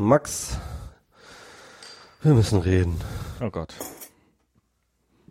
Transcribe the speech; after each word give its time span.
Max, 0.00 0.58
wir 2.22 2.32
müssen 2.32 2.58
reden. 2.58 2.98
Oh 3.38 3.50
Gott. 3.50 3.74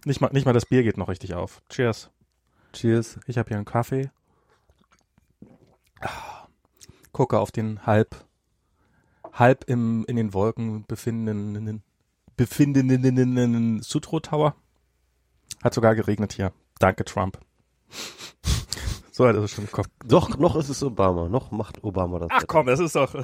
Nicht 0.05 0.21
mal, 0.21 0.29
nicht 0.31 0.46
mal 0.46 0.53
das 0.53 0.67
Bier 0.67 0.83
geht 0.83 0.96
noch 0.96 1.10
richtig 1.10 1.33
auf. 1.33 1.63
Cheers. 1.69 2.12
Cheers. 2.71 3.19
Ich 3.26 3.40
habe 3.40 3.47
hier 3.47 3.58
einen 3.58 3.65
Kaffee. 3.65 4.12
Gucke 7.12 7.40
auf 7.40 7.51
den 7.51 7.87
halb, 7.87 8.24
halb 9.33 9.63
im, 9.67 10.05
in 10.08 10.15
den 10.15 10.35
Wolken 10.35 10.86
befindenden, 10.86 11.81
befindenden 12.38 13.81
Sutro 13.81 14.20
Tower. 14.20 14.56
Hat 15.63 15.74
sogar 15.74 15.96
geregnet 15.96 16.34
hier. 16.34 16.54
Danke, 16.77 17.05
Trump. 17.05 17.40
So 19.20 19.27
hat 19.27 19.36
es 19.36 19.52
schon 19.52 19.66
im 19.66 19.72
Kopf. 19.72 19.90
Doch, 20.05 20.38
noch 20.38 20.55
ist 20.55 20.70
es 20.70 20.81
Obama. 20.81 21.27
Noch 21.27 21.52
macht 21.52 21.84
Obama 21.84 22.20
das. 22.20 22.30
Ach 22.31 22.45
komm, 22.48 22.67
das 22.67 22.80
ist 22.80 22.95
doch 22.95 23.13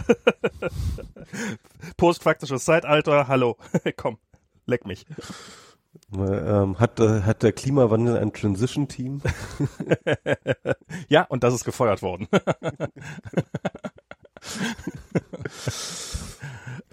postfaktisches 1.97 2.65
Zeitalter. 2.65 3.29
Hallo, 3.29 3.55
komm, 3.95 4.17
leck 4.65 4.85
mich. 4.85 5.05
Ähm, 6.13 6.77
hat, 6.79 6.99
äh, 6.99 7.21
hat 7.21 7.43
der 7.43 7.53
Klimawandel 7.53 8.17
ein 8.17 8.33
Transition-Team? 8.33 9.21
ja, 11.07 11.21
und 11.21 11.45
das 11.45 11.53
ist 11.53 11.63
gefeuert 11.63 12.01
worden. 12.01 12.27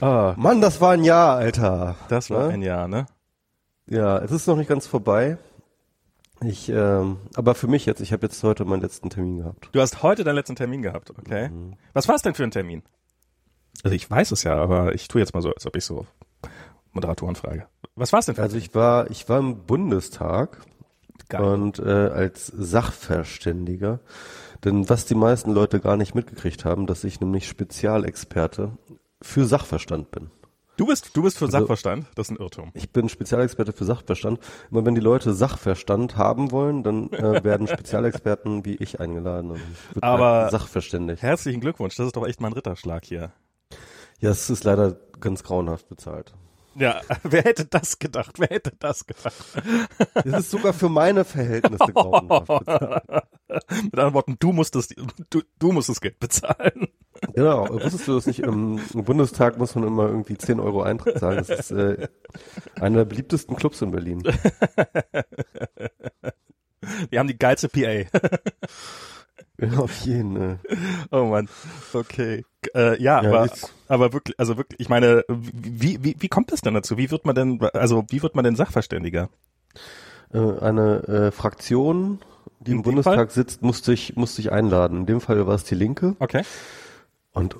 ah, 0.01 0.34
Mann, 0.37 0.61
das 0.61 0.81
war 0.81 0.93
ein 0.93 1.03
Jahr, 1.03 1.39
Alter. 1.39 1.97
Das 2.09 2.31
war 2.31 2.47
ne? 2.47 2.55
ein 2.55 2.62
Jahr, 2.62 2.87
ne? 2.87 3.07
Ja, 3.87 4.19
es 4.19 4.31
ist 4.31 4.47
noch 4.47 4.57
nicht 4.57 4.69
ganz 4.69 4.87
vorbei. 4.87 5.39
Ich, 6.45 6.69
ähm, 6.69 7.19
aber 7.35 7.55
für 7.55 7.67
mich 7.67 7.87
jetzt, 7.87 8.01
ich 8.01 8.13
habe 8.13 8.27
jetzt 8.27 8.43
heute 8.43 8.65
meinen 8.65 8.83
letzten 8.83 9.11
Termin 9.11 9.39
gehabt. 9.39 9.69
Du 9.73 9.81
hast 9.81 10.03
heute 10.03 10.25
deinen 10.25 10.37
letzten 10.37 10.57
Termin 10.57 10.83
gehabt, 10.83 11.11
okay. 11.11 11.49
Mhm. 11.49 11.75
Was 11.93 12.09
war 12.09 12.15
es 12.15 12.23
denn 12.23 12.35
für 12.35 12.45
ein 12.45 12.51
Termin? 12.51 12.83
Also 13.83 13.95
ich 13.95 14.11
weiß 14.11 14.33
es 14.33 14.43
ja, 14.45 14.57
aber 14.57 14.95
ich 14.95 15.09
tue 15.09 15.21
jetzt 15.21 15.34
mal 15.34 15.41
so, 15.43 15.51
als 15.53 15.67
ob 15.67 15.77
ich 15.77 15.84
so 15.84 16.07
Moderatoren 16.93 17.37
frage. 17.37 17.67
Was 17.95 18.12
war 18.12 18.21
es 18.21 18.27
denn 18.27 18.34
für 18.34 18.43
Also 18.43 18.57
ich 18.57 18.75
war, 18.75 19.11
ich 19.11 19.29
war 19.29 19.39
im 19.39 19.65
Bundestag 19.67 20.59
Geil. 21.29 21.43
und 21.43 21.79
äh, 21.79 21.83
als 21.83 22.47
Sachverständiger. 22.47 24.01
Denn 24.65 24.89
was 24.89 25.06
die 25.06 25.15
meisten 25.15 25.53
Leute 25.53 25.81
gar 25.81 25.97
nicht 25.97 26.15
mitgekriegt 26.15 26.65
haben, 26.65 26.87
dass 26.87 27.05
ich 27.05 27.21
nämlich 27.21 27.49
Spezialexperte 27.49 28.77
für 29.21 29.47
Sachverstand 29.47 30.11
bin. 30.11 30.31
Du 30.77 30.87
bist, 30.87 31.15
du 31.15 31.23
bist 31.23 31.39
für 31.39 31.45
also, 31.45 31.59
Sachverstand? 31.59 32.06
Das 32.15 32.28
ist 32.28 32.31
ein 32.31 32.42
Irrtum. 32.42 32.70
Ich 32.73 32.91
bin 32.91 33.09
Spezialexperte 33.09 33.73
für 33.73 33.84
Sachverstand. 33.84 34.41
Immer 34.70 34.87
wenn 34.87 34.95
die 34.95 35.03
Leute 35.03 35.34
Sachverstand 35.34 36.17
haben 36.17 36.51
wollen, 36.51 36.83
dann 36.83 37.11
äh, 37.12 37.45
werden 37.45 37.67
Spezialexperten 37.67 38.65
wie 38.65 38.77
ich 38.77 38.98
eingeladen 38.98 39.50
und 39.50 39.61
Aber 40.03 40.48
sachverständig. 40.50 41.20
Herzlichen 41.20 41.61
Glückwunsch, 41.61 41.97
das 41.97 42.06
ist 42.06 42.17
doch 42.17 42.27
echt 42.27 42.41
mal 42.41 42.48
ein 42.48 42.55
Ritterschlag 42.55 43.05
hier. 43.05 43.33
Ja, 44.20 44.31
es 44.31 44.48
ist 44.48 44.65
leider 44.65 44.97
ganz 45.20 45.43
grauenhaft 45.43 45.89
bezahlt. 45.89 46.33
Ja, 46.75 47.01
wer 47.23 47.42
hätte 47.42 47.67
das 47.67 47.98
gedacht? 47.98 48.39
Wer 48.39 48.48
hätte 48.48 48.73
das 48.78 49.06
gedacht? 49.06 49.34
Das 50.25 50.41
ist 50.41 50.51
sogar 50.51 50.73
für 50.73 50.89
meine 50.89 51.25
Verhältnisse 51.25 51.92
grauenhaft. 51.92 52.48
Mit 52.48 53.95
anderen 53.95 54.15
Worten, 54.15 54.37
du 54.39 54.53
musst 54.53 54.75
das, 54.75 54.89
du, 54.89 55.43
du 55.59 55.73
musst 55.73 55.89
das 55.89 56.00
Geld 56.00 56.19
bezahlen. 56.20 56.89
Genau, 57.34 57.69
wusstest 57.69 58.09
du 58.09 58.15
das 58.15 58.27
nicht? 58.27 58.41
Im, 58.41 58.81
Bundestag 58.95 59.59
muss 59.59 59.75
man 59.75 59.84
immer 59.87 60.06
irgendwie 60.06 60.39
10 60.39 60.61
Euro 60.61 60.83
Eintritt 60.83 61.19
zahlen. 61.19 61.39
Das 61.39 61.50
ist 61.50 61.70
äh, 61.70 62.09
einer 62.81 62.98
der 62.98 63.05
beliebtesten 63.05 63.56
Clubs 63.56 63.83
in 63.83 63.91
Berlin. 63.91 64.23
Wir 67.11 67.19
haben 67.19 67.28
die 67.28 67.39
geilste 67.39 67.69
PA. 67.69 68.05
Auf 69.77 70.05
jeden. 70.05 70.37
Äh. 70.37 70.57
Oh 71.11 71.25
Mann. 71.25 71.49
Okay. 71.93 72.45
Äh, 72.75 73.03
ja, 73.03 73.23
ja, 73.23 73.29
aber, 73.29 73.51
aber 73.89 74.13
wirklich, 74.13 74.39
also 74.39 74.57
wirklich, 74.57 74.81
ich 74.81 74.89
meine, 74.89 75.25
wie, 75.29 76.03
wie, 76.03 76.17
wie 76.19 76.29
kommt 76.29 76.53
es 76.53 76.61
denn 76.61 76.75
dazu? 76.75 76.97
Wie 76.97 77.11
wird 77.11 77.25
man 77.25 77.35
denn, 77.35 77.61
also 77.73 78.05
wie 78.11 78.23
wird 78.23 78.35
man 78.35 78.45
denn 78.45 78.57
Sachverständiger? 78.57 79.28
Äh, 80.33 80.59
eine 80.61 81.03
äh, 81.09 81.31
Fraktion, 81.31 82.21
die 82.61 82.72
In 82.72 82.78
im 82.78 82.83
Bundestag 82.83 83.15
Fall? 83.15 83.31
sitzt, 83.31 83.62
musste 83.62 83.93
ich, 83.93 84.17
musste 84.17 84.41
ich 84.41 84.53
einladen. 84.53 84.99
In 84.99 85.06
dem 85.06 85.21
Fall 85.21 85.47
war 85.47 85.55
es 85.55 85.65
die 85.65 85.75
Linke. 85.75 86.17
Okay. 86.19 86.43
Und 87.33 87.56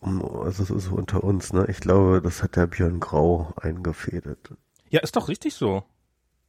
also 0.00 0.64
so, 0.64 0.78
so 0.78 0.94
unter 0.94 1.22
uns, 1.22 1.52
ne? 1.52 1.66
Ich 1.68 1.80
glaube, 1.80 2.20
das 2.22 2.42
hat 2.42 2.56
der 2.56 2.66
Björn 2.66 2.98
Grau 2.98 3.52
eingefädelt. 3.60 4.50
Ja, 4.90 5.00
ist 5.00 5.16
doch 5.16 5.28
richtig 5.28 5.54
so. 5.54 5.84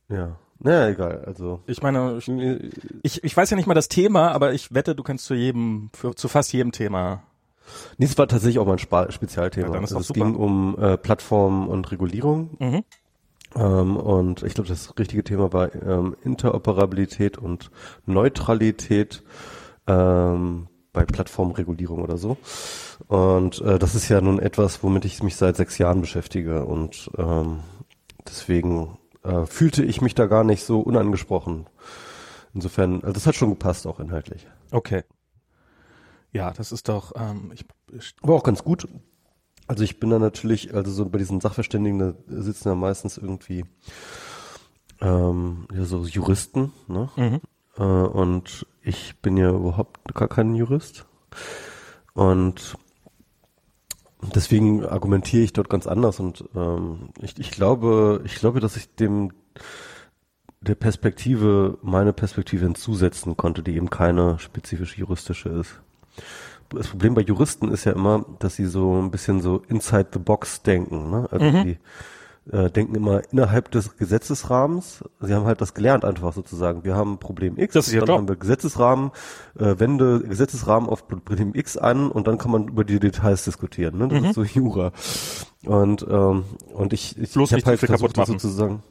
Ja. 0.09 0.38
Naja, 0.59 0.90
egal. 0.90 1.24
Also 1.25 1.62
ich 1.68 1.81
meine, 1.81 2.18
ich, 2.18 2.30
ich, 3.03 3.24
ich 3.24 3.38
weiß 3.38 3.50
ja 3.50 3.58
nicht 3.58 3.68
mal 3.68 3.74
das 3.74 3.90
Thema, 3.90 4.31
aber 4.31 4.53
ich 4.53 4.74
wette, 4.74 4.96
du 4.96 5.03
kennst 5.03 5.25
zu 5.25 5.34
jedem, 5.34 5.90
für, 5.94 6.16
zu 6.16 6.28
fast 6.28 6.53
jedem 6.53 6.72
Thema. 6.72 7.24
Nee, 7.97 8.06
es 8.06 8.18
war 8.18 8.28
tatsächlich 8.28 8.59
auch 8.59 8.66
mal 8.66 8.74
ein 8.74 8.80
Spa 8.80 9.12
Spezialthema. 9.12 9.68
Ja, 9.68 9.74
dann 9.74 9.84
ist 9.84 9.92
also 9.92 10.02
es 10.02 10.08
super. 10.08 10.19
ging 10.22 10.36
um 10.36 10.78
äh, 10.80 10.97
Plattform 10.97 11.68
und 11.68 11.92
Regulierung. 11.92 12.52
Mhm. 12.59 12.84
Ähm, 13.56 13.97
und 13.97 14.44
ich 14.44 14.53
glaube, 14.53 14.69
das 14.69 14.97
richtige 14.97 15.24
Thema 15.24 15.53
war 15.53 15.74
ähm, 15.75 16.16
Interoperabilität 16.24 17.38
und 17.38 17.72
Neutralität 18.06 19.24
ähm, 19.88 20.68
bei 20.92 21.06
Plattformregulierung 21.06 22.02
oder 22.02 22.18
so. 22.18 22.38
Und 23.08 23.62
äh, 23.62 23.80
das 23.80 23.96
ist 23.96 24.09
ja 24.09 24.22
nun 24.22 24.40
etwas, 24.40 24.84
womit 24.84 25.06
ich 25.06 25.24
mich 25.24 25.36
seit 25.36 25.56
sechs 25.56 25.78
Jahren 25.78 26.02
beschäftige. 26.02 26.66
Und 26.66 27.09
ähm, 27.18 27.59
deswegen 28.28 28.97
äh, 29.23 29.45
fühlte 29.45 29.84
ich 29.84 30.01
mich 30.01 30.16
da 30.16 30.28
gar 30.28 30.44
nicht 30.44 30.63
so 30.63 30.79
unangesprochen. 30.81 31.67
Insofern, 32.53 33.01
also 33.01 33.13
das 33.13 33.25
hat 33.25 33.35
schon 33.35 33.50
gepasst 33.50 33.88
auch 33.88 34.00
inhaltlich. 34.00 34.47
Okay. 34.72 35.03
Ja, 36.31 36.51
das 36.51 36.72
ist 36.72 36.89
doch, 36.89 37.13
ähm, 37.16 37.51
ich, 37.53 37.66
ich 37.91 38.16
war 38.22 38.35
auch 38.35 38.44
ganz 38.44 38.63
gut. 38.63 38.88
Also 39.67 39.83
ich 39.83 40.00
bin 40.00 40.09
da 40.09 40.19
natürlich, 40.19 40.73
also 40.73 40.91
so 40.91 41.07
bei 41.07 41.17
diesen 41.17 41.39
Sachverständigen, 41.41 42.00
da 42.00 42.13
sitzen 42.28 42.69
ja 42.69 42.75
meistens 42.75 43.17
irgendwie 43.17 43.66
ähm, 45.01 45.67
ja, 45.73 45.85
so 45.85 46.03
Juristen, 46.06 46.73
ne? 46.88 47.09
Mhm. 47.16 47.41
Äh, 47.78 47.83
und 47.83 48.67
ich 48.81 49.16
bin 49.22 49.38
ja 49.38 49.50
überhaupt 49.50 50.13
gar 50.13 50.28
kein 50.28 50.56
Jurist. 50.56 51.06
Und 52.13 52.75
deswegen 54.35 54.85
argumentiere 54.85 55.44
ich 55.44 55.53
dort 55.53 55.69
ganz 55.69 55.88
anders 55.88 56.19
und 56.19 56.45
ähm, 56.56 57.09
ich, 57.22 57.38
ich 57.39 57.51
glaube, 57.51 58.22
ich 58.25 58.35
glaube, 58.35 58.59
dass 58.59 58.78
ich 58.78 58.94
dem 58.95 59.31
der 60.61 60.75
Perspektive 60.75 61.78
meine 61.81 62.13
Perspektive 62.13 62.63
hinzusetzen 62.63 63.35
konnte, 63.35 63.63
die 63.63 63.75
eben 63.75 63.89
keine 63.89 64.39
spezifisch 64.39 64.97
juristische 64.97 65.50
ist. 65.50 65.81
Das 66.69 66.88
Problem 66.88 67.13
bei 67.13 67.22
Juristen 67.22 67.69
ist 67.69 67.83
ja 67.83 67.91
immer, 67.91 68.25
dass 68.39 68.56
sie 68.56 68.66
so 68.66 69.01
ein 69.01 69.12
bisschen 69.12 69.41
so 69.41 69.62
inside 69.67 70.07
the 70.13 70.19
box 70.19 70.62
denken. 70.62 71.12
Ne? 71.12 71.28
Also 71.31 71.45
mhm. 71.45 71.63
die 71.63 71.78
äh, 72.52 72.70
denken 72.70 72.96
immer 72.96 73.22
innerhalb 73.31 73.72
des 73.72 73.98
Gesetzesrahmens. 73.98 75.04
Sie 75.22 75.34
haben 75.34 75.46
halt 75.46 75.62
das 75.62 75.74
gelernt 75.74 76.06
einfach 76.06 76.34
sozusagen. 76.34 76.84
Wir 76.84 76.96
haben 76.96 77.18
Problem 77.20 77.58
X, 77.58 77.74
das 77.74 77.88
ist 77.88 77.94
ja 77.94 78.02
dann 78.02 78.08
top. 78.08 78.18
haben 78.18 78.28
wir 78.28 78.36
Gesetzesrahmen, 78.36 79.12
äh, 79.58 79.76
wende 79.80 80.22
Gesetzesrahmen 80.22 80.90
auf 80.90 81.08
Problem 81.08 81.56
X 81.56 81.78
an 81.78 82.12
und 82.12 82.28
dann 82.28 82.38
kann 82.38 82.52
man 82.52 82.68
über 82.68 82.84
die 82.84 83.00
Details 83.00 83.46
diskutieren. 83.46 83.98
Ne? 83.98 84.08
Das 84.09 84.22
mhm. 84.22 84.26
ist 84.28 84.36
so 84.36 84.44
Jura. 84.44 84.92
Und 85.66 86.06
ähm, 86.09 86.44
und 86.74 86.94
ich 86.94 87.18
ich, 87.18 87.31
Bloß 87.31 87.52
ich 87.52 87.58
habe 87.58 87.66
halt 87.66 87.80
versucht 87.80 88.16
sozusagen 88.16 88.84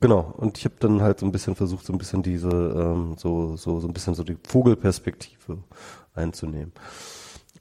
Genau, 0.00 0.34
und 0.36 0.58
ich 0.58 0.64
habe 0.66 0.74
dann 0.78 1.00
halt 1.00 1.20
so 1.20 1.26
ein 1.26 1.32
bisschen 1.32 1.54
versucht, 1.54 1.86
so 1.86 1.92
ein 1.92 1.98
bisschen 1.98 2.22
diese, 2.22 2.50
ähm, 2.50 3.14
so, 3.16 3.56
so, 3.56 3.80
so 3.80 3.88
ein 3.88 3.94
bisschen 3.94 4.14
so 4.14 4.24
die 4.24 4.36
Vogelperspektive 4.46 5.58
einzunehmen. 6.14 6.72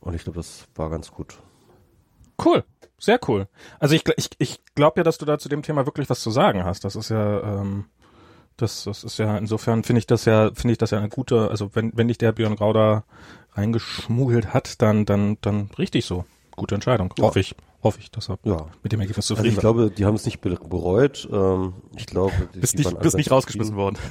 Und 0.01 0.15
ich 0.15 0.23
glaube, 0.23 0.37
das 0.37 0.67
war 0.75 0.89
ganz 0.89 1.11
gut. 1.11 1.37
Cool. 2.43 2.63
Sehr 2.97 3.19
cool. 3.27 3.47
Also 3.79 3.95
ich, 3.95 4.03
ich, 4.17 4.29
ich 4.37 4.59
glaube 4.73 4.99
ja, 4.99 5.03
dass 5.03 5.17
du 5.17 5.25
da 5.25 5.37
zu 5.37 5.49
dem 5.49 5.61
Thema 5.61 5.85
wirklich 5.85 6.09
was 6.09 6.21
zu 6.21 6.31
sagen 6.31 6.63
hast. 6.63 6.85
Das 6.85 6.95
ist 6.95 7.09
ja, 7.09 7.41
ähm, 7.61 7.85
das, 8.57 8.85
das 8.85 9.03
ist 9.03 9.19
ja, 9.19 9.37
insofern 9.37 9.83
finde 9.83 9.99
ich 9.99 10.07
das 10.07 10.25
ja, 10.25 10.51
finde 10.53 10.73
ich 10.73 10.77
das 10.77 10.91
ja 10.91 10.97
eine 10.97 11.09
gute, 11.09 11.49
also 11.49 11.71
wenn, 11.73 11.91
wenn 11.95 12.07
dich 12.07 12.17
der 12.17 12.31
Björn 12.31 12.55
Grau 12.55 12.73
da 12.73 13.03
reingeschmuggelt 13.53 14.53
hat, 14.53 14.81
dann, 14.81 15.05
dann, 15.05 15.37
dann 15.41 15.69
richtig 15.77 16.05
so. 16.05 16.25
Gute 16.55 16.75
Entscheidung. 16.75 17.13
Ja. 17.17 17.25
Hoffe 17.25 17.41
ich. 17.41 17.55
Hoffe 17.83 17.99
ich, 17.99 18.09
dass 18.09 18.29
er 18.29 18.39
ja. 18.43 18.65
mit 18.81 18.93
dem 18.93 19.01
Ergebnis 19.01 19.27
zufrieden 19.27 19.49
also 19.49 19.57
ich 19.57 19.61
glaube, 19.61 19.91
die 19.91 20.05
haben 20.05 20.15
es 20.15 20.25
nicht 20.25 20.41
bereut. 20.41 21.29
Ähm, 21.31 21.73
ich 21.95 22.07
glaube, 22.07 22.33
die, 22.55 22.59
bist, 22.61 22.73
die 22.73 22.77
nicht, 22.83 22.99
bist 22.99 23.17
nicht 23.17 23.31
rausgeschmissen 23.31 23.75
worden. 23.75 23.97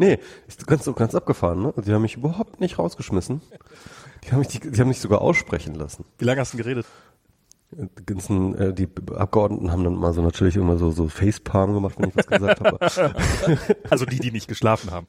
Nee, 0.00 0.20
ist 0.46 0.64
ganz, 0.64 0.88
ganz 0.94 1.16
abgefahren, 1.16 1.60
ne? 1.60 1.74
Die 1.84 1.92
haben 1.92 2.02
mich 2.02 2.14
überhaupt 2.14 2.60
nicht 2.60 2.78
rausgeschmissen. 2.78 3.42
Die 4.22 4.30
haben 4.30 4.38
mich, 4.38 4.46
die, 4.46 4.60
die 4.60 4.80
haben 4.80 4.86
mich 4.86 5.00
sogar 5.00 5.20
aussprechen 5.20 5.74
lassen. 5.74 6.04
Wie 6.18 6.24
lange 6.24 6.40
hast 6.40 6.52
du 6.52 6.56
geredet? 6.56 6.86
Die 7.70 8.06
ganzen, 8.06 8.54
äh, 8.54 8.72
die 8.72 8.88
Abgeordneten 9.14 9.70
haben 9.70 9.84
dann 9.84 9.94
mal 9.94 10.14
so 10.14 10.22
natürlich 10.22 10.56
immer 10.56 10.78
so, 10.78 10.90
so 10.90 11.08
Facepalm 11.08 11.74
gemacht, 11.74 11.96
wenn 11.98 12.08
ich 12.08 12.16
was 12.16 12.26
gesagt 12.26 12.60
habe. 12.60 12.78
Also 13.90 14.06
die, 14.06 14.18
die 14.18 14.30
nicht 14.30 14.48
geschlafen 14.48 14.90
haben. 14.90 15.06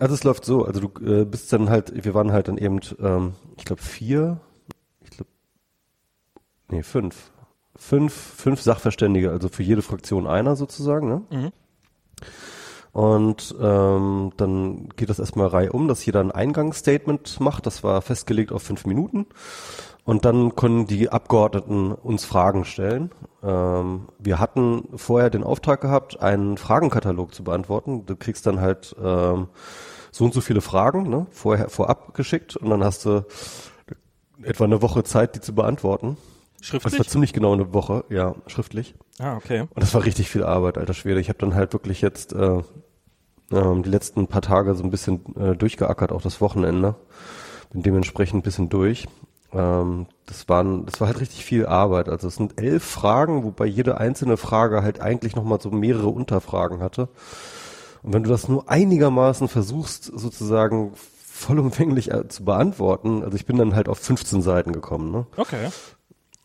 Also 0.00 0.14
es 0.14 0.24
läuft 0.24 0.44
so, 0.44 0.64
also 0.64 0.80
du 0.80 1.04
äh, 1.04 1.24
bist 1.24 1.52
dann 1.52 1.70
halt, 1.70 2.04
wir 2.04 2.14
waren 2.14 2.32
halt 2.32 2.48
dann 2.48 2.58
eben, 2.58 2.80
ähm, 3.00 3.34
ich 3.56 3.64
glaube 3.64 3.82
vier, 3.82 4.40
ich 5.02 5.10
glaube, 5.10 5.30
nee, 6.70 6.82
fünf. 6.82 7.30
Fünf, 7.76 8.12
fünf 8.12 8.60
Sachverständige, 8.60 9.30
also 9.30 9.48
für 9.48 9.62
jede 9.62 9.82
Fraktion 9.82 10.26
einer 10.26 10.56
sozusagen, 10.56 11.08
ne? 11.08 11.22
Mhm. 11.30 11.52
Und 12.92 13.54
ähm, 13.58 14.32
dann 14.36 14.90
geht 14.96 15.08
das 15.08 15.18
erstmal 15.18 15.46
Reihe 15.46 15.72
um, 15.72 15.88
dass 15.88 16.04
jeder 16.04 16.20
ein 16.20 16.30
Eingangsstatement 16.30 17.40
macht. 17.40 17.64
Das 17.64 17.82
war 17.82 18.02
festgelegt 18.02 18.52
auf 18.52 18.62
fünf 18.62 18.84
Minuten. 18.84 19.26
Und 20.04 20.24
dann 20.24 20.56
können 20.56 20.86
die 20.86 21.10
Abgeordneten 21.10 21.92
uns 21.92 22.24
Fragen 22.24 22.64
stellen. 22.64 23.10
Ähm, 23.42 24.08
wir 24.18 24.40
hatten 24.40 24.88
vorher 24.96 25.30
den 25.30 25.44
Auftrag 25.44 25.80
gehabt, 25.80 26.20
einen 26.20 26.56
Fragenkatalog 26.56 27.32
zu 27.34 27.44
beantworten. 27.44 28.04
Du 28.06 28.16
kriegst 28.16 28.46
dann 28.46 28.60
halt 28.60 28.96
ähm, 29.02 29.48
so 30.10 30.24
und 30.24 30.34
so 30.34 30.40
viele 30.40 30.60
Fragen 30.60 31.08
ne, 31.08 31.26
vorher 31.30 31.68
vorab 31.68 32.14
geschickt 32.14 32.56
und 32.56 32.70
dann 32.70 32.82
hast 32.82 33.04
du 33.04 33.24
etwa 34.42 34.64
eine 34.64 34.82
Woche 34.82 35.04
Zeit, 35.04 35.36
die 35.36 35.40
zu 35.40 35.54
beantworten. 35.54 36.16
Schriftlich? 36.60 36.92
Das 36.92 36.98
war 36.98 37.10
ziemlich 37.10 37.32
genau 37.32 37.52
eine 37.52 37.72
Woche, 37.72 38.04
ja, 38.08 38.34
schriftlich. 38.46 38.94
Ah, 39.18 39.36
okay. 39.36 39.62
Und 39.62 39.82
das 39.82 39.94
war 39.94 40.04
richtig 40.04 40.28
viel 40.28 40.44
Arbeit, 40.44 40.78
alter 40.78 40.94
Schwede. 40.94 41.20
Ich 41.20 41.28
habe 41.28 41.38
dann 41.38 41.54
halt 41.54 41.72
wirklich 41.72 42.00
jetzt 42.00 42.32
äh, 42.32 42.58
äh, 42.58 42.62
die 43.82 43.88
letzten 43.88 44.26
paar 44.26 44.42
Tage 44.42 44.74
so 44.74 44.82
ein 44.82 44.90
bisschen 44.90 45.36
äh, 45.36 45.56
durchgeackert, 45.56 46.12
auch 46.12 46.22
das 46.22 46.40
Wochenende. 46.40 46.94
Bin 47.72 47.82
dementsprechend 47.82 48.40
ein 48.40 48.42
bisschen 48.42 48.68
durch. 48.68 49.08
Ähm, 49.52 50.06
das 50.26 50.48
waren, 50.48 50.86
das 50.86 51.00
war 51.00 51.08
halt 51.08 51.20
richtig 51.20 51.44
viel 51.44 51.66
Arbeit. 51.66 52.08
Also 52.08 52.28
es 52.28 52.36
sind 52.36 52.60
elf 52.60 52.84
Fragen, 52.84 53.44
wobei 53.44 53.66
jede 53.66 53.98
einzelne 53.98 54.36
Frage 54.36 54.82
halt 54.82 55.00
eigentlich 55.00 55.36
nochmal 55.36 55.60
so 55.60 55.70
mehrere 55.70 56.08
Unterfragen 56.08 56.80
hatte. 56.80 57.08
Und 58.02 58.12
wenn 58.14 58.22
du 58.22 58.30
das 58.30 58.48
nur 58.48 58.68
einigermaßen 58.68 59.48
versuchst, 59.48 60.04
sozusagen 60.04 60.92
vollumfänglich 61.24 62.12
äh, 62.12 62.28
zu 62.28 62.44
beantworten, 62.44 63.22
also 63.22 63.36
ich 63.36 63.46
bin 63.46 63.56
dann 63.58 63.74
halt 63.74 63.88
auf 63.88 63.98
15 63.98 64.42
Seiten 64.42 64.72
gekommen, 64.72 65.10
ne? 65.10 65.26
Okay. 65.36 65.68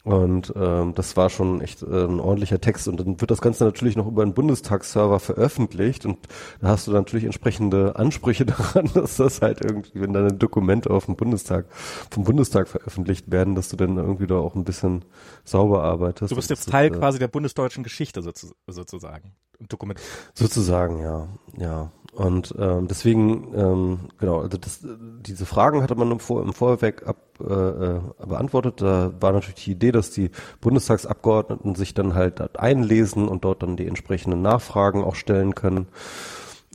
Und 0.08 0.54
ähm, 0.56 0.94
das 0.96 1.18
war 1.18 1.30
schon 1.30 1.60
echt 1.60 1.84
äh, 1.84 2.06
ein 2.06 2.22
ordentlicher 2.22 2.62
Text. 2.62 2.88
Und 2.88 2.98
dann 2.98 3.20
wird 3.20 3.30
das 3.30 3.42
Ganze 3.42 3.66
natürlich 3.66 3.98
noch 3.98 4.08
über 4.08 4.22
einen 4.22 4.34
Bundestagsserver 4.34 5.20
veröffentlicht. 5.20 6.06
Und 6.06 6.18
da 6.62 6.70
hast 6.70 6.88
du 6.88 6.94
natürlich 6.94 7.26
entsprechende 7.26 7.98
Ansprüche 7.98 8.46
daran, 8.46 8.90
dass 8.94 9.18
das 9.18 9.42
halt 9.42 9.60
irgendwie, 9.60 10.00
wenn 10.00 10.14
deine 10.14 10.32
Dokumente 10.32 10.92
auf 10.92 11.08
dem 11.08 11.18
Bundestag, 11.18 11.66
vom 12.10 12.24
Bundestag 12.24 12.70
veröffentlicht 12.70 13.30
werden, 13.30 13.56
dass 13.56 13.68
du 13.68 13.76
dann 13.76 13.98
irgendwie 13.98 14.28
da 14.28 14.36
auch 14.36 14.56
ein 14.56 14.64
bisschen 14.64 15.04
sauber 15.44 15.84
arbeitest. 15.84 16.32
Du 16.32 16.38
bist 16.38 16.52
jetzt 16.52 16.70
Teil 16.70 16.90
ist, 16.90 17.00
quasi 17.00 17.20
der 17.20 17.28
bundesdeutschen 17.28 17.84
Geschichte 17.84 18.22
sozusagen. 18.22 19.34
Dokument. 19.60 20.00
Sozusagen, 20.34 21.00
ja, 21.02 21.28
ja. 21.58 21.92
Und 22.14 22.56
ähm, 22.58 22.88
deswegen, 22.88 23.54
ähm, 23.56 24.00
genau, 24.18 24.42
also 24.42 24.58
das, 24.58 24.80
diese 24.82 25.46
Fragen 25.46 25.84
hatte 25.84 25.94
man 25.94 26.12
im, 26.12 26.20
Vor 26.20 26.42
im 26.42 26.52
Vorweg 26.52 27.06
ab, 27.06 27.18
äh, 27.40 27.44
äh, 27.44 28.02
beantwortet. 28.26 28.82
Da 28.82 29.14
war 29.20 29.34
natürlich 29.34 29.66
die 29.66 29.72
Idee, 29.74 29.92
dass 29.92 30.10
die 30.10 30.32
Bundestagsabgeordneten 30.60 31.76
sich 31.76 31.94
dann 31.94 32.16
halt 32.16 32.58
einlesen 32.60 33.28
und 33.28 33.46
dort 33.46 33.62
dann 33.62 33.78
die 33.78 33.86
entsprechenden 33.86 34.42
Nachfragen 34.42 35.04
auch 35.04 35.14
stellen 35.14 35.54
können. 35.54 35.88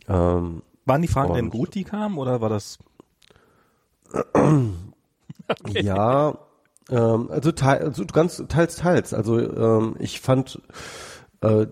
Ähm, 0.08 0.62
Waren 0.84 1.02
die 1.02 1.08
Fragen 1.08 1.34
denn 1.34 1.50
gut, 1.50 1.74
die 1.74 1.84
kamen, 1.84 2.18
oder 2.18 2.40
war 2.40 2.48
das? 2.48 2.78
okay. 4.12 4.72
Ja, 5.82 6.38
ähm, 6.90 7.28
also, 7.30 7.52
teil, 7.52 7.82
also 7.82 8.04
ganz 8.06 8.42
teils, 8.48 8.76
teils. 8.76 9.14
Also 9.14 9.40
ähm, 9.40 9.96
ich 9.98 10.20
fand 10.20 10.60
äh, 11.42 11.66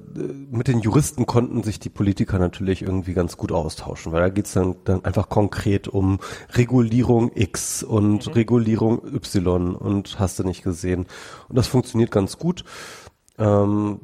mit 0.51 0.69
den 0.69 0.81
Juristen 0.81 1.27
konnten 1.27 1.63
sich 1.63 1.79
die 1.79 1.89
Politiker 1.89 2.39
natürlich 2.39 2.83
irgendwie 2.83 3.15
ganz 3.15 3.37
gut 3.37 3.53
austauschen, 3.53 4.13
weil 4.13 4.21
da 4.21 4.29
geht's 4.29 4.53
dann, 4.53 4.77
dann 4.85 5.05
einfach 5.05 5.29
konkret 5.29 5.87
um 5.87 6.19
Regulierung 6.53 7.31
X 7.35 7.83
und 7.83 8.27
mhm. 8.27 8.33
Regulierung 8.33 9.01
Y 9.05 9.77
und 9.77 10.19
hast 10.19 10.39
du 10.39 10.45
nicht 10.45 10.63
gesehen. 10.65 11.07
Und 11.49 11.57
das 11.57 11.69
funktioniert 11.69 12.11
ganz 12.11 12.37
gut. 12.37 12.65
Ähm, 13.39 14.01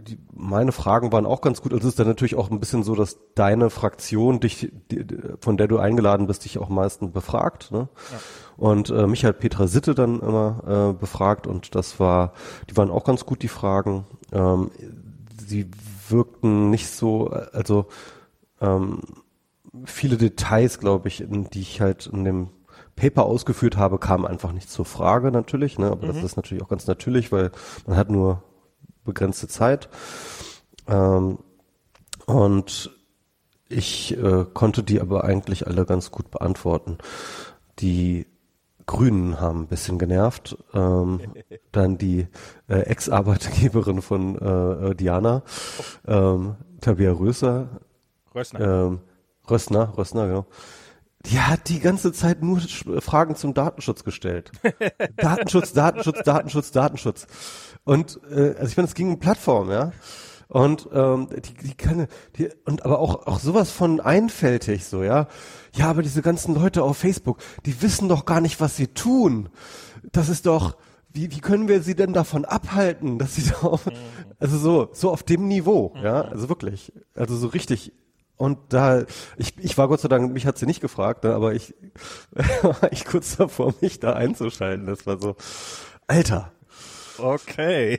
die, 0.00 0.18
meine 0.32 0.72
Fragen 0.72 1.12
waren 1.12 1.26
auch 1.26 1.40
ganz 1.40 1.62
gut. 1.62 1.72
Also 1.72 1.86
es 1.86 1.94
ist 1.94 1.98
dann 1.98 2.06
natürlich 2.06 2.34
auch 2.34 2.50
ein 2.50 2.60
bisschen 2.60 2.82
so, 2.82 2.94
dass 2.94 3.18
deine 3.34 3.70
Fraktion 3.70 4.40
dich, 4.40 4.72
die, 4.90 5.06
von 5.40 5.56
der 5.56 5.68
du 5.68 5.78
eingeladen 5.78 6.26
bist, 6.26 6.44
dich 6.44 6.58
auch 6.58 6.68
meistens 6.68 7.12
befragt. 7.12 7.70
Ne? 7.72 7.88
Ja. 8.10 8.18
Und 8.56 8.90
äh, 8.90 9.06
mich 9.06 9.24
hat 9.24 9.38
Petra 9.38 9.66
Sitte 9.66 9.94
dann 9.94 10.20
immer 10.20 10.90
äh, 10.90 10.98
befragt 10.98 11.46
und 11.46 11.74
das 11.74 12.00
war, 12.00 12.32
die 12.68 12.76
waren 12.76 12.90
auch 12.90 13.04
ganz 13.04 13.24
gut, 13.24 13.42
die 13.42 13.48
Fragen. 13.48 14.06
Ähm, 14.32 14.70
sie 15.46 15.70
wirkten 16.08 16.70
nicht 16.70 16.88
so, 16.88 17.28
also 17.28 17.86
ähm, 18.60 19.00
viele 19.84 20.16
Details, 20.16 20.78
glaube 20.78 21.08
ich, 21.08 21.20
in, 21.20 21.48
die 21.50 21.60
ich 21.60 21.80
halt 21.80 22.06
in 22.06 22.24
dem 22.24 22.48
Paper 22.96 23.24
ausgeführt 23.24 23.76
habe, 23.76 23.98
kamen 23.98 24.26
einfach 24.26 24.52
nicht 24.52 24.70
zur 24.70 24.84
Frage 24.84 25.30
natürlich, 25.30 25.78
ne? 25.78 25.90
aber 25.90 26.06
mhm. 26.06 26.14
das 26.14 26.22
ist 26.22 26.36
natürlich 26.36 26.62
auch 26.62 26.68
ganz 26.68 26.86
natürlich, 26.86 27.32
weil 27.32 27.50
man 27.86 27.96
hat 27.96 28.10
nur 28.10 28.42
begrenzte 29.04 29.48
Zeit. 29.48 29.88
Ähm, 30.86 31.38
und 32.26 32.90
ich 33.68 34.16
äh, 34.16 34.44
konnte 34.52 34.82
die 34.82 35.00
aber 35.00 35.24
eigentlich 35.24 35.66
alle 35.66 35.86
ganz 35.86 36.10
gut 36.10 36.30
beantworten. 36.30 36.98
Die 37.78 38.26
Grünen 38.86 39.40
haben 39.40 39.62
ein 39.62 39.66
bisschen 39.68 39.98
genervt. 39.98 40.56
Ähm, 40.74 41.20
dann 41.72 41.96
die 41.96 42.26
äh, 42.68 42.80
Ex-Arbeitgeberin 42.80 44.02
von 44.02 44.36
äh, 44.36 44.90
äh, 44.90 44.94
Diana, 44.94 45.42
ähm, 46.06 46.56
Tabia 46.80 47.12
Röser. 47.12 47.68
Rössner. 48.34 48.60
Ähm, 48.60 49.00
Rössner, 49.48 49.96
Rössner, 49.96 50.26
genau. 50.26 50.46
Die 51.26 51.38
hat 51.38 51.68
die 51.68 51.80
ganze 51.80 52.12
Zeit 52.12 52.42
nur 52.42 52.60
Fragen 53.00 53.36
zum 53.36 53.52
Datenschutz 53.52 54.04
gestellt. 54.04 54.50
Datenschutz, 55.16 55.72
Datenschutz, 55.72 56.22
Datenschutz, 56.24 56.70
Datenschutz. 56.70 57.26
Und 57.84 58.20
äh, 58.30 58.54
also 58.56 58.66
ich 58.66 58.76
meine, 58.76 58.88
es 58.88 58.94
ging 58.94 59.08
um 59.08 59.18
Plattform, 59.18 59.70
ja. 59.70 59.92
Und 60.48 60.88
ähm, 60.92 61.28
die, 61.30 61.68
die 61.68 61.74
kann, 61.74 62.08
die, 62.36 62.48
und 62.64 62.84
aber 62.84 62.98
auch 62.98 63.28
auch 63.28 63.38
sowas 63.38 63.70
von 63.70 64.00
einfältig 64.00 64.84
so, 64.84 65.04
ja. 65.04 65.28
Ja, 65.74 65.88
aber 65.88 66.02
diese 66.02 66.22
ganzen 66.22 66.54
Leute 66.56 66.82
auf 66.82 66.98
Facebook, 66.98 67.38
die 67.66 67.80
wissen 67.82 68.08
doch 68.08 68.24
gar 68.24 68.40
nicht, 68.40 68.60
was 68.60 68.76
sie 68.76 68.88
tun. 68.88 69.48
Das 70.10 70.28
ist 70.28 70.46
doch, 70.46 70.76
wie, 71.12 71.30
wie 71.30 71.40
können 71.40 71.68
wir 71.68 71.82
sie 71.82 71.94
denn 71.94 72.12
davon 72.12 72.44
abhalten, 72.44 73.18
dass 73.18 73.36
sie 73.36 73.42
da 73.50 73.66
auf, 73.66 73.88
also 74.40 74.58
so, 74.58 74.88
so 74.92 75.10
auf 75.10 75.22
dem 75.22 75.46
Niveau, 75.46 75.94
ja, 76.02 76.24
mhm. 76.24 76.30
also 76.30 76.48
wirklich, 76.48 76.92
also 77.14 77.36
so 77.36 77.46
richtig. 77.46 77.92
Und 78.36 78.58
da, 78.70 79.04
ich, 79.36 79.56
ich 79.58 79.76
war 79.76 79.86
Gott 79.86 80.00
sei 80.00 80.08
Dank, 80.08 80.32
mich 80.32 80.46
hat 80.46 80.56
sie 80.56 80.66
nicht 80.66 80.80
gefragt, 80.80 81.24
ne, 81.24 81.34
aber 81.34 81.54
ich 81.54 81.74
war 82.62 82.90
ich 82.90 83.04
kurz 83.04 83.36
davor, 83.36 83.74
mich 83.80 84.00
da 84.00 84.14
einzuschalten. 84.14 84.86
Das 84.86 85.06
war 85.06 85.20
so, 85.20 85.36
Alter. 86.06 86.52
Okay. 87.22 87.98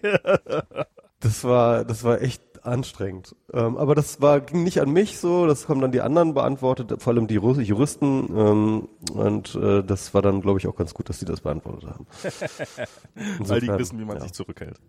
Das 1.20 1.44
war, 1.44 1.86
das 1.86 2.04
war 2.04 2.22
echt 2.22 2.42
anstrengend. 2.66 3.36
Ähm, 3.54 3.78
aber 3.78 3.96
das 3.96 4.22
war, 4.22 4.40
ging 4.42 4.64
nicht 4.64 4.82
an 4.82 4.92
mich 4.92 5.20
so, 5.20 5.46
das 5.48 5.70
haben 5.70 5.82
dann 5.82 5.92
die 5.92 6.02
anderen 6.02 6.34
beantwortet, 6.34 7.02
vor 7.02 7.14
allem 7.14 7.28
die 7.28 7.36
Juristen. 7.36 8.30
Ähm, 8.36 8.90
und 9.14 9.56
äh, 9.56 9.84
das 9.84 10.14
war 10.14 10.22
dann, 10.22 10.42
glaube 10.42 10.60
ich, 10.60 10.68
auch 10.68 10.76
ganz 10.76 10.94
gut, 10.94 11.10
dass 11.10 11.20
die 11.20 11.26
das 11.26 11.42
beantwortet 11.42 11.90
haben. 11.90 12.08
Weil 13.40 13.62
die 13.62 13.68
wissen, 13.68 14.00
wie 14.00 14.06
man 14.06 14.18
ja. 14.18 14.24
sich 14.24 14.34
zurückhält. 14.34 14.80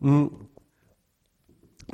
Hm. 0.00 0.30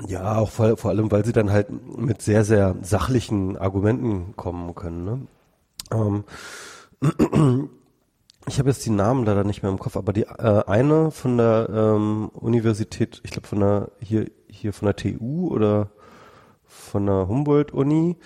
Ja, 0.06 0.36
auch 0.36 0.50
vor, 0.50 0.76
vor 0.76 0.90
allem, 0.90 1.10
weil 1.10 1.24
sie 1.24 1.32
dann 1.32 1.50
halt 1.50 1.68
mit 1.98 2.22
sehr, 2.22 2.44
sehr 2.44 2.76
sachlichen 2.80 3.56
Argumenten 3.56 4.36
kommen 4.36 4.74
können. 4.76 5.04
Ne? 5.04 6.24
Ähm, 7.02 7.68
ich 8.50 8.58
habe 8.58 8.68
jetzt 8.68 8.84
die 8.84 8.90
Namen 8.90 9.24
leider 9.24 9.44
nicht 9.44 9.62
mehr 9.62 9.70
im 9.70 9.78
Kopf, 9.78 9.96
aber 9.96 10.12
die 10.12 10.24
äh, 10.24 10.64
eine 10.66 11.12
von 11.12 11.38
der 11.38 11.68
ähm, 11.72 12.30
Universität, 12.34 13.20
ich 13.24 13.30
glaube 13.30 13.46
von 13.46 13.60
der 13.60 13.90
hier 14.00 14.30
hier 14.48 14.72
von 14.72 14.86
der 14.86 14.96
TU 14.96 15.48
oder 15.48 15.90
von 16.66 17.06
der 17.06 17.28
Humboldt-Uni, 17.28 18.16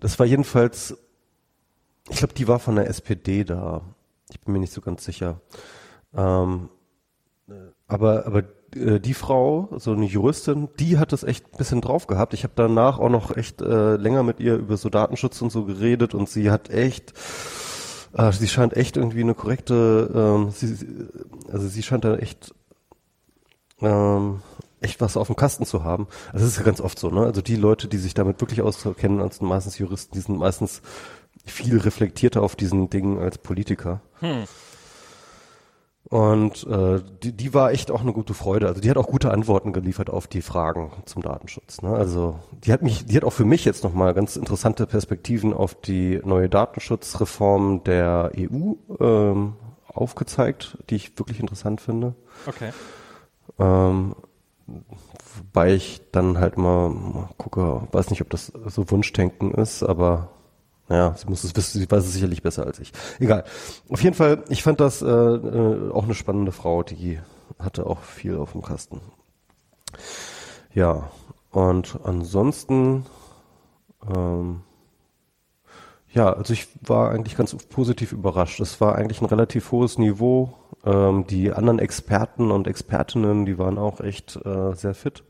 das 0.00 0.18
war 0.18 0.26
jedenfalls, 0.26 0.98
ich 2.08 2.16
glaube, 2.18 2.34
die 2.34 2.48
war 2.48 2.58
von 2.58 2.74
der 2.74 2.88
SPD 2.88 3.44
da. 3.44 3.82
Ich 4.30 4.40
bin 4.40 4.52
mir 4.52 4.58
nicht 4.58 4.72
so 4.72 4.80
ganz 4.80 5.04
sicher. 5.04 5.40
Ähm, 6.12 6.68
aber 7.86 8.26
aber 8.26 8.42
äh, 8.74 8.98
die 8.98 9.14
Frau, 9.14 9.68
so 9.76 9.92
eine 9.92 10.06
Juristin, 10.06 10.68
die 10.80 10.98
hat 10.98 11.12
das 11.12 11.22
echt 11.22 11.46
ein 11.52 11.56
bisschen 11.56 11.80
drauf 11.80 12.08
gehabt. 12.08 12.34
Ich 12.34 12.42
habe 12.42 12.54
danach 12.56 12.98
auch 12.98 13.10
noch 13.10 13.36
echt 13.36 13.62
äh, 13.62 13.94
länger 13.94 14.24
mit 14.24 14.40
ihr 14.40 14.56
über 14.56 14.76
so 14.76 14.88
Datenschutz 14.88 15.40
und 15.40 15.50
so 15.50 15.64
geredet 15.64 16.14
und 16.14 16.28
sie 16.28 16.50
hat 16.50 16.68
echt 16.70 17.14
äh, 18.18 18.32
sie 18.32 18.48
scheint 18.48 18.76
echt 18.76 18.96
irgendwie 18.96 19.22
eine 19.22 19.34
korrekte, 19.34 20.10
ähm, 20.14 20.50
sie, 20.50 20.76
also 21.50 21.68
sie 21.68 21.82
scheint 21.82 22.04
da 22.04 22.16
echt, 22.16 22.54
ähm, 23.80 24.42
echt 24.80 25.00
was 25.00 25.16
auf 25.16 25.28
dem 25.28 25.36
Kasten 25.36 25.64
zu 25.64 25.84
haben. 25.84 26.08
Also 26.32 26.44
das 26.44 26.52
ist 26.52 26.58
ja 26.58 26.64
ganz 26.64 26.80
oft 26.80 26.98
so, 26.98 27.10
ne? 27.10 27.22
Also 27.22 27.42
die 27.42 27.56
Leute, 27.56 27.88
die 27.88 27.96
sich 27.96 28.14
damit 28.14 28.40
wirklich 28.40 28.60
auskennen, 28.60 29.20
als 29.20 29.40
meistens 29.40 29.78
Juristen, 29.78 30.14
die 30.14 30.20
sind 30.20 30.38
meistens 30.38 30.82
viel 31.46 31.78
reflektierter 31.78 32.42
auf 32.42 32.56
diesen 32.56 32.90
Dingen 32.90 33.18
als 33.18 33.38
Politiker. 33.38 34.00
Hm. 34.20 34.44
Und 36.10 36.66
äh, 36.66 37.02
die, 37.22 37.32
die 37.32 37.52
war 37.52 37.72
echt 37.72 37.90
auch 37.90 38.00
eine 38.00 38.14
gute 38.14 38.32
Freude. 38.32 38.66
Also 38.66 38.80
die 38.80 38.88
hat 38.88 38.96
auch 38.96 39.06
gute 39.06 39.30
Antworten 39.30 39.74
geliefert 39.74 40.08
auf 40.08 40.26
die 40.26 40.40
Fragen 40.40 40.90
zum 41.04 41.22
Datenschutz. 41.22 41.82
Ne? 41.82 41.90
Also 41.90 42.38
die 42.64 42.72
hat 42.72 42.82
mich, 42.82 43.04
die 43.04 43.16
hat 43.16 43.24
auch 43.24 43.32
für 43.32 43.44
mich 43.44 43.66
jetzt 43.66 43.84
nochmal 43.84 44.14
ganz 44.14 44.36
interessante 44.36 44.86
Perspektiven 44.86 45.52
auf 45.52 45.74
die 45.74 46.20
neue 46.24 46.48
Datenschutzreform 46.48 47.84
der 47.84 48.32
EU 48.34 48.72
ähm, 49.00 49.56
aufgezeigt, 49.86 50.78
die 50.88 50.96
ich 50.96 51.18
wirklich 51.18 51.40
interessant 51.40 51.82
finde. 51.82 52.14
Okay. 52.46 52.70
Ähm, 53.58 54.14
wobei 55.36 55.74
ich 55.74 56.00
dann 56.10 56.38
halt 56.38 56.56
mal 56.56 57.28
gucke, 57.36 57.82
weiß 57.92 58.08
nicht, 58.08 58.22
ob 58.22 58.30
das 58.30 58.46
so 58.66 58.90
Wunschdenken 58.90 59.52
ist, 59.52 59.82
aber 59.82 60.30
Naja, 60.88 61.14
sie 61.16 61.28
muss 61.28 61.44
es 61.44 61.54
wissen, 61.54 61.80
sie 61.80 61.90
weiß 61.90 62.04
es 62.04 62.12
sicherlich 62.12 62.42
besser 62.42 62.66
als 62.66 62.78
ich. 62.80 62.92
Egal. 63.18 63.44
Auf 63.90 64.02
jeden 64.02 64.16
Fall, 64.16 64.44
ich 64.48 64.62
fand 64.62 64.80
das 64.80 65.02
äh, 65.02 65.06
äh, 65.06 65.90
auch 65.90 66.04
eine 66.04 66.14
spannende 66.14 66.52
Frau, 66.52 66.82
die 66.82 67.18
hatte 67.58 67.86
auch 67.86 68.00
viel 68.00 68.36
auf 68.36 68.52
dem 68.52 68.62
Kasten. 68.62 69.00
Ja, 70.72 71.10
und 71.50 71.98
ansonsten, 72.04 73.06
ähm, 74.14 74.62
ja, 76.10 76.32
also 76.32 76.52
ich 76.52 76.68
war 76.82 77.10
eigentlich 77.10 77.36
ganz 77.36 77.54
positiv 77.54 78.12
überrascht. 78.12 78.60
Es 78.60 78.80
war 78.80 78.94
eigentlich 78.94 79.20
ein 79.20 79.26
relativ 79.26 79.72
hohes 79.72 79.98
Niveau. 79.98 80.54
Ähm, 80.84 81.26
die 81.26 81.52
anderen 81.52 81.78
Experten 81.78 82.50
und 82.50 82.66
Expertinnen, 82.66 83.44
die 83.44 83.58
waren 83.58 83.78
auch 83.78 84.00
echt 84.00 84.36
äh, 84.44 84.74
sehr 84.74 84.94
fit. 84.94 85.24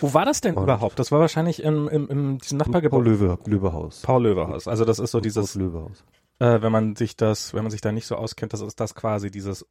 Wo 0.00 0.12
war 0.12 0.24
das 0.24 0.40
denn 0.40 0.56
und 0.56 0.64
überhaupt? 0.64 0.98
Das 0.98 1.12
war 1.12 1.20
wahrscheinlich 1.20 1.62
im, 1.62 1.88
im, 1.88 2.08
im 2.08 2.38
diesem 2.38 2.58
Nachbargebäude. 2.58 3.04
Paul 3.04 3.12
Löwe, 3.12 3.38
Löwehaus. 3.46 4.02
Paul 4.02 4.24
Löwehaus. 4.24 4.66
Also 4.66 4.84
das 4.84 4.98
ist 4.98 5.12
so 5.12 5.20
dieses. 5.20 5.54
Löwehaus. 5.54 6.04
Äh, 6.40 6.62
wenn 6.62 6.72
man 6.72 6.96
sich 6.96 7.16
das, 7.16 7.54
wenn 7.54 7.62
man 7.62 7.70
sich 7.70 7.80
da 7.80 7.92
nicht 7.92 8.06
so 8.06 8.16
auskennt, 8.16 8.52
das 8.52 8.60
ist 8.60 8.80
das 8.80 8.94
quasi 8.94 9.30
dieses 9.30 9.66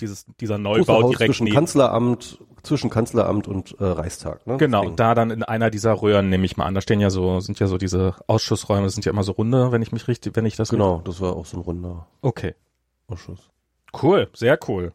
dieses, 0.00 0.26
dieser 0.40 0.58
Neubau 0.58 1.10
direkt 1.10 1.30
zwischen 1.30 1.44
neben. 1.44 1.56
Kanzleramt, 1.56 2.38
zwischen 2.66 2.90
Kanzleramt 2.90 3.48
und 3.48 3.76
äh, 3.80 3.84
Reichstag. 3.84 4.46
Ne? 4.46 4.56
Genau, 4.58 4.84
und 4.86 5.00
da 5.00 5.14
dann 5.14 5.30
in 5.30 5.42
einer 5.42 5.70
dieser 5.70 6.00
Röhren 6.02 6.28
nehme 6.28 6.44
ich 6.44 6.56
mal 6.56 6.66
an. 6.66 6.74
Da 6.74 6.80
stehen 6.80 7.00
ja 7.00 7.10
so, 7.10 7.40
sind 7.40 7.58
ja 7.58 7.66
so 7.66 7.78
diese 7.78 8.14
Ausschussräume, 8.26 8.90
sind 8.90 9.04
ja 9.04 9.12
immer 9.12 9.22
so 9.22 9.32
runde, 9.32 9.72
wenn 9.72 9.82
ich 9.82 9.92
mich 9.92 10.08
richtig, 10.08 10.36
wenn 10.36 10.46
ich 10.46 10.56
das 10.56 10.68
Genau, 10.70 11.00
das 11.04 11.20
war 11.20 11.34
auch 11.34 11.46
so 11.46 11.56
ein 11.56 11.62
runder 11.62 12.06
okay. 12.22 12.54
Ausschuss. 13.08 13.50
Cool, 14.02 14.28
sehr 14.34 14.58
cool. 14.68 14.92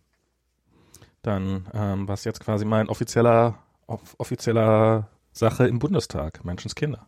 Dann 1.21 1.67
ähm, 1.73 2.07
was 2.07 2.23
jetzt 2.23 2.39
quasi 2.39 2.65
mein 2.65 2.89
offizieller 2.89 3.57
off 3.87 4.15
offizieller 4.17 5.07
Sache 5.31 5.67
im 5.67 5.79
Bundestag, 5.79 6.43
Menschenskinder. 6.43 7.07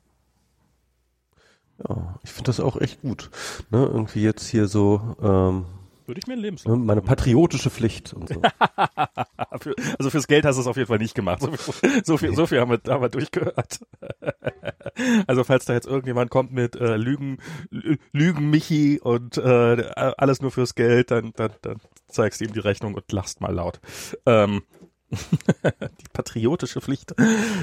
Ja, 1.87 2.15
ich 2.23 2.31
finde 2.31 2.47
das 2.47 2.59
auch 2.59 2.77
echt 2.77 3.01
gut. 3.01 3.29
Ne? 3.69 3.79
Irgendwie 3.79 4.21
jetzt 4.21 4.47
hier 4.47 4.67
so 4.67 5.15
ähm, 5.21 5.65
würde 6.05 6.19
ich 6.19 6.27
mir 6.27 6.33
ein 6.33 6.39
Lebenslauf. 6.39 6.77
Meine 6.77 7.01
patriotische 7.01 7.69
Pflicht 7.69 8.13
und 8.13 8.29
so. 8.29 8.41
also 9.97 10.09
fürs 10.09 10.27
Geld 10.27 10.45
hast 10.45 10.57
du 10.57 10.61
es 10.61 10.67
auf 10.67 10.77
jeden 10.77 10.87
Fall 10.87 10.97
nicht 10.97 11.15
gemacht. 11.15 11.41
So 11.41 11.51
viel, 11.51 12.05
so 12.05 12.17
viel, 12.17 12.35
so 12.35 12.45
viel 12.45 12.59
haben, 12.59 12.71
wir, 12.71 12.79
haben 12.87 13.01
wir 13.01 13.09
durchgehört. 13.09 13.79
also 15.27 15.43
falls 15.43 15.65
da 15.65 15.73
jetzt 15.73 15.87
irgendjemand 15.87 16.29
kommt 16.29 16.51
mit 16.51 16.75
äh, 16.75 16.97
Lügen, 16.97 17.37
Lügen 18.11 18.49
Michi 18.49 18.99
und 19.01 19.37
äh, 19.37 19.91
alles 19.95 20.41
nur 20.41 20.51
fürs 20.51 20.75
Geld, 20.75 21.11
dann, 21.11 21.31
dann, 21.35 21.51
dann 21.61 21.77
zeigst 22.07 22.41
du 22.41 22.45
ihm 22.45 22.53
die 22.53 22.59
Rechnung 22.59 22.93
und 22.95 23.11
lachst 23.11 23.41
mal 23.41 23.53
laut. 23.53 23.79
Ähm, 24.25 24.63
die 25.13 26.09
patriotische 26.11 26.81
Pflicht. 26.81 27.13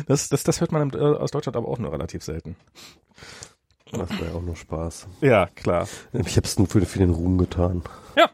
Das, 0.06 0.28
das, 0.28 0.44
das 0.44 0.60
hört 0.60 0.72
man 0.72 0.90
äh, 0.90 0.98
aus 0.98 1.30
Deutschland 1.30 1.56
aber 1.56 1.68
auch 1.68 1.78
nur 1.78 1.92
relativ 1.92 2.22
selten. 2.22 2.56
Das 3.92 4.10
war 4.10 4.28
ja 4.28 4.34
auch 4.34 4.42
nur 4.42 4.56
Spaß. 4.56 5.08
Ja, 5.20 5.46
klar. 5.54 5.88
Ich 6.12 6.36
habe 6.36 6.46
es 6.46 6.58
nur 6.58 6.68
für, 6.68 6.80
für, 6.86 6.98
den 6.98 7.10
Ruhm 7.10 7.38
getan. 7.38 7.82
Ja, 8.16 8.30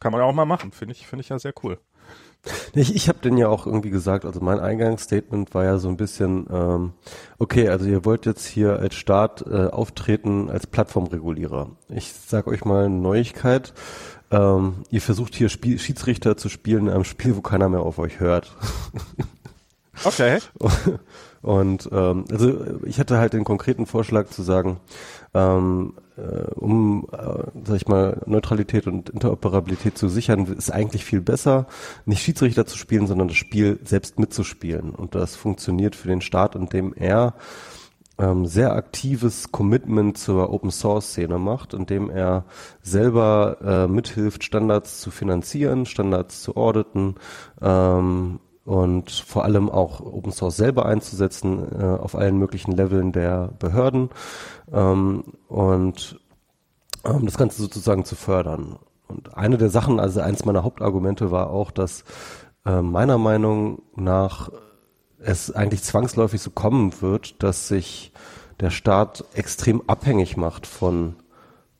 kann 0.00 0.12
man 0.12 0.22
auch 0.22 0.32
mal 0.32 0.46
machen. 0.46 0.72
Finde 0.72 0.92
ich, 0.92 1.06
finde 1.06 1.22
ich 1.22 1.28
ja 1.28 1.38
sehr 1.38 1.52
cool. 1.62 1.78
Ich, 2.74 2.94
ich 2.94 3.08
habe 3.08 3.18
den 3.18 3.36
ja 3.36 3.48
auch 3.48 3.66
irgendwie 3.66 3.90
gesagt, 3.90 4.24
also 4.24 4.40
mein 4.40 4.60
Eingangsstatement 4.60 5.52
war 5.54 5.64
ja 5.64 5.78
so 5.78 5.88
ein 5.88 5.96
bisschen, 5.96 6.46
ähm, 6.50 6.92
okay, 7.38 7.68
also 7.68 7.86
ihr 7.86 8.04
wollt 8.04 8.24
jetzt 8.24 8.46
hier 8.46 8.78
als 8.78 8.94
Staat 8.94 9.44
äh, 9.46 9.66
auftreten 9.66 10.48
als 10.48 10.66
Plattformregulierer. 10.66 11.70
Ich 11.88 12.12
sage 12.12 12.50
euch 12.50 12.64
mal 12.64 12.84
eine 12.84 12.94
Neuigkeit. 12.94 13.74
Ähm, 14.30 14.84
ihr 14.90 15.00
versucht 15.00 15.34
hier 15.34 15.48
Spiel 15.48 15.78
Schiedsrichter 15.78 16.36
zu 16.36 16.48
spielen 16.48 16.86
in 16.86 16.92
einem 16.92 17.04
Spiel, 17.04 17.36
wo 17.36 17.40
keiner 17.40 17.68
mehr 17.68 17.80
auf 17.80 17.98
euch 17.98 18.20
hört. 18.20 18.56
Okay. 20.04 20.38
Und 21.42 21.88
ähm, 21.92 22.24
also 22.30 22.82
ich 22.84 22.98
hatte 22.98 23.18
halt 23.18 23.32
den 23.32 23.44
konkreten 23.44 23.86
Vorschlag 23.86 24.28
zu 24.30 24.42
sagen, 24.42 24.80
ähm, 25.32 25.94
äh, 26.16 26.50
um, 26.56 27.06
äh, 27.12 27.44
sag 27.64 27.76
ich 27.76 27.86
mal, 27.86 28.20
Neutralität 28.26 28.88
und 28.88 29.10
Interoperabilität 29.10 29.96
zu 29.96 30.08
sichern, 30.08 30.46
ist 30.46 30.72
eigentlich 30.72 31.04
viel 31.04 31.20
besser, 31.20 31.66
nicht 32.04 32.22
Schiedsrichter 32.22 32.66
zu 32.66 32.76
spielen, 32.76 33.06
sondern 33.06 33.28
das 33.28 33.36
Spiel 33.36 33.78
selbst 33.84 34.18
mitzuspielen. 34.18 34.90
Und 34.90 35.14
das 35.14 35.36
funktioniert 35.36 35.94
für 35.94 36.08
den 36.08 36.20
Staat, 36.20 36.56
indem 36.56 36.94
er 36.94 37.34
ähm, 38.18 38.46
sehr 38.46 38.72
aktives 38.72 39.52
Commitment 39.52 40.16
zur 40.18 40.52
Open 40.52 40.70
Source 40.70 41.10
Szene 41.10 41.38
macht, 41.38 41.74
indem 41.74 42.10
er 42.10 42.44
selber 42.82 43.58
äh, 43.62 43.86
mithilft, 43.86 44.42
Standards 44.42 45.00
zu 45.00 45.10
finanzieren, 45.10 45.86
Standards 45.86 46.42
zu 46.42 46.56
auditen, 46.56 47.16
ähm, 47.60 48.40
und 48.66 49.10
vor 49.12 49.44
allem 49.44 49.70
auch 49.70 50.00
Open 50.00 50.32
Source 50.32 50.56
selber 50.56 50.86
einzusetzen 50.86 51.80
äh, 51.80 51.84
auf 51.84 52.16
allen 52.16 52.36
möglichen 52.36 52.72
Leveln 52.72 53.12
der 53.12 53.52
Behörden 53.58 54.10
ähm, 54.72 55.22
und 55.48 56.20
ähm, 57.04 57.24
das 57.24 57.38
Ganze 57.38 57.62
sozusagen 57.62 58.04
zu 58.04 58.16
fördern. 58.16 58.76
Und 59.06 59.36
eine 59.36 59.56
der 59.56 59.70
Sachen, 59.70 60.00
also 60.00 60.20
eins 60.20 60.44
meiner 60.44 60.64
Hauptargumente 60.64 61.30
war 61.30 61.50
auch, 61.50 61.70
dass 61.70 62.02
äh, 62.64 62.82
meiner 62.82 63.18
Meinung 63.18 63.82
nach 63.94 64.50
es 65.18 65.52
eigentlich 65.52 65.84
zwangsläufig 65.84 66.42
so 66.42 66.50
kommen 66.50 67.00
wird, 67.00 67.42
dass 67.44 67.68
sich 67.68 68.12
der 68.58 68.70
Staat 68.70 69.24
extrem 69.34 69.80
abhängig 69.86 70.36
macht 70.36 70.66
von 70.66 71.14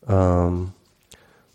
ähm, 0.07 0.73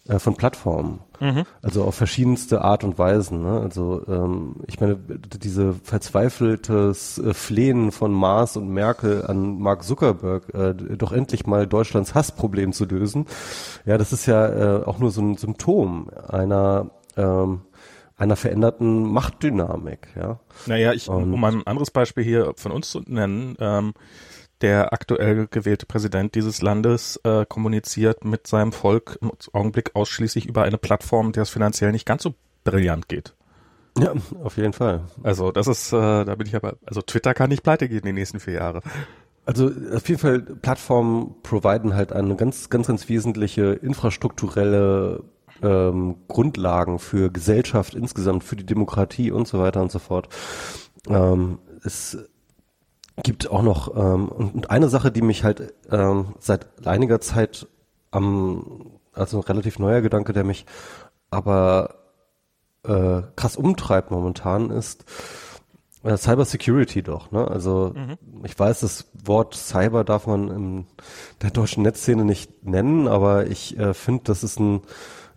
äh, 0.08 0.20
von 0.20 0.36
Plattformen. 0.36 1.01
Mhm. 1.20 1.43
Also 1.62 1.84
auf 1.84 1.96
verschiedenste 1.96 2.62
Art 2.62 2.84
und 2.84 2.98
Weisen. 2.98 3.43
Ne? 3.43 3.60
Also 3.62 4.03
ähm, 4.08 4.55
ich 4.67 4.79
meine, 4.79 4.96
diese 4.96 5.74
verzweifeltes 5.74 7.20
äh, 7.20 7.34
Flehen 7.34 7.91
von 7.91 8.12
Maas 8.12 8.58
und 8.58 8.70
Merkel 8.70 9.25
an 9.25 9.60
Mark 9.60 9.84
Zuckerberg, 9.84 10.53
äh, 10.53 10.74
doch 10.74 11.12
endlich 11.12 11.46
mal 11.46 11.67
Deutschlands 11.67 12.15
Hassproblem 12.15 12.74
zu 12.74 12.86
lösen, 12.86 13.27
ja, 13.86 13.98
das 13.98 14.12
ist 14.13 14.25
ja 14.25 14.79
äh, 14.79 14.84
auch 14.84 14.98
nur 14.98 15.12
so 15.12 15.22
ein 15.22 15.38
Symptom 15.38 16.10
einer 16.27 16.89
ähm, 17.17 17.62
einer 18.22 18.36
veränderten 18.36 19.12
Machtdynamik, 19.12 20.10
ja. 20.15 20.39
Naja, 20.67 20.93
ich, 20.93 21.10
um 21.10 21.39
mal 21.39 21.53
ein 21.53 21.65
anderes 21.65 21.89
Beispiel 21.89 22.24
hier 22.24 22.53
von 22.55 22.72
uns 22.72 22.91
zu 22.91 23.01
nennen, 23.08 23.55
ähm, 23.60 23.93
der 24.62 24.94
aktuell 24.94 25.48
gewählte 25.50 25.86
Präsident 25.86 26.36
dieses 26.36 26.62
Landes 26.62 27.20
äh, 27.24 27.46
kommuniziert 27.46 28.25
mit 28.25 28.48
seinem 28.48 28.72
Volk 28.72 29.18
im 29.22 29.32
Augenblick 29.53 29.96
ausschließlich 29.96 30.46
über 30.46 30.63
eine 30.63 30.77
Plattform, 30.77 31.32
der 31.32 31.44
es 31.44 31.50
finanziell 31.50 31.91
nicht 31.91 32.06
ganz 32.06 32.24
so 32.24 32.34
brillant 32.63 33.08
geht. 33.08 33.34
Ja, 33.98 34.13
auf 34.44 34.58
jeden 34.58 34.74
Fall. 34.74 35.01
Also 35.24 35.51
das 35.51 35.68
ist, 35.68 35.91
äh, 35.91 36.25
da 36.25 36.36
bin 36.36 36.48
ich 36.48 36.56
aber, 36.56 36.77
also 36.86 37.01
Twitter 37.01 37.34
kann 37.34 37.50
nicht 37.50 37.63
pleite 37.63 37.89
gehen 37.89 38.03
die 38.03 38.13
nächsten 38.13 38.39
vier 38.39 38.53
Jahre. 38.53 38.82
Also 39.46 39.72
auf 39.94 40.08
jeden 40.08 40.22
Fall 40.22 40.39
Plattformen 40.39 41.36
providen 41.44 41.96
halt 41.96 42.13
eine 42.13 42.36
ganz, 42.36 42.70
ganz, 42.70 42.88
ganz 42.88 43.10
wesentliche 43.10 43.74
infrastrukturelle 43.74 45.24
ähm, 45.62 46.15
Grundlagen 46.27 47.00
für 47.00 47.32
Gesellschaft 47.32 47.96
insgesamt, 47.96 48.44
für 48.44 48.56
die 48.56 48.65
Demokratie 48.65 49.32
und 49.32 49.48
so 49.48 49.60
weiter 49.60 49.82
und 49.82 49.91
so 49.91 50.00
fort. 50.00 50.30
Ähm, 51.10 51.60
es 51.84 52.18
gibt 53.24 53.50
auch 53.50 53.62
noch 53.62 53.96
ähm, 53.96 54.30
und 54.30 54.70
eine 54.70 54.90
Sache, 54.90 55.12
die 55.12 55.22
mich 55.22 55.44
halt 55.44 55.74
ähm, 55.90 56.36
seit 56.40 56.88
einiger 56.88 57.22
Zeit 57.22 57.68
am 58.12 59.00
also 59.13 59.38
ein 59.38 59.44
relativ 59.44 59.80
neuer 59.80 60.01
Gedanke, 60.01 60.34
der 60.34 60.44
mich 60.44 60.66
aber 61.30 61.96
äh, 62.84 63.22
krass 63.36 63.56
umtreibt 63.56 64.12
momentan, 64.12 64.70
ist 64.70 65.06
äh, 66.04 66.18
Cyber 66.18 66.46
Security 66.46 67.04
doch. 67.04 67.32
Ne? 67.32 67.48
Also 67.48 67.94
mhm. 67.96 68.18
ich 68.46 68.58
weiß, 68.58 68.82
das 68.82 69.10
Wort 69.13 69.56
Cyber 69.56 70.04
darf 70.04 70.28
man 70.28 70.50
in 70.50 70.88
der 71.42 71.51
deutschen 71.51 71.84
Netzszene 71.84 72.25
nicht 72.25 72.66
nennen, 72.66 73.08
aber 73.08 73.48
ich 73.48 73.78
äh, 73.78 73.94
finde, 73.94 74.24
das 74.25 74.44
ist 74.44 74.60
ein 74.60 74.82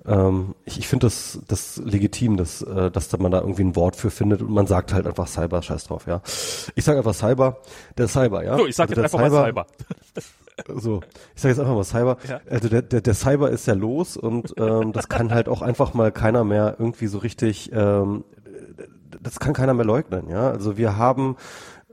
ähm, 0.07 0.55
ich 0.65 0.79
ich 0.79 0.89
finde 0.89 1.07
das, 1.07 1.39
das 1.49 1.81
legitim, 1.85 2.37
dass, 2.37 2.63
äh, 2.63 2.91
dass 2.91 3.17
man 3.19 3.33
da 3.33 3.41
irgendwie 3.41 3.65
ein 3.65 3.77
Wort 3.77 3.97
für 3.97 4.11
findet 4.11 4.43
und 4.43 4.51
man 4.51 4.67
sagt 4.67 4.93
halt 4.93 5.07
einfach 5.07 5.27
Cyber, 5.27 5.63
scheiß 5.63 5.85
drauf, 5.85 6.07
ja. 6.07 6.21
Ich 6.75 6.85
sage 6.85 6.99
einfach 6.99 7.15
Cyber, 7.15 7.59
der 7.97 8.09
Cyber, 8.09 8.45
ja. 8.45 8.57
So, 8.59 8.67
ich 8.67 8.77
sage 8.77 8.91
also 8.91 9.03
jetzt 9.03 9.15
einfach 9.15 9.27
Cyber, 9.27 9.41
mal 9.41 9.47
Cyber. 9.47 9.67
So, 10.69 11.01
ich 11.35 11.43
sage 11.43 11.53
jetzt 11.53 11.59
einfach 11.59 11.75
mal 11.75 11.85
Cyber. 11.85 12.17
Ja. 12.29 12.41
Also 12.49 12.69
der, 12.69 12.83
der, 12.83 13.01
der 13.01 13.15
Cyber 13.15 13.51
ist 13.51 13.67
ja 13.67 13.75
los 13.75 14.17
und 14.17 14.55
ähm, 14.57 14.93
das 14.93 15.09
kann 15.09 15.35
halt 15.35 15.49
auch 15.49 15.63
einfach 15.63 15.95
mal 15.95 16.13
keiner 16.13 16.45
mehr 16.45 16.77
irgendwie 16.79 17.09
so 17.09 17.19
richtig, 17.19 17.73
ähm, 17.73 18.25
das 19.21 19.41
kann 19.41 19.53
keiner 19.53 19.75
mehr 19.75 19.85
leugnen, 19.85 20.29
ja. 20.29 20.51
Also 20.51 20.77
wir 20.77 20.97
haben 20.97 21.37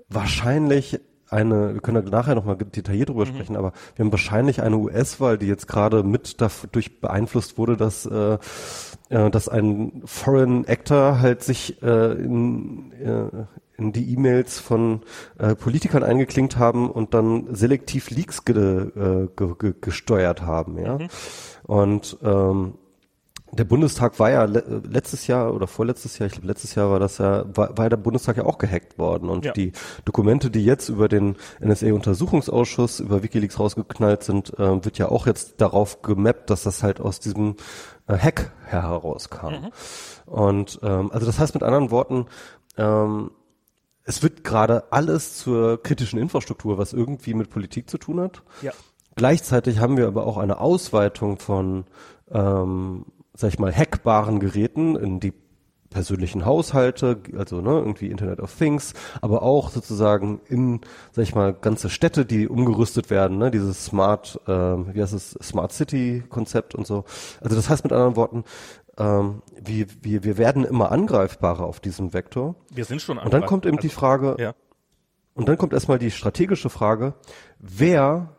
wahrscheinlich 0.09 0.99
eine, 1.31 1.73
wir 1.73 1.81
können 1.81 2.03
da 2.05 2.11
nachher 2.11 2.35
nochmal 2.35 2.57
detailliert 2.57 3.09
drüber 3.09 3.25
mhm. 3.25 3.29
sprechen, 3.29 3.55
aber 3.55 3.73
wir 3.95 4.05
haben 4.05 4.11
wahrscheinlich 4.11 4.61
eine 4.61 4.77
US-Wahl, 4.77 5.38
die 5.38 5.47
jetzt 5.47 5.67
gerade 5.67 6.03
mit 6.03 6.41
dadurch 6.41 7.00
beeinflusst 7.00 7.57
wurde, 7.57 7.77
dass, 7.77 8.05
äh, 8.05 8.38
äh, 9.09 9.29
dass 9.29 9.47
ein 9.50 10.01
Foreign 10.05 10.67
Actor 10.67 11.19
halt 11.19 11.43
sich 11.43 11.81
äh, 11.81 12.11
in, 12.13 12.91
äh, 12.93 13.45
in 13.77 13.93
die 13.93 14.13
E-Mails 14.13 14.59
von 14.59 15.01
äh, 15.39 15.55
Politikern 15.55 16.03
eingeklinkt 16.03 16.57
haben 16.57 16.89
und 16.89 17.13
dann 17.13 17.55
selektiv 17.55 18.09
Leaks 18.09 18.45
ge, 18.45 18.55
äh, 18.55 19.27
ge, 19.35 19.53
ge, 19.57 19.73
gesteuert 19.79 20.41
haben, 20.41 20.77
ja. 20.77 20.97
Mhm. 20.97 21.07
Und 21.63 22.17
ähm, 22.23 22.73
der 23.53 23.65
Bundestag 23.65 24.20
war 24.20 24.31
ja 24.31 24.46
letztes 24.46 25.27
Jahr 25.27 25.53
oder 25.53 25.67
vorletztes 25.67 26.17
Jahr, 26.17 26.27
ich 26.27 26.34
glaube 26.34 26.48
letztes 26.48 26.75
Jahr 26.75 26.89
war 26.89 27.00
das 27.00 27.17
ja, 27.17 27.46
war, 27.55 27.77
war 27.77 27.89
der 27.89 27.98
Bundestag 27.98 28.38
ja 28.38 28.46
auch 28.46 28.58
gehackt 28.58 28.98
worden 28.98 29.29
und 29.29 29.46
ja. 29.46 29.51
die 29.51 29.74
Dokumente, 30.05 30.50
die 30.50 30.63
jetzt 30.63 30.89
über 30.89 31.10
den 31.10 31.36
NSA-Untersuchungsausschuss, 31.60 33.01
über 33.01 33.24
WikiLeaks 33.24 33.60
rausgeknallt 33.60 34.24
sind, 34.24 34.58
äh, 34.58 34.84
wird 34.84 34.98
ja 34.98 35.10
auch 35.10 35.27
jetzt 35.27 35.60
darauf 35.60 36.01
gemappt, 36.01 36.50
dass 36.50 36.63
das 36.63 36.81
halt 36.81 37.01
aus 37.01 37.20
diesem 37.20 37.55
äh, 38.08 38.17
Hack 38.17 38.51
herauskam. 38.65 39.48
Mhm. 39.48 39.72
Und 40.25 40.79
ähm, 40.84 41.12
also 41.12 41.25
das 41.25 41.39
heißt 41.39 41.53
mit 41.53 41.63
anderen 41.63 41.91
Worten, 41.91 42.27
ähm, 42.77 43.31
es 44.03 44.24
wird 44.24 44.43
gerade 44.43 44.91
alles 44.91 45.38
zur 45.38 45.81
kritischen 45.84 46.20
Infrastruktur, 46.20 46.77
was 46.77 46.93
irgendwie 46.93 47.34
mit 47.34 47.50
Politik 47.50 47.89
zu 47.89 47.98
tun 47.98 48.20
hat. 48.20 48.43
Ja. 48.62 48.72
Gleichzeitig 49.15 49.79
haben 49.79 49.98
wir 49.98 50.08
aber 50.08 50.25
auch 50.25 50.38
eine 50.38 50.60
Ausweitung 50.60 51.38
von 51.38 51.86
ähm, 52.31 53.05
sag 53.41 53.50
ich 53.50 53.60
mal, 53.60 53.75
hackbaren 53.75 54.39
Geräten 54.39 54.95
in 54.95 55.19
die 55.19 55.33
persönlichen 55.89 56.45
Haushalte, 56.45 57.21
also 57.38 57.60
ne, 57.60 57.71
irgendwie 57.71 58.07
Internet 58.07 58.39
of 58.39 58.55
Things, 58.55 58.93
aber 59.19 59.41
auch 59.41 59.71
sozusagen 59.71 60.39
in, 60.48 60.79
sag 61.12 61.24
ich 61.24 61.36
mal, 61.36 61.53
ganze 61.53 61.89
Städte, 61.89 62.25
die 62.25 62.48
umgerüstet 62.48 63.10
werden, 63.10 63.39
ne, 63.39 63.51
dieses 63.51 63.83
Smart, 63.83 64.39
äh, 64.48 64.51
wie 64.51 65.01
heißt 65.01 65.13
es, 65.13 65.31
Smart 65.41 65.74
City 65.74 66.24
Konzept 66.29 66.75
und 66.75 66.88
so. 66.88 67.03
Also 67.41 67.57
das 67.57 67.69
heißt 67.69 67.83
mit 67.83 67.91
anderen 67.91 68.15
Worten, 68.15 68.45
ähm, 68.98 69.41
wir, 69.60 69.88
wir, 70.01 70.24
wir 70.24 70.38
werden 70.38 70.63
immer 70.63 70.91
angreifbarer 70.91 71.65
auf 71.65 71.81
diesem 71.81 72.13
Vektor. 72.13 72.55
Wir 72.69 72.86
sind 72.86 73.01
schon 73.01 73.17
angreifbar. 73.17 73.25
Und 73.25 73.41
dann 73.41 73.50
kommt 73.50 73.65
eben 73.65 73.77
also, 73.77 73.88
die 73.88 73.93
Frage, 73.93 74.36
ja. 74.39 74.53
und 75.33 75.50
dann 75.50 75.57
kommt 75.57 75.74
erstmal 75.74 76.00
die 76.00 76.12
strategische 76.12 76.69
Frage, 76.69 77.15
wer 77.60 78.38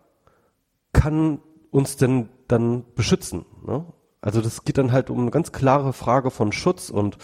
kann 0.93 1.41
uns 1.71 1.97
denn 1.97 2.29
dann 2.49 2.85
beschützen? 2.95 3.45
Ne? 3.67 3.85
Also 4.23 4.41
das 4.41 4.65
geht 4.65 4.79
dann 4.79 4.93
halt 4.93 5.11
um 5.11 5.21
eine 5.21 5.31
ganz 5.31 5.53
klare 5.53 5.93
Frage 5.93 6.31
von 6.31 6.53
Schutz 6.53 6.89
und 6.89 7.19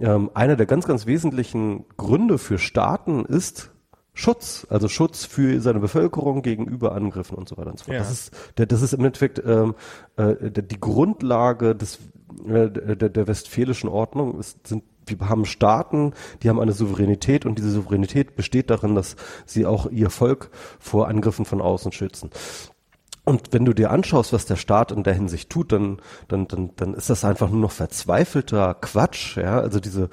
ähm, 0.00 0.30
einer 0.34 0.56
der 0.56 0.66
ganz, 0.66 0.86
ganz 0.86 1.06
wesentlichen 1.06 1.84
Gründe 1.96 2.38
für 2.38 2.58
Staaten 2.58 3.24
ist 3.24 3.70
Schutz, 4.14 4.66
also 4.68 4.88
Schutz 4.88 5.24
für 5.24 5.60
seine 5.60 5.78
Bevölkerung 5.78 6.42
gegenüber 6.42 6.92
Angriffen 6.92 7.36
und 7.36 7.48
so 7.48 7.56
weiter 7.56 7.70
und 7.70 7.78
so 7.78 7.84
fort. 7.84 7.94
Ja. 7.94 8.00
Das 8.00 8.10
ist, 8.10 8.32
der, 8.56 8.66
das 8.66 8.82
ist 8.82 8.94
im 8.94 9.04
Endeffekt 9.04 9.40
ähm, 9.44 9.74
äh, 10.16 10.50
die 10.50 10.80
Grundlage 10.80 11.76
des 11.76 12.00
äh, 12.48 12.68
der, 12.70 13.10
der 13.10 13.26
westfälischen 13.26 13.88
Ordnung. 13.88 14.40
Es 14.40 14.56
sind 14.64 14.82
wir 15.08 15.28
haben 15.28 15.46
Staaten, 15.46 16.12
die 16.42 16.48
haben 16.48 16.60
eine 16.60 16.72
Souveränität 16.72 17.46
und 17.46 17.58
diese 17.58 17.70
Souveränität 17.70 18.36
besteht 18.36 18.70
darin, 18.70 18.94
dass 18.94 19.16
sie 19.46 19.64
auch 19.64 19.90
ihr 19.90 20.10
Volk 20.10 20.50
vor 20.78 21.08
Angriffen 21.08 21.44
von 21.44 21.62
außen 21.62 21.92
schützen. 21.92 22.30
Und 23.28 23.52
wenn 23.52 23.66
du 23.66 23.74
dir 23.74 23.90
anschaust, 23.90 24.32
was 24.32 24.46
der 24.46 24.56
Staat 24.56 24.90
in 24.90 25.02
der 25.02 25.12
Hinsicht 25.12 25.50
tut, 25.50 25.72
dann, 25.72 25.98
dann, 26.28 26.48
dann, 26.48 26.70
dann 26.76 26.94
ist 26.94 27.10
das 27.10 27.26
einfach 27.26 27.50
nur 27.50 27.60
noch 27.60 27.72
verzweifelter 27.72 28.72
Quatsch, 28.72 29.36
ja. 29.36 29.60
Also 29.60 29.80
diese 29.80 30.08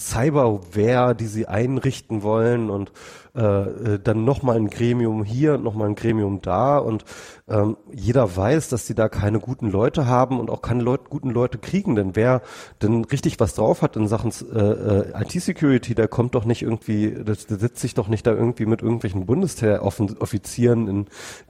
Cyberware, 0.00 1.14
die 1.14 1.26
sie 1.26 1.46
einrichten 1.46 2.22
wollen 2.22 2.70
und 2.70 2.90
äh, 3.36 3.42
äh 3.42 3.98
dann 4.02 4.24
nochmal 4.24 4.56
ein 4.56 4.70
Gremium 4.70 5.22
hier 5.22 5.54
und 5.54 5.62
nochmal 5.62 5.88
ein 5.88 5.94
Gremium 5.94 6.40
da 6.40 6.78
und 6.78 7.04
ähm, 7.48 7.76
jeder 7.92 8.36
weiß, 8.36 8.68
dass 8.70 8.86
sie 8.86 8.94
da 8.94 9.08
keine 9.08 9.40
guten 9.40 9.70
Leute 9.70 10.06
haben 10.06 10.40
und 10.40 10.50
auch 10.50 10.62
keine 10.62 10.82
Leut 10.82 11.10
guten 11.10 11.30
Leute 11.30 11.58
kriegen, 11.58 11.96
denn 11.96 12.16
wer 12.16 12.42
denn 12.80 13.04
richtig 13.04 13.38
was 13.40 13.54
drauf 13.54 13.82
hat 13.82 13.96
in 13.96 14.08
Sachen 14.08 14.32
äh, 14.54 14.58
äh, 14.58 15.22
IT-Security, 15.22 15.94
der 15.94 16.08
kommt 16.08 16.34
doch 16.34 16.44
nicht 16.44 16.62
irgendwie, 16.62 17.10
der, 17.10 17.34
setzt 17.34 17.80
sich 17.80 17.94
doch 17.94 18.08
nicht 18.08 18.26
da 18.26 18.32
irgendwie 18.32 18.66
mit 18.66 18.82
irgendwelchen 18.82 19.26
Bundesheer-Offizieren 19.26 20.88
in 20.88 21.06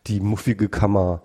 die 0.06 0.20
muffige 0.20 0.68
Kammer. 0.68 1.22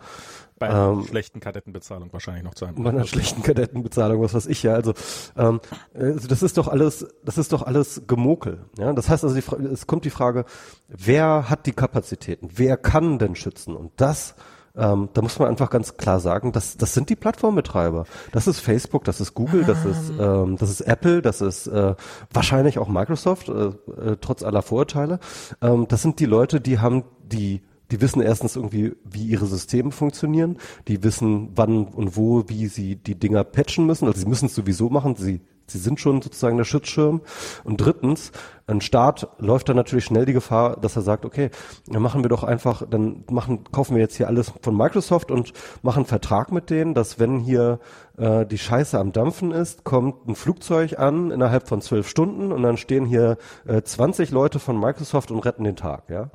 Bei 0.68 0.74
einer 0.74 0.94
ähm, 0.94 1.06
schlechten 1.06 1.40
Kadettenbezahlung 1.40 2.12
wahrscheinlich 2.12 2.44
noch 2.44 2.54
zu 2.56 2.66
einem. 2.66 2.84
Bei 2.84 2.90
einer 2.90 3.06
schlechten 3.06 3.44
Kadettenbezahlung, 3.44 4.22
was 4.22 4.34
weiß 4.34 4.48
ich 4.48 4.64
ja. 4.64 4.74
Also, 4.74 4.94
ähm, 5.38 5.60
also 5.94 6.28
das 6.28 6.44
ist 6.44 6.58
doch 6.58 6.68
alles, 6.68 7.08
das 7.24 7.38
ist 7.38 7.54
doch 7.54 7.64
alles 7.64 8.04
Gemokel. 8.08 8.66
Ja, 8.78 8.94
das 8.94 9.10
heißt 9.10 9.24
also, 9.24 9.36
die, 9.36 9.66
es 9.66 9.88
kommt 9.88 10.06
die 10.06 10.10
Frage, 10.10 10.46
wer 10.88 11.50
hat 11.50 11.66
die 11.66 11.74
Kapazitäten? 11.74 12.50
Wer 12.56 12.78
kann 12.78 13.20
denn 13.20 13.36
schützen? 13.36 13.76
Und 13.76 13.92
das 13.98 14.36
ähm, 14.78 15.10
da 15.14 15.22
muss 15.22 15.40
man 15.40 15.48
einfach 15.48 15.70
ganz 15.70 15.98
klar 15.98 16.20
sagen, 16.20 16.52
das, 16.52 16.78
das 16.78 16.94
sind 16.94 17.10
die 17.10 17.16
Plattformbetreiber. 17.16 18.06
Das 18.32 18.48
ist 18.48 18.60
Facebook, 18.60 19.06
das 19.06 19.22
ist 19.22 19.34
Google, 19.34 19.64
das 19.64 19.86
ist, 19.86 20.20
ah. 20.20 20.44
ähm, 20.44 20.58
das 20.58 20.70
ist 20.70 20.82
Apple, 20.82 21.22
das 21.22 21.42
ist 21.42 21.68
äh, 21.68 21.96
wahrscheinlich 22.34 22.78
auch 22.78 22.90
Microsoft, 22.90 23.50
äh, 23.50 23.54
äh, 23.54 24.18
trotz 24.20 24.44
aller 24.44 24.62
Vorurteile. 24.62 25.20
Ähm, 25.62 25.88
das 25.88 26.02
sind 26.02 26.20
die 26.20 26.26
Leute, 26.26 26.60
die 26.60 26.80
haben 26.80 27.06
die 27.24 27.62
die 27.92 28.02
wissen 28.02 28.22
erstens 28.22 28.56
irgendwie, 28.56 28.96
wie 29.04 29.28
ihre 29.28 29.46
Systeme 29.46 29.92
funktionieren. 29.92 30.58
Die 30.88 31.04
wissen, 31.04 31.50
wann 31.56 31.86
und 31.86 32.18
wo, 32.18 32.44
wie 32.48 32.68
sie 32.68 32.96
die 32.96 33.16
Dinger 33.16 33.44
patchen 33.44 33.86
müssen. 33.86 34.08
Also 34.08 34.20
sie 34.20 34.28
müssen 34.28 34.48
es 34.48 34.56
sowieso 34.56 34.90
machen. 34.90 35.16
Sie, 35.16 35.42
sie 35.68 35.78
sind 35.78 36.00
schon 36.00 36.22
sozusagen 36.22 36.58
der 36.58 36.64
Schutzschirm. 36.64 37.22
Und 37.64 37.78
drittens, 37.78 38.32
ein 38.68 38.82
Staat 38.82 39.28
läuft 39.38 39.70
dann 39.70 39.76
natürlich 39.76 40.06
schnell 40.06 40.26
die 40.26 40.34
Gefahr, 40.34 40.78
dass 40.78 40.96
er 40.96 41.04
sagt, 41.04 41.26
okay, 41.26 41.52
dann 41.88 42.02
machen 42.02 42.24
wir 42.24 42.30
doch 42.30 42.44
einfach, 42.44 42.82
dann 42.90 43.24
machen, 43.30 43.64
kaufen 43.72 43.96
wir 43.96 44.02
jetzt 44.02 44.18
hier 44.18 44.28
alles 44.28 44.52
von 44.62 44.76
Microsoft 44.76 45.30
und 45.30 45.54
machen 45.84 46.00
einen 46.00 46.06
Vertrag 46.08 46.52
mit 46.52 46.72
denen, 46.72 46.96
dass 46.96 47.20
wenn 47.20 47.40
hier 47.40 47.80
äh, 48.18 48.48
die 48.48 48.58
Scheiße 48.58 48.98
am 48.98 49.12
Dampfen 49.12 49.52
ist, 49.52 49.84
kommt 49.84 50.28
ein 50.28 50.36
Flugzeug 50.36 50.98
an 50.98 51.30
innerhalb 51.30 51.68
von 51.68 51.82
zwölf 51.82 52.10
Stunden 52.10 52.52
und 52.52 52.64
dann 52.64 52.78
stehen 52.78 53.06
hier 53.06 53.38
äh, 53.68 53.84
20 53.84 54.32
Leute 54.32 54.58
von 54.58 54.80
Microsoft 54.80 55.30
und 55.30 55.46
retten 55.46 55.64
den 55.64 55.76
Tag, 55.76 56.10
ja. 56.10 56.32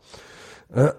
Äh, 0.72 0.92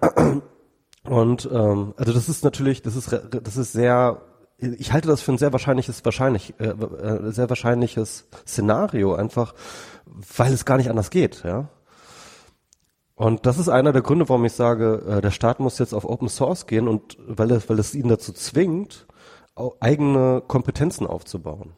und 1.08 1.48
ähm, 1.52 1.94
also 1.96 2.12
das 2.12 2.28
ist 2.28 2.44
natürlich, 2.44 2.82
das 2.82 2.96
ist 2.96 3.12
das 3.30 3.56
ist 3.56 3.72
sehr, 3.72 4.22
ich 4.58 4.92
halte 4.92 5.08
das 5.08 5.22
für 5.22 5.32
ein 5.32 5.38
sehr 5.38 5.52
wahrscheinliches, 5.52 6.04
wahrscheinlich, 6.04 6.54
äh, 6.58 6.68
äh, 6.68 7.32
sehr 7.32 7.48
wahrscheinliches 7.48 8.28
Szenario, 8.46 9.14
einfach, 9.14 9.54
weil 10.36 10.52
es 10.52 10.64
gar 10.64 10.76
nicht 10.76 10.90
anders 10.90 11.10
geht, 11.10 11.42
ja. 11.44 11.68
Und 13.14 13.46
das 13.46 13.58
ist 13.58 13.68
einer 13.68 13.92
der 13.92 14.02
Gründe, 14.02 14.28
warum 14.28 14.44
ich 14.44 14.52
sage, 14.52 15.02
äh, 15.06 15.20
der 15.20 15.30
Staat 15.30 15.60
muss 15.60 15.78
jetzt 15.78 15.92
auf 15.92 16.04
Open 16.04 16.28
Source 16.28 16.66
gehen 16.66 16.88
und 16.88 17.18
weil 17.26 17.50
es, 17.52 17.68
weil 17.68 17.78
es 17.78 17.94
ihn 17.94 18.08
dazu 18.08 18.32
zwingt, 18.32 19.06
eigene 19.80 20.42
Kompetenzen 20.46 21.06
aufzubauen. 21.06 21.74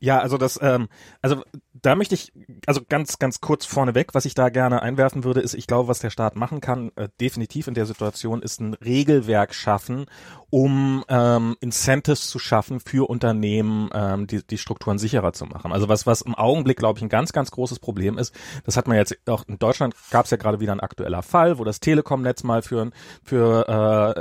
Ja, 0.00 0.18
also 0.18 0.38
das, 0.38 0.58
ähm, 0.62 0.88
also 1.20 1.42
da 1.74 1.94
möchte 1.94 2.14
ich, 2.14 2.32
also 2.66 2.80
ganz, 2.88 3.18
ganz 3.18 3.40
kurz 3.40 3.66
vorneweg, 3.66 4.14
was 4.14 4.24
ich 4.24 4.34
da 4.34 4.48
gerne 4.48 4.82
einwerfen 4.82 5.24
würde, 5.24 5.40
ist, 5.40 5.54
ich 5.54 5.66
glaube, 5.66 5.88
was 5.88 5.98
der 6.00 6.10
Staat 6.10 6.36
machen 6.36 6.60
kann, 6.60 6.90
äh, 6.96 7.08
definitiv 7.20 7.68
in 7.68 7.74
der 7.74 7.86
Situation, 7.86 8.42
ist 8.42 8.60
ein 8.60 8.74
Regelwerk 8.74 9.54
schaffen, 9.54 10.06
um 10.48 11.04
ähm, 11.08 11.56
Incentives 11.60 12.28
zu 12.28 12.38
schaffen 12.38 12.80
für 12.80 13.08
Unternehmen, 13.08 13.90
ähm, 13.92 14.26
die, 14.26 14.44
die 14.44 14.58
Strukturen 14.58 14.98
sicherer 14.98 15.32
zu 15.32 15.46
machen. 15.46 15.72
Also 15.72 15.88
was, 15.88 16.06
was 16.06 16.22
im 16.22 16.34
Augenblick, 16.34 16.78
glaube 16.78 16.98
ich, 16.98 17.02
ein 17.02 17.08
ganz, 17.08 17.32
ganz 17.32 17.50
großes 17.50 17.78
Problem 17.78 18.18
ist, 18.18 18.34
das 18.64 18.76
hat 18.76 18.88
man 18.88 18.96
jetzt 18.96 19.16
auch 19.28 19.44
in 19.46 19.58
Deutschland, 19.58 19.94
gab 20.10 20.24
es 20.24 20.30
ja 20.30 20.38
gerade 20.38 20.60
wieder 20.60 20.72
ein 20.72 20.80
aktueller 20.80 21.22
Fall, 21.22 21.58
wo 21.58 21.64
das 21.64 21.80
Telekom-Netz 21.80 22.42
mal 22.42 22.62
für, 22.62 22.90
für 23.22 23.68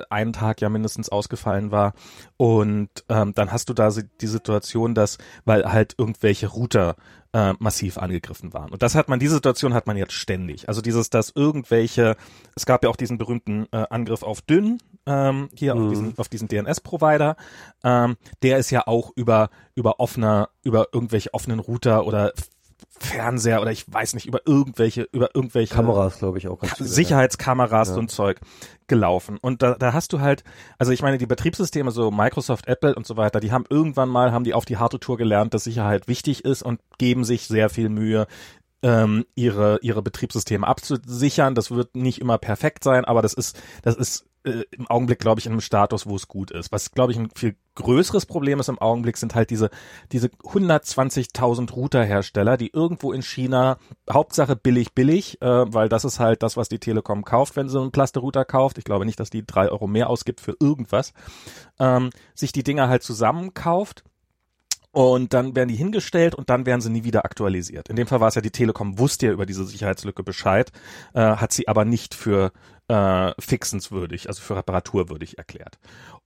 äh, 0.09 0.13
einen 0.13 0.33
Tag 0.33 0.61
ja 0.61 0.69
mindestens 0.69 1.09
ausgefallen 1.09 1.71
war. 1.71 1.93
Und 2.37 2.89
ähm, 3.09 3.33
dann 3.33 3.51
hast 3.51 3.69
du 3.69 3.73
da 3.73 3.89
die 3.89 4.27
Situation, 4.27 4.93
dass, 4.93 5.17
weil 5.45 5.65
halt 5.71 5.95
irgendwelche 5.97 6.47
Router 6.47 6.95
äh, 7.33 7.53
massiv 7.59 7.97
angegriffen 7.97 8.53
waren. 8.53 8.71
Und 8.71 8.81
das 8.81 8.95
hat 8.95 9.07
man, 9.07 9.19
diese 9.19 9.35
Situation 9.35 9.73
hat 9.73 9.87
man 9.87 9.97
jetzt 9.97 10.13
ständig. 10.13 10.67
Also 10.67 10.81
dieses, 10.81 11.09
dass 11.09 11.31
irgendwelche, 11.35 12.15
es 12.55 12.65
gab 12.65 12.83
ja 12.83 12.89
auch 12.89 12.95
diesen 12.95 13.17
berühmten 13.17 13.67
äh, 13.71 13.85
Angriff 13.89 14.23
auf 14.23 14.41
Dünn, 14.41 14.79
ähm, 15.05 15.49
hier 15.55 15.75
mhm. 15.75 15.81
auf 15.81 15.89
diesen, 15.89 16.17
auf 16.17 16.29
diesen 16.29 16.47
DNS-Provider, 16.47 17.35
ähm, 17.83 18.17
der 18.41 18.57
ist 18.57 18.71
ja 18.71 18.87
auch 18.87 19.11
über, 19.15 19.49
über 19.75 19.99
offener, 19.99 20.49
über 20.63 20.87
irgendwelche 20.91 21.33
offenen 21.33 21.59
Router 21.59 22.05
oder 22.05 22.33
Fernseher 22.99 23.61
oder 23.61 23.71
ich 23.71 23.91
weiß 23.91 24.13
nicht, 24.13 24.25
über 24.25 24.41
irgendwelche, 24.45 25.07
über 25.11 25.35
irgendwelche 25.35 25.73
Kameras, 25.73 26.19
glaube 26.19 26.37
ich, 26.37 26.47
auch. 26.47 26.59
Ganz 26.59 26.77
viele, 26.77 26.89
Sicherheitskameras 26.89 27.89
ja. 27.89 27.95
und 27.95 28.09
Zeug 28.11 28.39
gelaufen. 28.87 29.37
Und 29.41 29.61
da, 29.61 29.75
da 29.75 29.93
hast 29.93 30.13
du 30.13 30.19
halt, 30.19 30.43
also 30.77 30.91
ich 30.91 31.01
meine, 31.01 31.17
die 31.17 31.25
Betriebssysteme, 31.25 31.91
so 31.91 32.11
Microsoft, 32.11 32.67
Apple 32.67 32.95
und 32.95 33.05
so 33.05 33.17
weiter, 33.17 33.39
die 33.39 33.51
haben 33.51 33.65
irgendwann 33.69 34.09
mal, 34.09 34.31
haben 34.31 34.43
die 34.43 34.53
auf 34.53 34.65
die 34.65 34.77
harte 34.77 34.99
Tour 34.99 35.17
gelernt, 35.17 35.53
dass 35.53 35.63
Sicherheit 35.63 36.07
wichtig 36.07 36.45
ist 36.45 36.63
und 36.63 36.79
geben 36.97 37.23
sich 37.23 37.47
sehr 37.47 37.69
viel 37.69 37.89
Mühe, 37.89 38.27
ähm, 38.81 39.25
ihre 39.35 39.79
ihre 39.81 40.01
Betriebssysteme 40.01 40.65
abzusichern. 40.65 41.55
Das 41.55 41.71
wird 41.71 41.95
nicht 41.95 42.21
immer 42.21 42.37
perfekt 42.37 42.83
sein, 42.83 43.05
aber 43.05 43.21
das 43.21 43.33
ist 43.33 43.61
das 43.83 43.95
ist 43.95 44.25
äh, 44.43 44.63
im 44.71 44.87
Augenblick, 44.87 45.19
glaube 45.19 45.39
ich, 45.39 45.45
in 45.45 45.51
einem 45.51 45.61
Status, 45.61 46.05
wo 46.05 46.15
es 46.15 46.27
gut 46.27 46.51
ist. 46.51 46.71
Was, 46.71 46.91
glaube 46.91 47.11
ich, 47.11 47.19
ein 47.19 47.29
viel 47.35 47.55
größeres 47.83 48.25
Problem 48.25 48.59
ist 48.59 48.69
im 48.69 48.79
Augenblick, 48.79 49.17
sind 49.17 49.35
halt 49.35 49.49
diese, 49.49 49.69
diese 50.11 50.27
120.000 50.27 51.71
Routerhersteller, 51.71 52.57
die 52.57 52.71
irgendwo 52.71 53.11
in 53.11 53.21
China, 53.21 53.77
Hauptsache 54.09 54.55
billig, 54.55 54.93
billig, 54.93 55.41
äh, 55.41 55.73
weil 55.73 55.89
das 55.89 56.05
ist 56.05 56.19
halt 56.19 56.43
das, 56.43 56.57
was 56.57 56.69
die 56.69 56.79
Telekom 56.79 57.23
kauft, 57.23 57.55
wenn 57.55 57.69
sie 57.69 57.79
einen 57.79 57.91
Plaste-Router 57.91 58.45
kauft. 58.45 58.77
Ich 58.77 58.83
glaube 58.83 59.05
nicht, 59.05 59.19
dass 59.19 59.29
die 59.29 59.45
drei 59.45 59.69
Euro 59.69 59.87
mehr 59.87 60.09
ausgibt 60.09 60.41
für 60.41 60.55
irgendwas. 60.59 61.13
Ähm, 61.79 62.09
sich 62.35 62.51
die 62.51 62.63
Dinger 62.63 62.89
halt 62.89 63.03
zusammenkauft 63.03 64.03
und 64.91 65.33
dann 65.33 65.55
werden 65.55 65.69
die 65.69 65.75
hingestellt 65.75 66.33
und 66.33 66.49
dann 66.49 66.65
werden 66.65 66.81
sie 66.81 66.89
nie 66.89 67.03
wieder 67.03 67.25
aktualisiert. 67.25 67.89
In 67.89 67.95
dem 67.95 68.07
Fall 68.07 68.19
war 68.19 68.27
es 68.27 68.35
ja 68.35 68.41
die 68.41 68.51
Telekom 68.51 68.97
wusste 68.97 69.27
ja 69.27 69.31
über 69.31 69.45
diese 69.45 69.65
Sicherheitslücke 69.65 70.23
Bescheid, 70.23 70.71
äh, 71.13 71.21
hat 71.21 71.53
sie 71.53 71.67
aber 71.67 71.85
nicht 71.85 72.15
für 72.15 72.51
äh, 72.87 73.31
fixenswürdig, 73.39 74.27
also 74.27 74.41
für 74.41 74.55
reparaturwürdig 74.55 75.37
erklärt. 75.37 75.77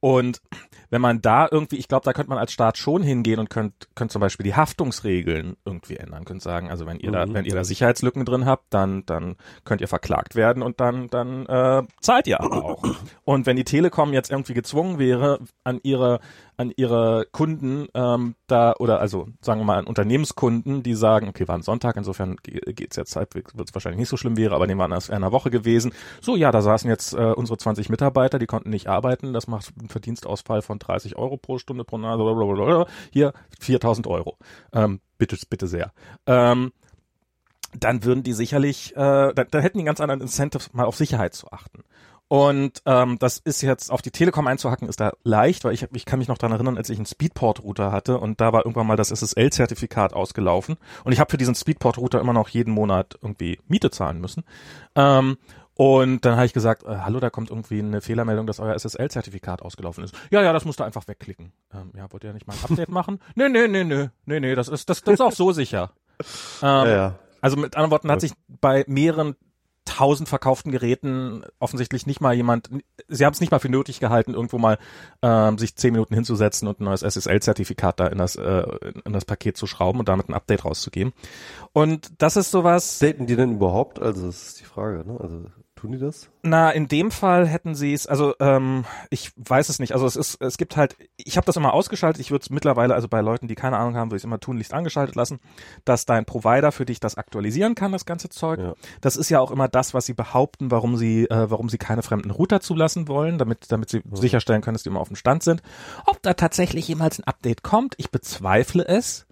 Und 0.04 0.42
wenn 0.90 1.00
man 1.00 1.22
da 1.22 1.48
irgendwie, 1.50 1.78
ich 1.78 1.88
glaube, 1.88 2.04
da 2.04 2.12
könnte 2.12 2.28
man 2.28 2.38
als 2.38 2.52
Staat 2.52 2.78
schon 2.78 3.04
hingehen 3.04 3.40
und 3.40 3.50
könnt, 3.50 3.88
könnt 3.96 4.12
zum 4.12 4.20
Beispiel 4.20 4.44
die 4.44 4.54
Haftungsregeln 4.54 5.56
irgendwie 5.64 5.96
ändern, 5.96 6.26
könnt 6.26 6.42
sagen, 6.42 6.70
also 6.70 6.86
wenn 6.86 7.00
ihr 7.00 7.08
mhm. 7.08 7.14
da, 7.14 7.34
wenn 7.34 7.46
ihr 7.46 7.56
da 7.56 7.64
Sicherheitslücken 7.64 8.26
drin 8.26 8.46
habt, 8.46 8.66
dann, 8.74 9.06
dann 9.06 9.38
könnt 9.64 9.80
ihr 9.80 9.88
verklagt 9.88 10.36
werden 10.36 10.62
und 10.62 10.82
dann, 10.82 11.08
dann 11.08 11.46
äh, 11.46 11.84
zahlt 12.02 12.28
ihr 12.28 12.42
aber 12.42 12.66
auch. 12.66 12.84
Und 13.24 13.46
wenn 13.46 13.56
die 13.56 13.64
Telekom 13.64 14.12
jetzt 14.12 14.30
irgendwie 14.30 14.54
gezwungen 14.54 15.00
wäre, 15.00 15.40
an 15.64 15.80
ihre 15.84 16.20
an 16.58 16.72
ihre 16.76 17.26
Kunden 17.32 17.88
ähm, 17.94 18.36
da 18.48 18.74
oder 18.80 19.00
also 19.00 19.28
sagen 19.42 19.60
wir 19.62 19.66
mal 19.66 19.80
an 19.80 19.86
Unternehmenskunden, 19.86 20.84
die 20.84 20.94
sagen, 20.94 21.28
okay, 21.28 21.48
war 21.48 21.56
ein 21.56 21.62
Sonntag, 21.62 21.96
insofern 21.98 22.38
geht's 22.44 22.96
jetzt 22.96 23.16
halbwegs, 23.16 23.58
wird 23.58 23.70
es 23.70 23.76
wahrscheinlich 23.76 24.00
nicht 24.00 24.10
so 24.10 24.18
schlimm 24.18 24.38
wäre, 24.38 24.56
aber 24.56 24.68
dem 24.68 24.78
waren 24.78 24.92
das 24.92 25.10
in 25.10 25.16
einer 25.16 25.32
Woche 25.32 25.50
gewesen. 25.50 25.94
So, 26.22 26.36
ja, 26.36 26.52
da 26.52 26.62
saßen 26.62 26.90
jetzt 26.90 27.14
äh, 27.14 27.34
unsere 27.36 27.58
20 27.58 27.90
Mitarbeiter, 27.90 28.40
die 28.40 28.46
konnten 28.46 28.70
nicht 28.70 28.88
arbeiten, 28.88 29.34
das 29.34 29.48
macht 29.48 29.74
einen 29.80 29.90
Verdienstausfall 29.90 30.62
von 30.62 30.80
30 30.80 31.16
Euro 31.16 31.38
pro 31.38 31.58
Stunde 31.58 31.84
pro 31.84 31.98
Nase, 31.98 32.24
blablabla. 32.24 32.88
hier 33.12 33.34
4000 33.60 34.08
Euro. 34.08 34.38
Ähm, 34.74 35.00
bitte, 35.18 35.38
bitte 35.50 35.68
sehr. 35.68 35.92
Ähm, 36.26 36.72
dann 37.80 38.04
würden 38.04 38.24
die 38.24 38.34
sicherlich, 38.34 38.96
äh, 38.96 39.34
da, 39.34 39.44
da 39.44 39.60
hätten 39.60 39.80
die 39.80 39.84
ganz 39.84 40.00
anderen 40.00 40.22
Incentives, 40.22 40.74
mal 40.74 40.86
auf 40.86 40.96
Sicherheit 40.96 41.34
zu 41.34 41.52
achten. 41.52 41.84
Und 42.34 42.82
ähm, 42.88 43.20
das 43.20 43.38
ist 43.38 43.62
jetzt 43.62 43.92
auf 43.92 44.02
die 44.02 44.10
Telekom 44.10 44.48
einzuhacken, 44.48 44.90
ist 44.90 45.00
da 45.00 45.14
leicht, 45.24 45.66
weil 45.66 45.74
ich, 45.76 45.88
ich 45.94 46.04
kann 46.04 46.18
mich 46.18 46.28
noch 46.28 46.40
daran 46.40 46.54
erinnern, 46.56 46.78
als 46.78 46.90
ich 46.90 46.98
einen 46.98 47.06
Speedport-Router 47.06 47.92
hatte 47.92 48.18
und 48.18 48.42
da 48.42 48.52
war 48.52 48.66
irgendwann 48.66 48.88
mal 48.88 48.96
das 48.96 49.10
SSL-Zertifikat 49.10 50.14
ausgelaufen 50.14 50.78
und 51.04 51.12
ich 51.12 51.20
habe 51.20 51.30
für 51.30 51.38
diesen 51.38 51.54
Speedport-Router 51.54 52.20
immer 52.20 52.34
noch 52.34 52.50
jeden 52.50 52.74
Monat 52.74 53.20
irgendwie 53.22 53.60
Miete 53.68 53.92
zahlen 53.92 54.20
müssen. 54.20 54.46
Ähm, 54.96 55.38
und 55.76 56.26
dann 56.26 56.38
habe 56.38 56.48
ich 56.48 56.54
gesagt, 56.54 56.82
äh, 56.82 56.98
hallo, 57.06 57.20
da 57.20 57.30
kommt 57.30 57.52
irgendwie 57.52 57.78
eine 57.78 58.02
Fehlermeldung, 58.02 58.48
dass 58.48 58.60
euer 58.60 58.74
SSL-Zertifikat 58.74 59.62
ausgelaufen 59.62 60.04
ist. 60.04 60.16
Ja, 60.32 60.42
ja, 60.42 60.54
das 60.54 60.66
musst 60.66 60.80
du 60.80 60.84
einfach 60.84 61.08
wegklicken. 61.08 61.52
Ähm, 61.72 61.92
ja, 61.96 62.12
wollt 62.12 62.24
ihr 62.24 62.34
nicht 62.34 62.48
mal 62.48 62.56
ein 62.56 62.72
Update 62.72 62.90
machen? 62.90 63.20
Nee, 63.36 63.50
nee, 63.50 63.68
nee, 63.68 63.84
nee, 63.84 64.10
nee, 64.26 64.40
nee, 64.40 64.56
das 64.56 64.70
ist, 64.70 64.90
das, 64.90 65.04
das 65.04 65.14
ist 65.14 65.22
auch 65.22 65.34
so 65.34 65.52
sicher. 65.52 65.92
Ähm, 66.64 66.68
ja, 66.68 66.88
ja. 66.88 67.16
Also 67.42 67.58
mit 67.58 67.76
anderen 67.76 67.92
Worten 67.92 68.10
hat 68.10 68.22
sich 68.22 68.32
bei 68.48 68.86
mehreren 68.88 69.36
tausend 69.86 70.30
verkauften 70.30 70.72
Geräten 70.72 71.44
offensichtlich 71.60 72.06
nicht 72.06 72.22
mal 72.22 72.34
jemand, 72.34 72.70
sie 73.08 73.26
haben 73.26 73.34
es 73.34 73.42
nicht 73.42 73.52
mal 73.52 73.60
für 73.60 73.70
nötig 73.70 74.00
gehalten, 74.00 74.34
irgendwo 74.34 74.58
mal 74.58 74.78
ähm, 75.22 75.58
sich 75.58 75.76
zehn 75.76 75.94
Minuten 75.94 76.16
hinzusetzen 76.16 76.68
und 76.68 76.80
ein 76.80 76.86
neues 76.86 77.02
SSL-Zertifikat 77.02 78.00
da 78.00 78.08
in 78.08 78.18
das, 78.18 78.36
äh, 78.36 78.66
in 79.06 79.14
das 79.14 79.26
Paket 79.26 79.58
zu 79.58 79.68
schrauben 79.68 80.00
und 80.00 80.08
damit 80.08 80.30
ein 80.30 80.34
Update 80.34 80.66
rauszugeben. 80.66 81.14
Und 81.74 82.22
das 82.22 82.38
ist 82.38 82.52
sowas. 82.52 83.00
Daten 83.00 83.28
die 83.28 83.36
denn 83.36 83.54
überhaupt? 83.54 84.00
Also 84.02 84.28
das 84.28 84.48
ist 84.48 84.60
die 84.62 84.66
Frage, 84.66 85.04
ne? 85.06 85.20
Also 85.20 85.46
Tun 85.84 85.92
die 85.92 86.00
das? 86.00 86.30
Na, 86.44 86.72
in 86.72 86.88
dem 86.88 87.12
Fall 87.12 87.46
hätten 87.46 87.76
sie 87.76 87.92
es, 87.92 88.08
also 88.08 88.36
ähm, 88.40 88.86
ich 89.10 89.34
weiß 89.36 89.68
es 89.68 89.80
nicht. 89.80 89.92
Also 89.92 90.06
es 90.06 90.16
ist, 90.16 90.42
es 90.42 90.56
gibt 90.56 90.78
halt, 90.78 90.96
ich 91.18 91.36
habe 91.36 91.44
das 91.44 91.58
immer 91.58 91.74
ausgeschaltet, 91.74 92.22
ich 92.22 92.32
würde 92.32 92.44
es 92.44 92.50
mittlerweile, 92.50 92.94
also 92.94 93.10
bei 93.10 93.20
Leuten, 93.20 93.50
die 93.50 93.56
keine 93.56 93.78
Ahnung 93.78 93.98
haben, 93.98 94.10
würde 94.10 94.16
ich 94.16 94.22
es 94.22 94.24
immer 94.24 94.40
tunlichst 94.40 94.74
angeschaltet 94.74 95.16
lassen, 95.16 95.42
dass 95.84 96.06
dein 96.06 96.24
Provider 96.24 96.72
für 96.72 96.86
dich 96.86 97.02
das 97.02 97.16
aktualisieren 97.16 97.76
kann, 97.76 97.92
das 97.92 98.06
ganze 98.06 98.30
Zeug. 98.30 98.62
Ja. 98.62 98.76
Das 99.02 99.18
ist 99.18 99.28
ja 99.28 99.42
auch 99.42 99.52
immer 99.52 99.68
das, 99.68 99.94
was 99.94 100.06
sie 100.06 100.14
behaupten, 100.14 100.72
warum 100.72 100.96
sie, 100.96 101.26
äh, 101.26 101.52
warum 101.52 101.68
sie 101.68 101.78
keine 101.78 102.02
fremden 102.02 102.32
Router 102.32 102.62
zulassen 102.62 103.10
wollen, 103.10 103.38
damit, 103.38 103.70
damit 103.70 103.90
sie 103.90 103.98
ja. 103.98 104.16
sicherstellen 104.16 104.62
können, 104.62 104.76
dass 104.76 104.84
die 104.84 104.90
immer 104.90 105.02
auf 105.02 105.10
dem 105.10 105.18
Stand 105.18 105.44
sind. 105.44 105.62
Ob 106.06 106.22
da 106.22 106.34
tatsächlich 106.34 106.88
jemals 106.88 107.20
ein 107.20 107.26
Update 107.26 107.62
kommt, 107.62 107.96
ich 107.98 108.10
bezweifle 108.10 108.88
es. 108.88 109.28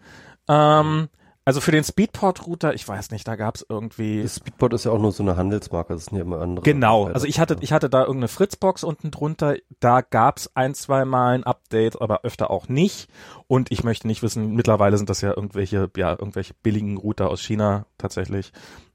Ähm, 0.50 1.08
also 1.44 1.60
für 1.60 1.72
den 1.72 1.84
Speedport-Router, 1.84 2.76
ich 2.76 2.88
weiß 2.88 3.10
nicht, 3.12 3.28
da 3.28 3.36
gab 3.36 3.56
es 3.56 3.66
irgendwie. 3.68 4.22
Das 4.22 4.36
Speedport 4.36 4.74
ist 4.74 4.86
ja 4.86 4.92
auch 4.92 5.00
nur 5.00 5.12
so 5.12 5.24
eine 5.24 5.38
Handelsmarke, 5.38 5.94
das 5.94 6.06
sind 6.06 6.18
ja 6.18 6.24
immer 6.24 6.40
andere. 6.40 6.64
Genau, 6.64 7.08
also 7.08 7.26
ich 7.26 7.40
hatte, 7.40 7.58
ich 7.62 7.74
hatte 7.74 7.90
da 7.90 8.02
irgendeine 8.02 8.28
Fritzbox 8.28 8.84
unten 8.84 9.10
drunter, 9.10 9.56
da 9.80 10.02
gab 10.02 10.38
es 10.38 10.56
ein, 10.56 10.76
zwei 10.76 11.04
Mal 11.04 11.34
ein 11.34 11.44
Update, 11.44 12.00
aber 12.02 12.22
öfter 12.24 12.52
auch 12.52 12.68
nicht. 12.68 13.10
Und 13.48 13.72
ich 13.72 13.84
möchte 13.84 14.08
nicht 14.08 14.22
wissen, 14.22 14.54
mittlerweile 14.54 14.98
sind 14.98 15.10
das 15.10 15.22
ja 15.22 15.36
irgendwelche, 15.36 15.90
ja, 15.98 16.12
irgendwelche 16.12 16.54
billigen 16.62 16.98
Router 16.98 17.30
aus 17.30 17.42
China 17.42 17.86
tatsächlich. 17.98 18.52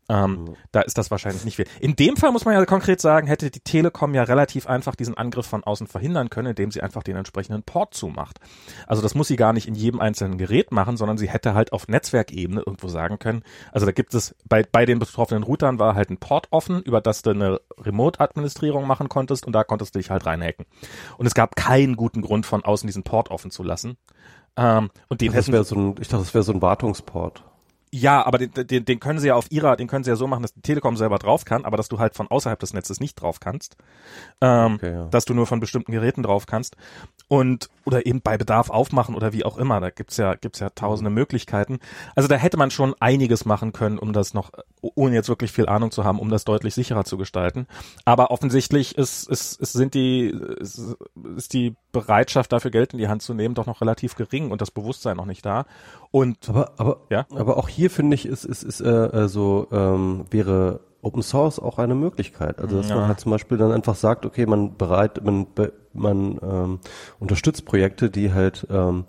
Ähm, 0.08 0.30
mhm. 0.30 0.56
Da 0.72 0.82
ist 0.82 0.98
das 0.98 1.10
wahrscheinlich 1.10 1.44
nicht 1.44 1.56
viel. 1.56 1.66
In 1.80 1.96
dem 1.96 2.16
Fall 2.16 2.30
muss 2.30 2.44
man 2.44 2.54
ja 2.54 2.64
konkret 2.64 3.00
sagen, 3.00 3.26
hätte 3.26 3.50
die 3.50 3.60
Telekom 3.60 4.14
ja 4.14 4.22
relativ 4.22 4.66
einfach 4.66 4.94
diesen 4.94 5.16
Angriff 5.16 5.46
von 5.46 5.64
außen 5.64 5.86
verhindern 5.86 6.30
können, 6.30 6.48
indem 6.48 6.70
sie 6.70 6.80
einfach 6.80 7.02
den 7.02 7.16
entsprechenden 7.16 7.62
Port 7.62 7.94
zumacht. 7.94 8.38
Also 8.86 9.02
das 9.02 9.14
muss 9.14 9.28
sie 9.28 9.36
gar 9.36 9.52
nicht 9.52 9.66
in 9.66 9.74
jedem 9.74 10.00
einzelnen 10.00 10.38
Gerät 10.38 10.70
machen, 10.70 10.96
sondern 10.96 11.18
sie 11.18 11.28
hätte 11.28 11.54
halt 11.54 11.72
auf 11.72 11.88
Netzwerkebene 11.88 12.62
irgendwo 12.64 12.88
sagen 12.88 13.18
können. 13.18 13.42
Also 13.72 13.86
da 13.86 13.92
gibt 13.92 14.14
es 14.14 14.36
bei, 14.48 14.62
bei 14.62 14.86
den 14.86 14.98
betroffenen 14.98 15.42
Routern 15.42 15.78
war 15.78 15.94
halt 15.94 16.10
ein 16.10 16.18
Port 16.18 16.48
offen, 16.50 16.82
über 16.82 17.00
das 17.00 17.22
du 17.22 17.30
eine 17.30 17.60
Remote-Administrierung 17.78 18.86
machen 18.86 19.08
konntest 19.08 19.46
und 19.46 19.52
da 19.52 19.64
konntest 19.64 19.94
du 19.94 19.98
dich 19.98 20.10
halt 20.10 20.26
reinhacken. 20.26 20.66
Und 21.18 21.26
es 21.26 21.34
gab 21.34 21.56
keinen 21.56 21.96
guten 21.96 22.22
Grund 22.22 22.46
von 22.46 22.64
außen 22.64 22.86
diesen 22.86 23.02
Port 23.02 23.30
offen 23.30 23.50
zu 23.50 23.62
lassen. 23.62 23.96
Ähm, 24.56 24.90
und 25.08 25.20
den 25.20 25.32
das 25.32 25.48
hätten 25.48 25.64
so 25.64 25.74
ein, 25.76 25.94
ich 26.00 26.08
dachte, 26.08 26.24
das 26.24 26.34
wäre 26.34 26.44
so 26.44 26.52
ein 26.52 26.62
Wartungsport. 26.62 27.42
Ja, 27.92 28.26
aber 28.26 28.38
den, 28.38 28.52
den, 28.52 28.84
den 28.84 29.00
können 29.00 29.18
sie 29.18 29.28
ja 29.28 29.34
auf 29.36 29.50
ihrer, 29.50 29.76
den 29.76 29.86
können 29.86 30.04
sie 30.04 30.10
ja 30.10 30.16
so 30.16 30.26
machen, 30.26 30.42
dass 30.42 30.52
die 30.52 30.60
Telekom 30.60 30.96
selber 30.96 31.18
drauf 31.18 31.44
kann, 31.44 31.64
aber 31.64 31.76
dass 31.76 31.88
du 31.88 31.98
halt 31.98 32.14
von 32.14 32.28
außerhalb 32.28 32.58
des 32.58 32.72
Netzes 32.72 33.00
nicht 33.00 33.14
drauf 33.14 33.40
kannst. 33.40 33.76
Ähm, 34.40 34.74
okay, 34.74 34.92
ja. 34.92 35.04
Dass 35.06 35.24
du 35.24 35.34
nur 35.34 35.46
von 35.46 35.60
bestimmten 35.60 35.92
Geräten 35.92 36.22
drauf 36.22 36.46
kannst. 36.46 36.76
Und, 37.28 37.70
oder 37.84 38.06
eben 38.06 38.20
bei 38.20 38.38
Bedarf 38.38 38.70
aufmachen 38.70 39.14
oder 39.14 39.32
wie 39.32 39.44
auch 39.44 39.58
immer. 39.58 39.80
Da 39.80 39.90
gibt's 39.90 40.16
ja, 40.16 40.34
gibt's 40.34 40.60
ja 40.60 40.70
tausende 40.70 41.10
Möglichkeiten. 41.10 41.80
Also 42.14 42.28
da 42.28 42.36
hätte 42.36 42.56
man 42.56 42.70
schon 42.70 42.94
einiges 43.00 43.44
machen 43.44 43.72
können, 43.72 43.98
um 43.98 44.12
das 44.12 44.32
noch, 44.32 44.52
ohne 44.80 45.16
jetzt 45.16 45.28
wirklich 45.28 45.50
viel 45.50 45.66
Ahnung 45.66 45.90
zu 45.90 46.04
haben, 46.04 46.20
um 46.20 46.28
das 46.30 46.44
deutlich 46.44 46.74
sicherer 46.74 47.04
zu 47.04 47.16
gestalten. 47.16 47.66
Aber 48.04 48.30
offensichtlich 48.30 48.96
ist, 48.96 49.28
ist, 49.28 49.60
ist 49.60 49.72
sind 49.72 49.94
die, 49.94 50.28
ist, 50.60 50.96
ist 51.36 51.52
die 51.52 51.74
Bereitschaft 51.92 52.52
dafür 52.52 52.70
Geld 52.70 52.92
in 52.92 52.98
die 52.98 53.08
Hand 53.08 53.22
zu 53.22 53.34
nehmen 53.34 53.54
doch 53.54 53.66
noch 53.66 53.80
relativ 53.80 54.16
gering 54.16 54.50
und 54.50 54.60
das 54.60 54.70
Bewusstsein 54.70 55.16
noch 55.16 55.24
nicht 55.24 55.46
da. 55.46 55.64
Und 56.10 56.48
aber 56.48 56.72
aber 56.76 57.00
ja, 57.10 57.26
aber 57.30 57.56
auch 57.56 57.68
hier 57.68 57.90
finde 57.90 58.14
ich 58.14 58.26
ist 58.26 58.44
ist 58.44 58.62
ist 58.62 58.80
äh, 58.80 59.06
äh, 59.06 59.28
so 59.28 59.66
ähm, 59.72 60.26
wäre 60.30 60.80
Open 61.06 61.22
Source 61.22 61.58
auch 61.58 61.78
eine 61.78 61.94
Möglichkeit. 61.94 62.58
Also 62.58 62.78
dass 62.78 62.88
ja. 62.88 62.96
man 62.96 63.08
halt 63.08 63.20
zum 63.20 63.30
Beispiel 63.30 63.56
dann 63.56 63.72
einfach 63.72 63.94
sagt, 63.94 64.26
okay, 64.26 64.46
man 64.46 64.76
bereit, 64.76 65.24
man 65.24 65.46
man 65.96 66.38
ähm, 66.42 66.78
unterstützt 67.18 67.64
Projekte, 67.64 68.10
die 68.10 68.32
halt 68.32 68.66
ähm, 68.70 69.04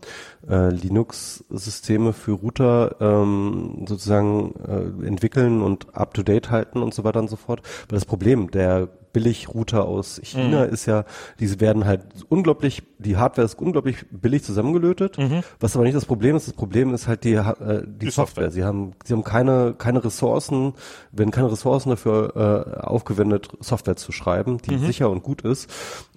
äh, 0.49 0.69
Linux-Systeme 0.69 2.13
für 2.13 2.33
Router 2.33 2.95
ähm, 2.99 3.86
sozusagen 3.88 4.53
äh, 4.65 5.07
entwickeln 5.07 5.62
und 5.62 5.95
up 5.95 6.13
to 6.13 6.23
date 6.23 6.49
halten 6.51 6.81
und 6.81 6.93
so 6.93 7.03
weiter 7.03 7.19
und 7.19 7.29
so 7.29 7.36
fort. 7.36 7.62
Weil 7.89 7.97
das 7.97 8.05
Problem 8.05 8.51
der 8.51 8.88
Billig-Router 9.17 9.86
aus 9.86 10.19
China 10.23 10.65
mhm. 10.65 10.73
ist 10.73 10.86
ja, 10.86 11.03
diese 11.39 11.60
werden 11.60 11.86
halt 11.86 12.03
unglaublich, 12.29 12.83
die 12.99 13.17
Hardware 13.17 13.45
ist 13.45 13.60
unglaublich 13.60 14.05
billig 14.12 14.43
zusammengelötet, 14.43 15.17
mhm. 15.17 15.41
was 15.60 15.75
aber 15.75 15.86
nicht 15.86 15.95
das 15.95 16.05
Problem 16.05 16.36
ist. 16.36 16.47
Das 16.47 16.53
Problem 16.53 16.93
ist 16.93 17.07
halt 17.07 17.23
die, 17.23 17.33
äh, 17.33 17.83
die, 17.86 18.05
die 18.05 18.12
Software. 18.12 18.27
Software. 18.27 18.51
Sie 18.51 18.63
haben, 18.63 18.93
sie 19.03 19.13
haben 19.13 19.23
keine, 19.23 19.73
keine 19.75 20.03
Ressourcen, 20.03 20.73
werden 21.12 21.31
keine 21.31 21.51
Ressourcen 21.51 21.89
dafür 21.89 22.75
äh, 22.75 22.79
aufgewendet, 22.81 23.49
Software 23.60 23.95
zu 23.95 24.12
schreiben, 24.12 24.60
die 24.60 24.75
mhm. 24.75 24.86
sicher 24.86 25.10
und 25.10 25.23
gut 25.23 25.41
ist. 25.41 25.67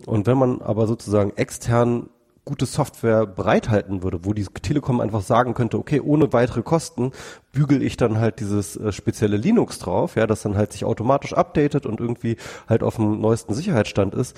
Und 0.04 0.26
wenn 0.26 0.36
man 0.36 0.60
aber 0.60 0.86
sozusagen 0.86 1.32
extern 1.36 2.10
gute 2.44 2.66
Software 2.66 3.26
bereithalten 3.26 4.02
würde, 4.02 4.24
wo 4.24 4.32
die 4.32 4.44
Telekom 4.44 5.00
einfach 5.00 5.22
sagen 5.22 5.54
könnte, 5.54 5.78
okay, 5.78 6.00
ohne 6.00 6.32
weitere 6.32 6.62
Kosten 6.62 7.12
bügel 7.52 7.82
ich 7.82 7.96
dann 7.96 8.18
halt 8.18 8.40
dieses 8.40 8.76
äh, 8.76 8.92
spezielle 8.92 9.36
Linux 9.36 9.78
drauf, 9.78 10.16
ja, 10.16 10.26
das 10.26 10.42
dann 10.42 10.56
halt 10.56 10.72
sich 10.72 10.84
automatisch 10.84 11.32
updatet 11.32 11.86
und 11.86 12.00
irgendwie 12.00 12.36
halt 12.68 12.82
auf 12.82 12.96
dem 12.96 13.20
neuesten 13.20 13.54
Sicherheitsstand 13.54 14.14
ist, 14.14 14.36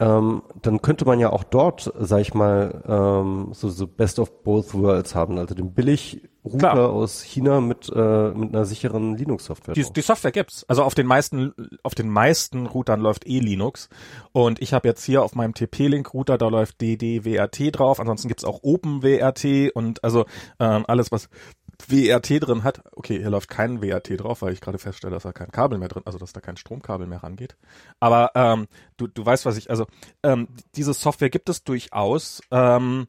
ähm, 0.00 0.42
dann 0.60 0.82
könnte 0.82 1.04
man 1.04 1.20
ja 1.20 1.30
auch 1.30 1.44
dort, 1.44 1.92
sag 1.98 2.20
ich 2.20 2.34
mal, 2.34 2.82
ähm, 2.86 3.48
so, 3.52 3.68
so 3.68 3.86
Best 3.86 4.18
of 4.18 4.42
Both 4.42 4.74
Worlds 4.74 5.14
haben, 5.14 5.38
also 5.38 5.54
den 5.54 5.72
billig 5.72 6.22
Router 6.44 6.90
aus 6.90 7.22
China 7.22 7.62
mit 7.62 7.90
äh, 7.94 8.30
mit 8.32 8.54
einer 8.54 8.66
sicheren 8.66 9.16
Linux-Software. 9.16 9.72
Die, 9.74 9.84
die, 9.90 10.02
Software 10.02 10.30
gibt's. 10.30 10.64
Also 10.68 10.82
auf 10.82 10.94
den 10.94 11.06
meisten 11.06 11.54
auf 11.82 11.94
den 11.94 12.10
meisten 12.10 12.66
Routern 12.66 13.00
läuft 13.00 13.26
eh 13.26 13.38
Linux 13.38 13.88
und 14.32 14.60
ich 14.60 14.74
habe 14.74 14.86
jetzt 14.86 15.04
hier 15.04 15.22
auf 15.22 15.34
meinem 15.34 15.54
TP-Link-Router 15.54 16.36
da 16.36 16.48
läuft 16.48 16.82
DDWRT 16.82 17.78
drauf. 17.78 17.98
Ansonsten 17.98 18.28
gibt's 18.28 18.44
auch 18.44 18.60
OpenWRT 18.62 19.74
und 19.74 20.04
also 20.04 20.26
ähm, 20.60 20.84
alles 20.86 21.10
was 21.10 21.30
WRT 21.88 22.46
drin 22.46 22.64
hat. 22.64 22.82
Okay, 22.92 23.18
hier 23.18 23.30
läuft 23.30 23.48
kein 23.48 23.82
WRT 23.82 24.20
drauf, 24.20 24.42
weil 24.42 24.52
ich 24.52 24.60
gerade 24.60 24.78
feststelle, 24.78 25.12
dass 25.12 25.24
da 25.24 25.32
kein 25.32 25.50
Kabel 25.50 25.78
mehr 25.78 25.88
drin, 25.88 26.02
also 26.06 26.18
dass 26.18 26.32
da 26.32 26.40
kein 26.40 26.56
Stromkabel 26.56 27.06
mehr 27.06 27.22
rangeht. 27.22 27.56
Aber 28.00 28.30
ähm, 28.34 28.66
du, 28.96 29.06
du 29.06 29.24
weißt, 29.24 29.46
was 29.46 29.56
ich, 29.56 29.70
also 29.70 29.86
ähm, 30.22 30.48
diese 30.74 30.94
Software 30.94 31.30
gibt 31.30 31.48
es 31.48 31.64
durchaus. 31.64 32.40
Ähm, 32.50 33.06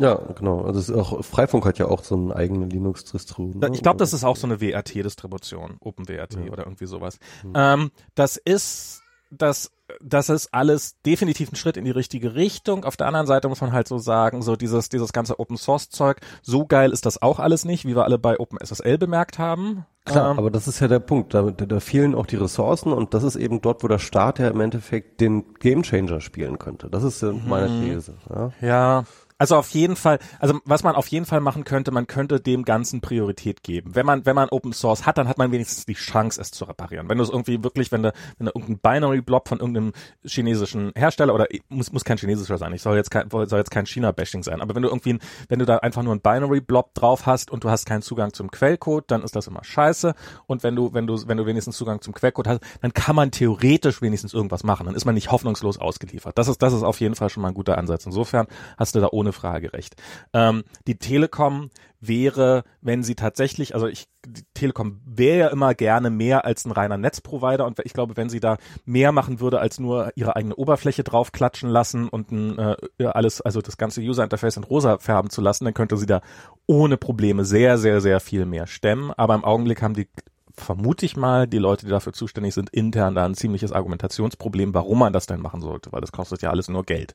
ja, 0.00 0.14
genau. 0.14 0.62
Also 0.62 0.98
auch, 0.98 1.24
Freifunk 1.24 1.66
hat 1.66 1.78
ja 1.78 1.86
auch 1.86 2.02
so 2.02 2.14
einen 2.14 2.32
eigenen 2.32 2.70
Linux-Distro. 2.70 3.52
Ne? 3.54 3.70
Ich 3.74 3.82
glaube, 3.82 3.98
das 3.98 4.12
ist 4.12 4.24
auch 4.24 4.36
so 4.36 4.46
eine 4.46 4.60
WRT-Distribution, 4.60 5.76
OpenWRT 5.80 6.34
ja. 6.34 6.50
oder 6.50 6.64
irgendwie 6.64 6.86
sowas. 6.86 7.18
Mhm. 7.44 7.52
Ähm, 7.54 7.90
das 8.14 8.36
ist 8.36 9.02
das 9.30 9.70
das 10.00 10.28
ist 10.28 10.52
alles 10.52 11.00
definitiv 11.02 11.52
ein 11.52 11.56
Schritt 11.56 11.76
in 11.76 11.84
die 11.84 11.90
richtige 11.90 12.34
Richtung. 12.34 12.84
Auf 12.84 12.96
der 12.96 13.06
anderen 13.06 13.26
Seite 13.26 13.48
muss 13.48 13.60
man 13.60 13.72
halt 13.72 13.88
so 13.88 13.98
sagen, 13.98 14.42
so 14.42 14.56
dieses, 14.56 14.88
dieses 14.88 15.12
ganze 15.12 15.38
Open 15.38 15.56
Source 15.56 15.90
Zeug, 15.90 16.20
so 16.42 16.66
geil 16.66 16.92
ist 16.92 17.06
das 17.06 17.20
auch 17.20 17.38
alles 17.38 17.64
nicht, 17.64 17.84
wie 17.84 17.96
wir 17.96 18.04
alle 18.04 18.18
bei 18.18 18.38
OpenSSL 18.38 18.98
bemerkt 18.98 19.38
haben. 19.38 19.86
Klar, 20.04 20.32
ähm, 20.32 20.38
aber 20.38 20.50
das 20.50 20.66
ist 20.66 20.80
ja 20.80 20.88
der 20.88 20.98
Punkt. 20.98 21.32
Da, 21.34 21.42
da, 21.42 21.64
da 21.64 21.80
fehlen 21.80 22.14
auch 22.14 22.26
die 22.26 22.36
Ressourcen 22.36 22.92
und 22.92 23.14
das 23.14 23.22
ist 23.22 23.36
eben 23.36 23.60
dort, 23.60 23.84
wo 23.84 23.88
der 23.88 23.98
Staat 23.98 24.38
ja 24.38 24.48
im 24.48 24.60
Endeffekt 24.60 25.20
den 25.20 25.54
Gamechanger 25.60 26.20
spielen 26.20 26.58
könnte. 26.58 26.88
Das 26.90 27.04
ist 27.04 27.22
meine 27.22 27.68
mhm. 27.68 27.84
These. 27.84 28.14
Ja. 28.28 28.52
ja. 28.60 29.04
Also 29.42 29.56
auf 29.56 29.70
jeden 29.70 29.96
Fall, 29.96 30.20
also 30.38 30.60
was 30.64 30.84
man 30.84 30.94
auf 30.94 31.08
jeden 31.08 31.26
Fall 31.26 31.40
machen 31.40 31.64
könnte, 31.64 31.90
man 31.90 32.06
könnte 32.06 32.38
dem 32.38 32.64
Ganzen 32.64 33.00
Priorität 33.00 33.64
geben. 33.64 33.96
Wenn 33.96 34.06
man, 34.06 34.24
wenn 34.24 34.36
man 34.36 34.48
Open 34.50 34.72
Source 34.72 35.04
hat, 35.04 35.18
dann 35.18 35.26
hat 35.26 35.36
man 35.36 35.50
wenigstens 35.50 35.84
die 35.84 35.94
Chance, 35.94 36.40
es 36.40 36.52
zu 36.52 36.64
reparieren. 36.64 37.08
Wenn 37.08 37.18
du 37.18 37.24
es 37.24 37.30
irgendwie 37.30 37.64
wirklich, 37.64 37.90
wenn 37.90 38.04
du, 38.04 38.12
wenn 38.38 38.46
du 38.46 38.52
irgendein 38.54 38.78
Binary-Blob 38.78 39.48
von 39.48 39.58
irgendeinem 39.58 39.94
chinesischen 40.24 40.92
Hersteller 40.94 41.34
oder 41.34 41.48
muss, 41.68 41.90
muss 41.90 42.04
kein 42.04 42.18
chinesischer 42.18 42.56
sein, 42.56 42.72
ich 42.72 42.82
soll 42.82 42.94
jetzt 42.94 43.10
kein, 43.10 43.28
soll 43.30 43.58
jetzt 43.58 43.72
kein 43.72 43.84
China-Bashing 43.84 44.44
sein, 44.44 44.60
aber 44.60 44.76
wenn 44.76 44.82
du 44.82 44.88
irgendwie, 44.88 45.18
wenn 45.48 45.58
du 45.58 45.66
da 45.66 45.78
einfach 45.78 46.04
nur 46.04 46.14
ein 46.14 46.20
Binary-Blob 46.20 46.94
drauf 46.94 47.26
hast 47.26 47.50
und 47.50 47.64
du 47.64 47.68
hast 47.68 47.84
keinen 47.84 48.02
Zugang 48.02 48.32
zum 48.32 48.48
Quellcode, 48.48 49.10
dann 49.10 49.24
ist 49.24 49.34
das 49.34 49.48
immer 49.48 49.64
scheiße. 49.64 50.14
Und 50.46 50.62
wenn 50.62 50.76
du, 50.76 50.94
wenn 50.94 51.08
du, 51.08 51.26
wenn 51.26 51.36
du 51.36 51.46
wenigstens 51.46 51.76
Zugang 51.76 52.00
zum 52.00 52.14
Quellcode 52.14 52.46
hast, 52.46 52.60
dann 52.80 52.94
kann 52.94 53.16
man 53.16 53.32
theoretisch 53.32 54.02
wenigstens 54.02 54.34
irgendwas 54.34 54.62
machen. 54.62 54.86
Dann 54.86 54.94
ist 54.94 55.04
man 55.04 55.16
nicht 55.16 55.32
hoffnungslos 55.32 55.78
ausgeliefert. 55.78 56.38
Das 56.38 56.46
ist, 56.46 56.62
das 56.62 56.72
ist 56.72 56.84
auf 56.84 57.00
jeden 57.00 57.16
Fall 57.16 57.28
schon 57.28 57.42
mal 57.42 57.48
ein 57.48 57.54
guter 57.54 57.76
Ansatz. 57.76 58.06
Insofern 58.06 58.46
hast 58.76 58.94
du 58.94 59.00
da 59.00 59.08
ohne 59.10 59.31
Frage 59.32 59.72
recht. 59.72 59.96
Ähm, 60.32 60.64
die 60.86 60.98
Telekom 60.98 61.70
wäre, 62.00 62.64
wenn 62.80 63.02
sie 63.04 63.14
tatsächlich, 63.14 63.74
also 63.74 63.86
ich, 63.86 64.08
die 64.26 64.42
Telekom 64.54 65.00
wäre 65.04 65.38
ja 65.38 65.48
immer 65.48 65.74
gerne 65.74 66.10
mehr 66.10 66.44
als 66.44 66.64
ein 66.64 66.72
reiner 66.72 66.98
Netzprovider 66.98 67.64
und 67.64 67.78
ich 67.84 67.92
glaube, 67.92 68.16
wenn 68.16 68.28
sie 68.28 68.40
da 68.40 68.56
mehr 68.84 69.12
machen 69.12 69.40
würde, 69.40 69.60
als 69.60 69.78
nur 69.78 70.10
ihre 70.16 70.34
eigene 70.34 70.56
Oberfläche 70.56 71.04
draufklatschen 71.04 71.70
lassen 71.70 72.08
und 72.08 72.32
ein, 72.32 72.58
äh, 72.58 73.04
alles, 73.04 73.40
also 73.40 73.60
das 73.60 73.76
ganze 73.76 74.00
User 74.00 74.24
Interface 74.24 74.56
in 74.56 74.64
rosa 74.64 74.98
färben 74.98 75.30
zu 75.30 75.40
lassen, 75.40 75.64
dann 75.64 75.74
könnte 75.74 75.96
sie 75.96 76.06
da 76.06 76.20
ohne 76.66 76.96
Probleme 76.96 77.44
sehr, 77.44 77.78
sehr, 77.78 78.00
sehr 78.00 78.18
viel 78.18 78.46
mehr 78.46 78.66
stemmen. 78.66 79.12
Aber 79.16 79.34
im 79.34 79.44
Augenblick 79.44 79.80
haben 79.80 79.94
die 79.94 80.08
vermute 80.54 81.06
ich 81.06 81.16
mal, 81.16 81.46
die 81.46 81.58
Leute, 81.58 81.86
die 81.86 81.90
dafür 81.90 82.12
zuständig 82.12 82.54
sind, 82.54 82.70
intern 82.70 83.14
da 83.14 83.24
ein 83.24 83.34
ziemliches 83.34 83.72
Argumentationsproblem, 83.72 84.74
warum 84.74 84.98
man 84.98 85.12
das 85.12 85.26
denn 85.26 85.40
machen 85.40 85.60
sollte, 85.60 85.92
weil 85.92 86.00
das 86.00 86.12
kostet 86.12 86.42
ja 86.42 86.50
alles 86.50 86.68
nur 86.68 86.84
Geld. 86.84 87.14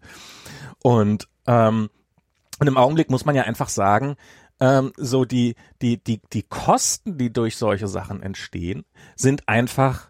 Und 0.82 1.27
ähm, 1.45 1.89
und 2.60 2.67
im 2.67 2.78
Augenblick 2.78 3.10
muss 3.10 3.26
man 3.26 3.36
ja 3.36 3.43
einfach 3.43 3.70
sagen, 3.70 4.15
ähm, 4.60 4.91
so 4.98 5.26
die, 5.26 5.56
die, 5.82 6.04
die, 6.04 6.22
die 6.34 6.43
Kosten, 6.43 7.17
die 7.17 7.32
durch 7.32 7.58
solche 7.58 7.88
Sachen 7.88 8.24
entstehen, 8.24 8.86
sind 9.15 9.48
einfach, 9.48 10.10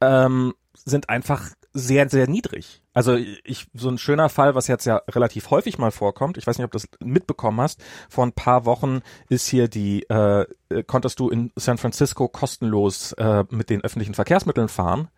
ähm, 0.00 0.54
sind 0.74 1.08
einfach 1.08 1.50
sehr, 1.74 2.08
sehr 2.08 2.28
niedrig. 2.28 2.82
Also 2.92 3.16
ich, 3.16 3.66
so 3.74 3.88
ein 3.88 3.98
schöner 3.98 4.28
Fall, 4.28 4.54
was 4.54 4.68
jetzt 4.68 4.84
ja 4.84 5.02
relativ 5.10 5.50
häufig 5.50 5.76
mal 5.76 5.90
vorkommt, 5.90 6.38
ich 6.38 6.46
weiß 6.46 6.56
nicht, 6.56 6.64
ob 6.64 6.70
du 6.70 6.78
das 6.78 6.88
mitbekommen 7.00 7.60
hast, 7.60 7.82
vor 8.08 8.24
ein 8.24 8.32
paar 8.32 8.64
Wochen 8.64 9.00
ist 9.28 9.48
hier 9.48 9.66
die, 9.66 10.04
äh, 10.04 10.46
konntest 10.86 11.18
du 11.18 11.28
in 11.28 11.50
San 11.56 11.76
Francisco 11.76 12.28
kostenlos 12.28 13.12
äh, 13.14 13.44
mit 13.50 13.70
den 13.70 13.82
öffentlichen 13.82 14.14
Verkehrsmitteln 14.14 14.68
fahren, 14.68 15.08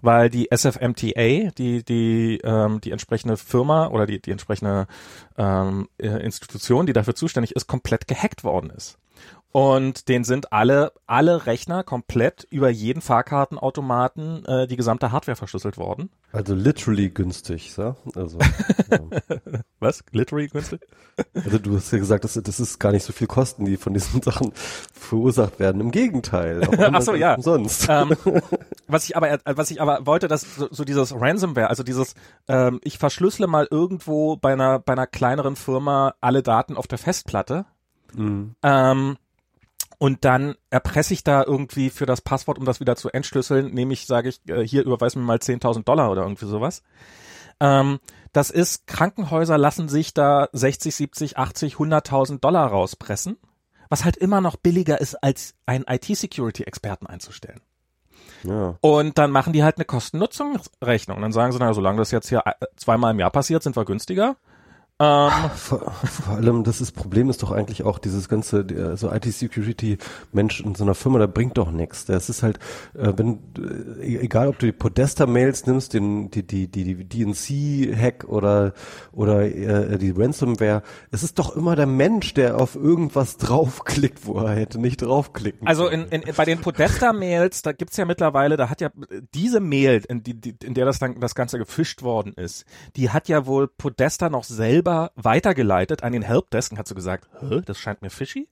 weil 0.00 0.30
die 0.30 0.48
SFMTA, 0.50 1.50
die, 1.58 1.84
die, 1.84 2.40
ähm, 2.42 2.80
die 2.80 2.92
entsprechende 2.92 3.36
Firma 3.36 3.88
oder 3.88 4.06
die, 4.06 4.20
die 4.20 4.30
entsprechende 4.30 4.86
ähm, 5.36 5.88
äh, 5.98 6.08
Institution, 6.24 6.86
die 6.86 6.94
dafür 6.94 7.14
zuständig 7.14 7.54
ist, 7.54 7.66
komplett 7.66 8.08
gehackt 8.08 8.42
worden 8.42 8.70
ist. 8.70 8.98
Und 9.56 10.10
den 10.10 10.22
sind 10.22 10.52
alle, 10.52 10.92
alle 11.06 11.46
Rechner 11.46 11.82
komplett 11.82 12.46
über 12.50 12.68
jeden 12.68 13.00
Fahrkartenautomaten 13.00 14.44
äh, 14.44 14.66
die 14.66 14.76
gesamte 14.76 15.12
Hardware 15.12 15.34
verschlüsselt 15.34 15.78
worden. 15.78 16.10
Also 16.30 16.54
literally 16.54 17.08
günstig, 17.08 17.72
so? 17.72 17.96
Also, 18.14 18.38
Was? 19.80 20.04
Literally 20.12 20.48
günstig? 20.48 20.82
Also 21.32 21.56
du 21.56 21.74
hast 21.74 21.90
ja 21.90 21.96
gesagt, 21.96 22.24
das, 22.24 22.34
das 22.34 22.60
ist 22.60 22.78
gar 22.78 22.92
nicht 22.92 23.04
so 23.04 23.14
viel 23.14 23.28
Kosten, 23.28 23.64
die 23.64 23.78
von 23.78 23.94
diesen 23.94 24.20
Sachen 24.22 24.52
verursacht 24.92 25.58
werden. 25.58 25.80
Im 25.80 25.90
Gegenteil. 25.90 26.60
Ach 26.92 27.00
so, 27.00 27.14
ja. 27.14 27.40
Sonst. 27.40 27.86
Ähm, 27.88 28.14
was 28.88 29.08
ich 29.08 29.16
aber, 29.16 29.38
was 29.46 29.70
ich 29.70 29.80
aber 29.80 30.04
wollte, 30.04 30.28
dass 30.28 30.42
so, 30.56 30.68
so 30.70 30.84
dieses 30.84 31.18
Ransomware, 31.18 31.70
also 31.70 31.82
dieses, 31.82 32.14
ähm, 32.46 32.78
ich 32.84 32.98
verschlüssele 32.98 33.48
mal 33.48 33.66
irgendwo 33.70 34.36
bei 34.36 34.52
einer, 34.52 34.80
bei 34.80 34.92
einer 34.92 35.06
kleineren 35.06 35.56
Firma 35.56 36.12
alle 36.20 36.42
Daten 36.42 36.76
auf 36.76 36.86
der 36.86 36.98
Festplatte. 36.98 37.64
Mhm. 38.14 38.54
Ähm, 38.62 39.16
und 39.98 40.24
dann 40.24 40.56
erpresse 40.70 41.14
ich 41.14 41.24
da 41.24 41.42
irgendwie 41.42 41.90
für 41.90 42.06
das 42.06 42.20
Passwort, 42.20 42.58
um 42.58 42.64
das 42.64 42.80
wieder 42.80 42.96
zu 42.96 43.10
entschlüsseln, 43.10 43.72
nämlich 43.72 44.06
sage 44.06 44.28
ich, 44.28 44.40
äh, 44.48 44.66
hier 44.66 44.84
überweis 44.84 45.16
mir 45.16 45.22
mal 45.22 45.38
10.000 45.38 45.84
Dollar 45.84 46.10
oder 46.10 46.22
irgendwie 46.22 46.46
sowas. 46.46 46.82
Ähm, 47.60 47.98
das 48.32 48.50
ist, 48.50 48.86
Krankenhäuser 48.86 49.56
lassen 49.56 49.88
sich 49.88 50.12
da 50.12 50.48
60, 50.52 50.94
70, 50.94 51.38
80, 51.38 51.74
100.000 51.76 52.40
Dollar 52.40 52.66
rauspressen, 52.68 53.38
was 53.88 54.04
halt 54.04 54.16
immer 54.18 54.42
noch 54.42 54.56
billiger 54.56 55.00
ist, 55.00 55.14
als 55.14 55.54
einen 55.64 55.84
IT-Security-Experten 55.88 57.06
einzustellen. 57.06 57.62
Ja. 58.44 58.76
Und 58.80 59.16
dann 59.16 59.30
machen 59.30 59.52
die 59.52 59.64
halt 59.64 59.76
eine 59.76 59.86
Kosten-Nutzungsrechnung. 59.86 61.16
Und 61.16 61.22
dann 61.22 61.32
sagen 61.32 61.52
sie, 61.52 61.58
naja, 61.58 61.72
solange 61.72 61.98
das 61.98 62.10
jetzt 62.10 62.28
hier 62.28 62.42
äh, 62.44 62.52
zweimal 62.76 63.12
im 63.12 63.20
Jahr 63.20 63.30
passiert, 63.30 63.62
sind 63.62 63.76
wir 63.76 63.84
günstiger. 63.86 64.36
Ähm, 64.98 65.30
vor, 65.54 65.92
vor, 65.92 66.36
allem, 66.36 66.64
das 66.64 66.80
ist, 66.80 66.92
Problem 66.92 67.28
ist 67.28 67.42
doch 67.42 67.52
eigentlich 67.52 67.82
auch 67.82 67.98
dieses 67.98 68.30
ganze, 68.30 68.64
so 68.96 69.12
IT-Security-Mensch 69.12 70.60
in 70.62 70.74
so 70.74 70.84
einer 70.84 70.94
Firma, 70.94 71.18
der 71.18 71.26
bringt 71.26 71.58
doch 71.58 71.70
nichts. 71.70 72.06
Das 72.06 72.30
ist 72.30 72.42
halt, 72.42 72.58
äh, 72.94 73.12
wenn, 73.14 73.40
äh, 74.00 74.16
egal 74.20 74.48
ob 74.48 74.58
du 74.58 74.64
die 74.64 74.72
Podesta-Mails 74.72 75.66
nimmst, 75.66 75.92
den, 75.92 76.30
die, 76.30 76.46
die, 76.46 76.68
die, 76.68 77.04
die 77.04 77.24
DNC-Hack 77.24 78.24
oder, 78.24 78.72
oder 79.12 79.42
äh, 79.42 79.98
die 79.98 80.12
Ransomware, 80.16 80.82
es 81.10 81.22
ist 81.22 81.38
doch 81.38 81.54
immer 81.54 81.76
der 81.76 81.86
Mensch, 81.86 82.32
der 82.32 82.58
auf 82.58 82.74
irgendwas 82.74 83.36
draufklickt, 83.36 84.24
wo 84.24 84.38
er 84.38 84.54
hätte 84.54 84.80
nicht 84.80 85.02
draufklicken 85.02 85.68
Also 85.68 85.88
in, 85.88 86.06
in, 86.06 86.22
bei 86.34 86.46
den 86.46 86.62
Podesta-Mails, 86.62 87.60
da 87.60 87.72
gibt's 87.72 87.98
ja 87.98 88.06
mittlerweile, 88.06 88.56
da 88.56 88.70
hat 88.70 88.80
ja 88.80 88.88
diese 89.34 89.60
Mail, 89.60 90.02
in, 90.08 90.22
die, 90.22 90.40
die, 90.40 90.56
in 90.64 90.72
der 90.72 90.86
das 90.86 90.98
dann 90.98 91.20
das 91.20 91.34
Ganze 91.34 91.58
gefischt 91.58 92.02
worden 92.02 92.32
ist, 92.32 92.64
die 92.96 93.10
hat 93.10 93.28
ja 93.28 93.44
wohl 93.44 93.68
Podesta 93.68 94.30
noch 94.30 94.44
selber 94.44 94.85
selber 94.86 95.10
weitergeleitet 95.16 96.02
an 96.02 96.12
den 96.12 96.22
Helpdesk 96.22 96.72
und 96.72 96.78
hat 96.78 96.86
so 96.86 96.94
gesagt, 96.94 97.28
Hä, 97.40 97.62
das 97.64 97.78
scheint 97.78 98.02
mir 98.02 98.10
fishy. 98.10 98.48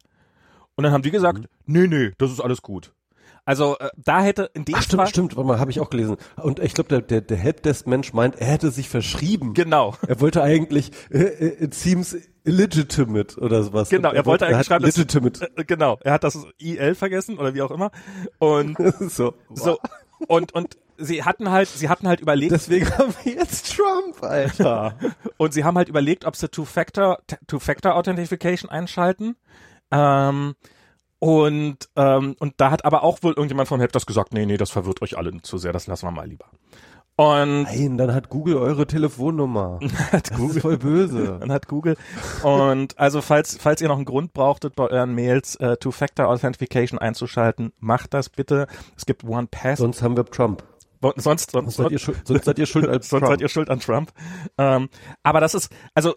Und 0.74 0.82
dann 0.82 0.92
haben 0.92 1.02
die 1.02 1.12
gesagt, 1.12 1.38
mhm. 1.38 1.46
nee, 1.66 1.86
nee, 1.86 2.12
das 2.18 2.32
ist 2.32 2.40
alles 2.40 2.62
gut. 2.62 2.92
Also 3.44 3.78
äh, 3.78 3.90
da 3.96 4.22
hätte 4.22 4.50
in 4.54 4.64
dem 4.64 4.74
Ach, 4.74 4.82
stimmt, 4.82 5.02
Fall 5.02 5.08
stimmt, 5.08 5.36
warte 5.36 5.46
mal, 5.46 5.60
habe 5.60 5.70
ich 5.70 5.78
auch 5.78 5.90
gelesen. 5.90 6.16
Und 6.36 6.60
ich 6.60 6.74
glaube, 6.74 6.88
der, 6.88 7.02
der, 7.02 7.20
der 7.20 7.36
Helpdesk-Mensch 7.36 8.14
meint, 8.14 8.36
er 8.36 8.46
hätte 8.46 8.70
sich 8.70 8.88
verschrieben. 8.88 9.52
Genau. 9.54 9.94
Er 10.08 10.20
wollte 10.20 10.42
eigentlich, 10.42 10.90
äh, 11.10 11.18
äh 11.18 11.64
it 11.64 11.74
seems 11.74 12.16
illegitimate 12.44 13.38
oder 13.38 13.62
sowas. 13.62 13.90
Genau, 13.90 14.08
er, 14.08 14.16
er 14.16 14.26
wollte 14.26 14.46
eigentlich 14.46 14.66
schreiben, 14.66 14.84
legitimate. 14.84 15.40
Das, 15.40 15.50
äh, 15.56 15.64
genau, 15.64 15.98
er 16.02 16.14
hat 16.14 16.24
das 16.24 16.38
IL 16.58 16.94
vergessen 16.94 17.38
oder 17.38 17.54
wie 17.54 17.62
auch 17.62 17.70
immer. 17.70 17.90
Und 18.38 18.76
so, 19.10 19.34
so 19.50 19.78
und 20.26 20.52
und 20.52 20.78
sie 20.98 21.24
hatten 21.24 21.50
halt, 21.50 21.68
sie 21.68 21.88
hatten 21.88 22.08
halt 22.08 22.20
überlegt. 22.20 22.52
Deswegen 22.52 22.90
haben 22.98 23.14
wir 23.22 23.34
jetzt 23.34 23.76
Trump, 23.76 24.22
Alter. 24.22 24.96
und 25.36 25.52
sie 25.52 25.64
haben 25.64 25.76
halt 25.76 25.88
überlegt, 25.88 26.24
ob 26.24 26.36
sie 26.36 26.48
Two-Factor, 26.48 27.18
Two-Factor-Authentification 27.46 28.70
einschalten. 28.70 29.36
Ähm, 29.90 30.54
und, 31.18 31.88
ähm, 31.96 32.36
und 32.38 32.54
da 32.58 32.70
hat 32.70 32.84
aber 32.84 33.02
auch 33.02 33.22
wohl 33.22 33.32
irgendjemand 33.32 33.68
von 33.68 33.80
Help 33.80 33.92
das 33.92 34.06
gesagt, 34.06 34.34
nee, 34.34 34.46
nee, 34.46 34.56
das 34.56 34.70
verwirrt 34.70 35.00
euch 35.02 35.16
alle 35.16 35.40
zu 35.42 35.58
sehr, 35.58 35.72
das 35.72 35.86
lassen 35.86 36.06
wir 36.06 36.10
mal 36.10 36.28
lieber. 36.28 36.46
Und 37.16 37.62
Nein, 37.62 37.96
dann 37.96 38.12
hat 38.12 38.28
Google 38.28 38.56
eure 38.56 38.88
Telefonnummer. 38.88 39.78
hat 40.12 40.32
das 40.32 40.36
Google, 40.36 40.56
ist 40.56 40.62
voll 40.62 40.78
böse. 40.78 41.36
Dann 41.40 41.52
hat 41.52 41.68
Google. 41.68 41.96
Und 42.42 42.98
also 42.98 43.22
falls, 43.22 43.56
falls 43.56 43.80
ihr 43.80 43.86
noch 43.86 43.96
einen 43.96 44.04
Grund 44.04 44.32
brauchtet, 44.32 44.74
bei 44.74 44.88
euren 44.88 45.14
Mails 45.14 45.54
äh, 45.56 45.76
Two-Factor 45.76 46.26
Authentification 46.26 46.98
einzuschalten, 46.98 47.72
macht 47.78 48.14
das 48.14 48.30
bitte. 48.30 48.66
Es 48.96 49.06
gibt 49.06 49.22
One 49.22 49.46
Pass. 49.48 49.78
Sonst 49.78 50.02
haben 50.02 50.16
wir 50.16 50.24
Trump. 50.24 50.64
Sonst, 51.16 51.50
sonst, 51.50 51.76
seid, 51.76 51.90
ihr 51.90 51.98
schuld, 51.98 52.26
sonst 52.26 52.44
seid 52.44 52.58
ihr 52.58 52.66
schuld 52.66 52.88
als 52.88 53.08
sonst 53.10 53.20
Trump. 53.20 53.32
seid 53.32 53.40
ihr 53.40 53.48
schuld 53.48 53.70
an 53.70 53.80
Trump. 53.80 54.12
Ähm, 54.58 54.88
aber 55.22 55.40
das 55.40 55.54
ist, 55.54 55.70
also 55.94 56.14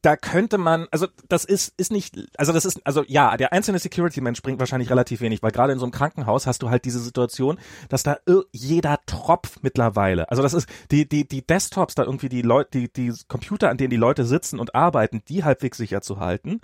da 0.00 0.16
könnte 0.16 0.56
man, 0.56 0.86
also 0.90 1.06
das 1.28 1.44
ist, 1.44 1.74
ist 1.76 1.92
nicht, 1.92 2.18
also 2.38 2.52
das 2.52 2.64
ist, 2.64 2.80
also 2.86 3.04
ja, 3.06 3.36
der 3.36 3.52
einzelne 3.52 3.78
Security-Mensch 3.78 4.40
bringt 4.40 4.58
wahrscheinlich 4.58 4.88
relativ 4.88 5.20
wenig, 5.20 5.42
weil 5.42 5.50
gerade 5.50 5.74
in 5.74 5.78
so 5.78 5.84
einem 5.84 5.92
Krankenhaus 5.92 6.46
hast 6.46 6.62
du 6.62 6.70
halt 6.70 6.86
diese 6.86 6.98
Situation, 6.98 7.58
dass 7.90 8.02
da 8.02 8.16
jeder 8.52 9.00
Tropf 9.04 9.58
mittlerweile, 9.60 10.30
also 10.30 10.42
das 10.42 10.54
ist, 10.54 10.66
die, 10.90 11.06
die, 11.06 11.28
die 11.28 11.46
Desktops 11.46 11.94
da 11.94 12.04
irgendwie 12.04 12.30
die 12.30 12.40
Leute, 12.40 12.70
die, 12.78 12.92
die 12.92 13.12
Computer, 13.28 13.68
an 13.68 13.76
denen 13.76 13.90
die 13.90 13.96
Leute 13.96 14.24
sitzen 14.24 14.60
und 14.60 14.74
arbeiten, 14.74 15.22
die 15.28 15.44
halbwegs 15.44 15.76
sicher 15.76 16.00
zu 16.00 16.18
halten. 16.18 16.60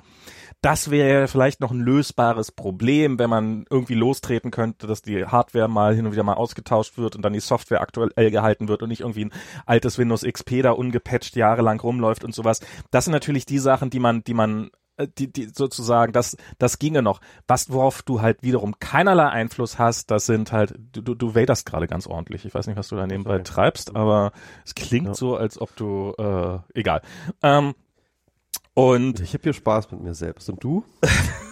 Das 0.63 0.91
wäre 0.91 1.29
vielleicht 1.29 1.61
noch 1.61 1.71
ein 1.71 1.81
lösbares 1.81 2.51
Problem, 2.51 3.19
wenn 3.19 3.29
man 3.29 3.67
irgendwie 3.69 3.95
lostreten 3.95 4.51
könnte, 4.51 4.87
dass 4.87 5.03
die 5.03 5.27
Hardware 5.27 5.69
mal 5.69 5.95
hin 5.95 6.07
und 6.07 6.13
wieder 6.13 6.23
mal 6.23 6.35
ausgetauscht 6.35 6.97
wird 6.97 7.15
und 7.15 7.23
dann 7.23 7.35
die 7.35 7.41
Software 7.41 7.83
aktuell 7.83 8.31
gehalten 8.31 8.69
wird 8.69 8.83
und 8.83 8.89
nicht 8.89 9.01
irgendwie 9.01 9.27
ein 9.27 9.33
altes 9.67 9.99
Windows 9.99 10.23
XP 10.23 10.63
da 10.63 10.71
ungepatcht 10.71 11.37
jahrelang 11.37 11.79
rumläuft 11.79 12.25
und 12.25 12.35
sowas. 12.35 12.61
Das 12.91 13.05
sind 13.05 13.18
natürlich 13.19 13.47
die 13.47 13.59
Sachen, 13.59 13.91
die 13.91 13.99
man, 13.99 14.23
die 14.25 14.35
man 14.35 14.71
äh, 14.99 15.09
die, 15.17 15.33
die 15.33 15.47
sozusagen, 15.47 16.13
das, 16.13 16.37
das 16.59 16.79
ginge 16.79 17.03
noch. 17.03 17.21
Was, 17.47 17.71
worauf 17.71 18.03
du 18.03 18.21
halt 18.21 18.43
wiederum 18.43 18.79
keinerlei 18.79 19.29
Einfluss 19.29 19.79
hast, 19.79 20.11
das 20.11 20.27
sind 20.27 20.53
halt, 20.53 20.75
du, 20.93 21.01
du, 21.01 21.15
du 21.15 21.35
waderst 21.35 21.67
gerade 21.67 21.87
ganz 21.87 22.07
ordentlich. 22.07 22.45
Ich 22.45 22.55
weiß 22.55 22.67
nicht, 22.67 22.77
was 22.77 22.89
du 22.89 22.97
da 22.97 23.07
nebenbei 23.07 23.35
okay. 23.35 23.45
treibst, 23.45 23.97
aber 23.97 24.33
es 24.65 24.75
klingt 24.75 25.09
ja. 25.09 25.15
so, 25.15 25.37
als 25.37 25.61
ob 25.61 25.75
du, 25.77 26.15
äh, 26.19 26.59
egal. 26.75 27.03
Ähm, 27.43 27.75
und 28.75 29.21
ich 29.21 29.35
habe 29.35 29.43
hier 29.43 29.55
Spaß 29.55 29.91
mit 29.91 30.03
mir 30.03 30.15
selbst. 30.15 30.49
Und 30.51 30.63
du? 30.63 30.85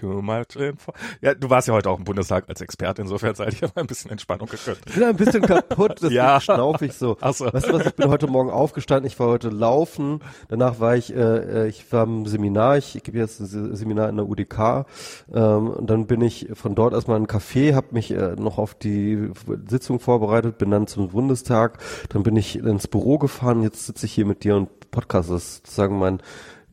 too 0.00 0.22
much 0.22 0.56
info. 0.56 0.92
Ja, 1.20 1.34
du 1.34 1.50
warst 1.50 1.68
ja 1.68 1.74
heute 1.74 1.90
auch 1.90 1.98
im 1.98 2.04
Bundestag 2.04 2.48
als 2.48 2.60
Experte, 2.60 3.02
insofern 3.02 3.34
seid 3.34 3.60
ihr 3.60 3.68
mal 3.68 3.82
ein 3.82 3.86
bisschen 3.86 4.10
Entspannung 4.10 4.48
gegönnt. 4.48 4.80
Ich 4.86 4.94
bin 4.94 5.04
ein 5.04 5.16
bisschen 5.16 5.42
kaputt, 5.42 6.02
das 6.02 6.12
ja. 6.12 6.40
schnaufig 6.40 6.92
so. 6.92 7.16
Ach 7.20 7.34
so. 7.34 7.52
Weißt 7.52 7.68
du 7.68 7.74
was, 7.74 7.86
ich 7.86 7.94
bin 7.94 8.08
heute 8.08 8.26
Morgen 8.26 8.50
aufgestanden, 8.50 9.06
ich 9.06 9.18
war 9.18 9.28
heute 9.28 9.48
laufen, 9.48 10.20
danach 10.48 10.80
war 10.80 10.96
ich, 10.96 11.14
äh, 11.14 11.68
ich 11.68 11.90
war 11.92 12.04
im 12.04 12.26
Seminar, 12.26 12.78
ich, 12.78 12.96
ich 12.96 13.02
gebe 13.02 13.18
jetzt 13.18 13.40
ein 13.40 13.76
Seminar 13.76 14.08
in 14.08 14.16
der 14.16 14.26
UDK 14.26 14.86
ähm, 15.32 15.68
und 15.68 15.88
dann 15.88 16.06
bin 16.06 16.22
ich 16.22 16.48
von 16.54 16.74
dort 16.74 16.94
erstmal 16.94 17.18
in 17.18 17.24
ein 17.24 17.28
Café, 17.28 17.74
habe 17.74 17.88
mich 17.90 18.10
äh, 18.10 18.36
noch 18.36 18.58
auf 18.58 18.74
die 18.74 19.30
Sitzung 19.68 20.00
vorbereitet, 20.00 20.58
bin 20.58 20.70
dann 20.70 20.86
zum 20.86 21.08
Bundestag, 21.08 21.78
dann 22.08 22.22
bin 22.22 22.36
ich 22.36 22.58
ins 22.58 22.88
Büro 22.88 23.18
gefahren, 23.18 23.62
jetzt 23.62 23.86
sitze 23.86 24.06
ich 24.06 24.12
hier 24.12 24.26
mit 24.26 24.44
dir 24.44 24.56
und 24.56 24.90
Podcast, 24.90 25.30
das 25.30 25.42
ist 25.42 25.66
sozusagen 25.66 25.98
mein 25.98 26.20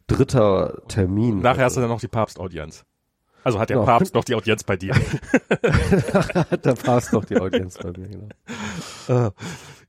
dritter 0.07 0.81
Termin. 0.87 1.41
Nachher 1.41 1.65
hast 1.65 1.77
du 1.77 1.81
dann 1.81 1.89
noch 1.89 1.99
die 1.99 2.07
Papstaudienz. 2.07 2.85
Also 3.47 3.61
hat 3.61 3.69
der 3.69 3.77
genau. 3.77 3.85
Papst 3.85 4.13
noch 4.13 4.25
die 4.25 4.35
Audienz 4.35 4.65
bei 4.65 4.75
dir. 4.75 4.93
hat 6.51 6.65
der 6.65 6.73
Papst 6.73 7.13
noch 7.13 7.23
die 7.23 7.39
Audienz 7.39 7.77
bei 7.77 7.91
mir, 7.97 8.09
genau. 8.09 9.31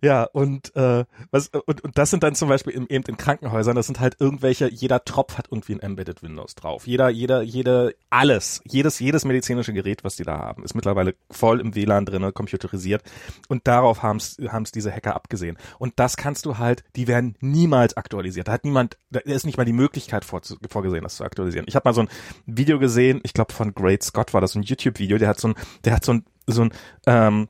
Ja, 0.01 0.25
und, 0.25 0.75
äh, 0.77 1.05
was, 1.33 1.49
und, 1.49 1.83
und 1.83 1.99
das 1.99 2.11
sind 2.11 2.23
dann 2.23 2.37
zum 2.37 2.49
Beispiel 2.49 2.73
im, 2.73 2.87
eben 2.89 3.05
in 3.09 3.17
Krankenhäusern, 3.17 3.75
das 3.75 3.87
sind 3.87 3.99
halt 3.99 4.17
irgendwelche, 4.21 4.71
jeder 4.71 5.05
Tropf 5.05 5.39
hat 5.39 5.49
irgendwie 5.51 5.75
ein 5.75 5.81
Embedded 5.81 6.23
Windows 6.23 6.55
drauf. 6.55 6.87
Jeder, 6.87 7.09
jeder, 7.09 7.43
jede, 7.43 7.97
alles, 8.09 8.61
jedes, 8.65 9.01
jedes 9.01 9.25
medizinische 9.25 9.73
Gerät, 9.73 10.05
was 10.05 10.15
die 10.15 10.23
da 10.23 10.39
haben, 10.39 10.63
ist 10.63 10.75
mittlerweile 10.75 11.15
voll 11.31 11.61
im 11.61 11.75
WLAN 11.75 12.05
drinne, 12.05 12.33
computerisiert. 12.33 13.03
Und 13.49 13.67
darauf 13.67 14.03
haben 14.03 14.19
es 14.19 14.37
diese 14.73 14.93
Hacker 14.93 15.17
abgesehen. 15.17 15.59
Und 15.79 15.95
das 15.97 16.17
kannst 16.17 16.47
du 16.47 16.59
halt, 16.59 16.85
die 16.95 17.09
werden 17.09 17.35
niemals 17.41 17.97
aktualisiert. 17.97 18.47
Da 18.47 18.53
hat 18.53 18.65
niemand, 18.65 18.99
da 19.11 19.19
ist 19.21 19.47
nicht 19.47 19.59
mal 19.59 19.65
die 19.65 19.73
Möglichkeit 19.73 20.25
vor, 20.25 20.43
vorgesehen, 20.71 21.03
das 21.03 21.17
zu 21.17 21.25
aktualisieren. 21.25 21.67
Ich 21.69 21.75
habe 21.75 21.89
mal 21.89 21.95
so 21.95 22.03
ein 22.03 22.09
Video 22.47 22.79
gesehen, 22.79 23.21
ich 23.25 23.33
glaube 23.33 23.53
von 23.53 23.75
Great 23.75 24.05
Scott 24.05 24.33
war 24.33 24.41
das, 24.41 24.53
so 24.53 24.61
ein 24.61 24.63
YouTube-Video, 24.63 25.19
der 25.19 25.29
hat 25.29 25.41
so 25.41 25.49
ein, 25.49 25.55
der 25.85 25.95
hat 25.95 26.05
so 26.05 26.13
ein, 26.13 26.25
so 26.47 26.63
ein, 26.63 26.73
ähm, 27.07 27.49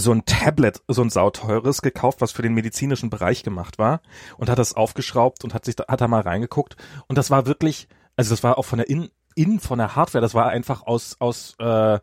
so 0.00 0.12
ein 0.12 0.24
Tablet, 0.24 0.82
so 0.88 1.02
ein 1.02 1.10
sauteures 1.10 1.82
gekauft, 1.82 2.20
was 2.20 2.32
für 2.32 2.42
den 2.42 2.54
medizinischen 2.54 3.10
Bereich 3.10 3.42
gemacht 3.42 3.78
war 3.78 4.00
und 4.36 4.48
hat 4.50 4.58
das 4.58 4.74
aufgeschraubt 4.74 5.44
und 5.44 5.54
hat 5.54 5.64
sich 5.64 5.76
da, 5.76 5.84
hat 5.88 6.00
da 6.00 6.08
mal 6.08 6.20
reingeguckt. 6.20 6.76
Und 7.06 7.18
das 7.18 7.30
war 7.30 7.46
wirklich, 7.46 7.88
also 8.16 8.30
das 8.30 8.42
war 8.42 8.58
auch 8.58 8.64
von 8.64 8.78
der 8.78 8.88
in, 8.88 9.10
in 9.34 9.60
von 9.60 9.78
der 9.78 9.96
Hardware, 9.96 10.22
das 10.22 10.34
war 10.34 10.48
einfach 10.48 10.82
aus 10.82 11.16
aus 11.20 11.54
äh, 11.58 11.98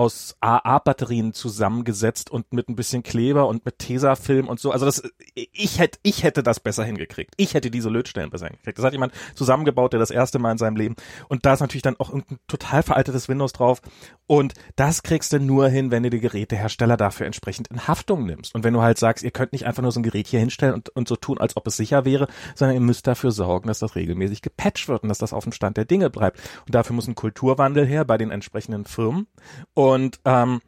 aus 0.00 0.34
AA-Batterien 0.40 1.34
zusammengesetzt 1.34 2.30
und 2.30 2.54
mit 2.54 2.70
ein 2.70 2.74
bisschen 2.74 3.02
Kleber 3.02 3.46
und 3.46 3.66
mit 3.66 3.78
Tesafilm 3.80 4.48
und 4.48 4.58
so. 4.58 4.70
Also 4.70 4.86
das, 4.86 5.02
ich 5.34 5.78
hätte, 5.78 5.98
ich 6.02 6.22
hätte 6.22 6.42
das 6.42 6.58
besser 6.58 6.84
hingekriegt. 6.84 7.34
Ich 7.36 7.52
hätte 7.52 7.70
diese 7.70 7.90
Lötstellen 7.90 8.30
besser 8.30 8.46
hingekriegt. 8.46 8.78
Das 8.78 8.84
hat 8.86 8.94
jemand 8.94 9.12
zusammengebaut, 9.34 9.92
der 9.92 10.00
das 10.00 10.10
erste 10.10 10.38
Mal 10.38 10.52
in 10.52 10.56
seinem 10.56 10.76
Leben. 10.76 10.96
Und 11.28 11.44
da 11.44 11.52
ist 11.52 11.60
natürlich 11.60 11.82
dann 11.82 11.96
auch 11.98 12.08
irgendein 12.08 12.38
total 12.48 12.82
veraltetes 12.82 13.28
Windows 13.28 13.52
drauf. 13.52 13.82
Und 14.26 14.54
das 14.74 15.02
kriegst 15.02 15.34
du 15.34 15.38
nur 15.38 15.68
hin, 15.68 15.90
wenn 15.90 16.02
du 16.02 16.08
die 16.08 16.20
Gerätehersteller 16.20 16.96
dafür 16.96 17.26
entsprechend 17.26 17.68
in 17.68 17.86
Haftung 17.86 18.24
nimmst. 18.24 18.54
Und 18.54 18.64
wenn 18.64 18.72
du 18.72 18.80
halt 18.80 18.96
sagst, 18.96 19.22
ihr 19.22 19.32
könnt 19.32 19.52
nicht 19.52 19.66
einfach 19.66 19.82
nur 19.82 19.92
so 19.92 20.00
ein 20.00 20.02
Gerät 20.02 20.28
hier 20.28 20.40
hinstellen 20.40 20.72
und, 20.72 20.88
und 20.88 21.08
so 21.08 21.16
tun, 21.16 21.36
als 21.36 21.58
ob 21.58 21.66
es 21.66 21.76
sicher 21.76 22.06
wäre, 22.06 22.26
sondern 22.54 22.74
ihr 22.74 22.80
müsst 22.80 23.06
dafür 23.06 23.32
sorgen, 23.32 23.68
dass 23.68 23.80
das 23.80 23.96
regelmäßig 23.96 24.40
gepatcht 24.40 24.88
wird 24.88 25.02
und 25.02 25.10
dass 25.10 25.18
das 25.18 25.34
auf 25.34 25.44
dem 25.44 25.52
Stand 25.52 25.76
der 25.76 25.84
Dinge 25.84 26.08
bleibt. 26.08 26.40
Und 26.64 26.74
dafür 26.74 26.96
muss 26.96 27.06
ein 27.06 27.14
Kulturwandel 27.14 27.84
her 27.84 28.06
bei 28.06 28.16
den 28.16 28.30
entsprechenden 28.30 28.86
Firmen. 28.86 29.26
Und 29.74 29.89
ähm, 29.94 30.60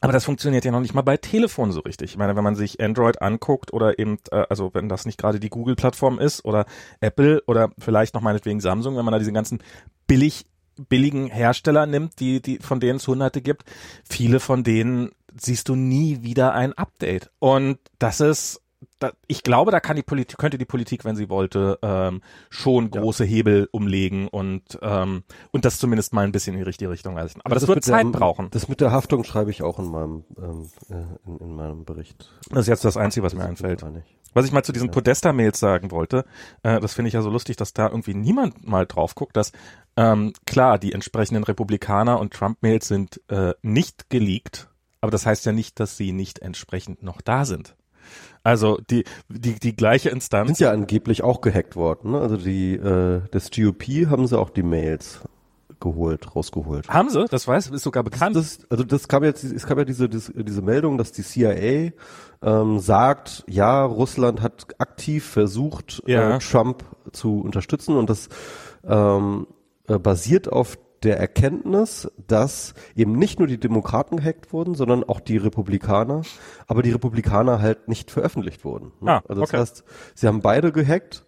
aber 0.00 0.12
das 0.12 0.24
funktioniert 0.24 0.64
ja 0.64 0.70
noch 0.70 0.80
nicht 0.80 0.94
mal 0.94 1.02
bei 1.02 1.16
Telefon 1.16 1.72
so 1.72 1.80
richtig. 1.80 2.12
Ich 2.12 2.16
meine, 2.16 2.36
wenn 2.36 2.44
man 2.44 2.54
sich 2.54 2.80
Android 2.80 3.20
anguckt 3.20 3.72
oder 3.72 3.98
eben, 3.98 4.18
äh, 4.30 4.44
also 4.48 4.72
wenn 4.72 4.88
das 4.88 5.06
nicht 5.06 5.18
gerade 5.18 5.40
die 5.40 5.50
Google-Plattform 5.50 6.18
ist 6.20 6.44
oder 6.44 6.66
Apple 7.00 7.42
oder 7.46 7.70
vielleicht 7.78 8.14
noch 8.14 8.20
meinetwegen 8.20 8.60
Samsung, 8.60 8.96
wenn 8.96 9.04
man 9.04 9.12
da 9.12 9.18
diese 9.18 9.32
ganzen 9.32 9.60
billig 10.06 10.46
billigen 10.88 11.26
Hersteller 11.26 11.86
nimmt, 11.86 12.20
die, 12.20 12.40
die, 12.40 12.58
von 12.58 12.78
denen 12.78 12.98
es 12.98 13.08
hunderte 13.08 13.42
gibt, 13.42 13.64
viele 14.08 14.38
von 14.38 14.62
denen 14.62 15.10
siehst 15.36 15.68
du 15.68 15.74
nie 15.74 16.22
wieder 16.22 16.54
ein 16.54 16.72
Update. 16.72 17.30
Und 17.40 17.78
das 17.98 18.20
ist 18.20 18.62
da, 18.98 19.12
ich 19.26 19.42
glaube, 19.42 19.70
da 19.70 19.80
kann 19.80 19.96
die 19.96 20.02
Politik, 20.02 20.38
könnte 20.38 20.58
die 20.58 20.64
Politik, 20.64 21.04
wenn 21.04 21.16
sie 21.16 21.28
wollte, 21.28 21.78
ähm, 21.82 22.22
schon 22.50 22.90
große 22.90 23.24
ja. 23.24 23.30
Hebel 23.30 23.68
umlegen 23.70 24.28
und 24.28 24.48
und 24.48 24.78
ähm, 24.82 25.22
und 25.50 25.64
das 25.64 25.78
zumindest 25.78 26.12
mal 26.12 26.24
ein 26.24 26.32
bisschen 26.32 26.54
in 26.54 26.60
die 26.60 26.64
richtige 26.64 26.90
Richtung 26.90 27.14
leisten. 27.14 27.40
Aber 27.44 27.54
das, 27.54 27.62
das 27.62 27.68
wird 27.68 27.84
Zeit 27.84 28.04
der, 28.04 28.10
brauchen. 28.10 28.48
Das 28.50 28.68
mit 28.68 28.80
der 28.80 28.92
Haftung 28.92 29.24
schreibe 29.24 29.50
ich 29.50 29.62
auch 29.62 29.78
in 29.78 29.86
meinem 29.86 30.24
ähm, 30.38 30.70
äh, 30.90 30.94
in, 31.26 31.38
in, 31.38 31.54
meinem 31.54 31.84
Bericht. 31.84 32.30
Das 32.50 32.60
ist 32.60 32.66
jetzt 32.68 32.84
das 32.84 32.96
Einzige, 32.96 33.24
was 33.24 33.34
mir 33.34 33.44
einfällt. 33.44 33.84
Was 34.34 34.44
ich 34.44 34.52
mal 34.52 34.62
zu 34.62 34.72
diesen 34.72 34.88
ja. 34.88 34.92
Podesta-Mails 34.92 35.58
sagen 35.58 35.90
wollte, 35.90 36.24
äh, 36.62 36.80
das 36.80 36.94
finde 36.94 37.08
ich 37.08 37.14
ja 37.14 37.22
so 37.22 37.30
lustig, 37.30 37.56
dass 37.56 37.72
da 37.72 37.88
irgendwie 37.88 38.14
niemand 38.14 38.66
mal 38.66 38.86
drauf 38.86 39.14
guckt, 39.14 39.36
dass 39.36 39.52
ähm, 39.96 40.32
klar 40.46 40.78
die 40.78 40.92
entsprechenden 40.92 41.44
Republikaner 41.44 42.20
und 42.20 42.34
Trump-Mails 42.34 42.88
sind 42.88 43.20
äh, 43.28 43.54
nicht 43.62 44.10
geleakt, 44.10 44.68
aber 45.00 45.10
das 45.10 45.24
heißt 45.24 45.46
ja 45.46 45.52
nicht, 45.52 45.80
dass 45.80 45.96
sie 45.96 46.12
nicht 46.12 46.40
entsprechend 46.40 47.02
noch 47.02 47.20
da 47.20 47.44
sind. 47.44 47.74
Also 48.42 48.78
die, 48.90 49.04
die, 49.28 49.58
die 49.58 49.76
gleiche 49.76 50.10
Instanz. 50.10 50.48
Sind 50.48 50.60
ja 50.60 50.70
angeblich 50.72 51.22
auch 51.22 51.40
gehackt 51.40 51.76
worden. 51.76 52.12
Ne? 52.12 52.20
Also 52.20 52.36
die, 52.36 52.74
äh, 52.74 53.22
das 53.30 53.50
GOP 53.50 54.06
haben 54.08 54.26
sie 54.26 54.38
auch 54.38 54.50
die 54.50 54.62
Mails 54.62 55.20
geholt, 55.80 56.34
rausgeholt. 56.34 56.88
Haben 56.88 57.10
sie? 57.10 57.24
Das 57.26 57.46
weiß, 57.46 57.68
ist 57.68 57.82
sogar 57.82 58.02
bekannt. 58.02 58.36
Das, 58.36 58.60
also 58.68 58.84
das 58.84 59.08
kam 59.08 59.24
jetzt, 59.24 59.44
es 59.44 59.66
kam 59.66 59.78
ja 59.78 59.84
diese, 59.84 60.08
diese, 60.08 60.32
diese 60.32 60.62
Meldung, 60.62 60.98
dass 60.98 61.12
die 61.12 61.22
CIA 61.22 61.92
ähm, 62.42 62.78
sagt, 62.78 63.44
ja, 63.48 63.84
Russland 63.84 64.42
hat 64.42 64.66
aktiv 64.78 65.24
versucht, 65.24 66.02
ja. 66.06 66.36
äh, 66.36 66.38
Trump 66.38 66.84
zu 67.12 67.40
unterstützen 67.40 67.96
und 67.96 68.10
das 68.10 68.28
ähm, 68.84 69.46
äh, 69.88 69.98
basiert 69.98 70.50
auf 70.50 70.78
der 71.02 71.18
Erkenntnis, 71.18 72.10
dass 72.26 72.74
eben 72.96 73.12
nicht 73.12 73.38
nur 73.38 73.48
die 73.48 73.58
Demokraten 73.58 74.16
gehackt 74.16 74.52
wurden, 74.52 74.74
sondern 74.74 75.04
auch 75.04 75.20
die 75.20 75.36
Republikaner, 75.36 76.22
aber 76.66 76.82
die 76.82 76.90
Republikaner 76.90 77.60
halt 77.60 77.88
nicht 77.88 78.10
veröffentlicht 78.10 78.64
wurden. 78.64 78.92
Ne? 79.00 79.12
Ah, 79.12 79.22
also 79.28 79.40
das 79.40 79.50
okay. 79.50 79.58
heißt, 79.58 79.84
sie 80.14 80.26
haben 80.26 80.40
beide 80.40 80.72
gehackt, 80.72 81.24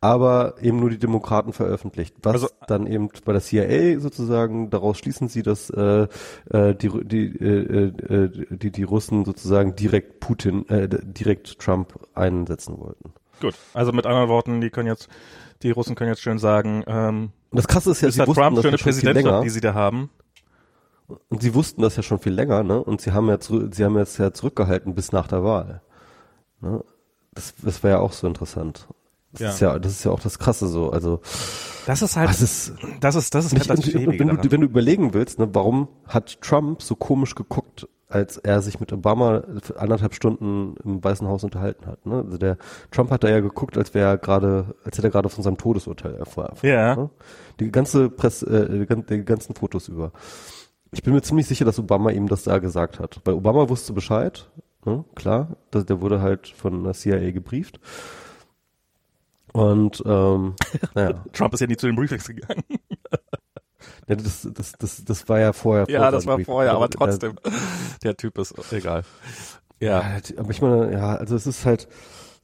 aber 0.00 0.56
eben 0.60 0.80
nur 0.80 0.90
die 0.90 0.98
Demokraten 0.98 1.52
veröffentlicht. 1.52 2.16
Was 2.22 2.34
also, 2.34 2.48
dann 2.66 2.86
eben 2.86 3.08
bei 3.24 3.32
der 3.32 3.40
CIA 3.40 4.00
sozusagen, 4.00 4.70
daraus 4.70 4.98
schließen 4.98 5.28
sie, 5.28 5.42
dass 5.42 5.70
äh, 5.70 6.06
äh, 6.50 6.74
die, 6.74 6.90
die, 7.04 7.26
äh, 7.38 7.86
äh, 7.86 8.46
die, 8.50 8.70
die 8.70 8.82
Russen 8.82 9.24
sozusagen 9.24 9.74
direkt 9.74 10.20
Putin, 10.20 10.68
äh, 10.68 10.88
direkt 10.88 11.58
Trump 11.58 11.94
einsetzen 12.14 12.78
wollten. 12.78 13.12
Gut, 13.40 13.54
also 13.72 13.92
mit 13.92 14.06
anderen 14.06 14.28
Worten, 14.28 14.60
die 14.60 14.70
können 14.70 14.88
jetzt, 14.88 15.08
die 15.62 15.70
Russen 15.70 15.94
können 15.94 16.10
jetzt 16.10 16.22
schön 16.22 16.38
sagen, 16.38 16.84
ähm, 16.86 17.32
und 17.54 17.58
das 17.58 17.68
Krasse 17.68 17.92
ist 17.92 18.00
ja, 18.00 18.10
sie 18.10 18.18
wussten 18.26 18.34
Trump 18.34 18.56
das 18.56 18.64
ja 18.64 18.78
schon 18.78 18.92
viel 18.92 19.08
länger. 19.10 19.42
die 19.42 19.48
sie 19.48 19.60
da 19.60 19.74
haben. 19.74 20.10
Und 21.28 21.40
sie 21.40 21.54
wussten 21.54 21.82
das 21.82 21.94
ja 21.94 22.02
schon 22.02 22.18
viel 22.18 22.32
länger, 22.32 22.64
ne? 22.64 22.82
Und 22.82 23.00
sie 23.00 23.12
haben 23.12 23.28
ja, 23.28 23.38
sie 23.40 23.84
haben 23.84 23.96
jetzt 23.96 24.18
ja 24.18 24.32
zurückgehalten 24.32 24.96
bis 24.96 25.12
nach 25.12 25.28
der 25.28 25.44
Wahl. 25.44 25.82
Ne? 26.60 26.82
Das, 27.32 27.54
das 27.62 27.84
wäre 27.84 27.98
ja 27.98 28.00
auch 28.00 28.12
so 28.12 28.26
interessant. 28.26 28.88
Das 29.30 29.40
ja. 29.40 29.48
ist 29.50 29.60
ja, 29.60 29.78
das 29.78 29.92
ist 29.92 30.04
ja 30.04 30.10
auch 30.10 30.18
das 30.18 30.40
Krasse 30.40 30.66
so. 30.66 30.90
Also 30.90 31.20
das 31.86 32.02
ist 32.02 32.16
halt, 32.16 32.28
das 32.28 32.40
ist, 32.40 32.72
das 32.98 33.14
ist, 33.14 33.32
das 33.36 33.46
ist 33.46 33.52
halt 33.52 33.70
das 33.70 33.94
und, 33.94 34.18
wenn 34.18 34.28
du, 34.28 34.50
wenn 34.50 34.60
du 34.62 34.66
überlegen 34.66 35.14
willst, 35.14 35.38
ne, 35.38 35.48
warum 35.52 35.86
hat 36.08 36.40
Trump 36.40 36.82
so 36.82 36.96
komisch 36.96 37.36
geguckt, 37.36 37.86
als 38.08 38.38
er 38.38 38.62
sich 38.62 38.78
mit 38.78 38.92
Obama 38.92 39.42
anderthalb 39.76 40.14
Stunden 40.14 40.76
im 40.84 41.02
Weißen 41.02 41.26
Haus 41.26 41.42
unterhalten 41.42 41.86
hat. 41.86 42.06
Ne? 42.06 42.22
Also 42.24 42.38
der 42.38 42.58
Trump 42.92 43.10
hat 43.10 43.24
da 43.24 43.28
ja 43.28 43.40
geguckt, 43.40 43.76
als 43.76 43.92
wäre 43.92 44.10
er 44.10 44.18
gerade, 44.18 44.74
als 44.84 44.96
hätte 44.96 45.08
er 45.08 45.10
gerade 45.10 45.28
von 45.28 45.42
seinem 45.42 45.58
Todesurteil 45.58 46.14
erfahren. 46.14 46.56
Ja. 46.62 46.94
Ne? 46.94 47.10
Die 47.60 47.70
ganze 47.70 48.10
Presse, 48.10 48.46
äh, 48.46 49.00
die 49.02 49.24
ganzen 49.24 49.54
Fotos 49.54 49.88
über. 49.88 50.12
Ich 50.92 51.02
bin 51.02 51.12
mir 51.12 51.22
ziemlich 51.22 51.46
sicher, 51.46 51.64
dass 51.64 51.78
Obama 51.78 52.10
ihm 52.10 52.28
das 52.28 52.44
da 52.44 52.58
gesagt 52.58 53.00
hat. 53.00 53.20
Weil 53.24 53.34
Obama 53.34 53.68
wusste 53.68 53.92
Bescheid, 53.92 54.48
ne? 54.84 55.04
klar, 55.14 55.56
das, 55.70 55.86
der 55.86 56.00
wurde 56.00 56.20
halt 56.20 56.48
von 56.48 56.84
der 56.84 56.94
CIA 56.94 57.32
gebrieft. 57.32 57.80
Und 59.52 60.02
ähm, 60.04 60.54
naja. 60.94 61.24
Trump 61.32 61.54
ist 61.54 61.60
ja 61.60 61.66
nie 61.66 61.76
zu 61.76 61.86
den 61.86 61.96
Briefings 61.96 62.26
gegangen. 62.26 62.64
Ja, 64.06 64.16
das, 64.16 64.46
das, 64.52 64.72
das, 64.72 65.04
das 65.04 65.28
war 65.30 65.40
ja 65.40 65.52
vorher. 65.52 65.86
Ja, 65.88 66.10
das 66.10 66.26
war 66.26 66.38
vorher, 66.40 66.72
aber 66.72 66.90
trotzdem, 66.90 67.36
der 68.02 68.16
Typ 68.16 68.36
ist 68.38 68.54
egal. 68.72 69.02
Ja. 69.80 70.18
Aber 70.36 70.50
ich 70.50 70.60
meine, 70.60 70.92
ja, 70.92 71.16
also 71.16 71.36
es 71.36 71.46
ist 71.46 71.64
halt, 71.64 71.88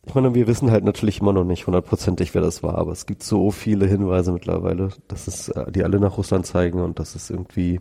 ich 0.07 0.15
meine, 0.15 0.35
wir 0.35 0.47
wissen 0.47 0.71
halt 0.71 0.85
natürlich 0.85 1.21
immer 1.21 1.33
noch 1.33 1.45
nicht 1.45 1.67
hundertprozentig, 1.67 2.35
wer 2.35 2.43
das 2.43 2.63
war, 2.63 2.77
aber 2.77 2.93
es 2.93 3.07
gibt 3.07 3.23
so 3.23 3.51
viele 3.51 3.87
Hinweise 3.87 4.33
mittlerweile, 4.33 4.91
dass 5.09 5.27
es, 5.27 5.49
äh, 5.51 5.71
die 5.71 5.85
alle 5.85 6.01
nach 6.01 6.17
Russland 6.17 6.47
zeigen 6.47 6.81
und 6.81 6.99
das 6.99 7.15
ist 7.15 7.31
irgendwie, 7.31 7.81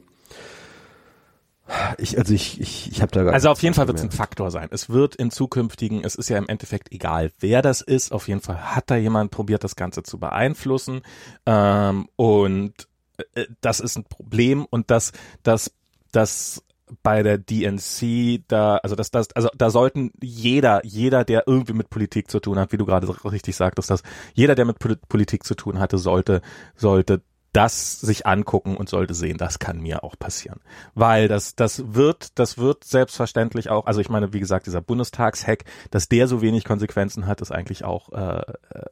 ich, 1.98 2.18
also 2.18 2.34
ich, 2.34 2.60
ich, 2.60 2.92
ich 2.92 3.02
habe 3.02 3.12
da 3.12 3.24
gar 3.24 3.34
Also 3.34 3.50
auf 3.50 3.62
jeden 3.62 3.76
Fall 3.76 3.88
wird 3.88 3.98
es 3.98 4.04
ein 4.04 4.12
Faktor 4.12 4.50
sein. 4.52 4.70
Es 4.72 4.90
wird 4.90 5.16
in 5.16 5.30
zukünftigen, 5.32 6.04
es 6.04 6.16
ist 6.16 6.30
ja 6.30 6.38
im 6.38 6.48
Endeffekt 6.48 6.92
egal, 6.92 7.32
wer 7.40 7.62
das 7.62 7.82
ist. 7.82 8.12
Auf 8.12 8.28
jeden 8.28 8.42
Fall 8.42 8.76
hat 8.76 8.90
da 8.90 8.96
jemand 8.96 9.32
probiert, 9.32 9.64
das 9.64 9.76
Ganze 9.76 10.04
zu 10.04 10.20
beeinflussen. 10.20 11.02
Ähm, 11.46 12.10
und 12.16 12.88
äh, 13.36 13.46
das 13.62 13.80
ist 13.80 13.98
ein 13.98 14.04
Problem 14.04 14.66
und 14.66 14.90
das, 14.90 15.12
das, 15.44 15.72
das 16.12 16.64
bei 17.04 17.24
der 17.24 17.38
DNC 17.38 18.44
da, 18.48 18.78
also 18.78 18.96
das, 18.96 19.12
das, 19.12 19.32
also 19.36 19.50
da 19.58 19.70
sollten 19.70 20.12
jeder, 20.22 20.86
jeder, 20.86 21.24
der 21.24 21.44
irgendwie 21.48 21.74
mit 21.74 21.90
Politik 21.90 22.30
zu 22.30 22.40
tun 22.40 22.60
hat, 22.60 22.72
wie 22.72 22.78
du 22.78 22.86
gerade 22.86 23.08
richtig 23.26 23.56
sagtest, 23.56 23.90
dass 23.90 24.04
jeder, 24.34 24.56
der 24.56 24.66
mit 24.66 24.78
Politik 24.80 25.44
zu 25.44 25.56
tun 25.56 25.80
hatte, 25.80 25.98
sollte, 25.98 26.42
sollte 26.76 27.22
das 27.54 28.00
sich 28.00 28.28
angucken 28.28 28.78
und 28.78 28.90
sollte 28.90 29.14
sehen, 29.14 29.38
das 29.38 29.58
kann 29.60 29.80
mir 29.80 30.04
auch 30.04 30.18
passieren. 30.18 30.60
Weil 30.94 31.28
das, 31.28 31.56
das 31.56 31.96
wird, 31.96 32.38
das 32.38 32.58
wird 32.58 32.84
selbstverständlich 32.84 33.70
auch, 33.70 33.88
also 33.88 34.02
ich 34.02 34.10
meine, 34.10 34.34
wie 34.34 34.40
gesagt, 34.40 34.68
dieser 34.68 34.82
Bundestagshack, 34.82 35.64
dass 35.90 36.10
der 36.10 36.28
so 36.28 36.42
wenig 36.42 36.64
Konsequenzen 36.64 37.26
hat, 37.26 37.42
ist 37.42 37.52
eigentlich 37.52 37.84
auch 37.84 38.12
äh, 38.12 38.42
äh, 38.42 38.86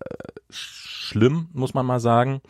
schlimm, 0.50 1.50
muss 1.54 1.74
man 1.74 1.86
mal 1.86 2.00
sagen. 2.00 2.42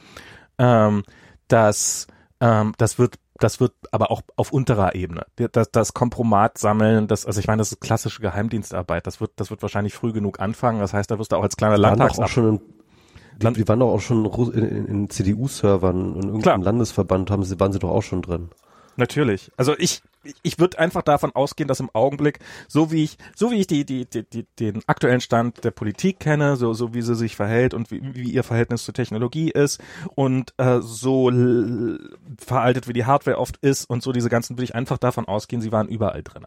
Ähm, 0.57 1.03
das, 1.49 2.07
ähm, 2.39 2.73
das 2.77 2.99
wird 2.99 3.15
das 3.39 3.59
wird 3.59 3.73
aber 3.91 4.11
auch 4.11 4.21
auf 4.35 4.51
unterer 4.51 4.95
Ebene. 4.95 5.25
Das, 5.51 5.71
das 5.71 5.93
Kompromat 5.93 6.57
sammeln, 6.57 7.07
das, 7.07 7.25
also 7.25 7.39
ich 7.39 7.47
meine, 7.47 7.59
das 7.59 7.71
ist 7.71 7.81
klassische 7.81 8.21
Geheimdienstarbeit. 8.21 9.07
Das 9.07 9.21
wird, 9.21 9.31
das 9.35 9.49
wird 9.49 9.61
wahrscheinlich 9.61 9.93
früh 9.93 10.13
genug 10.13 10.39
anfangen. 10.39 10.79
Das 10.79 10.93
heißt, 10.93 11.09
da 11.11 11.19
wirst 11.19 11.31
du 11.31 11.35
auch 11.35 11.43
als 11.43 11.57
kleiner 11.57 11.77
Landtags 11.77 12.19
die, 13.39 13.53
die 13.53 13.67
waren 13.67 13.79
doch 13.79 13.93
auch 13.93 14.01
schon 14.01 14.25
in, 14.25 14.63
in, 14.63 14.85
in 14.87 15.09
CDU-Servern 15.09 16.13
und 16.13 16.23
irgendeinem. 16.23 16.63
Landesverband 16.63 17.29
haben 17.29 17.43
sie, 17.43 17.59
waren 17.59 17.71
sie 17.71 17.79
doch 17.79 17.91
auch 17.91 18.01
schon 18.01 18.21
drin. 18.21 18.49
Natürlich. 18.95 19.51
Also 19.57 19.75
ich, 19.77 20.01
ich 20.43 20.59
würde 20.59 20.79
einfach 20.79 21.01
davon 21.01 21.31
ausgehen, 21.35 21.67
dass 21.67 21.79
im 21.79 21.89
Augenblick, 21.93 22.39
so 22.67 22.91
wie 22.91 23.03
ich, 23.03 23.17
so 23.35 23.51
wie 23.51 23.55
ich 23.55 23.67
die, 23.67 23.85
die, 23.85 24.05
die, 24.05 24.23
die, 24.23 24.45
den 24.59 24.81
aktuellen 24.87 25.21
Stand 25.21 25.63
der 25.63 25.71
Politik 25.71 26.19
kenne, 26.19 26.55
so, 26.55 26.73
so 26.73 26.93
wie 26.93 27.01
sie 27.01 27.15
sich 27.15 27.35
verhält 27.35 27.73
und 27.73 27.91
wie, 27.91 28.01
wie 28.15 28.31
ihr 28.31 28.43
Verhältnis 28.43 28.83
zur 28.83 28.93
Technologie 28.93 29.51
ist 29.51 29.81
und 30.15 30.53
äh, 30.57 30.79
so 30.81 31.31
veraltet 32.37 32.87
wie 32.87 32.93
die 32.93 33.05
Hardware 33.05 33.37
oft 33.37 33.57
ist 33.57 33.89
und 33.89 34.03
so 34.03 34.11
diese 34.11 34.29
ganzen, 34.29 34.57
würde 34.57 34.65
ich 34.65 34.75
einfach 34.75 34.97
davon 34.97 35.27
ausgehen, 35.27 35.61
sie 35.61 35.71
waren 35.71 35.87
überall 35.87 36.23
drin. 36.23 36.45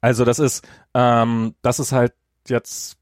Also 0.00 0.24
das 0.24 0.38
ist, 0.38 0.66
ähm, 0.94 1.54
das 1.62 1.80
ist 1.80 1.92
halt 1.92 2.12
jetzt 2.46 2.98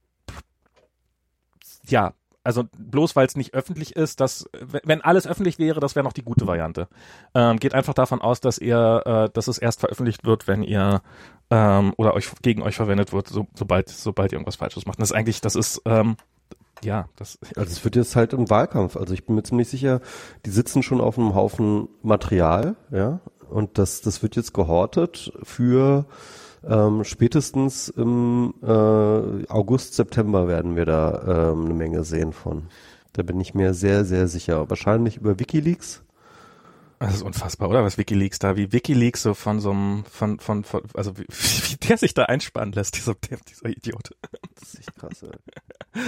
ja, 1.89 2.15
also 2.47 2.65
bloß 2.79 3.17
weil 3.17 3.27
es 3.27 3.37
nicht 3.37 3.55
öffentlich 3.55 3.97
ist, 3.97 4.21
dass 4.21 4.49
wenn 4.85 5.03
alles 5.03 5.27
öffentlich 5.27 5.59
wäre, 5.59 5.81
das 5.81 5.97
wäre 5.97 6.05
noch 6.05 6.13
die 6.13 6.23
gute 6.23 6.47
Variante. 6.47 6.89
Ähm, 7.35 7.59
geht 7.59 7.75
einfach 7.75 7.93
davon 7.93 8.21
aus, 8.21 8.41
dass 8.41 8.59
ihr, 8.59 9.03
äh, 9.05 9.31
dass 9.33 9.49
es 9.49 9.59
erst 9.59 9.81
veröffentlicht 9.81 10.25
wird, 10.25 10.47
wenn 10.47 10.63
ihr 10.63 11.03
ähm, 11.51 11.93
oder 11.97 12.15
euch 12.15 12.31
gegen 12.43 12.63
euch 12.63 12.77
verwendet 12.77 13.13
wird, 13.13 13.29
so, 13.29 13.47
sobald 13.55 13.89
sobald 13.89 14.33
ihr 14.33 14.37
irgendwas 14.37 14.57
Falsches 14.57 14.87
macht. 14.87 15.01
Das 15.01 15.11
ist 15.11 15.17
eigentlich, 15.17 15.41
das 15.41 15.57
ist 15.57 15.83
ähm, 15.85 16.17
ja, 16.85 17.09
das. 17.17 17.39
Also 17.57 17.73
es 17.73 17.85
wird 17.85 17.97
jetzt 17.97 18.17
halt 18.17 18.33
im 18.33 18.49
Wahlkampf. 18.49 18.97
Also 18.97 19.13
ich 19.13 19.27
bin 19.27 19.35
mir 19.35 19.43
ziemlich 19.43 19.69
sicher, 19.69 20.01
die 20.45 20.51
sitzen 20.51 20.83
schon 20.83 21.01
auf 21.01 21.19
einem 21.19 21.35
Haufen 21.35 21.89
Material, 22.03 22.77
ja, 22.91 23.21
und 23.51 23.79
das 23.79 24.03
das 24.03 24.23
wird 24.23 24.37
jetzt 24.37 24.55
gehortet 24.55 25.33
für 25.43 26.07
ähm, 26.69 27.05
spätestens 27.05 27.89
im 27.89 28.55
äh, 28.63 28.67
August, 28.67 29.95
September 29.95 30.49
werden 30.49 30.77
wir 30.77 30.85
da 30.85 31.53
ähm, 31.53 31.67
eine 31.67 31.75
Menge 31.75 32.05
sehen 32.05 32.33
von. 32.33 32.65
Da 33.13 33.23
bin 33.23 33.41
ich 33.41 33.55
mir 33.55 33.73
sehr, 33.75 34.05
sehr 34.05 34.29
sicher. 34.29 34.69
Wahrscheinlich 34.69 35.17
über 35.17 35.39
Wikileaks. 35.39 36.03
Das 36.99 37.15
ist 37.15 37.23
unfassbar, 37.23 37.69
oder? 37.69 37.85
Was 37.85 37.99
Wikileaks 37.99 38.39
da, 38.39 38.57
wie 38.57 38.73
Wikileaks 38.73 39.23
so 39.23 39.35
von 39.35 39.61
so 39.61 39.71
einem, 39.71 40.05
von, 40.11 40.41
von, 40.41 40.65
von 40.65 40.83
also 40.95 41.19
wie, 41.19 41.27
wie 41.29 41.77
der 41.77 41.99
sich 41.99 42.15
da 42.15 42.25
einspannen 42.25 42.73
lässt, 42.73 42.97
dieser, 42.97 43.15
dieser 43.15 43.69
Idiot. 43.69 44.11
Das 44.55 44.75
ist 44.75 44.81
echt 44.81 44.97
krass, 44.97 45.23
ey. 45.23 46.03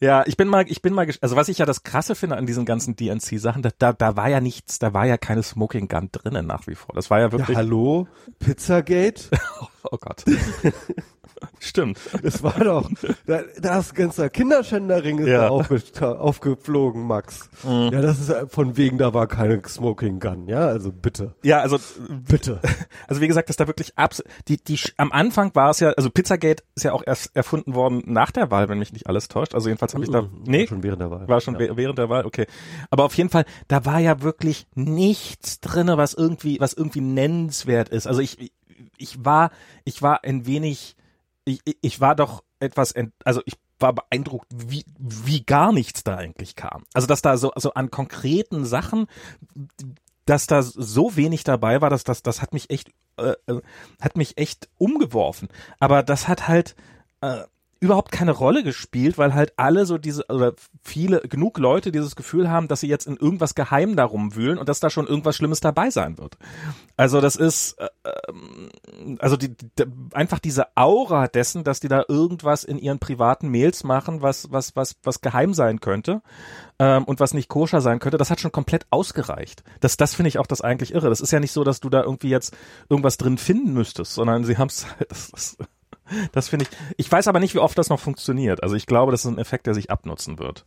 Ja, 0.00 0.24
ich 0.26 0.36
bin 0.36 0.48
mal, 0.48 0.64
ich 0.68 0.82
bin 0.82 0.94
mal, 0.94 1.08
also 1.20 1.36
was 1.36 1.48
ich 1.48 1.58
ja 1.58 1.66
das 1.66 1.84
Krasse 1.84 2.16
finde 2.16 2.36
an 2.36 2.44
diesen 2.44 2.64
ganzen 2.64 2.96
DNC-Sachen, 2.96 3.62
da, 3.62 3.70
da, 3.78 3.92
da 3.92 4.16
war 4.16 4.28
ja 4.28 4.40
nichts, 4.40 4.80
da 4.80 4.92
war 4.92 5.06
ja 5.06 5.16
keine 5.16 5.44
Smoking 5.44 5.86
Gun 5.86 6.08
drinnen 6.10 6.44
nach 6.44 6.66
wie 6.66 6.74
vor. 6.74 6.92
Das 6.94 7.08
war 7.08 7.20
ja 7.20 7.30
wirklich. 7.30 7.50
Ja, 7.50 7.56
hallo? 7.56 8.08
Pizzagate? 8.40 9.30
oh 9.84 9.98
Gott. 10.00 10.24
Stimmt. 11.60 11.98
Das 12.22 12.42
war 12.42 12.58
doch, 12.58 12.90
da, 13.26 13.42
da 13.60 13.78
ist 13.78 13.94
ganzer 13.94 14.30
Kinderschänderring 14.30 15.18
ist 15.18 15.28
ja. 15.28 15.42
da 15.42 15.48
aufge, 15.48 15.80
aufgeflogen, 16.02 17.06
Max. 17.06 17.48
Mhm. 17.62 17.90
Ja, 17.92 18.00
das 18.00 18.20
ist 18.20 18.34
von 18.48 18.76
wegen, 18.76 18.98
da 18.98 19.14
war 19.14 19.26
keine 19.26 19.62
Smoking 19.66 20.20
Gun, 20.20 20.48
ja, 20.48 20.66
also 20.66 20.92
bitte. 20.92 21.34
Ja, 21.42 21.60
also 21.60 21.78
bitte. 22.08 22.60
Also 23.08 23.20
wie 23.20 23.28
gesagt, 23.28 23.48
dass 23.48 23.56
da 23.56 23.66
wirklich 23.66 23.98
abs 23.98 24.22
die 24.48 24.56
die 24.56 24.78
am 24.96 25.12
Anfang 25.12 25.54
war 25.54 25.70
es 25.70 25.80
ja, 25.80 25.90
also 25.90 26.08
Pizzagate 26.10 26.62
ist 26.74 26.84
ja 26.84 26.92
auch 26.92 27.02
erst 27.04 27.34
erfunden 27.34 27.74
worden 27.74 28.02
nach 28.06 28.30
der 28.30 28.50
Wahl, 28.50 28.68
wenn 28.68 28.78
mich 28.78 28.92
nicht 28.92 29.06
alles 29.06 29.28
täuscht. 29.28 29.54
Also 29.54 29.68
jedenfalls 29.68 29.94
habe 29.94 30.04
ich 30.04 30.10
da 30.10 30.28
nee, 30.44 30.60
war 30.60 30.68
schon 30.68 30.82
während 30.82 31.00
der 31.00 31.10
Wahl. 31.10 31.28
War 31.28 31.40
schon 31.40 31.58
ja. 31.58 31.76
während 31.76 31.98
der 31.98 32.08
Wahl, 32.08 32.24
okay. 32.24 32.46
Aber 32.90 33.04
auf 33.04 33.14
jeden 33.14 33.28
Fall, 33.28 33.44
da 33.68 33.84
war 33.84 33.98
ja 33.98 34.22
wirklich 34.22 34.66
nichts 34.74 35.60
drinne, 35.60 35.96
was 35.96 36.14
irgendwie 36.14 36.58
was 36.60 36.72
irgendwie 36.72 37.00
nennenswert 37.00 37.88
ist. 37.88 38.06
Also 38.06 38.20
ich 38.20 38.52
ich 38.96 39.24
war 39.24 39.50
ich 39.84 40.02
war 40.02 40.24
ein 40.24 40.46
wenig 40.46 40.96
ich, 41.44 41.60
ich 41.80 42.00
war 42.00 42.14
doch 42.14 42.44
etwas, 42.60 42.92
ent, 42.92 43.12
also 43.24 43.42
ich 43.44 43.54
war 43.78 43.92
beeindruckt, 43.92 44.48
wie, 44.54 44.84
wie 44.98 45.44
gar 45.44 45.72
nichts 45.72 46.04
da 46.04 46.16
eigentlich 46.16 46.54
kam. 46.56 46.84
Also 46.94 47.06
dass 47.06 47.22
da 47.22 47.36
so 47.36 47.50
also 47.52 47.74
an 47.74 47.90
konkreten 47.90 48.64
Sachen, 48.64 49.06
dass 50.24 50.46
da 50.46 50.62
so 50.62 51.16
wenig 51.16 51.44
dabei 51.44 51.80
war, 51.80 51.90
dass 51.90 52.04
das 52.04 52.22
das 52.22 52.40
hat 52.40 52.52
mich 52.52 52.70
echt 52.70 52.90
äh, 53.16 53.34
äh 53.46 53.60
hat 54.00 54.16
mich 54.16 54.38
echt 54.38 54.68
umgeworfen. 54.78 55.48
Aber 55.80 56.02
das 56.02 56.28
hat 56.28 56.46
halt 56.46 56.76
äh, 57.20 57.42
überhaupt 57.82 58.12
keine 58.12 58.30
Rolle 58.30 58.62
gespielt, 58.62 59.18
weil 59.18 59.34
halt 59.34 59.54
alle 59.56 59.86
so 59.86 59.98
diese 59.98 60.24
oder 60.28 60.54
viele 60.84 61.20
genug 61.22 61.58
Leute 61.58 61.90
dieses 61.90 62.14
Gefühl 62.14 62.48
haben, 62.48 62.68
dass 62.68 62.78
sie 62.78 62.86
jetzt 62.86 63.08
in 63.08 63.16
irgendwas 63.16 63.56
geheim 63.56 63.96
darum 63.96 64.36
wühlen 64.36 64.56
und 64.56 64.68
dass 64.68 64.78
da 64.78 64.88
schon 64.88 65.08
irgendwas 65.08 65.34
Schlimmes 65.34 65.58
dabei 65.58 65.90
sein 65.90 66.16
wird. 66.16 66.38
Also 66.96 67.20
das 67.20 67.34
ist 67.34 67.72
äh, 67.80 67.88
ähm, 68.28 69.16
also 69.18 69.36
die, 69.36 69.48
die, 69.48 69.84
einfach 70.12 70.38
diese 70.38 70.76
Aura 70.76 71.26
dessen, 71.26 71.64
dass 71.64 71.80
die 71.80 71.88
da 71.88 72.04
irgendwas 72.06 72.62
in 72.62 72.78
ihren 72.78 73.00
privaten 73.00 73.48
Mails 73.48 73.82
machen, 73.82 74.22
was 74.22 74.52
was 74.52 74.76
was 74.76 74.94
was 75.02 75.20
geheim 75.20 75.52
sein 75.52 75.80
könnte 75.80 76.22
ähm, 76.78 77.02
und 77.02 77.18
was 77.18 77.34
nicht 77.34 77.48
koscher 77.48 77.80
sein 77.80 77.98
könnte, 77.98 78.16
das 78.16 78.30
hat 78.30 78.38
schon 78.38 78.52
komplett 78.52 78.86
ausgereicht. 78.90 79.64
Das 79.80 79.96
das 79.96 80.14
finde 80.14 80.28
ich 80.28 80.38
auch 80.38 80.46
das 80.46 80.60
eigentlich 80.60 80.94
irre. 80.94 81.08
Das 81.08 81.20
ist 81.20 81.32
ja 81.32 81.40
nicht 81.40 81.52
so, 81.52 81.64
dass 81.64 81.80
du 81.80 81.90
da 81.90 82.04
irgendwie 82.04 82.30
jetzt 82.30 82.56
irgendwas 82.88 83.16
drin 83.16 83.38
finden 83.38 83.72
müsstest, 83.72 84.14
sondern 84.14 84.44
sie 84.44 84.56
haben 84.56 84.68
es 84.68 84.86
halt 84.98 85.10
das, 85.10 85.32
das 85.32 85.56
das 86.32 86.48
finde 86.48 86.66
ich. 86.66 86.78
Ich 86.96 87.10
weiß 87.10 87.28
aber 87.28 87.40
nicht, 87.40 87.54
wie 87.54 87.58
oft 87.58 87.76
das 87.76 87.88
noch 87.88 88.00
funktioniert. 88.00 88.62
Also 88.62 88.74
ich 88.74 88.86
glaube, 88.86 89.12
das 89.12 89.24
ist 89.24 89.30
ein 89.30 89.38
Effekt, 89.38 89.66
der 89.66 89.74
sich 89.74 89.90
abnutzen 89.90 90.38
wird. 90.38 90.66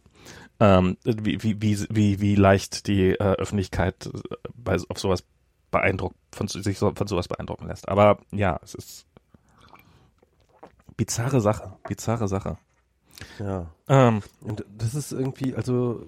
Ähm, 0.60 0.98
wie, 1.04 1.42
wie, 1.44 1.86
wie, 1.90 2.22
wie, 2.22 2.36
leicht 2.36 2.88
die 2.88 3.12
äh, 3.12 3.18
Öffentlichkeit 3.18 4.08
äh, 4.08 4.36
bei, 4.56 4.78
auf 4.88 5.00
sowas 5.00 5.24
beeindruckt, 5.72 6.16
von 6.34 6.48
sich 6.48 6.80
so, 6.80 6.94
von 6.96 7.08
sowas 7.08 7.28
beeindrucken 7.28 7.68
lässt. 7.68 7.90
Aber 7.90 8.20
ja, 8.32 8.60
es 8.64 8.74
ist 8.74 9.06
bizarre 10.96 11.42
Sache, 11.42 11.74
bizarre 11.88 12.28
Sache. 12.28 12.58
Ja. 13.40 13.68
Ähm, 13.88 14.22
Und 14.42 14.66
das 14.70 14.96
ist 14.96 15.12
irgendwie, 15.12 15.56
also 15.56 16.06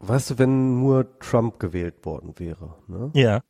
weißt 0.00 0.30
du, 0.30 0.38
wenn 0.38 0.80
nur 0.80 1.18
Trump 1.18 1.58
gewählt 1.58 2.04
worden 2.04 2.34
wäre, 2.38 2.74
ne? 2.86 3.10
Ja 3.14 3.42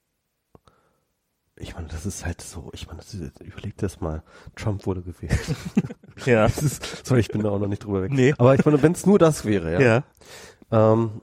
ich 1.61 1.75
meine, 1.75 1.89
das 1.89 2.07
ist 2.07 2.25
halt 2.25 2.41
so, 2.41 2.71
ich 2.73 2.87
meine, 2.87 3.01
überleg 3.41 3.77
das 3.77 4.01
mal, 4.01 4.23
Trump 4.57 4.87
wurde 4.87 5.03
gewählt. 5.03 5.39
ja. 6.25 6.47
Ist, 6.47 7.07
sorry, 7.07 7.21
ich 7.21 7.29
bin 7.29 7.43
da 7.43 7.51
auch 7.51 7.59
noch 7.59 7.69
nicht 7.69 7.85
drüber 7.85 8.03
weg. 8.03 8.13
Nee. 8.13 8.35
Aber 8.39 8.55
ich 8.55 8.65
meine, 8.65 8.83
wenn 8.83 8.93
es 8.93 9.05
nur 9.07 9.19
das 9.19 9.45
wäre, 9.45 9.73
ja. 9.73 9.81
Ja. 9.81 10.05
Ähm, 10.93 11.21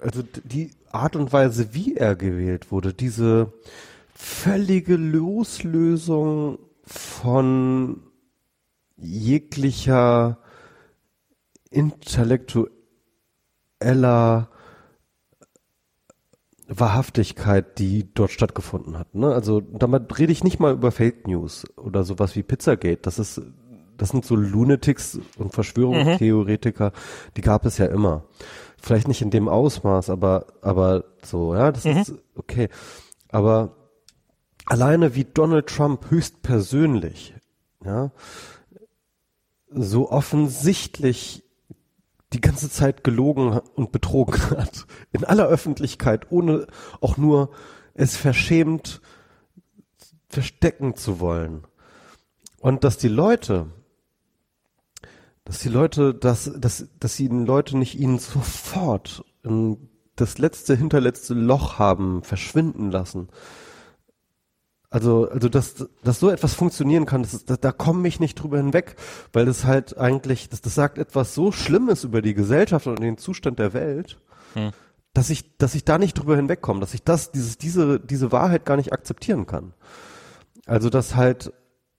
also 0.00 0.22
die 0.44 0.72
Art 0.92 1.16
und 1.16 1.32
Weise, 1.32 1.74
wie 1.74 1.96
er 1.96 2.14
gewählt 2.16 2.70
wurde, 2.70 2.94
diese 2.94 3.52
völlige 4.14 4.96
Loslösung 4.96 6.58
von 6.84 8.02
jeglicher 8.96 10.38
intellektueller 11.70 14.48
Wahrhaftigkeit, 16.68 17.78
die 17.78 18.12
dort 18.12 18.32
stattgefunden 18.32 18.98
hat. 18.98 19.14
Ne? 19.14 19.32
Also 19.32 19.60
damit 19.60 20.18
rede 20.18 20.32
ich 20.32 20.42
nicht 20.42 20.58
mal 20.58 20.72
über 20.72 20.90
Fake 20.90 21.26
News 21.26 21.64
oder 21.76 22.02
sowas 22.04 22.34
wie 22.34 22.42
Pizzagate. 22.42 23.02
Das 23.02 23.18
ist, 23.18 23.40
das 23.96 24.10
sind 24.10 24.24
so 24.24 24.34
Lunatics 24.34 25.20
und 25.38 25.54
Verschwörungstheoretiker, 25.54 26.88
mhm. 26.88 27.32
die 27.36 27.40
gab 27.40 27.66
es 27.66 27.78
ja 27.78 27.86
immer. 27.86 28.24
Vielleicht 28.80 29.08
nicht 29.08 29.22
in 29.22 29.30
dem 29.30 29.48
Ausmaß, 29.48 30.10
aber 30.10 30.46
aber 30.60 31.04
so, 31.22 31.54
ja, 31.54 31.72
das 31.72 31.84
mhm. 31.84 31.96
ist 31.98 32.14
okay. 32.34 32.68
Aber 33.30 33.76
alleine 34.64 35.14
wie 35.14 35.24
Donald 35.24 35.68
Trump 35.68 36.10
höchstpersönlich, 36.10 37.34
ja, 37.84 38.10
so 39.70 40.10
offensichtlich 40.10 41.45
die 42.32 42.40
ganze 42.40 42.70
Zeit 42.70 43.04
gelogen 43.04 43.60
und 43.74 43.92
betrogen 43.92 44.40
hat. 44.50 44.86
In 45.12 45.24
aller 45.24 45.46
Öffentlichkeit, 45.46 46.30
ohne 46.30 46.66
auch 47.00 47.16
nur 47.16 47.50
es 47.94 48.16
verschämt 48.16 49.00
verstecken 50.28 50.96
zu 50.96 51.20
wollen. 51.20 51.66
Und 52.60 52.84
dass 52.84 52.98
die 52.98 53.08
Leute, 53.08 53.66
dass 55.44 55.60
die 55.60 55.68
Leute, 55.68 56.14
dass, 56.14 56.50
dass, 56.58 56.88
dass 56.98 57.16
die 57.16 57.28
Leute 57.28 57.78
nicht 57.78 57.98
ihn 57.98 58.18
sofort 58.18 59.24
das 60.16 60.38
letzte, 60.38 60.74
hinterletzte 60.76 61.34
Loch 61.34 61.78
haben 61.78 62.22
verschwinden 62.22 62.90
lassen. 62.90 63.28
Also, 64.96 65.28
also 65.28 65.50
dass, 65.50 65.86
dass 66.04 66.20
so 66.20 66.30
etwas 66.30 66.54
funktionieren 66.54 67.04
kann, 67.04 67.20
das 67.20 67.44
da, 67.44 67.58
da 67.58 67.70
komme 67.70 68.08
ich 68.08 68.18
nicht 68.18 68.36
drüber 68.36 68.56
hinweg, 68.56 68.96
weil 69.30 69.44
das 69.44 69.66
halt 69.66 69.98
eigentlich, 69.98 70.48
das, 70.48 70.62
das 70.62 70.74
sagt 70.74 70.96
etwas 70.96 71.34
so 71.34 71.52
Schlimmes 71.52 72.02
über 72.02 72.22
die 72.22 72.32
Gesellschaft 72.32 72.86
und 72.86 73.00
den 73.00 73.18
Zustand 73.18 73.58
der 73.58 73.74
Welt, 73.74 74.18
hm. 74.54 74.70
dass 75.12 75.28
ich, 75.28 75.58
dass 75.58 75.74
ich 75.74 75.84
da 75.84 75.98
nicht 75.98 76.14
drüber 76.14 76.36
hinwegkomme, 76.36 76.80
dass 76.80 76.94
ich 76.94 77.02
das, 77.02 77.30
dieses, 77.30 77.58
diese, 77.58 78.00
diese 78.00 78.32
Wahrheit 78.32 78.64
gar 78.64 78.78
nicht 78.78 78.94
akzeptieren 78.94 79.44
kann. 79.44 79.74
Also, 80.64 80.88
dass 80.88 81.14
halt 81.14 81.52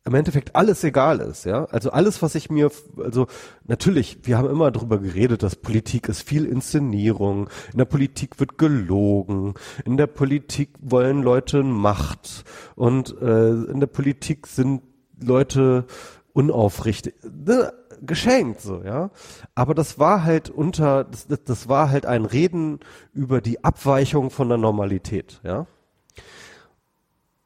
im 0.07 0.15
Endeffekt 0.15 0.55
alles 0.55 0.83
egal 0.85 1.19
ist, 1.19 1.43
ja. 1.43 1.65
Also 1.65 1.91
alles, 1.91 2.21
was 2.21 2.33
ich 2.35 2.49
mir, 2.49 2.71
also 2.97 3.27
natürlich, 3.65 4.19
wir 4.23 4.37
haben 4.37 4.49
immer 4.49 4.71
darüber 4.71 4.99
geredet, 4.99 5.43
dass 5.43 5.57
Politik 5.57 6.07
ist 6.07 6.21
viel 6.21 6.45
Inszenierung, 6.45 7.49
in 7.73 7.77
der 7.77 7.85
Politik 7.85 8.39
wird 8.39 8.57
gelogen, 8.57 9.55
in 9.83 9.97
der 9.97 10.07
Politik 10.07 10.69
wollen 10.79 11.21
Leute 11.21 11.61
Macht 11.61 12.45
und 12.75 13.15
äh, 13.21 13.49
in 13.49 13.81
der 13.81 13.87
Politik 13.87 14.47
sind 14.47 14.81
Leute 15.21 15.85
unaufrichtig. 16.33 17.15
Ne? 17.23 17.73
geschenkt, 17.99 18.61
so, 18.61 18.83
ja. 18.83 19.09
Aber 19.55 19.73
das 19.73 19.97
war 19.97 20.23
halt 20.23 20.51
unter, 20.51 21.03
das, 21.03 21.27
das 21.43 21.67
war 21.67 21.89
halt 21.89 22.05
ein 22.05 22.25
Reden 22.25 22.79
über 23.11 23.41
die 23.41 23.63
Abweichung 23.63 24.29
von 24.29 24.47
der 24.47 24.59
Normalität, 24.59 25.41
ja. 25.43 25.65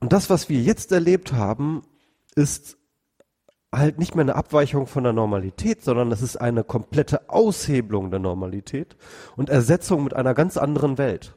Und 0.02 0.14
das, 0.14 0.30
was 0.30 0.50
wir 0.50 0.60
jetzt 0.60 0.92
erlebt 0.92 1.32
haben, 1.32 1.84
ist 2.36 2.78
halt 3.74 4.00
nicht 4.00 4.16
mehr 4.16 4.24
eine 4.24 4.36
Abweichung 4.36 4.86
von 4.86 5.04
der 5.04 5.14
Normalität, 5.14 5.84
sondern 5.84 6.12
es 6.12 6.22
ist 6.22 6.38
eine 6.38 6.64
komplette 6.64 7.30
Aushebelung 7.30 8.12
der 8.12 8.20
Normalität 8.20 8.98
und 9.38 9.50
Ersetzung 9.50 10.04
mit 10.04 10.14
einer 10.14 10.34
ganz 10.34 10.58
anderen 10.58 10.98
Welt. 10.98 11.36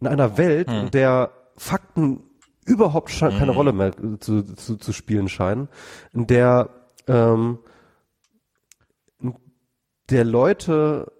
In 0.00 0.06
einer 0.06 0.38
Welt, 0.38 0.68
hm. 0.68 0.80
in 0.86 0.90
der 0.90 1.30
Fakten 1.56 2.24
überhaupt 2.64 3.10
hm. 3.10 3.38
keine 3.38 3.52
Rolle 3.52 3.72
mehr 3.72 3.92
zu, 4.20 4.42
zu, 4.42 4.76
zu 4.76 4.92
spielen 4.92 5.28
scheinen, 5.28 5.68
in 6.12 6.26
der 6.26 6.70
ähm, 7.06 7.58
der 10.10 10.24
Leute 10.24 11.12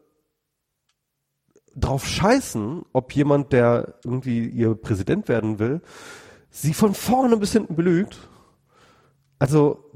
drauf 1.74 2.06
scheißen, 2.06 2.84
ob 2.92 3.14
jemand, 3.14 3.52
der 3.52 3.94
irgendwie 4.04 4.46
ihr 4.46 4.74
Präsident 4.74 5.28
werden 5.28 5.58
will, 5.58 5.80
sie 6.50 6.74
von 6.74 6.94
vorne 6.94 7.36
bis 7.38 7.52
hinten 7.52 7.74
belügt 7.74 8.28
also, 9.42 9.90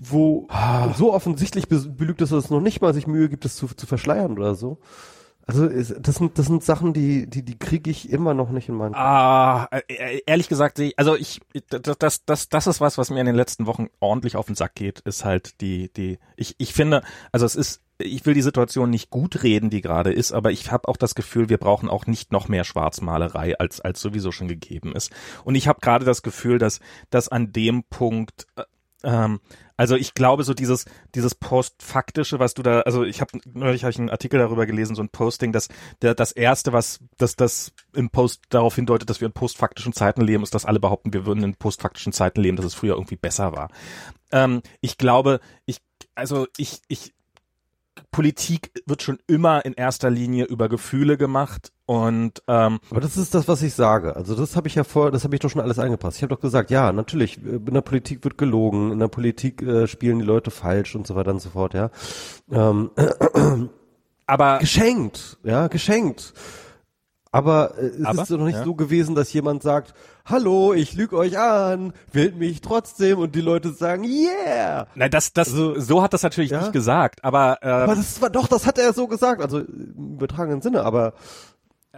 wo 0.00 0.46
ah. 0.48 0.92
so 0.92 1.14
offensichtlich 1.14 1.68
belügt 1.68 2.20
ist, 2.20 2.32
dass 2.32 2.46
es 2.46 2.50
noch 2.50 2.60
nicht 2.60 2.80
mal 2.80 2.92
sich 2.92 3.06
Mühe 3.06 3.28
gibt, 3.28 3.44
es 3.44 3.54
zu, 3.54 3.68
zu 3.68 3.86
verschleiern 3.86 4.32
oder 4.32 4.56
so. 4.56 4.78
Also 5.46 5.66
das 5.66 6.16
sind 6.16 6.36
das 6.36 6.46
sind 6.46 6.64
Sachen, 6.64 6.92
die 6.92 7.26
die 7.26 7.42
die 7.42 7.58
kriege 7.58 7.90
ich 7.90 8.10
immer 8.10 8.34
noch 8.34 8.50
nicht 8.50 8.68
in 8.68 8.74
meinen. 8.74 8.94
Ah, 8.94 9.68
äh, 9.70 10.20
ehrlich 10.26 10.48
gesagt, 10.48 10.78
also 10.96 11.14
ich 11.14 11.40
das 11.70 11.96
das 11.96 12.24
das 12.26 12.48
das 12.50 12.66
ist 12.66 12.80
was, 12.82 12.98
was 12.98 13.08
mir 13.08 13.20
in 13.20 13.26
den 13.26 13.36
letzten 13.36 13.66
Wochen 13.66 13.86
ordentlich 14.00 14.36
auf 14.36 14.46
den 14.46 14.56
Sack 14.56 14.74
geht, 14.74 14.98
ist 15.00 15.24
halt 15.24 15.60
die 15.62 15.90
die 15.92 16.18
ich 16.36 16.56
ich 16.58 16.74
finde, 16.74 17.02
also 17.32 17.46
es 17.46 17.54
ist 17.54 17.80
ich 17.96 18.26
will 18.26 18.34
die 18.34 18.42
Situation 18.42 18.90
nicht 18.90 19.10
gut 19.10 19.42
reden, 19.42 19.70
die 19.70 19.80
gerade 19.80 20.12
ist, 20.12 20.32
aber 20.32 20.50
ich 20.50 20.70
habe 20.70 20.86
auch 20.86 20.96
das 20.98 21.14
Gefühl, 21.14 21.48
wir 21.48 21.58
brauchen 21.58 21.88
auch 21.88 22.06
nicht 22.06 22.30
noch 22.30 22.48
mehr 22.48 22.64
Schwarzmalerei, 22.64 23.58
als 23.58 23.80
als 23.80 24.02
sowieso 24.02 24.32
schon 24.32 24.48
gegeben 24.48 24.94
ist. 24.94 25.12
Und 25.44 25.54
ich 25.54 25.66
habe 25.66 25.80
gerade 25.80 26.04
das 26.04 26.22
Gefühl, 26.22 26.58
dass 26.58 26.80
dass 27.08 27.28
an 27.28 27.52
dem 27.52 27.84
Punkt 27.84 28.46
äh, 28.56 28.64
ähm, 29.04 29.40
also 29.76 29.94
ich 29.94 30.14
glaube 30.14 30.42
so 30.42 30.54
dieses 30.54 30.86
dieses 31.14 31.34
postfaktische, 31.34 32.38
was 32.38 32.54
du 32.54 32.62
da, 32.62 32.80
also 32.80 33.04
ich 33.04 33.20
habe 33.20 33.38
neulich 33.52 33.84
hab 33.84 33.90
ich 33.90 33.98
einen 33.98 34.10
Artikel 34.10 34.40
darüber 34.40 34.66
gelesen, 34.66 34.96
so 34.96 35.02
ein 35.02 35.08
Posting, 35.08 35.52
dass 35.52 35.68
der 36.02 36.14
das 36.14 36.32
erste, 36.32 36.72
was 36.72 37.00
das 37.16 37.36
das 37.36 37.72
im 37.94 38.10
Post 38.10 38.42
darauf 38.48 38.74
hindeutet, 38.74 39.08
dass 39.08 39.20
wir 39.20 39.26
in 39.26 39.32
postfaktischen 39.32 39.92
Zeiten 39.92 40.20
leben, 40.20 40.42
ist, 40.42 40.54
dass 40.54 40.64
alle 40.64 40.80
behaupten, 40.80 41.12
wir 41.12 41.26
würden 41.26 41.44
in 41.44 41.54
postfaktischen 41.54 42.12
Zeiten 42.12 42.40
leben, 42.40 42.56
dass 42.56 42.66
es 42.66 42.74
früher 42.74 42.94
irgendwie 42.94 43.16
besser 43.16 43.52
war. 43.52 43.70
Ähm, 44.32 44.62
ich 44.80 44.98
glaube, 44.98 45.40
ich 45.64 45.78
also 46.16 46.48
ich 46.56 46.80
ich 46.88 47.12
Politik 48.10 48.70
wird 48.86 49.02
schon 49.02 49.18
immer 49.26 49.64
in 49.64 49.74
erster 49.74 50.10
Linie 50.10 50.44
über 50.44 50.68
Gefühle 50.68 51.16
gemacht 51.16 51.72
und 51.86 52.42
ähm, 52.48 52.80
aber 52.90 53.00
das 53.00 53.16
ist 53.16 53.34
das, 53.34 53.48
was 53.48 53.62
ich 53.62 53.74
sage. 53.74 54.14
Also 54.14 54.34
das 54.34 54.56
habe 54.56 54.68
ich 54.68 54.74
ja 54.74 54.84
vor, 54.84 55.10
das 55.10 55.24
habe 55.24 55.34
ich 55.34 55.40
doch 55.40 55.48
schon 55.48 55.62
alles 55.62 55.78
angepasst. 55.78 56.18
Ich 56.18 56.22
habe 56.22 56.34
doch 56.34 56.40
gesagt, 56.40 56.70
ja, 56.70 56.92
natürlich, 56.92 57.42
in 57.42 57.64
der 57.64 57.80
Politik 57.80 58.24
wird 58.24 58.36
gelogen, 58.36 58.92
in 58.92 58.98
der 58.98 59.08
Politik 59.08 59.62
äh, 59.62 59.86
spielen 59.86 60.18
die 60.18 60.24
Leute 60.24 60.50
falsch 60.50 60.94
und 60.94 61.06
so 61.06 61.14
weiter 61.16 61.30
und 61.30 61.40
so 61.40 61.50
fort, 61.50 61.74
ja. 61.74 61.90
Ähm, 62.50 62.90
aber 64.26 64.58
geschenkt, 64.58 65.38
ja, 65.44 65.68
geschenkt. 65.68 66.34
Aber 67.30 67.74
äh, 67.78 67.86
es 67.86 68.04
aber, 68.04 68.22
ist 68.22 68.30
doch 68.30 68.38
nicht 68.38 68.58
ja. 68.58 68.64
so 68.64 68.74
gewesen, 68.74 69.14
dass 69.14 69.32
jemand 69.32 69.62
sagt, 69.62 69.94
hallo, 70.24 70.72
ich 70.72 70.94
lüge 70.94 71.16
euch 71.16 71.38
an, 71.38 71.92
wählt 72.12 72.36
mich 72.36 72.60
trotzdem 72.60 73.18
und 73.18 73.34
die 73.34 73.40
Leute 73.40 73.72
sagen, 73.72 74.04
yeah. 74.04 74.86
Nein, 74.94 75.10
das, 75.10 75.32
das, 75.32 75.48
also, 75.50 75.78
so 75.78 76.02
hat 76.02 76.12
das 76.14 76.22
natürlich 76.22 76.50
ja? 76.50 76.60
nicht 76.60 76.72
gesagt, 76.72 77.24
aber, 77.24 77.58
äh, 77.62 77.68
aber 77.68 77.96
das 77.96 78.20
war 78.20 78.30
doch, 78.30 78.46
das 78.48 78.66
hat 78.66 78.78
er 78.78 78.92
so 78.92 79.08
gesagt, 79.08 79.42
also 79.42 79.58
im 79.58 80.14
übertragenen 80.14 80.62
Sinne, 80.62 80.82
aber 80.82 81.14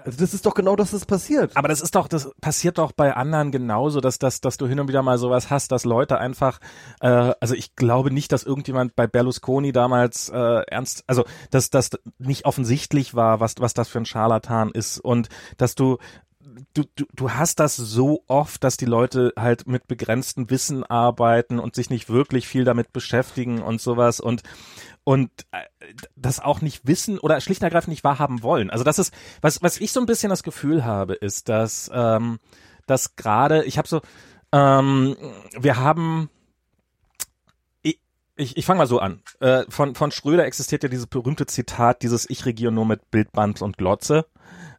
also 0.04 0.18
das 0.18 0.34
ist 0.34 0.46
doch 0.46 0.54
genau 0.54 0.76
das, 0.76 0.92
was 0.92 1.06
passiert. 1.06 1.56
Aber 1.56 1.68
das 1.68 1.80
ist 1.80 1.94
doch, 1.94 2.08
das 2.08 2.30
passiert 2.40 2.78
doch 2.78 2.92
bei 2.92 3.14
anderen 3.14 3.50
genauso, 3.52 4.00
dass, 4.00 4.18
dass, 4.18 4.40
dass 4.40 4.56
du 4.56 4.66
hin 4.66 4.80
und 4.80 4.88
wieder 4.88 5.02
mal 5.02 5.18
sowas 5.18 5.50
hast, 5.50 5.72
dass 5.72 5.84
Leute 5.84 6.18
einfach, 6.18 6.60
äh, 7.00 7.34
also 7.40 7.54
ich 7.54 7.76
glaube 7.76 8.10
nicht, 8.10 8.32
dass 8.32 8.44
irgendjemand 8.44 8.96
bei 8.96 9.06
Berlusconi 9.06 9.72
damals 9.72 10.28
äh, 10.28 10.62
ernst, 10.66 11.04
also 11.06 11.24
dass 11.50 11.70
das 11.70 11.90
nicht 12.18 12.44
offensichtlich 12.44 13.14
war, 13.14 13.40
was, 13.40 13.54
was 13.58 13.74
das 13.74 13.88
für 13.88 13.98
ein 13.98 14.06
Scharlatan 14.06 14.70
ist 14.70 14.98
und 14.98 15.28
dass 15.56 15.74
du 15.74 15.98
du, 16.74 16.84
du, 16.94 17.04
du 17.14 17.30
hast 17.30 17.60
das 17.60 17.76
so 17.76 18.22
oft, 18.26 18.62
dass 18.64 18.76
die 18.76 18.86
Leute 18.86 19.32
halt 19.36 19.66
mit 19.66 19.86
begrenztem 19.86 20.50
Wissen 20.50 20.84
arbeiten 20.84 21.58
und 21.58 21.74
sich 21.74 21.90
nicht 21.90 22.08
wirklich 22.08 22.48
viel 22.48 22.64
damit 22.64 22.92
beschäftigen 22.92 23.62
und 23.62 23.80
sowas 23.80 24.20
und 24.20 24.42
und 25.04 25.30
äh, 25.52 25.62
das 26.16 26.40
auch 26.40 26.60
nicht 26.60 26.86
wissen 26.86 27.18
oder 27.18 27.40
schlicht 27.40 27.62
und 27.62 27.64
ergreifend 27.64 27.90
nicht 27.90 28.04
wahrhaben 28.04 28.42
wollen. 28.42 28.70
Also 28.70 28.84
das 28.84 28.98
ist, 28.98 29.14
was, 29.40 29.62
was 29.62 29.80
ich 29.80 29.92
so 29.92 30.00
ein 30.00 30.06
bisschen 30.06 30.30
das 30.30 30.42
Gefühl 30.42 30.84
habe, 30.84 31.14
ist, 31.14 31.48
dass, 31.48 31.90
ähm, 31.92 32.38
dass 32.86 33.16
gerade, 33.16 33.64
ich 33.64 33.78
habe 33.78 33.88
so, 33.88 34.00
ähm, 34.52 35.16
wir 35.58 35.76
haben 35.76 36.30
ich, 38.40 38.56
ich 38.56 38.64
fange 38.64 38.78
mal 38.78 38.86
so 38.86 38.98
an. 38.98 39.22
Äh, 39.40 39.64
von, 39.68 39.94
von 39.94 40.10
Schröder 40.10 40.46
existiert 40.46 40.82
ja 40.82 40.88
dieses 40.88 41.06
berühmte 41.06 41.46
Zitat, 41.46 42.02
dieses 42.02 42.28
Ich 42.28 42.46
regiere 42.46 42.72
nur 42.72 42.86
mit 42.86 43.10
Bildband 43.10 43.60
und 43.62 43.76
Glotze. 43.76 44.26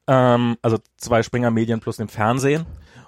Ähm, 0.07 0.57
also 0.61 0.79
zwei 0.97 1.23
Springer 1.23 1.51
Medien 1.51 1.79
plus 1.79 1.97
dem 1.97 2.09
Fernsehen. 2.09 2.65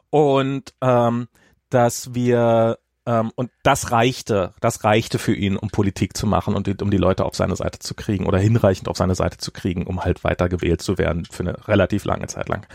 Und 0.09 0.73
ähm, 0.81 1.27
dass 1.69 2.13
wir 2.13 2.77
ähm, 3.05 3.31
und 3.35 3.51
das 3.63 3.91
reichte, 3.91 4.53
das 4.61 4.83
reichte 4.83 5.19
für 5.19 5.33
ihn, 5.33 5.57
um 5.57 5.69
Politik 5.69 6.15
zu 6.15 6.25
machen 6.25 6.55
und 6.55 6.67
die, 6.67 6.75
um 6.81 6.89
die 6.89 6.97
Leute 6.97 7.25
auf 7.25 7.35
seine 7.35 7.55
Seite 7.55 7.79
zu 7.79 7.95
kriegen 7.95 8.25
oder 8.25 8.37
hinreichend 8.37 8.87
auf 8.87 8.95
seine 8.95 9.15
Seite 9.15 9.37
zu 9.37 9.51
kriegen, 9.51 9.85
um 9.85 10.03
halt 10.03 10.23
weiter 10.23 10.47
gewählt 10.47 10.81
zu 10.81 10.97
werden 10.97 11.25
für 11.25 11.43
eine 11.43 11.67
relativ 11.67 12.05
lange 12.05 12.27
Zeit 12.27 12.47
lang. 12.47 12.65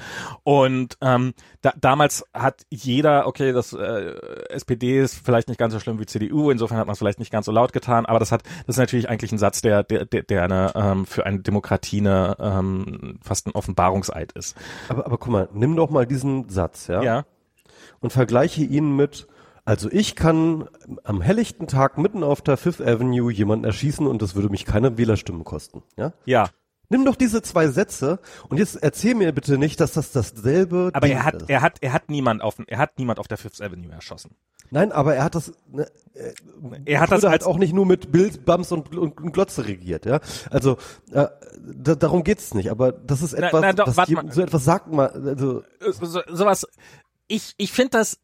Und 0.42 0.98
ähm, 1.00 1.32
da, 1.62 1.72
damals 1.80 2.26
hat 2.34 2.62
jeder, 2.68 3.26
okay, 3.26 3.52
das 3.52 3.72
äh, 3.72 4.14
SPD 4.50 5.00
ist 5.00 5.14
vielleicht 5.24 5.48
nicht 5.48 5.58
ganz 5.58 5.72
so 5.72 5.80
schlimm 5.80 5.98
wie 5.98 6.06
CDU, 6.06 6.50
insofern 6.50 6.76
hat 6.76 6.86
man 6.86 6.92
es 6.92 6.98
vielleicht 6.98 7.20
nicht 7.20 7.32
ganz 7.32 7.46
so 7.46 7.52
laut 7.52 7.72
getan, 7.72 8.04
aber 8.04 8.18
das 8.18 8.30
hat, 8.30 8.42
das 8.66 8.76
ist 8.76 8.78
natürlich 8.78 9.08
eigentlich 9.08 9.32
ein 9.32 9.38
Satz, 9.38 9.62
der, 9.62 9.82
der, 9.82 10.04
der, 10.04 10.24
der 10.24 10.42
eine 10.42 10.72
ähm, 10.74 11.06
für 11.06 11.24
eine 11.24 11.40
Demokratie 11.40 12.00
eine 12.00 12.36
ähm, 12.38 13.18
fast 13.22 13.46
ein 13.46 13.52
Offenbarungseid 13.52 14.32
ist. 14.32 14.56
Aber, 14.88 15.06
aber 15.06 15.16
guck 15.16 15.32
mal, 15.32 15.48
nimm 15.54 15.74
doch 15.74 15.88
mal 15.88 16.06
diesen 16.06 16.48
Satz, 16.50 16.86
ja? 16.86 17.02
Ja. 17.02 17.24
Und 18.00 18.12
vergleiche 18.12 18.62
ihn 18.62 18.94
mit 18.94 19.26
also 19.68 19.90
ich 19.92 20.16
kann 20.16 20.66
am 21.04 21.20
helllichten 21.20 21.66
Tag 21.66 21.98
mitten 21.98 22.24
auf 22.24 22.40
der 22.40 22.56
Fifth 22.56 22.80
Avenue 22.80 23.30
jemanden 23.30 23.66
erschießen 23.66 24.06
und 24.06 24.22
das 24.22 24.34
würde 24.34 24.48
mich 24.48 24.64
keine 24.64 24.96
Wählerstimmen 24.96 25.44
kosten. 25.44 25.82
Ja? 25.98 26.14
Ja. 26.24 26.48
Nimm 26.88 27.04
doch 27.04 27.16
diese 27.16 27.42
zwei 27.42 27.68
Sätze 27.68 28.18
und 28.48 28.56
jetzt 28.56 28.82
erzähl 28.82 29.14
mir 29.14 29.30
bitte 29.32 29.58
nicht, 29.58 29.78
dass 29.78 29.92
das 29.92 30.10
dasselbe. 30.10 30.88
Aber 30.94 31.06
er 31.06 31.22
hat, 31.22 31.34
ist. 31.34 31.50
er 31.50 31.60
hat, 31.60 31.76
er 31.82 31.92
hat 31.92 32.08
niemand 32.08 32.40
auf, 32.40 32.54
er 32.66 32.78
hat 32.78 32.98
niemand 32.98 33.18
auf 33.18 33.28
der 33.28 33.36
Fifth 33.36 33.60
Avenue 33.60 33.92
erschossen. 33.92 34.30
Nein, 34.70 34.90
aber 34.90 35.16
er 35.16 35.24
hat 35.24 35.34
das, 35.34 35.52
ne, 35.70 35.86
äh, 36.14 36.32
er 36.86 37.00
hat 37.00 37.12
das 37.12 37.24
halt 37.24 37.44
auch 37.44 37.58
nicht 37.58 37.74
nur 37.74 37.84
mit 37.84 38.10
Bild, 38.10 38.46
Bums 38.46 38.72
und, 38.72 38.96
und, 38.96 39.20
und 39.20 39.32
Glotze 39.34 39.66
regiert, 39.66 40.06
ja. 40.06 40.20
Also 40.48 40.78
äh, 41.12 41.26
da, 41.74 41.94
darum 41.94 42.24
geht's 42.24 42.54
nicht. 42.54 42.70
Aber 42.70 42.92
das 42.92 43.20
ist 43.20 43.34
etwas, 43.34 43.60
na, 43.60 43.60
na, 43.60 43.72
doch, 43.74 43.96
was 43.98 44.08
je, 44.08 44.16
so 44.30 44.40
etwas 44.40 44.64
sagt 44.64 44.90
man. 44.90 45.10
Also 45.10 45.62
so, 45.78 46.22
sowas. 46.26 46.66
Ich, 47.26 47.52
ich 47.58 47.72
finde 47.72 47.90
das 47.90 48.18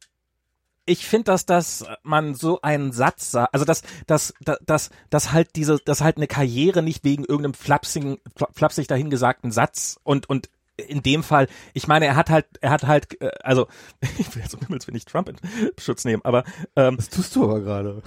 ich 0.86 1.06
finde, 1.06 1.24
dass 1.24 1.46
dass 1.46 1.84
man 2.02 2.34
so 2.34 2.60
einen 2.60 2.92
Satz 2.92 3.30
sagt, 3.30 3.54
also 3.54 3.64
dass 3.64 3.82
dass 4.06 4.34
dass 4.40 4.90
dass 5.10 5.32
halt 5.32 5.56
diese, 5.56 5.78
dass 5.78 6.02
halt 6.02 6.16
eine 6.16 6.26
Karriere 6.26 6.82
nicht 6.82 7.04
wegen 7.04 7.24
irgendeinem 7.24 7.54
flapsigen, 7.54 8.18
flapsig 8.52 8.86
dahingesagten 8.86 9.50
Satz 9.50 9.98
und 10.02 10.28
und 10.28 10.50
in 10.76 11.02
dem 11.02 11.22
Fall, 11.22 11.48
ich 11.72 11.86
meine, 11.86 12.06
er 12.06 12.16
hat 12.16 12.30
halt, 12.30 12.46
er 12.60 12.70
hat 12.70 12.84
halt, 12.84 13.20
äh, 13.20 13.30
also 13.42 13.68
ich 14.18 14.34
will 14.34 14.42
jetzt 14.42 14.54
um 14.54 14.60
Himmels 14.60 14.86
will 14.86 14.94
nicht 14.94 15.08
Trump 15.08 15.28
in 15.28 15.36
Schutz 15.78 16.04
nehmen, 16.04 16.22
aber 16.24 16.44
ähm, 16.76 16.96
das 16.96 17.08
tust 17.08 17.34
du 17.36 17.44
aber 17.44 17.60
gerade. 17.60 18.02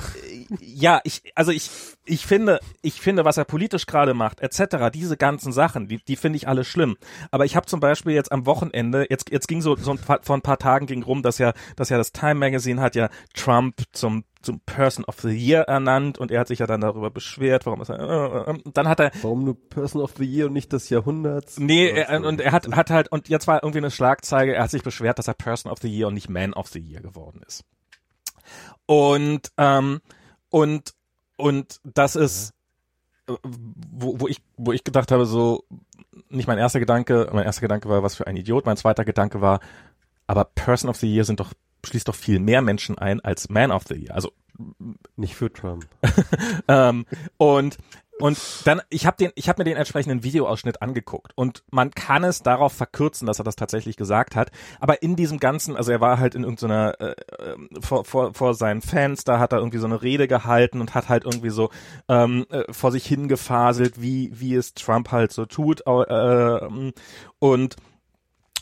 Ja, 0.60 1.02
ich, 1.04 1.22
also 1.36 1.52
ich, 1.52 1.70
ich 2.06 2.26
finde, 2.26 2.60
ich 2.82 3.02
finde, 3.02 3.26
was 3.26 3.38
er 3.38 3.46
politisch 3.46 3.86
gerade 3.86 4.14
macht, 4.14 4.42
etc., 4.42 4.90
diese 4.94 5.18
ganzen 5.18 5.52
Sachen, 5.52 5.88
die, 5.88 6.04
die 6.04 6.16
finde 6.16 6.38
ich 6.38 6.48
alle 6.48 6.64
schlimm. 6.64 6.98
Aber 7.32 7.46
ich 7.46 7.56
habe 7.56 7.66
zum 7.66 7.80
Beispiel 7.80 8.14
jetzt 8.14 8.32
am 8.32 8.46
Wochenende, 8.46 9.06
jetzt, 9.10 9.32
jetzt 9.32 9.48
ging 9.48 9.62
so, 9.62 9.76
so 9.76 9.92
ein 9.92 9.98
paar, 9.98 10.20
vor 10.24 10.36
ein 10.36 10.42
paar 10.42 10.60
Tagen 10.60 10.88
ging 10.88 11.04
rum, 11.04 11.24
dass 11.24 11.38
ja, 11.38 11.54
dass 11.76 11.90
ja 11.90 11.98
das 11.98 12.12
Time 12.12 12.36
Magazine 12.36 12.82
hat 12.82 12.96
ja 12.96 13.10
Trump 13.34 13.82
zum 13.92 14.24
zum 14.48 14.62
Person 14.62 15.04
of 15.04 15.20
the 15.20 15.28
Year 15.28 15.64
ernannt 15.64 16.18
und 16.18 16.32
er 16.32 16.40
hat 16.40 16.48
sich 16.48 16.60
ja 16.60 16.68
dann 16.68 16.80
darüber 16.80 17.12
beschwert, 17.12 17.66
warum 17.66 17.82
ist 17.82 17.90
er, 17.90 18.48
äh, 18.48 18.52
äh, 18.52 18.60
dann 18.74 18.88
hat 18.88 19.02
er 19.02 19.12
warum 19.22 19.44
nur 19.44 19.70
Person 19.70 20.02
of 20.02 20.14
the 20.18 20.24
Year 20.24 20.48
und 20.48 20.54
nicht 20.54 20.72
des 20.72 20.90
Jahrhunderts? 20.90 21.60
Nee, 21.60 21.90
er, 21.90 22.24
und 22.24 22.40
er 22.40 22.54
hat 22.54 22.74
hat 22.74 22.90
halt 22.90 23.12
und 23.12 23.28
jetzt 23.28 23.46
war 23.46 23.62
irgendwie 23.62 23.80
eine 23.80 23.92
Schlagzeile, 23.92 24.54
er 24.54 24.64
hat 24.64 24.72
sich 24.72 24.84
beschwert, 24.84 25.20
dass 25.20 25.28
er 25.28 25.34
Person 25.34 25.70
of 25.70 25.80
the 25.82 25.90
Year 25.90 26.08
und 26.08 26.14
nicht 26.14 26.30
Man 26.30 26.54
of 26.54 26.70
the 26.70 26.80
Year 26.80 27.02
geworden 27.02 27.42
ist. 27.46 27.66
Und 28.86 29.52
ähm, 29.58 30.00
und 30.50 30.94
und 31.36 31.82
das 31.84 32.16
ist 32.16 32.54
wo, 33.28 34.22
wo 34.22 34.28
ich 34.30 34.42
wo 34.56 34.72
ich 34.72 34.86
gedacht 34.86 35.12
habe 35.12 35.26
so 35.26 35.66
nicht 36.30 36.48
mein 36.48 36.58
erster 36.58 36.80
Gedanke, 36.80 37.30
mein 37.34 37.44
erster 37.44 37.62
Gedanke 37.62 37.90
war 37.90 38.02
was 38.02 38.16
für 38.16 38.28
ein 38.28 38.38
Idiot, 38.38 38.66
mein 38.66 38.78
zweiter 38.78 39.04
Gedanke 39.04 39.42
war 39.42 39.60
aber 40.26 40.46
Person 40.46 40.90
of 40.90 40.96
the 40.96 41.14
Year 41.14 41.26
sind 41.26 41.42
doch 41.42 41.52
schließt 41.88 42.08
doch 42.08 42.16
viel 42.16 42.40
mehr 42.40 42.62
Menschen 42.62 42.98
ein 42.98 43.20
als 43.22 43.50
Man 43.50 43.72
of 43.72 43.84
the 43.88 43.96
Year. 43.96 44.14
Also 44.14 44.32
nicht 45.16 45.36
für 45.36 45.52
Trump. 45.52 45.88
ähm, 46.68 47.06
und 47.38 47.78
und 48.20 48.40
dann, 48.66 48.82
ich 48.90 49.06
habe 49.06 49.16
den, 49.18 49.32
ich 49.36 49.48
habe 49.48 49.60
mir 49.62 49.66
den 49.66 49.78
entsprechenden 49.78 50.24
Videoausschnitt 50.24 50.82
angeguckt 50.82 51.34
und 51.36 51.64
man 51.70 51.92
kann 51.92 52.24
es 52.24 52.42
darauf 52.42 52.74
verkürzen, 52.74 53.28
dass 53.28 53.40
er 53.40 53.46
das 53.46 53.56
tatsächlich 53.56 53.96
gesagt 53.96 54.36
hat. 54.36 54.50
Aber 54.80 55.04
in 55.04 55.16
diesem 55.16 55.40
ganzen, 55.40 55.76
also 55.76 55.92
er 55.92 56.02
war 56.02 56.18
halt 56.18 56.34
in 56.34 56.44
irgendeiner 56.44 57.00
äh, 57.00 57.12
äh, 57.12 57.56
vor, 57.80 58.06
vor, 58.06 58.34
vor 58.34 58.56
seinen 58.56 58.82
Fans, 58.82 59.24
da 59.24 59.38
hat 59.38 59.54
er 59.54 59.60
irgendwie 59.60 59.78
so 59.78 59.86
eine 59.86 60.02
Rede 60.02 60.28
gehalten 60.28 60.82
und 60.82 60.96
hat 60.96 61.10
halt 61.10 61.26
irgendwie 61.26 61.52
so 61.52 61.70
ähm, 62.10 62.48
äh, 62.50 62.64
vor 62.72 62.92
sich 62.92 63.06
hingefaselt, 63.06 64.02
wie 64.02 64.32
wie 64.34 64.56
es 64.56 64.74
Trump 64.74 65.12
halt 65.12 65.32
so 65.32 65.46
tut 65.46 65.82
äh, 65.86 66.60
und 67.40 67.76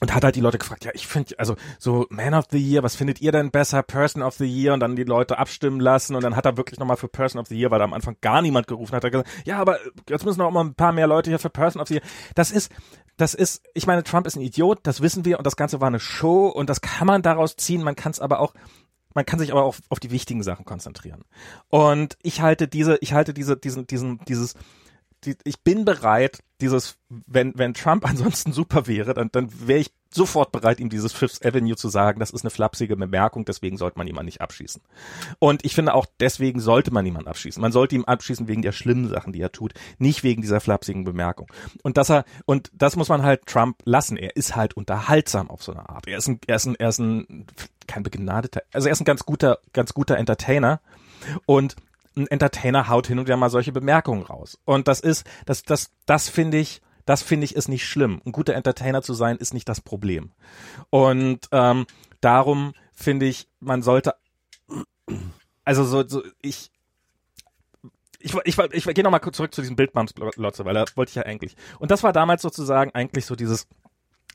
und 0.02 0.14
hat 0.14 0.24
halt 0.24 0.36
die 0.36 0.42
Leute 0.42 0.58
gefragt, 0.58 0.84
ja, 0.84 0.92
ich 0.94 1.08
finde, 1.08 1.40
also 1.40 1.56
so 1.80 2.06
Man 2.10 2.34
of 2.34 2.46
the 2.52 2.58
Year, 2.58 2.84
was 2.84 2.96
findet 2.96 3.22
ihr 3.22 3.32
denn 3.32 3.52
besser, 3.52 3.82
Person 3.82 4.24
of 4.24 4.36
the 4.36 4.46
Year? 4.46 4.74
Und 4.74 4.82
dann 4.82 4.96
die 4.96 5.04
Leute 5.04 5.38
abstimmen 5.38 5.80
lassen. 5.80 6.16
Und 6.16 6.24
dann 6.24 6.36
hat 6.36 6.46
er 6.46 6.58
wirklich 6.58 6.80
nochmal 6.80 6.98
für 6.98 7.08
Person 7.08 7.40
of 7.40 7.48
the 7.48 7.58
Year, 7.58 7.72
weil 7.72 7.80
da 7.80 7.86
am 7.86 7.94
Anfang 7.94 8.18
gar 8.20 8.42
niemand 8.42 8.68
gerufen 8.68 8.94
hat, 8.94 9.04
er 9.04 9.12
gesagt, 9.12 9.30
ja, 9.46 9.58
aber 9.58 9.80
jetzt 10.10 10.26
müssen 10.26 10.40
noch 10.40 10.52
mal 10.52 10.66
ein 10.66 10.76
paar 10.76 10.92
mehr 10.92 11.08
Leute 11.08 11.30
hier 11.30 11.40
für 11.40 11.50
Person 11.50 11.82
of 11.82 11.88
the 11.88 11.96
Year. 11.96 12.04
Das 12.36 12.52
ist, 12.52 12.72
das 13.16 13.34
ist, 13.34 13.64
ich 13.74 13.88
meine, 13.88 14.04
Trump 14.04 14.28
ist 14.28 14.36
ein 14.36 14.42
Idiot, 14.42 14.80
das 14.84 15.02
wissen 15.02 15.24
wir. 15.24 15.38
Und 15.38 15.48
das 15.48 15.56
Ganze 15.56 15.80
war 15.80 15.88
eine 15.88 16.02
Show. 16.02 16.48
Und 16.48 16.70
das 16.70 16.82
kann 16.82 17.08
man 17.08 17.22
daraus 17.22 17.56
ziehen, 17.56 17.82
man 17.82 17.96
kann 17.96 18.12
es 18.12 18.20
aber 18.20 18.40
auch 18.40 18.54
man 19.18 19.26
kann 19.26 19.40
sich 19.40 19.54
aber 19.54 19.64
auch 19.64 19.78
auf 19.88 20.02
die 20.02 20.12
wichtigen 20.12 20.44
Sachen 20.44 20.66
konzentrieren. 20.66 21.24
Und 21.70 22.18
ich 22.22 22.42
halte 22.42 22.68
diese, 22.68 22.98
ich 23.00 23.14
halte 23.14 23.34
diese, 23.34 23.56
diesen, 23.56 23.88
diesen, 23.88 24.20
dieses, 24.28 24.56
die, 25.26 25.36
ich 25.44 25.62
bin 25.62 25.86
bereit, 25.86 26.44
dieses, 26.62 26.98
wenn, 27.10 27.54
wenn 27.58 27.74
Trump 27.74 28.06
ansonsten 28.10 28.54
super 28.54 28.88
wäre, 28.88 29.14
dann, 29.14 29.30
dann 29.32 29.50
wäre 29.68 29.80
ich 29.80 29.92
sofort 30.10 30.52
bereit, 30.52 30.80
ihm 30.80 30.90
dieses 30.90 31.12
Fifth 31.12 31.46
Avenue 31.46 31.76
zu 31.76 31.90
sagen, 31.90 32.20
das 32.20 32.32
ist 32.32 32.44
eine 32.44 32.50
flapsige 32.50 32.96
Bemerkung, 32.96 33.44
deswegen 33.44 33.78
sollte 33.78 33.98
man 33.98 34.08
jemanden 34.08 34.28
nicht 34.28 34.42
abschießen. 34.42 34.82
Und 35.40 35.66
ich 35.66 35.76
finde 35.76 35.94
auch, 35.94 36.06
deswegen 36.20 36.62
sollte 36.62 36.92
man 36.92 37.04
niemanden 37.04 37.28
abschießen. 37.28 37.62
Man 37.62 37.74
sollte 37.74 37.96
ihm 37.96 38.06
abschießen 38.06 38.48
wegen 38.48 38.62
der 38.62 38.72
schlimmen 38.72 39.10
Sachen, 39.10 39.34
die 39.34 39.42
er 39.42 39.52
tut, 39.52 39.74
nicht 39.98 40.24
wegen 40.24 40.42
dieser 40.42 40.62
flapsigen 40.62 41.04
Bemerkung. 41.04 41.52
Und 41.84 41.98
dass 41.98 42.10
er, 42.10 42.24
und 42.46 42.72
das 42.74 42.96
muss 42.96 43.10
man 43.10 43.24
halt 43.24 43.46
Trump 43.46 43.78
lassen. 43.84 44.16
Er 44.16 44.36
ist 44.38 44.56
halt 44.56 44.78
unterhaltsam 44.78 45.50
auf 45.50 45.64
so 45.64 45.74
eine 45.74 45.90
Art. 45.90 46.08
Er 46.08 46.18
ist 46.18 46.28
ein, 46.28 46.40
er 46.48 46.56
ist 46.56 46.66
ein, 46.66 46.76
er 46.76 46.90
ist 46.90 47.00
ein, 47.00 47.46
kein 47.88 48.04
begnadeter, 48.04 48.64
also 48.72 48.88
er 48.88 48.94
ist 48.94 49.02
ein 49.02 49.06
ganz 49.06 49.26
guter, 49.26 49.60
ganz 49.74 49.94
guter 49.94 50.18
Entertainer. 50.18 50.80
Und 51.46 51.76
ein 52.16 52.28
Entertainer 52.28 52.88
haut 52.88 53.08
hin 53.08 53.20
und 53.20 53.26
wieder 53.26 53.38
mal 53.38 53.50
solche 53.50 53.72
Bemerkungen 53.72 54.24
raus. 54.24 54.58
Und 54.66 54.88
das 54.88 55.00
ist, 55.00 55.26
das, 55.46 55.64
das, 55.64 55.92
das 56.06 56.30
finde 56.30 56.58
ich, 56.58 56.82
das 57.06 57.22
finde 57.22 57.46
ich 57.46 57.56
ist 57.56 57.68
nicht 57.68 57.86
schlimm. 57.86 58.22
Ein 58.26 58.32
guter 58.32 58.56
Entertainer 58.56 59.02
zu 59.02 59.14
sein 59.14 59.38
ist 59.38 59.54
nicht 59.54 59.70
das 59.70 59.82
Problem. 59.82 60.32
Und 60.90 61.48
ähm, 61.52 61.86
darum 62.22 62.74
finde 62.94 63.26
ich, 63.26 63.48
man 63.60 63.82
sollte, 63.82 64.16
also 65.64 65.84
so, 65.84 66.08
so 66.08 66.24
ich, 66.42 66.72
ich, 68.20 68.34
ich, 68.44 68.58
ich, 68.58 68.88
ich 68.88 68.96
gehe 68.96 69.04
nochmal 69.04 69.22
zurück 69.22 69.54
zu 69.54 69.62
diesem 69.62 69.76
Bildmanns-Lotze, 69.76 70.66
weil 70.66 70.74
da 70.74 70.86
wollte 70.96 71.10
ich 71.10 71.16
ja 71.16 71.24
eigentlich. 71.24 71.56
Und 71.80 71.92
das 71.92 72.02
war 72.02 72.14
damals 72.14 72.42
sozusagen 72.42 72.92
eigentlich 72.96 73.26
so 73.26 73.36
dieses, 73.36 73.68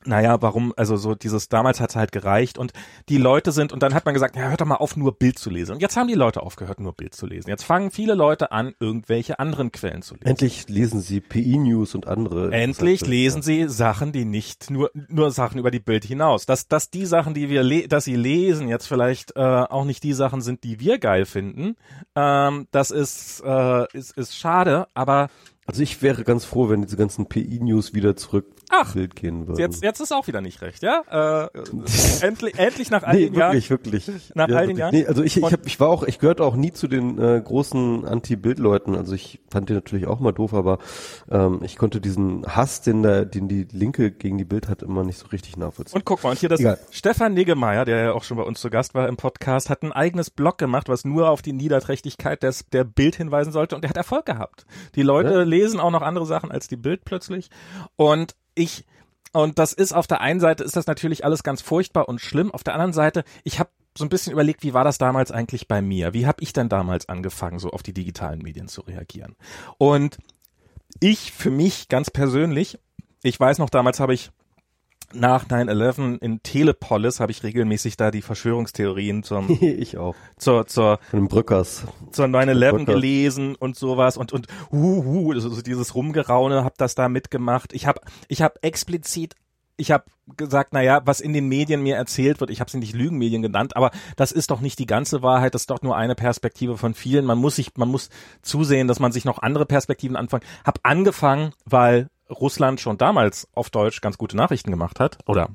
naja, 0.05 0.41
warum, 0.41 0.73
also 0.77 0.97
so 0.97 1.15
dieses, 1.15 1.49
damals 1.49 1.81
hat's 1.81 1.97
halt 1.97 2.13
gereicht 2.13 2.59
und 2.59 2.73
die 3.09 3.19
Leute 3.19 3.53
sind, 3.53 3.73
und 3.73 3.83
dann 3.83 3.95
hat 3.95 4.05
man 4.05 4.15
gesagt, 4.15 4.37
ja, 4.37 4.49
hört 4.49 4.61
doch 4.61 4.67
mal 4.67 4.77
auf, 4.77 4.97
nur 4.97 5.19
Bild 5.19 5.39
zu 5.39 5.51
lesen. 5.51 5.73
Und 5.73 5.83
jetzt 5.83 5.97
haben 5.97 6.09
die 6.09 6.15
Leute 6.15 6.43
aufgehört, 6.43 6.81
nur 6.81 6.95
Bild 6.95 7.15
zu 7.15 7.27
lesen. 7.27 7.51
Jetzt 7.51 7.65
fangen 7.65 7.91
viele 7.91 8.15
Leute 8.15 8.53
an, 8.53 8.75
irgendwelche 8.81 9.39
anderen 9.39 9.73
Quellen 9.73 10.03
zu 10.03 10.15
lesen. 10.15 10.27
Endlich 10.27 10.69
lesen 10.69 11.01
sie 11.01 11.21
PI 11.21 11.59
News 11.59 11.95
und 11.95 12.07
andere. 12.07 12.53
Endlich 12.53 13.07
lesen 13.07 13.43
sie 13.43 13.69
Sachen, 13.69 14.13
die 14.13 14.25
nicht 14.25 14.71
nur, 14.71 14.91
nur 15.09 15.31
Sachen 15.31 15.59
über 15.59 15.71
die 15.71 15.81
Bild 15.81 16.05
hinaus. 16.05 16.47
Dass, 16.47 16.67
dass 16.67 16.91
die 16.91 17.07
Sachen, 17.07 17.35
die 17.35 17.51
wir, 17.51 17.63
le 17.63 17.89
dass 17.89 18.05
sie 18.05 18.17
lesen, 18.17 18.69
jetzt 18.69 18.87
vielleicht 18.87 19.37
äh, 19.37 19.41
auch 19.41 19.85
nicht 19.85 20.03
die 20.03 20.13
Sachen 20.13 20.41
sind, 20.41 20.65
die 20.65 20.81
wir 20.81 20.99
geil 20.99 21.27
finden, 21.27 21.77
ähm, 22.15 22.67
das 22.71 22.91
ist, 22.91 23.43
äh, 23.45 23.87
ist, 23.97 24.17
ist 24.17 24.37
schade, 24.37 24.87
aber 24.95 25.29
also 25.71 25.83
ich 25.85 26.03
wäre 26.03 26.25
ganz 26.25 26.45
froh, 26.45 26.69
wenn 26.69 26.83
diese 26.83 26.97
ganzen 26.97 27.27
PI-News 27.27 27.95
wieder 27.95 28.17
zurück 28.17 28.47
Ach, 28.71 28.95
Bild 28.95 29.15
gehen 29.15 29.47
würden. 29.47 29.61
Jetzt, 29.61 29.83
jetzt 29.85 30.01
ist 30.01 30.13
auch 30.13 30.27
wieder 30.27 30.41
nicht 30.41 30.63
recht, 30.63 30.83
ja? 30.83 31.49
Äh, 31.55 31.61
endlich, 32.27 32.59
endlich 32.59 32.91
nach 32.91 33.05
all 33.05 33.15
nee, 33.15 33.27
den 33.27 33.35
Jahren. 33.35 33.53
Wirklich, 33.53 33.71
wirklich. 33.71 34.33
Nach 34.35 34.49
ja, 34.49 34.57
all 34.57 34.67
den 34.67 34.77
Jahren. 34.77 34.93
Nee, 34.93 35.07
also 35.07 35.23
ich, 35.23 35.37
ich, 35.37 35.45
hab, 35.45 35.67
ich 35.67 35.79
war 35.79 35.89
auch, 35.89 36.03
ich 36.03 36.19
gehörte 36.19 36.45
auch 36.45 36.57
nie 36.57 36.73
zu 36.73 36.89
den 36.89 37.19
äh, 37.21 37.41
großen 37.45 38.05
Anti-Bild-Leuten. 38.05 38.97
Also 38.97 39.15
ich 39.15 39.41
fand 39.49 39.69
die 39.69 39.75
natürlich 39.75 40.09
auch 40.09 40.19
mal 40.19 40.33
doof, 40.33 40.55
aber 40.55 40.79
ähm, 41.31 41.61
ich 41.63 41.77
konnte 41.77 42.01
diesen 42.01 42.45
Hass, 42.47 42.81
den, 42.83 43.05
da, 43.05 43.25
den 43.25 43.47
die 43.47 43.69
Linke 43.71 44.11
gegen 44.11 44.39
die 44.39 44.45
Bild 44.45 44.69
hat, 44.69 44.83
immer 44.83 45.05
nicht 45.05 45.19
so 45.19 45.29
richtig 45.29 45.57
nachvollziehen. 45.57 45.97
Und 45.97 46.05
guck 46.05 46.25
mal, 46.25 46.31
und 46.31 46.39
hier 46.39 46.49
das 46.49 46.59
Egal. 46.59 46.79
Stefan 46.91 47.35
Niggemeier, 47.35 47.85
der 47.85 48.05
ja 48.05 48.13
auch 48.13 48.25
schon 48.25 48.39
bei 48.39 48.45
uns 48.45 48.61
zu 48.61 48.71
Gast 48.71 48.95
war 48.95 49.09
im 49.09 49.17
Podcast, 49.17 49.71
hat 49.71 49.83
ein 49.83 49.93
eigenes 49.93 50.31
Blog 50.31 50.59
gemacht, 50.59 50.89
was 50.89 51.05
nur 51.05 51.31
auf 51.31 51.43
die 51.43 51.53
Niederträchtigkeit 51.53 52.43
des, 52.43 52.69
der 52.73 52.83
Bild 52.83 53.15
hinweisen 53.15 53.53
sollte 53.53 53.77
und 53.77 53.83
der 53.83 53.91
hat 53.91 53.97
Erfolg 53.97 54.27
gehabt. 54.27 54.67
Die 54.95 55.03
Leute 55.03 55.31
ja? 55.33 55.43
lesen 55.43 55.60
auch 55.81 55.91
noch 55.91 56.03
andere 56.03 56.27
Sachen 56.27 56.51
als 56.51 56.69
die 56.69 56.77
Bild 56.77 57.05
plötzlich. 57.05 57.51
Und 57.97 58.35
ich 58.55 58.87
und 59.33 59.59
das 59.59 59.73
ist 59.73 59.93
auf 59.93 60.07
der 60.07 60.21
einen 60.21 60.41
Seite 60.41 60.65
ist 60.65 60.77
das 60.77 60.87
natürlich 60.87 61.25
alles 61.25 61.43
ganz 61.43 61.61
furchtbar 61.63 62.09
und 62.09 62.21
schlimm. 62.21 62.51
Auf 62.51 62.65
der 62.65 62.75
anderen 62.75 62.93
Seite, 62.93 63.25
ich 63.45 63.61
habe 63.61 63.71
so 63.97 64.05
ein 64.05 64.09
bisschen 64.09 64.33
überlegt, 64.33 64.63
wie 64.63 64.75
war 64.75 64.85
das 64.85 64.99
damals 64.99 65.31
eigentlich 65.31 65.69
bei 65.69 65.83
mir? 65.83 66.15
Wie 66.15 66.27
habe 66.27 66.43
ich 66.43 66.53
denn 66.53 66.69
damals 66.69 67.09
angefangen, 67.09 67.59
so 67.59 67.71
auf 67.71 67.83
die 67.83 67.93
digitalen 67.93 68.41
Medien 68.43 68.67
zu 68.67 68.81
reagieren? 68.81 69.37
Und 69.79 70.19
ich 70.99 71.33
für 71.33 71.51
mich 71.51 71.89
ganz 71.89 72.11
persönlich, 72.11 72.79
ich 73.23 73.39
weiß 73.39 73.59
noch, 73.59 73.71
damals 73.71 74.01
habe 74.01 74.15
ich 74.15 74.31
nach 75.13 75.47
9-11 75.47 76.21
in 76.21 76.43
Telepolis 76.43 77.21
habe 77.21 77.33
ich 77.33 77.43
regelmäßig 77.43 77.97
da 77.97 78.11
die 78.11 78.23
Verschwörungstheorien 78.23 79.23
zum 79.23 79.49
ich 79.61 79.99
auch 79.99 80.15
zur 80.37 80.67
zur 80.67 80.99
von 81.11 81.29
Brückers 81.29 81.85
zur 82.13 82.27
9-11 82.27 82.85
gelesen 82.85 83.55
und 83.57 83.77
sowas 83.77 84.17
und 84.17 84.33
und 84.33 84.47
hu, 84.71 85.05
hu 85.05 85.33
also 85.33 85.61
dieses 85.63 85.95
Rumgeraune 85.95 86.65
habe 86.65 86.75
das 86.79 86.95
da 86.95 87.09
mitgemacht. 87.09 87.73
Ich 87.73 87.87
habe 87.87 88.01
ich 88.29 88.43
habe 88.43 88.63
explizit 88.63 89.35
ich 89.81 89.91
habe 89.91 90.05
gesagt, 90.37 90.71
na 90.73 90.83
ja, 90.83 91.01
was 91.07 91.21
in 91.21 91.33
den 91.33 91.49
Medien 91.49 91.83
mir 91.83 91.97
erzählt 91.97 92.41
wird, 92.41 92.51
ich 92.51 92.61
habe 92.61 92.71
sie 92.71 92.79
nicht 92.79 92.95
Lügenmedien 92.95 93.41
genannt, 93.41 93.77
aber 93.77 93.91
das 94.15 94.31
ist 94.31 94.51
doch 94.51 94.61
nicht 94.61 94.79
die 94.79 94.87
ganze 94.87 95.23
Wahrheit, 95.23 95.55
das 95.55 95.63
ist 95.63 95.71
doch 95.71 95.83
nur 95.83 95.97
eine 95.97 96.15
Perspektive 96.15 96.77
von 96.77 96.93
vielen. 96.93 97.25
Man 97.25 97.39
muss 97.39 97.57
sich, 97.57 97.73
man 97.77 97.89
muss 97.89 98.11
zusehen, 98.43 98.89
dass 98.89 99.01
man 99.01 99.11
sich 99.11 99.25
noch 99.25 99.41
andere 99.41 99.65
Perspektiven 99.65 100.17
anfangen. 100.17 100.45
Hab 100.65 100.81
angefangen, 100.83 101.53
weil 101.65 102.09
Russland 102.31 102.81
schon 102.81 102.99
damals 102.99 103.49
auf 103.55 103.71
Deutsch 103.71 104.01
ganz 104.01 104.19
gute 104.19 104.37
Nachrichten 104.37 104.71
gemacht 104.71 105.01
hat, 105.01 105.19
oder 105.27 105.51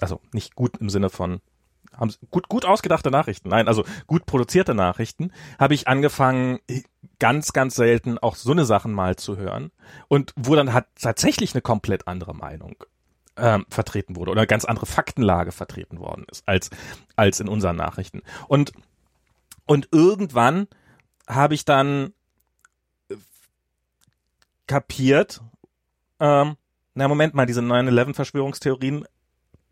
also 0.00 0.20
nicht 0.32 0.54
gut 0.54 0.76
im 0.78 0.90
Sinne 0.90 1.10
von 1.10 1.40
haben 1.96 2.14
gut 2.30 2.48
gut 2.48 2.64
ausgedachte 2.64 3.10
Nachrichten, 3.10 3.48
nein, 3.48 3.66
also 3.66 3.84
gut 4.06 4.26
produzierte 4.26 4.74
Nachrichten, 4.74 5.32
habe 5.58 5.74
ich 5.74 5.88
angefangen 5.88 6.60
ganz 7.18 7.52
ganz 7.52 7.74
selten 7.74 8.18
auch 8.18 8.36
so 8.36 8.52
eine 8.52 8.64
Sachen 8.64 8.92
mal 8.92 9.16
zu 9.16 9.36
hören 9.36 9.72
und 10.06 10.32
wo 10.36 10.54
dann 10.54 10.72
hat 10.72 10.86
tatsächlich 11.00 11.54
eine 11.54 11.62
komplett 11.62 12.06
andere 12.06 12.34
Meinung 12.34 12.76
ähm, 13.36 13.66
vertreten 13.68 14.16
wurde 14.16 14.30
oder 14.30 14.42
eine 14.42 14.46
ganz 14.46 14.64
andere 14.64 14.86
Faktenlage 14.86 15.50
vertreten 15.50 15.98
worden 15.98 16.26
ist 16.30 16.46
als 16.46 16.70
als 17.16 17.40
in 17.40 17.48
unseren 17.48 17.76
Nachrichten. 17.76 18.22
Und 18.46 18.72
und 19.64 19.88
irgendwann 19.92 20.68
habe 21.26 21.54
ich 21.54 21.64
dann 21.64 22.12
kapiert 24.66 25.40
ähm, 26.20 26.56
na, 26.94 27.08
Moment 27.08 27.34
mal, 27.34 27.46
diese 27.46 27.60
9-11-Verschwörungstheorien, 27.60 29.04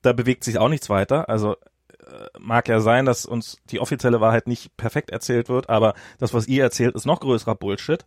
da 0.02 0.12
bewegt 0.12 0.44
sich 0.44 0.58
auch 0.58 0.68
nichts 0.68 0.88
weiter. 0.88 1.28
Also 1.28 1.54
äh, 1.54 2.28
mag 2.38 2.68
ja 2.68 2.80
sein, 2.80 3.04
dass 3.04 3.26
uns 3.26 3.58
die 3.70 3.80
offizielle 3.80 4.20
Wahrheit 4.20 4.46
nicht 4.46 4.76
perfekt 4.76 5.10
erzählt 5.10 5.48
wird, 5.48 5.68
aber 5.68 5.94
das, 6.18 6.34
was 6.34 6.46
ihr 6.46 6.62
erzählt, 6.62 6.94
ist 6.94 7.06
noch 7.06 7.20
größerer 7.20 7.54
Bullshit. 7.54 8.04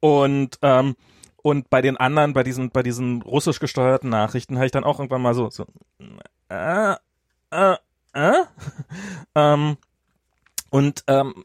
Und 0.00 0.58
ähm, 0.62 0.96
und 1.40 1.70
bei 1.70 1.80
den 1.80 1.96
anderen, 1.96 2.32
bei 2.32 2.42
diesen, 2.42 2.70
bei 2.70 2.82
diesen 2.82 3.22
russisch 3.22 3.60
gesteuerten 3.60 4.10
Nachrichten, 4.10 4.56
habe 4.56 4.66
ich 4.66 4.72
dann 4.72 4.84
auch 4.84 4.98
irgendwann 4.98 5.22
mal 5.22 5.34
so, 5.34 5.50
so 5.50 5.66
äh, 6.48 6.94
äh, 7.50 7.76
äh, 8.12 8.44
ähm, 9.34 9.76
und 10.70 11.04
ähm, 11.06 11.44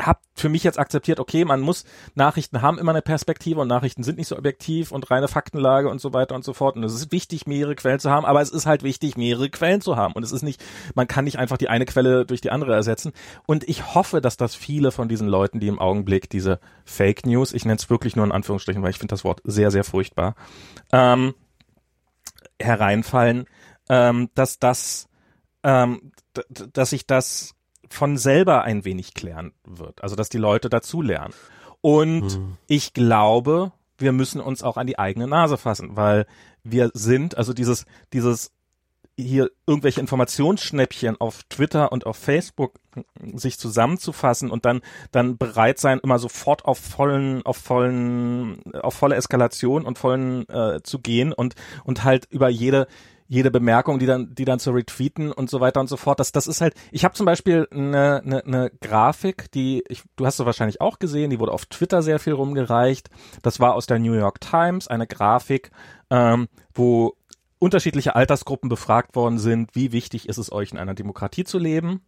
habe 0.00 0.20
für 0.34 0.48
mich 0.48 0.64
jetzt 0.64 0.78
akzeptiert, 0.78 1.20
okay, 1.20 1.44
man 1.44 1.60
muss, 1.60 1.84
Nachrichten 2.14 2.62
haben 2.62 2.78
immer 2.78 2.92
eine 2.92 3.02
Perspektive 3.02 3.60
und 3.60 3.68
Nachrichten 3.68 4.02
sind 4.02 4.18
nicht 4.18 4.28
so 4.28 4.36
objektiv 4.36 4.92
und 4.92 5.10
reine 5.10 5.28
Faktenlage 5.28 5.88
und 5.88 6.00
so 6.00 6.12
weiter 6.12 6.34
und 6.34 6.44
so 6.44 6.52
fort. 6.52 6.76
Und 6.76 6.84
es 6.84 6.94
ist 6.94 7.12
wichtig, 7.12 7.46
mehrere 7.46 7.74
Quellen 7.74 8.00
zu 8.00 8.10
haben, 8.10 8.24
aber 8.24 8.40
es 8.40 8.50
ist 8.50 8.66
halt 8.66 8.82
wichtig, 8.82 9.16
mehrere 9.16 9.50
Quellen 9.50 9.80
zu 9.80 9.96
haben. 9.96 10.14
Und 10.14 10.22
es 10.22 10.32
ist 10.32 10.42
nicht, 10.42 10.62
man 10.94 11.08
kann 11.08 11.24
nicht 11.24 11.38
einfach 11.38 11.58
die 11.58 11.68
eine 11.68 11.86
Quelle 11.86 12.24
durch 12.26 12.40
die 12.40 12.50
andere 12.50 12.74
ersetzen. 12.74 13.12
Und 13.46 13.68
ich 13.68 13.94
hoffe, 13.94 14.20
dass 14.20 14.36
das 14.36 14.54
viele 14.54 14.90
von 14.90 15.08
diesen 15.08 15.28
Leuten, 15.28 15.60
die 15.60 15.68
im 15.68 15.78
Augenblick 15.78 16.30
diese 16.30 16.60
Fake 16.84 17.26
News, 17.26 17.52
ich 17.52 17.64
nenne 17.64 17.76
es 17.76 17.90
wirklich 17.90 18.16
nur 18.16 18.24
in 18.24 18.32
Anführungsstrichen, 18.32 18.82
weil 18.82 18.90
ich 18.90 18.98
finde 18.98 19.12
das 19.12 19.24
Wort 19.24 19.40
sehr, 19.44 19.70
sehr 19.70 19.84
furchtbar, 19.84 20.34
ähm, 20.92 21.34
hereinfallen, 22.60 23.46
ähm, 23.88 24.30
dass 24.34 24.58
das, 24.58 25.08
ähm, 25.62 26.12
dass 26.72 26.90
sich 26.90 27.06
das 27.06 27.54
von 27.92 28.16
selber 28.16 28.62
ein 28.62 28.84
wenig 28.84 29.14
klären 29.14 29.52
wird. 29.64 30.02
Also 30.02 30.16
dass 30.16 30.28
die 30.28 30.38
Leute 30.38 30.68
dazu 30.68 31.02
lernen. 31.02 31.34
Und 31.80 32.32
hm. 32.32 32.56
ich 32.66 32.92
glaube, 32.94 33.72
wir 33.98 34.12
müssen 34.12 34.40
uns 34.40 34.62
auch 34.62 34.76
an 34.76 34.86
die 34.86 34.98
eigene 34.98 35.26
Nase 35.26 35.56
fassen, 35.56 35.96
weil 35.96 36.26
wir 36.64 36.90
sind, 36.94 37.36
also 37.36 37.52
dieses, 37.52 37.86
dieses 38.12 38.52
hier 39.18 39.50
irgendwelche 39.66 40.00
Informationsschnäppchen 40.00 41.20
auf 41.20 41.42
Twitter 41.44 41.92
und 41.92 42.06
auf 42.06 42.16
Facebook 42.16 42.74
sich 43.34 43.58
zusammenzufassen 43.58 44.50
und 44.50 44.64
dann 44.64 44.80
dann 45.10 45.36
bereit 45.36 45.78
sein 45.78 46.00
immer 46.02 46.18
sofort 46.18 46.64
auf 46.64 46.78
vollen 46.78 47.42
auf 47.44 47.58
vollen 47.58 48.62
auf 48.74 48.94
volle 48.94 49.16
Eskalation 49.16 49.84
und 49.84 49.98
vollen 49.98 50.48
äh, 50.48 50.82
zu 50.82 50.98
gehen 50.98 51.32
und 51.32 51.54
und 51.84 52.04
halt 52.04 52.26
über 52.30 52.48
jede 52.48 52.86
jede 53.32 53.50
Bemerkung, 53.50 53.98
die 53.98 54.04
dann, 54.04 54.34
die 54.34 54.44
dann 54.44 54.58
zu 54.58 54.72
retweeten 54.72 55.32
und 55.32 55.48
so 55.48 55.58
weiter 55.58 55.80
und 55.80 55.88
so 55.88 55.96
fort. 55.96 56.20
Das, 56.20 56.32
das 56.32 56.46
ist 56.46 56.60
halt, 56.60 56.74
ich 56.90 57.02
habe 57.02 57.14
zum 57.14 57.24
Beispiel 57.24 57.66
eine, 57.70 58.20
eine, 58.22 58.44
eine 58.44 58.70
Grafik, 58.82 59.50
die, 59.52 59.82
ich, 59.88 60.02
du 60.16 60.26
hast 60.26 60.36
sie 60.36 60.44
wahrscheinlich 60.44 60.82
auch 60.82 60.98
gesehen, 60.98 61.30
die 61.30 61.40
wurde 61.40 61.52
auf 61.52 61.64
Twitter 61.64 62.02
sehr 62.02 62.18
viel 62.18 62.34
rumgereicht. 62.34 63.08
Das 63.40 63.58
war 63.58 63.72
aus 63.72 63.86
der 63.86 63.98
New 63.98 64.12
York 64.12 64.42
Times, 64.42 64.86
eine 64.86 65.06
Grafik, 65.06 65.70
ähm, 66.10 66.48
wo 66.74 67.14
unterschiedliche 67.58 68.14
Altersgruppen 68.14 68.68
befragt 68.68 69.16
worden 69.16 69.38
sind, 69.38 69.74
wie 69.74 69.92
wichtig 69.92 70.28
ist 70.28 70.36
es 70.36 70.52
euch 70.52 70.72
in 70.72 70.78
einer 70.78 70.94
Demokratie 70.94 71.44
zu 71.44 71.58
leben 71.58 72.02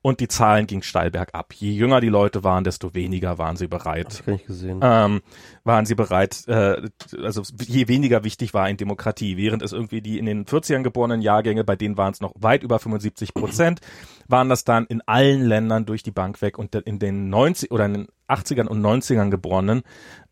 und 0.00 0.20
die 0.20 0.28
Zahlen 0.28 0.66
gingen 0.66 0.82
steil 0.82 1.10
bergab. 1.10 1.52
Je 1.54 1.72
jünger 1.72 2.00
die 2.00 2.08
Leute 2.08 2.44
waren, 2.44 2.64
desto 2.64 2.94
weniger 2.94 3.38
waren 3.38 3.56
sie 3.56 3.66
bereit. 3.66 4.22
Hab 4.26 4.28
ich 4.28 4.46
gesehen. 4.46 4.80
Ähm, 4.82 5.22
waren 5.64 5.86
sie 5.86 5.94
bereit, 5.94 6.44
äh, 6.46 6.88
also 7.22 7.42
je 7.60 7.88
weniger 7.88 8.22
wichtig 8.24 8.54
war 8.54 8.68
in 8.68 8.76
Demokratie, 8.76 9.36
während 9.36 9.62
es 9.62 9.72
irgendwie 9.72 10.00
die 10.00 10.18
in 10.18 10.26
den 10.26 10.46
40ern 10.46 10.82
geborenen 10.82 11.20
Jahrgänge, 11.20 11.64
bei 11.64 11.76
denen 11.76 11.96
waren 11.96 12.12
es 12.12 12.20
noch 12.20 12.32
weit 12.38 12.62
über 12.62 12.78
75 12.78 13.34
Prozent, 13.34 13.80
waren 14.28 14.48
das 14.48 14.64
dann 14.64 14.86
in 14.86 15.02
allen 15.06 15.44
Ländern 15.44 15.84
durch 15.84 16.02
die 16.02 16.12
Bank 16.12 16.40
weg 16.42 16.58
und 16.58 16.74
in 16.74 16.98
den 16.98 17.28
90 17.28 17.70
oder 17.70 17.86
in 17.86 17.94
den 17.94 18.08
80ern 18.28 18.66
und 18.66 18.80
90ern 18.80 19.30
geborenen 19.30 19.82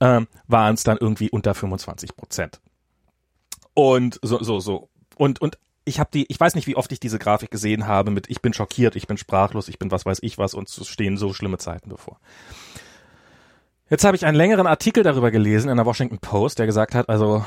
ähm, 0.00 0.28
waren 0.46 0.74
es 0.74 0.84
dann 0.84 0.98
irgendwie 1.00 1.30
unter 1.30 1.54
25 1.54 2.14
Prozent. 2.14 2.60
Und 3.74 4.18
so, 4.22 4.42
so, 4.42 4.60
so. 4.60 4.88
Und, 5.16 5.40
und 5.40 5.58
ich 5.86 6.00
habe 6.00 6.10
die, 6.12 6.26
ich 6.28 6.38
weiß 6.38 6.56
nicht, 6.56 6.66
wie 6.66 6.76
oft 6.76 6.90
ich 6.92 7.00
diese 7.00 7.18
Grafik 7.18 7.50
gesehen 7.50 7.86
habe 7.86 8.10
mit 8.10 8.28
ich 8.28 8.42
bin 8.42 8.52
schockiert, 8.52 8.96
ich 8.96 9.06
bin 9.06 9.16
sprachlos, 9.16 9.68
ich 9.68 9.78
bin 9.78 9.90
was 9.90 10.04
weiß 10.04 10.18
ich 10.20 10.36
was 10.36 10.52
und 10.52 10.68
es 10.68 10.86
stehen 10.86 11.16
so 11.16 11.32
schlimme 11.32 11.58
Zeiten 11.58 11.88
bevor. 11.88 12.18
Jetzt 13.88 14.04
habe 14.04 14.16
ich 14.16 14.26
einen 14.26 14.36
längeren 14.36 14.66
Artikel 14.66 15.04
darüber 15.04 15.30
gelesen 15.30 15.70
in 15.70 15.76
der 15.76 15.86
Washington 15.86 16.18
Post, 16.18 16.58
der 16.58 16.66
gesagt 16.66 16.96
hat, 16.96 17.08
also 17.08 17.46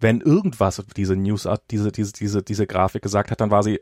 wenn 0.00 0.22
irgendwas 0.22 0.82
diese 0.96 1.14
News, 1.14 1.46
diese, 1.70 1.92
diese, 1.92 2.12
diese, 2.12 2.42
diese 2.42 2.66
Grafik 2.66 3.02
gesagt 3.02 3.30
hat, 3.30 3.40
dann 3.42 3.50
war 3.50 3.62
sie, 3.62 3.80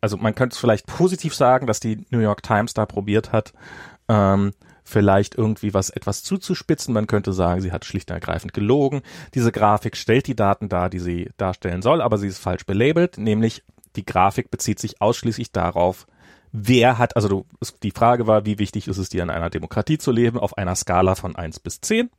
also 0.00 0.16
man 0.16 0.34
könnte 0.34 0.54
es 0.54 0.58
vielleicht 0.58 0.86
positiv 0.86 1.34
sagen, 1.34 1.66
dass 1.66 1.80
die 1.80 2.06
New 2.08 2.20
York 2.20 2.42
Times 2.42 2.72
da 2.72 2.86
probiert 2.86 3.30
hat, 3.32 3.52
ähm, 4.08 4.52
vielleicht 4.86 5.34
irgendwie 5.34 5.74
was 5.74 5.90
etwas 5.90 6.22
zuzuspitzen. 6.22 6.94
Man 6.94 7.08
könnte 7.08 7.32
sagen, 7.32 7.60
sie 7.60 7.72
hat 7.72 7.84
schlicht 7.84 8.10
und 8.10 8.14
ergreifend 8.14 8.52
gelogen. 8.52 9.02
Diese 9.34 9.50
Grafik 9.50 9.96
stellt 9.96 10.28
die 10.28 10.36
Daten 10.36 10.68
dar, 10.68 10.88
die 10.88 11.00
sie 11.00 11.30
darstellen 11.36 11.82
soll, 11.82 12.00
aber 12.00 12.18
sie 12.18 12.28
ist 12.28 12.38
falsch 12.38 12.64
belabelt, 12.64 13.18
nämlich 13.18 13.64
die 13.96 14.06
Grafik 14.06 14.50
bezieht 14.50 14.78
sich 14.78 15.02
ausschließlich 15.02 15.50
darauf, 15.50 16.06
wer 16.52 16.98
hat, 16.98 17.16
also 17.16 17.28
du, 17.28 17.46
die 17.82 17.90
Frage 17.90 18.26
war, 18.26 18.46
wie 18.46 18.58
wichtig 18.58 18.86
ist 18.86 18.98
es 18.98 19.08
dir 19.08 19.22
in 19.22 19.30
einer 19.30 19.50
Demokratie 19.50 19.98
zu 19.98 20.12
leben, 20.12 20.38
auf 20.38 20.56
einer 20.56 20.76
Skala 20.76 21.16
von 21.16 21.34
eins 21.34 21.58
bis 21.58 21.80
zehn. 21.80 22.10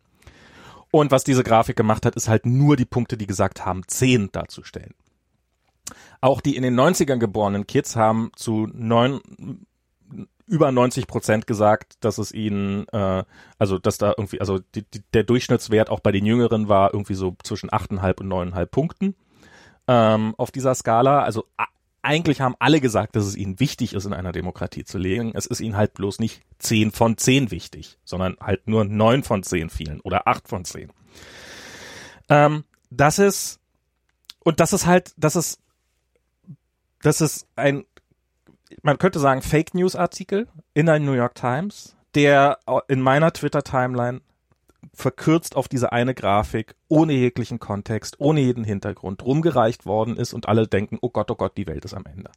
Und 0.91 1.11
was 1.11 1.23
diese 1.23 1.43
Grafik 1.43 1.75
gemacht 1.75 2.05
hat, 2.05 2.15
ist 2.15 2.27
halt 2.27 2.45
nur 2.45 2.75
die 2.75 2.85
Punkte, 2.85 3.17
die 3.17 3.27
gesagt 3.27 3.65
haben, 3.65 3.83
zehn 3.87 4.29
darzustellen. 4.31 4.93
Auch 6.19 6.41
die 6.41 6.55
in 6.55 6.63
den 6.63 6.77
90ern 6.77 7.17
geborenen 7.17 7.67
Kids 7.67 7.95
haben 7.95 8.31
zu 8.35 8.67
neun, 8.73 9.21
über 10.47 10.71
90 10.71 11.07
Prozent 11.07 11.45
gesagt, 11.45 11.97
dass 11.99 12.17
es 12.17 12.31
ihnen, 12.31 12.87
äh, 12.89 13.23
also 13.59 13.77
dass 13.77 13.97
da 13.97 14.13
irgendwie, 14.17 14.39
also 14.39 14.59
die, 14.59 14.83
die, 14.83 15.03
der 15.13 15.23
Durchschnittswert 15.23 15.89
auch 15.89 15.99
bei 15.99 16.11
den 16.11 16.25
Jüngeren 16.25 16.69
war 16.69 16.93
irgendwie 16.93 17.15
so 17.15 17.35
zwischen 17.43 17.69
8,5 17.69 18.21
und 18.21 18.53
9,5 18.53 18.65
Punkten 18.67 19.15
ähm, 19.87 20.33
auf 20.37 20.51
dieser 20.51 20.73
Skala. 20.73 21.23
Also 21.23 21.45
eigentlich 22.01 22.39
haben 22.39 22.55
alle 22.59 22.79
gesagt, 22.79 23.17
dass 23.17 23.25
es 23.25 23.35
ihnen 23.35 23.59
wichtig 23.59 23.93
ist, 23.93 24.05
in 24.05 24.13
einer 24.13 24.31
Demokratie 24.31 24.85
zu 24.85 24.97
leben. 24.97 25.33
Es 25.35 25.45
ist 25.45 25.59
ihnen 25.59 25.75
halt 25.75 25.93
bloß 25.95 26.19
nicht 26.19 26.41
10 26.59 26.91
von 26.91 27.17
10 27.17 27.51
wichtig, 27.51 27.97
sondern 28.05 28.37
halt 28.39 28.67
nur 28.67 28.85
9 28.85 29.23
von 29.23 29.43
10 29.43 29.69
vielen 29.69 29.99
oder 30.01 30.27
8 30.27 30.47
von 30.47 30.63
10. 30.63 30.91
Ähm, 32.29 32.63
das 32.89 33.19
ist, 33.19 33.59
und 34.39 34.61
das 34.61 34.71
ist 34.71 34.85
halt, 34.85 35.11
das 35.17 35.35
ist, 35.35 35.59
das 37.01 37.19
ist 37.19 37.47
ein 37.57 37.83
man 38.81 38.97
könnte 38.97 39.19
sagen, 39.19 39.41
Fake 39.41 39.73
News 39.73 39.95
Artikel 39.95 40.47
in 40.73 40.85
der 40.85 40.99
New 40.99 41.13
York 41.13 41.35
Times, 41.35 41.95
der 42.15 42.59
in 42.87 43.01
meiner 43.01 43.33
Twitter 43.33 43.63
Timeline 43.63 44.21
verkürzt 44.93 45.55
auf 45.55 45.67
diese 45.67 45.91
eine 45.91 46.13
Grafik 46.13 46.75
ohne 46.87 47.13
jeglichen 47.13 47.59
Kontext, 47.59 48.19
ohne 48.19 48.41
jeden 48.41 48.63
Hintergrund 48.63 49.23
rumgereicht 49.23 49.85
worden 49.85 50.17
ist 50.17 50.33
und 50.33 50.47
alle 50.47 50.67
denken, 50.67 50.97
oh 51.01 51.09
Gott, 51.09 51.29
oh 51.31 51.35
Gott, 51.35 51.57
die 51.57 51.67
Welt 51.67 51.85
ist 51.85 51.93
am 51.93 52.05
Ende. 52.05 52.31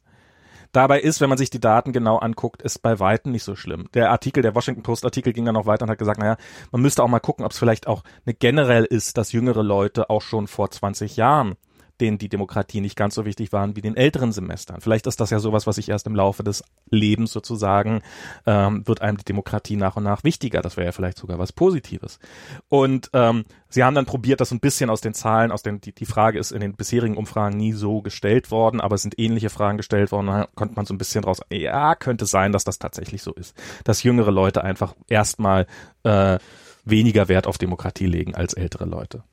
Dabei 0.71 1.01
ist, 1.01 1.19
wenn 1.19 1.27
man 1.27 1.37
sich 1.37 1.49
die 1.49 1.59
Daten 1.59 1.91
genau 1.91 2.17
anguckt, 2.17 2.61
ist 2.61 2.81
bei 2.81 2.99
Weitem 2.99 3.33
nicht 3.33 3.43
so 3.43 3.55
schlimm. 3.55 3.89
Der 3.93 4.09
Artikel, 4.09 4.41
der 4.41 4.55
Washington 4.55 4.83
Post 4.83 5.03
Artikel 5.03 5.33
ging 5.33 5.43
dann 5.43 5.55
noch 5.55 5.65
weiter 5.65 5.83
und 5.83 5.89
hat 5.89 5.97
gesagt, 5.97 6.19
naja, 6.19 6.37
man 6.71 6.81
müsste 6.81 7.03
auch 7.03 7.09
mal 7.09 7.19
gucken, 7.19 7.43
ob 7.43 7.51
es 7.51 7.59
vielleicht 7.59 7.87
auch 7.87 8.03
eine 8.25 8.33
generell 8.33 8.85
ist, 8.85 9.17
dass 9.17 9.33
jüngere 9.33 9.63
Leute 9.63 10.09
auch 10.09 10.21
schon 10.21 10.47
vor 10.47 10.71
20 10.71 11.17
Jahren 11.17 11.55
denen 12.01 12.17
die 12.17 12.29
Demokratie 12.29 12.81
nicht 12.81 12.95
ganz 12.95 13.15
so 13.15 13.25
wichtig 13.25 13.53
waren 13.53 13.75
wie 13.75 13.81
den 13.81 13.95
älteren 13.95 14.31
Semestern. 14.31 14.81
Vielleicht 14.81 15.07
ist 15.07 15.19
das 15.19 15.29
ja 15.29 15.39
sowas, 15.39 15.67
was 15.67 15.75
sich 15.75 15.89
erst 15.89 16.07
im 16.07 16.15
Laufe 16.15 16.43
des 16.43 16.63
Lebens 16.89 17.31
sozusagen, 17.31 18.01
ähm, 18.45 18.85
wird 18.87 19.01
einem 19.01 19.17
die 19.17 19.25
Demokratie 19.25 19.75
nach 19.75 19.95
und 19.95 20.03
nach 20.03 20.23
wichtiger. 20.23 20.61
Das 20.61 20.77
wäre 20.77 20.87
ja 20.87 20.91
vielleicht 20.91 21.17
sogar 21.17 21.37
was 21.39 21.51
Positives. 21.51 22.19
Und 22.67 23.09
ähm, 23.13 23.45
sie 23.69 23.83
haben 23.83 23.95
dann 23.95 24.05
probiert, 24.05 24.41
das 24.41 24.51
ein 24.51 24.59
bisschen 24.59 24.89
aus 24.89 25.01
den 25.01 25.13
Zahlen, 25.13 25.51
aus 25.51 25.61
den, 25.61 25.79
die, 25.79 25.93
die 25.93 26.05
Frage 26.05 26.39
ist 26.39 26.51
in 26.51 26.61
den 26.61 26.73
bisherigen 26.73 27.17
Umfragen 27.17 27.55
nie 27.55 27.73
so 27.73 28.01
gestellt 28.01 28.51
worden, 28.51 28.81
aber 28.81 28.95
es 28.95 29.03
sind 29.03 29.19
ähnliche 29.19 29.49
Fragen 29.49 29.77
gestellt 29.77 30.11
worden, 30.11 30.27
da 30.27 30.47
konnte 30.55 30.75
man 30.75 30.85
so 30.85 30.93
ein 30.93 30.97
bisschen 30.97 31.23
raus, 31.23 31.41
ja, 31.49 31.95
könnte 31.95 32.25
sein, 32.25 32.51
dass 32.51 32.63
das 32.63 32.79
tatsächlich 32.79 33.21
so 33.21 33.33
ist. 33.33 33.55
Dass 33.83 34.03
jüngere 34.03 34.31
Leute 34.31 34.63
einfach 34.63 34.95
erstmal 35.07 35.67
äh, 36.03 36.39
weniger 36.83 37.27
Wert 37.27 37.47
auf 37.47 37.57
Demokratie 37.57 38.07
legen 38.07 38.35
als 38.35 38.53
ältere 38.53 38.85
Leute. 38.85 39.23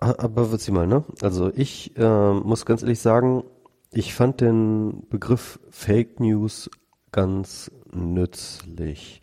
Aber 0.00 0.50
wird 0.50 0.62
sie 0.62 0.72
mal, 0.72 0.86
ne? 0.86 1.04
Also 1.20 1.52
ich 1.54 1.96
äh, 1.96 2.32
muss 2.32 2.64
ganz 2.64 2.82
ehrlich 2.82 3.00
sagen, 3.00 3.44
ich 3.92 4.14
fand 4.14 4.40
den 4.40 5.06
Begriff 5.10 5.60
Fake 5.68 6.20
News 6.20 6.70
ganz 7.12 7.70
nützlich. 7.92 9.20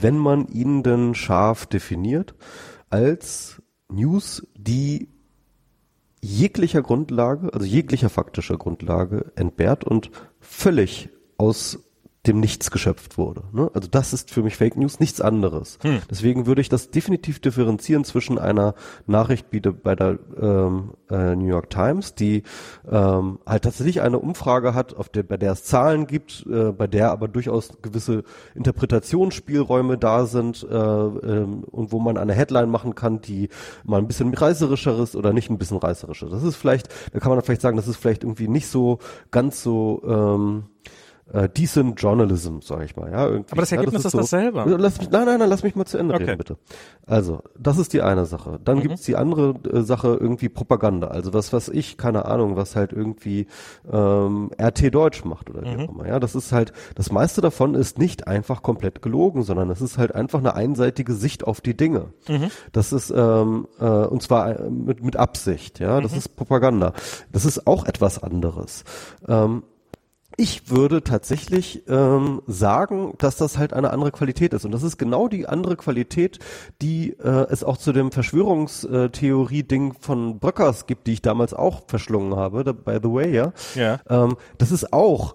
Wenn 0.00 0.16
man 0.16 0.48
ihn 0.48 0.82
denn 0.82 1.14
scharf 1.14 1.66
definiert 1.66 2.34
als 2.90 3.60
News, 3.88 4.46
die 4.56 5.08
jeglicher 6.22 6.80
Grundlage, 6.80 7.52
also 7.52 7.66
jeglicher 7.66 8.08
faktischer 8.08 8.56
Grundlage 8.56 9.32
entbehrt 9.36 9.84
und 9.84 10.10
völlig 10.40 11.10
aus 11.36 11.78
dem 12.26 12.40
Nichts 12.40 12.70
geschöpft 12.70 13.18
wurde. 13.18 13.42
Ne? 13.52 13.70
Also 13.74 13.88
das 13.88 14.12
ist 14.12 14.30
für 14.30 14.42
mich 14.42 14.56
Fake 14.56 14.76
News, 14.76 14.98
nichts 14.98 15.20
anderes. 15.20 15.78
Hm. 15.82 16.00
Deswegen 16.10 16.46
würde 16.46 16.62
ich 16.62 16.68
das 16.68 16.90
definitiv 16.90 17.40
differenzieren 17.40 18.04
zwischen 18.04 18.38
einer 18.38 18.74
Nachricht 19.06 19.46
wie 19.50 19.60
bei 19.60 19.94
der 19.94 20.18
ähm, 20.40 20.94
äh, 21.10 21.36
New 21.36 21.46
York 21.46 21.68
Times, 21.68 22.14
die 22.14 22.42
ähm, 22.90 23.38
halt 23.46 23.64
tatsächlich 23.64 24.00
eine 24.00 24.18
Umfrage 24.18 24.74
hat, 24.74 24.96
auf 24.96 25.10
der, 25.10 25.22
bei 25.22 25.36
der 25.36 25.52
es 25.52 25.64
Zahlen 25.64 26.06
gibt, 26.06 26.46
äh, 26.50 26.72
bei 26.72 26.86
der 26.86 27.10
aber 27.10 27.28
durchaus 27.28 27.70
gewisse 27.82 28.24
Interpretationsspielräume 28.54 29.98
da 29.98 30.24
sind 30.24 30.66
äh, 30.68 30.74
ähm, 30.74 31.64
und 31.64 31.92
wo 31.92 32.00
man 32.00 32.16
eine 32.16 32.32
Headline 32.32 32.70
machen 32.70 32.94
kann, 32.94 33.20
die 33.20 33.50
mal 33.84 33.98
ein 33.98 34.06
bisschen 34.06 34.32
reißerischer 34.32 34.98
ist 34.98 35.14
oder 35.14 35.32
nicht 35.34 35.50
ein 35.50 35.58
bisschen 35.58 35.78
reißerischer. 35.78 36.30
Das 36.30 36.42
ist 36.42 36.56
vielleicht, 36.56 36.88
da 37.12 37.20
kann 37.20 37.30
man 37.30 37.42
vielleicht 37.42 37.60
sagen, 37.60 37.76
das 37.76 37.88
ist 37.88 37.96
vielleicht 37.96 38.24
irgendwie 38.24 38.48
nicht 38.48 38.68
so 38.68 38.98
ganz 39.30 39.62
so 39.62 40.02
ähm, 40.06 40.64
äh, 41.32 41.48
decent 41.48 42.00
Journalism, 42.00 42.60
sage 42.60 42.84
ich 42.84 42.96
mal. 42.96 43.10
Ja, 43.10 43.26
irgendwie. 43.26 43.52
Aber 43.52 43.62
das 43.62 43.72
Ergebnis 43.72 44.04
ja, 44.04 44.10
das 44.10 44.14
ist, 44.14 44.24
ist 44.24 44.30
so, 44.30 44.36
dasselbe. 44.36 44.76
Lass 44.78 44.98
mich, 44.98 45.10
nein, 45.10 45.24
nein, 45.24 45.38
nein, 45.38 45.48
lass 45.48 45.62
mich 45.62 45.74
mal 45.74 45.86
zu 45.86 45.96
Ende 45.96 46.14
okay. 46.14 46.24
reden, 46.24 46.38
bitte. 46.38 46.58
Also, 47.06 47.42
das 47.58 47.78
ist 47.78 47.92
die 47.92 48.02
eine 48.02 48.26
Sache. 48.26 48.60
Dann 48.64 48.78
mhm. 48.78 48.82
gibt's 48.82 49.02
die 49.02 49.16
andere 49.16 49.54
äh, 49.70 49.80
Sache, 49.82 50.18
irgendwie 50.20 50.48
Propaganda. 50.48 51.08
Also 51.08 51.32
was, 51.32 51.52
was 51.52 51.68
ich, 51.68 51.96
keine 51.96 52.26
Ahnung, 52.26 52.56
was 52.56 52.76
halt 52.76 52.92
irgendwie 52.92 53.46
ähm, 53.90 54.50
RT 54.60 54.94
Deutsch 54.94 55.24
macht 55.24 55.50
oder 55.50 55.62
wie 55.62 55.76
mhm. 55.76 55.80
auch 55.80 55.88
immer. 55.94 56.08
Ja, 56.08 56.20
das 56.20 56.34
ist 56.34 56.52
halt, 56.52 56.72
das 56.94 57.10
meiste 57.10 57.40
davon 57.40 57.74
ist 57.74 57.98
nicht 57.98 58.28
einfach 58.28 58.62
komplett 58.62 59.02
gelogen, 59.02 59.42
sondern 59.42 59.70
es 59.70 59.80
ist 59.80 59.98
halt 59.98 60.14
einfach 60.14 60.38
eine 60.38 60.54
einseitige 60.54 61.14
Sicht 61.14 61.44
auf 61.44 61.60
die 61.60 61.76
Dinge. 61.76 62.12
Mhm. 62.28 62.50
Das 62.72 62.92
ist, 62.92 63.12
ähm, 63.14 63.66
äh, 63.80 63.84
und 63.84 64.22
zwar 64.22 64.60
äh, 64.60 64.70
mit, 64.70 65.02
mit 65.02 65.16
Absicht, 65.16 65.80
ja, 65.80 66.00
das 66.00 66.12
mhm. 66.12 66.18
ist 66.18 66.36
Propaganda. 66.36 66.92
Das 67.32 67.44
ist 67.44 67.66
auch 67.66 67.86
etwas 67.86 68.22
anderes. 68.22 68.84
Ähm, 69.26 69.62
ich 70.36 70.70
würde 70.70 71.02
tatsächlich 71.02 71.84
ähm, 71.88 72.42
sagen, 72.46 73.14
dass 73.18 73.36
das 73.36 73.58
halt 73.58 73.72
eine 73.72 73.90
andere 73.90 74.10
Qualität 74.10 74.52
ist. 74.52 74.64
Und 74.64 74.72
das 74.72 74.82
ist 74.82 74.98
genau 74.98 75.28
die 75.28 75.46
andere 75.46 75.76
Qualität, 75.76 76.38
die 76.82 77.10
äh, 77.12 77.46
es 77.50 77.64
auch 77.64 77.76
zu 77.76 77.92
dem 77.92 78.12
Verschwörungstheorie-Ding 78.12 79.94
von 80.00 80.38
Bröckers 80.38 80.86
gibt, 80.86 81.06
die 81.06 81.12
ich 81.14 81.22
damals 81.22 81.54
auch 81.54 81.82
verschlungen 81.86 82.36
habe, 82.36 82.74
by 82.74 82.98
the 83.02 83.10
way, 83.10 83.34
ja. 83.34 83.52
ja. 83.74 84.00
Ähm, 84.08 84.36
das 84.58 84.72
ist 84.72 84.92
auch 84.92 85.34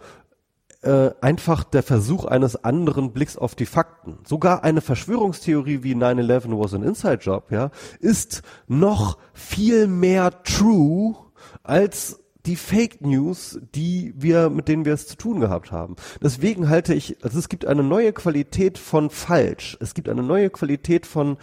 äh, 0.81 1.11
einfach 1.21 1.63
der 1.63 1.83
Versuch 1.83 2.25
eines 2.25 2.63
anderen 2.63 3.11
Blicks 3.11 3.37
auf 3.37 3.55
die 3.55 3.65
Fakten. 3.65 4.19
Sogar 4.25 4.63
eine 4.63 4.81
Verschwörungstheorie 4.81 5.83
wie 5.83 5.93
9-11 5.93 6.59
was 6.59 6.73
an 6.73 6.83
Inside 6.83 7.19
Job, 7.21 7.51
ja, 7.51 7.71
ist 7.99 8.43
noch 8.67 9.17
viel 9.33 9.87
mehr 9.87 10.43
true 10.43 11.15
als 11.63 12.18
die 12.45 12.55
Fake 12.55 13.01
News, 13.01 13.59
die 13.75 14.13
wir, 14.15 14.49
mit 14.49 14.67
denen 14.67 14.85
wir 14.85 14.93
es 14.93 15.07
zu 15.07 15.17
tun 15.17 15.39
gehabt 15.39 15.71
haben. 15.71 15.95
Deswegen 16.21 16.69
halte 16.69 16.93
ich, 16.93 17.17
also 17.23 17.37
es 17.37 17.49
gibt 17.49 17.65
eine 17.65 17.83
neue 17.83 18.13
Qualität 18.13 18.77
von 18.77 19.09
falsch. 19.09 19.77
Es 19.81 19.93
gibt 19.93 20.09
eine 20.09 20.23
neue 20.23 20.49
Qualität 20.49 21.05
von 21.05 21.37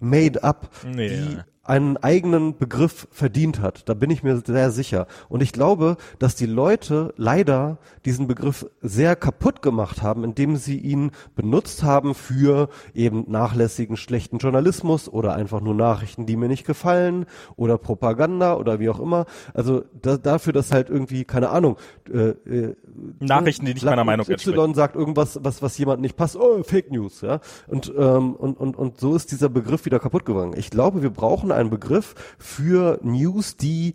made 0.00 0.44
up, 0.44 0.70
nee, 0.84 1.08
die 1.08 1.34
ja 1.34 1.44
einen 1.68 1.98
eigenen 1.98 2.56
Begriff 2.56 3.08
verdient 3.10 3.60
hat. 3.60 3.88
Da 3.88 3.94
bin 3.94 4.10
ich 4.10 4.22
mir 4.22 4.42
sehr 4.44 4.70
sicher. 4.70 5.06
Und 5.28 5.42
ich 5.42 5.52
glaube, 5.52 5.96
dass 6.18 6.34
die 6.34 6.46
Leute 6.46 7.12
leider 7.16 7.78
diesen 8.04 8.26
Begriff 8.26 8.66
sehr 8.80 9.16
kaputt 9.16 9.60
gemacht 9.60 10.02
haben, 10.02 10.24
indem 10.24 10.56
sie 10.56 10.78
ihn 10.78 11.10
benutzt 11.36 11.82
haben 11.82 12.14
für 12.14 12.68
eben 12.94 13.26
nachlässigen, 13.28 13.96
schlechten 13.96 14.38
Journalismus 14.38 15.08
oder 15.08 15.34
einfach 15.34 15.60
nur 15.60 15.74
Nachrichten, 15.74 16.24
die 16.24 16.36
mir 16.36 16.48
nicht 16.48 16.66
gefallen 16.66 17.26
oder 17.56 17.76
Propaganda 17.76 18.56
oder 18.56 18.80
wie 18.80 18.88
auch 18.88 19.00
immer. 19.00 19.26
Also 19.52 19.84
da, 20.00 20.16
dafür, 20.16 20.54
dass 20.54 20.72
halt 20.72 20.88
irgendwie, 20.88 21.24
keine 21.24 21.50
Ahnung, 21.50 21.76
äh, 22.10 22.30
äh, 22.30 22.76
Nachrichten, 23.20 23.66
die 23.66 23.74
nicht 23.74 23.84
meiner 23.84 24.04
Meinung 24.04 24.26
Y 24.26 24.32
entsprechen. 24.32 24.74
sagt 24.74 24.96
irgendwas, 24.96 25.38
was, 25.42 25.60
was 25.60 25.76
jemand 25.76 26.00
nicht 26.00 26.16
passt, 26.16 26.36
oh, 26.36 26.62
Fake 26.62 26.90
News, 26.90 27.20
ja. 27.20 27.40
Und, 27.66 27.92
ähm, 27.96 28.34
und, 28.34 28.58
und, 28.58 28.76
und 28.76 28.98
so 28.98 29.14
ist 29.14 29.30
dieser 29.32 29.50
Begriff 29.50 29.84
wieder 29.84 29.98
kaputt 29.98 30.24
gegangen. 30.24 30.54
Ich 30.56 30.70
glaube, 30.70 31.02
wir 31.02 31.10
brauchen 31.10 31.52
ein 31.58 31.70
Begriff 31.70 32.14
für 32.38 32.98
News, 33.02 33.56
die 33.56 33.94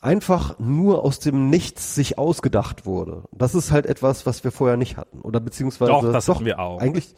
einfach 0.00 0.58
nur 0.58 1.04
aus 1.04 1.18
dem 1.18 1.50
Nichts 1.50 1.94
sich 1.94 2.18
ausgedacht 2.18 2.86
wurde. 2.86 3.24
Das 3.32 3.54
ist 3.54 3.70
halt 3.70 3.86
etwas, 3.86 4.26
was 4.26 4.42
wir 4.44 4.52
vorher 4.52 4.76
nicht 4.76 4.96
hatten. 4.96 5.20
Oder 5.20 5.40
beziehungsweise. 5.40 5.92
Doch, 5.92 6.12
das 6.12 6.26
doch, 6.26 6.36
hatten 6.36 6.46
wir 6.46 6.58
auch. 6.58 6.80
Eigentlich, 6.80 7.14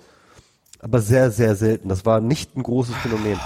aber 0.80 1.00
sehr, 1.00 1.30
sehr 1.30 1.54
selten. 1.54 1.88
Das 1.88 2.04
war 2.04 2.20
nicht 2.20 2.56
ein 2.56 2.62
großes 2.62 2.96
Phänomen. 2.96 3.38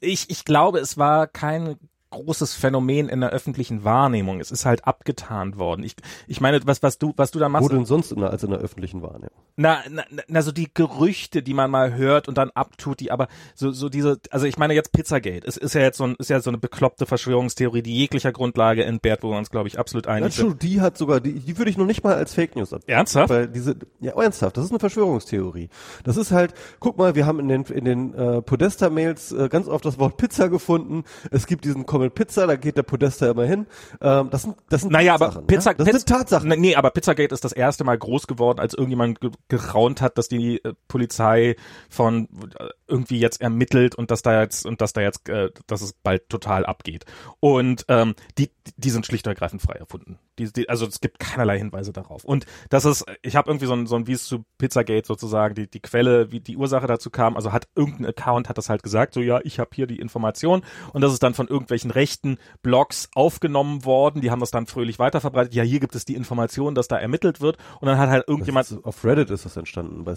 Ich, 0.00 0.30
ich 0.30 0.44
glaube, 0.44 0.78
es 0.78 0.98
war 0.98 1.26
kein 1.26 1.76
großes 2.10 2.54
Phänomen 2.54 3.08
in 3.08 3.20
der 3.20 3.30
öffentlichen 3.30 3.84
Wahrnehmung. 3.84 4.40
Es 4.40 4.50
ist 4.50 4.64
halt 4.64 4.86
abgetan 4.86 5.58
worden. 5.58 5.82
Ich, 5.82 5.94
ich 6.26 6.40
meine, 6.40 6.60
was, 6.64 6.82
was 6.82 6.98
du, 6.98 7.12
was 7.16 7.30
du 7.30 7.38
da 7.38 7.48
machst. 7.48 7.64
Wo 7.64 7.74
denn 7.74 7.84
sonst 7.84 8.12
in 8.12 8.20
der, 8.20 8.30
als 8.30 8.42
in 8.42 8.50
der 8.50 8.60
öffentlichen 8.60 9.02
Wahrnehmung? 9.02 9.30
Na, 9.56 9.80
na, 9.90 10.04
na, 10.28 10.42
so 10.42 10.52
die 10.52 10.68
Gerüchte, 10.72 11.42
die 11.42 11.54
man 11.54 11.70
mal 11.70 11.94
hört 11.94 12.28
und 12.28 12.38
dann 12.38 12.50
abtut, 12.50 13.00
die 13.00 13.10
aber 13.10 13.28
so, 13.54 13.72
so 13.72 13.88
diese, 13.88 14.20
also 14.30 14.46
ich 14.46 14.56
meine 14.56 14.74
jetzt 14.74 14.92
Pizzagate. 14.92 15.46
Es 15.46 15.56
ist 15.56 15.74
ja 15.74 15.80
jetzt 15.80 15.98
so 15.98 16.04
ein, 16.04 16.14
ist 16.18 16.30
ja 16.30 16.40
so 16.40 16.50
eine 16.50 16.58
bekloppte 16.58 17.06
Verschwörungstheorie, 17.06 17.82
die 17.82 17.94
jeglicher 17.94 18.32
Grundlage 18.32 18.84
entbehrt, 18.84 19.22
wo 19.22 19.30
wir 19.30 19.38
uns, 19.38 19.50
glaube 19.50 19.68
ich, 19.68 19.78
absolut 19.78 20.06
einig 20.06 20.36
ja, 20.36 20.44
sind. 20.44 20.62
Die 20.62 20.80
hat 20.80 20.96
sogar, 20.96 21.20
die, 21.20 21.40
die 21.40 21.58
würde 21.58 21.70
ich 21.70 21.76
noch 21.76 21.86
nicht 21.86 22.04
mal 22.04 22.14
als 22.14 22.34
Fake 22.34 22.54
News 22.56 22.72
abtun. 22.72 22.88
Ernsthaft? 22.88 23.30
Weil 23.30 23.48
diese, 23.48 23.76
ja, 24.00 24.12
ernsthaft. 24.12 24.56
Das 24.56 24.64
ist 24.64 24.70
eine 24.70 24.78
Verschwörungstheorie. 24.78 25.68
Das 26.04 26.16
ist 26.16 26.30
halt, 26.30 26.54
guck 26.78 26.96
mal, 26.96 27.16
wir 27.16 27.26
haben 27.26 27.40
in 27.40 27.48
den, 27.48 27.64
in 27.64 27.84
den 27.84 28.14
äh, 28.14 28.42
Podesta-Mails 28.42 29.32
äh, 29.32 29.48
ganz 29.48 29.66
oft 29.66 29.84
das 29.84 29.98
Wort 29.98 30.16
Pizza 30.16 30.48
gefunden. 30.48 31.04
Es 31.30 31.46
gibt 31.46 31.64
diesen 31.64 31.84
Comment 31.98 32.14
Pizza, 32.14 32.46
da 32.46 32.56
geht 32.56 32.76
der 32.76 32.82
Podesta 32.84 33.30
immer 33.30 33.44
hin. 33.44 33.66
Ähm, 34.00 34.30
das 34.30 34.42
sind, 34.42 34.56
das 34.68 34.82
sind 34.82 34.92
naja, 34.92 35.18
Tatsachen. 35.18 35.38
aber 35.38 35.46
Pizza, 35.46 35.70
ja? 35.70 35.74
das 35.74 35.84
Pizza, 35.86 35.98
sind 35.98 36.08
Tatsachen. 36.08 36.48
Nee, 36.60 36.76
aber 36.76 36.90
Pizzagate 36.90 37.34
ist 37.34 37.44
das 37.44 37.52
erste 37.52 37.84
Mal 37.84 37.98
groß 37.98 38.26
geworden, 38.26 38.60
als 38.60 38.74
irgendjemand 38.74 39.20
ge 39.20 39.30
geraunt 39.48 40.00
hat, 40.00 40.16
dass 40.18 40.28
die 40.28 40.62
äh, 40.64 40.74
Polizei 40.86 41.56
von 41.88 42.28
äh, 42.58 42.68
irgendwie 42.86 43.18
jetzt 43.18 43.40
ermittelt 43.40 43.94
und 43.94 44.10
dass 44.10 44.22
da 44.22 44.40
jetzt 44.40 44.64
und 44.64 44.80
dass 44.80 44.92
da 44.92 45.00
jetzt, 45.00 45.28
äh, 45.28 45.50
dass 45.66 45.82
es 45.82 45.92
bald 45.92 46.28
total 46.28 46.64
abgeht. 46.66 47.04
Und 47.40 47.84
ähm, 47.88 48.14
die, 48.38 48.50
die 48.76 48.90
sind 48.90 49.06
schlicht 49.06 49.26
und 49.26 49.32
ergreifend 49.32 49.62
frei 49.62 49.74
erfunden. 49.74 50.18
Die, 50.38 50.52
die, 50.52 50.68
also 50.68 50.86
es 50.86 51.00
gibt 51.00 51.18
keinerlei 51.18 51.58
Hinweise 51.58 51.92
darauf. 51.92 52.24
Und 52.24 52.46
das 52.70 52.84
ist, 52.84 53.04
ich 53.22 53.36
habe 53.36 53.50
irgendwie 53.50 53.66
so 53.66 53.74
ein, 53.74 53.86
so 53.86 53.96
ein, 53.96 54.06
wie 54.06 54.12
es 54.12 54.24
zu 54.24 54.44
Pizzagate 54.58 55.06
sozusagen, 55.06 55.54
die, 55.54 55.68
die 55.68 55.80
Quelle, 55.80 56.30
wie 56.30 56.40
die 56.40 56.56
Ursache 56.56 56.86
dazu 56.86 57.10
kam, 57.10 57.36
also 57.36 57.52
hat 57.52 57.68
irgendein 57.74 58.06
Account 58.06 58.48
hat 58.48 58.58
das 58.58 58.68
halt 58.68 58.82
gesagt, 58.82 59.14
so 59.14 59.20
ja, 59.20 59.40
ich 59.42 59.58
habe 59.58 59.70
hier 59.74 59.86
die 59.86 59.98
Information 59.98 60.62
und 60.92 61.00
das 61.00 61.12
ist 61.12 61.22
dann 61.22 61.34
von 61.34 61.48
irgendwelchen 61.48 61.87
rechten 61.90 62.38
Blogs 62.62 63.08
aufgenommen 63.14 63.84
worden, 63.84 64.20
die 64.20 64.30
haben 64.30 64.40
das 64.40 64.50
dann 64.50 64.66
fröhlich 64.66 64.98
weiterverbreitet, 64.98 65.54
ja, 65.54 65.62
hier 65.62 65.80
gibt 65.80 65.94
es 65.94 66.04
die 66.04 66.14
Information, 66.14 66.74
dass 66.74 66.88
da 66.88 66.96
ermittelt 66.96 67.40
wird 67.40 67.56
und 67.80 67.86
dann 67.86 67.98
hat 67.98 68.10
halt 68.10 68.28
irgendjemand... 68.28 68.70
Ist, 68.70 68.84
auf 68.84 69.04
Reddit 69.04 69.30
ist 69.30 69.44
das 69.44 69.56
entstanden, 69.56 70.04
bei 70.04 70.12
äh, 70.12 70.16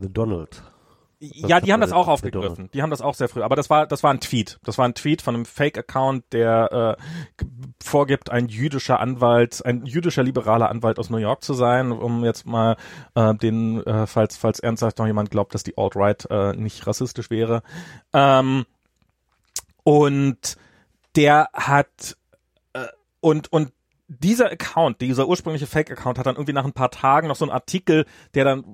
The 0.00 0.12
Donald. 0.12 0.62
Ja, 1.32 1.60
die 1.60 1.72
haben 1.72 1.80
das 1.80 1.92
auch 1.92 2.08
aufgegriffen. 2.08 2.70
Die 2.74 2.82
haben 2.82 2.90
das 2.90 3.00
auch 3.00 3.14
sehr 3.14 3.28
früh. 3.28 3.42
Aber 3.42 3.56
das 3.56 3.70
war, 3.70 3.86
das 3.86 4.02
war 4.02 4.12
ein 4.12 4.20
Tweet. 4.20 4.58
Das 4.64 4.78
war 4.78 4.84
ein 4.84 4.94
Tweet 4.94 5.22
von 5.22 5.34
einem 5.34 5.44
Fake-Account, 5.46 6.24
der 6.32 6.98
äh, 6.98 7.44
vorgibt, 7.82 8.30
ein 8.30 8.48
jüdischer 8.48 9.00
Anwalt, 9.00 9.64
ein 9.64 9.86
jüdischer 9.86 10.22
liberaler 10.22 10.68
Anwalt 10.68 10.98
aus 10.98 11.10
New 11.10 11.18
York 11.18 11.42
zu 11.42 11.54
sein, 11.54 11.92
um 11.92 12.24
jetzt 12.24 12.46
mal 12.46 12.76
äh, 13.14 13.34
den, 13.34 13.84
äh, 13.86 14.06
falls, 14.06 14.36
falls 14.36 14.60
ernsthaft 14.60 14.98
noch 14.98 15.06
jemand 15.06 15.30
glaubt, 15.30 15.54
dass 15.54 15.62
die 15.62 15.78
Alt-Right 15.78 16.26
äh, 16.30 16.52
nicht 16.54 16.86
rassistisch 16.86 17.30
wäre. 17.30 17.62
Ähm, 18.12 18.66
und 19.82 20.56
der 21.16 21.48
hat 21.52 22.16
äh, 22.72 22.86
und 23.20 23.52
und 23.52 23.72
dieser 24.08 24.50
Account, 24.50 25.00
dieser 25.00 25.26
ursprüngliche 25.28 25.66
Fake-Account 25.66 26.18
hat 26.18 26.26
dann 26.26 26.34
irgendwie 26.34 26.52
nach 26.52 26.64
ein 26.64 26.72
paar 26.72 26.90
Tagen 26.90 27.28
noch 27.28 27.36
so 27.36 27.44
einen 27.44 27.52
Artikel, 27.52 28.04
der 28.34 28.44
dann, 28.44 28.64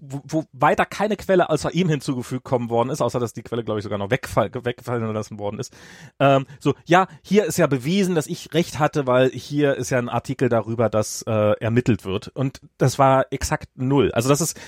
wo, 0.00 0.20
wo 0.24 0.44
weiter 0.52 0.84
keine 0.84 1.16
Quelle 1.16 1.48
außer 1.48 1.72
ihm 1.72 1.88
hinzugefügt 1.88 2.44
kommen 2.44 2.70
worden 2.70 2.90
ist, 2.90 3.00
außer 3.00 3.20
dass 3.20 3.32
die 3.32 3.42
Quelle, 3.42 3.62
glaube 3.62 3.78
ich, 3.78 3.84
sogar 3.84 3.98
noch 3.98 4.10
wegfall, 4.10 4.50
weggefallen 4.52 5.12
lassen 5.12 5.38
worden 5.38 5.60
ist. 5.60 5.72
Ähm, 6.18 6.46
so, 6.58 6.74
ja, 6.86 7.06
hier 7.22 7.44
ist 7.44 7.58
ja 7.58 7.66
bewiesen, 7.66 8.14
dass 8.14 8.26
ich 8.26 8.52
recht 8.52 8.78
hatte, 8.78 9.06
weil 9.06 9.30
hier 9.30 9.76
ist 9.76 9.90
ja 9.90 9.98
ein 9.98 10.08
Artikel 10.08 10.48
darüber, 10.48 10.88
dass 10.88 11.22
äh, 11.22 11.52
ermittelt 11.60 12.04
wird. 12.04 12.28
Und 12.28 12.60
das 12.76 12.98
war 12.98 13.26
exakt 13.30 13.68
null. 13.76 14.10
Also 14.12 14.28
das 14.28 14.40
ist, 14.40 14.58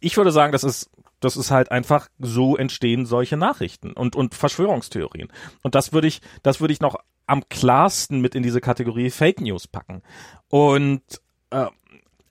ich 0.00 0.16
würde 0.16 0.32
sagen, 0.32 0.52
das 0.52 0.64
ist 0.64 0.90
das 1.20 1.36
ist 1.36 1.50
halt 1.50 1.70
einfach 1.70 2.08
so 2.18 2.56
entstehen 2.56 3.06
solche 3.06 3.36
Nachrichten 3.36 3.92
und 3.92 4.16
und 4.16 4.34
Verschwörungstheorien. 4.34 5.28
Und 5.62 5.74
das 5.74 5.92
würde 5.92 6.08
ich, 6.08 6.20
das 6.42 6.60
würde 6.60 6.72
ich 6.72 6.80
noch 6.80 6.96
am 7.26 7.48
klarsten 7.48 8.20
mit 8.20 8.34
in 8.34 8.42
diese 8.42 8.60
Kategorie 8.60 9.10
Fake 9.10 9.40
News 9.40 9.66
packen. 9.66 10.02
Und 10.48 11.02
äh, 11.50 11.66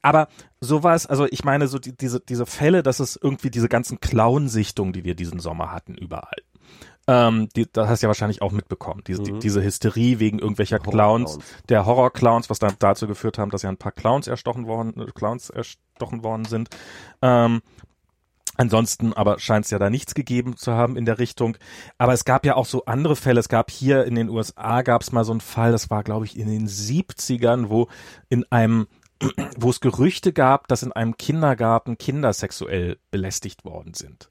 aber 0.04 0.28
sowas, 0.60 1.08
also 1.08 1.26
ich 1.32 1.46
meine, 1.46 1.68
so 1.68 1.80
die, 1.80 1.96
diese, 1.96 2.20
diese 2.20 2.46
Fälle, 2.46 2.84
dass 2.84 3.00
es 3.00 3.18
irgendwie 3.22 3.50
diese 3.50 3.70
ganzen 3.70 4.02
Clown-Sichtungen, 4.02 4.92
die 4.92 5.06
wir 5.06 5.16
diesen 5.16 5.40
Sommer 5.40 5.72
hatten, 5.72 5.96
überall. 5.96 6.36
Ähm, 7.08 7.50
die, 7.56 7.68
das 7.72 7.88
hast 7.88 8.02
du 8.02 8.06
ja 8.06 8.10
wahrscheinlich 8.10 8.42
auch 8.42 8.52
mitbekommen. 8.52 9.02
Diese, 9.08 9.22
mhm. 9.22 9.26
die, 9.26 9.40
diese 9.40 9.64
Hysterie 9.64 10.20
wegen 10.20 10.40
irgendwelcher 10.40 10.80
Clowns, 10.80 11.40
der 11.70 11.86
Horror-Clowns, 11.86 12.50
was 12.50 12.60
dann 12.60 12.76
dazu 12.80 13.08
geführt 13.08 13.38
haben, 13.38 13.50
dass 13.50 13.62
ja 13.62 13.70
ein 13.70 13.78
paar 13.78 13.92
Clowns 13.94 14.28
erstochen 14.28 14.68
worden, 14.68 14.94
Clowns 15.14 15.50
erstochen 15.50 16.24
worden 16.24 16.46
sind. 16.46 16.70
Ähm, 17.22 17.62
Ansonsten 18.56 19.14
aber 19.14 19.40
scheint 19.40 19.66
es 19.66 19.72
ja 19.72 19.80
da 19.80 19.90
nichts 19.90 20.14
gegeben 20.14 20.58
zu 20.58 20.74
haben 20.74 20.96
in 20.96 21.06
der 21.06 21.20
Richtung. 21.20 21.58
Aber 21.98 22.14
es 22.14 22.26
gab 22.26 22.46
ja 22.46 22.56
auch 22.56 22.66
so 22.66 22.86
andere 22.86 23.16
Fälle. 23.16 23.40
Es 23.40 23.50
gab 23.50 23.72
hier 23.72 24.06
in 24.06 24.16
den 24.16 24.30
USA 24.30 24.82
gab 24.82 25.02
es 25.02 25.12
mal 25.12 25.24
so 25.24 25.32
einen 25.32 25.42
Fall, 25.42 25.72
das 25.72 25.90
war 25.90 26.04
glaube 26.04 26.26
ich 26.26 26.38
in 26.38 26.48
den 26.48 26.68
70ern, 26.68 27.70
wo 27.70 27.88
in 28.30 28.46
einem 28.52 28.88
wo 29.58 29.70
es 29.70 29.80
Gerüchte 29.80 30.34
gab, 30.34 30.68
dass 30.68 30.84
in 30.84 30.92
einem 30.92 31.18
Kindergarten 31.18 31.98
Kinder 31.98 32.34
sexuell 32.34 32.98
belästigt 33.12 33.66
worden 33.66 33.94
sind. 33.94 34.30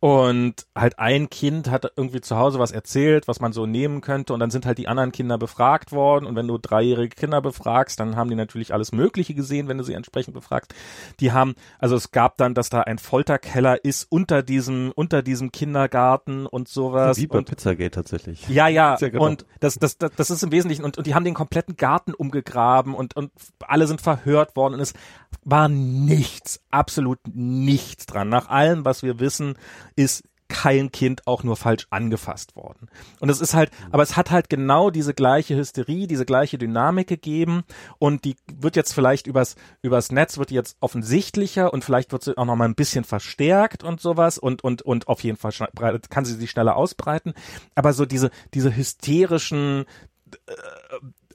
Und 0.00 0.66
halt 0.74 0.98
ein 0.98 1.28
Kind 1.28 1.70
hat 1.70 1.92
irgendwie 1.94 2.22
zu 2.22 2.38
Hause 2.38 2.58
was 2.58 2.72
erzählt, 2.72 3.28
was 3.28 3.40
man 3.40 3.52
so 3.52 3.66
nehmen 3.66 4.00
könnte. 4.00 4.32
Und 4.32 4.40
dann 4.40 4.50
sind 4.50 4.64
halt 4.64 4.78
die 4.78 4.88
anderen 4.88 5.12
Kinder 5.12 5.36
befragt 5.36 5.92
worden. 5.92 6.24
Und 6.24 6.36
wenn 6.36 6.48
du 6.48 6.56
dreijährige 6.56 7.14
Kinder 7.14 7.42
befragst, 7.42 8.00
dann 8.00 8.16
haben 8.16 8.30
die 8.30 8.34
natürlich 8.34 8.72
alles 8.72 8.92
Mögliche 8.92 9.34
gesehen, 9.34 9.68
wenn 9.68 9.76
du 9.76 9.84
sie 9.84 9.92
entsprechend 9.92 10.32
befragst. 10.32 10.74
Die 11.20 11.32
haben, 11.32 11.54
also 11.78 11.96
es 11.96 12.12
gab 12.12 12.38
dann, 12.38 12.54
dass 12.54 12.70
da 12.70 12.80
ein 12.80 12.96
Folterkeller 12.96 13.84
ist 13.84 14.06
unter 14.08 14.42
diesem, 14.42 14.90
unter 14.94 15.20
diesem 15.20 15.52
Kindergarten 15.52 16.46
und 16.46 16.68
sowas. 16.68 17.18
Wie 17.18 17.26
bei 17.26 17.36
und, 17.36 17.50
Pizzagate 17.50 17.90
tatsächlich. 17.90 18.48
Ja, 18.48 18.68
ja. 18.68 18.96
ja 18.98 19.08
genau. 19.10 19.26
Und 19.26 19.44
das, 19.60 19.74
das, 19.74 19.98
das, 19.98 20.12
das 20.16 20.30
ist 20.30 20.42
im 20.42 20.50
Wesentlichen, 20.50 20.82
und, 20.82 20.96
und 20.96 21.06
die 21.06 21.14
haben 21.14 21.24
den 21.24 21.34
kompletten 21.34 21.76
Garten 21.76 22.14
umgegraben 22.14 22.94
und, 22.94 23.16
und 23.16 23.32
alle 23.60 23.86
sind 23.86 24.00
verhört 24.00 24.56
worden. 24.56 24.74
Und 24.74 24.80
es 24.80 24.94
war 25.44 25.68
nichts, 25.68 26.62
absolut 26.70 27.18
nichts 27.34 28.06
dran. 28.06 28.30
Nach 28.30 28.48
allem, 28.48 28.86
was 28.86 29.02
wir 29.02 29.20
wissen, 29.20 29.56
ist 29.96 30.24
kein 30.50 30.90
Kind 30.92 31.26
auch 31.26 31.44
nur 31.44 31.56
falsch 31.56 31.86
angefasst 31.88 32.56
worden. 32.56 32.88
Und 33.20 33.30
es 33.30 33.40
ist 33.40 33.54
halt, 33.54 33.70
aber 33.92 34.02
es 34.02 34.16
hat 34.16 34.30
halt 34.30 34.50
genau 34.50 34.90
diese 34.90 35.14
gleiche 35.14 35.56
Hysterie, 35.56 36.06
diese 36.06 36.26
gleiche 36.26 36.58
Dynamik 36.58 37.06
gegeben 37.06 37.62
und 37.98 38.24
die 38.24 38.36
wird 38.52 38.76
jetzt 38.76 38.92
vielleicht 38.92 39.26
übers, 39.26 39.54
übers 39.80 40.12
Netz 40.12 40.36
wird 40.36 40.50
jetzt 40.50 40.76
offensichtlicher 40.80 41.72
und 41.72 41.84
vielleicht 41.84 42.12
wird 42.12 42.24
sie 42.24 42.36
auch 42.36 42.44
noch 42.44 42.56
mal 42.56 42.66
ein 42.66 42.74
bisschen 42.74 43.04
verstärkt 43.04 43.84
und 43.84 44.00
sowas 44.00 44.36
und, 44.36 44.62
und, 44.62 44.82
und 44.82 45.08
auf 45.08 45.22
jeden 45.22 45.38
Fall 45.38 45.52
kann 46.10 46.24
sie 46.24 46.34
sich 46.34 46.50
schneller 46.50 46.76
ausbreiten. 46.76 47.32
Aber 47.74 47.92
so 47.92 48.04
diese, 48.04 48.30
diese 48.52 48.76
hysterischen, 48.76 49.86
äh, 50.46 50.52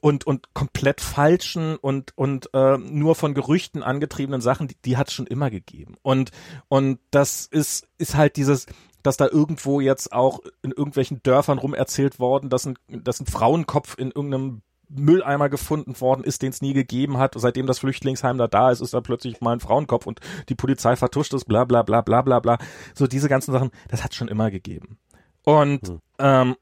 und 0.05 0.27
und 0.27 0.53
komplett 0.53 1.01
falschen 1.01 1.77
und 1.77 2.13
und 2.15 2.53
äh, 2.53 2.77
nur 2.77 3.15
von 3.15 3.33
Gerüchten 3.33 3.81
angetriebenen 3.81 4.39
Sachen, 4.39 4.67
die, 4.67 4.75
die 4.85 4.97
hat 4.97 5.07
es 5.07 5.15
schon 5.15 5.25
immer 5.25 5.49
gegeben. 5.49 5.95
Und 6.03 6.29
und 6.67 6.99
das 7.09 7.47
ist 7.47 7.87
ist 7.97 8.13
halt 8.13 8.35
dieses 8.35 8.67
dass 9.01 9.17
da 9.17 9.27
irgendwo 9.27 9.81
jetzt 9.81 10.13
auch 10.13 10.41
in 10.61 10.69
irgendwelchen 10.69 11.23
Dörfern 11.23 11.57
rum 11.57 11.73
erzählt 11.73 12.19
worden, 12.19 12.51
dass 12.51 12.67
ein, 12.67 12.77
dass 12.87 13.19
ein 13.19 13.25
Frauenkopf 13.25 13.97
in 13.97 14.11
irgendeinem 14.11 14.61
Mülleimer 14.89 15.49
gefunden 15.49 15.99
worden 15.99 16.23
ist, 16.23 16.43
den 16.43 16.51
es 16.51 16.61
nie 16.61 16.73
gegeben 16.73 17.17
hat. 17.17 17.33
Seitdem 17.35 17.65
das 17.65 17.79
Flüchtlingsheim 17.79 18.37
da 18.37 18.47
da 18.47 18.69
ist, 18.69 18.81
ist 18.81 18.93
da 18.93 19.01
plötzlich 19.01 19.41
mal 19.41 19.53
ein 19.53 19.59
Frauenkopf 19.59 20.05
und 20.05 20.19
die 20.49 20.55
Polizei 20.55 20.95
vertuscht 20.95 21.33
es, 21.33 21.45
bla 21.45 21.65
bla 21.65 21.81
bla 21.81 22.01
bla 22.01 22.21
bla 22.21 22.39
bla. 22.39 22.59
So 22.93 23.07
diese 23.07 23.27
ganzen 23.27 23.53
Sachen, 23.53 23.71
das 23.89 24.03
hat 24.03 24.13
schon 24.13 24.27
immer 24.27 24.51
gegeben. 24.51 24.99
Und 25.43 25.87
hm. 25.87 26.01
ähm, 26.19 26.55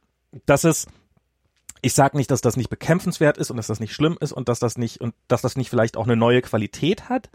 das 0.45 0.63
ist, 0.63 0.87
ich 1.83 1.93
sage 1.93 2.17
nicht, 2.17 2.31
dass 2.31 2.41
das 2.41 2.57
nicht 2.57 2.69
bekämpfenswert 2.69 3.37
ist 3.37 3.51
und 3.51 3.57
dass 3.57 3.67
das 3.67 3.79
nicht 3.79 3.93
schlimm 3.93 4.17
ist 4.19 4.31
und 4.31 4.47
dass 4.47 4.59
das 4.59 4.77
nicht 4.77 5.01
und 5.01 5.13
dass 5.27 5.41
das 5.41 5.57
nicht 5.57 5.69
vielleicht 5.69 5.97
auch 5.97 6.05
eine 6.05 6.15
neue 6.15 6.41
Qualität 6.41 7.09
hat. 7.09 7.29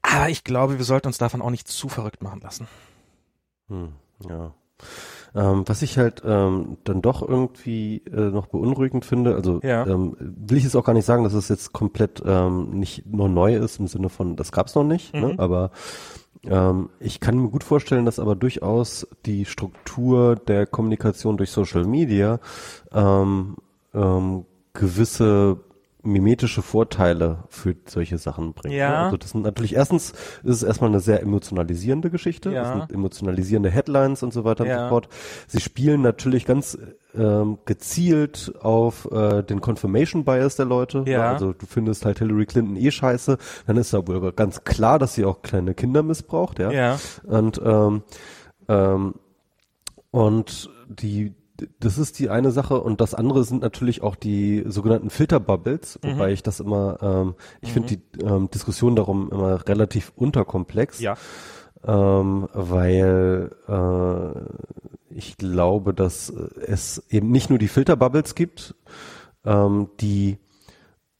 Aber 0.00 0.30
ich 0.30 0.42
glaube, 0.42 0.78
wir 0.78 0.84
sollten 0.84 1.08
uns 1.08 1.18
davon 1.18 1.42
auch 1.42 1.50
nicht 1.50 1.68
zu 1.68 1.88
verrückt 1.88 2.22
machen 2.22 2.40
lassen. 2.40 2.66
Hm, 3.68 3.92
ja. 4.28 4.54
Ähm, 5.34 5.64
was 5.66 5.82
ich 5.82 5.98
halt 5.98 6.22
ähm, 6.24 6.78
dann 6.84 7.02
doch 7.02 7.20
irgendwie 7.20 7.98
äh, 8.06 8.30
noch 8.30 8.46
beunruhigend 8.46 9.04
finde, 9.04 9.34
also 9.34 9.60
ja. 9.62 9.86
ähm, 9.86 10.16
will 10.18 10.56
ich 10.56 10.64
jetzt 10.64 10.76
auch 10.76 10.84
gar 10.84 10.92
nicht 10.94 11.06
sagen, 11.06 11.24
dass 11.24 11.34
es 11.34 11.48
jetzt 11.48 11.72
komplett 11.72 12.22
ähm, 12.24 12.70
nicht 12.70 13.04
nur 13.06 13.28
neu 13.28 13.56
ist 13.56 13.80
im 13.80 13.86
Sinne 13.86 14.08
von, 14.08 14.36
das 14.36 14.52
gab's 14.52 14.74
noch 14.74 14.84
nicht, 14.84 15.12
ne? 15.12 15.20
mhm. 15.20 15.26
ne? 15.26 15.38
aber 15.38 15.72
ähm, 16.48 16.90
ich 17.00 17.20
kann 17.20 17.38
mir 17.38 17.48
gut 17.48 17.64
vorstellen, 17.64 18.04
dass 18.04 18.18
aber 18.18 18.34
durchaus 18.36 19.06
die 19.26 19.44
Struktur 19.44 20.36
der 20.36 20.66
Kommunikation 20.66 21.36
durch 21.36 21.50
Social 21.50 21.84
Media 21.84 22.40
ähm, 22.92 23.56
ähm, 23.94 24.44
gewisse 24.72 25.58
mimetische 26.04 26.62
Vorteile 26.62 27.44
für 27.48 27.74
solche 27.86 28.18
Sachen 28.18 28.52
bringt. 28.52 28.74
Ne? 28.74 28.80
Ja. 28.80 29.04
Also 29.04 29.16
das 29.16 29.30
sind 29.30 29.42
natürlich 29.42 29.74
erstens 29.74 30.10
ist 30.42 30.56
es 30.56 30.62
erstmal 30.62 30.90
eine 30.90 31.00
sehr 31.00 31.22
emotionalisierende 31.22 32.10
Geschichte, 32.10 32.50
ja. 32.50 32.62
das 32.62 32.72
sind 32.72 32.92
emotionalisierende 32.92 33.70
Headlines 33.70 34.22
und 34.22 34.32
so 34.32 34.44
weiter 34.44 34.66
ja. 34.66 34.76
und 34.76 34.82
so 34.84 34.88
fort. 34.88 35.08
Sie 35.46 35.60
spielen 35.60 36.02
natürlich 36.02 36.44
ganz 36.44 36.78
ähm, 37.16 37.58
gezielt 37.64 38.52
auf 38.60 39.10
äh, 39.10 39.42
den 39.42 39.60
Confirmation 39.60 40.24
Bias 40.24 40.56
der 40.56 40.66
Leute. 40.66 41.04
Ja. 41.06 41.32
Also 41.32 41.52
du 41.52 41.66
findest 41.66 42.04
halt 42.04 42.18
Hillary 42.18 42.46
Clinton 42.46 42.76
eh 42.76 42.90
scheiße, 42.90 43.38
dann 43.66 43.76
ist 43.76 43.92
da 43.92 44.06
wohl 44.06 44.32
ganz 44.32 44.64
klar, 44.64 44.98
dass 44.98 45.14
sie 45.14 45.24
auch 45.24 45.42
kleine 45.42 45.74
Kinder 45.74 46.02
missbraucht, 46.02 46.58
ja. 46.58 46.70
ja. 46.70 46.98
Und 47.24 47.60
ähm, 47.64 48.02
ähm, 48.68 49.14
und 50.10 50.70
die 50.88 51.34
das 51.78 51.98
ist 51.98 52.18
die 52.18 52.30
eine 52.30 52.50
Sache 52.50 52.80
und 52.80 53.00
das 53.00 53.14
andere 53.14 53.44
sind 53.44 53.62
natürlich 53.62 54.02
auch 54.02 54.16
die 54.16 54.64
sogenannten 54.66 55.10
Filterbubbles, 55.10 56.00
mhm. 56.02 56.12
wobei 56.12 56.32
ich 56.32 56.42
das 56.42 56.60
immer, 56.60 56.98
ähm, 57.00 57.34
ich 57.60 57.70
mhm. 57.70 57.72
finde 57.72 57.96
die 57.96 58.22
ähm, 58.24 58.50
Diskussion 58.50 58.96
darum 58.96 59.30
immer 59.30 59.66
relativ 59.68 60.12
unterkomplex. 60.16 61.00
Ja. 61.00 61.16
Ähm, 61.86 62.48
weil 62.52 63.50
äh, 63.68 65.14
ich 65.14 65.36
glaube, 65.36 65.94
dass 65.94 66.30
es 66.30 67.04
eben 67.10 67.30
nicht 67.30 67.50
nur 67.50 67.58
die 67.58 67.68
Filterbubbles 67.68 68.34
gibt, 68.34 68.74
ähm, 69.44 69.90
die 70.00 70.38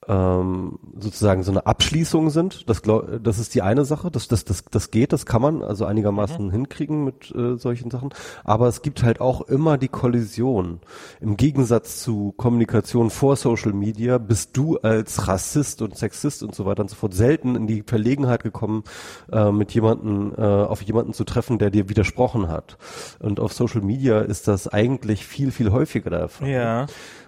ähm, 0.09 0.79
sozusagen 0.99 1.43
so 1.43 1.51
eine 1.51 1.67
Abschließung 1.67 2.31
sind. 2.31 2.69
Das, 2.69 2.83
glaub, 2.83 3.23
das 3.23 3.39
ist 3.39 3.55
die 3.55 3.63
eine 3.63 3.85
Sache. 3.85 4.11
Das, 4.11 4.29
das, 4.29 4.45
das, 4.45 4.65
das 4.65 4.91
geht, 4.91 5.13
das 5.13 5.27
kann 5.27 5.43
man 5.43 5.63
also 5.63 5.85
einigermaßen 5.85 6.47
mhm. 6.47 6.51
hinkriegen 6.51 7.05
mit 7.05 7.35
äh, 7.35 7.57
solchen 7.57 7.91
Sachen. 7.91 8.11
Aber 8.45 8.69
es 8.69 8.83
gibt 8.83 9.03
halt 9.03 9.21
auch 9.21 9.43
immer 9.43 9.79
die 9.79 9.89
Kollision. 9.89 10.81
Im 11.21 11.37
Gegensatz 11.37 12.03
zu 12.03 12.33
Kommunikation 12.37 13.11
vor 13.11 13.37
Social 13.37 13.73
Media 13.73 14.19
bist 14.19 14.57
du 14.57 14.77
als 14.79 15.29
Rassist 15.29 15.83
und 15.83 15.97
Sexist 15.97 16.43
und 16.43 16.55
so 16.55 16.67
weiter 16.67 16.83
und 16.83 16.91
so 16.91 16.97
fort 16.97 17.15
selten 17.15 17.57
in 17.57 17.67
die 17.67 17.83
Verlegenheit 17.87 18.43
gekommen, 18.43 18.85
äh, 19.33 19.51
mit 19.51 19.73
jemanden 19.73 20.33
äh, 20.37 20.43
auf 20.43 20.83
jemanden 20.83 21.13
zu 21.13 21.25
treffen, 21.25 21.59
der 21.59 21.71
dir 21.71 21.89
widersprochen 21.89 22.49
hat. 22.49 22.79
Und 23.21 23.41
auf 23.41 23.53
Social 23.53 23.81
Media 23.81 24.21
ist 24.21 24.49
das 24.49 24.69
eigentlich 24.69 25.27
viel, 25.27 25.51
viel 25.51 25.71
häufiger 25.71 26.11
der 26.11 26.29
Fall. 26.29 26.49
Ja. 26.49 26.87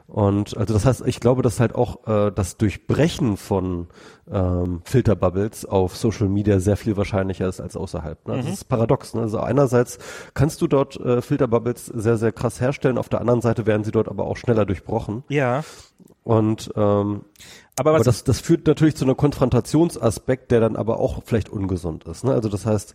Und 0.08 0.56
also 0.56 0.72
das 0.72 0.84
heißt, 0.84 1.02
ich 1.06 1.18
glaube, 1.18 1.42
dass 1.42 1.58
halt 1.58 1.74
auch 1.74 2.06
äh, 2.06 2.30
das 2.30 2.56
Durchbrechen 2.56 3.36
von 3.36 3.88
ähm, 4.30 4.80
Filterbubbles 4.84 5.66
auf 5.66 5.96
Social 5.96 6.28
Media 6.28 6.60
sehr 6.60 6.76
viel 6.76 6.96
wahrscheinlicher 6.96 7.48
ist 7.48 7.60
als 7.60 7.76
außerhalb. 7.76 8.26
Ne? 8.28 8.34
Mhm. 8.34 8.42
Das 8.42 8.50
ist 8.50 8.64
paradox. 8.64 9.14
Ne? 9.14 9.22
Also 9.22 9.40
einerseits 9.40 9.98
kannst 10.34 10.62
du 10.62 10.68
dort 10.68 10.98
äh, 11.00 11.22
Filterbubbles 11.22 11.86
sehr, 11.86 12.18
sehr 12.18 12.30
krass 12.30 12.60
herstellen, 12.60 12.98
auf 12.98 13.08
der 13.08 13.20
anderen 13.20 13.40
Seite 13.40 13.66
werden 13.66 13.82
sie 13.82 13.90
dort 13.90 14.08
aber 14.08 14.26
auch 14.26 14.36
schneller 14.36 14.64
durchbrochen. 14.64 15.24
Ja. 15.28 15.64
Und 16.22 16.72
ähm, 16.76 17.24
aber, 17.78 17.90
aber 17.94 18.04
das, 18.04 18.24
das 18.24 18.40
führt 18.40 18.66
natürlich 18.66 18.96
zu 18.96 19.04
einem 19.04 19.16
Konfrontationsaspekt, 19.16 20.50
der 20.50 20.60
dann 20.60 20.76
aber 20.76 20.98
auch 20.98 21.22
vielleicht 21.24 21.48
ungesund 21.48 22.04
ist. 22.04 22.24
Ne? 22.24 22.32
Also 22.32 22.48
das 22.48 22.64
heißt, 22.64 22.94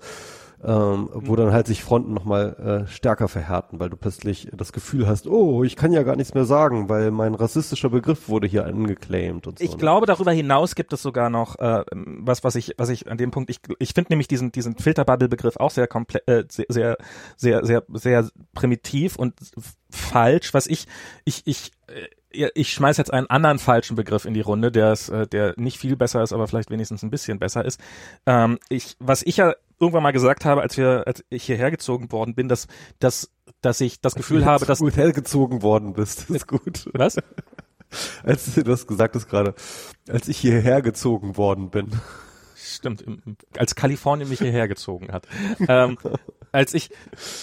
ähm, 0.64 1.09
wo 1.14 1.36
dann 1.36 1.51
halt 1.51 1.66
sich 1.66 1.84
Fronten 1.84 2.14
nochmal 2.14 2.86
äh, 2.86 2.91
stärker 2.91 3.28
verhärten, 3.28 3.80
weil 3.80 3.89
du 3.89 3.97
plötzlich 3.97 4.49
das 4.53 4.74
Gefühl 4.74 5.07
hast, 5.07 5.28
oh, 5.28 5.64
ich 5.64 5.76
kann 5.76 5.91
ja 5.91 6.03
gar 6.03 6.16
nichts 6.16 6.34
mehr 6.34 6.45
sagen, 6.45 6.88
weil 6.88 7.09
mein 7.09 7.34
rassistischer 7.34 7.89
Begriff 7.89 8.30
wurde 8.30 8.47
hier 8.47 8.66
angeclaimed 8.66 9.47
und 9.47 9.57
so. 9.57 9.66
Ich 9.66 9.72
ne? 9.72 9.78
glaube, 9.78 10.05
darüber 10.05 10.32
hinaus 10.32 10.76
gibt 10.76 10.93
es 10.93 11.01
sogar 11.01 11.30
noch 11.30 11.57
äh, 11.57 11.84
was, 11.91 12.43
was 12.43 12.55
ich, 12.55 12.76
was 12.78 12.89
ich 12.89 13.09
an 13.09 13.18
dem 13.18 13.32
Punkt, 13.32 13.49
ich, 13.49 13.59
ich 13.80 13.93
finde 13.93 14.12
nämlich 14.12 14.28
diesen, 14.28 14.51
diesen 14.51 14.78
Filterbubble-Begriff 14.78 15.57
auch 15.57 15.72
sehr 15.72 15.88
komplett, 15.88 16.28
äh, 16.28 16.43
sehr, 16.47 16.66
sehr, 16.70 16.97
sehr, 17.38 17.64
sehr, 17.64 17.84
sehr 17.93 18.30
primitiv 18.53 19.16
und 19.16 19.34
falsch, 19.89 20.53
was 20.53 20.68
ich, 20.68 20.86
ich, 21.26 21.41
ich, 21.45 21.72
äh, 21.88 22.49
ich 22.53 22.72
schmeiß 22.72 22.97
jetzt 22.97 23.12
einen 23.12 23.28
anderen 23.28 23.59
falschen 23.59 23.95
Begriff 23.95 24.26
in 24.26 24.34
die 24.34 24.41
Runde, 24.41 24.72
der 24.72 24.93
ist, 24.93 25.09
äh, 25.09 25.28
der 25.28 25.55
nicht 25.57 25.80
viel 25.80 25.95
besser 25.95 26.22
ist, 26.22 26.34
aber 26.34 26.47
vielleicht 26.47 26.70
wenigstens 26.70 27.03
ein 27.03 27.09
bisschen 27.09 27.39
besser 27.39 27.66
ist. 27.66 27.80
Ähm, 28.26 28.59
ich, 28.70 28.95
was 28.99 29.24
ich 29.24 29.38
ja 29.38 29.53
irgendwann 29.82 30.03
mal 30.03 30.11
gesagt 30.11 30.45
habe, 30.45 30.61
als 30.61 30.77
wir, 30.77 31.03
als 31.07 31.23
ich 31.29 31.43
hierher 31.43 31.71
gezogen 31.71 32.11
worden 32.11 32.36
bin, 32.36 32.47
dass, 32.47 32.67
dass, 32.99 33.32
dass 33.61 33.82
ich 33.82 33.99
das 33.99 34.15
Gefühl 34.15 34.45
habe, 34.45 34.65
dass 34.65 34.79
du 34.79 34.89
hergezogen 34.89 35.61
worden 35.63 35.93
bist. 35.93 36.29
Das 36.29 36.29
ist 36.29 36.47
gut. 36.47 36.88
Was? 36.93 37.17
als 38.23 38.55
du 38.55 38.63
das 38.63 38.88
gesagt 38.88 39.15
hast 39.15 39.27
gerade, 39.27 39.53
als 40.07 40.27
ich 40.27 40.38
hierher 40.38 40.82
gezogen 40.82 41.38
worden 41.38 41.69
bin. 41.69 41.89
Stimmt, 42.76 43.03
als 43.57 43.76
Kalifornien 43.76 44.30
mich 44.30 44.39
hierher 44.39 44.67
gezogen 44.67 45.11
hat. 45.11 45.28
ähm, 45.67 45.97
als 46.51 46.74
ich 46.74 46.89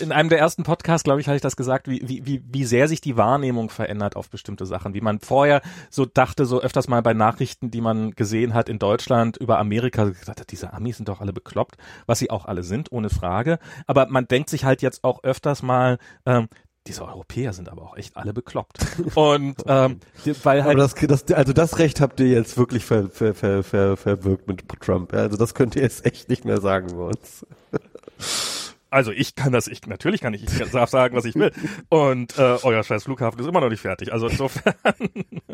in 0.01 0.13
einem 0.13 0.29
der 0.29 0.39
ersten 0.39 0.63
Podcasts, 0.63 1.05
glaube 1.05 1.21
ich, 1.21 1.27
hatte 1.27 1.37
ich 1.37 1.43
das 1.43 1.57
gesagt, 1.57 1.89
wie, 1.89 2.01
wie, 2.07 2.27
wie, 2.27 2.43
wie 2.47 2.65
sehr 2.65 2.89
sich 2.89 3.01
die 3.01 3.17
Wahrnehmung 3.17 3.71
verändert 3.71 4.17
auf 4.17 4.29
bestimmte 4.31 4.67
Sachen. 4.67 4.95
Wie 4.95 5.01
man 5.01 5.21
vorher 5.21 5.63
so 5.91 6.05
dachte, 6.05 6.45
so 6.45 6.61
öfters 6.61 6.89
mal 6.89 7.03
bei 7.03 7.15
Nachrichten, 7.15 7.71
die 7.71 7.81
man 7.81 8.13
gesehen 8.13 8.55
hat 8.55 8.69
in 8.69 8.79
Deutschland 8.79 9.37
über 9.37 9.59
Amerika, 9.59 10.05
gesagt 10.05 10.41
hat, 10.41 10.51
diese 10.53 10.73
Amis 10.73 10.99
sind 10.99 11.09
doch 11.09 11.21
alle 11.21 11.33
bekloppt, 11.33 11.77
was 12.07 12.19
sie 12.19 12.31
auch 12.31 12.45
alle 12.47 12.63
sind, 12.63 12.93
ohne 12.93 13.11
Frage. 13.11 13.59
Aber 13.87 14.07
man 14.09 14.29
denkt 14.29 14.51
sich 14.51 14.65
halt 14.65 14.83
jetzt 14.83 15.05
auch 15.05 15.25
öfters 15.25 15.63
mal, 15.63 15.99
ähm, 16.27 16.49
diese 16.89 17.05
Europäer 17.05 17.53
sind 17.53 17.69
aber 17.69 17.83
auch 17.83 17.97
echt 17.97 18.17
alle 18.17 18.33
bekloppt. 18.33 18.79
Und 19.15 19.57
ähm, 19.67 20.01
weil 20.43 20.65
halt. 20.65 20.75
Aber 20.75 20.89
das, 20.89 20.95
das, 20.95 21.31
also 21.33 21.53
das 21.53 21.79
Recht 21.79 22.01
habt 22.01 22.19
ihr 22.21 22.29
jetzt 22.29 22.57
wirklich 22.57 22.85
ver, 22.85 23.11
ver, 23.11 23.35
ver, 23.35 23.63
ver, 23.63 23.97
verwirkt 23.97 24.49
mit 24.49 24.65
Trump. 24.81 25.13
Also 25.13 25.37
das 25.37 25.55
könnt 25.55 25.77
ihr 25.77 25.83
jetzt 25.83 26.05
echt 26.05 26.29
nicht 26.29 26.45
mehr 26.45 26.61
sagen 26.61 26.89
bei 26.97 27.05
uns. 27.05 27.47
Also 28.91 29.13
ich 29.13 29.35
kann 29.35 29.53
das, 29.53 29.69
ich 29.69 29.87
natürlich 29.87 30.23
kann 30.23 30.33
ich, 30.33 30.45
ich 30.45 30.71
darf 30.71 30.89
sagen, 30.89 31.15
was 31.15 31.27
ich 31.27 31.35
will. 31.35 31.53
Und 31.91 32.39
äh, 32.39 32.57
euer 32.63 32.83
scheiß 32.83 33.05
Flughafen 33.05 33.39
ist 33.39 33.47
immer 33.47 33.61
noch 33.61 33.69
nicht 33.69 33.83
fertig. 33.83 34.15
Also 34.15 34.29
insofern. 34.29 34.73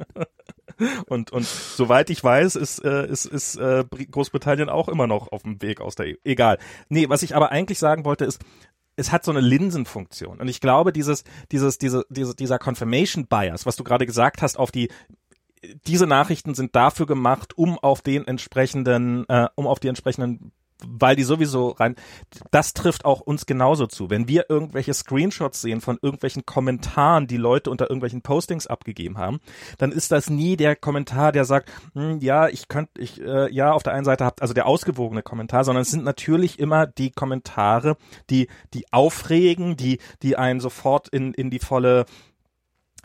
und 1.06 1.32
und 1.32 1.44
soweit 1.44 2.10
ich 2.10 2.22
weiß, 2.22 2.54
ist 2.54 2.84
äh, 2.84 3.08
ist 3.08 3.24
ist 3.24 3.56
äh, 3.56 3.84
Großbritannien 4.08 4.68
auch 4.68 4.88
immer 4.88 5.08
noch 5.08 5.32
auf 5.32 5.42
dem 5.42 5.60
Weg 5.62 5.80
aus 5.80 5.96
der 5.96 6.06
EU. 6.06 6.14
Egal. 6.22 6.58
Nee, 6.88 7.08
was 7.08 7.24
ich 7.24 7.34
aber 7.34 7.50
eigentlich 7.50 7.80
sagen 7.80 8.04
wollte 8.04 8.24
ist, 8.24 8.40
es 8.96 9.12
hat 9.12 9.24
so 9.24 9.30
eine 9.30 9.40
Linsenfunktion. 9.40 10.40
Und 10.40 10.48
ich 10.48 10.60
glaube, 10.60 10.92
dieses, 10.92 11.24
dieses, 11.50 11.78
diese, 11.78 12.04
diese, 12.08 12.34
dieser 12.34 12.58
Confirmation 12.58 13.26
Bias, 13.26 13.66
was 13.66 13.76
du 13.76 13.84
gerade 13.84 14.06
gesagt 14.06 14.42
hast, 14.42 14.58
auf 14.58 14.70
die 14.70 14.88
diese 15.86 16.06
Nachrichten 16.06 16.54
sind 16.54 16.76
dafür 16.76 17.06
gemacht, 17.06 17.56
um 17.56 17.78
auf 17.78 18.02
den 18.02 18.26
entsprechenden, 18.26 19.26
äh, 19.28 19.48
um 19.54 19.66
auf 19.66 19.80
die 19.80 19.88
entsprechenden 19.88 20.52
weil 20.86 21.16
die 21.16 21.22
sowieso 21.22 21.68
rein, 21.70 21.94
das 22.50 22.74
trifft 22.74 23.04
auch 23.04 23.20
uns 23.20 23.46
genauso 23.46 23.86
zu. 23.86 24.10
Wenn 24.10 24.28
wir 24.28 24.46
irgendwelche 24.48 24.92
Screenshots 24.92 25.60
sehen 25.60 25.80
von 25.80 25.98
irgendwelchen 26.02 26.44
Kommentaren, 26.44 27.26
die 27.26 27.36
Leute 27.36 27.70
unter 27.70 27.88
irgendwelchen 27.88 28.22
Postings 28.22 28.66
abgegeben 28.66 29.18
haben, 29.18 29.40
dann 29.78 29.92
ist 29.92 30.12
das 30.12 30.30
nie 30.30 30.56
der 30.56 30.76
Kommentar, 30.76 31.32
der 31.32 31.44
sagt, 31.44 31.70
hm, 31.94 32.18
ja, 32.20 32.48
ich 32.48 32.68
könnte, 32.68 33.00
ich, 33.00 33.20
äh, 33.20 33.52
ja, 33.52 33.72
auf 33.72 33.82
der 33.82 33.92
einen 33.92 34.04
Seite 34.04 34.24
habt, 34.24 34.42
also 34.42 34.54
der 34.54 34.66
ausgewogene 34.66 35.22
Kommentar, 35.22 35.64
sondern 35.64 35.82
es 35.82 35.90
sind 35.90 36.04
natürlich 36.04 36.58
immer 36.58 36.86
die 36.86 37.10
Kommentare, 37.10 37.96
die, 38.30 38.48
die 38.72 38.92
aufregen, 38.92 39.76
die, 39.76 39.98
die 40.22 40.36
einen 40.36 40.60
sofort 40.60 41.08
in, 41.08 41.34
in 41.34 41.50
die 41.50 41.60
volle, 41.60 42.06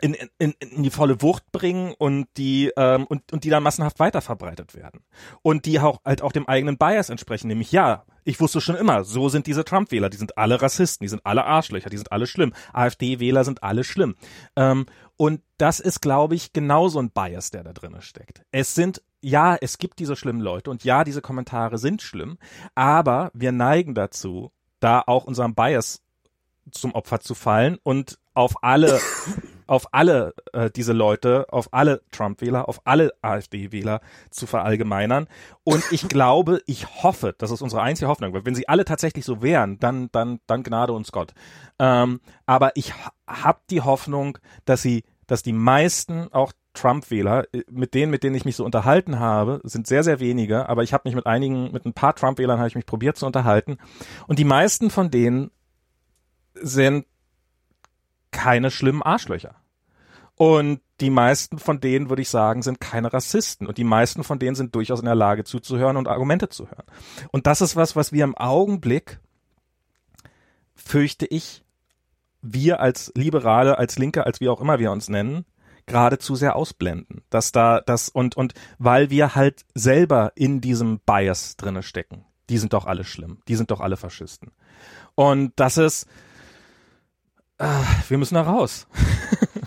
in, 0.02 0.16
in, 0.38 0.54
in 0.60 0.84
die 0.84 0.90
volle 0.90 1.22
Wucht 1.22 1.52
bringen 1.52 1.94
und 1.98 2.28
die 2.38 2.72
ähm, 2.78 3.06
und, 3.06 3.32
und 3.32 3.44
die 3.44 3.50
dann 3.50 3.64
massenhaft 3.64 4.00
weiterverbreitet 4.00 4.76
werden. 4.76 5.02
Und 5.42 5.66
die 5.66 5.80
auch 5.80 6.00
halt 6.06 6.22
auch 6.22 6.32
dem 6.32 6.48
eigenen 6.48 6.78
Bias 6.78 7.10
entsprechen, 7.10 7.48
nämlich 7.48 7.72
ja, 7.72 8.06
ich 8.24 8.40
wusste 8.40 8.62
schon 8.62 8.76
immer, 8.76 9.04
so 9.04 9.30
sind 9.30 9.48
diese 9.48 9.66
Trump-Wähler, 9.66 10.10
die 10.10 10.18
sind 10.18 10.38
alle 10.38 10.62
Rassisten, 10.62 11.04
die 11.04 11.10
sind 11.10 11.26
alle 11.26 11.46
Arschlöcher, 11.46 11.90
die 11.90 11.98
sind 11.98 12.12
alle 12.12 12.28
schlimm, 12.28 12.54
AfD-Wähler 12.74 13.44
sind 13.44 13.64
alle 13.64 13.84
schlimm. 13.84 14.16
Ähm, 14.56 14.86
und 15.18 15.42
das 15.58 15.80
ist, 15.80 16.02
glaube 16.02 16.36
ich, 16.36 16.54
genauso 16.54 17.00
ein 17.00 17.12
Bias, 17.12 17.52
der 17.52 17.64
da 17.64 17.74
drinne 17.74 18.02
steckt. 18.02 18.44
Es 18.52 18.76
sind 18.76 19.02
ja, 19.22 19.58
es 19.60 19.78
gibt 19.78 20.00
diese 20.00 20.16
schlimmen 20.16 20.42
Leute 20.42 20.70
und 20.70 20.84
ja, 20.84 21.04
diese 21.04 21.22
Kommentare 21.22 21.78
sind 21.78 22.02
schlimm, 22.02 22.38
aber 22.76 23.32
wir 23.34 23.52
neigen 23.52 23.94
dazu, 23.94 24.52
da 24.80 25.04
auch 25.06 25.26
unserem 25.26 25.56
Bias 25.56 26.02
zum 26.72 26.94
Opfer 26.94 27.20
zu 27.20 27.36
fallen 27.36 27.78
und 27.84 28.18
auf 28.34 28.64
alle 28.64 29.00
auf 29.70 29.94
alle 29.94 30.34
äh, 30.54 30.70
diese 30.72 30.94
Leute, 30.94 31.46
auf 31.52 31.70
alle 31.72 32.02
Trump-Wähler, 32.12 32.68
auf 32.68 32.82
alle 32.86 33.14
AfD-Wähler 33.22 34.02
zu 34.32 34.48
verallgemeinern. 34.48 35.28
Und 35.64 35.84
ich 35.92 36.08
glaube, 36.10 36.62
ich 36.66 37.04
hoffe, 37.04 37.36
das 37.38 37.52
ist 37.52 37.62
unsere 37.62 37.82
einzige 37.82 38.10
Hoffnung, 38.10 38.34
weil 38.34 38.46
wenn 38.46 38.56
sie 38.56 38.68
alle 38.68 38.84
tatsächlich 38.84 39.26
so 39.26 39.42
wären, 39.42 39.80
dann, 39.80 40.10
dann, 40.12 40.40
dann 40.48 40.64
Gnade 40.64 40.94
uns 40.94 41.12
Gott. 41.12 41.34
Ähm, 41.78 42.20
aber 42.46 42.76
ich 42.76 42.94
habe 43.28 43.60
die 43.70 43.82
Hoffnung, 43.82 44.40
dass 44.66 44.82
sie, 44.82 45.04
dass 45.28 45.44
die 45.44 45.54
meisten 45.54 46.34
auch 46.34 46.52
Trump-Wähler, 46.74 47.46
äh, 47.54 47.64
mit 47.70 47.94
denen, 47.94 48.12
mit 48.12 48.24
denen 48.24 48.36
ich 48.36 48.46
mich 48.46 48.56
so 48.56 48.66
unterhalten 48.66 49.20
habe, 49.20 49.62
sind 49.64 49.86
sehr, 49.86 50.04
sehr 50.04 50.20
wenige, 50.20 50.68
aber 50.68 50.82
ich 50.82 50.94
habe 50.94 51.08
mich 51.08 51.16
mit 51.16 51.28
einigen, 51.28 51.72
mit 51.72 51.86
ein 51.86 51.94
paar 51.94 52.16
Trump-Wählern 52.16 52.58
habe 52.58 52.70
ich 52.70 52.76
mich 52.76 52.88
probiert 52.88 53.18
zu 53.18 53.28
unterhalten. 53.28 53.78
Und 54.28 54.40
die 54.40 54.46
meisten 54.46 54.90
von 54.90 55.12
denen 55.12 55.52
sind 56.56 57.06
keine 58.32 58.72
schlimmen 58.72 59.04
Arschlöcher. 59.04 59.59
Und 60.40 60.80
die 61.02 61.10
meisten 61.10 61.60
von 61.60 61.82
denen, 61.82 62.08
würde 62.08 62.22
ich 62.22 62.30
sagen, 62.30 62.62
sind 62.62 62.80
keine 62.80 63.12
Rassisten. 63.12 63.68
Und 63.68 63.78
die 63.78 63.84
meisten 63.84 64.24
von 64.24 64.40
denen 64.40 64.56
sind 64.56 64.74
durchaus 64.74 65.00
in 65.00 65.06
der 65.06 65.14
Lage 65.14 65.44
zuzuhören 65.44 65.98
und 65.98 66.08
Argumente 66.08 66.48
zu 66.48 66.68
hören. 66.68 66.86
Und 67.34 67.46
das 67.46 67.60
ist 67.60 67.76
was, 67.76 67.98
was 67.98 68.14
wir 68.14 68.24
im 68.24 68.38
Augenblick, 68.38 69.20
fürchte 70.76 71.26
ich, 71.26 71.66
wir 72.42 72.80
als 72.80 73.12
Liberale, 73.16 73.78
als 73.78 74.00
Linke, 74.00 74.26
als 74.26 74.40
wie 74.40 74.48
auch 74.48 74.62
immer 74.62 74.80
wir 74.80 74.94
uns 74.94 75.10
nennen, 75.10 75.44
gerade 75.86 76.20
zu 76.20 76.36
sehr 76.36 76.56
ausblenden. 76.56 77.22
Dass 77.30 77.52
da 77.52 77.82
das 77.82 78.08
und 78.08 78.38
und 78.38 78.54
weil 78.78 79.10
wir 79.10 79.36
halt 79.36 79.66
selber 79.76 80.32
in 80.36 80.62
diesem 80.62 81.00
Bias 81.00 81.58
drinne 81.58 81.84
stecken. 81.84 82.24
Die 82.50 82.60
sind 82.60 82.72
doch 82.72 82.86
alle 82.86 83.04
schlimm. 83.04 83.40
Die 83.50 83.58
sind 83.58 83.72
doch 83.72 83.82
alle 83.82 83.98
Faschisten. 83.98 84.54
Und 85.16 85.52
das 85.58 85.78
ist 85.78 86.08
äh, 87.58 87.68
wir 88.08 88.18
müssen 88.18 88.36
da 88.36 88.44
raus. 88.44 88.88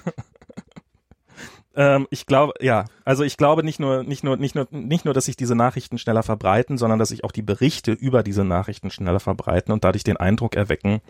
ähm, 1.74 2.06
ich 2.10 2.26
glaube, 2.26 2.54
ja, 2.60 2.84
also 3.04 3.24
ich 3.24 3.36
glaube 3.36 3.64
nicht 3.64 3.80
nur, 3.80 4.02
nicht 4.02 4.24
nur, 4.24 4.36
nicht 4.36 4.54
nur, 4.54 4.66
nicht 4.70 5.04
nur, 5.04 5.14
dass 5.14 5.26
sich 5.26 5.36
diese 5.36 5.54
Nachrichten 5.54 5.98
schneller 5.98 6.22
verbreiten, 6.22 6.78
sondern 6.78 6.98
dass 6.98 7.08
sich 7.08 7.24
auch 7.24 7.32
die 7.32 7.42
Berichte 7.42 7.92
über 7.92 8.22
diese 8.22 8.44
Nachrichten 8.44 8.90
schneller 8.90 9.20
verbreiten 9.20 9.72
und 9.72 9.84
dadurch 9.84 10.04
den 10.04 10.16
Eindruck 10.16 10.56
erwecken, 10.56 11.00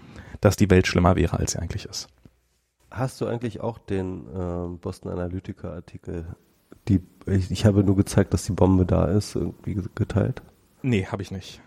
dass 0.41 0.57
die 0.57 0.71
Welt 0.71 0.87
schlimmer 0.87 1.17
wäre, 1.17 1.39
als 1.39 1.53
sie 1.53 1.59
eigentlich 1.59 1.87
ist. 1.87 2.09
Hast 2.91 3.21
du 3.21 3.27
eigentlich 3.27 3.61
auch 3.61 3.79
den 3.79 4.27
äh, 4.27 4.77
Boston 4.79 5.13
Analytica 5.13 5.73
Artikel, 5.73 6.27
die 6.89 7.01
ich, 7.27 7.51
ich 7.51 7.65
habe 7.65 7.85
nur 7.85 7.97
gezeigt, 7.97 8.35
dass 8.35 8.45
die 8.45 8.53
Bombe 8.53 8.85
da 8.85 9.07
ist, 9.07 9.35
irgendwie 9.35 9.81
geteilt? 9.95 10.43
Nee, 10.83 11.07
habe 11.07 11.23
ich 11.23 11.31
nicht. 11.31 11.61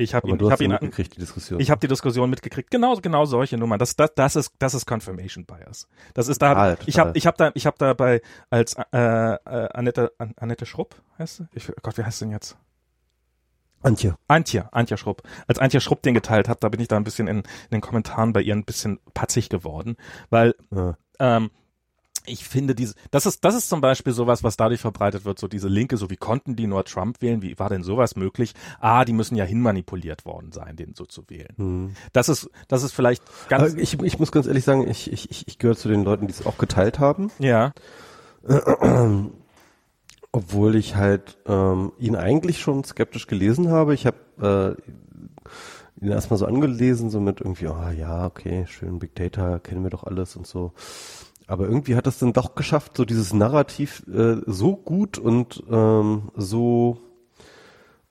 Ich 0.00 0.14
habe 0.14 0.28
ihn, 0.28 0.36
ich 0.40 0.50
habe 0.50 0.64
ihn 0.64 0.70
mitgekriegt, 0.70 1.16
die 1.16 1.20
Diskussion. 1.20 1.60
Ich 1.60 1.70
habe 1.70 1.80
die 1.80 1.88
Diskussion 1.88 2.30
mitgekriegt. 2.30 2.70
Genau, 2.70 2.96
genau 2.96 3.26
solche 3.26 3.58
Nummern. 3.58 3.78
Das, 3.78 3.96
das, 3.96 4.10
das 4.14 4.36
ist, 4.36 4.52
das 4.58 4.74
ist 4.74 4.86
Confirmation 4.86 5.44
Bias. 5.44 5.88
Das 6.14 6.28
ist 6.28 6.40
da. 6.40 6.56
Halt, 6.56 6.80
ich 6.86 6.98
habe, 6.98 7.12
ich 7.14 7.26
habe 7.26 7.36
da, 7.36 7.50
ich 7.54 7.66
habe 7.66 7.76
dabei 7.78 8.22
als 8.48 8.74
äh, 8.92 8.98
äh, 8.98 9.38
Annette, 9.74 10.12
An, 10.18 10.32
Annette 10.36 10.64
Schrupp 10.64 10.94
heißt 11.18 11.36
sie? 11.36 11.48
Ich, 11.52 11.68
oh 11.68 11.74
Gott, 11.82 11.98
wie 11.98 12.04
heißt 12.04 12.18
sie 12.18 12.24
denn 12.24 12.32
jetzt? 12.32 12.56
Antje. 13.82 14.16
Antje, 14.28 14.68
Antje 14.72 14.96
Schrupp. 14.96 15.22
Als 15.46 15.58
Antje 15.58 15.80
Schrupp 15.80 16.02
den 16.02 16.14
geteilt 16.14 16.48
hat, 16.48 16.62
da 16.62 16.68
bin 16.68 16.80
ich 16.80 16.88
da 16.88 16.96
ein 16.96 17.04
bisschen 17.04 17.28
in, 17.28 17.38
in 17.38 17.44
den 17.72 17.80
Kommentaren 17.80 18.32
bei 18.32 18.42
ihr 18.42 18.54
ein 18.54 18.64
bisschen 18.64 19.00
patzig 19.14 19.48
geworden, 19.48 19.96
weil 20.28 20.54
ja. 20.70 20.96
ähm, 21.18 21.50
ich 22.26 22.44
finde 22.44 22.74
diese, 22.74 22.94
das 23.10 23.26
ist, 23.26 23.44
das 23.44 23.54
ist 23.54 23.68
zum 23.68 23.80
Beispiel 23.80 24.12
sowas, 24.12 24.42
was 24.44 24.56
dadurch 24.56 24.80
verbreitet 24.80 25.24
wird, 25.24 25.38
so 25.38 25.48
diese 25.48 25.68
Linke, 25.68 25.96
so 25.96 26.10
wie 26.10 26.16
konnten 26.16 26.56
die 26.56 26.66
nur 26.66 26.84
Trump 26.84 27.22
wählen, 27.22 27.42
wie 27.42 27.58
war 27.58 27.68
denn 27.68 27.82
sowas 27.82 28.16
möglich? 28.16 28.54
Ah, 28.80 29.04
die 29.04 29.12
müssen 29.12 29.36
ja 29.36 29.44
hinmanipuliert 29.44 30.24
worden 30.24 30.52
sein, 30.52 30.76
den 30.76 30.94
so 30.94 31.06
zu 31.06 31.28
wählen. 31.28 31.54
Hm. 31.56 31.94
Das 32.12 32.28
ist, 32.28 32.50
das 32.68 32.82
ist 32.82 32.92
vielleicht 32.92 33.22
ganz. 33.48 33.74
ich, 33.74 34.00
ich 34.02 34.18
muss 34.18 34.32
ganz 34.32 34.46
ehrlich 34.46 34.64
sagen, 34.64 34.88
ich, 34.88 35.12
ich, 35.12 35.46
ich 35.46 35.58
gehöre 35.58 35.76
zu 35.76 35.88
den 35.88 36.04
Leuten, 36.04 36.26
die 36.26 36.32
es 36.32 36.46
auch 36.46 36.58
geteilt 36.58 36.98
haben. 36.98 37.30
Ja. 37.38 37.72
Obwohl 40.32 40.76
ich 40.76 40.94
halt 40.94 41.38
ähm, 41.46 41.92
ihn 41.98 42.14
eigentlich 42.14 42.60
schon 42.60 42.84
skeptisch 42.84 43.26
gelesen 43.26 43.68
habe. 43.70 43.94
Ich 43.94 44.06
habe 44.06 44.76
äh, 46.00 46.04
ihn 46.04 46.12
erstmal 46.12 46.38
so 46.38 46.46
angelesen, 46.46 47.10
so 47.10 47.20
mit 47.20 47.40
irgendwie, 47.40 47.66
oh 47.66 47.90
ja, 47.96 48.26
okay, 48.26 48.64
schön 48.68 48.98
Big 48.98 49.14
Data, 49.16 49.58
kennen 49.58 49.82
wir 49.82 49.90
doch 49.90 50.04
alles 50.04 50.36
und 50.36 50.46
so. 50.46 50.72
Aber 51.50 51.64
irgendwie 51.66 51.96
hat 51.96 52.06
es 52.06 52.20
dann 52.20 52.32
doch 52.32 52.54
geschafft, 52.54 52.96
so 52.96 53.04
dieses 53.04 53.32
Narrativ 53.32 54.04
äh, 54.06 54.36
so 54.46 54.76
gut 54.76 55.18
und 55.18 55.64
ähm, 55.68 56.30
so, 56.36 56.98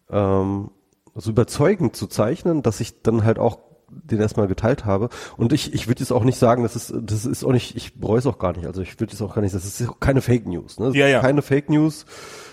ähm, 0.10 0.72
so 1.16 1.32
überzeugend 1.32 1.96
zu 1.96 2.08
zeichnen, 2.08 2.64
dass 2.64 2.82
ich 2.82 3.02
dann 3.02 3.24
halt 3.24 3.40
auch 3.40 3.60
den 3.90 4.20
erstmal 4.20 4.48
geteilt 4.48 4.84
habe. 4.84 5.08
Und 5.38 5.54
ich, 5.54 5.74
ich 5.74 5.88
würde 5.88 6.02
jetzt 6.02 6.12
auch 6.12 6.26
nicht 6.26 6.38
sagen, 6.38 6.64
das 6.64 6.76
ist, 6.76 6.94
das 7.02 7.26
ist 7.26 7.46
auch 7.46 7.54
nicht, 7.54 7.78
ich 7.78 7.98
bereue 7.98 8.20
es 8.20 8.28
auch 8.28 8.40
gar 8.40 8.52
nicht. 8.52 8.66
Also 8.66 8.82
ich 8.82 9.00
würde 9.00 9.14
jetzt 9.14 9.22
auch 9.22 9.36
gar 9.36 9.42
nicht, 9.42 9.56
das 9.56 9.64
ist 9.64 9.90
keine 10.02 10.22
Fake 10.22 10.46
News. 10.46 10.78
Ne? 10.78 10.92
ja, 10.94 11.08
ja. 11.08 11.22
Keine 11.22 11.42
Fake 11.42 11.70
News. 11.70 12.06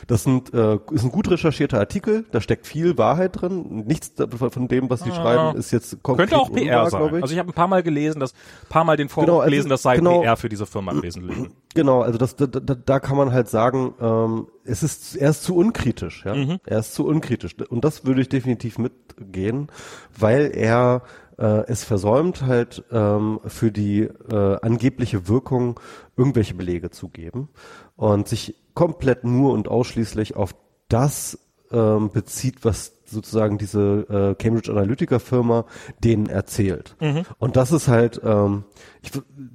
Das 0.07 0.23
sind, 0.23 0.55
äh, 0.55 0.79
ist 0.93 1.05
ein 1.05 1.11
gut 1.11 1.29
recherchierter 1.31 1.79
Artikel, 1.79 2.25
da 2.31 2.41
steckt 2.41 2.67
viel 2.67 2.97
Wahrheit 2.97 3.41
drin. 3.41 3.85
Nichts 3.87 4.13
von 4.17 4.69
dem, 4.69 4.89
was 4.89 5.01
sie 5.03 5.11
ah, 5.11 5.15
schreiben, 5.15 5.59
ist 5.59 5.73
jetzt 5.73 6.03
konkret. 6.03 6.31
Könnte 6.31 6.43
auch 6.43 6.53
PR 6.53 6.85
unwahr, 6.85 6.91
sein. 6.91 7.17
Ich. 7.17 7.23
Also 7.23 7.35
ich 7.35 7.39
habe 7.41 7.51
ein 7.51 7.55
paar 7.55 7.67
Mal 7.67 7.83
gelesen, 7.83 8.21
dass 8.21 8.33
paar 8.69 8.85
Mal 8.85 8.97
den 8.97 9.09
Vorwurf 9.09 9.27
genau, 9.27 9.41
also, 9.41 9.51
gelesen, 9.51 9.69
das 9.69 9.83
sei 9.83 9.97
genau, 9.97 10.21
PR 10.21 10.37
für 10.37 10.49
diese 10.49 10.67
Firma 10.67 10.93
im 10.93 11.03
Wesentlichen. 11.03 11.55
Genau, 11.75 12.03
also 12.03 12.19
das, 12.19 12.37
da, 12.37 12.47
da, 12.47 12.75
da 12.75 13.01
kann 13.01 13.17
man 13.17 13.33
halt 13.33 13.49
sagen, 13.49 13.95
ähm, 14.01 14.47
es 14.65 14.83
ist, 14.83 15.17
er 15.17 15.31
ist 15.31 15.43
zu 15.43 15.57
unkritisch, 15.57 16.25
ja. 16.25 16.35
Mhm. 16.35 16.59
Er 16.65 16.79
ist 16.79 16.95
zu 16.95 17.05
unkritisch. 17.05 17.57
Und 17.69 17.85
das 17.85 18.05
würde 18.05 18.21
ich 18.21 18.29
definitiv 18.29 18.79
mitgehen, 18.79 19.69
weil 20.17 20.53
er 20.55 21.03
äh, 21.39 21.65
es 21.67 21.85
versäumt, 21.85 22.43
halt 22.43 22.85
ähm, 22.91 23.41
für 23.47 23.73
die 23.73 24.03
äh, 24.03 24.57
angebliche 24.63 25.29
Wirkung 25.29 25.81
irgendwelche 26.17 26.55
Belege 26.55 26.91
zu 26.91 27.09
geben 27.09 27.49
und 27.97 28.29
sich 28.29 28.55
komplett 28.77 29.24
nur 29.24 29.53
und 29.53 29.66
ausschließlich 29.66 30.37
auf 30.37 30.55
das 30.89 31.39
ähm, 31.72 32.11
bezieht, 32.11 32.64
was 32.64 32.93
sozusagen 33.07 33.59
diese 33.59 34.07
äh, 34.09 34.35
Cambridge 34.41 34.70
Analytica 34.70 35.18
Firma 35.18 35.64
denen 36.05 36.27
erzählt. 36.27 36.95
Mhm. 37.01 37.24
Und 37.39 37.57
das 37.57 37.72
ist 37.72 37.89
halt, 37.89 38.20
ähm, 38.22 38.64
ich, 39.03 39.11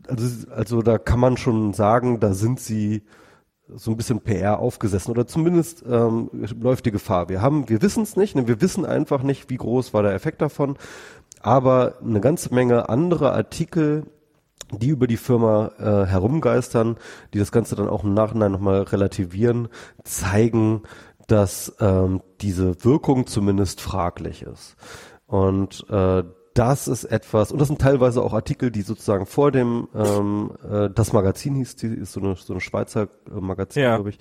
also, 0.07 0.51
also 0.51 0.81
da 0.81 0.97
kann 0.97 1.19
man 1.19 1.37
schon 1.37 1.73
sagen, 1.73 2.19
da 2.19 2.33
sind 2.33 2.59
sie 2.59 3.03
so 3.73 3.91
ein 3.91 3.97
bisschen 3.97 4.21
PR 4.21 4.59
aufgesessen 4.59 5.11
oder 5.11 5.27
zumindest 5.27 5.85
ähm, 5.89 6.29
läuft 6.59 6.85
die 6.85 6.91
Gefahr. 6.91 7.29
Wir 7.29 7.41
haben, 7.41 7.69
wir 7.69 7.81
wissen 7.81 8.03
es 8.03 8.17
nicht, 8.17 8.35
ne? 8.35 8.47
wir 8.47 8.59
wissen 8.59 8.85
einfach 8.85 9.23
nicht, 9.23 9.49
wie 9.49 9.57
groß 9.57 9.93
war 9.93 10.03
der 10.03 10.13
Effekt 10.13 10.41
davon, 10.41 10.77
aber 11.41 11.95
eine 12.03 12.19
ganze 12.19 12.53
Menge 12.53 12.89
andere 12.89 13.31
Artikel 13.31 14.07
die 14.79 14.89
über 14.89 15.07
die 15.07 15.17
Firma 15.17 15.71
äh, 15.79 16.05
herumgeistern, 16.05 16.97
die 17.33 17.39
das 17.39 17.51
Ganze 17.51 17.75
dann 17.75 17.89
auch 17.89 18.03
im 18.03 18.13
Nachhinein 18.13 18.51
nochmal 18.51 18.83
relativieren, 18.83 19.67
zeigen, 20.03 20.83
dass 21.27 21.73
ähm, 21.79 22.21
diese 22.41 22.83
Wirkung 22.83 23.27
zumindest 23.27 23.81
fraglich 23.81 24.43
ist. 24.43 24.75
Und 25.27 25.85
äh, 25.89 26.23
das 26.53 26.87
ist 26.89 27.05
etwas, 27.05 27.51
und 27.51 27.59
das 27.59 27.69
sind 27.69 27.79
teilweise 27.79 28.21
auch 28.21 28.33
Artikel, 28.33 28.71
die 28.71 28.81
sozusagen 28.81 29.25
vor 29.25 29.51
dem, 29.51 29.87
ähm, 29.95 30.51
äh, 30.69 30.89
das 30.89 31.13
Magazin 31.13 31.55
hieß, 31.55 31.77
die 31.77 31.87
ist 31.87 32.11
so 32.11 32.19
eine, 32.19 32.35
so 32.35 32.53
eine 32.53 32.59
Schweizer 32.59 33.03
äh, 33.03 33.39
Magazin, 33.39 33.83
ja. 33.83 33.95
glaube 33.95 34.09
ich. 34.09 34.17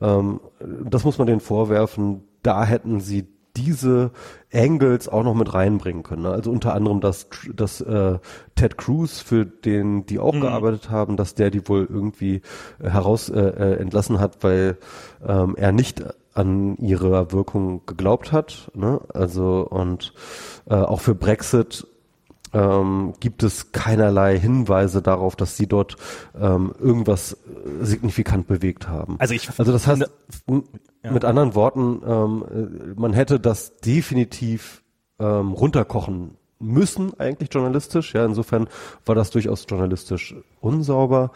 Ähm, 0.00 0.40
das 0.60 1.04
muss 1.04 1.18
man 1.18 1.26
denen 1.26 1.40
vorwerfen, 1.40 2.22
da 2.42 2.64
hätten 2.64 3.00
sie 3.00 3.26
diese 3.56 4.10
Angles 4.52 5.08
auch 5.08 5.24
noch 5.24 5.34
mit 5.34 5.52
reinbringen 5.52 6.02
können. 6.02 6.22
Ne? 6.22 6.30
Also 6.30 6.50
unter 6.50 6.74
anderem, 6.74 7.00
dass, 7.00 7.28
dass 7.54 7.80
äh, 7.80 8.18
Ted 8.54 8.78
Cruz, 8.78 9.20
für 9.20 9.44
den 9.44 10.06
die 10.06 10.18
auch 10.18 10.34
mhm. 10.34 10.40
gearbeitet 10.40 10.90
haben, 10.90 11.16
dass 11.16 11.34
der 11.34 11.50
die 11.50 11.66
wohl 11.68 11.86
irgendwie 11.90 12.42
äh, 12.80 12.88
heraus 12.90 13.28
äh, 13.28 13.40
äh, 13.40 13.80
entlassen 13.80 14.20
hat, 14.20 14.42
weil 14.42 14.78
ähm, 15.26 15.54
er 15.56 15.72
nicht 15.72 16.02
an 16.34 16.76
ihre 16.78 17.32
Wirkung 17.32 17.84
geglaubt 17.86 18.32
hat. 18.32 18.70
Ne? 18.74 19.00
Also 19.12 19.66
und 19.68 20.14
äh, 20.68 20.74
auch 20.74 21.00
für 21.00 21.14
Brexit 21.14 21.86
ähm, 22.52 23.14
gibt 23.20 23.42
es 23.42 23.72
keinerlei 23.72 24.38
Hinweise 24.38 25.02
darauf, 25.02 25.36
dass 25.36 25.56
sie 25.56 25.66
dort 25.66 25.96
ähm, 26.38 26.74
irgendwas 26.78 27.36
signifikant 27.80 28.46
bewegt 28.46 28.88
haben. 28.88 29.16
Also 29.18 29.34
ich 29.34 29.48
also 29.58 29.72
das 29.72 29.86
heißt 29.86 30.02
ja. 30.48 31.10
mit 31.10 31.24
anderen 31.24 31.54
Worten, 31.54 32.02
ähm, 32.06 32.44
äh, 32.50 33.00
man 33.00 33.12
hätte 33.12 33.40
das 33.40 33.78
definitiv 33.80 34.82
ähm, 35.18 35.52
runterkochen 35.52 36.36
müssen 36.58 37.18
eigentlich 37.18 37.52
journalistisch. 37.52 38.14
Ja, 38.14 38.24
insofern 38.24 38.68
war 39.04 39.14
das 39.14 39.30
durchaus 39.30 39.66
journalistisch 39.68 40.34
unsauber. 40.60 41.32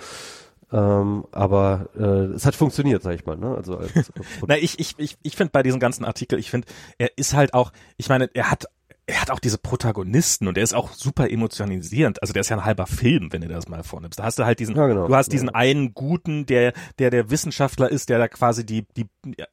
Ähm, 0.73 1.25
aber 1.31 1.91
äh, 1.97 2.35
es 2.35 2.45
hat 2.45 2.57
funktioniert, 2.57 3.03
sag 3.03 3.15
ich 3.15 3.25
mal. 3.25 3.37
Ne? 3.37 3.55
Also 3.55 3.77
als, 3.77 3.95
als 3.95 4.11
Na, 4.47 4.57
ich 4.59 4.79
ich 4.81 4.95
ich 4.99 5.17
ich 5.23 5.37
finde 5.37 5.53
bei 5.53 5.63
diesem 5.63 5.79
ganzen 5.79 6.05
Artikel, 6.05 6.39
ich 6.39 6.51
finde, 6.51 6.67
er 6.99 7.17
ist 7.17 7.35
halt 7.35 7.55
auch, 7.55 7.73
ich 7.97 8.09
meine, 8.09 8.29
er 8.35 8.51
hat 8.51 8.67
er 9.09 9.21
hat 9.21 9.31
auch 9.31 9.39
diese 9.39 9.59
Protagonisten 9.59 10.49
und 10.49 10.59
er 10.59 10.65
ist 10.65 10.75
auch 10.75 10.93
super 10.93 11.31
emotionalisierend. 11.31 12.21
Also 12.23 12.33
der 12.33 12.41
ist 12.41 12.49
ja 12.49 12.57
ein 12.57 12.65
halber 12.65 12.89
Film, 12.89 13.33
wenn 13.33 13.41
du 13.41 13.47
das 13.47 13.69
mal 13.69 13.85
vornimmst. 13.85 14.19
Da 14.19 14.25
hast 14.25 14.41
du 14.41 14.45
halt 14.45 14.59
diesen, 14.59 14.75
ja, 14.75 14.89
genau. 14.89 15.07
du 15.07 15.15
hast 15.15 15.31
diesen 15.31 15.49
ja. 15.49 15.55
einen 15.55 15.95
Guten, 15.95 16.45
der, 16.45 16.73
der 16.99 17.11
der 17.11 17.31
Wissenschaftler 17.31 17.89
ist, 17.89 18.09
der 18.09 18.19
da 18.19 18.27
quasi 18.27 18.67
die, 18.67 18.85
die 18.97 19.07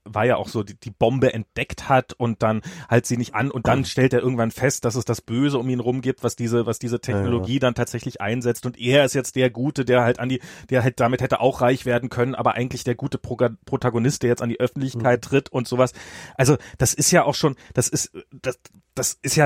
war 0.06 0.26
ja 0.26 0.38
auch 0.38 0.48
so, 0.48 0.64
die, 0.64 0.76
die 0.80 0.90
Bombe 0.90 1.34
entdeckt 1.34 1.88
hat 1.88 2.14
und 2.14 2.42
dann 2.42 2.62
halt 2.90 3.06
sie 3.06 3.16
nicht 3.16 3.36
an 3.36 3.52
und 3.52 3.68
dann 3.68 3.86
stellt 3.86 4.14
er 4.14 4.22
irgendwann 4.22 4.50
fest, 4.50 4.86
dass 4.86 4.96
es 4.96 5.06
das 5.06 5.22
Böse 5.22 5.60
um 5.60 5.70
ihn 5.70 5.80
rum 5.80 6.02
gibt, 6.02 6.24
was 6.24 6.36
diese, 6.36 6.66
was 6.66 6.80
diese 6.80 7.00
Technologie 7.00 7.54
ja, 7.54 7.60
dann 7.60 7.76
tatsächlich 7.76 8.22
einsetzt 8.22 8.66
und 8.66 8.80
er 8.80 9.06
ist 9.06 9.14
jetzt 9.14 9.36
der 9.36 9.52
Gute, 9.52 9.86
der 9.86 10.02
halt 10.02 10.20
an 10.20 10.30
die, 10.30 10.42
der 10.72 10.82
halt 10.82 11.00
damit 11.00 11.22
hätte 11.22 11.40
auch 11.42 11.62
reich 11.62 11.86
werden 11.86 12.10
können, 12.10 12.34
aber 12.34 12.56
eigentlich 12.56 12.84
der 12.84 12.96
gute 12.96 13.20
Pro 13.20 13.38
Protagonist, 13.66 14.24
der 14.24 14.30
jetzt 14.30 14.42
an 14.42 14.50
die 14.50 14.60
Öffentlichkeit 14.60 15.24
mhm. 15.24 15.30
tritt 15.30 15.50
und 15.50 15.68
sowas. 15.68 15.94
Also 16.36 16.58
das 16.78 16.94
ist 16.94 17.12
ja 17.12 17.24
auch 17.24 17.36
schon, 17.36 17.56
das 17.74 17.88
ist, 17.88 18.12
das, 18.32 18.60
das 18.96 19.18
ist 19.22 19.36
ja 19.36 19.43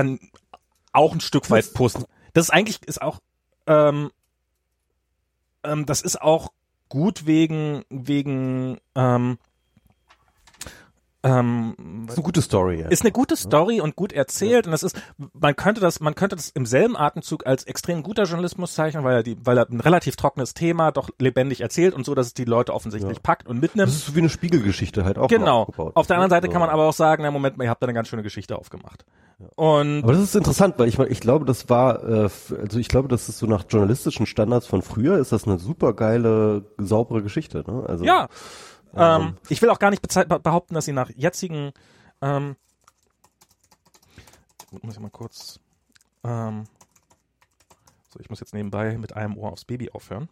auch 0.92 1.12
ein 1.12 1.20
Stück 1.20 1.50
weit 1.50 1.72
Post. 1.74 2.06
Das 2.32 2.46
ist 2.46 2.50
eigentlich 2.50 2.82
ist 2.84 3.02
auch 3.02 3.20
ähm, 3.66 4.10
ähm, 5.64 5.86
das 5.86 6.00
ist 6.00 6.20
auch 6.20 6.52
gut 6.88 7.26
wegen 7.26 7.84
wegen 7.90 8.78
ähm, 8.94 9.38
ähm, 11.24 12.06
ist 12.08 12.16
eine 12.16 12.24
gute 12.24 12.42
Story. 12.42 12.80
Ja. 12.80 12.88
Ist 12.88 13.02
eine 13.02 13.10
gute 13.10 13.36
Story 13.36 13.80
und 13.80 13.96
gut 13.96 14.12
erzählt 14.12 14.66
ja. 14.66 14.68
und 14.68 14.72
das 14.72 14.84
ist, 14.84 15.00
man 15.32 15.56
könnte 15.56 15.80
das, 15.80 15.98
man 15.98 16.14
könnte 16.14 16.36
das 16.36 16.50
im 16.50 16.64
selben 16.64 16.96
Atemzug 16.96 17.44
als 17.44 17.64
extrem 17.64 18.04
guter 18.04 18.24
Journalismus 18.24 18.74
zeichnen, 18.74 19.02
weil 19.02 19.16
er 19.16 19.22
die, 19.24 19.36
weil 19.44 19.58
er 19.58 19.68
ein 19.68 19.80
relativ 19.80 20.14
trockenes 20.14 20.54
Thema 20.54 20.92
doch 20.92 21.10
lebendig 21.18 21.60
erzählt 21.60 21.94
und 21.94 22.06
so, 22.06 22.14
dass 22.14 22.28
es 22.28 22.34
die 22.34 22.44
Leute 22.44 22.72
offensichtlich 22.72 23.16
ja. 23.16 23.22
packt 23.22 23.48
und 23.48 23.60
mitnimmt. 23.60 23.88
Das 23.88 23.96
ist 23.96 24.06
so 24.06 24.14
wie 24.14 24.20
eine 24.20 24.28
Spiegelgeschichte 24.28 25.04
halt 25.04 25.18
auch. 25.18 25.28
Genau. 25.28 25.68
Auf 25.76 26.06
der 26.06 26.16
anderen 26.16 26.30
Seite 26.30 26.48
kann 26.48 26.60
man 26.60 26.70
aber 26.70 26.88
auch 26.88 26.92
sagen, 26.92 27.24
na 27.24 27.32
Moment, 27.32 27.60
ihr 27.60 27.68
habt 27.68 27.82
da 27.82 27.86
eine 27.86 27.94
ganz 27.94 28.08
schöne 28.08 28.22
Geschichte 28.22 28.56
aufgemacht. 28.56 29.04
Und 29.54 30.02
aber 30.02 30.12
das 30.12 30.22
ist 30.22 30.34
interessant, 30.34 30.74
weil 30.78 30.88
ich 30.88 30.98
ich 30.98 31.20
glaube, 31.20 31.44
das 31.44 31.68
war, 31.68 32.02
äh, 32.02 32.28
also 32.60 32.78
ich 32.78 32.88
glaube, 32.88 33.06
das 33.06 33.28
ist 33.28 33.38
so 33.38 33.46
nach 33.46 33.64
journalistischen 33.68 34.26
Standards 34.26 34.66
von 34.66 34.82
früher, 34.82 35.18
ist 35.18 35.30
das 35.30 35.46
eine 35.46 35.58
super 35.58 35.94
geile, 35.94 36.64
saubere 36.76 37.22
Geschichte. 37.22 37.62
Ne? 37.66 37.84
Also, 37.86 38.04
ja, 38.04 38.28
ähm, 38.94 39.36
ich 39.48 39.62
will 39.62 39.70
auch 39.70 39.78
gar 39.78 39.90
nicht 39.90 40.02
behaupten, 40.02 40.74
dass 40.74 40.84
sie 40.84 40.92
nach 40.92 41.10
jetzigen 41.10 41.72
ähm, 42.20 42.56
muss 44.82 44.94
ich 44.94 45.00
mal 45.00 45.10
kurz 45.10 45.60
ähm, 46.24 46.64
so, 48.08 48.20
ich 48.20 48.30
muss 48.30 48.40
jetzt 48.40 48.54
nebenbei 48.54 48.96
mit 48.96 49.14
einem 49.14 49.36
Ohr 49.36 49.52
aufs 49.52 49.64
Baby 49.64 49.90
aufhören. 49.90 50.28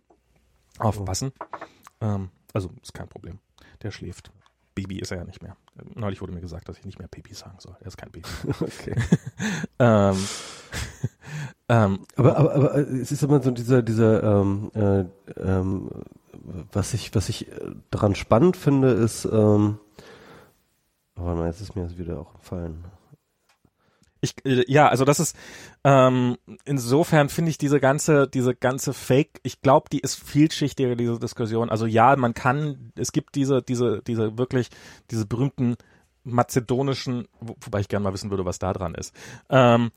Aufpassen. 0.78 1.32
Ähm, 2.00 2.30
also 2.52 2.70
ist 2.82 2.94
kein 2.94 3.08
Problem. 3.08 3.38
Der 3.82 3.90
schläft. 3.90 4.30
Baby 4.74 4.98
ist 4.98 5.10
er 5.10 5.18
ja 5.18 5.24
nicht 5.24 5.42
mehr. 5.42 5.56
Neulich 5.94 6.20
wurde 6.20 6.32
mir 6.32 6.40
gesagt, 6.40 6.68
dass 6.68 6.78
ich 6.78 6.84
nicht 6.84 6.98
mehr 6.98 7.08
Baby 7.08 7.32
sagen 7.34 7.56
soll. 7.58 7.76
Er 7.80 7.86
ist 7.86 7.96
kein 7.96 8.10
Baby. 8.10 8.28
Okay. 8.60 8.94
ähm, 9.78 10.16
ähm, 11.68 12.06
aber, 12.16 12.36
aber, 12.36 12.54
aber 12.54 12.74
es 12.76 13.12
ist 13.12 13.22
immer 13.22 13.42
so 13.42 13.50
dieser, 13.50 13.82
dieser 13.82 14.22
ähm, 14.22 14.70
äh, 14.74 15.04
ähm, 15.40 15.90
was 16.72 16.94
ich, 16.94 17.14
was 17.14 17.28
ich 17.28 17.48
äh, 17.50 17.72
daran 17.90 18.14
spannend 18.14 18.56
finde, 18.56 18.90
ist, 18.90 19.24
ähm, 19.24 19.78
aber 21.14 21.40
oh, 21.40 21.46
jetzt 21.46 21.60
ist 21.60 21.74
mir 21.74 21.82
das 21.82 21.96
wieder 21.98 22.20
auch 22.20 22.34
gefallen. 22.34 22.84
Ich, 24.20 24.34
äh, 24.44 24.64
ja, 24.70 24.88
also 24.88 25.04
das 25.04 25.20
ist 25.20 25.36
ähm, 25.84 26.36
insofern 26.64 27.28
finde 27.28 27.50
ich 27.50 27.58
diese 27.58 27.80
ganze, 27.80 28.28
diese 28.28 28.54
ganze 28.54 28.92
Fake, 28.92 29.40
ich 29.42 29.62
glaube, 29.62 29.88
die 29.90 30.00
ist 30.00 30.16
vielschichtiger, 30.16 30.96
diese 30.96 31.18
Diskussion. 31.18 31.70
Also 31.70 31.86
ja, 31.86 32.16
man 32.16 32.34
kann, 32.34 32.92
es 32.96 33.12
gibt 33.12 33.34
diese, 33.34 33.62
diese, 33.62 34.02
diese 34.06 34.36
wirklich, 34.38 34.70
diese 35.10 35.26
berühmten 35.26 35.76
mazedonischen, 36.26 37.28
wo, 37.40 37.56
wobei 37.60 37.80
ich 37.80 37.88
gerne 37.88 38.04
mal 38.04 38.12
wissen 38.12 38.30
würde, 38.30 38.44
was 38.44 38.58
da 38.58 38.72
dran 38.72 38.94
ist. 38.94 39.14
Ähm, 39.48 39.90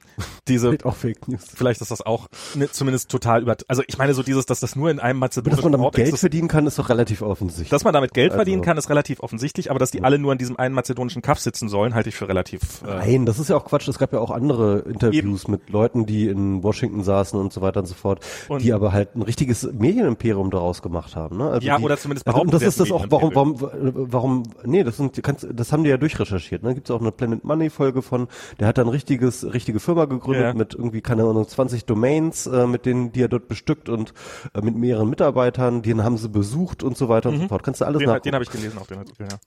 diese, 0.47 0.77
auch 0.84 0.95
Fake 0.95 1.27
News. 1.27 1.45
Vielleicht 1.53 1.81
ist 1.81 1.91
das 1.91 2.01
auch 2.01 2.27
ne, 2.56 2.69
zumindest 2.72 3.10
total 3.10 3.41
über. 3.41 3.57
Also 3.68 3.84
ich 3.88 3.97
meine 3.97 4.14
so 4.14 4.23
dieses, 4.23 4.45
dass 4.45 4.60
das 4.60 4.76
nur 4.76 4.89
in 4.89 4.99
einem 4.99 5.19
mazedonischen 5.19 5.57
Dass 5.57 5.64
man 5.64 5.72
damit 5.73 5.85
Ort 5.85 5.95
Geld 5.95 6.18
verdienen 6.18 6.47
kann, 6.47 6.68
ist 6.68 6.80
doch 6.80 6.89
relativ 6.89 7.22
offensichtlich. 7.22 7.69
Dass 7.69 7.84
man 7.84 7.93
damit 7.93 8.14
Geld 8.14 8.31
also, 8.31 8.38
verdienen 8.38 8.61
kann, 8.61 8.77
ist 8.77 8.89
relativ 8.89 9.22
offensichtlich, 9.22 9.69
aber 9.69 9.80
dass 9.80 9.91
die 9.91 9.99
ja. 9.99 10.03
alle 10.03 10.19
nur 10.19 10.31
in 10.31 10.38
diesem 10.38 10.57
einen 10.57 10.76
mazedonischen 10.76 11.22
Kaff 11.22 11.39
sitzen 11.39 11.69
sollen, 11.69 11.95
halte 11.95 12.10
ich 12.10 12.15
für 12.15 12.27
relativ. 12.27 12.84
Äh, 12.84 12.88
Nein, 12.88 13.26
das 13.26 13.39
ist 13.39 13.49
ja 13.49 13.57
auch 13.57 13.65
Quatsch. 13.65 13.88
Es 13.88 13.97
gab 13.97 14.14
ja 14.14 14.19
auch 14.19 14.31
andere 14.31 14.80
Interviews 14.80 15.43
eben. 15.43 15.51
mit 15.51 15.69
Leuten, 15.69 16.06
die 16.06 16.27
in 16.27 16.64
Washington 16.64 17.03
saßen 17.03 17.39
und 17.39 17.51
so 17.51 17.61
weiter 17.61 17.80
und 17.80 17.88
so 17.88 17.95
fort, 17.95 18.26
und 18.47 18.61
die 18.61 18.73
aber 18.73 18.91
halt 18.91 19.15
ein 19.15 19.22
richtiges 19.22 19.64
Medienimperium 19.72 20.51
daraus 20.51 20.81
gemacht 20.81 21.15
haben. 21.15 21.38
Ne? 21.38 21.49
Also 21.49 21.68
ja, 21.68 21.77
die, 21.77 21.84
oder 21.84 21.97
zumindest 21.97 22.26
behaupten. 22.26 22.49
Also, 22.53 22.57
und 22.57 22.61
das 22.64 22.68
ist 22.68 22.80
das 22.80 22.91
auch, 22.91 23.06
warum, 23.10 23.35
warum, 23.35 23.56
warum, 23.60 24.43
nee, 24.64 24.84
das 24.84 24.97
sind, 24.97 25.22
kannst, 25.23 25.47
das 25.51 25.72
haben 25.72 25.84
die 25.84 25.89
ja 25.89 25.97
durchrecherchiert. 26.19 26.61
Ne? 26.61 26.75
Gibt's 26.75 26.91
auch 26.91 26.99
auch 26.99 27.01
eine 27.01 27.11
Planet 27.11 27.43
Money 27.43 27.69
Folge 27.69 28.01
von. 28.01 28.27
Der 28.59 28.67
hat 28.67 28.77
dann 28.77 28.87
richtiges, 28.87 29.53
richtige 29.53 29.79
Firma 29.79 30.05
gegründet 30.05 30.43
ja. 30.43 30.53
mit 30.53 30.73
irgendwie, 30.73 31.01
keine 31.01 31.23
Ahnung, 31.23 31.47
20 31.47 31.85
Domains, 31.85 32.45
äh, 32.47 32.67
mit 32.67 32.85
denen, 32.85 33.11
die 33.11 33.23
er 33.23 33.29
dort 33.29 33.47
bestückt 33.47 33.89
und 33.89 34.13
äh, 34.53 34.61
mit 34.61 34.75
mehreren 34.75 35.09
Mitarbeitern, 35.09 35.81
den 35.81 36.03
haben 36.03 36.17
sie 36.17 36.29
besucht 36.29 36.83
und 36.83 36.97
so 36.97 37.09
weiter 37.09 37.29
mhm. 37.29 37.35
und 37.35 37.39
so 37.39 37.43
mhm. 37.45 37.49
fort. 37.49 37.63
Kannst 37.63 37.81
du 37.81 37.85
alles 37.85 37.99
den, 37.99 38.21
Den 38.21 38.33
habe 38.33 38.43
ich 38.43 38.51
gelesen 38.51 38.77
auf 38.77 38.87
den 38.87 38.99
Artikel, 38.99 39.27
ja. 39.31 39.37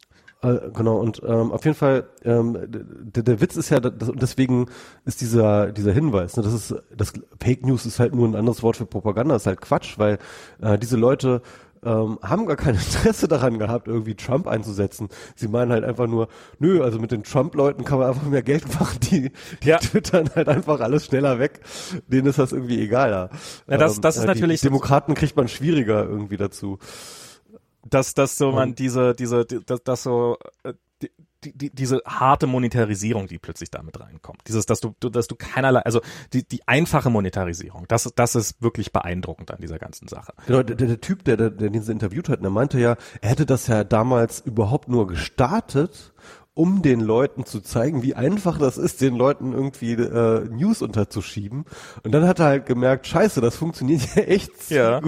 Äh, 0.45 0.71
genau, 0.73 0.97
und 0.97 1.23
ähm, 1.25 1.53
auf 1.53 1.65
jeden 1.65 1.77
Fall, 1.77 2.09
ähm, 2.25 2.59
der, 2.69 3.23
der 3.23 3.41
Witz 3.41 3.55
ist 3.55 3.71
ja, 3.71 3.79
das, 3.79 4.11
deswegen 4.17 4.67
ist 5.05 5.21
dieser, 5.21 5.71
dieser 5.71 5.93
Hinweis, 5.93 6.37
ne, 6.37 6.43
das 6.43 6.53
ist, 6.53 6.75
das 6.97 7.13
Fake 7.41 7.65
News 7.65 7.87
ist 7.87 8.01
halt 8.01 8.13
nur 8.13 8.27
ein 8.27 8.35
anderes 8.35 8.61
Wort 8.65 8.77
für 8.77 8.87
Propaganda, 8.87 9.37
ist 9.37 9.47
halt 9.47 9.61
Quatsch, 9.61 9.99
weil 9.99 10.19
äh, 10.61 10.79
diese 10.79 10.97
Leute 10.97 11.43
ähm, 11.85 12.19
haben 12.23 12.47
gar 12.47 12.57
kein 12.57 12.75
Interesse 12.77 13.29
daran 13.29 13.59
gehabt, 13.59 13.89
irgendwie 13.89 14.15
Trump 14.15 14.47
einzusetzen. 14.47 15.09
Sie 15.35 15.49
meinen 15.49 15.73
halt 15.73 15.85
einfach 15.85 16.07
nur, 16.07 16.29
nö, 16.59 16.83
also 16.83 16.99
mit 16.99 17.11
den 17.11 17.25
Trump-Leuten 17.25 17.85
kann 17.85 17.99
man 17.99 18.09
einfach 18.09 18.27
mehr 18.27 18.43
Geld 18.43 18.67
machen, 18.81 18.99
die, 19.01 19.33
die 19.63 19.69
ja. 19.69 19.79
twittern 19.79 20.31
halt 20.35 20.49
einfach 20.49 20.81
alles 20.81 21.07
schneller 21.07 21.39
weg. 21.39 21.61
Denen 22.07 22.29
ist 22.29 22.39
das 22.39 22.53
irgendwie 22.53 22.81
egaler. 22.81 23.31
Ja, 23.69 23.77
das, 23.77 24.01
das 24.01 24.17
ist 24.17 24.23
ähm, 24.23 24.29
natürlich. 24.29 24.61
Die 24.61 24.69
Demokraten 24.69 25.15
kriegt 25.15 25.37
man 25.37 25.49
schwieriger 25.49 26.05
irgendwie 26.05 26.37
dazu. 26.37 26.79
Dass, 27.89 28.15
dass 28.15 28.37
so 28.37 28.53
man 28.53 28.77
diese, 28.77 29.13
diese, 29.15 29.45
dass, 29.45 29.83
dass 29.83 30.03
so, 30.05 30.39
äh, 30.63 30.75
die, 31.45 31.57
die, 31.57 31.71
diese 31.71 32.03
harte 32.07 32.47
Monetarisierung, 32.47 33.27
die 33.27 33.39
plötzlich 33.39 33.71
damit 33.71 34.01
reinkommt. 34.01 34.43
Dieses, 34.49 34.67
dass 34.67 34.81
du, 34.81 34.95
dass 35.01 35.27
du 35.27 35.35
keinerlei, 35.35 35.81
also 35.81 36.01
die, 36.33 36.47
die 36.47 36.67
einfache 36.67 37.11
Monetarisierung, 37.11 37.87
das, 37.89 38.13
das 38.15 38.35
ist 38.35 38.63
wirklich 38.63 38.93
beeindruckend 38.93 39.51
an 39.51 39.59
dieser 39.61 39.79
ganzen 39.79 40.09
Sache. 40.09 40.33
Genau, 40.47 40.63
der, 40.63 40.77
der 40.77 41.01
Typ, 41.01 41.25
der, 41.25 41.37
der, 41.37 41.51
der 41.51 41.71
den 41.71 41.83
sie 41.83 41.93
interviewt 41.93 42.29
hat, 42.29 42.43
der 42.43 42.51
meinte 42.51 42.79
ja, 42.79 42.97
er 43.21 43.31
hätte 43.31 43.47
das 43.47 43.67
ja 43.67 43.85
damals 43.85 44.41
überhaupt 44.41 44.89
nur 44.89 45.07
gestartet, 45.07 46.13
um 46.55 46.83
den 46.83 47.01
Leuten 47.01 47.47
zu 47.47 47.61
zeigen, 47.61 48.03
wie 48.03 48.15
einfach 48.15 48.59
das 48.59 48.77
ist, 48.77 49.01
den 49.01 49.17
Leuten 49.17 49.53
irgendwie 49.53 49.93
äh, 49.93 50.45
News 50.51 50.83
unterzuschieben. 50.83 51.65
Und 52.03 52.13
dann 52.13 52.27
hat 52.27 52.41
er 52.41 52.47
halt 52.47 52.67
gemerkt, 52.67 53.07
scheiße, 53.07 53.41
das 53.41 53.57
funktioniert 53.57 54.03
ja 54.15 54.23
echt 54.23 54.71
ja. 54.71 55.01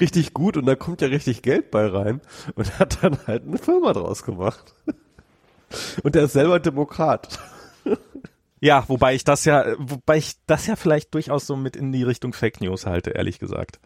richtig 0.00 0.32
gut 0.32 0.56
und 0.56 0.64
da 0.66 0.76
kommt 0.76 1.02
ja 1.02 1.08
richtig 1.08 1.42
Geld 1.42 1.70
bei 1.70 1.86
rein. 1.86 2.20
Und 2.54 2.78
hat 2.78 3.02
dann 3.02 3.18
halt 3.26 3.46
eine 3.46 3.58
Firma 3.58 3.92
draus 3.92 4.22
gemacht. 4.24 4.74
Und 6.02 6.16
er 6.16 6.24
ist 6.24 6.32
selber 6.32 6.60
Demokrat. 6.60 7.38
Ja, 8.60 8.84
wobei 8.88 9.14
ich 9.14 9.24
das 9.24 9.44
ja, 9.44 9.64
wobei 9.78 10.16
ich 10.16 10.34
das 10.46 10.66
ja 10.66 10.76
vielleicht 10.76 11.14
durchaus 11.14 11.46
so 11.46 11.56
mit 11.56 11.76
in 11.76 11.92
die 11.92 12.02
Richtung 12.02 12.32
Fake 12.32 12.60
News 12.60 12.86
halte, 12.86 13.10
ehrlich 13.10 13.38
gesagt. 13.38 13.78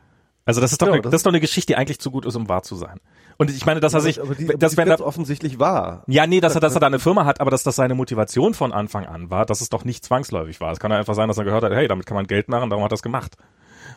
Also 0.45 0.61
das 0.61 0.73
ist 0.73 0.83
doch, 0.83 0.89
ja, 0.89 0.95
eine, 0.95 1.03
das, 1.03 1.11
das, 1.11 1.19
ist 1.21 1.27
doch 1.27 1.31
eine 1.31 1.41
Geschichte, 1.41 1.73
die 1.73 1.77
eigentlich 1.77 2.01
zu 2.01 2.11
gut 2.11 2.27
ist, 2.27 2.35
um 2.35 2.49
wahr 2.49 2.63
zu 2.63 2.75
sein. 2.75 2.99
Und 3.39 3.51
ich 3.51 3.65
meine, 3.65 3.81
dass 3.81 3.95
er 3.95 4.01
sich, 4.01 4.21
aber 4.21 4.35
die, 4.35 4.49
aber 4.49 4.59
das 4.59 4.77
wäre 4.77 5.05
offensichtlich 5.05 5.59
wahr. 5.59 6.03
Ja, 6.09 6.27
nee, 6.27 6.41
dass 6.41 6.55
er, 6.55 6.61
dass 6.61 6.75
er 6.75 6.81
da 6.81 6.89
eine 6.89 6.99
Firma 6.99 7.25
hat, 7.25 7.41
aber 7.41 7.51
dass 7.51 7.63
das 7.63 7.77
seine 7.77 7.95
Motivation 7.95 8.55
von 8.55 8.73
Anfang 8.73 9.07
an 9.07 9.31
war, 9.31 9.47
dass 9.47 9.61
es 9.61 9.69
doch 9.69 9.85
nicht 9.85 10.05
zwangsläufig 10.05 10.61
war. 10.61 10.73
Es 10.73 10.81
kann 10.81 10.91
ja 10.91 10.99
einfach 10.99 11.15
sein, 11.15 11.29
dass 11.29 11.39
er 11.39 11.45
gehört 11.45 11.63
hat, 11.63 11.73
hey, 11.73 11.87
damit 11.87 12.07
kann 12.07 12.17
man 12.17 12.27
Geld 12.27 12.49
machen, 12.49 12.71
darum 12.71 12.85
hat 12.85 12.93
er 12.93 12.97
es 12.97 13.03
gemacht. 13.03 13.37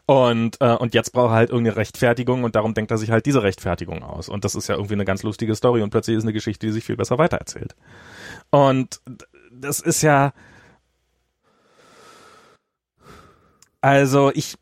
Und, 0.08 0.62
äh, 0.62 0.76
und 0.76 0.94
jetzt 0.94 1.14
braucht 1.14 1.32
er 1.32 1.36
halt 1.36 1.50
irgendeine 1.50 1.78
Rechtfertigung 1.78 2.44
und 2.44 2.56
darum 2.56 2.76
denkt 2.76 2.92
er 2.92 2.98
sich 2.98 3.10
halt 3.10 3.26
diese 3.26 3.42
Rechtfertigung 3.42 4.04
aus. 4.04 4.30
Und 4.30 4.46
das 4.46 4.54
ist 4.54 4.68
ja 4.68 4.76
irgendwie 4.76 4.94
eine 4.94 5.06
ganz 5.06 5.24
lustige 5.24 5.56
Story 5.56 5.82
und 5.82 5.90
plötzlich 5.90 6.18
ist 6.18 6.24
eine 6.24 6.34
Geschichte, 6.34 6.68
die 6.68 6.74
sich 6.74 6.84
viel 6.84 6.96
besser 6.96 7.18
weitererzählt. 7.18 7.76
Und 8.52 9.02
das 9.52 9.80
ist 9.80 10.04
ja, 10.04 10.34
also 13.82 14.32
ich, 14.34 14.58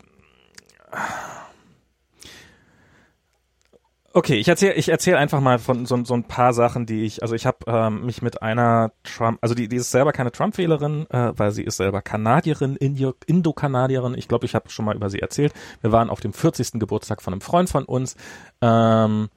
Okay, 4.16 4.36
ich 4.36 4.46
erzähle 4.46 4.74
ich 4.74 4.88
erzähl 4.90 5.16
einfach 5.16 5.40
mal 5.40 5.58
von 5.58 5.86
so, 5.86 6.04
so 6.04 6.14
ein 6.14 6.22
paar 6.22 6.52
Sachen, 6.52 6.86
die 6.86 7.02
ich, 7.02 7.22
also 7.22 7.34
ich 7.34 7.46
habe 7.46 7.58
ähm, 7.66 8.06
mich 8.06 8.22
mit 8.22 8.42
einer 8.42 8.92
Trump, 9.02 9.38
also 9.40 9.56
die, 9.56 9.66
die 9.66 9.74
ist 9.74 9.90
selber 9.90 10.12
keine 10.12 10.30
Trump-Wählerin, 10.30 11.10
äh, 11.10 11.32
weil 11.36 11.50
sie 11.50 11.64
ist 11.64 11.78
selber 11.78 12.00
Kanadierin, 12.00 12.76
Indo-Kanadierin. 12.76 14.14
Ich 14.16 14.28
glaube, 14.28 14.46
ich 14.46 14.54
habe 14.54 14.70
schon 14.70 14.84
mal 14.84 14.94
über 14.94 15.10
sie 15.10 15.18
erzählt. 15.18 15.52
Wir 15.80 15.90
waren 15.90 16.10
auf 16.10 16.20
dem 16.20 16.32
40. 16.32 16.78
Geburtstag 16.78 17.22
von 17.22 17.34
einem 17.34 17.40
Freund 17.40 17.68
von 17.68 17.84
uns. 17.86 18.14
Ähm, 18.60 19.30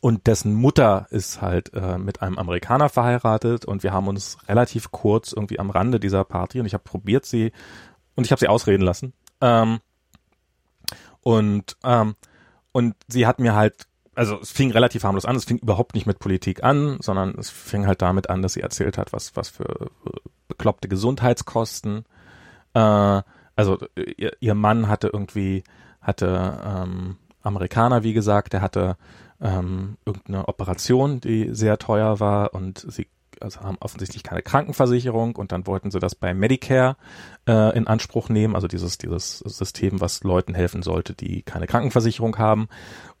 und 0.00 0.26
dessen 0.28 0.54
Mutter 0.54 1.08
ist 1.10 1.42
halt 1.42 1.74
äh, 1.74 1.98
mit 1.98 2.22
einem 2.22 2.38
Amerikaner 2.38 2.90
verheiratet 2.90 3.64
und 3.64 3.82
wir 3.82 3.92
haben 3.92 4.06
uns 4.06 4.38
relativ 4.48 4.92
kurz 4.92 5.32
irgendwie 5.32 5.58
am 5.58 5.70
Rande 5.70 5.98
dieser 5.98 6.22
Party 6.22 6.60
und 6.60 6.66
ich 6.66 6.74
habe 6.74 6.84
probiert 6.84 7.26
sie 7.26 7.50
und 8.14 8.24
ich 8.24 8.30
habe 8.30 8.38
sie 8.38 8.46
ausreden 8.46 8.84
lassen. 8.84 9.14
Ähm, 9.40 9.80
und 11.22 11.76
ähm, 11.82 12.14
und 12.72 12.94
sie 13.08 13.26
hat 13.26 13.38
mir 13.38 13.54
halt, 13.54 13.86
also 14.14 14.38
es 14.40 14.50
fing 14.50 14.70
relativ 14.70 15.04
harmlos 15.04 15.24
an, 15.24 15.36
es 15.36 15.44
fing 15.44 15.58
überhaupt 15.58 15.94
nicht 15.94 16.06
mit 16.06 16.18
Politik 16.18 16.62
an, 16.62 16.98
sondern 17.00 17.34
es 17.38 17.50
fing 17.50 17.86
halt 17.86 18.02
damit 18.02 18.30
an, 18.30 18.42
dass 18.42 18.54
sie 18.54 18.60
erzählt 18.60 18.98
hat, 18.98 19.12
was, 19.12 19.36
was 19.36 19.48
für 19.48 19.90
äh, 20.04 20.10
bekloppte 20.48 20.88
Gesundheitskosten. 20.88 22.04
Äh, 22.74 23.22
also 23.56 23.78
ihr, 24.16 24.32
ihr 24.40 24.54
Mann 24.54 24.88
hatte 24.88 25.08
irgendwie, 25.12 25.64
hatte 26.00 26.58
ähm, 26.64 27.16
Amerikaner, 27.42 28.02
wie 28.02 28.12
gesagt, 28.12 28.52
der 28.52 28.62
hatte 28.62 28.96
ähm, 29.40 29.96
irgendeine 30.04 30.48
Operation, 30.48 31.20
die 31.20 31.54
sehr 31.54 31.78
teuer 31.78 32.20
war 32.20 32.54
und 32.54 32.84
sie 32.88 33.08
also 33.40 33.60
haben 33.60 33.78
offensichtlich 33.80 34.22
keine 34.22 34.42
Krankenversicherung 34.42 35.36
und 35.36 35.52
dann 35.52 35.66
wollten 35.66 35.90
sie 35.90 35.98
das 35.98 36.14
bei 36.14 36.34
Medicare 36.34 36.96
äh, 37.48 37.76
in 37.76 37.86
Anspruch 37.86 38.28
nehmen, 38.28 38.54
also 38.54 38.68
dieses, 38.68 38.98
dieses 38.98 39.38
System, 39.38 40.00
was 40.00 40.22
Leuten 40.24 40.54
helfen 40.54 40.82
sollte, 40.82 41.14
die 41.14 41.42
keine 41.42 41.66
Krankenversicherung 41.66 42.38
haben. 42.38 42.68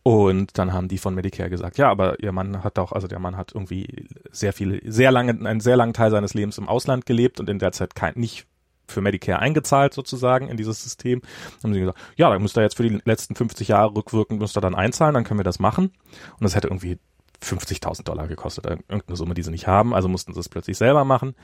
Und 0.02 0.56
dann 0.56 0.72
haben 0.72 0.88
die 0.88 0.98
von 0.98 1.14
Medicare 1.14 1.50
gesagt, 1.50 1.76
ja, 1.76 1.90
aber 1.90 2.20
ihr 2.20 2.32
Mann 2.32 2.64
hat 2.64 2.78
auch, 2.78 2.92
also 2.92 3.06
der 3.06 3.18
Mann 3.18 3.36
hat 3.36 3.52
irgendwie 3.54 4.08
sehr 4.30 4.52
viele, 4.52 4.80
sehr 4.90 5.10
lange, 5.12 5.32
einen 5.32 5.60
sehr 5.60 5.76
langen 5.76 5.92
Teil 5.92 6.10
seines 6.10 6.32
Lebens 6.32 6.56
im 6.56 6.68
Ausland 6.68 7.04
gelebt 7.04 7.38
und 7.38 7.50
in 7.50 7.58
der 7.58 7.72
Zeit 7.72 7.94
kein, 7.94 8.14
nicht 8.16 8.46
für 8.90 9.00
Medicare 9.00 9.38
eingezahlt 9.38 9.94
sozusagen 9.94 10.48
in 10.48 10.56
dieses 10.56 10.82
System. 10.82 11.20
Dann 11.20 11.70
haben 11.70 11.74
sie 11.74 11.80
gesagt, 11.80 11.98
ja, 12.16 12.30
dann 12.30 12.42
müsst 12.42 12.56
ihr 12.58 12.62
jetzt 12.62 12.76
für 12.76 12.88
die 12.88 13.00
letzten 13.04 13.34
50 13.34 13.68
Jahre 13.68 13.94
rückwirkend 13.94 14.40
müsst 14.40 14.56
ihr 14.56 14.60
dann 14.60 14.74
einzahlen, 14.74 15.14
dann 15.14 15.24
können 15.24 15.40
wir 15.40 15.44
das 15.44 15.58
machen. 15.58 15.92
Und 16.32 16.42
das 16.42 16.56
hätte 16.56 16.68
irgendwie 16.68 16.98
50.000 17.42 18.04
Dollar 18.04 18.28
gekostet, 18.28 18.66
irgendeine 18.66 19.16
Summe, 19.16 19.34
die 19.34 19.42
sie 19.42 19.50
nicht 19.50 19.66
haben, 19.66 19.94
also 19.94 20.08
mussten 20.08 20.34
sie 20.34 20.40
es 20.40 20.48
plötzlich 20.48 20.76
selber 20.76 21.04
machen. 21.04 21.34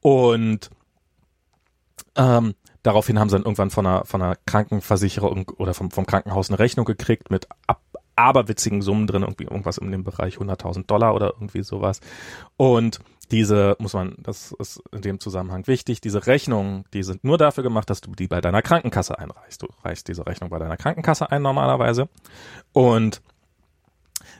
Und 0.00 0.70
ähm, 2.16 2.54
daraufhin 2.82 3.18
haben 3.18 3.28
sie 3.28 3.36
dann 3.36 3.44
irgendwann 3.44 3.70
von 3.70 3.86
einer, 3.86 4.04
von 4.04 4.22
einer 4.22 4.36
Krankenversicherung 4.46 5.50
oder 5.56 5.74
vom, 5.74 5.90
vom 5.90 6.06
Krankenhaus 6.06 6.50
eine 6.50 6.58
Rechnung 6.58 6.84
gekriegt 6.84 7.30
mit 7.30 7.48
ab, 7.66 7.80
aberwitzigen 8.16 8.82
Summen 8.82 9.06
drin, 9.06 9.22
irgendwie 9.22 9.44
irgendwas 9.44 9.78
in 9.78 9.90
dem 9.90 10.04
Bereich 10.04 10.36
100.000 10.36 10.86
Dollar 10.86 11.14
oder 11.14 11.32
irgendwie 11.34 11.62
sowas. 11.62 12.00
Und 12.56 13.00
diese, 13.30 13.76
muss 13.78 13.94
man, 13.94 14.14
das 14.18 14.52
ist 14.58 14.82
in 14.92 15.00
dem 15.00 15.18
Zusammenhang 15.18 15.66
wichtig, 15.66 16.00
diese 16.00 16.26
Rechnungen, 16.26 16.84
die 16.92 17.02
sind 17.02 17.24
nur 17.24 17.38
dafür 17.38 17.62
gemacht, 17.64 17.88
dass 17.90 18.00
du 18.00 18.12
die 18.12 18.28
bei 18.28 18.40
deiner 18.40 18.62
Krankenkasse 18.62 19.18
einreichst. 19.18 19.62
Du 19.62 19.68
reichst 19.82 20.08
diese 20.08 20.26
Rechnung 20.26 20.50
bei 20.50 20.58
deiner 20.58 20.76
Krankenkasse 20.76 21.30
ein 21.30 21.42
normalerweise. 21.42 22.08
Und 22.72 23.22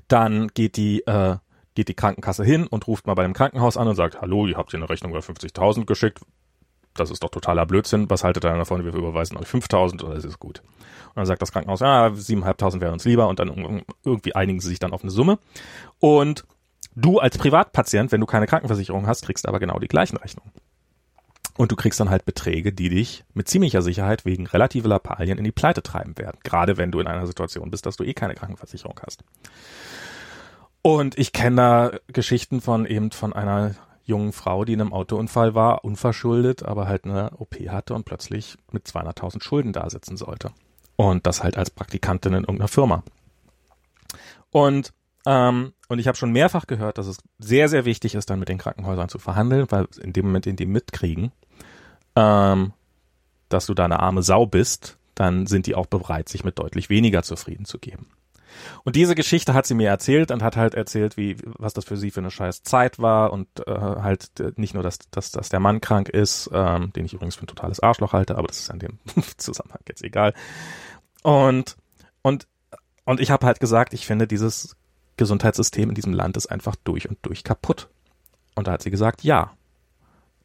dann 0.08 0.48
geht 0.48 0.76
die, 0.76 1.06
äh, 1.06 1.36
geht 1.74 1.88
die 1.88 1.94
Krankenkasse 1.94 2.44
hin 2.44 2.66
und 2.66 2.86
ruft 2.86 3.06
mal 3.06 3.14
bei 3.14 3.22
dem 3.22 3.32
Krankenhaus 3.32 3.76
an 3.76 3.88
und 3.88 3.96
sagt, 3.96 4.20
hallo, 4.20 4.46
ihr 4.46 4.56
habt 4.56 4.70
hier 4.70 4.80
eine 4.80 4.88
Rechnung 4.88 5.12
über 5.12 5.20
50.000 5.20 5.86
geschickt. 5.86 6.20
Das 6.94 7.10
ist 7.10 7.22
doch 7.22 7.30
totaler 7.30 7.66
Blödsinn. 7.66 8.08
Was 8.08 8.22
haltet 8.22 8.44
ihr 8.44 8.54
davon? 8.54 8.84
Wir 8.84 8.94
überweisen 8.94 9.36
euch 9.36 9.48
5.000 9.48 10.04
oder 10.04 10.14
ist 10.14 10.24
es 10.24 10.38
gut? 10.38 10.62
Und 11.08 11.16
dann 11.16 11.26
sagt 11.26 11.42
das 11.42 11.52
Krankenhaus, 11.52 11.80
ja, 11.80 12.06
7.500 12.06 12.80
wären 12.80 12.92
uns 12.92 13.04
lieber 13.04 13.28
und 13.28 13.40
dann 13.40 13.82
irgendwie 14.04 14.34
einigen 14.34 14.60
sie 14.60 14.68
sich 14.68 14.78
dann 14.78 14.92
auf 14.92 15.02
eine 15.02 15.10
Summe. 15.10 15.38
Und 15.98 16.44
du 16.94 17.18
als 17.18 17.36
Privatpatient, 17.36 18.12
wenn 18.12 18.20
du 18.20 18.26
keine 18.26 18.46
Krankenversicherung 18.46 19.06
hast, 19.08 19.24
kriegst 19.24 19.48
aber 19.48 19.58
genau 19.58 19.78
die 19.80 19.88
gleichen 19.88 20.16
Rechnungen. 20.16 20.52
Und 21.56 21.70
du 21.70 21.76
kriegst 21.76 22.00
dann 22.00 22.10
halt 22.10 22.24
Beträge, 22.24 22.72
die 22.72 22.88
dich 22.88 23.24
mit 23.32 23.48
ziemlicher 23.48 23.80
Sicherheit 23.80 24.24
wegen 24.24 24.46
relative 24.46 24.88
Lappalien 24.88 25.38
in 25.38 25.44
die 25.44 25.52
Pleite 25.52 25.82
treiben 25.82 26.18
werden. 26.18 26.38
Gerade 26.42 26.76
wenn 26.76 26.90
du 26.90 26.98
in 26.98 27.06
einer 27.06 27.26
Situation 27.26 27.70
bist, 27.70 27.86
dass 27.86 27.96
du 27.96 28.02
eh 28.02 28.12
keine 28.12 28.34
Krankenversicherung 28.34 29.00
hast. 29.06 29.22
Und 30.86 31.16
ich 31.18 31.32
kenne 31.32 31.56
da 31.56 31.90
Geschichten 32.08 32.60
von 32.60 32.84
eben 32.84 33.10
von 33.10 33.32
einer 33.32 33.74
jungen 34.04 34.34
Frau, 34.34 34.66
die 34.66 34.74
in 34.74 34.82
einem 34.82 34.92
Autounfall 34.92 35.54
war, 35.54 35.82
unverschuldet, 35.82 36.62
aber 36.62 36.86
halt 36.86 37.06
eine 37.06 37.30
OP 37.38 37.54
hatte 37.70 37.94
und 37.94 38.04
plötzlich 38.04 38.58
mit 38.70 38.86
200.000 38.86 39.42
Schulden 39.42 39.72
da 39.72 39.88
sitzen 39.88 40.18
sollte. 40.18 40.52
Und 40.96 41.26
das 41.26 41.42
halt 41.42 41.56
als 41.56 41.70
Praktikantin 41.70 42.34
in 42.34 42.40
irgendeiner 42.40 42.68
Firma. 42.68 43.02
Und 44.50 44.92
ähm, 45.24 45.72
und 45.88 45.98
ich 46.00 46.06
habe 46.06 46.18
schon 46.18 46.32
mehrfach 46.32 46.66
gehört, 46.66 46.98
dass 46.98 47.06
es 47.06 47.16
sehr, 47.38 47.70
sehr 47.70 47.86
wichtig 47.86 48.14
ist, 48.14 48.28
dann 48.28 48.38
mit 48.38 48.50
den 48.50 48.58
Krankenhäusern 48.58 49.08
zu 49.08 49.18
verhandeln, 49.18 49.64
weil 49.70 49.88
in 50.02 50.12
dem 50.12 50.26
Moment, 50.26 50.46
in 50.46 50.56
dem 50.56 50.70
mitkriegen, 50.70 51.32
ähm, 52.14 52.74
dass 53.48 53.64
du 53.64 53.72
da 53.72 53.86
eine 53.86 54.00
arme 54.00 54.22
Sau 54.22 54.44
bist, 54.44 54.98
dann 55.14 55.46
sind 55.46 55.66
die 55.66 55.76
auch 55.76 55.86
bereit, 55.86 56.28
sich 56.28 56.44
mit 56.44 56.58
deutlich 56.58 56.90
weniger 56.90 57.22
zufrieden 57.22 57.64
zu 57.64 57.78
geben. 57.78 58.08
Und 58.84 58.96
diese 58.96 59.14
Geschichte 59.14 59.54
hat 59.54 59.66
sie 59.66 59.74
mir 59.74 59.88
erzählt 59.88 60.30
und 60.30 60.42
hat 60.42 60.56
halt 60.56 60.74
erzählt, 60.74 61.16
wie 61.16 61.36
was 61.44 61.74
das 61.74 61.84
für 61.84 61.96
sie 61.96 62.10
für 62.10 62.20
eine 62.20 62.30
scheiß 62.30 62.62
Zeit 62.62 62.98
war 62.98 63.32
und 63.32 63.48
äh, 63.66 63.72
halt 63.72 64.30
nicht 64.56 64.74
nur, 64.74 64.82
dass, 64.82 64.98
dass, 65.10 65.30
dass 65.30 65.48
der 65.48 65.60
Mann 65.60 65.80
krank 65.80 66.08
ist, 66.08 66.50
ähm, 66.52 66.92
den 66.92 67.04
ich 67.04 67.14
übrigens 67.14 67.36
für 67.36 67.44
ein 67.44 67.48
totales 67.48 67.80
Arschloch 67.80 68.12
halte, 68.12 68.36
aber 68.36 68.48
das 68.48 68.58
ist 68.60 68.70
an 68.70 68.78
dem 68.78 68.98
Zusammenhang 69.36 69.80
jetzt 69.88 70.02
egal. 70.02 70.34
Und 71.22 71.76
und 72.22 72.46
und 73.04 73.20
ich 73.20 73.30
habe 73.30 73.46
halt 73.46 73.60
gesagt, 73.60 73.92
ich 73.94 74.06
finde 74.06 74.26
dieses 74.26 74.76
Gesundheitssystem 75.16 75.88
in 75.88 75.94
diesem 75.94 76.12
Land 76.12 76.36
ist 76.36 76.46
einfach 76.46 76.76
durch 76.76 77.08
und 77.08 77.18
durch 77.22 77.44
kaputt. 77.44 77.88
Und 78.54 78.66
da 78.66 78.72
hat 78.72 78.82
sie 78.82 78.90
gesagt, 78.90 79.22
ja. 79.22 79.52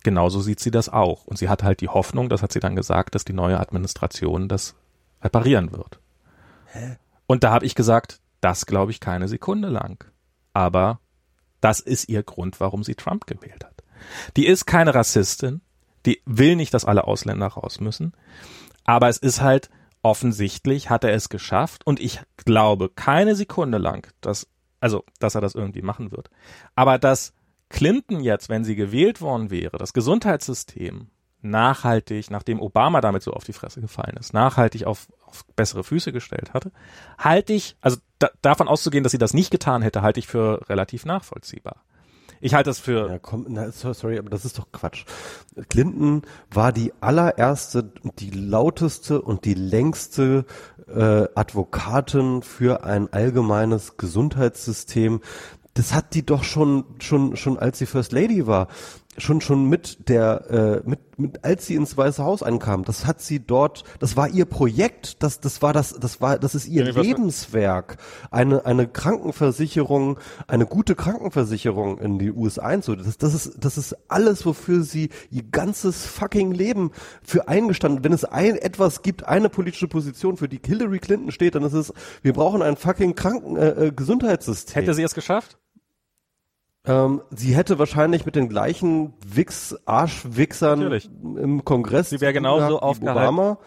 Genauso 0.04 0.40
sieht 0.40 0.62
sie 0.62 0.72
das 0.72 0.88
auch. 0.88 1.26
Und 1.26 1.38
sie 1.38 1.50
hat 1.50 1.64
halt 1.64 1.82
die 1.82 1.90
Hoffnung, 1.90 2.30
das 2.30 2.42
hat 2.42 2.54
sie 2.54 2.62
dann 2.62 2.76
gesagt, 2.76 3.16
dass 3.16 3.26
die 3.26 3.34
neue 3.34 3.60
Administration 3.60 4.48
das 4.48 4.76
reparieren 5.22 5.74
wird. 5.74 6.00
Hä? 6.68 6.98
Und 7.30 7.44
da 7.44 7.52
habe 7.52 7.68
ich 7.68 7.76
gesagt, 7.76 8.22
das 8.42 8.66
glaube 8.66 8.92
ich 8.92 9.00
keine 9.00 9.28
Sekunde 9.28 9.70
lang. 9.70 10.04
Aber 10.52 11.00
das 11.62 11.80
ist 11.80 12.10
ihr 12.10 12.24
Grund, 12.24 12.60
warum 12.60 12.84
sie 12.84 12.96
Trump 12.96 13.28
gewählt 13.28 13.64
hat. 13.64 13.84
Die 14.36 14.48
ist 14.48 14.66
keine 14.66 14.96
Rassistin, 14.96 15.62
die 16.08 16.24
will 16.26 16.56
nicht, 16.56 16.74
dass 16.74 16.86
alle 16.86 17.04
Ausländer 17.04 17.46
raus 17.46 17.80
müssen. 17.80 18.14
Aber 18.84 19.10
es 19.10 19.20
ist 19.20 19.42
halt 19.42 19.70
offensichtlich, 20.02 20.90
hat 20.90 21.04
er 21.04 21.14
es 21.14 21.30
geschafft. 21.30 21.86
Und 21.86 22.00
ich 22.00 22.20
glaube 22.46 22.90
keine 22.90 23.36
Sekunde 23.36 23.78
lang, 23.78 24.12
dass, 24.22 24.48
also, 24.80 25.04
dass 25.20 25.36
er 25.36 25.42
das 25.42 25.54
irgendwie 25.54 25.84
machen 25.84 26.12
wird. 26.12 26.32
Aber 26.74 26.98
dass 26.98 27.36
Clinton 27.70 28.22
jetzt, 28.22 28.50
wenn 28.50 28.64
sie 28.64 28.76
gewählt 28.76 29.22
worden 29.22 29.52
wäre, 29.52 29.78
das 29.78 29.94
Gesundheitssystem 29.94 31.12
nachhaltig, 31.42 32.32
nachdem 32.32 32.60
Obama 32.60 33.02
damit 33.02 33.24
so 33.24 33.32
auf 33.34 33.44
die 33.44 33.54
Fresse 33.54 33.82
gefallen 33.82 34.18
ist, 34.20 34.34
nachhaltig 34.34 34.86
auf, 34.86 35.08
auf 35.26 35.46
bessere 35.56 35.84
Füße 35.84 36.12
gestellt 36.12 36.54
hatte, 36.54 36.72
halte 37.18 37.54
ich, 37.54 37.78
also 37.82 37.98
da, 38.20 38.30
davon 38.42 38.68
auszugehen, 38.68 39.04
dass 39.04 39.12
sie 39.12 39.18
das 39.18 39.34
nicht 39.34 39.52
getan 39.52 39.82
hätte, 39.82 40.02
halte 40.02 40.20
ich 40.20 40.28
für 40.28 40.70
relativ 40.70 41.06
nachvollziehbar. 41.06 41.78
Ich 42.42 42.54
halte 42.54 42.70
das 42.70 42.80
für. 42.80 43.10
Ja, 43.10 43.20
komm, 43.20 43.46
na, 43.50 43.72
sorry, 43.72 44.18
aber 44.18 44.30
das 44.30 44.46
ist 44.46 44.58
doch 44.58 44.72
Quatsch. 44.72 45.06
Clinton 45.70 46.22
war 46.52 46.72
die 46.72 46.94
allererste, 47.02 47.92
die 48.20 48.30
lauteste 48.30 49.22
und 49.22 49.46
die 49.46 49.56
längste 49.56 50.46
äh, 50.88 51.28
Advokatin 51.36 52.42
für 52.42 52.84
ein 52.84 53.12
allgemeines 53.12 53.98
Gesundheitssystem. 53.98 55.22
Das 55.74 55.94
hat 55.94 56.14
die 56.14 56.26
doch 56.26 56.44
schon, 56.44 56.86
schon, 57.00 57.36
schon 57.36 57.60
als 57.60 57.80
sie 57.80 57.86
First 57.86 58.12
Lady 58.12 58.48
war, 58.48 58.68
schon 59.20 59.42
schon 59.42 59.70
mit 59.70 60.10
der 60.10 60.82
äh, 60.86 60.90
mit, 60.90 61.20
mit 61.20 61.44
als 61.44 61.66
sie 61.66 61.76
ins 61.76 61.98
Weiße 61.98 62.24
Haus 62.24 62.44
ankam, 62.44 62.84
das 62.84 63.06
hat 63.06 63.22
sie 63.22 63.40
dort, 63.40 63.84
das 64.00 64.16
war 64.16 64.30
ihr 64.30 64.46
Projekt, 64.46 65.22
das 65.24 65.40
das 65.40 65.62
war 65.62 65.74
das 65.74 65.94
das 65.94 66.22
war 66.22 66.40
das 66.40 66.56
ist 66.56 66.68
ihr 66.68 66.86
ja, 66.86 67.02
Lebenswerk, 67.02 67.98
eine 68.32 68.66
eine 68.66 68.88
Krankenversicherung, 68.88 70.20
eine 70.48 70.66
gute 70.66 70.96
Krankenversicherung 70.96 71.98
in 72.00 72.20
die 72.20 72.32
USA 72.32 72.64
einzuholen. 72.64 73.06
Das 73.06 73.18
das 73.18 73.34
ist 73.34 73.58
das 73.60 73.78
ist 73.78 73.96
alles, 74.08 74.46
wofür 74.46 74.84
sie 74.84 75.10
ihr 75.30 75.44
ganzes 75.44 76.06
fucking 76.06 76.52
Leben 76.52 76.92
für 77.24 77.48
eingestanden. 77.48 78.04
Wenn 78.04 78.14
es 78.14 78.26
ein 78.26 78.56
etwas 78.56 79.02
gibt, 79.02 79.26
eine 79.26 79.50
politische 79.50 79.88
Position, 79.88 80.38
für 80.38 80.48
die 80.48 80.60
Hillary 80.66 81.00
Clinton 81.00 81.32
steht, 81.32 81.56
dann 81.56 81.64
ist 81.64 81.74
es, 81.74 81.94
wir 82.22 82.34
brauchen 82.34 82.62
ein 82.62 82.78
fucking 82.78 83.16
Kranken 83.16 83.56
äh, 83.56 83.88
äh 83.88 83.92
Gesundheitssystem. 83.92 84.76
Hätte 84.76 84.94
sie 84.94 85.04
es 85.04 85.14
geschafft? 85.14 85.58
Ähm, 86.86 87.22
sie 87.30 87.56
hätte 87.56 87.78
wahrscheinlich 87.78 88.26
mit 88.26 88.36
den 88.36 88.50
gleichen 88.50 89.14
Wix, 89.26 89.76
Arschwichsern 89.86 90.82
im 91.38 91.66
Kongress. 91.66 92.10
Sie 92.10 92.22
wäre 92.22 92.34
genauso 92.34 92.80
aufgehalten. 92.80 93.22
Obama. 93.22 93.58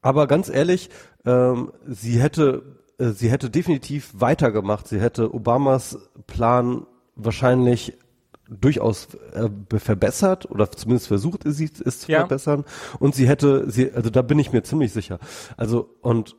Aber 0.00 0.26
ganz 0.26 0.48
ehrlich, 0.48 0.90
ähm, 1.24 1.72
sie 1.86 2.20
hätte, 2.20 2.80
äh, 2.98 3.08
sie 3.08 3.30
hätte 3.30 3.50
definitiv 3.50 4.12
weitergemacht. 4.14 4.88
Sie 4.88 5.00
hätte 5.00 5.34
Obamas 5.34 5.98
Plan 6.26 6.86
wahrscheinlich 7.16 7.96
durchaus 8.48 9.08
äh, 9.32 9.48
verbessert 9.78 10.50
oder 10.50 10.70
zumindest 10.70 11.08
versucht 11.08 11.42
sie 11.46 11.70
es 11.84 12.00
zu 12.00 12.12
ja. 12.12 12.20
verbessern 12.20 12.64
und 12.98 13.14
sie 13.14 13.26
hätte 13.26 13.70
sie 13.70 13.90
also 13.92 14.10
da 14.10 14.20
bin 14.20 14.38
ich 14.38 14.52
mir 14.52 14.62
ziemlich 14.62 14.92
sicher 14.92 15.18
also 15.56 15.88
und 16.02 16.36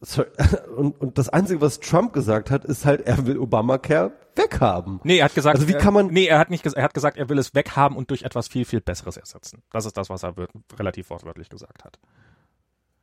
und, 0.76 1.00
und 1.00 1.18
das 1.18 1.28
Einzige, 1.28 1.60
was 1.60 1.80
Trump 1.80 2.12
gesagt 2.12 2.50
hat, 2.50 2.64
ist 2.64 2.84
halt, 2.84 3.00
er 3.00 3.26
will 3.26 3.38
Obamacare 3.38 4.12
weghaben. 4.36 5.00
Nee, 5.02 5.18
er 5.18 5.24
hat 5.24 5.34
gesagt, 5.34 5.56
also 5.56 5.68
wie 5.68 5.72
kann 5.72 5.92
man, 5.92 6.06
nee, 6.08 6.26
er 6.26 6.38
hat 6.38 6.50
nicht 6.50 6.62
gesagt, 6.62 6.78
er 6.78 6.84
hat 6.84 6.94
gesagt, 6.94 7.16
er 7.16 7.28
will 7.28 7.38
es 7.38 7.54
weghaben 7.54 7.96
und 7.96 8.10
durch 8.10 8.22
etwas 8.22 8.46
viel, 8.46 8.64
viel 8.64 8.80
Besseres 8.80 9.16
ersetzen. 9.16 9.62
Das 9.72 9.86
ist 9.86 9.96
das, 9.96 10.08
was 10.08 10.22
er 10.22 10.34
relativ 10.78 11.10
wortwörtlich 11.10 11.48
gesagt 11.48 11.84
hat. 11.84 11.98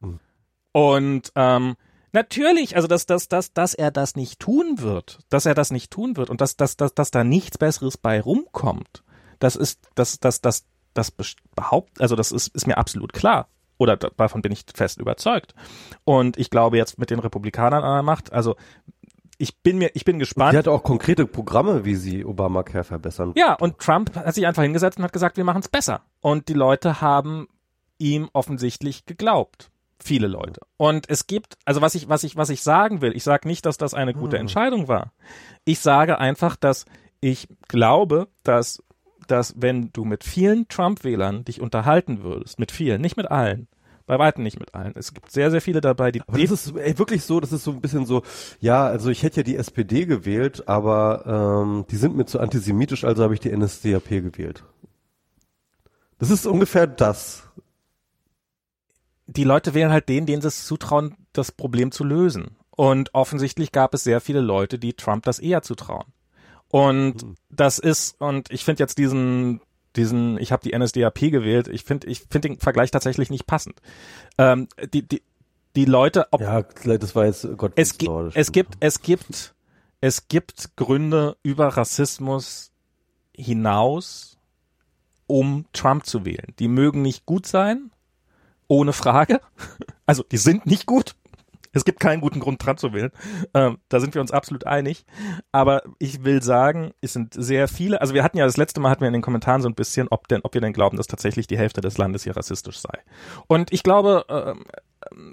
Hm. 0.02 0.20
Und 0.72 1.32
ähm, 1.36 1.76
natürlich, 2.14 2.78
also 2.78 2.88
dass, 2.88 3.06
dass, 3.06 3.28
dass, 3.28 3.52
dass 3.52 3.74
er 3.74 3.92
das 3.92 4.16
nicht 4.16 4.40
tun 4.40 4.80
wird, 4.80 5.20
dass 5.30 5.46
er 5.46 5.54
das 5.54 5.72
nicht 5.72 5.92
tun 5.92 6.16
wird 6.16 6.30
und 6.30 6.40
dass, 6.40 6.56
dass, 6.56 6.78
dass, 6.78 6.94
dass 6.94 7.12
da 7.12 7.26
nichts 7.26 7.58
Besseres 7.58 7.98
bei 7.98 8.22
rumkommt, 8.22 9.04
das 9.40 9.58
ist, 9.58 9.90
das, 9.96 10.20
das, 10.20 10.40
das, 10.40 10.66
das 10.94 11.12
behauptet, 11.56 12.02
also 12.02 12.16
das 12.16 12.32
ist, 12.32 12.56
ist 12.56 12.68
mir 12.68 12.78
absolut 12.78 13.12
klar. 13.12 13.50
Oder 13.78 13.98
davon 13.98 14.42
bin 14.42 14.52
ich 14.52 14.66
fest 14.74 15.00
überzeugt. 15.00 15.54
Und 16.04 16.38
ich 16.38 16.50
glaube 16.50 16.78
jetzt 16.78 16.98
mit 16.98 17.10
den 17.10 17.20
Republikanern 17.20 17.84
an 17.84 17.96
der 17.96 18.04
Macht, 18.04 18.32
also 18.32 18.56
ich 19.38 19.58
bin 19.58 19.78
mir, 19.78 19.92
ich 19.94 20.06
bin 20.06 20.20
gespannt. 20.20 20.52
Sie 20.52 20.58
hat 20.58 20.68
auch 20.68 20.84
konkrete 20.84 21.26
Programme, 21.26 21.84
wie 21.86 21.96
sie 21.96 22.24
Obamacare 22.24 22.84
verbessern. 22.84 23.34
Ja, 23.36 23.54
und 23.54 23.80
Trump 23.80 24.16
hat 24.16 24.34
sich 24.34 24.48
einfach 24.48 24.64
hingesetzt 24.64 24.98
und 24.98 25.04
hat 25.04 25.14
gesagt, 25.14 25.38
wir 25.38 25.44
machen 25.44 25.62
es 25.62 25.68
besser. 25.68 26.02
Und 26.22 26.48
die 26.48 26.54
Leute 26.54 27.02
haben 27.02 27.48
ihm 27.98 28.30
offensichtlich 28.34 29.06
geglaubt. 29.06 29.72
Viele 30.04 30.28
Leute. 30.28 30.62
Und 30.78 31.10
es 31.10 31.28
gibt, 31.28 31.58
also 31.66 31.82
was 31.82 31.96
ich, 31.96 32.10
was 32.10 32.24
ich, 32.24 32.36
was 32.36 32.50
ich 32.50 32.62
sagen 32.62 33.02
will, 33.02 33.16
ich 33.16 33.24
sage 33.24 33.48
nicht, 33.48 33.66
dass 33.66 33.78
das 33.78 33.94
eine 33.94 34.14
gute 34.14 34.38
hm. 34.38 34.42
Entscheidung 34.42 34.88
war. 34.88 35.14
Ich 35.64 35.80
sage 35.80 36.20
einfach, 36.20 36.56
dass 36.56 36.86
ich 37.22 37.48
glaube, 37.68 38.28
dass 38.44 38.84
dass 39.28 39.56
wenn 39.58 39.92
du 39.94 40.06
mit 40.06 40.24
vielen 40.24 40.68
Trump-Wählern 40.68 41.46
dich 41.46 41.62
unterhalten 41.62 42.24
würdest, 42.24 42.60
mit 42.60 42.72
vielen, 42.72 43.02
nicht 43.02 43.18
mit 43.18 43.30
allen, 43.32 43.68
bei 44.06 44.20
weitem 44.20 44.44
nicht 44.44 44.60
mit 44.60 44.76
allen. 44.76 44.94
Es 44.96 45.14
gibt 45.14 45.32
sehr, 45.32 45.50
sehr 45.52 45.62
viele 45.62 45.82
dabei, 45.82 46.12
die. 46.12 46.22
Aber 46.22 46.38
das 46.38 46.52
ist 46.52 46.76
ey, 46.76 46.98
wirklich 46.98 47.24
so, 47.24 47.40
das 47.40 47.52
ist 47.52 47.64
so 47.64 47.72
ein 47.72 47.82
bisschen 47.82 48.06
so, 48.06 48.24
ja, 48.60 48.86
also 48.86 49.10
ich 49.10 49.24
hätte 49.24 49.38
ja 49.38 49.44
die 49.44 49.58
SPD 49.58 50.06
gewählt, 50.06 50.68
aber 50.68 51.64
ähm, 51.64 51.86
die 51.90 51.98
sind 51.98 52.16
mir 52.16 52.26
zu 52.26 52.40
antisemitisch, 52.40 53.04
also 53.04 53.24
habe 53.24 53.34
ich 53.34 53.40
die 53.40 53.56
NSDAP 53.56 54.10
gewählt. 54.10 54.64
Das 56.20 56.30
ist 56.30 56.46
ungefähr 56.46 56.88
das. 56.88 57.44
Die 59.28 59.44
Leute 59.44 59.74
wählen 59.74 59.92
halt 59.92 60.08
den, 60.08 60.26
denen 60.26 60.42
sie 60.42 60.50
es 60.50 60.66
zutrauen, 60.66 61.16
das 61.34 61.52
Problem 61.52 61.92
zu 61.92 62.04
lösen. 62.04 62.56
Und 62.70 63.14
offensichtlich 63.14 63.72
gab 63.72 63.94
es 63.94 64.04
sehr 64.04 64.22
viele 64.22 64.42
Leute, 64.42 64.78
die 64.78 64.94
Trump 64.94 65.26
das 65.26 65.40
eher 65.40 65.62
zutrauen. 65.62 66.06
Und 66.70 67.24
mhm. 67.24 67.36
das 67.50 67.80
ist, 67.80 68.20
und 68.20 68.52
ich 68.52 68.66
finde 68.66 68.84
jetzt 68.84 68.98
diesen, 68.98 69.62
diesen, 69.96 70.38
ich 70.40 70.52
habe 70.52 70.68
die 70.68 70.78
NSDAP 70.78 71.20
gewählt, 71.32 71.68
ich 71.68 71.84
finde, 71.84 72.08
ich 72.08 72.22
finde 72.30 72.50
den 72.50 72.60
Vergleich 72.60 72.92
tatsächlich 72.92 73.30
nicht 73.30 73.48
passend. 73.48 73.82
Ähm, 74.38 74.68
die, 74.94 75.08
die, 75.08 75.22
die 75.76 75.86
Leute, 75.86 76.28
ob, 76.32 76.42
ja, 76.42 76.62
das 76.62 77.16
war 77.16 77.26
jetzt 77.26 77.48
Gott. 77.58 77.74
Es, 77.76 77.98
gi 77.98 78.10
es 78.34 78.52
gibt, 78.52 78.78
es 78.80 79.02
gibt, 79.02 79.56
es 80.02 80.28
gibt 80.28 80.76
Gründe 80.76 81.38
über 81.44 81.68
Rassismus 81.70 82.72
hinaus, 83.36 84.38
um 85.28 85.66
Trump 85.74 86.06
zu 86.06 86.26
wählen. 86.26 86.54
Die 86.60 86.68
mögen 86.68 87.02
nicht 87.02 87.26
gut 87.26 87.46
sein, 87.46 87.92
ohne 88.68 88.94
Frage. 88.94 89.42
Also 90.08 90.22
die 90.22 90.38
sind 90.38 90.68
nicht 90.68 90.86
gut, 90.86 91.16
es 91.76 91.86
gibt 91.86 92.00
keinen 92.00 92.22
guten 92.22 92.40
Grund, 92.40 92.62
Trump 92.62 92.80
zu 92.80 92.94
wählen. 92.94 93.12
Ähm, 93.54 93.78
da 93.90 94.00
sind 94.00 94.16
wir 94.16 94.22
uns 94.22 94.32
absolut 94.32 94.66
einig. 94.66 95.06
Aber 95.52 95.84
ich 96.00 96.24
will 96.24 96.42
sagen, 96.42 96.94
es 97.02 97.14
sind 97.14 97.34
sehr 97.34 97.68
viele, 97.68 98.02
also 98.02 98.14
wir 98.14 98.24
hatten 98.24 98.38
ja 98.38 98.46
das 98.46 98.58
letzte 98.58 98.80
Mal 98.80 98.90
hatten 98.90 99.02
wir 99.02 99.08
in 99.08 99.14
den 99.14 99.22
Kommentaren 99.22 99.62
so 99.62 99.68
ein 99.68 99.76
bisschen, 99.76 100.08
ob 100.10 100.28
denn, 100.28 100.42
ob 100.44 100.54
wir 100.54 100.62
denn 100.62 100.74
glauben, 100.74 100.98
dass 100.98 101.08
tatsächlich 101.08 101.48
die 101.48 101.58
Hälfte 101.58 101.82
des 101.82 101.98
Landes 101.98 102.24
hier 102.24 102.36
rassistisch 102.36 102.80
sei. 102.80 103.00
Und 103.48 103.74
ich 103.74 103.84
glaube, 103.84 104.26
ähm, 104.30 104.64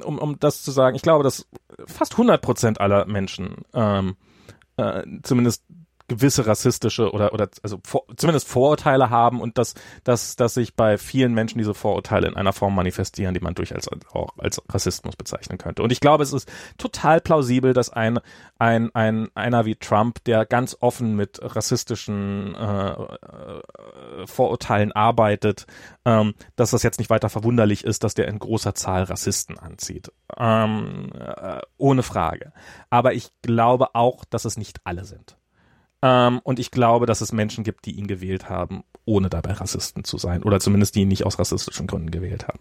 um, 0.05 0.19
um 0.19 0.39
das 0.39 0.63
zu 0.63 0.71
sagen, 0.73 0.97
ich 0.97 1.03
glaube, 1.03 1.25
dass 1.25 1.49
fast 1.87 2.13
100 2.13 2.43
Prozent 2.43 2.81
aller 2.81 3.07
Menschen 3.07 3.57
ähm, 3.73 4.17
äh, 4.77 5.03
zumindest 5.23 5.65
gewisse 6.09 6.47
rassistische 6.47 7.11
oder 7.13 7.33
oder 7.33 7.49
also 7.63 7.79
vor, 7.85 8.05
zumindest 8.17 8.49
Vorurteile 8.49 9.11
haben 9.11 9.41
und 9.41 9.59
dass 9.59 9.75
dass 10.05 10.37
dass 10.37 10.55
sich 10.55 10.75
bei 10.75 10.99
vielen 10.99 11.35
Menschen 11.35 11.59
diese 11.59 11.75
Vorurteile 11.75 12.29
in 12.29 12.37
einer 12.37 12.53
Form 12.53 12.75
manifestieren, 12.75 13.35
die 13.35 13.41
man 13.41 13.55
durchaus 13.55 13.89
auch 14.13 14.37
als 14.39 14.63
Rassismus 14.69 15.17
bezeichnen 15.17 15.59
könnte. 15.59 15.83
Und 15.83 15.93
ich 15.93 16.01
glaube, 16.01 16.23
es 16.23 16.33
ist 16.33 16.51
total 16.79 17.21
plausibel, 17.21 17.73
dass 17.73 17.91
ein 17.91 18.19
ein 18.59 18.95
ein 18.95 19.29
einer 19.35 19.65
wie 19.65 19.77
Trump, 19.77 20.25
der 20.25 20.47
ganz 20.47 20.77
offen 20.81 21.17
mit 21.17 21.41
rassistischen 21.43 22.55
äh, 22.55 22.91
äh, 22.91 24.27
Vorurteilen 24.27 24.93
arbeitet, 24.93 25.67
ähm, 26.05 26.35
dass 26.57 26.71
das 26.71 26.83
jetzt 26.83 26.99
nicht 26.99 27.11
weiter 27.11 27.29
verwunderlich 27.29 27.85
ist, 27.85 28.05
dass 28.05 28.15
der 28.15 28.29
in 28.29 28.39
großer 28.39 28.75
Zahl 28.75 29.05
Rassisten 29.05 29.59
anzieht. 29.59 30.13
Ähm, 30.37 31.11
äh, 31.15 31.61
ohne 31.77 32.03
Frage. 32.03 32.53
Aber 32.91 33.15
ich 33.15 33.31
glaube 33.43 33.95
auch, 33.95 34.25
dass 34.25 34.45
es 34.45 34.57
nicht 34.57 34.81
alle 34.85 35.05
sind. 35.05 35.37
Ähm, 36.03 36.41
und 36.43 36.59
ich 36.59 36.71
glaube, 36.71 37.07
dass 37.07 37.21
es 37.21 37.33
Menschen 37.33 37.65
gibt, 37.65 37.87
die 37.87 37.93
ihn 37.93 38.09
gewählt 38.09 38.49
haben, 38.51 38.83
ohne 39.05 39.31
dabei 39.31 39.53
Rassisten 39.53 40.05
zu 40.05 40.19
sein. 40.19 40.43
Oder 40.43 40.61
zumindest 40.61 40.97
die 40.97 41.03
ihn 41.03 41.09
nicht 41.09 41.25
aus 41.25 41.39
rassistischen 41.39 41.87
Gründen 41.87 42.11
gewählt 42.11 42.49
haben. 42.49 42.61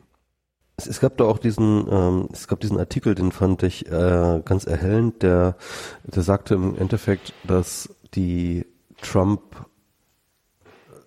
Es, 0.77 0.87
es 0.87 0.99
gab 0.99 1.17
da 1.17 1.25
auch 1.25 1.39
diesen, 1.39 1.87
ähm, 1.91 2.29
es 2.31 2.47
gab 2.47 2.59
diesen 2.59 2.77
Artikel, 2.77 3.15
den 3.15 3.31
fand 3.31 3.63
ich 3.63 3.87
äh, 3.87 4.41
ganz 4.45 4.65
erhellend, 4.65 5.23
der, 5.23 5.57
der 6.03 6.23
sagte 6.23 6.53
im 6.53 6.77
Endeffekt, 6.77 7.33
dass 7.43 7.93
die 8.13 8.65
Trump, 9.01 9.41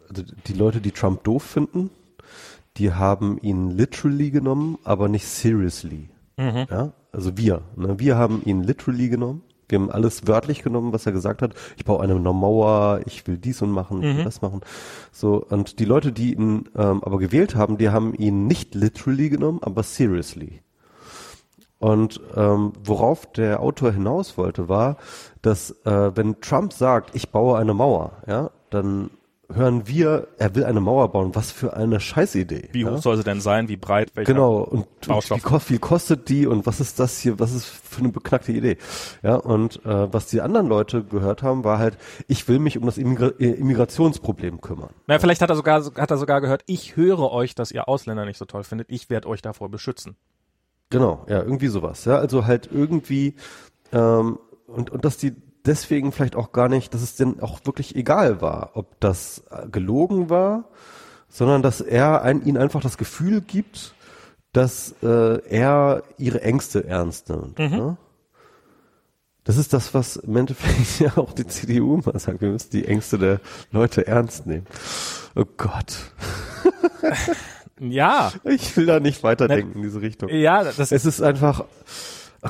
also 0.09 0.24
die 0.47 0.55
Leute, 0.55 0.81
die 0.81 0.93
Trump 0.93 1.23
doof 1.23 1.44
finden, 1.44 1.90
die 2.77 2.93
haben 2.93 3.39
ihn 3.39 3.70
literally 3.70 4.32
genommen, 4.32 4.78
aber 4.82 5.09
nicht 5.09 5.27
seriously. 5.27 6.09
Mhm. 6.36 6.66
Ja, 6.69 6.93
also 7.12 7.36
wir, 7.36 7.62
ne? 7.77 8.01
wir 8.01 8.16
haben 8.16 8.43
ihn 8.44 8.65
literally 8.65 9.09
genommen 9.09 9.43
wir 9.69 9.78
haben 9.78 9.91
alles 9.91 10.27
wörtlich 10.27 10.62
genommen, 10.62 10.93
was 10.93 11.07
er 11.07 11.12
gesagt 11.12 11.43
hat. 11.43 11.55
Ich 11.77 11.85
baue 11.85 12.03
eine 12.03 12.15
Mauer, 12.15 13.01
ich 13.07 13.27
will 13.27 13.39
dies 13.39 13.62
und 13.62 13.70
machen, 13.70 14.01
mhm. 14.01 14.24
das 14.24 14.43
machen. 14.43 14.61
So, 15.12 15.45
und 15.49 15.78
die 15.78 15.85
Leute, 15.85 16.12
die 16.12 16.35
ihn 16.35 16.69
ähm, 16.77 17.03
aber 17.03 17.19
gewählt 17.19 17.55
haben, 17.55 17.78
die 17.78 17.91
haben 17.91 18.15
ihn 18.15 18.47
nicht 18.47 18.74
literally 18.74 19.28
genommen, 19.28 19.61
aber 19.62 19.82
seriously. 19.82 20.61
Und 21.78 22.20
ähm, 22.35 22.73
worauf 22.82 23.31
der 23.32 23.61
Autor 23.61 23.93
hinaus 23.93 24.39
wollte, 24.39 24.69
war, 24.69 24.97
dass 25.43 25.70
äh, 25.85 26.16
wenn 26.16 26.41
Trump 26.41 26.73
sagt, 26.73 27.15
ich 27.15 27.31
baue 27.31 27.59
eine 27.59 27.74
Mauer, 27.74 28.12
ja, 28.27 28.51
dann 28.70 29.11
hören 29.53 29.87
wir, 29.87 30.29
er 30.39 30.55
will 30.55 30.65
eine 30.65 30.81
Mauer 30.81 31.11
bauen. 31.12 31.35
Was 31.35 31.51
für 31.51 31.77
eine 31.77 32.01
Scheißidee. 32.01 32.71
Wie 32.73 32.85
hoch 32.85 32.93
ja? 32.93 32.99
soll 32.99 33.16
sie 33.16 33.25
denn 33.25 33.41
sein? 33.41 33.69
Wie 33.69 33.77
breit? 33.77 34.11
Welcher 34.15 34.33
genau. 34.33 34.59
Und, 34.59 34.87
und 35.09 35.31
wie 35.31 35.61
viel 35.61 35.79
kostet 35.79 36.29
die? 36.29 36.47
Und 36.47 36.66
was 36.66 36.81
ist 36.81 37.01
das 37.01 37.19
hier? 37.19 37.39
Was 37.39 37.53
ist 37.53 37.66
für 37.66 38.01
eine 38.01 38.09
beknackte 38.11 38.53
Idee? 38.53 38.79
Ja. 39.23 39.37
Und 39.37 39.85
äh, 39.85 40.12
was 40.12 40.27
die 40.27 40.41
anderen 40.41 40.69
Leute 40.69 41.05
gehört 41.05 41.43
haben, 41.43 41.65
war 41.65 41.79
halt, 41.79 41.99
ich 42.29 42.49
will 42.49 42.59
mich 42.59 42.79
um 42.79 42.87
das 42.87 42.99
Immigra 42.99 43.29
äh, 43.39 43.51
Immigrationsproblem 43.51 44.61
kümmern. 44.61 44.91
Na, 45.07 45.19
vielleicht 45.19 45.43
hat 45.43 45.51
er 45.51 45.57
sogar 45.57 45.85
hat 45.85 46.11
er 46.11 46.16
sogar 46.16 46.41
gehört, 46.41 46.62
ich 46.66 46.97
höre 46.97 47.31
euch, 47.31 47.55
dass 47.55 47.71
ihr 47.71 47.89
Ausländer 47.89 48.25
nicht 48.25 48.39
so 48.39 48.45
toll 48.45 48.65
findet. 48.65 48.91
Ich 48.91 49.11
werde 49.11 49.29
euch 49.29 49.43
davor 49.43 49.69
beschützen. 49.71 50.16
Genau. 50.91 51.25
Ja, 51.29 51.43
irgendwie 51.43 51.69
sowas. 51.69 52.05
Ja. 52.05 52.19
Also 52.19 52.47
halt 52.47 52.69
irgendwie 52.73 53.35
ähm, 53.93 54.39
und 54.66 54.91
und 54.91 55.05
dass 55.05 55.16
die 55.16 55.35
deswegen 55.66 56.12
vielleicht 56.12 56.36
auch 56.36 56.53
gar 56.53 56.69
nicht, 56.69 56.95
dass 56.95 57.03
es 57.03 57.16
denn 57.16 57.41
auch 57.41 57.61
wirklich 57.65 57.97
egal 57.97 58.41
war, 58.41 58.70
ob 58.74 58.99
das 59.01 59.45
äh, 59.51 59.69
gelogen 59.69 60.31
war, 60.31 60.65
sondern 61.28 61.62
dass 61.62 61.81
er 61.81 62.23
ein, 62.23 62.45
ihnen 62.45 62.59
einfach 62.59 62.81
das 62.81 62.99
Gefühl 62.99 63.41
gibt, 63.41 63.95
dass 64.53 64.95
äh, 65.03 65.41
er 65.49 66.03
ihre 66.16 66.43
Ängste 66.43 66.86
ernst 66.86 67.28
nimmt. 67.28 67.59
Mhm. 67.59 67.70
Ne? 67.70 67.97
Das 69.43 69.59
ist 69.59 69.73
das, 69.73 69.93
was 69.93 70.16
im 70.16 70.36
Endeffekt 70.36 71.01
ja 71.01 71.16
auch 71.19 71.32
die 71.32 71.47
CDU 71.47 72.01
mal 72.05 72.19
sagt. 72.19 72.41
Wir 72.41 72.51
müssen 72.51 72.70
die 72.70 72.86
Ängste 72.86 73.19
der 73.19 73.41
Leute 73.73 74.07
ernst 74.07 74.47
nehmen. 74.47 74.66
Oh 75.35 75.45
Gott. 75.57 76.12
ja. 77.81 78.32
Ich 78.45 78.77
will 78.77 78.86
da 78.86 79.01
nicht 79.01 79.23
weiterdenken 79.23 79.78
in 79.78 79.82
diese 79.82 80.01
Richtung. 80.01 80.28
Ja, 80.31 80.62
das 80.62 80.93
es 80.93 81.05
ist 81.05 81.20
einfach, 81.20 81.65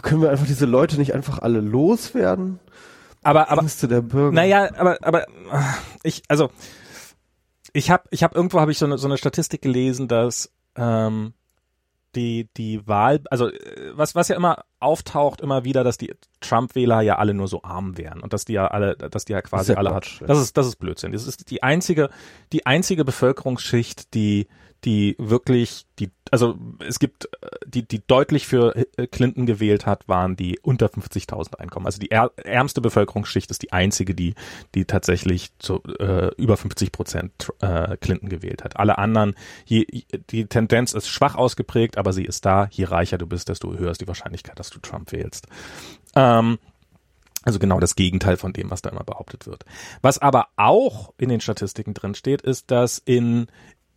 können 0.03 0.20
wir 0.20 0.31
einfach 0.31 0.47
diese 0.47 0.66
Leute 0.66 0.99
nicht 0.99 1.15
einfach 1.15 1.39
alle 1.41 1.61
loswerden? 1.61 2.61
Aber 3.25 3.51
aber 3.51 3.63
Ängste 3.63 3.89
der 3.89 4.03
Bürger. 4.03 4.33
Naja, 4.33 4.71
aber 4.77 4.99
aber 5.03 5.27
ich 6.03 6.23
also 6.29 6.51
ich 7.73 7.91
habe 7.91 8.05
ich 8.11 8.23
habe 8.23 8.35
irgendwo 8.35 8.61
habe 8.61 8.71
ich 8.71 8.79
so 8.79 8.87
eine 8.87 8.99
so 8.99 9.09
eine 9.09 9.19
Statistik 9.19 9.63
gelesen, 9.63 10.09
dass 10.09 10.53
ähm, 10.77 11.35
die 12.15 12.49
die 12.57 12.87
Wahl 12.87 13.21
also 13.31 13.51
was 13.95 14.15
was 14.15 14.29
ja 14.29 14.37
immer 14.37 14.65
auftaucht 14.79 15.41
immer 15.41 15.65
wieder, 15.65 15.83
dass 15.83 15.99
die 15.99 16.15
Trump-Wähler 16.41 17.01
ja 17.01 17.17
alle 17.17 17.35
nur 17.35 17.49
so 17.49 17.63
arm 17.63 17.99
wären 17.99 18.21
und 18.21 18.33
dass 18.33 18.45
die 18.45 18.53
ja 18.53 18.69
alle 18.69 18.97
dass 18.97 19.25
die 19.25 19.33
ja 19.33 19.43
quasi 19.43 19.75
alle 19.75 19.95
hat. 19.95 20.23
Das 20.27 20.39
ist 20.39 20.57
das 20.57 20.67
ist 20.67 20.77
Blödsinn. 20.77 21.13
Das 21.13 21.27
ist 21.27 21.51
die 21.51 21.63
einzige 21.63 22.11
die 22.53 22.67
einzige 22.67 23.05
Bevölkerungsschicht, 23.05 24.15
die 24.15 24.47
die 24.85 25.16
wirklich, 25.19 25.86
die, 25.98 26.11
also 26.31 26.59
es 26.86 26.98
gibt, 26.98 27.27
äh, 27.27 27.48
die, 27.66 27.86
die 27.86 28.02
deutlich 28.06 28.47
für 28.47 28.77
äh, 28.77 29.06
Clinton 29.06 29.47
gewählt 29.47 29.86
hat, 29.86 30.09
waren 30.09 30.36
die 30.36 30.59
unter 30.61 30.86
50.000 30.86 31.56
Einkommen. 31.56 31.86
Also 31.86 31.98
die 31.98 32.11
ärmste 32.11 32.81
Bevölkerungsschicht 32.81 33.51
ist 33.51 33.62
die 33.62 33.73
einzige, 33.73 34.15
die, 34.15 34.35
die 34.74 34.85
tatsächlich 34.85 35.51
zu, 35.59 35.82
äh, 35.98 36.35
über 36.36 36.56
50 36.56 36.93
Prozent 36.93 37.52
äh, 37.61 37.97
Clinton 37.97 38.28
gewählt 38.28 38.65
hat. 38.65 38.77
Alle 38.77 38.98
anderen, 38.98 39.35
je, 39.65 39.86
die 40.31 40.47
Tendenz 40.47 40.93
ist 40.93 41.09
schwach 41.09 41.35
ausgeprägt, 41.35 41.98
aber 41.98 42.12
sie 42.12 42.24
ist 42.24 42.44
da. 42.44 42.69
Je 42.70 42.85
reicher 42.85 43.19
du 43.19 43.27
bist, 43.27 43.48
desto 43.48 43.74
höher 43.74 43.90
ist 43.90 44.01
die 44.01 44.09
Wahrscheinlichkeit, 44.09 44.59
dass 44.59 44.70
du 44.70 44.78
Trump 44.81 45.12
wählst. 45.12 45.47
Ähm, 46.15 46.59
also 47.44 47.59
genau 47.59 47.78
das 47.78 47.94
Gegenteil 47.94 48.36
von 48.36 48.52
dem, 48.52 48.70
was 48.70 48.82
da 48.82 48.90
immer 48.90 49.05
behauptet 49.05 49.47
wird. 49.47 49.65
Was 50.01 50.19
aber 50.19 50.48
auch 50.56 51.12
in 51.19 51.28
den 51.28 51.40
Statistiken 51.40 51.93
drin 51.93 52.15
steht, 52.15 52.40
ist, 52.43 52.70
dass 52.70 52.98
in 52.98 53.48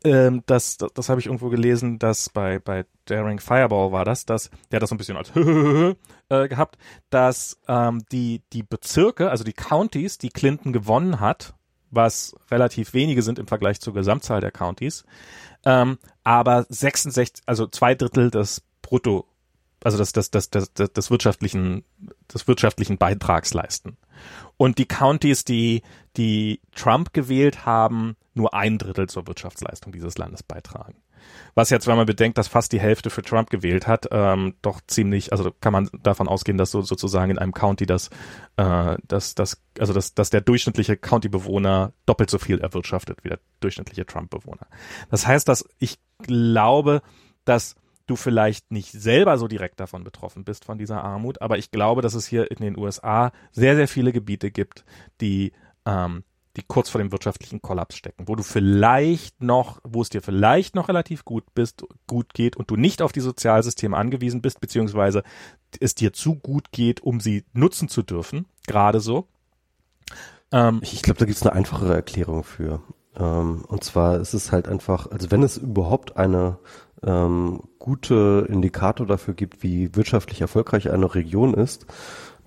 ähm, 0.04 0.44
das, 0.46 0.78
das, 0.78 0.94
das 0.94 1.10
habe 1.10 1.20
ich 1.20 1.28
irgendwo 1.28 1.50
gelesen, 1.50 2.00
dass 2.00 2.30
bei, 2.30 2.60
bei 2.60 2.86
Daring 3.06 3.40
Fireball 3.40 3.92
war 3.92 4.06
das, 4.06 4.26
dass, 4.26 4.50
der 4.72 4.78
hat 4.78 4.84
das 4.84 4.90
so 4.90 4.96
ein 4.96 4.98
bisschen 4.98 5.18
als 5.18 5.32
äh, 6.30 6.48
gehabt, 6.48 6.78
dass 7.10 7.60
ähm, 7.68 8.04
die, 8.12 8.42
die 8.54 8.64
Bezirke, 8.64 9.30
also 9.30 9.44
die 9.44 9.54
Counties, 9.54 10.18
die 10.18 10.30
Clinton 10.30 10.74
gewonnen 10.74 11.20
hat, 11.20 11.54
was 11.90 12.36
relativ 12.52 12.94
wenige 12.94 13.22
sind 13.22 13.40
im 13.40 13.48
Vergleich 13.48 13.80
zur 13.80 13.94
Gesamtzahl 13.94 14.42
der 14.42 14.52
Counties, 14.52 15.06
ähm, 15.66 15.98
aber 16.24 16.66
66, 16.70 17.44
also 17.46 17.68
zwei 17.68 17.96
Drittel 17.96 18.30
des 18.30 18.64
Brutto 18.82 19.26
also 19.84 19.98
des, 19.98 20.12
des, 20.12 20.32
des, 20.32 20.50
des, 20.50 20.74
des 20.74 21.12
wirtschaftlichen, 21.12 21.84
des 22.34 22.48
wirtschaftlichen 22.48 22.98
Beitrags 22.98 23.54
leisten. 23.54 23.98
Und 24.58 24.78
die 24.80 24.88
Counties, 24.88 25.46
die, 25.46 25.84
die 26.16 26.62
Trump 26.74 27.14
gewählt 27.14 27.66
haben, 27.66 28.16
nur 28.34 28.54
ein 28.54 28.78
Drittel 28.78 29.08
zur 29.08 29.28
Wirtschaftsleistung 29.28 29.92
dieses 29.92 30.18
Landes 30.18 30.44
beitragen. 30.44 30.96
Was 31.56 31.70
jetzt, 31.70 31.88
wenn 31.88 31.98
man 31.98 32.06
bedenkt, 32.06 32.38
dass 32.38 32.48
fast 32.48 32.72
die 32.72 32.80
Hälfte 32.80 33.10
für 33.10 33.22
Trump 33.22 33.50
gewählt 33.50 33.88
hat, 33.88 34.08
ähm, 34.12 34.56
doch 34.62 34.80
ziemlich, 34.88 35.32
also 35.32 35.52
kann 35.60 35.74
man 35.74 35.90
davon 36.04 36.28
ausgehen, 36.28 36.58
dass 36.58 36.72
so 36.72 36.82
sozusagen 36.82 37.32
in 37.32 37.40
einem 37.40 37.54
County 37.54 37.86
das, 37.86 38.10
äh, 38.58 38.98
dass, 39.08 39.36
dass, 39.36 39.62
also 39.80 39.94
dass, 39.94 40.14
dass 40.14 40.30
der 40.30 40.42
durchschnittliche 40.42 40.98
County-Bewohner 40.98 41.94
doppelt 42.06 42.30
so 42.30 42.38
viel 42.38 42.60
erwirtschaftet 42.60 43.24
wie 43.24 43.30
der 43.30 43.40
durchschnittliche 43.60 44.06
Trump-Bewohner. 44.06 44.68
Das 45.10 45.26
heißt, 45.26 45.48
dass 45.48 45.68
ich 45.80 45.98
glaube, 46.20 47.02
dass 47.46 47.76
du 48.08 48.16
vielleicht 48.16 48.72
nicht 48.72 48.92
selber 48.92 49.38
so 49.38 49.48
direkt 49.48 49.80
davon 49.80 50.04
betroffen 50.04 50.44
bist 50.44 50.66
von 50.66 50.78
dieser 50.78 51.04
Armut, 51.04 51.42
aber 51.42 51.58
ich 51.58 51.72
glaube, 51.72 52.02
dass 52.02 52.14
es 52.14 52.26
hier 52.26 52.50
in 52.50 52.58
den 52.58 52.78
USA 52.78 53.32
sehr, 53.52 53.76
sehr 53.76 53.88
viele 53.88 54.12
Gebiete 54.12 54.50
gibt, 54.50 54.86
die, 55.22 55.52
ähm, 55.86 56.24
die 56.56 56.64
kurz 56.64 56.90
vor 56.90 57.00
dem 57.00 57.12
wirtschaftlichen 57.12 57.62
Kollaps 57.62 57.96
stecken, 57.96 58.28
wo 58.28 58.36
du 58.36 58.44
vielleicht 58.44 59.44
noch, 59.44 59.80
wo 59.84 60.02
es 60.02 60.10
dir 60.10 60.22
vielleicht 60.22 60.74
noch 60.74 60.90
relativ 60.90 61.24
gut 61.26 61.44
bist, 61.54 61.84
gut 62.08 62.34
geht 62.34 62.56
und 62.56 62.72
du 62.72 62.76
nicht 62.76 63.02
auf 63.02 63.12
die 63.12 63.20
Sozialsysteme 63.20 63.96
angewiesen 63.96 64.42
bist, 64.42 64.60
beziehungsweise 64.60 65.24
es 65.80 65.94
dir 65.94 66.14
zu 66.14 66.36
gut 66.36 66.72
geht, 66.72 67.02
um 67.02 67.20
sie 67.20 67.44
nutzen 67.54 67.90
zu 67.90 68.02
dürfen, 68.02 68.46
gerade 68.66 69.00
so. 69.00 69.28
Ähm, 70.52 70.80
ich 70.82 71.02
glaube, 71.02 71.20
da 71.20 71.26
gibt 71.26 71.38
es 71.38 71.44
eine 71.44 71.54
einfachere 71.54 71.94
Erklärung 71.94 72.44
für. 72.44 72.82
Ähm, 73.18 73.64
und 73.68 73.84
zwar 73.84 74.20
ist 74.20 74.34
es 74.34 74.52
halt 74.52 74.68
einfach, 74.68 75.12
also 75.12 75.32
wenn 75.32 75.44
es 75.44 75.58
überhaupt 75.58 76.18
eine 76.18 76.58
ähm, 77.06 77.62
gute 77.80 78.48
Indikator 78.50 79.06
dafür 79.06 79.34
gibt, 79.34 79.64
wie 79.64 79.96
wirtschaftlich 79.96 80.42
erfolgreich 80.42 80.90
eine 80.90 81.14
Region 81.14 81.54
ist, 81.54 81.86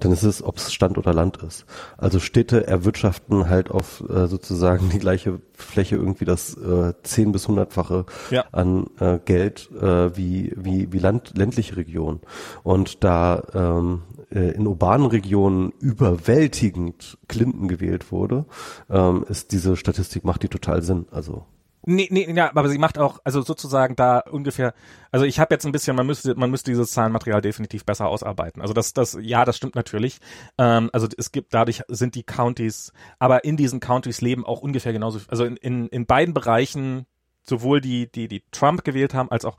dann 0.01 0.12
ist 0.12 0.22
es, 0.22 0.43
ob 0.43 0.56
es 0.56 0.72
Stand 0.72 0.98
oder 0.98 1.12
Land 1.12 1.36
ist. 1.39 1.66
Also 1.98 2.20
Städte 2.20 2.66
erwirtschaften 2.66 3.48
halt 3.48 3.70
auf 3.70 4.02
äh, 4.09 4.27
sozusagen 4.27 4.89
die 4.90 4.98
gleiche 4.98 5.40
Fläche 5.52 5.97
irgendwie 5.97 6.24
das 6.24 6.56
äh, 6.56 6.94
zehn 7.02 7.32
bis 7.32 7.47
hundertfache 7.48 8.06
ja. 8.31 8.44
an 8.52 8.86
äh, 8.98 9.18
Geld 9.24 9.70
äh, 9.81 10.16
wie 10.16 10.52
wie 10.56 10.93
wie 10.93 10.98
Land, 10.98 11.36
ländliche 11.36 11.77
Regionen. 11.77 12.20
Und 12.62 13.05
da 13.05 13.43
ähm, 13.55 14.02
äh, 14.31 14.52
in 14.52 14.66
urbanen 14.66 15.06
Regionen 15.06 15.72
überwältigend 15.81 17.18
Clinton 17.28 17.68
gewählt 17.68 18.10
wurde, 18.10 18.47
ähm, 18.89 19.24
ist 19.28 19.52
diese 19.52 19.77
Statistik 19.77 20.24
macht 20.24 20.43
die 20.43 20.48
total 20.48 20.82
Sinn. 20.82 21.06
Also 21.10 21.44
Nee, 21.86 22.09
nee, 22.11 22.31
ja, 22.31 22.51
aber 22.55 22.69
sie 22.69 22.77
macht 22.77 22.98
auch, 22.98 23.20
also 23.24 23.40
sozusagen 23.40 23.97
da 23.97 24.19
ungefähr, 24.19 24.74
also 25.11 25.24
ich 25.24 25.40
habe 25.40 25.55
jetzt 25.55 25.65
ein 25.65 25.73
bisschen, 25.73 25.97
man 25.97 26.07
müsste, 26.07 26.35
man 26.35 26.51
müsste 26.51 26.70
dieses 26.70 26.90
Zahlenmaterial 26.93 27.40
definitiv 27.40 27.86
besser 27.86 28.09
ausarbeiten. 28.09 28.61
Also 28.61 28.74
das, 28.74 28.93
das, 28.93 29.16
ja, 29.20 29.47
das 29.47 29.57
stimmt 29.57 29.77
natürlich. 29.77 30.19
Ähm, 30.59 30.90
also 30.93 31.09
es 31.16 31.32
gibt, 31.32 31.55
dadurch 31.55 31.82
sind 31.89 32.16
die 32.16 32.23
Counties, 32.23 32.93
aber 33.19 33.44
in 33.44 33.57
diesen 33.57 33.81
Counties 33.81 34.20
leben 34.20 34.44
auch 34.44 34.61
ungefähr 34.61 34.93
genauso, 34.93 35.20
also 35.28 35.44
in, 35.44 35.57
in, 35.57 35.89
in 35.89 36.05
beiden 36.05 36.35
Bereichen, 36.35 37.07
sowohl 37.43 37.81
die, 37.81 38.12
die, 38.12 38.28
die 38.28 38.44
Trump 38.52 38.85
gewählt 38.85 39.15
haben, 39.15 39.31
als 39.31 39.47
auch 39.47 39.57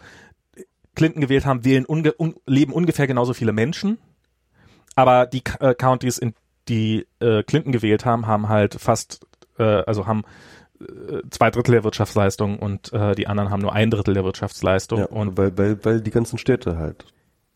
Clinton 0.96 1.22
gewählt 1.22 1.46
haben, 1.46 1.66
wählen 1.66 1.86
unge, 1.86 2.14
un, 2.20 2.36
leben 2.46 2.74
ungefähr 2.74 3.08
genauso 3.08 3.34
viele 3.34 3.54
Menschen. 3.54 3.98
Aber 4.96 5.26
die 5.26 5.42
äh, 5.60 5.74
Counties, 5.74 6.20
in 6.20 6.36
die 6.68 7.08
äh, 7.20 7.42
Clinton 7.44 7.72
gewählt 7.72 8.06
haben, 8.06 8.28
haben 8.28 8.50
halt 8.50 8.76
fast, 8.76 9.26
äh, 9.58 9.64
also 9.64 10.06
haben 10.06 10.24
zwei 11.30 11.52
Drittel 11.52 11.72
der 11.74 11.84
Wirtschaftsleistung 11.84 12.60
und 12.60 12.92
äh, 12.94 13.16
die 13.16 13.28
anderen 13.28 13.50
haben 13.50 13.62
nur 13.62 13.74
ein 13.74 13.92
Drittel 13.92 14.14
der 14.14 14.24
Wirtschaftsleistung. 14.24 15.00
Ja, 15.00 15.06
und 15.06 15.38
weil, 15.38 15.58
weil, 15.58 15.84
weil 15.84 16.02
die 16.02 16.12
ganzen 16.12 16.38
Städte 16.38 16.78
halt. 16.78 17.06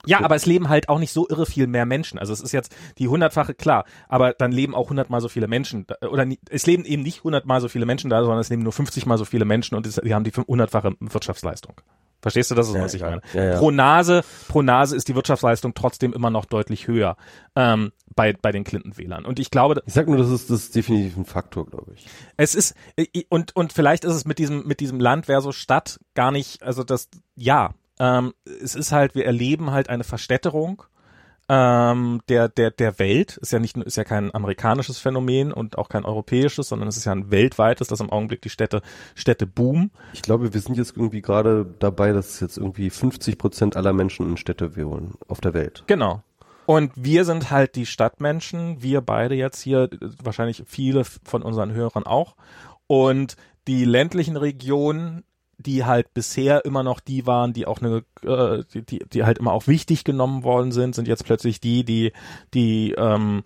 Ja, 0.05 0.23
aber 0.23 0.35
es 0.35 0.45
leben 0.45 0.69
halt 0.69 0.89
auch 0.89 0.99
nicht 0.99 1.11
so 1.11 1.27
irre 1.27 1.45
viel 1.45 1.67
mehr 1.67 1.85
Menschen. 1.85 2.19
Also 2.19 2.33
es 2.33 2.41
ist 2.41 2.51
jetzt 2.51 2.75
die 2.97 3.07
hundertfache, 3.07 3.53
klar, 3.53 3.85
aber 4.07 4.33
dann 4.33 4.51
leben 4.51 4.75
auch 4.75 4.89
hundertmal 4.89 5.21
so 5.21 5.29
viele 5.29 5.47
Menschen. 5.47 5.85
Oder 6.09 6.27
es 6.49 6.65
leben 6.65 6.85
eben 6.85 7.01
nicht 7.01 7.23
hundertmal 7.23 7.61
so 7.61 7.67
viele 7.67 7.85
Menschen 7.85 8.09
da, 8.09 8.21
sondern 8.21 8.39
es 8.39 8.49
leben 8.49 8.63
nur 8.63 8.73
50 8.73 9.05
mal 9.05 9.17
so 9.17 9.25
viele 9.25 9.45
Menschen 9.45 9.75
und 9.75 9.85
die 10.03 10.13
haben 10.13 10.23
die 10.23 10.31
hundertfache 10.31 10.93
Wirtschaftsleistung. 10.99 11.75
Verstehst 12.25 12.49
du, 12.49 12.55
das 12.55 12.69
ist, 12.69 12.73
ja, 12.73 12.81
was 12.81 12.93
ich 12.95 13.03
meine? 13.03 13.21
Ja, 13.35 13.43
ja. 13.43 13.57
Pro 13.59 13.69
Nase, 13.69 14.23
pro 14.47 14.63
Nase 14.63 14.95
ist 14.95 15.07
die 15.07 15.13
Wirtschaftsleistung 15.13 15.75
trotzdem 15.75 16.11
immer 16.11 16.31
noch 16.31 16.45
deutlich 16.45 16.87
höher 16.87 17.17
ähm, 17.55 17.91
bei 18.15 18.33
bei 18.33 18.51
den 18.51 18.63
Clinton-Wählern. 18.63 19.25
Und 19.25 19.37
ich 19.37 19.51
glaube, 19.51 19.83
ich 19.85 19.93
sag 19.93 20.07
nur, 20.07 20.17
das 20.17 20.31
ist 20.31 20.49
das 20.49 20.63
ist 20.63 20.75
definitiv 20.75 21.17
ein 21.17 21.25
Faktor, 21.25 21.67
glaube 21.67 21.93
ich. 21.93 22.07
Es 22.35 22.55
ist 22.55 22.73
und 23.29 23.55
und 23.55 23.73
vielleicht 23.73 24.05
ist 24.05 24.13
es 24.15 24.25
mit 24.25 24.39
diesem 24.39 24.65
mit 24.65 24.79
diesem 24.79 24.99
Land 24.99 25.27
versus 25.27 25.55
Stadt 25.55 25.99
gar 26.15 26.31
nicht, 26.31 26.63
also 26.63 26.83
das 26.83 27.09
ja, 27.35 27.75
ähm, 27.99 28.33
es 28.43 28.73
ist 28.73 28.91
halt, 28.91 29.13
wir 29.13 29.27
erleben 29.27 29.69
halt 29.69 29.89
eine 29.89 30.03
Verstädterung 30.03 30.81
ähm, 31.47 32.21
der, 32.27 32.49
der, 32.49 32.71
der 32.71 32.99
Welt. 32.99 33.37
Ist 33.37 33.53
ja 33.53 33.59
nicht, 33.59 33.77
ist 33.77 33.97
ja 33.97 34.03
kein 34.03 34.33
amerikanisches 34.33 34.99
Phänomen 34.99 35.51
und 35.51 35.77
auch 35.77 35.89
kein 35.89 36.05
europäisches, 36.05 36.69
sondern 36.69 36.87
es 36.87 36.97
ist 36.97 37.05
ja 37.05 37.11
ein 37.11 37.31
weltweites, 37.31 37.87
dass 37.87 37.99
im 37.99 38.09
Augenblick 38.09 38.41
die 38.41 38.49
Städte, 38.49 38.81
Städte 39.13 39.45
boomen. 39.45 39.91
Ich 40.13 40.21
glaube, 40.21 40.53
wir 40.53 40.61
sind 40.61 40.77
jetzt 40.77 40.95
irgendwie 40.95 41.21
gerade 41.21 41.65
dabei, 41.79 42.11
dass 42.11 42.39
jetzt 42.39 42.57
irgendwie 42.57 42.89
50 42.89 43.37
Prozent 43.37 43.77
aller 43.77 43.93
Menschen 43.93 44.29
in 44.29 44.37
Städte 44.37 44.75
wohnen 44.75 45.15
auf 45.27 45.41
der 45.41 45.53
Welt. 45.53 45.83
Genau. 45.87 46.23
Und 46.65 46.91
wir 46.95 47.25
sind 47.25 47.51
halt 47.51 47.75
die 47.75 47.85
Stadtmenschen, 47.85 48.81
wir 48.81 49.01
beide 49.01 49.35
jetzt 49.35 49.61
hier, 49.61 49.89
wahrscheinlich 50.23 50.63
viele 50.65 51.03
von 51.03 51.43
unseren 51.43 51.73
Hörern 51.73 52.05
auch. 52.05 52.35
Und 52.87 53.35
die 53.67 53.85
ländlichen 53.85 54.37
Regionen 54.37 55.23
die 55.65 55.85
halt 55.85 56.13
bisher 56.13 56.65
immer 56.65 56.83
noch 56.83 56.99
die 56.99 57.25
waren, 57.25 57.53
die 57.53 57.65
auch 57.65 57.81
eine, 57.81 58.03
äh, 58.23 58.63
die, 58.73 58.85
die, 58.85 58.99
die 59.11 59.23
halt 59.23 59.37
immer 59.37 59.53
auch 59.53 59.67
wichtig 59.67 60.03
genommen 60.03 60.43
worden 60.43 60.71
sind, 60.71 60.95
sind 60.95 61.07
jetzt 61.07 61.25
plötzlich 61.25 61.59
die, 61.59 61.83
die, 61.83 62.11
die, 62.53 62.93
ähm, 62.97 63.43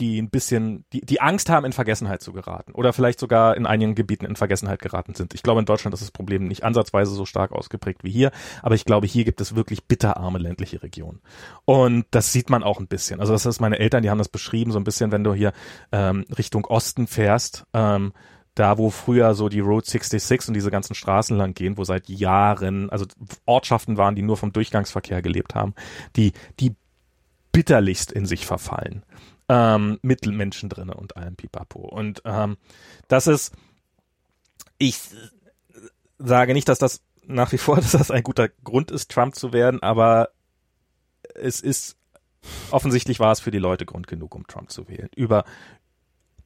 die 0.00 0.20
ein 0.20 0.30
bisschen, 0.30 0.84
die, 0.92 1.00
die 1.02 1.20
Angst 1.20 1.48
haben, 1.48 1.64
in 1.64 1.72
Vergessenheit 1.72 2.22
zu 2.22 2.32
geraten 2.32 2.72
oder 2.72 2.92
vielleicht 2.92 3.20
sogar 3.20 3.56
in 3.56 3.66
einigen 3.66 3.94
Gebieten 3.94 4.24
in 4.24 4.36
Vergessenheit 4.36 4.80
geraten 4.80 5.14
sind. 5.14 5.34
Ich 5.34 5.42
glaube, 5.42 5.60
in 5.60 5.66
Deutschland 5.66 5.94
ist 5.94 6.02
das 6.02 6.10
Problem 6.10 6.48
nicht 6.48 6.64
ansatzweise 6.64 7.14
so 7.14 7.24
stark 7.24 7.52
ausgeprägt 7.52 8.02
wie 8.02 8.10
hier, 8.10 8.32
aber 8.62 8.74
ich 8.74 8.84
glaube, 8.84 9.06
hier 9.06 9.24
gibt 9.24 9.40
es 9.40 9.54
wirklich 9.54 9.84
bitterarme 9.84 10.38
ländliche 10.38 10.82
Regionen. 10.82 11.20
Und 11.64 12.06
das 12.10 12.32
sieht 12.32 12.50
man 12.50 12.62
auch 12.62 12.80
ein 12.80 12.88
bisschen. 12.88 13.20
Also 13.20 13.32
das 13.32 13.46
ist 13.46 13.60
meine 13.60 13.78
Eltern, 13.78 14.02
die 14.02 14.10
haben 14.10 14.18
das 14.18 14.28
beschrieben, 14.28 14.72
so 14.72 14.78
ein 14.78 14.84
bisschen, 14.84 15.12
wenn 15.12 15.24
du 15.24 15.34
hier 15.34 15.52
ähm, 15.92 16.24
Richtung 16.36 16.64
Osten 16.64 17.06
fährst, 17.06 17.64
ähm, 17.72 18.12
da 18.54 18.76
wo 18.78 18.90
früher 18.90 19.34
so 19.34 19.48
die 19.48 19.60
Road 19.60 19.86
66 19.86 20.48
und 20.48 20.54
diese 20.54 20.70
ganzen 20.70 20.94
Straßen 20.94 21.36
lang 21.36 21.54
gehen, 21.54 21.78
wo 21.78 21.84
seit 21.84 22.08
Jahren, 22.08 22.90
also 22.90 23.06
Ortschaften 23.46 23.96
waren, 23.96 24.14
die 24.14 24.22
nur 24.22 24.36
vom 24.36 24.52
Durchgangsverkehr 24.52 25.22
gelebt 25.22 25.54
haben, 25.54 25.74
die, 26.16 26.32
die 26.60 26.74
bitterlichst 27.52 28.12
in 28.12 28.26
sich 28.26 28.46
verfallen. 28.46 29.04
Ähm, 29.48 29.98
mit 30.02 30.26
Menschen 30.26 30.68
drinne 30.68 30.94
und 30.94 31.16
allem 31.16 31.36
Pipapo. 31.36 31.80
Und 31.80 32.22
ähm, 32.24 32.56
das 33.08 33.26
ist, 33.26 33.52
ich 34.78 34.98
sage 36.18 36.54
nicht, 36.54 36.68
dass 36.68 36.78
das 36.78 37.02
nach 37.24 37.52
wie 37.52 37.58
vor, 37.58 37.76
dass 37.80 37.92
das 37.92 38.10
ein 38.10 38.22
guter 38.22 38.48
Grund 38.48 38.90
ist, 38.90 39.10
Trump 39.10 39.34
zu 39.34 39.52
werden, 39.52 39.82
aber 39.82 40.30
es 41.34 41.60
ist 41.60 41.96
offensichtlich 42.70 43.20
war 43.20 43.32
es 43.32 43.40
für 43.40 43.50
die 43.50 43.58
Leute 43.58 43.86
Grund 43.86 44.06
genug, 44.06 44.34
um 44.34 44.46
Trump 44.46 44.70
zu 44.70 44.88
wählen. 44.88 45.08
Über, 45.14 45.44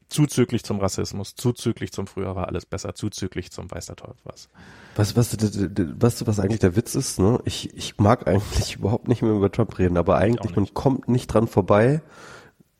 zuzüglich 0.08 0.64
zum 0.64 0.80
Rassismus, 0.80 1.34
zuzüglich 1.34 1.92
zum 1.92 2.06
früher 2.06 2.36
war 2.36 2.46
alles 2.46 2.66
besser, 2.66 2.94
zuzüglich 2.94 3.50
zum 3.50 3.70
weiß 3.70 3.86
der 3.86 3.96
Teufel 3.96 4.16
was. 4.24 4.48
Was, 4.94 5.16
was, 5.16 5.36
was, 5.38 6.26
was 6.26 6.40
eigentlich 6.40 6.60
der 6.60 6.76
Witz 6.76 6.94
ist, 6.94 7.18
ne? 7.18 7.40
Ich, 7.44 7.74
ich 7.74 7.98
mag 7.98 8.26
eigentlich 8.26 8.74
überhaupt 8.76 9.08
nicht 9.08 9.22
mehr 9.22 9.32
über 9.32 9.50
Trump 9.50 9.78
reden, 9.78 9.96
aber 9.96 10.16
eigentlich, 10.16 10.54
man 10.54 10.72
kommt 10.74 11.08
nicht 11.08 11.26
dran 11.26 11.48
vorbei. 11.48 12.02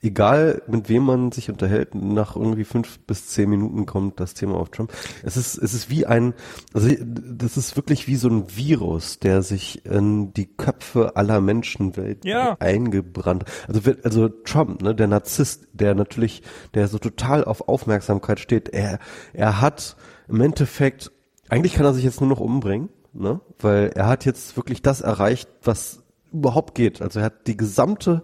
Egal 0.07 0.63
mit 0.67 0.89
wem 0.89 1.05
man 1.05 1.33
sich 1.33 1.51
unterhält, 1.51 1.95
nach 1.95 2.37
irgendwie 2.37 2.65
fünf 2.65 2.99
bis 3.01 3.29
zehn 3.29 3.51
Minuten 3.51 3.87
kommt 3.87 4.21
das 4.21 4.35
Thema 4.35 4.57
auf 4.57 4.71
Trump. 4.71 4.93
Es 5.23 5.37
ist, 5.37 5.59
es 5.59 5.75
ist 5.75 5.91
wie 5.91 6.07
ein, 6.07 6.35
also 6.73 6.89
das 7.05 7.57
ist 7.57 7.77
wirklich 7.77 8.07
wie 8.07 8.17
so 8.17 8.29
ein 8.29 8.57
Virus, 8.57 9.19
der 9.19 9.43
sich 9.43 9.85
in 9.85 10.33
die 10.33 10.47
Köpfe 10.47 11.17
aller 11.17 11.41
Menschenwelt 11.41 12.25
ja. 12.25 12.57
eingebrannt. 12.59 13.45
Also, 13.69 13.81
also 14.03 14.29
Trump, 14.29 14.83
ne, 14.83 14.95
der 14.95 15.09
Narzisst, 15.09 15.69
der 15.73 15.95
natürlich, 15.95 16.43
der 16.75 16.89
so 16.89 16.99
total 16.99 17.45
auf 17.45 17.69
Aufmerksamkeit 17.69 18.41
steht, 18.41 18.69
er, 18.71 18.99
er 19.33 19.61
hat 19.61 19.97
im 20.29 20.41
Endeffekt, 20.41 21.13
eigentlich 21.49 21.75
kann 21.75 21.87
er 21.87 21.95
sich 21.95 22.05
jetzt 22.05 22.21
nur 22.21 22.31
noch 22.31 22.41
umbringen, 22.41 22.89
ne, 23.13 23.41
weil 23.59 23.91
er 23.95 24.07
hat 24.07 24.25
jetzt 24.25 24.57
wirklich 24.57 24.83
das 24.83 25.01
erreicht, 25.01 25.49
was 25.63 26.03
überhaupt 26.33 26.75
geht. 26.75 27.03
Also 27.03 27.21
er 27.21 27.27
hat 27.27 27.47
die 27.47 27.57
gesamte 27.57 28.23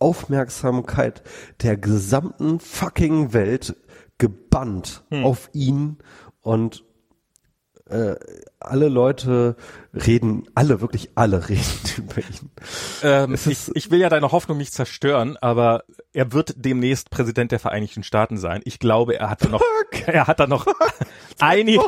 Aufmerksamkeit 0.00 1.22
der 1.62 1.76
gesamten 1.76 2.58
fucking 2.58 3.32
Welt 3.32 3.76
gebannt 4.18 5.04
hm. 5.10 5.24
auf 5.24 5.50
ihn 5.52 5.98
und 6.42 6.84
äh, 7.86 8.16
alle 8.60 8.88
Leute 8.88 9.56
reden, 9.94 10.46
alle, 10.54 10.80
wirklich 10.80 11.10
alle 11.14 11.48
reden 11.48 11.62
über 11.96 12.18
ihn. 12.18 12.50
Ähm, 13.02 13.34
ich, 13.34 13.70
ich, 13.74 13.90
will 13.90 14.00
ja 14.00 14.08
deine 14.08 14.30
Hoffnung 14.30 14.58
nicht 14.58 14.72
zerstören, 14.72 15.36
aber 15.38 15.82
er 16.12 16.32
wird 16.32 16.54
demnächst 16.56 17.10
Präsident 17.10 17.52
der 17.52 17.58
Vereinigten 17.58 18.02
Staaten 18.02 18.36
sein. 18.36 18.60
Ich 18.64 18.78
glaube, 18.78 19.18
er 19.18 19.30
hat 19.30 19.44
da 19.44 19.48
noch, 19.48 19.62
er 20.06 20.26
hat 20.26 20.40
da 20.40 20.46
noch 20.46 20.66
einige, 21.40 21.82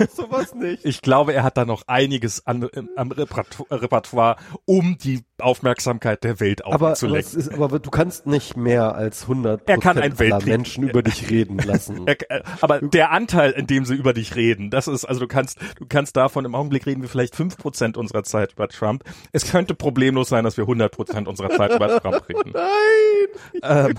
ich 0.83 1.03
glaube, 1.03 1.35
er 1.35 1.43
hat 1.43 1.57
da 1.57 1.65
noch 1.65 1.83
einiges 1.87 2.47
an, 2.47 2.69
am 2.97 3.13
Repertoire, 3.13 4.37
um 4.65 4.97
die 4.99 5.25
Aufmerksamkeit 5.39 6.25
der 6.25 6.41
Welt 6.41 6.65
aufzulenken. 6.65 7.43
Aber, 7.43 7.55
aber, 7.55 7.65
aber, 7.65 7.79
du 7.81 7.91
kannst 7.91 8.27
nicht 8.27 8.57
mehr 8.57 8.95
als 8.95 9.23
100 9.23 9.69
er 9.69 9.79
kann 9.79 9.99
ein 9.99 10.15
Menschen 10.45 10.89
über 10.89 11.03
dich 11.03 11.31
reden 11.31 11.59
lassen. 11.59 12.07
er, 12.29 12.43
aber 12.61 12.81
der 12.81 13.11
Anteil, 13.11 13.51
in 13.53 13.67
dem 13.67 13.85
sie 13.85 13.95
über 13.95 14.13
dich 14.13 14.37
reden, 14.37 14.71
das 14.71 14.89
ist, 14.89 15.05
also 15.05 15.21
du 15.21 15.29
kannst, 15.29 15.59
du 15.79 15.87
kannst 15.87 16.17
davon 16.17 16.45
im 16.45 16.55
Augenblick 16.63 16.87
reden 16.87 17.03
wir 17.03 17.09
vielleicht 17.09 17.35
fünf 17.35 17.57
Prozent 17.57 17.97
unserer 17.97 18.23
Zeit 18.23 18.53
über 18.53 18.69
Trump. 18.69 19.03
Es 19.33 19.51
könnte 19.51 19.75
problemlos 19.75 20.29
sein, 20.29 20.45
dass 20.45 20.57
wir 20.57 20.63
100 20.63 20.93
Prozent 20.95 21.27
unserer 21.27 21.51
Zeit 21.51 21.75
über 21.75 22.01
Trump 22.01 22.29
reden. 22.29 22.53
Nein! 22.55 23.89
Ähm, 23.91 23.95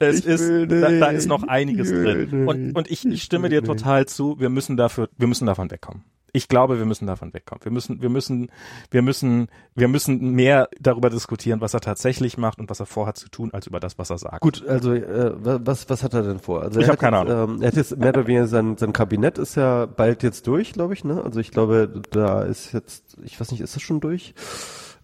es 0.00 0.20
ist, 0.20 0.70
da, 0.70 0.90
da, 0.90 1.10
ist 1.10 1.26
noch 1.26 1.44
einiges 1.44 1.90
drin. 1.90 2.48
Und, 2.48 2.72
und 2.76 2.90
ich, 2.90 3.06
ich 3.06 3.22
stimme 3.22 3.48
dir 3.48 3.62
total 3.62 4.06
zu. 4.06 4.40
Wir 4.40 4.48
müssen 4.48 4.76
dafür, 4.76 5.08
wir 5.16 5.28
müssen 5.28 5.46
davon 5.46 5.70
wegkommen 5.70 6.02
ich 6.32 6.48
glaube, 6.48 6.78
wir 6.78 6.86
müssen 6.86 7.06
davon 7.06 7.32
wegkommen. 7.34 7.64
Wir 7.64 7.72
müssen, 7.72 8.02
wir 8.02 8.08
müssen, 8.08 8.50
wir 8.90 9.02
müssen, 9.02 9.48
wir 9.74 9.88
müssen 9.88 10.32
mehr 10.32 10.68
darüber 10.80 11.10
diskutieren, 11.10 11.60
was 11.60 11.74
er 11.74 11.80
tatsächlich 11.80 12.38
macht 12.38 12.58
und 12.58 12.70
was 12.70 12.80
er 12.80 12.86
vorhat 12.86 13.16
zu 13.16 13.28
tun, 13.28 13.50
als 13.52 13.66
über 13.66 13.80
das, 13.80 13.98
was 13.98 14.10
er 14.10 14.18
sagt. 14.18 14.40
Gut, 14.40 14.66
also 14.66 14.92
äh, 14.92 15.32
was, 15.36 15.88
was 15.90 16.02
hat 16.02 16.14
er 16.14 16.22
denn 16.22 16.38
vor? 16.38 16.62
Also 16.62 16.80
ich 16.80 16.88
habe 16.88 16.98
keine 16.98 17.18
Ahnung. 17.18 17.50
Ähm, 17.56 17.62
er 17.62 17.68
hat 17.68 17.76
jetzt 17.76 17.96
mehr 17.96 18.10
oder 18.10 18.26
weniger 18.26 18.46
sein, 18.46 18.76
sein 18.76 18.92
Kabinett 18.92 19.38
ist 19.38 19.56
ja 19.56 19.86
bald 19.86 20.22
jetzt 20.22 20.46
durch, 20.46 20.72
glaube 20.72 20.94
ich. 20.94 21.04
Ne? 21.04 21.22
Also 21.22 21.40
ich 21.40 21.50
glaube, 21.50 22.02
da 22.10 22.42
ist 22.42 22.72
jetzt, 22.72 23.16
ich 23.24 23.40
weiß 23.40 23.50
nicht, 23.50 23.60
ist 23.60 23.76
das 23.76 23.82
schon 23.82 24.00
durch? 24.00 24.34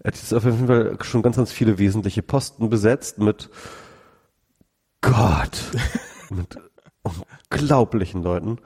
Er 0.01 0.09
hat 0.09 0.17
jetzt 0.17 0.33
auf 0.35 0.45
jeden 0.45 0.67
Fall 0.67 0.99
schon 1.03 1.23
ganz, 1.23 1.37
ganz 1.37 1.53
viele 1.53 1.79
wesentliche 1.79 2.23
Posten 2.23 2.69
besetzt 2.69 3.19
mit 3.19 3.51
Gott, 5.01 5.65
mit 6.31 6.59
unglaublichen 7.51 8.23
Leuten. 8.23 8.59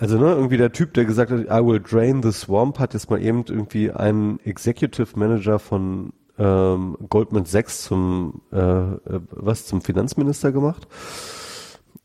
Also 0.00 0.16
ne, 0.16 0.26
irgendwie 0.26 0.56
der 0.56 0.70
Typ, 0.70 0.94
der 0.94 1.04
gesagt 1.04 1.32
hat, 1.32 1.40
I 1.40 1.66
will 1.66 1.80
drain 1.80 2.22
the 2.22 2.30
swamp, 2.30 2.78
hat 2.78 2.94
jetzt 2.94 3.10
mal 3.10 3.20
eben 3.20 3.44
irgendwie 3.48 3.90
einen 3.90 4.38
Executive 4.40 5.18
Manager 5.18 5.58
von 5.58 6.12
ähm, 6.38 6.96
Goldman 7.08 7.46
Sachs 7.46 7.82
zum 7.82 8.42
äh, 8.52 8.58
äh 8.58 9.20
was 9.30 9.66
zum 9.66 9.82
Finanzminister 9.82 10.52
gemacht. 10.52 10.86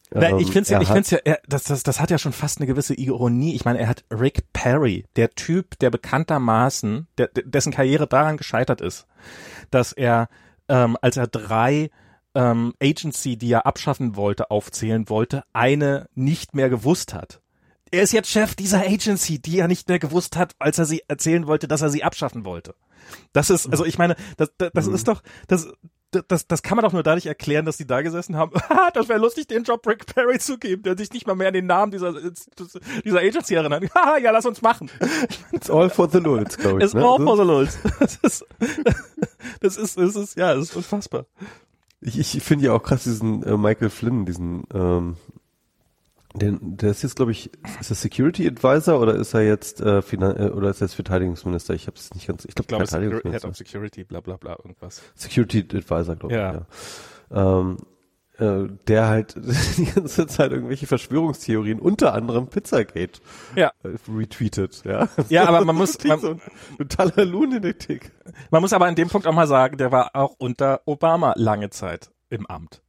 Na, 0.09 0.37
ich 0.39 0.51
finde 0.51 0.71
ja, 0.71 0.81
ich 0.81 0.87
find's 0.87 1.11
ja, 1.11 1.19
er, 1.23 1.39
das, 1.47 1.63
das, 1.63 1.83
das 1.83 1.99
hat 1.99 2.09
ja 2.09 2.17
schon 2.17 2.33
fast 2.33 2.59
eine 2.59 2.67
gewisse 2.67 2.95
Ironie. 2.95 3.55
Ich 3.55 3.65
meine, 3.65 3.79
er 3.79 3.87
hat 3.87 4.03
Rick 4.11 4.51
Perry, 4.53 5.05
der 5.15 5.31
Typ, 5.31 5.77
der 5.79 5.89
bekanntermaßen, 5.89 7.07
der, 7.17 7.27
dessen 7.27 7.71
Karriere 7.71 8.07
daran 8.07 8.37
gescheitert 8.37 8.81
ist, 8.81 9.07
dass 9.71 9.91
er, 9.91 10.29
ähm, 10.67 10.97
als 11.01 11.17
er 11.17 11.27
drei 11.27 11.89
ähm, 12.35 12.73
Agency, 12.81 13.37
die 13.37 13.51
er 13.51 13.65
abschaffen 13.65 14.15
wollte, 14.15 14.51
aufzählen 14.51 15.09
wollte, 15.09 15.43
eine 15.53 16.07
nicht 16.15 16.55
mehr 16.55 16.69
gewusst 16.69 17.13
hat 17.13 17.42
er 17.93 18.01
ist 18.01 18.11
jetzt 18.11 18.29
Chef 18.29 18.55
dieser 18.55 18.79
Agency, 18.79 19.39
die 19.39 19.59
er 19.59 19.67
nicht 19.67 19.87
mehr 19.87 19.99
gewusst 19.99 20.35
hat, 20.35 20.55
als 20.57 20.79
er 20.79 20.85
sie 20.85 21.03
erzählen 21.07 21.45
wollte, 21.45 21.67
dass 21.67 21.83
er 21.83 21.91
sie 21.91 22.03
abschaffen 22.03 22.43
wollte. 22.43 22.73
Das 23.33 23.51
ist, 23.51 23.69
also 23.69 23.85
ich 23.85 23.99
meine, 23.99 24.15
das, 24.37 24.49
das, 24.57 24.71
das 24.73 24.87
mhm. 24.87 24.95
ist 24.95 25.07
doch, 25.07 25.21
das, 25.47 25.71
das, 26.27 26.47
das 26.47 26.63
kann 26.63 26.75
man 26.75 26.83
doch 26.83 26.91
nur 26.91 27.03
dadurch 27.03 27.27
erklären, 27.27 27.65
dass 27.65 27.77
die 27.77 27.85
da 27.85 28.01
gesessen 28.01 28.35
haben. 28.35 28.51
das 28.95 29.09
wäre 29.09 29.19
lustig, 29.19 29.47
den 29.47 29.63
Job 29.63 29.85
Rick 29.85 30.07
Perry 30.07 30.39
zu 30.39 30.57
geben, 30.57 30.81
der 30.81 30.97
sich 30.97 31.11
nicht 31.13 31.27
mal 31.27 31.35
mehr 31.35 31.49
an 31.49 31.53
den 31.53 31.67
Namen 31.67 31.91
dieser, 31.91 32.15
dieser 33.05 33.19
Agency 33.19 33.53
erinnert. 33.53 33.83
ja, 34.23 34.31
lass 34.31 34.47
uns 34.47 34.63
machen. 34.63 34.89
It's 35.51 35.69
all 35.69 35.91
for 35.91 36.09
the 36.09 36.17
lulz, 36.17 36.57
glaube 36.57 36.79
ich. 36.79 36.85
It's 36.85 36.95
ne? 36.95 37.05
all 37.05 37.19
for 37.23 37.37
the 37.37 37.43
lulz. 37.43 37.77
Das 37.99 38.17
ist, 38.23 38.45
das 39.59 39.77
ist, 39.77 39.97
das 39.97 40.15
ist, 40.15 40.37
ja, 40.37 40.55
das 40.55 40.69
ist 40.69 40.75
unfassbar. 40.75 41.25
Ich, 42.01 42.17
ich 42.17 42.43
finde 42.43 42.65
ja 42.65 42.73
auch 42.73 42.81
krass 42.81 43.03
diesen 43.03 43.43
äh, 43.43 43.55
Michael 43.55 43.89
Flynn, 43.89 44.25
diesen 44.25 44.63
ähm, 44.73 45.17
der, 46.33 46.57
der 46.59 46.91
ist 46.91 47.03
jetzt, 47.03 47.15
glaube 47.15 47.31
ich, 47.31 47.51
ist 47.79 47.91
er 47.91 47.95
Security 47.95 48.47
Advisor 48.47 48.99
oder 48.99 49.15
ist 49.15 49.33
er 49.33 49.41
jetzt 49.41 49.81
äh, 49.81 50.01
Finan 50.01 50.35
äh, 50.37 50.49
oder 50.49 50.69
ist 50.69 50.81
er 50.81 50.87
jetzt 50.87 50.95
Verteidigungsminister? 50.95 51.73
Ich 51.73 51.87
habe 51.87 51.97
es 51.97 52.13
nicht 52.13 52.27
ganz. 52.27 52.45
Ich 52.45 52.55
glaube, 52.55 52.67
glaub, 52.67 52.79
Verteidigungsminister. 52.81 53.47
Head 53.47 53.51
of 53.51 53.57
Security, 53.57 54.03
bla 54.03 54.19
bla 54.19 54.37
bla 54.37 54.51
irgendwas. 54.53 55.01
Security 55.15 55.59
Advisor, 55.59 56.15
glaube 56.15 56.33
ja. 56.33 56.51
ich. 56.51 57.35
Ja. 57.35 57.59
Ähm, 57.59 57.77
äh, 58.39 58.67
der 58.87 59.07
halt 59.07 59.35
die 59.77 59.85
ganze 59.85 60.25
Zeit 60.25 60.51
irgendwelche 60.51 60.87
Verschwörungstheorien, 60.87 61.79
unter 61.79 62.15
anderem 62.15 62.47
Pizzagate, 62.47 63.21
ja. 63.55 63.71
äh, 63.83 63.89
retweetet. 64.11 64.81
Ja, 64.85 65.07
ja 65.29 65.47
aber 65.47 65.63
man 65.63 65.75
muss 65.77 66.03
man, 66.03 66.19
so 66.19 66.29
ein 66.31 66.41
totaler 66.77 67.25
Lunatic. 67.25 68.11
Man 68.49 68.61
muss 68.61 68.73
aber 68.73 68.87
an 68.87 68.95
dem 68.95 69.09
Punkt 69.09 69.27
auch 69.27 69.33
mal 69.33 69.47
sagen, 69.47 69.77
der 69.77 69.91
war 69.91 70.15
auch 70.15 70.35
unter 70.39 70.81
Obama 70.85 71.33
lange 71.37 71.69
Zeit 71.69 72.09
im 72.29 72.47
Amt. 72.47 72.81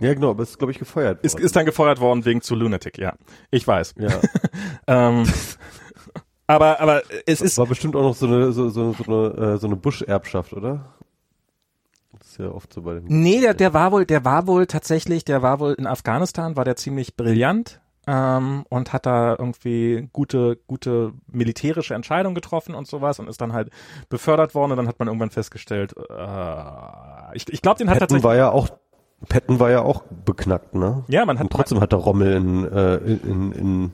Ja, 0.00 0.12
genau, 0.12 0.30
aber 0.30 0.42
ist, 0.42 0.58
glaube 0.58 0.72
ich, 0.72 0.78
gefeuert 0.78 1.18
worden. 1.18 1.26
Ist, 1.26 1.38
ist 1.38 1.56
dann 1.56 1.66
gefeuert 1.66 2.00
worden 2.00 2.24
wegen 2.24 2.40
zu 2.40 2.54
Lunatic, 2.54 2.98
ja. 2.98 3.14
Ich 3.50 3.66
weiß. 3.66 3.94
Ja. 3.98 4.20
ähm, 4.86 5.24
aber, 6.46 6.80
aber 6.80 7.02
es 7.26 7.38
das 7.38 7.40
ist. 7.40 7.58
War 7.58 7.66
bestimmt 7.66 7.96
auch 7.96 8.02
noch 8.02 8.14
so 8.14 8.26
eine, 8.26 8.52
so, 8.52 8.68
so, 8.68 8.92
so 8.92 9.04
eine, 9.06 9.54
äh, 9.54 9.58
so 9.58 9.66
eine 9.66 9.76
Bush-Erbschaft, 9.76 10.52
oder? 10.52 10.94
Das 12.18 12.28
ist 12.28 12.38
ja 12.38 12.50
oft 12.50 12.72
so 12.72 12.82
bei 12.82 12.94
den. 12.94 13.04
Nee, 13.06 13.40
der, 13.40 13.54
der 13.54 13.72
war 13.72 13.92
wohl, 13.92 14.04
der 14.04 14.24
war 14.24 14.46
wohl 14.46 14.66
tatsächlich, 14.66 15.24
der 15.24 15.42
war 15.42 15.60
wohl 15.60 15.74
in 15.74 15.86
Afghanistan, 15.86 16.56
war 16.56 16.64
der 16.64 16.76
ziemlich 16.76 17.16
brillant. 17.16 17.80
Ähm, 18.06 18.66
und 18.68 18.92
hat 18.92 19.06
da 19.06 19.30
irgendwie 19.30 20.10
gute, 20.12 20.58
gute 20.66 21.14
militärische 21.26 21.94
Entscheidungen 21.94 22.34
getroffen 22.34 22.74
und 22.74 22.86
sowas 22.86 23.18
und 23.18 23.30
ist 23.30 23.40
dann 23.40 23.54
halt 23.54 23.70
befördert 24.10 24.54
worden 24.54 24.72
und 24.72 24.76
dann 24.76 24.88
hat 24.88 24.98
man 24.98 25.08
irgendwann 25.08 25.30
festgestellt, 25.30 25.94
äh, 26.10 27.34
ich, 27.34 27.50
ich 27.50 27.62
glaube, 27.62 27.78
den 27.78 27.88
hat 27.88 27.94
Patton 27.94 28.00
tatsächlich. 28.00 28.24
war 28.24 28.36
ja 28.36 28.50
auch 28.50 28.68
Patton 29.24 29.60
war 29.60 29.70
ja 29.70 29.82
auch 29.82 30.02
beknackt, 30.24 30.74
ne? 30.74 31.04
Ja, 31.08 31.24
man 31.24 31.38
hat 31.38 31.44
und 31.44 31.52
trotzdem 31.52 31.80
hat 31.80 31.92
er 31.92 31.98
Rommel 31.98 32.34
in, 32.34 32.64
äh, 32.70 32.96
in, 32.96 33.52
in 33.52 33.92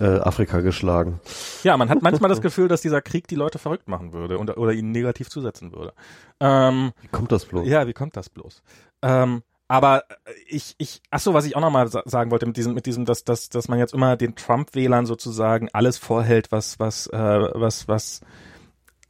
äh, 0.00 0.18
Afrika 0.20 0.60
geschlagen. 0.60 1.20
Ja, 1.62 1.76
man 1.76 1.88
hat 1.88 2.02
manchmal 2.02 2.28
das 2.28 2.40
Gefühl, 2.40 2.68
dass 2.68 2.80
dieser 2.82 3.02
Krieg 3.02 3.28
die 3.28 3.34
Leute 3.34 3.58
verrückt 3.58 3.88
machen 3.88 4.12
würde 4.12 4.38
und, 4.38 4.56
oder 4.56 4.72
ihnen 4.72 4.90
negativ 4.92 5.28
zusetzen 5.30 5.72
würde. 5.72 5.92
Ähm, 6.40 6.92
wie 7.00 7.08
kommt 7.08 7.32
das 7.32 7.44
bloß? 7.44 7.66
Ja, 7.66 7.86
wie 7.86 7.92
kommt 7.92 8.16
das 8.16 8.28
bloß? 8.28 8.62
Ähm, 9.02 9.42
aber 9.68 10.02
ich, 10.48 10.74
ich, 10.78 11.00
ach 11.12 11.20
so, 11.20 11.32
was 11.32 11.44
ich 11.44 11.54
auch 11.54 11.60
nochmal 11.60 11.88
sagen 11.88 12.32
wollte 12.32 12.44
mit 12.46 12.56
diesem, 12.56 12.74
mit 12.74 12.86
diesem, 12.86 13.04
dass, 13.04 13.22
dass, 13.22 13.50
dass 13.50 13.68
man 13.68 13.78
jetzt 13.78 13.94
immer 13.94 14.16
den 14.16 14.34
Trump-Wählern 14.34 15.06
sozusagen 15.06 15.68
alles 15.72 15.96
vorhält, 15.96 16.50
was, 16.50 16.80
was, 16.80 17.06
äh, 17.06 17.18
was, 17.54 17.86
was, 17.86 18.20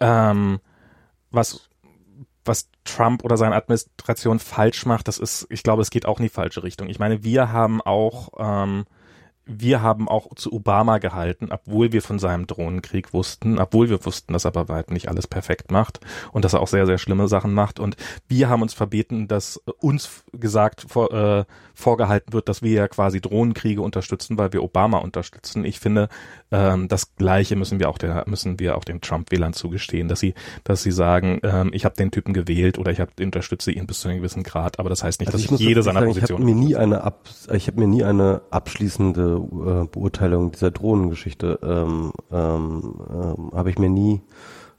ähm, 0.01 0.61
was 1.31 1.70
was 2.45 2.69
Trump 2.85 3.25
oder 3.25 3.37
seine 3.37 3.55
Administration 3.55 4.39
falsch 4.39 4.87
macht, 4.87 5.09
das 5.09 5.19
ist, 5.19 5.47
ich 5.51 5.63
glaube, 5.63 5.83
es 5.83 5.91
geht 5.91 6.07
auch 6.07 6.19
in 6.19 6.25
die 6.25 6.31
falsche 6.31 6.63
Richtung. 6.63 6.89
Ich 6.89 6.99
meine, 6.99 7.23
wir 7.23 7.53
haben 7.53 7.81
auch 7.81 8.31
ähm, 8.39 8.85
wir 9.53 9.83
haben 9.83 10.09
auch 10.09 10.35
zu 10.37 10.53
Obama 10.53 10.99
gehalten, 10.99 11.49
obwohl 11.51 11.93
wir 11.93 12.03
von 12.03 12.19
seinem 12.19 12.47
Drohnenkrieg 12.47 13.13
wussten, 13.13 13.59
obwohl 13.59 13.91
wir 13.91 14.05
wussten, 14.05 14.33
dass 14.33 14.45
er 14.45 14.53
bei 14.53 14.69
weitem 14.69 14.95
nicht 14.95 15.09
alles 15.09 15.27
perfekt 15.27 15.73
macht 15.73 16.01
und 16.31 16.45
dass 16.45 16.53
er 16.53 16.61
auch 16.61 16.69
sehr, 16.69 16.87
sehr 16.87 16.99
schlimme 16.99 17.27
Sachen 17.27 17.53
macht. 17.53 17.81
Und 17.81 17.97
wir 18.29 18.49
haben 18.49 18.63
uns 18.63 18.75
verbeten, 18.75 19.27
dass 19.27 19.57
uns 19.79 20.25
gesagt 20.33 20.87
vor, 20.89 21.13
äh, 21.13 21.45
vorgehalten 21.75 22.33
wird, 22.33 22.49
dass 22.49 22.63
wir 22.63 22.73
ja 22.73 22.89
quasi 22.89 23.21
Drohnenkriege 23.21 23.83
unterstützen, 23.83 24.39
weil 24.39 24.53
wir 24.53 24.63
Obama 24.63 24.99
unterstützen. 24.99 25.65
Ich 25.65 25.81
finde, 25.81 26.09
ähm, 26.51 26.89
das 26.89 27.15
Gleiche 27.17 27.57
müssen 27.57 27.79
wir 27.79 27.89
auch 27.89 27.99
der, 27.99 28.25
müssen 28.27 28.59
wir 28.59 28.77
auch 28.77 28.85
den 28.85 29.01
Trump-Wählern 29.01 29.53
zugestehen, 29.53 30.09
dass 30.09 30.21
sie, 30.21 30.35
dass 30.65 30.83
sie 30.83 30.91
sagen, 30.91 31.41
ähm, 31.43 31.71
ich 31.73 31.85
habe 31.85 31.95
den 31.97 32.11
Typen 32.11 32.33
gewählt 32.33 32.79
oder 32.79 32.91
ich 32.91 33.01
hab, 33.01 33.19
unterstütze 33.21 33.71
ihn 33.71 33.87
bis 33.87 34.01
zu 34.01 34.09
einem 34.09 34.19
gewissen 34.19 34.43
Grad, 34.43 34.79
aber 34.79 34.89
das 34.89 35.05
heißt 35.05 35.21
nicht, 35.21 35.29
also 35.33 35.39
dass 35.39 35.53
ich, 35.53 35.61
ich 35.61 35.67
jede 35.67 35.83
seiner 35.83 36.03
Positionen. 36.03 36.43
Ich 36.43 36.49
habe 36.49 36.61
mir 36.61 36.67
nie 36.67 36.77
eine 36.77 37.05
ab, 37.05 37.29
ich 37.53 37.67
habe 37.67 37.81
mir 37.81 37.87
nie 37.87 38.05
eine 38.05 38.43
abschließende 38.51 39.23
äh, 39.23 39.87
Beurteilung 39.87 40.51
dieser 40.53 40.71
Drohnengeschichte 40.71 41.59
ähm, 41.63 42.13
ähm, 42.33 42.95
ähm, 43.11 43.51
habe 43.55 43.71
ich 43.71 43.79
mir 43.79 43.91
nie, 43.91 44.21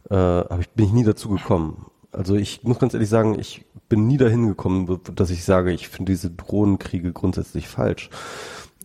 äh, 0.10 0.15
hab 0.15 0.60
ich, 0.60 0.69
bin 0.69 0.85
ich 0.85 0.93
nie 0.93 1.03
dazu 1.03 1.30
gekommen. 1.30 1.85
also 2.11 2.35
ich 2.35 2.64
muss 2.64 2.80
ganz 2.80 2.93
ehrlich 2.93 3.10
sagen, 3.10 3.39
ich 3.39 3.65
bin 3.88 4.07
nie 4.07 4.18
dahin 4.18 4.48
gekommen, 4.48 4.99
dass 5.15 5.30
ich 5.30 5.43
sage, 5.43 5.72
ich 5.72 5.89
finde 5.89 6.11
diese 6.11 6.30
Drohnenkriege 6.31 7.11
grundsätzlich 7.11 7.68
falsch. 7.68 8.10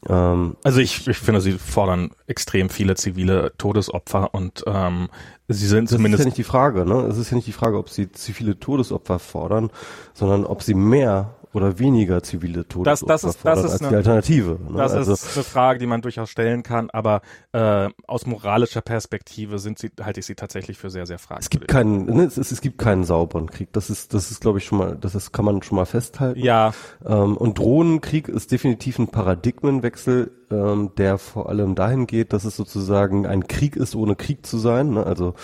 Ähm, 0.09 0.57
also 0.63 0.81
ich, 0.81 1.07
ich 1.07 1.19
finde, 1.19 1.41
sie 1.41 1.53
fordern 1.53 2.11
extrem 2.27 2.71
viele 2.71 2.95
zivile 2.95 3.53
Todesopfer 3.59 4.35
und 4.35 4.65
ähm, 4.67 5.09
sie 5.49 5.67
sind 5.67 5.89
zumindest. 5.89 6.15
Das 6.15 6.21
ist 6.21 6.25
ja 6.25 6.29
nicht 6.29 6.39
die 6.39 6.45
Frage, 6.45 6.87
ne? 6.87 7.03
Es 7.03 7.19
ist 7.19 7.31
ja 7.31 7.37
nicht 7.37 7.47
die 7.47 7.53
Frage, 7.53 7.79
ob 7.79 7.89
sie 7.89 8.11
zivile 8.13 8.59
Todesopfer 8.59 9.19
fordern, 9.19 9.71
sondern 10.15 10.45
ob 10.45 10.63
sie 10.63 10.75
mehr 10.75 11.35
oder 11.57 11.79
weniger 11.79 12.23
zivile 12.23 12.69
Tote 12.69 12.85
das, 12.85 13.01
das 13.01 13.25
ist, 13.25 13.39
das 13.43 13.65
ist 13.65 13.71
als 13.73 13.81
eine, 13.81 13.89
die 13.89 13.97
Alternative. 13.97 14.59
Ne? 14.69 14.77
Das 14.77 14.93
also, 14.93 15.15
ist 15.15 15.37
eine 15.37 15.45
Frage, 15.45 15.79
die 15.79 15.87
man 15.87 16.03
durchaus 16.03 16.29
stellen 16.29 16.63
kann, 16.63 16.91
aber 16.91 17.23
äh, 17.53 17.89
aus 18.07 18.27
moralischer 18.27 18.83
Perspektive 18.83 19.59
sind 19.59 19.79
sie, 19.79 19.91
halte 20.03 20.21
ich 20.21 20.27
sie 20.27 20.35
tatsächlich 20.35 20.77
für 20.77 20.91
sehr, 20.91 21.07
sehr 21.07 21.19
fragwürdig. 21.19 21.47
Es 21.47 21.51
gibt 21.51 21.69
keinen, 21.69 22.05
ne, 22.05 22.25
es, 22.25 22.37
es, 22.37 22.61
gibt 22.61 22.77
keinen 22.77 23.05
sauberen 23.05 23.51
Krieg. 23.51 23.73
Das 23.73 23.89
ist, 23.89 24.13
das 24.13 24.31
ist, 24.31 24.43
glaube 24.43 24.59
ich, 24.59 24.67
schon 24.67 24.79
mal, 24.79 24.97
das 25.01 25.15
ist, 25.15 25.33
kann 25.33 25.47
man 25.47 25.63
schon 25.63 25.77
mal 25.77 25.87
festhalten. 25.87 26.39
Ja. 26.39 26.75
Ähm, 27.05 27.37
und 27.37 27.59
Drohnenkrieg 27.59 28.29
ist 28.29 28.53
definitiv 28.53 28.99
ein 28.99 29.09
Paradigmenwechsel 29.09 30.31
ähm, 30.51 30.91
der 30.97 31.19
vor 31.19 31.49
allem 31.49 31.75
dahin 31.75 32.07
geht, 32.07 32.33
dass 32.33 32.45
es 32.45 32.57
sozusagen 32.57 33.27
ein 33.27 33.47
Krieg 33.47 33.77
ist, 33.77 33.95
ohne 33.95 34.17
Krieg 34.17 34.47
zu 34.47 34.59
sein. 34.59 34.91
Ne? 34.91 35.05
Also 35.05 35.35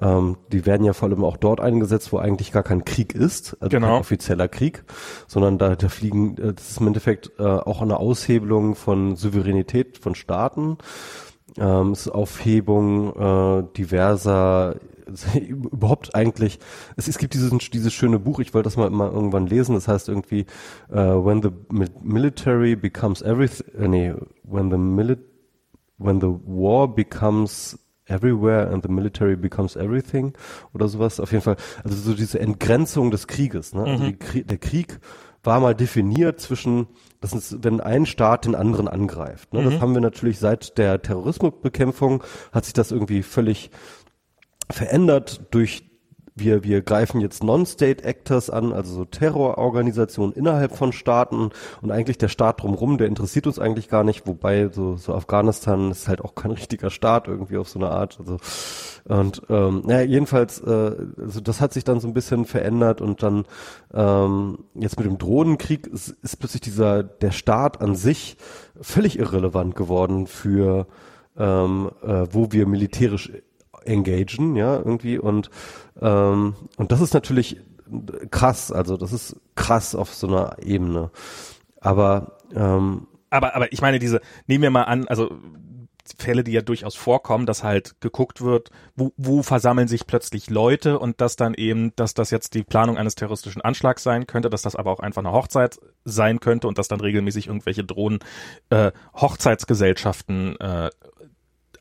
ähm, 0.00 0.36
die 0.52 0.66
werden 0.66 0.84
ja 0.84 0.92
vor 0.92 1.08
allem 1.08 1.24
auch 1.24 1.36
dort 1.36 1.60
eingesetzt, 1.60 2.12
wo 2.12 2.18
eigentlich 2.18 2.52
gar 2.52 2.62
kein 2.62 2.84
Krieg 2.84 3.14
ist, 3.14 3.56
also 3.60 3.70
genau. 3.70 3.88
kein 3.88 4.00
offizieller 4.00 4.48
Krieg, 4.48 4.84
sondern 5.26 5.58
da, 5.58 5.76
da 5.76 5.88
fliegen, 5.88 6.36
äh, 6.38 6.52
das 6.54 6.70
ist 6.70 6.80
im 6.80 6.86
Endeffekt 6.86 7.32
äh, 7.38 7.42
auch 7.42 7.82
eine 7.82 7.98
Aushebelung 7.98 8.74
von 8.74 9.16
Souveränität 9.16 9.98
von 9.98 10.14
Staaten. 10.14 10.78
Ähm, 11.58 11.90
es 11.92 12.06
ist 12.06 12.12
Aufhebung 12.12 13.14
äh, 13.16 13.64
diverser 13.76 14.76
überhaupt 15.48 16.14
eigentlich, 16.14 16.58
es, 16.96 17.08
es 17.08 17.18
gibt 17.18 17.34
dieses, 17.34 17.52
dieses 17.70 17.92
schöne 17.92 18.18
Buch, 18.18 18.40
ich 18.40 18.54
wollte 18.54 18.66
das 18.66 18.76
mal, 18.76 18.90
mal 18.90 19.10
irgendwann 19.10 19.46
lesen, 19.46 19.74
das 19.74 19.88
heißt 19.88 20.08
irgendwie, 20.08 20.46
uh, 20.90 21.24
when 21.24 21.42
the 21.42 21.50
military 22.02 22.76
becomes 22.76 23.22
everything, 23.22 23.66
äh, 23.78 23.88
nee, 23.88 24.14
when 24.42 24.70
the 24.70 24.78
mili 24.78 25.16
when 25.98 26.20
the 26.20 26.28
war 26.44 26.88
becomes 26.88 27.78
everywhere 28.06 28.68
and 28.68 28.82
the 28.82 28.88
military 28.88 29.36
becomes 29.36 29.76
everything 29.76 30.34
oder 30.74 30.88
sowas, 30.88 31.20
auf 31.20 31.30
jeden 31.32 31.44
Fall, 31.44 31.56
also 31.84 31.96
so 31.96 32.14
diese 32.14 32.40
Entgrenzung 32.40 33.10
des 33.10 33.28
Krieges, 33.28 33.72
ne? 33.74 33.84
Also 33.84 34.04
mhm. 34.04 34.18
die, 34.32 34.44
der 34.44 34.58
Krieg 34.58 34.98
war 35.44 35.60
mal 35.60 35.74
definiert 35.74 36.40
zwischen, 36.40 36.86
das 37.20 37.32
ist, 37.32 37.64
wenn 37.64 37.80
ein 37.80 38.06
Staat 38.06 38.44
den 38.44 38.54
anderen 38.54 38.86
angreift. 38.86 39.52
Ne? 39.52 39.60
Mhm. 39.60 39.64
Das 39.64 39.80
haben 39.80 39.94
wir 39.94 40.00
natürlich 40.00 40.38
seit 40.38 40.78
der 40.78 41.02
Terrorismusbekämpfung, 41.02 42.22
hat 42.52 42.64
sich 42.64 42.74
das 42.74 42.92
irgendwie 42.92 43.22
völlig 43.22 43.70
verändert 44.70 45.42
durch 45.50 45.84
wir, 46.34 46.64
wir 46.64 46.82
greifen 46.82 47.20
jetzt 47.20 47.44
Non-State 47.44 48.04
Actors 48.04 48.48
an, 48.48 48.72
also 48.72 48.94
so 48.94 49.04
Terrororganisationen 49.04 50.34
innerhalb 50.34 50.76
von 50.76 50.92
Staaten. 50.92 51.50
Und 51.82 51.90
eigentlich 51.90 52.18
der 52.18 52.28
Staat 52.28 52.62
drumherum, 52.62 52.98
der 52.98 53.08
interessiert 53.08 53.46
uns 53.46 53.58
eigentlich 53.58 53.88
gar 53.88 54.04
nicht, 54.04 54.26
wobei 54.26 54.68
so, 54.68 54.96
so 54.96 55.14
Afghanistan 55.14 55.90
ist 55.90 56.08
halt 56.08 56.22
auch 56.22 56.34
kein 56.34 56.50
richtiger 56.52 56.90
Staat 56.90 57.28
irgendwie 57.28 57.58
auf 57.58 57.68
so 57.68 57.78
eine 57.78 57.90
Art. 57.90 58.18
Also 58.18 58.38
und 59.04 59.42
ähm, 59.50 59.82
naja, 59.84 60.02
jedenfalls, 60.02 60.60
äh, 60.60 60.94
also 61.18 61.40
das 61.40 61.60
hat 61.60 61.72
sich 61.72 61.84
dann 61.84 62.00
so 62.00 62.08
ein 62.08 62.14
bisschen 62.14 62.44
verändert. 62.44 63.00
Und 63.00 63.22
dann 63.22 63.44
ähm, 63.92 64.60
jetzt 64.74 64.98
mit 64.98 65.06
dem 65.06 65.18
Drohnenkrieg 65.18 65.86
ist, 65.86 66.08
ist 66.22 66.38
plötzlich 66.38 66.62
dieser 66.62 67.02
der 67.02 67.32
Staat 67.32 67.80
an 67.82 67.94
sich 67.94 68.36
völlig 68.80 69.18
irrelevant 69.18 69.74
geworden 69.74 70.26
für 70.26 70.86
ähm, 71.36 71.90
äh, 72.02 72.26
wo 72.30 72.52
wir 72.52 72.66
militärisch 72.66 73.32
engagen, 73.86 74.56
ja, 74.56 74.76
irgendwie 74.76 75.18
und 75.18 75.50
ähm, 76.00 76.54
und 76.76 76.92
das 76.92 77.00
ist 77.00 77.14
natürlich 77.14 77.60
krass, 78.30 78.72
also 78.72 78.96
das 78.96 79.12
ist 79.12 79.36
krass 79.54 79.94
auf 79.94 80.14
so 80.14 80.26
einer 80.26 80.56
Ebene. 80.62 81.10
Aber 81.80 82.38
ähm, 82.54 83.06
aber 83.30 83.54
aber 83.56 83.72
ich 83.72 83.80
meine 83.80 83.98
diese 83.98 84.20
nehmen 84.46 84.62
wir 84.62 84.70
mal 84.70 84.84
an, 84.84 85.08
also 85.08 85.30
Fälle, 86.18 86.44
die 86.44 86.52
ja 86.52 86.62
durchaus 86.62 86.94
vorkommen, 86.94 87.46
dass 87.46 87.62
halt 87.62 88.00
geguckt 88.00 88.40
wird, 88.42 88.70
wo, 88.96 89.12
wo 89.16 89.42
versammeln 89.42 89.88
sich 89.88 90.06
plötzlich 90.06 90.50
Leute 90.50 90.98
und 90.98 91.20
dass 91.20 91.36
dann 91.36 91.54
eben, 91.54 91.94
dass 91.96 92.14
das 92.14 92.30
jetzt 92.30 92.54
die 92.54 92.64
Planung 92.64 92.96
eines 92.96 93.14
terroristischen 93.14 93.62
Anschlags 93.62 94.02
sein 94.02 94.26
könnte, 94.26 94.50
dass 94.50 94.62
das 94.62 94.76
aber 94.76 94.90
auch 94.90 95.00
einfach 95.00 95.22
eine 95.22 95.32
Hochzeit 95.32 95.78
sein 96.04 96.40
könnte 96.40 96.68
und 96.68 96.78
dass 96.78 96.88
dann 96.88 97.00
regelmäßig 97.00 97.46
irgendwelche 97.46 97.84
Drohnen 97.84 98.18
äh, 98.70 98.92
Hochzeitsgesellschaften 99.14 100.58
äh, 100.58 100.90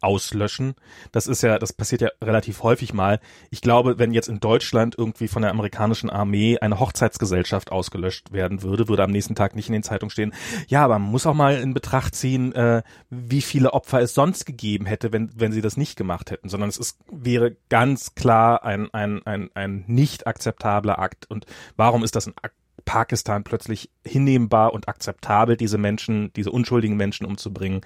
auslöschen. 0.02 0.76
Das 1.12 1.28
ist 1.28 1.42
ja, 1.44 1.60
das 1.60 1.74
passiert 1.74 2.02
ja 2.02 2.10
relativ 2.22 2.64
häufig 2.64 2.94
mal. 2.94 3.20
Ich 3.50 3.62
glaube, 3.62 4.00
wenn 4.00 4.14
jetzt 4.14 4.30
in 4.30 4.40
Deutschland 4.40 4.96
irgendwie 4.98 5.28
von 5.28 5.42
der 5.42 5.52
amerikanischen 5.52 6.10
Armee 6.10 6.58
eine 6.60 6.80
Hochzeitsgesellschaft 6.80 7.72
ausgelöscht 7.72 8.32
werden 8.32 8.64
würde, 8.64 8.88
würde 8.88 9.04
am 9.04 9.12
nächsten 9.12 9.36
Tag 9.36 9.56
nicht 9.56 9.68
in 9.68 9.74
den 9.74 9.84
Zeitungen 9.84 10.12
stehen. 10.12 10.34
Ja, 10.68 10.84
aber 10.84 11.00
man 11.00 11.12
muss 11.12 11.26
auch 11.26 11.34
mal 11.34 11.56
in 11.56 11.74
Betracht 11.74 12.16
ziehen, 12.16 12.54
äh, 12.54 12.84
wie 13.10 13.42
viele 13.42 13.74
Opfer 13.74 14.02
es 14.02 14.14
sonst 14.14 14.46
gegeben 14.46 14.86
hätte, 14.86 15.12
wenn, 15.14 15.32
wenn 15.36 15.52
sie 15.52 15.62
das 15.62 15.78
nicht 15.78 15.96
gemacht 15.96 16.32
hätten, 16.32 16.50
sondern 16.50 16.70
es 16.70 16.78
ist, 16.78 17.00
wäre 17.12 17.56
ganz 17.70 18.16
klar 18.16 18.64
ein, 18.64 18.94
ein, 18.94 19.22
ein, 19.26 19.50
ein 19.54 19.84
nicht 19.88 20.28
akzeptabler 20.28 21.00
Akt. 21.00 21.30
Und 21.30 21.46
warum 21.76 22.04
ist 22.04 22.16
das 22.16 22.28
ein 22.28 22.34
Akt? 22.42 22.56
Pakistan 22.86 23.44
plötzlich 23.44 23.90
hinnehmbar 24.06 24.74
und 24.74 24.88
akzeptabel, 24.88 25.58
diese 25.58 25.78
Menschen, 25.78 26.32
diese 26.34 26.52
unschuldigen 26.52 26.98
Menschen 26.98 27.26
umzubringen. 27.26 27.82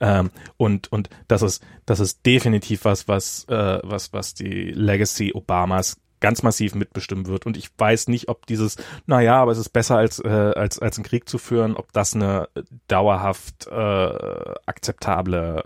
Ähm, 0.00 0.30
und 0.56 0.90
und 0.92 1.08
das 1.28 1.42
ist 1.42 1.62
das 1.86 2.00
ist 2.00 2.24
definitiv 2.26 2.84
was, 2.84 3.08
was 3.08 3.44
äh, 3.48 3.80
was 3.82 4.12
was 4.12 4.34
die 4.34 4.72
Legacy 4.72 5.32
Obamas 5.34 5.96
ganz 6.20 6.42
massiv 6.42 6.74
mitbestimmen 6.74 7.26
wird. 7.26 7.46
Und 7.46 7.56
ich 7.56 7.70
weiß 7.76 8.08
nicht, 8.08 8.28
ob 8.28 8.46
dieses, 8.46 8.76
naja, 9.06 9.40
aber 9.40 9.52
es 9.52 9.58
ist 9.58 9.70
besser 9.70 9.96
als, 9.96 10.20
äh, 10.20 10.28
als, 10.28 10.78
als 10.78 10.98
einen 10.98 11.04
Krieg 11.04 11.28
zu 11.28 11.38
führen, 11.38 11.74
ob 11.76 11.92
das 11.92 12.14
eine 12.14 12.48
dauerhaft 12.88 13.66
äh, 13.66 14.54
akzeptable 14.66 15.64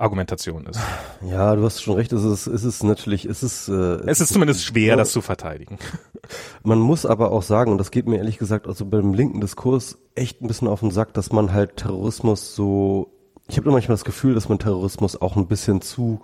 Argumentation 0.00 0.66
ist. 0.66 0.80
Ja, 1.22 1.54
du 1.54 1.62
hast 1.64 1.82
schon 1.82 1.96
recht, 1.96 2.12
es 2.14 2.24
ist, 2.24 2.46
es 2.46 2.64
ist 2.64 2.82
natürlich, 2.82 3.26
es 3.26 3.42
ist, 3.42 3.68
äh, 3.68 4.00
es 4.06 4.22
ist 4.22 4.32
zumindest 4.32 4.64
schwer, 4.64 4.96
das 4.96 5.12
zu 5.12 5.20
verteidigen. 5.20 5.78
Man 6.62 6.78
muss 6.78 7.04
aber 7.04 7.30
auch 7.30 7.42
sagen, 7.42 7.72
und 7.72 7.78
das 7.78 7.90
geht 7.90 8.08
mir 8.08 8.16
ehrlich 8.16 8.38
gesagt 8.38 8.66
also 8.66 8.86
beim 8.86 9.12
linken 9.12 9.42
Diskurs 9.42 9.98
echt 10.14 10.40
ein 10.40 10.48
bisschen 10.48 10.66
auf 10.66 10.80
den 10.80 10.90
Sack, 10.90 11.12
dass 11.12 11.30
man 11.30 11.52
halt 11.52 11.76
Terrorismus 11.76 12.54
so, 12.54 13.12
ich 13.48 13.58
habe 13.58 13.70
manchmal 13.70 13.94
das 13.94 14.04
Gefühl, 14.04 14.34
dass 14.34 14.48
man 14.48 14.58
Terrorismus 14.58 15.20
auch 15.20 15.36
ein 15.36 15.46
bisschen 15.46 15.82
zu 15.82 16.22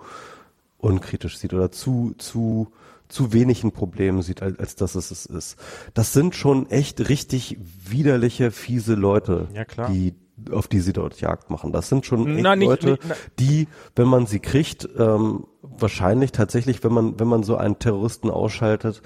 unkritisch 0.79 1.37
sieht 1.37 1.53
oder 1.53 1.71
zu, 1.71 2.15
zu, 2.17 2.71
zu 3.07 3.33
wenig 3.33 3.63
ein 3.63 3.71
Problem 3.71 4.23
sieht, 4.23 4.41
als, 4.41 4.57
als 4.57 4.75
dass 4.75 4.95
es 4.95 5.11
es 5.11 5.27
ist. 5.27 5.57
Das 5.93 6.11
sind 6.11 6.33
schon 6.33 6.69
echt 6.71 7.07
richtig 7.07 7.57
widerliche, 7.61 8.49
fiese 8.49 8.95
Leute, 8.95 9.47
ja, 9.53 9.63
klar. 9.63 9.91
die 9.91 10.15
auf 10.51 10.67
die 10.67 10.79
sie 10.79 10.93
dort 10.93 11.19
Jagd 11.19 11.49
machen. 11.49 11.71
Das 11.71 11.89
sind 11.89 12.05
schon 12.05 12.41
na, 12.41 12.55
nicht, 12.55 12.67
Leute, 12.67 12.91
nicht, 12.91 13.01
die, 13.39 13.67
wenn 13.95 14.07
man 14.07 14.25
sie 14.25 14.39
kriegt, 14.39 14.87
ähm, 14.97 15.45
wahrscheinlich 15.61 16.31
tatsächlich, 16.31 16.83
wenn 16.83 16.93
man, 16.93 17.19
wenn 17.19 17.27
man 17.27 17.43
so 17.43 17.55
einen 17.57 17.79
Terroristen 17.79 18.29
ausschaltet, 18.29 19.01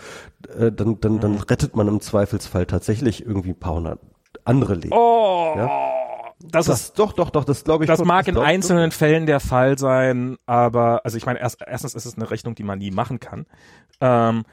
äh, 0.58 0.72
dann, 0.72 1.00
dann, 1.00 1.20
dann 1.20 1.34
mhm. 1.34 1.40
rettet 1.40 1.76
man 1.76 1.88
im 1.88 2.02
Zweifelsfall 2.02 2.66
tatsächlich 2.66 3.26
irgendwie 3.26 3.50
ein 3.50 3.60
paar 3.60 3.76
hundert 3.76 4.00
andere 4.46 4.76
Leben. 4.76 4.94
Oh. 4.94 5.54
Ja? 5.56 5.91
Das, 6.44 6.66
das 6.66 6.82
ist 6.82 7.00
doch, 7.00 7.14
doch, 7.14 7.30
doch, 7.30 7.44
das 7.44 7.64
glaube 7.64 7.84
ich. 7.84 7.88
Das 7.88 8.04
mag 8.04 8.28
in 8.28 8.38
einzelnen 8.38 8.90
du? 8.90 8.96
Fällen 8.96 9.26
der 9.26 9.40
Fall 9.40 9.78
sein, 9.78 10.38
aber 10.46 11.02
also 11.04 11.18
ich 11.18 11.26
meine, 11.26 11.40
erst, 11.40 11.62
erstens 11.66 11.96
ist 11.96 12.06
es 12.06 12.16
eine 12.16 12.30
Rechnung, 12.30 12.56
die 12.56 12.64
man 12.64 12.80
nie 12.80 12.92
machen 12.92 13.20
kann. 13.20 13.46
Ähm, 14.02 14.44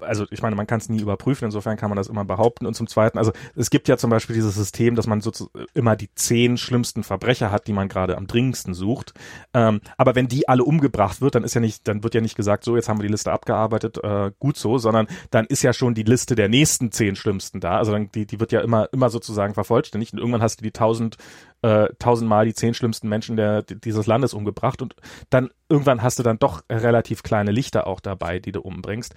also 0.00 0.26
ich 0.30 0.42
meine, 0.42 0.54
man 0.54 0.66
kann 0.66 0.78
es 0.78 0.88
nie 0.88 1.00
überprüfen, 1.00 1.46
insofern 1.46 1.76
kann 1.76 1.88
man 1.88 1.96
das 1.96 2.08
immer 2.08 2.24
behaupten. 2.24 2.66
Und 2.66 2.74
zum 2.74 2.86
Zweiten, 2.86 3.18
also 3.18 3.32
es 3.56 3.70
gibt 3.70 3.88
ja 3.88 3.96
zum 3.96 4.10
Beispiel 4.10 4.34
dieses 4.34 4.54
System, 4.54 4.94
dass 4.94 5.06
man 5.06 5.20
so 5.20 5.32
immer 5.74 5.96
die 5.96 6.14
zehn 6.14 6.56
schlimmsten 6.58 7.02
Verbrecher 7.02 7.50
hat, 7.50 7.66
die 7.66 7.72
man 7.72 7.88
gerade 7.88 8.16
am 8.16 8.26
dringendsten 8.26 8.74
sucht. 8.74 9.14
Ähm, 9.54 9.80
aber 9.96 10.14
wenn 10.14 10.28
die 10.28 10.48
alle 10.48 10.64
umgebracht 10.64 11.20
wird, 11.20 11.34
dann 11.34 11.44
ist 11.44 11.54
ja 11.54 11.60
nicht, 11.60 11.88
dann 11.88 12.02
wird 12.02 12.14
ja 12.14 12.20
nicht 12.20 12.36
gesagt, 12.36 12.64
so 12.64 12.76
jetzt 12.76 12.88
haben 12.88 12.98
wir 12.98 13.06
die 13.06 13.12
Liste 13.12 13.32
abgearbeitet, 13.32 13.98
äh, 14.02 14.30
gut 14.38 14.58
so, 14.58 14.78
sondern 14.78 15.06
dann 15.30 15.46
ist 15.46 15.62
ja 15.62 15.72
schon 15.72 15.94
die 15.94 16.02
Liste 16.02 16.34
der 16.34 16.48
nächsten 16.48 16.92
zehn 16.92 17.16
schlimmsten 17.16 17.60
da. 17.60 17.78
Also 17.78 17.92
dann, 17.92 18.10
die, 18.12 18.26
die 18.26 18.40
wird 18.40 18.52
ja 18.52 18.60
immer, 18.60 18.88
immer 18.92 19.08
sozusagen 19.08 19.54
vervollständigt 19.54 20.12
und 20.12 20.18
irgendwann 20.18 20.42
hast 20.42 20.60
du 20.60 20.64
die 20.64 20.72
tausend 20.72 21.16
äh, 21.62 21.88
tausendmal 21.98 22.44
die 22.44 22.54
zehn 22.54 22.74
schlimmsten 22.74 23.08
Menschen 23.08 23.36
der, 23.36 23.62
dieses 23.62 24.06
Landes 24.06 24.34
umgebracht 24.34 24.82
und 24.82 24.94
dann 25.30 25.50
irgendwann 25.68 26.02
hast 26.02 26.18
du 26.18 26.22
dann 26.22 26.38
doch 26.38 26.62
relativ 26.70 27.22
kleine 27.22 27.50
Lichter 27.50 27.86
auch 27.86 28.00
dabei, 28.00 28.38
die 28.38 28.52
du 28.52 28.60
umbringst 28.60 29.14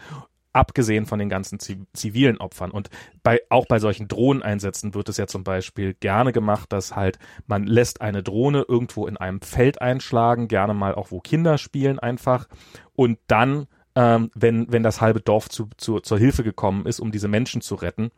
abgesehen 0.53 1.05
von 1.05 1.19
den 1.19 1.29
ganzen 1.29 1.59
zivilen 1.59 2.37
Opfern. 2.37 2.71
Und 2.71 2.89
bei, 3.23 3.41
auch 3.49 3.65
bei 3.67 3.79
solchen 3.79 4.07
Drohneneinsätzen 4.07 4.93
wird 4.93 5.09
es 5.09 5.17
ja 5.17 5.27
zum 5.27 5.43
Beispiel 5.43 5.93
gerne 5.93 6.33
gemacht, 6.33 6.71
dass 6.71 6.95
halt 6.95 7.19
man 7.47 7.65
lässt 7.65 8.01
eine 8.01 8.23
Drohne 8.23 8.65
irgendwo 8.67 9.07
in 9.07 9.17
einem 9.17 9.41
Feld 9.41 9.81
einschlagen, 9.81 10.47
gerne 10.47 10.73
mal 10.73 10.95
auch 10.95 11.11
wo 11.11 11.19
Kinder 11.19 11.57
spielen 11.57 11.99
einfach. 11.99 12.47
Und 12.93 13.19
dann, 13.27 13.67
ähm, 13.95 14.29
wenn, 14.35 14.71
wenn 14.71 14.83
das 14.83 15.01
halbe 15.01 15.21
Dorf 15.21 15.49
zu, 15.49 15.69
zu, 15.77 15.99
zur 15.99 16.19
Hilfe 16.19 16.43
gekommen 16.43 16.85
ist, 16.85 16.99
um 16.99 17.11
diese 17.11 17.27
Menschen 17.27 17.61
zu 17.61 17.75
retten, 17.75 18.11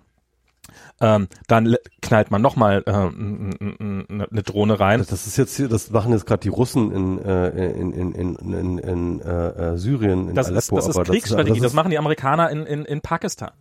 ähm, 1.01 1.27
dann 1.47 1.75
knallt 2.01 2.31
man 2.31 2.41
nochmal 2.41 2.83
äh, 2.85 2.91
eine 2.91 4.43
Drohne 4.43 4.79
rein. 4.79 4.99
Das 4.99 5.27
ist 5.27 5.37
jetzt 5.37 5.55
hier, 5.55 5.67
das 5.67 5.91
machen 5.91 6.11
jetzt 6.13 6.25
gerade 6.25 6.41
die 6.41 6.49
Russen 6.49 6.91
in, 6.91 7.23
äh, 7.23 7.71
in, 7.71 7.93
in, 7.93 8.11
in, 8.13 8.35
in, 8.35 8.77
in 8.77 9.21
äh, 9.21 9.77
Syrien, 9.77 10.29
in 10.29 10.35
das 10.35 10.47
Aleppo. 10.47 10.77
Ist, 10.77 10.87
das 10.87 10.97
ist 10.97 11.03
Kriegsstrategie, 11.03 11.59
das, 11.59 11.71
das, 11.71 11.73
machen 11.73 11.91
die 11.91 11.97
Amerikaner 11.97 12.49
in, 12.49 12.65
in, 12.65 12.85
in 12.85 13.01
Pakistan. 13.01 13.51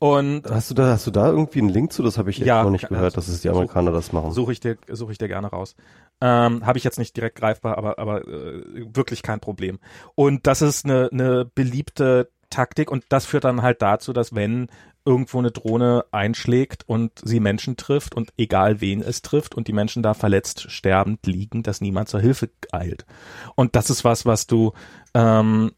Und 0.00 0.48
hast 0.48 0.70
du 0.70 0.74
da 0.74 0.92
hast 0.92 1.08
du 1.08 1.10
da 1.10 1.28
irgendwie 1.28 1.58
einen 1.58 1.70
Link 1.70 1.92
zu? 1.92 2.04
Das 2.04 2.18
habe 2.18 2.30
ich 2.30 2.38
ja, 2.38 2.62
noch 2.62 2.70
nicht 2.70 2.88
gehört, 2.88 3.16
dass 3.16 3.26
es 3.26 3.40
die 3.40 3.48
Amerikaner 3.48 3.90
such, 3.90 3.98
das 3.98 4.12
machen. 4.12 4.32
Suche 4.32 4.52
ich 4.52 4.60
dir 4.60 4.78
suche 4.88 5.10
ich 5.10 5.18
dir 5.18 5.26
gerne 5.26 5.48
raus. 5.48 5.74
Ähm, 6.20 6.64
habe 6.64 6.78
ich 6.78 6.84
jetzt 6.84 6.98
nicht 6.98 7.16
direkt 7.16 7.36
greifbar, 7.36 7.76
aber 7.76 7.98
aber 7.98 8.26
äh, 8.28 8.62
wirklich 8.94 9.22
kein 9.22 9.40
Problem. 9.40 9.80
Und 10.14 10.46
das 10.46 10.62
ist 10.62 10.84
eine 10.84 11.08
eine 11.12 11.44
beliebte 11.44 12.30
Taktik 12.48 12.92
und 12.92 13.04
das 13.08 13.26
führt 13.26 13.44
dann 13.44 13.62
halt 13.62 13.82
dazu, 13.82 14.12
dass 14.12 14.34
wenn 14.34 14.68
irgendwo 15.08 15.38
eine 15.38 15.50
Drohne 15.50 16.04
einschlägt 16.12 16.84
und 16.86 17.12
sie 17.24 17.40
Menschen 17.40 17.78
trifft 17.78 18.14
und 18.14 18.30
egal 18.36 18.82
wen 18.82 19.00
es 19.00 19.22
trifft 19.22 19.54
und 19.54 19.66
die 19.66 19.72
Menschen 19.72 20.02
da 20.02 20.12
verletzt 20.12 20.70
sterbend 20.70 21.26
liegen, 21.26 21.62
dass 21.62 21.80
niemand 21.80 22.10
zur 22.10 22.20
Hilfe 22.20 22.50
eilt. 22.72 23.06
Und 23.54 23.74
das 23.74 23.88
ist 23.88 24.04
was, 24.04 24.26
was 24.26 24.46
du 24.46 24.72
ähm, 25.14 25.72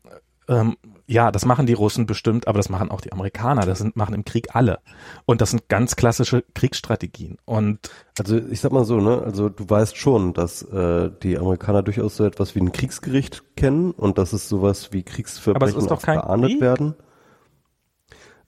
ähm, 0.48 0.76
ja, 1.06 1.32
das 1.32 1.44
machen 1.44 1.66
die 1.66 1.72
Russen 1.72 2.06
bestimmt, 2.06 2.46
aber 2.46 2.58
das 2.58 2.68
machen 2.68 2.90
auch 2.90 3.00
die 3.00 3.12
Amerikaner. 3.12 3.66
Das 3.66 3.78
sind, 3.78 3.96
machen 3.96 4.14
im 4.14 4.24
Krieg 4.24 4.54
alle. 4.54 4.78
Und 5.26 5.40
das 5.40 5.50
sind 5.50 5.68
ganz 5.68 5.96
klassische 5.96 6.44
Kriegsstrategien. 6.54 7.36
Und 7.44 7.90
also 8.18 8.36
ich 8.36 8.60
sag 8.60 8.70
mal 8.70 8.84
so, 8.84 9.00
ne, 9.00 9.20
also 9.20 9.48
du 9.48 9.68
weißt 9.68 9.96
schon, 9.96 10.34
dass 10.34 10.62
äh, 10.62 11.10
die 11.22 11.36
Amerikaner 11.36 11.82
durchaus 11.82 12.16
so 12.16 12.24
etwas 12.24 12.54
wie 12.54 12.60
ein 12.60 12.70
Kriegsgericht 12.70 13.56
kennen 13.56 13.90
und 13.90 14.18
dass 14.18 14.32
es 14.32 14.48
sowas 14.48 14.92
wie 14.92 15.02
Kriegsverbrechen 15.02 15.88
auch 15.88 16.00
geahndet 16.00 16.50
Krieg? 16.50 16.60
werden. 16.60 16.94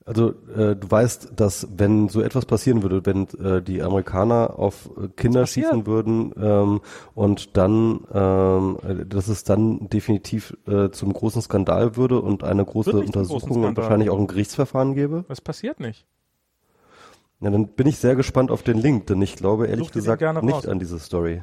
Also 0.05 0.31
äh, 0.57 0.74
du 0.74 0.91
weißt, 0.91 1.33
dass 1.37 1.69
wenn 1.77 2.09
so 2.09 2.23
etwas 2.23 2.45
passieren 2.45 2.83
würde, 2.83 3.07
wenn 3.07 3.29
äh, 3.39 3.62
die 3.62 3.83
Amerikaner 3.83 4.59
auf 4.59 4.91
Kinder 5.16 5.47
schießen 5.47 5.87
würden 5.87 6.33
ähm, 6.41 6.81
und 7.15 7.57
dann, 7.57 8.01
ähm, 8.12 8.79
dass 9.09 9.29
es 9.29 9.45
dann 9.45 9.89
definitiv 9.89 10.57
äh, 10.66 10.91
zum 10.91 11.12
großen 11.12 11.43
Skandal 11.43 11.97
würde 11.97 12.20
und 12.20 12.43
eine 12.43 12.65
große 12.65 12.93
Untersuchung 12.93 13.65
und 13.65 13.77
wahrscheinlich 13.77 14.11
auch 14.11 14.19
ein 14.19 14.27
Gerichtsverfahren 14.27 14.95
gäbe. 14.95 15.24
Das 15.29 15.41
passiert 15.41 15.79
nicht. 15.79 16.07
Ja, 17.41 17.51
dann 17.51 17.69
bin 17.69 17.89
ich 17.89 17.99
sehr 17.99 18.15
gespannt 18.15 18.51
auf 18.51 18.62
den 18.62 18.79
Link, 18.79 19.07
denn 19.09 19.20
ich 19.20 19.35
glaube 19.37 19.66
ehrlich 19.66 19.89
Such 19.89 19.95
gesagt 19.95 20.23
nicht 20.43 20.55
raus. 20.55 20.66
an 20.66 20.79
diese 20.79 20.99
Story. 21.01 21.43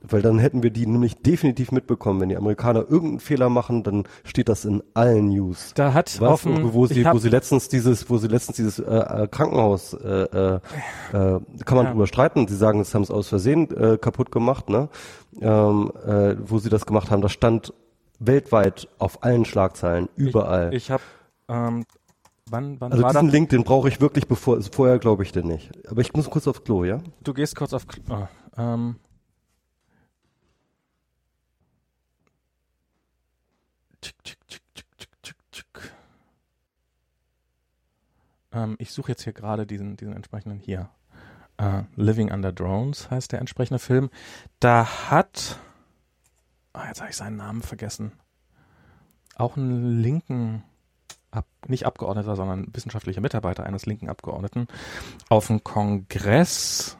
Weil 0.00 0.22
dann 0.22 0.38
hätten 0.38 0.62
wir 0.62 0.70
die 0.70 0.86
nämlich 0.86 1.22
definitiv 1.22 1.72
mitbekommen. 1.72 2.20
Wenn 2.20 2.28
die 2.28 2.36
Amerikaner 2.36 2.80
irgendeinen 2.80 3.20
Fehler 3.20 3.48
machen, 3.48 3.82
dann 3.82 4.04
steht 4.24 4.48
das 4.48 4.64
in 4.64 4.82
allen 4.94 5.28
News. 5.30 5.72
Da 5.74 5.92
hat 5.92 6.20
Was, 6.20 6.30
offen, 6.30 6.72
wo 6.72 6.86
sie, 6.86 7.04
wo 7.04 7.18
sie 7.18 7.28
letztens 7.28 7.68
dieses, 7.68 8.08
wo 8.08 8.16
sie 8.18 8.28
letztens 8.28 8.56
dieses 8.56 8.78
äh, 8.78 8.84
äh, 8.84 9.28
Krankenhaus, 9.28 9.94
äh, 9.94 10.08
äh, 10.08 10.54
äh, 10.54 10.60
kann 11.64 11.76
man 11.76 11.86
ja. 11.86 11.90
drüber 11.90 12.06
streiten. 12.06 12.46
Sie 12.46 12.56
sagen, 12.56 12.84
sie 12.84 12.94
haben 12.94 13.02
es 13.02 13.10
aus 13.10 13.28
Versehen 13.28 13.70
äh, 13.76 13.98
kaputt 13.98 14.30
gemacht, 14.30 14.70
ne? 14.70 14.88
Ähm, 15.40 15.90
äh, 16.06 16.36
wo 16.44 16.58
sie 16.58 16.70
das 16.70 16.86
gemacht 16.86 17.10
haben, 17.10 17.20
das 17.20 17.32
stand 17.32 17.72
weltweit 18.20 18.88
auf 18.98 19.24
allen 19.24 19.44
Schlagzeilen, 19.44 20.08
überall. 20.16 20.74
Ich, 20.74 20.84
ich 20.84 20.90
habe 20.90 21.02
ähm, 21.48 21.84
Wann, 22.50 22.80
wann 22.80 22.92
also 22.92 23.04
diesen 23.04 23.26
das? 23.26 23.32
Link, 23.32 23.50
den 23.50 23.64
brauche 23.64 23.88
ich 23.88 24.00
wirklich 24.00 24.26
bevor, 24.26 24.60
vorher 24.62 24.98
glaube 24.98 25.22
ich 25.22 25.32
den 25.32 25.46
nicht. 25.46 25.70
Aber 25.88 26.00
ich 26.00 26.12
muss 26.14 26.30
kurz 26.30 26.46
aufs 26.48 26.64
Klo, 26.64 26.84
ja? 26.84 27.00
Du 27.22 27.34
gehst 27.34 27.56
kurz 27.56 27.74
auf 27.74 27.86
Klo. 27.86 28.02
Oh, 28.08 28.26
ähm, 28.56 28.96
Ähm, 38.52 38.76
ich 38.78 38.92
suche 38.92 39.12
jetzt 39.12 39.24
hier 39.24 39.32
gerade 39.32 39.66
diesen, 39.66 39.96
diesen 39.96 40.14
entsprechenden 40.14 40.58
hier. 40.58 40.90
Uh, 41.60 41.82
Living 41.96 42.30
Under 42.30 42.52
Drones 42.52 43.10
heißt 43.10 43.32
der 43.32 43.40
entsprechende 43.40 43.80
Film. 43.80 44.10
Da 44.60 45.10
hat, 45.10 45.58
ah, 46.72 46.86
jetzt 46.86 47.00
habe 47.00 47.10
ich 47.10 47.16
seinen 47.16 47.36
Namen 47.36 47.62
vergessen, 47.62 48.12
auch 49.34 49.56
einen 49.56 50.00
linken, 50.00 50.62
ab, 51.32 51.46
nicht 51.66 51.84
Abgeordneter, 51.84 52.36
sondern 52.36 52.68
wissenschaftlicher 52.72 53.20
Mitarbeiter 53.20 53.64
eines 53.64 53.86
linken 53.86 54.08
Abgeordneten 54.08 54.68
auf 55.28 55.48
dem 55.48 55.64
Kongress. 55.64 56.96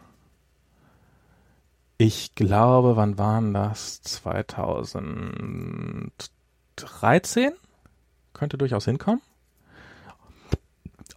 Ich 1.98 2.34
glaube, 2.34 2.96
wann 2.96 3.16
waren 3.16 3.54
das? 3.54 4.02
2013? 6.78 7.52
Könnte 8.32 8.58
durchaus 8.58 8.84
hinkommen 8.84 9.20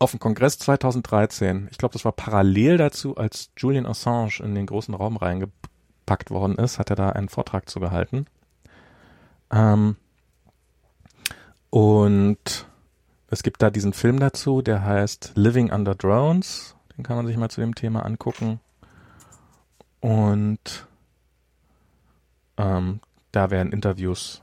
auf 0.01 0.11
dem 0.11 0.19
Kongress 0.19 0.57
2013, 0.57 1.67
ich 1.69 1.77
glaube, 1.77 1.93
das 1.93 2.05
war 2.05 2.11
parallel 2.11 2.77
dazu, 2.77 3.15
als 3.17 3.51
Julian 3.55 3.85
Assange 3.85 4.39
in 4.39 4.55
den 4.55 4.65
großen 4.65 4.95
Raum 4.95 5.15
reingepackt 5.15 6.31
worden 6.31 6.55
ist, 6.55 6.79
hat 6.79 6.89
er 6.89 6.95
da 6.95 7.09
einen 7.11 7.29
Vortrag 7.29 7.69
zu 7.69 7.79
gehalten. 7.79 8.25
Ähm, 9.51 9.95
und 11.69 12.65
es 13.27 13.43
gibt 13.43 13.61
da 13.61 13.69
diesen 13.69 13.93
Film 13.93 14.19
dazu, 14.19 14.63
der 14.63 14.83
heißt 14.83 15.33
Living 15.35 15.71
Under 15.71 15.93
Drones. 15.93 16.75
Den 16.97 17.03
kann 17.03 17.15
man 17.15 17.27
sich 17.27 17.38
mal 17.38 17.49
zu 17.49 17.61
dem 17.61 17.75
Thema 17.75 18.03
angucken. 18.03 18.59
Und 19.99 20.88
ähm, 22.57 23.01
da 23.31 23.51
werden 23.51 23.71
Interviews 23.71 24.41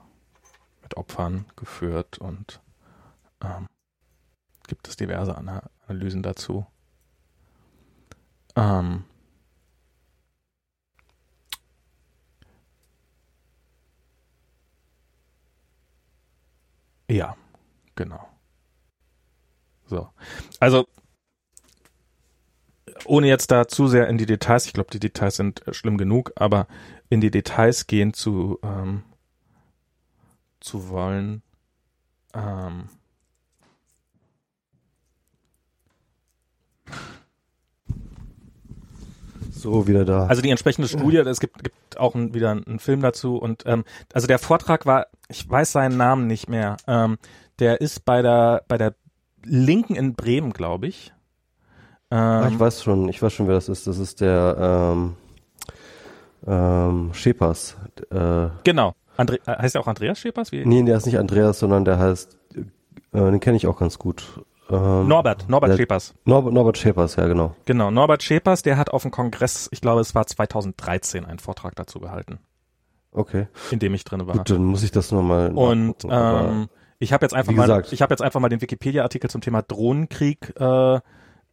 mit 0.88 0.96
Opfern 0.96 1.44
geführt 1.56 2.18
und 2.18 2.60
ähm, 3.42 3.66
gibt 4.66 4.88
es 4.88 4.96
diverse 4.96 5.36
Analysen 5.36 6.22
dazu. 6.22 6.66
Ähm, 8.56 9.04
ja, 17.10 17.36
genau. 17.94 18.26
So. 19.86 20.08
Also, 20.58 20.86
ohne 23.04 23.26
jetzt 23.26 23.50
da 23.50 23.68
zu 23.68 23.88
sehr 23.88 24.08
in 24.08 24.16
die 24.16 24.26
Details, 24.26 24.66
ich 24.66 24.72
glaube, 24.72 24.90
die 24.90 25.00
Details 25.00 25.36
sind 25.36 25.66
äh, 25.66 25.74
schlimm 25.74 25.98
genug, 25.98 26.32
aber 26.36 26.66
in 27.10 27.20
die 27.20 27.30
Details 27.30 27.86
gehen 27.86 28.14
zu, 28.14 28.58
ähm, 28.62 29.02
zu 30.60 30.88
wollen, 30.88 31.42
ähm, 32.34 32.88
So, 39.58 39.88
wieder 39.88 40.04
da. 40.04 40.26
Also 40.26 40.40
die 40.40 40.50
entsprechende 40.50 40.86
Studie, 40.86 41.16
es 41.16 41.40
gibt, 41.40 41.64
gibt 41.64 41.98
auch 41.98 42.14
ein, 42.14 42.32
wieder 42.32 42.52
einen 42.52 42.78
Film 42.78 43.00
dazu 43.00 43.36
und 43.36 43.64
ähm, 43.66 43.84
also 44.12 44.28
der 44.28 44.38
Vortrag 44.38 44.86
war, 44.86 45.08
ich 45.28 45.50
weiß 45.50 45.72
seinen 45.72 45.96
Namen 45.96 46.28
nicht 46.28 46.48
mehr, 46.48 46.76
ähm, 46.86 47.18
der 47.58 47.80
ist 47.80 48.04
bei 48.04 48.22
der 48.22 48.62
bei 48.68 48.78
der 48.78 48.94
Linken 49.44 49.96
in 49.96 50.14
Bremen, 50.14 50.52
glaube 50.52 50.86
ich. 50.86 51.12
Ähm, 52.10 52.18
Ach, 52.18 52.50
ich 52.50 52.60
weiß 52.60 52.82
schon, 52.84 53.08
ich 53.08 53.20
weiß 53.20 53.32
schon, 53.32 53.48
wer 53.48 53.56
das 53.56 53.68
ist. 53.68 53.86
Das 53.88 53.98
ist 53.98 54.20
der 54.20 54.92
ähm, 54.94 55.16
ähm, 56.46 57.10
Schepers. 57.12 57.76
Äh, 58.10 58.48
genau. 58.62 58.94
Andre 59.18 59.38
heißt 59.46 59.74
er 59.74 59.80
auch 59.80 59.86
Andreas 59.86 60.18
Schepers? 60.18 60.52
Wie? 60.52 60.64
Nee, 60.64 60.82
der 60.84 60.96
ist 60.96 61.06
nicht 61.06 61.18
Andreas, 61.18 61.58
sondern 61.58 61.84
der 61.84 61.98
heißt, 61.98 62.38
äh, 62.54 62.60
den 63.12 63.40
kenne 63.40 63.56
ich 63.56 63.66
auch 63.66 63.78
ganz 63.78 63.98
gut. 63.98 64.42
Ähm, 64.70 65.08
Norbert, 65.08 65.48
Norbert 65.48 65.72
der, 65.72 65.76
Schepers. 65.76 66.14
Norbert, 66.24 66.52
Norbert 66.52 66.78
Schepers, 66.78 67.16
ja 67.16 67.26
genau. 67.26 67.54
Genau, 67.64 67.90
Norbert 67.90 68.22
Schepers, 68.22 68.62
der 68.62 68.76
hat 68.76 68.90
auf 68.90 69.02
dem 69.02 69.10
Kongress, 69.10 69.68
ich 69.72 69.80
glaube 69.80 70.00
es 70.00 70.14
war 70.14 70.26
2013, 70.26 71.24
einen 71.24 71.38
Vortrag 71.38 71.74
dazu 71.74 72.00
gehalten. 72.00 72.38
Okay. 73.12 73.48
In 73.70 73.78
dem 73.78 73.94
ich 73.94 74.04
drin 74.04 74.26
war. 74.26 74.36
Gut, 74.36 74.50
dann 74.50 74.64
muss 74.64 74.82
ich 74.82 74.92
das 74.92 75.10
nochmal 75.10 75.50
Und 75.52 76.04
ähm, 76.08 76.68
ich 76.98 77.12
habe 77.12 77.24
jetzt 77.24 77.34
einfach 77.34 77.52
mal, 77.52 77.84
ich 77.90 78.02
habe 78.02 78.12
jetzt 78.12 78.22
einfach 78.22 78.40
mal 78.40 78.50
den 78.50 78.60
Wikipedia-Artikel 78.60 79.30
zum 79.30 79.40
Thema 79.40 79.62
Drohnenkrieg 79.62 80.54
äh, 80.60 81.00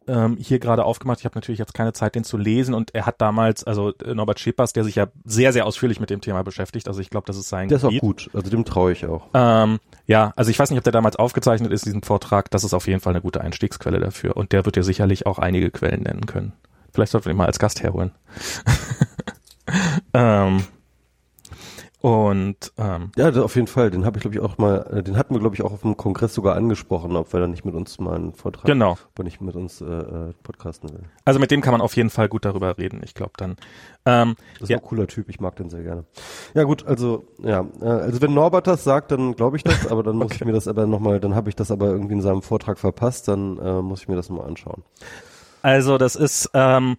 ähm, 0.08 0.36
hier 0.40 0.58
gerade 0.58 0.84
aufgemacht. 0.84 1.18
Ich 1.20 1.24
habe 1.24 1.34
natürlich 1.34 1.58
jetzt 1.58 1.74
keine 1.74 1.92
Zeit, 1.92 2.14
den 2.14 2.24
zu 2.24 2.36
lesen 2.36 2.74
und 2.74 2.94
er 2.94 3.06
hat 3.06 3.20
damals, 3.20 3.64
also 3.64 3.92
äh, 4.04 4.14
Norbert 4.14 4.40
Schepers, 4.40 4.72
der 4.72 4.84
sich 4.84 4.94
ja 4.94 5.08
sehr, 5.24 5.52
sehr 5.52 5.66
ausführlich 5.66 6.00
mit 6.00 6.10
dem 6.10 6.20
Thema 6.20 6.42
beschäftigt, 6.42 6.88
also 6.88 7.00
ich 7.00 7.10
glaube, 7.10 7.26
das 7.26 7.36
ist 7.36 7.48
sein 7.48 7.68
Der 7.68 7.78
Gebiet. 7.78 7.94
ist 7.94 7.98
auch 7.98 8.00
gut, 8.00 8.30
also 8.32 8.50
dem 8.50 8.64
traue 8.64 8.92
ich 8.92 9.06
auch. 9.06 9.26
Ähm, 9.34 9.78
ja, 10.06 10.32
also 10.36 10.50
ich 10.50 10.58
weiß 10.58 10.70
nicht, 10.70 10.78
ob 10.78 10.84
der 10.84 10.92
damals 10.92 11.16
aufgezeichnet 11.16 11.72
ist, 11.72 11.86
diesen 11.86 12.02
Vortrag, 12.02 12.50
das 12.50 12.64
ist 12.64 12.74
auf 12.74 12.86
jeden 12.86 13.00
Fall 13.00 13.12
eine 13.12 13.22
gute 13.22 13.40
Einstiegsquelle 13.40 14.00
dafür 14.00 14.36
und 14.36 14.52
der 14.52 14.64
wird 14.64 14.76
dir 14.76 14.82
sicherlich 14.84 15.26
auch 15.26 15.38
einige 15.38 15.70
Quellen 15.70 16.02
nennen 16.02 16.26
können. 16.26 16.52
Vielleicht 16.92 17.12
sollten 17.12 17.26
wir 17.26 17.32
ihn 17.32 17.36
mal 17.36 17.46
als 17.46 17.58
Gast 17.58 17.82
herholen. 17.82 18.12
ähm, 20.14 20.64
und 22.00 22.72
ähm, 22.76 23.10
ja, 23.16 23.30
auf 23.42 23.56
jeden 23.56 23.66
Fall. 23.66 23.90
Den 23.90 24.04
habe 24.04 24.18
ich 24.18 24.22
glaube 24.22 24.36
ich 24.36 24.42
auch 24.42 24.58
mal, 24.58 24.86
äh, 24.92 25.02
den 25.02 25.16
hatten 25.16 25.34
wir 25.34 25.40
glaube 25.40 25.54
ich 25.54 25.62
auch 25.62 25.72
auf 25.72 25.80
dem 25.80 25.96
Kongress 25.96 26.34
sogar 26.34 26.54
angesprochen, 26.54 27.16
ob 27.16 27.32
wir 27.32 27.40
dann 27.40 27.50
nicht 27.50 27.64
mit 27.64 27.74
uns 27.74 27.98
mal 27.98 28.14
einen 28.14 28.34
Vortrag, 28.34 28.66
genau, 28.66 28.92
ob 28.92 29.18
er 29.18 29.24
nicht 29.24 29.40
mit 29.40 29.56
uns 29.56 29.80
äh, 29.80 29.84
äh, 29.84 30.32
podcasten 30.42 30.90
will. 30.92 31.04
Also 31.24 31.40
mit 31.40 31.50
dem 31.50 31.62
kann 31.62 31.72
man 31.72 31.80
auf 31.80 31.96
jeden 31.96 32.10
Fall 32.10 32.28
gut 32.28 32.44
darüber 32.44 32.76
reden. 32.76 33.00
Ich 33.02 33.14
glaube 33.14 33.32
dann. 33.38 33.56
Ähm, 34.04 34.36
das 34.54 34.64
ist 34.64 34.68
ja. 34.68 34.76
ein 34.76 34.82
cooler 34.82 35.06
Typ. 35.06 35.28
Ich 35.30 35.40
mag 35.40 35.56
den 35.56 35.70
sehr 35.70 35.82
gerne. 35.82 36.04
Ja 36.54 36.64
gut, 36.64 36.86
also 36.86 37.24
ja, 37.42 37.66
äh, 37.80 37.86
also 37.86 38.20
wenn 38.20 38.34
Norbert 38.34 38.66
das 38.66 38.84
sagt, 38.84 39.10
dann 39.10 39.34
glaube 39.34 39.56
ich 39.56 39.64
das, 39.64 39.86
aber 39.86 40.02
dann 40.02 40.16
muss 40.16 40.26
okay. 40.26 40.36
ich 40.40 40.44
mir 40.44 40.52
das 40.52 40.68
aber 40.68 40.86
nochmal, 40.86 41.18
dann 41.18 41.34
habe 41.34 41.48
ich 41.48 41.56
das 41.56 41.70
aber 41.70 41.86
irgendwie 41.86 42.14
in 42.14 42.22
seinem 42.22 42.42
Vortrag 42.42 42.78
verpasst, 42.78 43.26
dann 43.26 43.58
äh, 43.58 43.80
muss 43.80 44.02
ich 44.02 44.08
mir 44.08 44.16
das 44.16 44.28
nochmal 44.28 44.46
anschauen. 44.46 44.82
Also 45.62 45.98
das 45.98 46.14
ist, 46.14 46.50
ähm, 46.54 46.96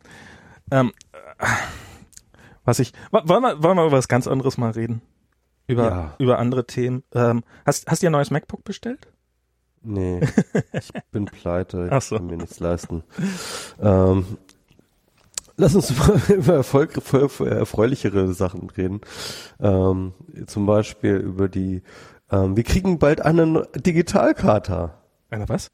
ähm, 0.71 0.91
was 2.67 2.79
ich, 2.79 2.91
wollen 3.11 3.43
wir, 3.43 3.63
wollen 3.63 3.77
wir 3.77 3.85
über 3.85 3.97
was 3.97 4.09
ganz 4.09 4.27
anderes 4.27 4.57
mal 4.57 4.71
reden? 4.71 5.01
Über, 5.67 5.83
ja. 5.83 6.15
über 6.19 6.37
andere 6.37 6.67
Themen. 6.67 7.01
Ähm, 7.13 7.43
hast, 7.65 7.87
hast 7.87 8.01
du 8.01 8.05
dir 8.05 8.09
ein 8.09 8.11
neues 8.11 8.29
MacBook 8.29 8.65
bestellt? 8.65 9.07
Nee, 9.81 10.19
ich 10.73 10.91
bin 11.11 11.25
pleite, 11.25 11.89
ich 11.89 12.03
so. 12.03 12.17
kann 12.17 12.27
mir 12.27 12.35
nichts 12.35 12.59
leisten. 12.59 13.03
Ähm, 13.81 14.37
lass 15.55 15.75
uns 15.75 15.91
über 16.27 16.55
Erfolg, 16.55 16.97
erfreulichere 17.39 18.33
Sachen 18.33 18.69
reden. 18.69 18.99
Ähm, 19.61 20.13
zum 20.47 20.65
Beispiel 20.65 21.15
über 21.15 21.47
die, 21.47 21.83
ähm, 22.29 22.57
wir 22.57 22.63
kriegen 22.63 22.99
bald 22.99 23.21
eine 23.21 23.65
Digitalkarte. 23.75 24.91
Eine 25.29 25.47
was? 25.47 25.69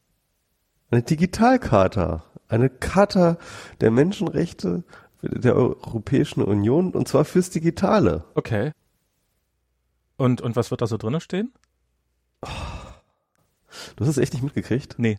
Eine 0.92 1.02
Digitalkarte. 1.02 2.22
Eine 2.46 2.70
Charta 2.70 3.36
der 3.80 3.90
Menschenrechte 3.90 4.84
der 5.30 5.56
Europäischen 5.56 6.42
Union 6.42 6.92
und 6.92 7.08
zwar 7.08 7.24
fürs 7.24 7.50
Digitale. 7.50 8.24
Okay. 8.34 8.72
Und, 10.16 10.40
und 10.40 10.56
was 10.56 10.70
wird 10.70 10.82
da 10.82 10.86
so 10.86 10.96
drinnen 10.96 11.20
stehen? 11.20 11.52
Oh. 12.42 12.48
Du 13.96 14.04
hast 14.04 14.10
es 14.10 14.18
echt 14.18 14.34
nicht 14.34 14.42
mitgekriegt? 14.42 14.94
Nee. 14.98 15.18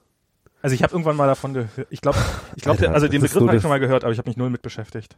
Also 0.62 0.74
ich 0.74 0.84
habe 0.84 0.94
irgendwann 0.94 1.16
mal 1.16 1.28
davon 1.28 1.54
gehört. 1.54 1.88
Ich 1.90 2.02
glaube, 2.02 2.18
ich 2.56 2.64
glaube, 2.64 2.90
also 2.90 3.08
den 3.08 3.22
Begriff 3.22 3.40
so 3.40 3.48
habe 3.48 3.58
ich 3.58 3.62
schon 3.62 3.70
mal 3.70 3.80
gehört, 3.80 4.04
aber 4.04 4.14
ich 4.14 4.18
habe 4.18 4.30
mich 4.30 4.38
null 4.38 4.50
mit 4.50 4.62
beschäftigt. 4.62 5.18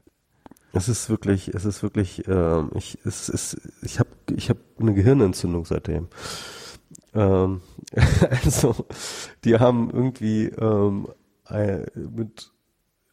Es 0.73 0.89
ist 0.89 1.09
wirklich, 1.09 1.49
es 1.49 1.65
ist 1.65 1.81
wirklich, 1.84 2.27
ähm, 2.27 2.72
ich, 2.76 2.97
es 3.05 3.30
ist, 3.30 3.57
ich 3.81 3.99
habe, 3.99 4.09
ich 4.35 4.49
habe 4.49 4.59
eine 4.80 4.93
Gehirnentzündung 4.93 5.65
seitdem. 5.65 6.09
Ähm, 7.14 7.61
also, 8.43 8.76
die 9.43 9.57
haben 9.57 9.89
irgendwie 9.89 10.47
ähm, 10.47 11.07
mit 11.95 12.51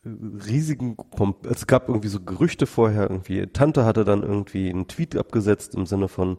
riesigen, 0.04 0.96
es 1.50 1.66
gab 1.66 1.88
irgendwie 1.88 2.08
so 2.08 2.20
Gerüchte 2.20 2.66
vorher, 2.66 3.10
irgendwie, 3.10 3.46
Tante 3.46 3.84
hatte 3.84 4.04
dann 4.04 4.22
irgendwie 4.22 4.70
einen 4.70 4.86
Tweet 4.88 5.16
abgesetzt 5.16 5.74
im 5.74 5.86
Sinne 5.86 6.08
von, 6.08 6.38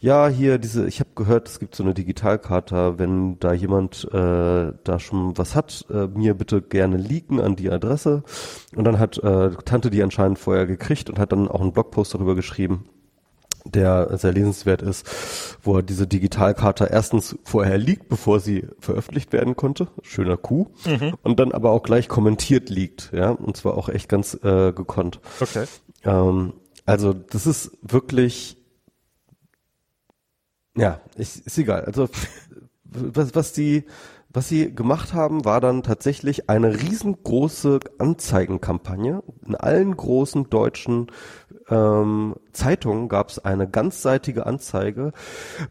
ja, 0.00 0.28
hier 0.28 0.58
diese, 0.58 0.86
ich 0.86 1.00
habe 1.00 1.10
gehört, 1.14 1.48
es 1.48 1.58
gibt 1.58 1.74
so 1.74 1.82
eine 1.82 1.94
Digitalkarte, 1.94 2.98
wenn 2.98 3.38
da 3.38 3.52
jemand 3.52 4.04
äh, 4.12 4.72
da 4.84 4.98
schon 4.98 5.36
was 5.36 5.54
hat, 5.54 5.86
äh, 5.90 6.06
mir 6.06 6.34
bitte 6.34 6.62
gerne 6.62 6.96
leaken 6.96 7.40
an 7.40 7.56
die 7.56 7.70
Adresse. 7.70 8.22
Und 8.74 8.84
dann 8.84 8.98
hat 8.98 9.18
äh, 9.18 9.50
Tante 9.64 9.90
die 9.90 10.02
anscheinend 10.02 10.38
vorher 10.38 10.66
gekriegt 10.66 11.10
und 11.10 11.18
hat 11.18 11.32
dann 11.32 11.48
auch 11.48 11.60
einen 11.60 11.72
Blogpost 11.72 12.14
darüber 12.14 12.34
geschrieben, 12.34 12.86
der 13.64 14.16
sehr 14.18 14.32
lesenswert 14.32 14.82
ist, 14.82 15.06
wo 15.62 15.76
er 15.76 15.82
diese 15.82 16.06
Digitalkarte 16.06 16.88
erstens 16.90 17.36
vorher 17.44 17.78
liegt, 17.78 18.08
bevor 18.08 18.40
sie 18.40 18.66
veröffentlicht 18.78 19.32
werden 19.32 19.56
konnte, 19.56 19.88
schöner 20.02 20.36
Coup, 20.36 20.70
mhm. 20.86 21.14
und 21.22 21.40
dann 21.40 21.52
aber 21.52 21.70
auch 21.70 21.82
gleich 21.82 22.08
kommentiert 22.08 22.70
liegt, 22.70 23.10
ja, 23.12 23.30
und 23.30 23.56
zwar 23.56 23.76
auch 23.76 23.88
echt 23.88 24.08
ganz 24.08 24.34
äh, 24.42 24.72
gekonnt. 24.72 25.20
Okay. 25.40 25.64
Ähm, 26.04 26.54
also 26.86 27.12
das 27.12 27.46
ist 27.46 27.78
wirklich, 27.82 28.56
ja, 30.76 31.00
ich, 31.16 31.46
ist 31.46 31.58
egal. 31.58 31.84
Also 31.84 32.08
was, 32.84 33.34
was 33.34 33.52
die 33.52 33.84
was 34.32 34.48
sie 34.48 34.72
gemacht 34.72 35.12
haben, 35.12 35.44
war 35.44 35.60
dann 35.60 35.82
tatsächlich 35.82 36.48
eine 36.48 36.80
riesengroße 36.80 37.80
Anzeigenkampagne. 37.98 39.22
In 39.46 39.56
allen 39.56 39.96
großen 39.96 40.48
deutschen 40.48 41.08
ähm, 41.68 42.36
Zeitungen 42.52 43.08
gab 43.08 43.30
es 43.30 43.38
eine 43.40 43.68
ganzseitige 43.68 44.46
Anzeige. 44.46 45.12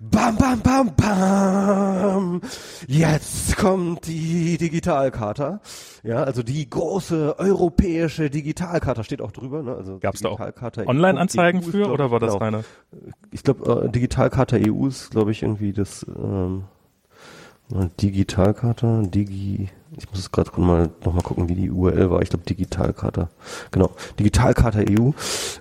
Bam, 0.02 0.36
bam, 0.36 0.60
bam, 0.60 0.96
bam! 0.96 2.42
Jetzt 2.88 3.56
kommt 3.56 4.08
die 4.08 4.58
Digitalkarte. 4.58 5.62
Ja, 6.04 6.24
also 6.24 6.44
die 6.44 6.70
große 6.70 7.40
europäische 7.40 8.30
Digitalkarte 8.30 9.06
steht 9.06 9.22
auch 9.22 9.32
drüber. 9.32 9.64
Ne? 9.64 9.74
Also 9.74 10.00
Gab 10.00 10.16
es 10.16 10.22
da 10.22 10.30
auch 10.30 10.40
Online-Anzeigen 10.86 11.62
für 11.62 11.78
glaub, 11.78 11.92
oder 11.92 12.12
war 12.12 12.20
das 12.20 12.34
genau. 12.34 12.44
reine? 12.44 12.64
Ich 13.32 13.44
glaube, 13.44 13.86
äh, 13.86 13.90
Digitalkarte 13.90 14.60
EU 14.68 14.88
ist, 14.88 15.12
glaube 15.12 15.32
ich, 15.32 15.44
irgendwie 15.44 15.72
das. 15.72 16.06
Ähm, 16.08 16.66
Digitalkarte, 17.72 19.04
Digi, 19.08 19.70
ich 19.96 20.10
muss 20.10 20.20
es 20.20 20.32
gerade 20.32 20.50
mal 20.60 20.90
noch 21.06 21.14
mal 21.14 21.22
gucken, 21.22 21.50
wie 21.50 21.56
die 21.56 21.70
URL 21.70 22.10
war. 22.10 22.22
Ich 22.22 22.30
glaube 22.30 22.46
Digitalkarte, 22.46 23.30
genau, 23.70 23.92
Digitalkarte 24.18 24.86
EU. 24.90 25.12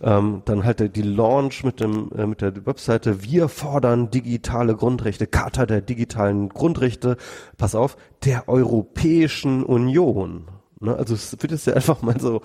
Ähm, 0.02 0.42
dann 0.46 0.64
halt 0.64 0.96
die 0.96 1.02
Launch 1.02 1.64
mit 1.64 1.80
dem 1.80 2.10
äh, 2.16 2.26
mit 2.26 2.40
der 2.40 2.66
Webseite. 2.66 3.22
Wir 3.22 3.48
fordern 3.48 4.10
digitale 4.10 4.74
Grundrechte, 4.74 5.26
Charta 5.26 5.66
der 5.66 5.82
digitalen 5.82 6.48
Grundrechte. 6.48 7.18
Pass 7.58 7.74
auf, 7.74 7.96
der 8.24 8.48
Europäischen 8.48 9.62
Union. 9.62 10.46
Ne? 10.80 10.96
Also 10.96 11.14
es 11.14 11.32
wird 11.32 11.52
jetzt 11.52 11.66
ja 11.66 11.74
einfach 11.74 12.00
mal 12.00 12.18
so 12.18 12.40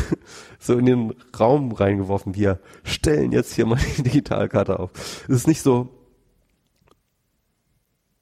so 0.58 0.74
in 0.74 0.84
den 0.84 1.14
Raum 1.38 1.72
reingeworfen. 1.72 2.34
Wir 2.34 2.60
stellen 2.84 3.32
jetzt 3.32 3.54
hier 3.54 3.64
mal 3.64 3.78
die 3.96 4.02
Digitalkarte 4.02 4.78
auf. 4.78 4.90
Es 5.28 5.36
ist 5.36 5.48
nicht 5.48 5.62
so 5.62 5.88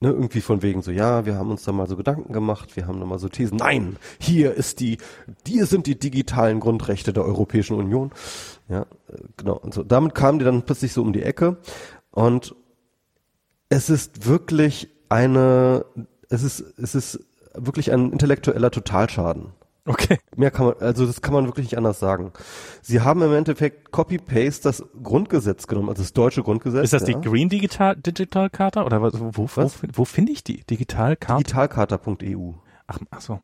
Ne, 0.06 0.12
irgendwie 0.12 0.40
von 0.40 0.62
wegen 0.62 0.82
so, 0.82 0.92
ja, 0.92 1.26
wir 1.26 1.34
haben 1.34 1.50
uns 1.50 1.64
da 1.64 1.72
mal 1.72 1.88
so 1.88 1.96
Gedanken 1.96 2.32
gemacht, 2.32 2.76
wir 2.76 2.86
haben 2.86 3.00
da 3.00 3.06
mal 3.06 3.18
so 3.18 3.28
Thesen. 3.28 3.56
Nein, 3.56 3.96
hier 4.20 4.54
ist 4.54 4.78
die, 4.78 4.98
hier 5.44 5.66
sind 5.66 5.88
die 5.88 5.98
digitalen 5.98 6.60
Grundrechte 6.60 7.12
der 7.12 7.24
Europäischen 7.24 7.74
Union. 7.76 8.12
Ja, 8.68 8.86
genau. 9.36 9.56
Und 9.56 9.74
so, 9.74 9.82
damit 9.82 10.14
kamen 10.14 10.38
die 10.38 10.44
dann 10.44 10.62
plötzlich 10.62 10.92
so 10.92 11.02
um 11.02 11.12
die 11.12 11.24
Ecke 11.24 11.56
und 12.12 12.54
es 13.68 13.90
ist 13.90 14.28
wirklich 14.28 14.90
eine, 15.08 15.84
es 16.28 16.44
ist, 16.44 16.60
es 16.78 16.94
ist 16.94 17.26
wirklich 17.54 17.90
ein 17.90 18.12
intellektueller 18.12 18.70
Totalschaden. 18.70 19.54
Okay. 19.86 20.18
Mehr 20.36 20.50
kann 20.50 20.66
man, 20.66 20.74
also 20.80 21.06
das 21.06 21.22
kann 21.22 21.32
man 21.32 21.46
wirklich 21.46 21.66
nicht 21.66 21.78
anders 21.78 22.00
sagen. 22.00 22.32
Sie 22.82 23.00
haben 23.00 23.22
im 23.22 23.32
Endeffekt 23.32 23.92
Copy-Paste 23.92 24.64
das 24.64 24.84
Grundgesetz 25.02 25.68
genommen, 25.68 25.88
also 25.88 26.02
das 26.02 26.12
deutsche 26.12 26.42
Grundgesetz. 26.42 26.84
Ist 26.84 26.92
das 26.92 27.08
ja. 27.08 27.16
die 27.16 27.28
Green 27.28 27.48
Digital, 27.48 27.94
Digital 27.94 28.50
Charta 28.50 28.84
oder 28.84 29.00
was, 29.00 29.18
wo, 29.18 29.30
wo, 29.32 29.48
was? 29.54 29.82
wo, 29.82 29.88
wo 29.92 30.04
finde 30.04 30.32
ich 30.32 30.42
die? 30.42 30.64
Digital 30.64 31.16
Charta? 31.16 31.38
Digitalcharta.eu. 31.38 32.54
Ach, 32.88 32.98
ach 33.10 33.20
so. 33.20 33.40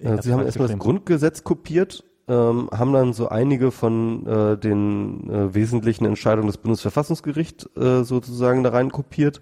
Ja, 0.00 0.20
Sie 0.20 0.32
haben 0.32 0.44
erstmal 0.44 0.68
das 0.68 0.78
Grundgesetz 0.78 1.44
kopiert, 1.44 2.04
ähm, 2.26 2.68
haben 2.72 2.92
dann 2.92 3.12
so 3.12 3.28
einige 3.28 3.70
von 3.70 4.26
äh, 4.26 4.58
den 4.58 5.30
äh, 5.30 5.54
wesentlichen 5.54 6.04
Entscheidungen 6.04 6.48
des 6.48 6.58
Bundesverfassungsgerichts 6.58 7.68
äh, 7.76 8.02
sozusagen 8.02 8.64
da 8.64 8.70
rein 8.70 8.90
kopiert. 8.90 9.40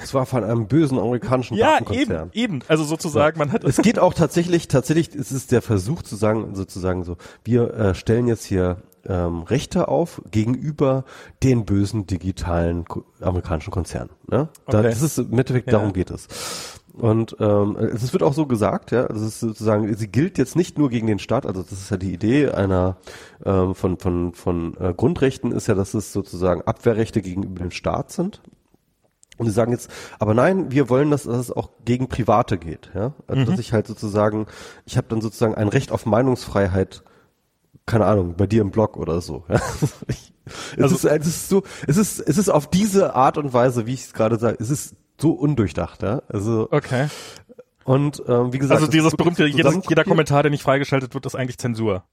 Zwar 0.04 0.26
von 0.26 0.44
einem 0.44 0.66
bösen 0.66 0.98
amerikanischen 0.98 1.56
ja. 1.56 1.78
Ja, 1.80 1.92
eben, 1.92 2.30
eben. 2.32 2.58
Also 2.68 2.84
sozusagen, 2.84 3.38
ja. 3.38 3.46
man 3.46 3.52
hat. 3.52 3.64
Es 3.64 3.76
geht 3.76 3.98
auch 3.98 4.14
tatsächlich, 4.14 4.68
tatsächlich 4.68 5.14
ist 5.14 5.30
es 5.30 5.46
der 5.46 5.62
Versuch 5.62 6.02
zu 6.02 6.16
sagen, 6.16 6.54
sozusagen 6.54 7.04
so, 7.04 7.16
wir 7.44 7.74
äh, 7.74 7.94
stellen 7.94 8.26
jetzt 8.26 8.44
hier 8.44 8.82
ähm, 9.06 9.42
Rechte 9.42 9.88
auf 9.88 10.22
gegenüber 10.30 11.04
den 11.42 11.64
bösen 11.64 12.06
digitalen 12.06 12.84
amerikanischen 13.20 13.70
Konzernen. 13.70 14.10
Ne? 14.26 14.48
Da, 14.66 14.78
okay. 14.78 14.88
Das 14.88 15.02
ist 15.02 15.18
im 15.18 15.32
Endeffekt, 15.32 15.72
darum 15.72 15.92
geht 15.92 16.10
es. 16.10 16.28
Und 16.98 17.36
ähm, 17.38 17.76
es 17.76 18.12
wird 18.12 18.22
auch 18.24 18.32
so 18.32 18.46
gesagt, 18.46 18.90
ja, 18.90 19.06
also 19.06 19.24
es 19.24 19.34
ist 19.34 19.40
sozusagen, 19.40 19.94
sie 19.94 20.08
gilt 20.08 20.36
jetzt 20.36 20.56
nicht 20.56 20.78
nur 20.78 20.90
gegen 20.90 21.06
den 21.06 21.20
Staat, 21.20 21.46
also 21.46 21.62
das 21.62 21.72
ist 21.72 21.90
ja 21.90 21.96
die 21.96 22.12
Idee 22.12 22.48
einer 22.50 22.96
ähm, 23.44 23.74
von 23.74 23.98
von 23.98 24.34
von 24.34 24.76
äh, 24.80 24.94
Grundrechten 24.94 25.52
ist 25.52 25.68
ja, 25.68 25.74
dass 25.74 25.94
es 25.94 26.12
sozusagen 26.12 26.62
Abwehrrechte 26.62 27.22
gegenüber 27.22 27.60
dem 27.60 27.70
Staat 27.70 28.10
sind. 28.10 28.42
Und 29.36 29.46
sie 29.46 29.52
sagen 29.52 29.70
jetzt, 29.70 29.88
aber 30.18 30.34
nein, 30.34 30.72
wir 30.72 30.88
wollen, 30.88 31.12
dass, 31.12 31.22
dass 31.22 31.38
es 31.38 31.52
auch 31.52 31.70
gegen 31.84 32.08
Private 32.08 32.58
geht, 32.58 32.90
ja, 32.94 33.14
also 33.28 33.42
mhm. 33.42 33.46
dass 33.46 33.60
ich 33.60 33.72
halt 33.72 33.86
sozusagen, 33.86 34.46
ich 34.84 34.96
habe 34.96 35.06
dann 35.08 35.20
sozusagen 35.20 35.54
ein 35.54 35.68
Recht 35.68 35.92
auf 35.92 36.04
Meinungsfreiheit, 36.04 37.04
keine 37.86 38.06
Ahnung, 38.06 38.34
bei 38.36 38.48
dir 38.48 38.62
im 38.62 38.72
Blog 38.72 38.96
oder 38.96 39.20
so. 39.20 39.44
Ja? 39.48 39.54
es, 40.76 40.82
also, 40.82 40.96
ist, 40.96 41.04
es 41.04 41.26
ist 41.26 41.48
so, 41.48 41.62
es 41.86 41.96
ist 41.96 42.18
es 42.18 42.38
ist 42.38 42.48
auf 42.48 42.68
diese 42.68 43.14
Art 43.14 43.38
und 43.38 43.52
Weise, 43.52 43.86
wie 43.86 43.94
ich 43.94 44.02
es 44.06 44.12
gerade 44.12 44.38
sage, 44.40 44.56
es 44.58 44.70
ist 44.70 44.96
so 45.20 45.32
undurchdacht, 45.32 46.02
ja. 46.02 46.22
Also 46.28 46.68
okay. 46.70 47.08
Und 47.84 48.22
ähm, 48.28 48.52
wie 48.52 48.58
gesagt, 48.58 48.80
also 48.80 48.90
dieses 48.90 49.16
berühmte 49.16 49.46
jeder, 49.46 49.72
jeder 49.88 50.04
Kommentar, 50.04 50.42
der 50.42 50.50
nicht 50.50 50.62
freigeschaltet 50.62 51.14
wird, 51.14 51.26
ist 51.26 51.34
eigentlich 51.34 51.58
Zensur. 51.58 52.04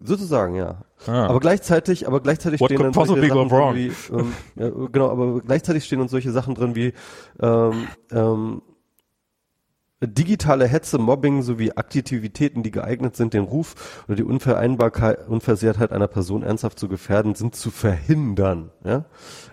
Sozusagen, 0.00 0.54
ja. 0.54 0.82
Ah. 1.06 1.26
Aber 1.26 1.40
gleichzeitig, 1.40 2.06
aber 2.06 2.20
gleichzeitig 2.20 2.60
What 2.60 2.70
stehen 2.70 2.82
dann 2.82 2.92
solche 2.92 3.28
Sachen 3.28 3.48
drin 3.50 3.74
wie, 3.74 3.92
ähm, 4.12 4.32
ja, 4.56 4.70
genau, 4.92 5.10
aber 5.10 5.40
gleichzeitig 5.40 5.84
stehen 5.84 6.00
uns 6.00 6.10
solche 6.10 6.30
Sachen 6.30 6.54
drin 6.54 6.76
wie 6.76 6.92
ähm, 7.40 7.88
ähm, 8.12 8.62
digitale 10.00 10.66
Hetze, 10.68 10.98
Mobbing 10.98 11.42
sowie 11.42 11.72
Aktivitäten, 11.72 12.62
die 12.62 12.70
geeignet 12.70 13.16
sind, 13.16 13.34
den 13.34 13.42
Ruf 13.42 14.04
oder 14.06 14.14
die 14.14 14.22
Unvereinbarkeit, 14.22 15.26
Unversehrtheit 15.28 15.90
einer 15.90 16.06
Person 16.06 16.44
ernsthaft 16.44 16.78
zu 16.78 16.88
gefährden, 16.88 17.34
sind 17.34 17.56
zu 17.56 17.70
verhindern. 17.70 18.70
Ja? 18.84 19.06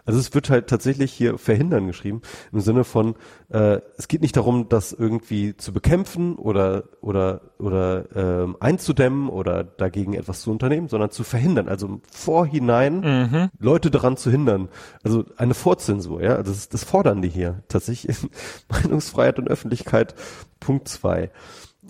Also 0.05 0.19
es 0.19 0.33
wird 0.33 0.49
halt 0.49 0.67
tatsächlich 0.67 1.11
hier 1.11 1.37
verhindern 1.37 1.87
geschrieben 1.87 2.21
im 2.51 2.59
Sinne 2.59 2.83
von 2.83 3.15
äh, 3.49 3.79
es 3.97 4.07
geht 4.07 4.21
nicht 4.21 4.37
darum, 4.37 4.69
das 4.69 4.93
irgendwie 4.93 5.57
zu 5.57 5.73
bekämpfen 5.73 6.35
oder 6.35 6.83
oder 7.01 7.41
oder 7.57 8.05
ähm, 8.15 8.57
einzudämmen 8.59 9.29
oder 9.29 9.63
dagegen 9.63 10.13
etwas 10.13 10.41
zu 10.41 10.51
unternehmen, 10.51 10.87
sondern 10.87 11.11
zu 11.11 11.23
verhindern. 11.23 11.67
Also 11.67 11.87
im 11.87 12.01
Vorhinein 12.11 12.99
mhm. 13.01 13.49
Leute 13.59 13.91
daran 13.91 14.17
zu 14.17 14.29
hindern. 14.31 14.69
Also 15.03 15.25
eine 15.37 15.53
Vorzensur. 15.53 16.21
Ja, 16.21 16.35
also 16.35 16.51
das, 16.51 16.69
das 16.69 16.83
fordern 16.83 17.21
die 17.21 17.29
hier 17.29 17.63
tatsächlich. 17.67 18.17
Meinungsfreiheit 18.69 19.39
und 19.39 19.49
Öffentlichkeit. 19.49 20.15
Punkt 20.59 20.87
zwei. 20.87 21.31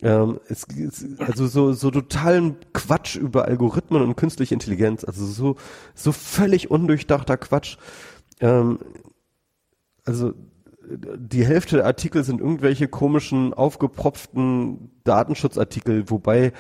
Ähm, 0.02 0.40
es, 0.48 0.66
es, 0.68 1.06
also 1.20 1.48
so, 1.48 1.74
so 1.74 1.90
totalen 1.90 2.58
Quatsch 2.74 3.16
über 3.16 3.46
Algorithmen 3.46 4.02
und 4.02 4.16
künstliche 4.16 4.54
Intelligenz, 4.54 5.04
also 5.04 5.26
so, 5.26 5.56
so 5.94 6.12
völlig 6.12 6.70
undurchdachter 6.70 7.38
Quatsch. 7.38 7.78
Ähm, 8.42 8.80
also 10.04 10.34
die 10.88 11.46
Hälfte 11.46 11.78
der 11.78 11.86
Artikel 11.86 12.24
sind 12.24 12.40
irgendwelche 12.40 12.88
komischen, 12.88 13.54
aufgepropften 13.54 14.92
Datenschutzartikel, 15.04 16.10
wobei 16.10 16.54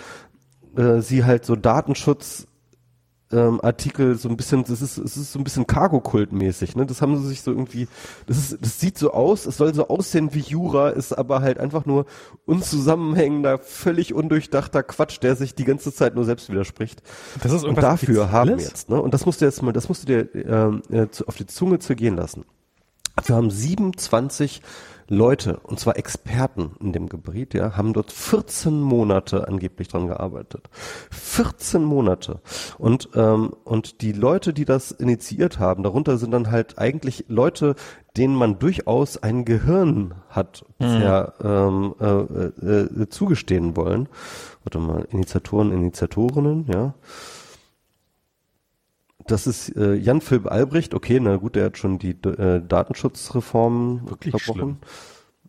äh, 0.75 1.01
sie 1.01 1.23
halt 1.23 1.45
so 1.45 1.55
Datenschutz 1.55 2.47
ähm, 3.31 3.59
Artikel 3.61 4.15
so 4.15 4.29
ein 4.29 4.37
bisschen, 4.37 4.63
das 4.63 4.81
ist, 4.81 4.97
es 4.97 5.17
ist 5.17 5.31
so 5.31 5.39
ein 5.39 5.43
bisschen 5.43 5.65
Cargo-Kult-mäßig, 5.65 6.75
ne? 6.75 6.85
Das 6.85 7.01
haben 7.01 7.17
sie 7.17 7.27
sich 7.27 7.41
so 7.41 7.51
irgendwie, 7.51 7.87
das 8.27 8.37
ist, 8.37 8.57
das 8.61 8.79
sieht 8.79 8.97
so 8.97 9.11
aus, 9.11 9.45
es 9.45 9.57
soll 9.57 9.73
so 9.73 9.87
aussehen 9.87 10.33
wie 10.33 10.39
Jura, 10.39 10.89
ist 10.89 11.13
aber 11.13 11.41
halt 11.41 11.59
einfach 11.59 11.85
nur 11.85 12.05
unzusammenhängender, 12.45 13.57
völlig 13.57 14.13
undurchdachter 14.13 14.83
Quatsch, 14.83 15.19
der 15.21 15.35
sich 15.35 15.55
die 15.55 15.65
ganze 15.65 15.93
Zeit 15.93 16.15
nur 16.15 16.25
selbst 16.25 16.49
widerspricht. 16.49 17.01
Das 17.41 17.51
ist 17.51 17.63
Und 17.63 17.81
dafür 17.81 18.31
haben 18.31 18.57
wir 18.57 18.57
jetzt, 18.57 18.89
ne? 18.89 19.01
Und 19.01 19.13
das 19.13 19.25
musst 19.25 19.41
du 19.41 19.45
jetzt 19.45 19.61
mal, 19.63 19.73
das 19.73 19.89
musst 19.89 20.03
du 20.03 20.07
dir 20.07 20.35
ähm, 20.45 20.81
äh, 20.91 21.07
auf 21.25 21.35
die 21.35 21.47
Zunge 21.47 21.79
zergehen 21.79 22.15
lassen. 22.15 22.45
Wir 23.25 23.35
haben 23.35 23.49
27 23.49 24.61
Leute, 25.07 25.59
und 25.63 25.79
zwar 25.79 25.97
Experten 25.97 26.71
in 26.79 26.91
dem 26.91 27.09
Gebiet, 27.09 27.53
ja, 27.53 27.77
haben 27.77 27.93
dort 27.93 28.11
14 28.11 28.79
Monate 28.81 29.47
angeblich 29.47 29.87
dran 29.87 30.07
gearbeitet. 30.07 30.69
14 31.11 31.83
Monate. 31.83 32.41
Und, 32.77 33.09
ähm, 33.15 33.53
und 33.63 34.01
die 34.01 34.11
Leute, 34.11 34.53
die 34.53 34.65
das 34.65 34.91
initiiert 34.91 35.59
haben, 35.59 35.83
darunter 35.83 36.17
sind 36.17 36.31
dann 36.31 36.49
halt 36.49 36.79
eigentlich 36.79 37.25
Leute, 37.27 37.75
denen 38.17 38.35
man 38.35 38.59
durchaus 38.59 39.21
ein 39.21 39.45
Gehirn 39.45 40.15
hat 40.29 40.65
bisher 40.77 41.33
mhm. 41.41 41.95
ähm, 41.99 42.55
äh, 42.61 43.01
äh, 43.01 43.09
zugestehen 43.09 43.75
wollen. 43.75 44.09
Warte 44.63 44.79
mal, 44.79 45.07
Initiatoren, 45.11 45.71
Initiatorinnen, 45.71 46.65
ja. 46.67 46.93
Das 49.27 49.47
ist 49.47 49.75
äh, 49.75 49.95
Jan 49.95 50.21
Philipp 50.21 50.51
Albrecht, 50.51 50.93
okay, 50.93 51.19
na 51.19 51.37
gut, 51.37 51.55
der 51.55 51.65
hat 51.65 51.77
schon 51.77 51.97
die 51.97 52.11
äh, 52.11 52.61
Datenschutzreformen 52.61 54.09
Wirklich 54.09 54.43
verbrochen. 54.43 54.77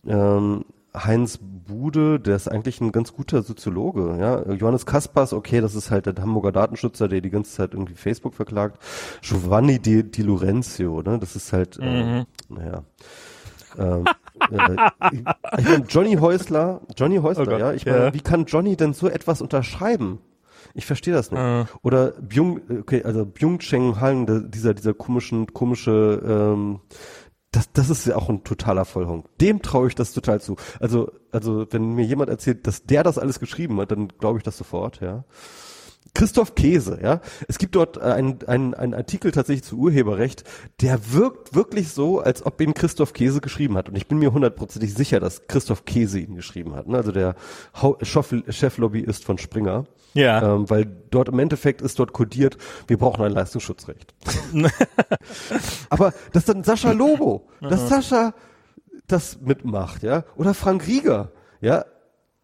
Ähm, 0.07 0.65
Heinz 0.95 1.39
Bude, 1.43 2.19
der 2.19 2.37
ist 2.37 2.49
eigentlich 2.49 2.81
ein 2.81 2.93
ganz 2.93 3.13
guter 3.13 3.43
Soziologe, 3.43 4.17
ja. 4.19 4.51
Johannes 4.53 4.87
Kaspers, 4.87 5.35
okay, 5.35 5.61
das 5.61 5.75
ist 5.75 5.91
halt 5.91 6.07
der 6.07 6.15
Hamburger 6.19 6.53
Datenschützer, 6.53 7.09
der 7.09 7.21
die 7.21 7.31
ganze 7.31 7.53
Zeit 7.53 7.75
irgendwie 7.75 7.95
Facebook 7.95 8.35
verklagt. 8.35 8.79
Giovanni 9.21 9.79
Di, 9.79 10.11
Di 10.11 10.23
Lorenzio, 10.23 11.03
ne, 11.03 11.19
das 11.19 11.37
ist 11.37 11.53
halt, 11.53 11.79
äh, 11.81 12.03
mhm. 12.03 12.27
naja. 12.49 12.83
ähm, 13.79 14.07
äh, 14.51 14.91
ich, 15.59 15.65
meine, 15.69 15.85
Johnny 15.89 16.15
Häusler, 16.15 16.81
Johnny 16.97 17.19
Häusler, 17.19 17.47
oh 17.47 17.59
ja, 17.59 17.73
ich 17.73 17.85
meine, 17.85 17.99
ja. 18.07 18.15
wie 18.15 18.21
kann 18.21 18.47
Johnny 18.47 18.77
denn 18.77 18.95
so 18.95 19.09
etwas 19.09 19.43
unterschreiben? 19.43 20.21
Ich 20.77 20.85
verstehe 20.85 21.15
das 21.15 21.31
nicht. 21.31 21.41
Uh. 21.41 21.65
Oder 21.83 22.13
Byung, 22.21 22.61
okay, 22.81 23.03
also 23.03 23.25
Byung-Cheng 23.25 23.99
Han, 23.99 24.51
dieser, 24.51 24.75
dieser 24.75 24.93
komischen, 24.93 25.53
komische, 25.55 26.23
ähm, 26.25 26.81
das, 27.51 27.73
das 27.73 27.89
ist 27.89 28.07
ja 28.07 28.17
auch 28.17 28.29
ein 28.29 28.45
totaler 28.45 28.85
Vollhong. 28.85 29.25
Dem 29.41 29.63
traue 29.63 29.89
ich 29.89 29.95
das 29.95 30.13
total 30.13 30.43
zu. 30.43 30.57
Also, 30.79 31.11
also, 31.33 31.67
wenn 31.71 31.95
mir 31.95 32.05
jemand 32.05 32.29
erzählt, 32.29 32.67
dass 32.67 32.85
der 32.85 33.03
das 33.03 33.19
alles 33.19 33.41
geschrieben 33.41 33.81
hat, 33.81 33.91
dann 33.91 34.09
glaube 34.19 34.39
ich 34.39 34.45
das 34.45 34.59
sofort, 34.59 35.01
ja. 35.01 35.25
Christoph 36.17 36.55
Käse, 36.55 36.99
ja. 37.03 37.21
Es 37.47 37.59
gibt 37.59 37.75
dort 37.75 37.99
einen, 37.99 38.39
einen, 38.47 38.73
einen 38.73 38.95
Artikel 38.95 39.33
tatsächlich 39.33 39.65
zu 39.65 39.77
Urheberrecht, 39.77 40.45
der 40.81 41.13
wirkt 41.13 41.55
wirklich 41.55 41.91
so, 41.93 42.21
als 42.21 42.47
ob 42.47 42.59
ihn 42.63 42.73
Christoph 42.73 43.13
Käse 43.13 43.43
geschrieben 43.43 43.77
hat. 43.77 43.91
Und 43.91 43.97
ich 43.97 44.07
bin 44.07 44.19
mir 44.19 44.33
hundertprozentig 44.33 44.95
sicher, 44.95 45.21
dass 45.21 45.47
Christoph 45.47 45.85
Käse 45.85 46.19
ihn 46.21 46.35
geschrieben 46.35 46.75
hat. 46.75 46.89
Ne? 46.89 46.97
Also 46.97 47.13
der 47.13 47.35
Cheflobbyist 48.01 49.27
von 49.27 49.37
Springer. 49.37 49.85
Ja. 50.15 50.55
Ähm, 50.55 50.71
weil 50.71 50.87
dort 51.11 51.29
im 51.29 51.39
Endeffekt 51.39 51.83
ist 51.83 51.99
dort 51.99 52.15
kodiert, 52.15 52.57
wir 52.87 52.97
brauchen 52.97 53.23
ein 53.23 53.33
Leistungsschutzrecht. 53.33 54.15
Aber 55.91 56.15
dass 56.33 56.47
dann 56.47 56.65
Sascha 56.65 56.93
Lobo, 56.93 57.47
dass 57.61 57.91
Sascha 57.91 58.33
das 59.07 59.39
mitmacht, 59.43 60.03
ja. 60.03 60.25
Oder 60.35 60.55
Frank 60.55 60.87
Rieger, 60.87 61.33
ja. 61.61 61.85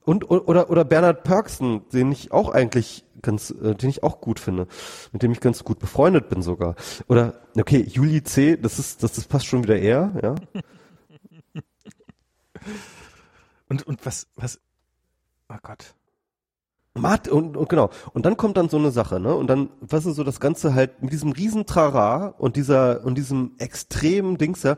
Und, 0.04 0.30
oder, 0.30 0.68
oder 0.68 0.84
Bernhard 0.84 1.22
Perksen, 1.22 1.88
den 1.90 2.12
ich 2.12 2.32
auch 2.32 2.50
eigentlich 2.50 3.04
ganz, 3.22 3.50
äh, 3.50 3.74
den 3.74 3.90
ich 3.90 4.02
auch 4.02 4.20
gut 4.20 4.40
finde, 4.40 4.66
mit 5.12 5.22
dem 5.22 5.32
ich 5.32 5.40
ganz 5.40 5.64
gut 5.64 5.78
befreundet 5.78 6.28
bin 6.28 6.42
sogar. 6.42 6.74
Oder, 7.08 7.40
okay, 7.56 7.84
Juli 7.88 8.22
C., 8.22 8.56
das 8.56 8.78
ist, 8.78 9.02
das, 9.02 9.12
das 9.12 9.24
passt 9.24 9.46
schon 9.46 9.62
wieder 9.62 9.78
eher, 9.78 10.12
ja. 10.22 10.34
Und, 13.68 13.86
und 13.86 14.04
was, 14.04 14.26
was, 14.36 14.60
oh 15.48 15.56
Gott. 15.62 15.94
Mart 16.94 17.26
und, 17.28 17.56
und 17.56 17.70
genau. 17.70 17.88
Und 18.12 18.26
dann 18.26 18.36
kommt 18.36 18.58
dann 18.58 18.68
so 18.68 18.76
eine 18.76 18.90
Sache, 18.90 19.18
ne? 19.18 19.34
Und 19.34 19.46
dann, 19.46 19.70
was 19.80 20.04
ist 20.04 20.16
so 20.16 20.24
das 20.24 20.40
Ganze 20.40 20.74
halt 20.74 21.02
mit 21.02 21.10
diesem 21.10 21.32
riesen 21.32 21.64
Trara 21.64 22.34
und 22.36 22.56
dieser, 22.56 23.02
und 23.02 23.16
diesem 23.16 23.52
extremen 23.56 24.36
Dings, 24.36 24.62
ja. 24.62 24.76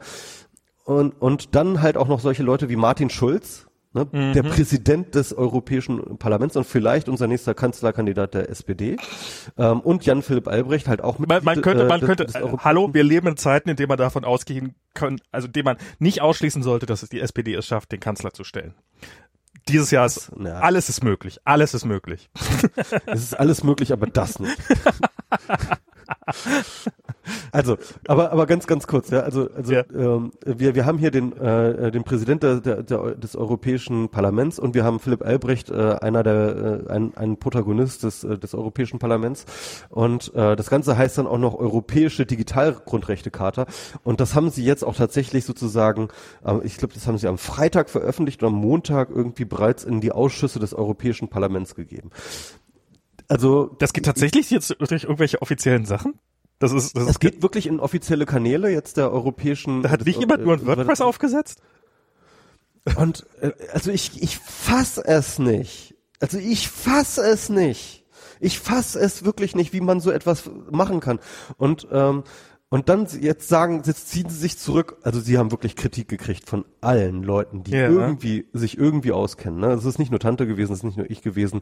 Und, 0.85 1.21
und 1.21 1.57
dann 1.57 1.83
halt 1.83 1.97
auch 1.97 2.07
noch 2.07 2.21
solche 2.21 2.45
Leute 2.45 2.69
wie 2.69 2.77
Martin 2.77 3.11
Schulz, 3.11 3.67
Ne, 3.95 4.09
mhm. 4.11 4.33
Der 4.33 4.43
Präsident 4.43 5.15
des 5.15 5.33
Europäischen 5.33 6.19
Parlaments 6.19 6.57
und 6.57 6.65
vielleicht 6.65 7.09
unser 7.09 7.29
nächster 7.29 7.55
Kanzlerkandidat 7.55 8.35
der 8.35 8.51
SPD 8.51 8.97
ähm, 9.57 9.81
und 9.81 10.05
Jan-Philipp 10.05 10.49
Albrecht 10.49 10.89
halt 10.89 11.01
auch 11.01 11.21
mit. 11.21 11.29
Man, 11.29 11.45
man 11.45 11.63
könnte, 11.63 11.85
man 11.85 12.03
äh, 12.03 12.05
könnte, 12.05 12.25
des, 12.25 12.33
des 12.33 12.43
äh, 12.43 12.57
hallo, 12.59 12.93
wir 12.93 13.05
leben 13.05 13.29
in 13.29 13.37
Zeiten, 13.37 13.69
in 13.69 13.77
denen 13.77 13.89
man 13.89 13.99
davon 13.99 14.25
ausgehen 14.25 14.75
kann, 14.95 15.21
also 15.31 15.47
in 15.47 15.53
denen 15.53 15.67
man 15.67 15.77
nicht 16.01 16.23
ausschließen 16.23 16.65
sollte, 16.65 16.87
dass 16.87 17.05
es 17.05 17.09
die 17.09 17.21
SPD 17.21 17.55
es 17.55 17.67
schafft, 17.67 17.93
den 17.93 18.01
Kanzler 18.01 18.33
zu 18.33 18.43
stellen. 18.43 18.75
Dieses 19.69 19.93
Jahr 19.93 20.07
ist 20.07 20.33
ja. 20.45 20.59
alles 20.59 20.89
ist 20.89 21.05
möglich, 21.05 21.39
alles 21.45 21.73
ist 21.73 21.85
möglich. 21.85 22.29
es 23.07 23.23
ist 23.23 23.39
alles 23.39 23.63
möglich, 23.63 23.93
aber 23.93 24.09
das 24.09 24.41
nicht. 24.41 24.57
Also, 27.53 27.79
aber 28.07 28.33
aber 28.33 28.47
ganz 28.47 28.67
ganz 28.67 28.87
kurz, 28.87 29.11
ja. 29.11 29.21
Also 29.21 29.49
also 29.57 29.73
ja. 29.73 29.85
Ähm, 29.95 30.33
wir 30.45 30.75
wir 30.75 30.85
haben 30.85 30.99
hier 30.99 31.11
den 31.11 31.37
äh, 31.37 31.91
den 31.91 32.05
Präsident 32.05 32.43
der, 32.43 32.61
der, 32.61 32.83
der, 32.83 33.15
des 33.15 33.37
Europäischen 33.37 34.09
Parlaments 34.09 34.59
und 34.59 34.75
wir 34.75 34.85
haben 34.85 35.01
Philipp 35.01 35.23
Albrecht, 35.23 35.71
äh, 35.71 35.97
einer 36.01 36.23
der 36.23 36.85
äh, 36.87 36.93
ein, 36.93 37.17
ein 37.17 37.37
Protagonist 37.39 38.03
des 38.03 38.25
äh, 38.25 38.39
des 38.39 38.55
Europäischen 38.55 38.99
Parlaments 38.99 39.47
und 39.89 40.35
äh, 40.35 40.57
das 40.57 40.69
Ganze 40.69 40.99
heißt 40.99 41.17
dann 41.19 41.27
auch 41.27 41.39
noch 41.39 41.55
Europäische 41.55 42.27
Digitalgrundrechtecharta 42.27 43.67
und 44.03 44.21
das 44.21 44.35
haben 44.35 44.51
sie 44.51 44.65
jetzt 44.65 44.85
auch 44.85 44.97
tatsächlich 44.97 45.45
sozusagen, 45.45 46.09
äh, 46.45 46.59
ich 46.65 46.77
glaube, 46.77 46.95
das 46.95 47.07
haben 47.07 47.19
sie 47.19 47.29
am 47.29 47.39
Freitag 47.39 47.89
veröffentlicht 47.89 48.43
und 48.43 48.49
am 48.49 48.55
Montag 48.55 49.11
irgendwie 49.11 49.45
bereits 49.45 49.85
in 49.85 50.01
die 50.01 50.13
Ausschüsse 50.13 50.59
des 50.59 50.75
Europäischen 50.75 51.29
Parlaments 51.29 51.75
gegeben. 51.75 52.11
Also 53.29 53.75
das 53.79 53.93
geht 53.93 54.05
tatsächlich 54.05 54.51
jetzt 54.51 54.75
durch 54.79 55.05
irgendwelche 55.05 55.41
offiziellen 55.43 55.87
Sachen? 55.87 56.19
Das 56.59 56.73
ist, 56.73 56.97
das, 56.97 57.07
das 57.07 57.21
geht 57.21 57.43
wirklich 57.43 57.67
in 57.67 57.81
offizielle 57.81 58.27
Kanäle 58.27 58.71
jetzt 58.71 58.97
der 58.97 59.13
europäischen. 59.13 59.83
Da 59.83 59.91
hat 59.91 60.05
nicht 60.05 60.21
jemand 60.21 60.45
nur 60.45 60.55
ein 60.55 60.67
WordPress 60.67 61.01
aufgesetzt? 61.01 61.61
Und 62.97 63.27
äh, 63.41 63.53
also 63.73 63.91
ich 63.91 64.23
ich 64.23 64.39
fass 64.39 64.99
es 64.99 65.39
nicht. 65.39 65.95
Also 66.21 66.39
ich 66.39 66.69
fass 66.69 67.19
es 67.19 67.49
nicht. 67.49 68.05
Ich 68.41 68.61
fass 68.61 68.95
es 68.95 69.25
wirklich 69.25 69.55
nicht, 69.55 69.73
wie 69.73 69.81
man 69.81 70.01
so 70.01 70.11
etwas 70.11 70.51
machen 70.71 71.01
kann. 71.01 71.19
Und 71.57 71.89
ähm, 71.91 72.25
und 72.71 72.89
dann 72.89 73.07
jetzt 73.21 73.49
sagen, 73.49 73.83
jetzt 73.87 74.09
ziehen 74.09 74.29
sie 74.29 74.39
sich 74.39 74.59
zurück. 74.59 74.97
Also 75.03 75.21
sie 75.21 75.39
haben 75.39 75.53
wirklich 75.53 75.77
Kritik 75.77 76.09
gekriegt 76.09 76.49
von 76.49 76.65
allen 76.81 77.23
Leuten, 77.23 77.63
die 77.63 77.71
ja. 77.71 77.89
irgendwie 77.89 78.49
sich 78.53 78.77
irgendwie 78.77 79.13
auskennen. 79.13 79.61
Ne? 79.61 79.69
Es 79.69 79.85
ist 79.85 79.99
nicht 79.99 80.11
nur 80.11 80.19
Tante 80.19 80.47
gewesen, 80.47 80.73
es 80.73 80.79
ist 80.79 80.85
nicht 80.85 80.97
nur 80.97 81.09
ich 81.09 81.23
gewesen 81.23 81.61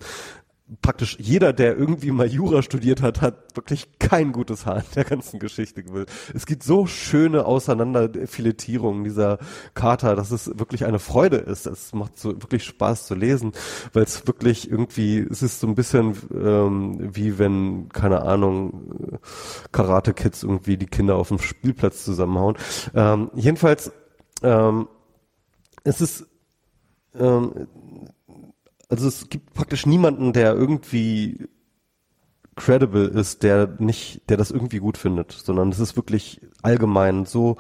praktisch 0.81 1.17
jeder, 1.21 1.53
der 1.53 1.77
irgendwie 1.77 2.11
mal 2.11 2.27
Jura 2.27 2.63
studiert 2.63 3.03
hat, 3.03 3.21
hat 3.21 3.57
wirklich 3.57 3.99
kein 3.99 4.33
gutes 4.33 4.65
Haar 4.65 4.79
in 4.79 4.85
der 4.95 5.05
ganzen 5.05 5.39
Geschichte 5.39 5.83
gewählt. 5.83 6.11
Es 6.35 6.47
gibt 6.47 6.63
so 6.63 6.87
schöne 6.87 7.45
Auseinanderfiletierungen 7.45 9.05
dieser 9.05 9.39
Charta, 9.75 10.15
dass 10.15 10.31
es 10.31 10.59
wirklich 10.59 10.85
eine 10.85 10.99
Freude 10.99 11.37
ist. 11.37 11.67
Es 11.67 11.93
macht 11.93 12.19
so 12.19 12.31
wirklich 12.31 12.65
Spaß 12.65 13.07
zu 13.07 13.15
lesen, 13.15 13.53
weil 13.93 14.05
es 14.05 14.27
wirklich 14.27 14.71
irgendwie, 14.71 15.19
es 15.19 15.43
ist 15.43 15.61
so 15.61 15.67
ein 15.67 15.75
bisschen 15.75 16.17
ähm, 16.33 17.15
wie 17.15 17.39
wenn, 17.39 17.89
keine 17.91 18.23
Ahnung, 18.23 19.19
Karate-Kids 19.73 20.43
irgendwie 20.45 20.77
die 20.77 20.87
Kinder 20.87 21.17
auf 21.17 21.29
dem 21.29 21.39
Spielplatz 21.39 22.05
zusammenhauen. 22.05 22.57
Ähm, 22.95 23.31
jedenfalls, 23.35 23.93
ähm, 24.43 24.89
es 25.85 26.01
ist 26.01 26.27
ähm, 27.19 27.67
also 28.93 29.09
es 29.09 29.31
gibt 29.31 29.55
praktisch 29.55 29.87
niemanden, 29.87 30.35
der 30.35 30.53
irgendwie 30.53 31.49
credible 32.57 33.09
ist, 33.09 33.43
der 33.43 33.67
nicht, 33.79 34.29
der 34.29 34.37
das 34.37 34.51
irgendwie 34.51 34.81
gut 34.81 34.99
findet, 34.99 35.33
sondern 35.33 35.71
es 35.71 35.79
ist 35.79 35.97
wirklich 35.97 36.43
allgemein 36.61 37.25
so, 37.25 37.57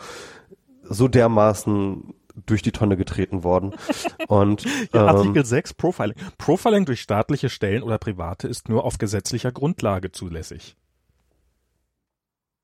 so 0.82 1.08
dermaßen 1.08 2.12
durch 2.44 2.60
die 2.60 2.72
Tonne 2.72 2.98
getreten 2.98 3.44
worden. 3.44 3.72
Und 4.28 4.64
ja, 4.92 5.06
Artikel 5.06 5.38
ähm, 5.38 5.44
6 5.44 5.72
Profiling. 5.72 6.16
Profiling 6.36 6.84
durch 6.84 7.00
staatliche 7.00 7.48
Stellen 7.48 7.82
oder 7.82 7.96
private 7.96 8.46
ist 8.46 8.68
nur 8.68 8.84
auf 8.84 8.98
gesetzlicher 8.98 9.52
Grundlage 9.52 10.12
zulässig. 10.12 10.76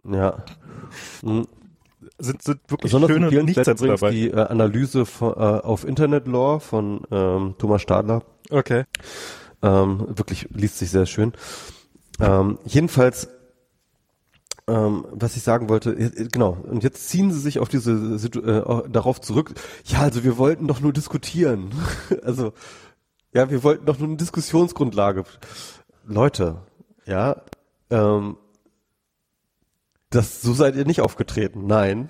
Ja. 0.05 0.45
Sind, 2.19 2.43
sind 2.43 2.61
wirklich 2.69 2.93
Besonders 2.93 3.11
schöne 3.11 3.45
Nichtsätze 3.45 3.87
dabei. 3.87 4.11
die 4.11 4.29
äh, 4.31 4.35
Analyse 4.35 5.07
von, 5.07 5.33
äh, 5.35 5.37
auf 5.37 5.87
Internet 5.87 6.27
Law 6.27 6.59
von 6.59 7.03
ähm, 7.11 7.55
Thomas 7.59 7.83
Stadler 7.83 8.23
Okay. 8.51 8.85
Ähm, 9.63 10.07
wirklich 10.09 10.49
liest 10.51 10.79
sich 10.79 10.91
sehr 10.91 11.07
schön. 11.07 11.33
Ähm, 12.21 12.59
jedenfalls, 12.65 13.29
ähm, 14.67 15.07
was 15.11 15.37
ich 15.37 15.43
sagen 15.43 15.69
wollte, 15.69 15.91
äh, 15.91 16.29
genau, 16.31 16.57
und 16.63 16.83
jetzt 16.83 17.09
ziehen 17.09 17.33
sie 17.33 17.41
sich 17.41 17.59
auf 17.59 17.69
diese 17.69 18.19
Situ 18.19 18.41
äh, 18.41 18.89
darauf 18.89 19.21
zurück. 19.21 19.55
Ja, 19.85 20.01
also 20.01 20.25
wir 20.25 20.39
wollten 20.39 20.67
doch 20.67 20.81
nur 20.81 20.93
diskutieren. 20.93 21.71
also, 22.23 22.53
ja, 23.33 23.51
wir 23.51 23.63
wollten 23.63 23.87
doch 23.87 23.99
nur 23.99 24.09
eine 24.09 24.17
Diskussionsgrundlage. 24.17 25.25
Leute, 26.07 26.63
ja, 27.05 27.43
ähm, 27.91 28.37
das, 30.11 30.41
so 30.41 30.55
seid 30.55 30.75
ihr 30.75 30.87
nicht 30.87 31.03
aufgetreten, 31.03 31.67
nein. 31.67 32.09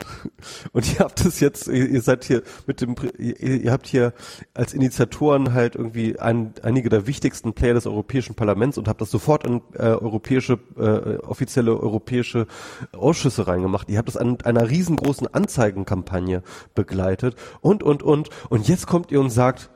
Und 0.72 0.92
ihr 0.92 1.00
habt 1.00 1.24
es 1.24 1.40
jetzt, 1.40 1.66
ihr 1.66 2.00
seid 2.00 2.24
hier 2.24 2.42
mit 2.66 2.80
dem, 2.80 2.94
ihr, 3.18 3.72
habt 3.72 3.88
hier 3.88 4.12
als 4.54 4.72
Initiatoren 4.72 5.52
halt 5.52 5.74
irgendwie 5.74 6.18
ein, 6.18 6.54
einige 6.62 6.90
der 6.90 7.08
wichtigsten 7.08 7.54
Player 7.54 7.74
des 7.74 7.88
Europäischen 7.88 8.36
Parlaments 8.36 8.78
und 8.78 8.86
habt 8.86 9.00
das 9.00 9.10
sofort 9.10 9.44
in 9.44 9.62
äh, 9.74 9.82
europäische, 9.82 10.60
äh, 10.76 11.16
offizielle 11.24 11.76
europäische 11.76 12.46
Ausschüsse 12.92 13.48
reingemacht. 13.48 13.88
Ihr 13.88 13.98
habt 13.98 14.08
das 14.08 14.16
an 14.16 14.40
einer 14.42 14.70
riesengroßen 14.70 15.34
Anzeigenkampagne 15.34 16.44
begleitet 16.76 17.34
und, 17.62 17.82
und, 17.82 18.04
und. 18.04 18.28
Und 18.48 18.68
jetzt 18.68 18.86
kommt 18.86 19.10
ihr 19.10 19.20
und 19.20 19.30
sagt, 19.30 19.70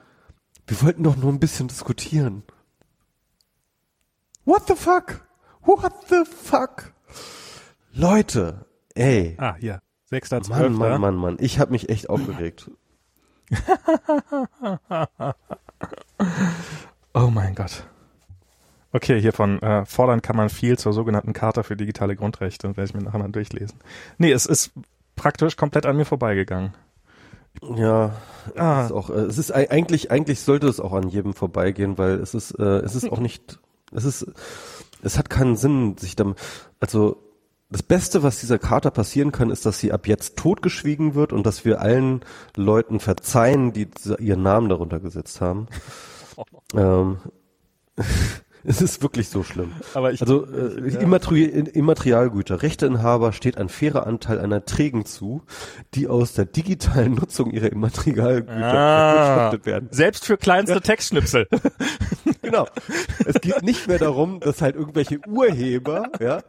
wir 0.69 0.81
wollten 0.83 1.03
doch 1.03 1.17
nur 1.17 1.33
ein 1.33 1.41
bisschen 1.41 1.67
diskutieren. 1.67 2.45
What 4.45 4.69
the 4.69 4.75
fuck? 4.75 5.27
What 5.63 5.93
the 6.09 6.23
fuck? 6.25 6.92
Leute, 7.95 8.67
ey. 8.95 9.37
Ah, 9.39 9.55
hier. 9.59 9.83
Sechster, 10.07 10.41
Mann, 10.49 10.73
Mann, 10.75 11.01
Mann, 11.01 11.15
Mann. 11.15 11.37
Ich 11.41 11.59
habe 11.59 11.73
mich 11.73 11.89
echt 11.89 12.09
aufgeregt. 12.09 12.71
oh 17.15 17.29
mein 17.29 17.55
Gott. 17.55 17.85
Okay, 18.93 19.21
hier 19.21 19.33
von 19.33 19.61
äh, 19.63 19.85
fordern 19.85 20.23
kann 20.23 20.37
man 20.37 20.49
viel 20.49 20.79
zur 20.79 20.93
sogenannten 20.93 21.33
Charta 21.33 21.63
für 21.63 21.77
digitale 21.77 22.17
Grundrechte. 22.17 22.69
Werde 22.69 22.85
ich 22.85 22.95
mir 22.95 23.03
nachher 23.03 23.19
mal 23.19 23.31
durchlesen. 23.31 23.79
Nee, 24.19 24.33
es 24.33 24.47
ist 24.47 24.73
praktisch 25.17 25.57
komplett 25.57 25.87
an 25.87 25.97
mir 25.97 26.05
vorbeigegangen. 26.07 26.75
Ja, 27.77 28.17
ah. 28.57 28.85
ist 28.87 28.93
auch, 28.93 29.11
äh, 29.11 29.25
es 29.25 29.37
ist 29.37 29.51
eigentlich, 29.53 30.11
eigentlich 30.11 30.41
sollte 30.41 30.69
es 30.69 30.81
auch 30.81 30.95
an 30.95 31.09
jedem 31.09 31.35
vorbeigehen, 31.35 31.99
weil 31.99 32.13
es 32.15 32.33
ist, 32.35 32.53
äh, 32.53 32.79
es 32.81 32.95
ist 32.95 33.11
auch 33.13 33.21
nicht, 33.21 33.59
es 33.93 34.05
ist, 34.05 34.27
es 35.03 35.19
hat 35.19 35.29
keinen 35.29 35.57
Sinn, 35.57 35.99
sich 35.99 36.17
damit, 36.17 36.39
also 36.81 37.32
das 37.73 37.83
Beste, 37.83 38.23
was 38.23 38.41
dieser 38.41 38.59
Charta 38.59 38.91
passieren 38.91 39.33
kann, 39.33 39.51
ist, 39.51 39.65
dass 39.65 39.79
sie 39.79 39.93
ab 39.93 40.07
jetzt 40.07 40.37
totgeschwiegen 40.37 41.15
wird 41.15 41.33
und 41.33 41.47
dass 41.47 41.65
wir 41.65 41.81
allen 41.81 42.21
Leuten 42.55 43.01
verzeihen, 43.01 43.73
die 43.73 43.89
ihren 44.19 44.43
Namen 44.43 44.69
darunter 44.69 45.01
gesetzt 45.01 45.41
haben. 45.41 45.67
ähm, 46.77 47.19
es 48.65 48.83
ist 48.83 49.03
wirklich 49.03 49.29
so 49.31 49.43
schlimm. 49.43 49.73
Aber 49.95 50.13
ich, 50.13 50.21
also 50.21 50.47
äh, 50.47 50.91
ja. 50.91 51.01
Immateri 51.01 51.45
Immaterialgüter, 51.45 52.63
Rechteinhaber 52.63 53.33
steht 53.33 53.57
ein 53.57 53.71
fairer 53.71 54.07
Anteil 54.07 54.39
einer 54.39 54.65
Trägen 54.65 55.07
zu, 55.07 55.43
die 55.95 56.09
aus 56.09 56.35
der 56.35 56.45
digitalen 56.45 57.15
Nutzung 57.15 57.51
ihrer 57.51 57.73
Immaterialgüter 57.73 58.75
ah, 58.75 59.53
werden. 59.65 59.89
Selbst 59.91 60.27
für 60.27 60.37
kleinste. 60.37 60.81
Textschnipsel. 60.83 61.49
Genau. 62.53 62.67
Es 63.27 63.41
geht 63.41 63.63
nicht 63.63 63.89
mehr 63.89 63.99
darum, 63.99 64.41
dass 64.41 64.63
halt 64.63 64.77
irgendwelche 64.77 65.21
Urheber 65.27 66.11
ja, 66.21 66.43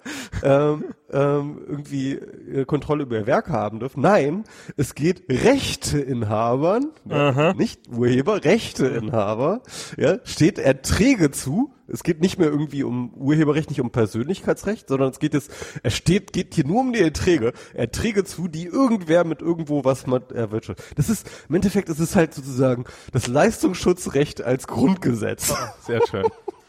ähm, 0.43 0.85
ähm, 1.11 1.61
irgendwie 1.67 2.13
äh, 2.13 2.65
Kontrolle 2.65 3.03
über 3.03 3.17
ihr 3.17 3.27
Werk 3.27 3.49
haben 3.49 3.79
dürfen. 3.79 4.01
Nein, 4.01 4.43
es 4.77 4.95
geht 4.95 5.23
Rechteinhabern, 5.29 6.91
ja, 7.05 7.53
nicht 7.53 7.87
Urheber, 7.89 8.43
Rechteinhaber, 8.43 9.61
ja, 9.97 10.17
steht 10.23 10.59
Erträge 10.59 11.31
zu, 11.31 11.73
es 11.87 12.03
geht 12.03 12.21
nicht 12.21 12.37
mehr 12.37 12.49
irgendwie 12.49 12.83
um 12.83 13.13
Urheberrecht, 13.13 13.69
nicht 13.69 13.81
um 13.81 13.91
Persönlichkeitsrecht, 13.91 14.87
sondern 14.87 15.09
es 15.09 15.19
geht 15.19 15.33
jetzt, 15.33 15.51
es 15.83 15.95
steht, 15.95 16.33
geht 16.33 16.53
hier 16.53 16.65
nur 16.65 16.79
um 16.79 16.93
die 16.93 17.01
Erträge, 17.01 17.53
Erträge 17.73 18.23
zu, 18.23 18.47
die 18.47 18.65
irgendwer 18.65 19.25
mit 19.25 19.41
irgendwo 19.41 19.83
was 19.83 20.07
man 20.07 20.23
erwirtschaftet. 20.29 20.85
Das 20.95 21.09
ist, 21.09 21.29
im 21.49 21.55
Endeffekt 21.55 21.89
ist 21.89 21.99
es 21.99 22.15
halt 22.15 22.33
sozusagen 22.33 22.85
das 23.11 23.27
Leistungsschutzrecht 23.27 24.41
als 24.41 24.67
Grundgesetz. 24.67 25.53
Sehr 25.85 26.01
schön. 26.07 26.25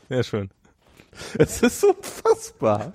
Sehr 0.08 0.22
schön. 0.22 0.50
Es 1.38 1.62
ist 1.62 1.84
unfassbar. 1.84 2.92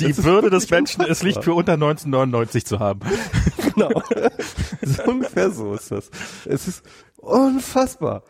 Die 0.00 0.16
Würde 0.24 0.50
des 0.50 0.68
Menschen 0.70 1.02
unfassbar. 1.02 1.10
ist 1.12 1.22
nicht 1.22 1.44
für 1.44 1.54
unter 1.54 1.74
1999 1.74 2.66
zu 2.66 2.80
haben. 2.80 3.00
Genau. 3.74 4.02
so 4.82 5.04
ungefähr 5.04 5.50
so 5.50 5.74
ist 5.74 5.92
das. 5.92 6.10
Es 6.44 6.66
ist 6.66 6.82
unfassbar. 7.16 8.24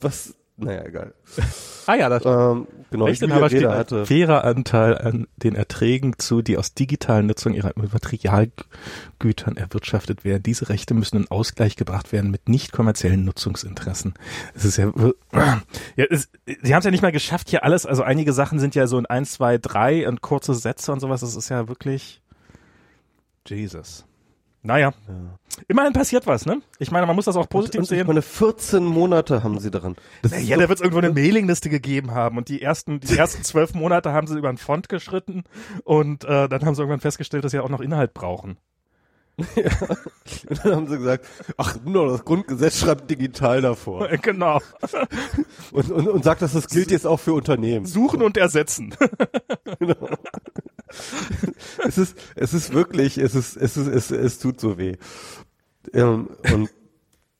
Was, 0.00 0.34
naja, 0.60 0.84
egal. 0.84 1.14
Ah 1.86 1.94
ja, 1.94 2.08
das 2.08 2.24
ähm, 2.26 2.66
genau. 2.90 3.04
Rechteinhaber 3.04 3.48
steht 3.48 3.64
ein 3.64 3.78
hatte. 3.78 4.04
fairer 4.04 4.42
Anteil 4.42 4.98
an 4.98 5.28
den 5.36 5.54
Erträgen 5.54 6.18
zu, 6.18 6.42
die 6.42 6.58
aus 6.58 6.74
digitalen 6.74 7.26
Nutzung 7.26 7.54
ihrer 7.54 7.72
Materialgütern 7.76 9.56
erwirtschaftet 9.56 10.24
werden. 10.24 10.42
Diese 10.42 10.68
Rechte 10.68 10.94
müssen 10.94 11.16
in 11.16 11.30
Ausgleich 11.30 11.76
gebracht 11.76 12.12
werden 12.12 12.32
mit 12.32 12.48
nicht 12.48 12.72
kommerziellen 12.72 13.24
Nutzungsinteressen. 13.24 14.14
Es 14.54 14.64
ist 14.64 14.78
ja, 14.78 14.92
ja 15.96 16.04
es, 16.10 16.28
sie 16.44 16.74
haben 16.74 16.80
es 16.80 16.84
ja 16.84 16.90
nicht 16.90 17.02
mal 17.02 17.12
geschafft, 17.12 17.50
hier 17.50 17.62
alles, 17.62 17.86
also 17.86 18.02
einige 18.02 18.32
Sachen 18.32 18.58
sind 18.58 18.74
ja 18.74 18.88
so 18.88 18.98
in 18.98 19.06
eins, 19.06 19.32
zwei, 19.32 19.58
drei 19.58 20.08
und 20.08 20.22
kurze 20.22 20.54
Sätze 20.54 20.92
und 20.92 20.98
sowas. 20.98 21.20
Das 21.20 21.36
ist 21.36 21.48
ja 21.50 21.68
wirklich 21.68 22.20
Jesus. 23.46 24.07
Naja. 24.68 24.92
Ja. 25.08 25.14
Immerhin 25.66 25.94
passiert 25.94 26.26
was, 26.26 26.44
ne? 26.44 26.60
Ich 26.78 26.90
meine, 26.90 27.06
man 27.06 27.16
muss 27.16 27.24
das 27.24 27.36
auch 27.36 27.48
positiv 27.48 27.78
und, 27.78 27.84
und 27.84 27.88
sehen. 27.88 28.00
Ich 28.02 28.06
meine, 28.06 28.20
14 28.20 28.84
Monate 28.84 29.42
haben 29.42 29.58
sie 29.58 29.70
daran. 29.70 29.96
Das 30.20 30.32
naja, 30.32 30.56
so 30.56 30.60
da 30.60 30.68
wird 30.68 30.78
es 30.78 30.82
irgendwo 30.82 30.98
eine 30.98 31.10
Mailingliste 31.14 31.70
gegeben 31.70 32.10
haben 32.10 32.36
und 32.36 32.50
die 32.50 32.60
ersten, 32.60 33.00
die 33.00 33.16
ersten 33.16 33.42
zwölf 33.44 33.72
Monate 33.72 34.12
haben 34.12 34.26
sie 34.26 34.36
über 34.36 34.50
einen 34.50 34.58
Font 34.58 34.90
geschritten 34.90 35.44
und 35.84 36.24
äh, 36.24 36.50
dann 36.50 36.66
haben 36.66 36.74
sie 36.74 36.82
irgendwann 36.82 37.00
festgestellt, 37.00 37.44
dass 37.44 37.52
sie 37.52 37.60
auch 37.60 37.70
noch 37.70 37.80
Inhalt 37.80 38.12
brauchen. 38.12 38.58
Ja. 39.56 39.70
Und 40.50 40.64
dann 40.64 40.76
haben 40.76 40.86
sie 40.86 40.98
gesagt, 40.98 41.26
ach, 41.56 41.76
nur 41.86 42.08
das 42.08 42.26
Grundgesetz 42.26 42.80
schreibt 42.80 43.10
digital 43.10 43.62
davor. 43.62 44.06
Genau. 44.20 44.60
Und, 45.72 45.90
und, 45.90 46.08
und 46.08 46.24
sagt, 46.24 46.42
dass 46.42 46.52
das 46.52 46.68
gilt 46.68 46.90
jetzt 46.90 47.06
auch 47.06 47.20
für 47.20 47.32
Unternehmen. 47.32 47.86
Suchen 47.86 48.20
und 48.20 48.36
ersetzen. 48.36 48.94
Genau. 49.78 50.10
Es 51.86 51.98
ist, 51.98 52.16
es 52.34 52.54
ist 52.54 52.72
wirklich, 52.72 53.18
es 53.18 53.34
ist, 53.34 53.56
es 53.56 53.76
ist, 53.76 53.86
es, 53.86 54.10
es 54.10 54.38
tut 54.38 54.60
so 54.60 54.78
weh. 54.78 54.96
Ähm, 55.92 56.30
und 56.52 56.70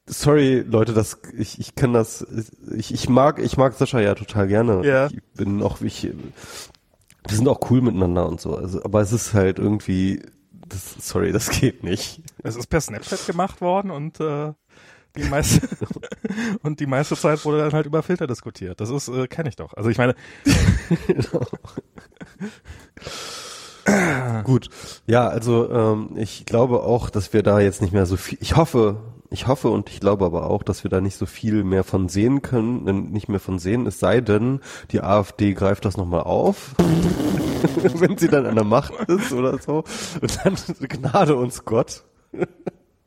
sorry, 0.07 0.61
Leute, 0.61 0.93
das, 0.93 1.19
ich, 1.37 1.59
ich 1.59 1.75
kann 1.75 1.93
das, 1.93 2.27
ich, 2.75 2.93
ich 2.93 3.09
mag, 3.09 3.39
ich 3.39 3.57
mag 3.57 3.75
Sascha 3.75 4.01
ja 4.01 4.15
total 4.15 4.49
gerne. 4.49 4.87
Ja. 4.87 5.07
Ich 5.07 5.23
bin 5.35 5.63
auch, 5.63 5.81
ich, 5.81 6.05
wir 6.05 7.37
sind 7.37 7.49
auch 7.49 7.71
cool 7.71 7.83
miteinander 7.83 8.27
und 8.27 8.41
so. 8.41 8.57
Also, 8.57 8.83
aber 8.85 9.01
es 9.01 9.13
ist 9.13 9.35
halt 9.35 9.59
irgendwie, 9.59 10.23
das, 10.53 10.97
sorry, 11.01 11.33
das 11.33 11.51
geht 11.51 11.83
nicht. 11.83 12.23
Es 12.43 12.57
ist 12.57 12.69
per 12.69 12.81
Snapchat 12.81 13.27
gemacht 13.27 13.61
worden 13.61 13.91
und 13.91 14.21
äh, 14.21 14.53
die 15.17 15.25
meiste 15.25 15.67
und 16.63 16.81
die 16.81 16.87
meiste 16.87 17.17
Zeit 17.17 17.45
wurde 17.45 17.59
dann 17.59 17.73
halt 17.73 17.87
über 17.87 18.03
Filter 18.03 18.27
diskutiert. 18.27 18.81
Das 18.81 18.91
ist 18.91 19.09
äh, 19.09 19.27
kenne 19.27 19.49
ich 19.49 19.57
doch. 19.57 19.75
Also 19.75 19.91
ich 19.91 19.99
meine. 19.99 20.15
Gut, 24.45 24.69
ja, 25.07 25.29
also 25.29 25.71
ähm, 25.71 26.11
ich 26.17 26.47
glaube 26.47 26.83
auch, 26.83 27.11
dass 27.11 27.33
wir 27.33 27.43
da 27.43 27.61
jetzt 27.61 27.83
nicht 27.83 27.93
mehr 27.93 28.07
so 28.07 28.17
viel. 28.17 28.39
Ich 28.41 28.57
hoffe, 28.57 28.97
ich 29.31 29.47
hoffe 29.47 29.69
und 29.69 29.91
ich 29.91 30.01
glaube 30.01 30.25
aber 30.25 30.49
auch, 30.49 30.63
dass 30.63 30.85
wir 30.85 30.91
da 30.91 31.01
nicht 31.01 31.17
so 31.17 31.27
viel 31.27 31.65
mehr 31.65 31.85
von 31.85 32.09
sehen 32.09 32.43
können, 32.43 33.11
nicht 33.13 33.29
mehr 33.29 33.41
von 33.41 33.59
sehen. 33.59 33.87
Es 33.87 33.99
sei 33.99 34.21
denn, 34.21 34.61
die 34.91 35.03
AfD 35.03 35.53
greift 35.53 35.85
das 35.85 35.97
nochmal 35.97 36.23
auf. 36.23 36.75
wenn 37.95 38.17
sie 38.17 38.29
dann 38.29 38.47
an 38.47 38.55
der 38.55 38.65
Macht 38.65 38.95
ist 39.09 39.33
oder 39.33 39.59
so. 39.59 39.85
Und 40.21 40.39
dann 40.45 40.57
Gnade 40.81 41.37
uns 41.37 41.65
Gott. 41.65 42.05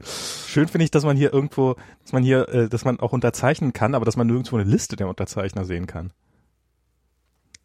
Schön 0.04 0.68
finde 0.68 0.84
ich, 0.84 0.92
dass 0.92 1.06
man 1.06 1.16
hier 1.16 1.34
irgendwo, 1.34 1.76
dass 2.04 2.12
man 2.12 2.24
hier, 2.24 2.50
äh, 2.50 2.70
dass 2.70 2.86
man 2.86 3.00
auch 3.00 3.14
unterzeichnen 3.14 3.74
kann, 3.74 3.96
aber 3.96 4.06
dass 4.06 4.18
man 4.18 4.28
nirgendwo 4.28 4.58
eine 4.58 4.70
Liste 4.70 4.96
der 4.96 5.08
Unterzeichner 5.08 5.66
sehen 5.66 5.88
kann. 5.88 6.12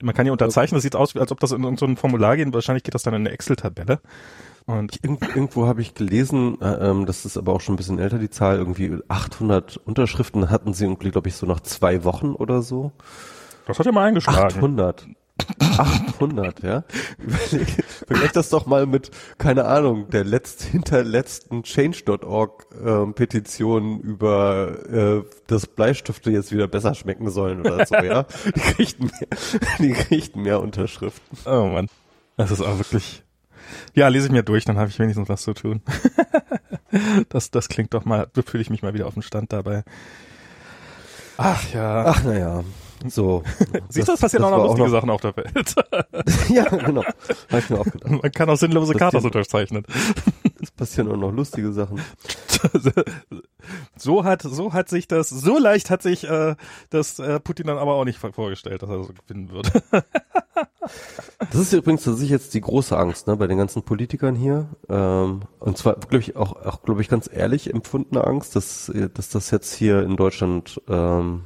Man 0.03 0.15
kann 0.15 0.27
hier 0.27 0.33
unterzeichnen, 0.33 0.77
das 0.77 0.83
sieht 0.83 0.97
aus, 0.97 1.17
als 1.17 1.33
ob 1.33 1.41
das 1.41 1.53
in 1.53 1.63
irgendein 1.63 1.97
so 1.97 2.01
Formular 2.01 2.37
geht. 2.37 2.53
Wahrscheinlich 2.53 2.85
geht 2.85 2.95
das 2.95 3.03
dann 3.03 3.15
in 3.15 3.23
eine 3.23 3.31
Excel-Tabelle. 3.31 4.01
Und 4.67 4.99
irgendwo, 5.03 5.27
irgendwo 5.27 5.67
habe 5.67 5.81
ich 5.81 5.95
gelesen, 5.95 6.61
äh, 6.61 6.91
ähm, 6.91 7.07
das 7.07 7.25
ist 7.25 7.39
aber 7.39 7.53
auch 7.53 7.61
schon 7.61 7.75
ein 7.75 7.77
bisschen 7.77 8.01
älter, 8.01 8.19
die 8.19 8.31
Zahl, 8.31 8.57
irgendwie 8.57 8.99
800 9.07 9.77
Unterschriften 9.77 10.51
hatten 10.51 10.75
sie 10.75 10.85
irgendwie, 10.85 11.11
glaube 11.11 11.29
ich, 11.29 11.37
so 11.37 11.47
nach 11.47 11.61
zwei 11.61 12.03
Wochen 12.03 12.33
oder 12.33 12.63
so. 12.63 12.91
Das 13.67 13.79
hat 13.79 13.87
ja 13.87 13.93
mal 13.93 14.05
eingeschlagen. 14.05 14.57
800. 14.57 15.07
800, 15.61 16.63
ja. 16.63 16.85
Überleg, 17.19 17.85
vergleich 18.07 18.33
das 18.33 18.49
doch 18.49 18.67
mal 18.67 18.87
mit, 18.87 19.11
keine 19.39 19.67
Ahnung, 19.67 20.09
der 20.11 20.25
letzt, 20.25 20.63
hinterletzten 20.63 21.63
Change.org 21.63 22.67
ähm, 22.85 23.15
Petition 23.15 24.01
über, 24.01 24.79
äh, 24.91 25.23
dass 25.47 25.67
Bleistifte 25.67 26.31
jetzt 26.31 26.53
wieder 26.53 26.69
besser 26.69 26.95
schmecken 26.95 27.31
sollen 27.31 27.61
oder 27.61 27.85
so, 27.87 27.95
ja. 27.97 28.27
Die 28.47 28.61
kriegten 28.61 29.07
mehr, 29.07 29.29
die 29.79 29.93
kriegten 29.93 30.43
mehr 30.43 30.61
Unterschriften. 30.61 31.39
Oh 31.45 31.67
Mann. 31.67 31.89
Das 32.37 32.51
ist 32.51 32.61
auch 32.61 32.79
wirklich, 32.79 33.23
ja, 33.95 34.09
lese 34.09 34.27
ich 34.27 34.33
mir 34.33 34.43
durch, 34.43 34.65
dann 34.65 34.79
habe 34.79 34.91
ich 34.91 34.99
wenigstens 34.99 35.29
was 35.29 35.43
zu 35.43 35.55
tun. 35.55 35.83
das, 37.29 37.51
das 37.51 37.69
klingt 37.69 37.95
doch 37.95 38.05
mal, 38.05 38.29
fühle 38.47 38.63
ich 38.63 38.71
mich 38.71 38.83
mal 38.83 38.95
wieder 38.95 39.07
auf 39.07 39.15
den 39.15 39.23
Stand 39.23 39.53
dabei. 39.53 39.85
Ach 41.37 41.63
ja. 41.73 42.05
Ach 42.07 42.25
naja. 42.25 42.65
So. 43.09 43.43
Siehst 43.89 44.09
du, 44.09 44.13
das 44.13 44.21
passieren 44.21 44.43
das 44.43 44.53
auch 44.53 44.57
noch 44.57 44.65
lustige 44.65 44.85
auch 44.85 44.89
noch 44.89 44.95
Sachen 44.95 45.11
auf 45.11 45.21
der 45.21 45.37
Welt. 45.37 45.75
ja, 46.49 46.65
genau. 46.65 47.05
Habe 47.05 47.59
ich 47.59 47.71
mir 47.71 47.81
auch 47.81 47.85
gedacht. 47.85 48.11
Man 48.11 48.33
kann 48.33 48.51
auch 48.51 48.57
sinnlose 48.57 48.95
Katas 48.95 49.25
unterzeichnen. 49.25 49.85
Es 50.63 50.71
passieren 50.71 51.11
auch 51.11 51.17
noch 51.17 51.33
lustige 51.33 51.73
Sachen. 51.73 52.01
so 53.97 54.25
hat, 54.25 54.43
so 54.43 54.73
hat 54.73 54.89
sich 54.89 55.09
das, 55.09 55.29
so 55.29 55.59
leicht 55.59 55.91
hat 55.91 56.03
sich 56.03 56.29
äh, 56.29 56.57
das 56.91 57.19
äh, 57.19 57.41
Putin 57.41 57.67
dann 57.67 57.79
aber 57.79 57.95
auch 57.95 58.05
nicht 58.05 58.19
vorgestellt, 58.19 58.83
dass 58.83 58.91
er 58.91 59.05
so 59.05 59.13
gewinnen 59.27 59.51
würde. 59.51 59.71
das 61.39 61.61
ist 61.61 61.73
übrigens 61.73 62.05
tatsächlich 62.05 62.31
jetzt 62.31 62.55
die 62.55 62.61
große 62.61 62.97
Angst, 62.97 63.27
ne, 63.27 63.37
bei 63.37 63.47
den 63.47 63.59
ganzen 63.59 63.83
Politikern 63.83 64.35
hier. 64.35 64.69
Ähm, 64.89 65.43
und 65.61 65.79
zwar, 65.79 65.95
glaube 65.97 66.19
ich, 66.19 66.37
auch, 66.37 66.57
auch 66.65 66.83
glaube 66.83 67.03
ich, 67.03 67.09
ganz 67.09 67.29
ehrlich 67.33 67.73
empfundene 67.73 68.25
Angst, 68.25 68.57
dass, 68.57 68.93
dass 69.15 69.29
das 69.29 69.51
jetzt 69.51 69.75
hier 69.75 70.03
in 70.03 70.17
Deutschland 70.17 70.81
ähm, 70.89 71.43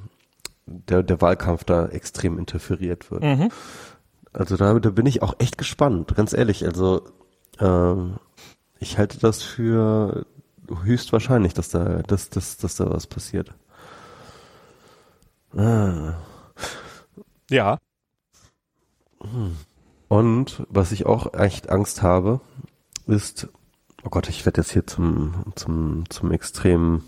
der, 0.70 1.02
der 1.02 1.20
Wahlkampf 1.20 1.64
da 1.64 1.86
extrem 1.86 2.38
interferiert 2.38 3.10
wird. 3.10 3.22
Mhm. 3.22 3.50
Also 4.32 4.56
da, 4.56 4.78
da 4.78 4.90
bin 4.90 5.06
ich 5.06 5.22
auch 5.22 5.34
echt 5.38 5.58
gespannt, 5.58 6.14
ganz 6.14 6.32
ehrlich. 6.32 6.64
Also 6.64 7.02
ähm, 7.58 8.18
ich 8.78 8.96
halte 8.96 9.18
das 9.18 9.42
für 9.42 10.24
höchstwahrscheinlich, 10.84 11.52
dass 11.52 11.68
da, 11.68 12.02
dass, 12.02 12.30
dass, 12.30 12.56
dass 12.56 12.76
da 12.76 12.88
was 12.90 13.06
passiert. 13.06 13.52
Ah. 15.56 16.14
Ja. 17.50 17.78
Hm. 19.20 19.56
Und 20.08 20.64
was 20.68 20.92
ich 20.92 21.06
auch 21.06 21.34
echt 21.34 21.70
Angst 21.70 22.02
habe, 22.02 22.40
ist, 23.06 23.48
oh 24.04 24.10
Gott, 24.10 24.28
ich 24.28 24.46
werde 24.46 24.60
jetzt 24.60 24.72
hier 24.72 24.86
zum, 24.86 25.52
zum, 25.56 26.08
zum 26.08 26.30
Extrem, 26.32 27.02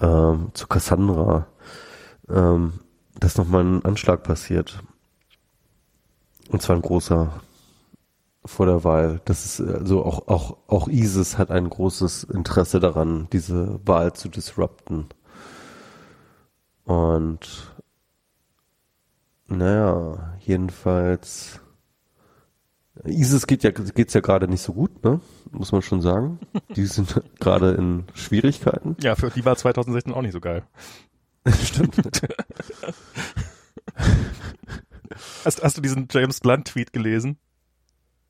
ähm, 0.00 0.50
zu 0.54 0.66
Cassandra 0.66 1.46
ähm, 2.30 2.74
dass 3.18 3.38
nochmal 3.38 3.64
ein 3.64 3.84
Anschlag 3.84 4.22
passiert. 4.22 4.80
Und 6.48 6.62
zwar 6.62 6.76
ein 6.76 6.82
großer 6.82 7.40
vor 8.44 8.66
der 8.66 8.84
Wahl. 8.84 9.20
Das 9.24 9.44
ist 9.44 9.60
also 9.60 10.04
auch, 10.04 10.28
auch, 10.28 10.56
auch 10.68 10.88
ISIS 10.88 11.38
hat 11.38 11.50
ein 11.50 11.68
großes 11.68 12.24
Interesse 12.24 12.80
daran, 12.80 13.28
diese 13.32 13.80
Wahl 13.84 14.12
zu 14.12 14.28
disrupten. 14.28 15.06
Und 16.84 17.74
naja, 19.48 20.34
jedenfalls 20.40 21.60
ISIS 23.04 23.46
geht 23.46 23.62
ja 23.62 23.70
geht's 23.70 24.14
ja 24.14 24.20
gerade 24.20 24.48
nicht 24.48 24.62
so 24.62 24.72
gut, 24.72 25.04
ne? 25.04 25.20
Muss 25.50 25.72
man 25.72 25.82
schon 25.82 26.00
sagen. 26.00 26.38
Die 26.74 26.86
sind 26.86 27.22
gerade 27.40 27.72
in 27.72 28.04
Schwierigkeiten. 28.14 28.96
Ja, 29.00 29.14
für 29.14 29.30
die 29.30 29.44
war 29.44 29.56
2016 29.56 30.14
auch 30.14 30.22
nicht 30.22 30.32
so 30.32 30.40
geil. 30.40 30.62
Stimmt. 31.64 31.96
hast, 35.44 35.62
hast 35.62 35.76
du 35.76 35.80
diesen 35.80 36.08
James 36.10 36.40
Blunt 36.40 36.68
Tweet 36.68 36.92
gelesen? 36.92 37.38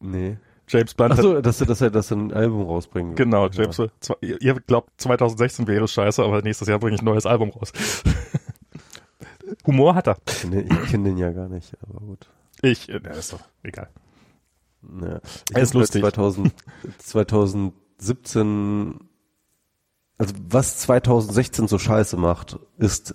Nee. 0.01 0.39
James 0.69 0.95
Blunt. 0.95 1.13
Ach 1.13 1.19
so, 1.19 1.41
dass 1.41 1.61
er, 1.61 1.67
dass 1.67 1.81
er, 1.81 1.91
dass 1.91 2.11
er 2.11 2.17
ein 2.17 2.33
Album 2.33 2.63
rausbringen 2.63 3.13
will. 3.13 3.25
Genau, 3.25 3.49
James, 3.49 3.79
ja. 3.79 3.89
ihr 4.21 4.55
glaubt 4.55 4.91
2016 4.99 5.67
wäre 5.67 5.87
scheiße, 5.87 6.23
aber 6.23 6.43
nächstes 6.43 6.69
Jahr 6.69 6.79
bringe 6.79 6.97
ich 6.97 7.03
ein 7.03 7.07
neues 7.07 7.27
Album 7.27 7.51
raus. 7.51 7.73
Humor 9.67 9.95
hat 9.95 10.09
er. 10.09 10.17
Ich 10.29 10.41
kenne, 10.41 10.63
ich 10.63 10.91
kenne 10.91 11.05
den 11.05 11.19
ja 11.19 11.31
gar 11.31 11.49
nicht, 11.49 11.73
aber 11.83 12.01
gut. 12.01 12.29
Ich, 12.63 12.89
äh, 12.89 13.01
ist 13.17 13.33
doch 13.33 13.41
egal. 13.63 13.89
Ja, 15.03 15.21
er 15.53 15.63
ist 15.63 15.75
lustig. 15.75 16.03
2000, 16.03 16.53
2017 16.99 19.01
also 20.19 20.35
was 20.49 20.79
2016 20.79 21.69
so 21.69 21.79
scheiße 21.79 22.17
macht, 22.17 22.59
ist, 22.79 23.15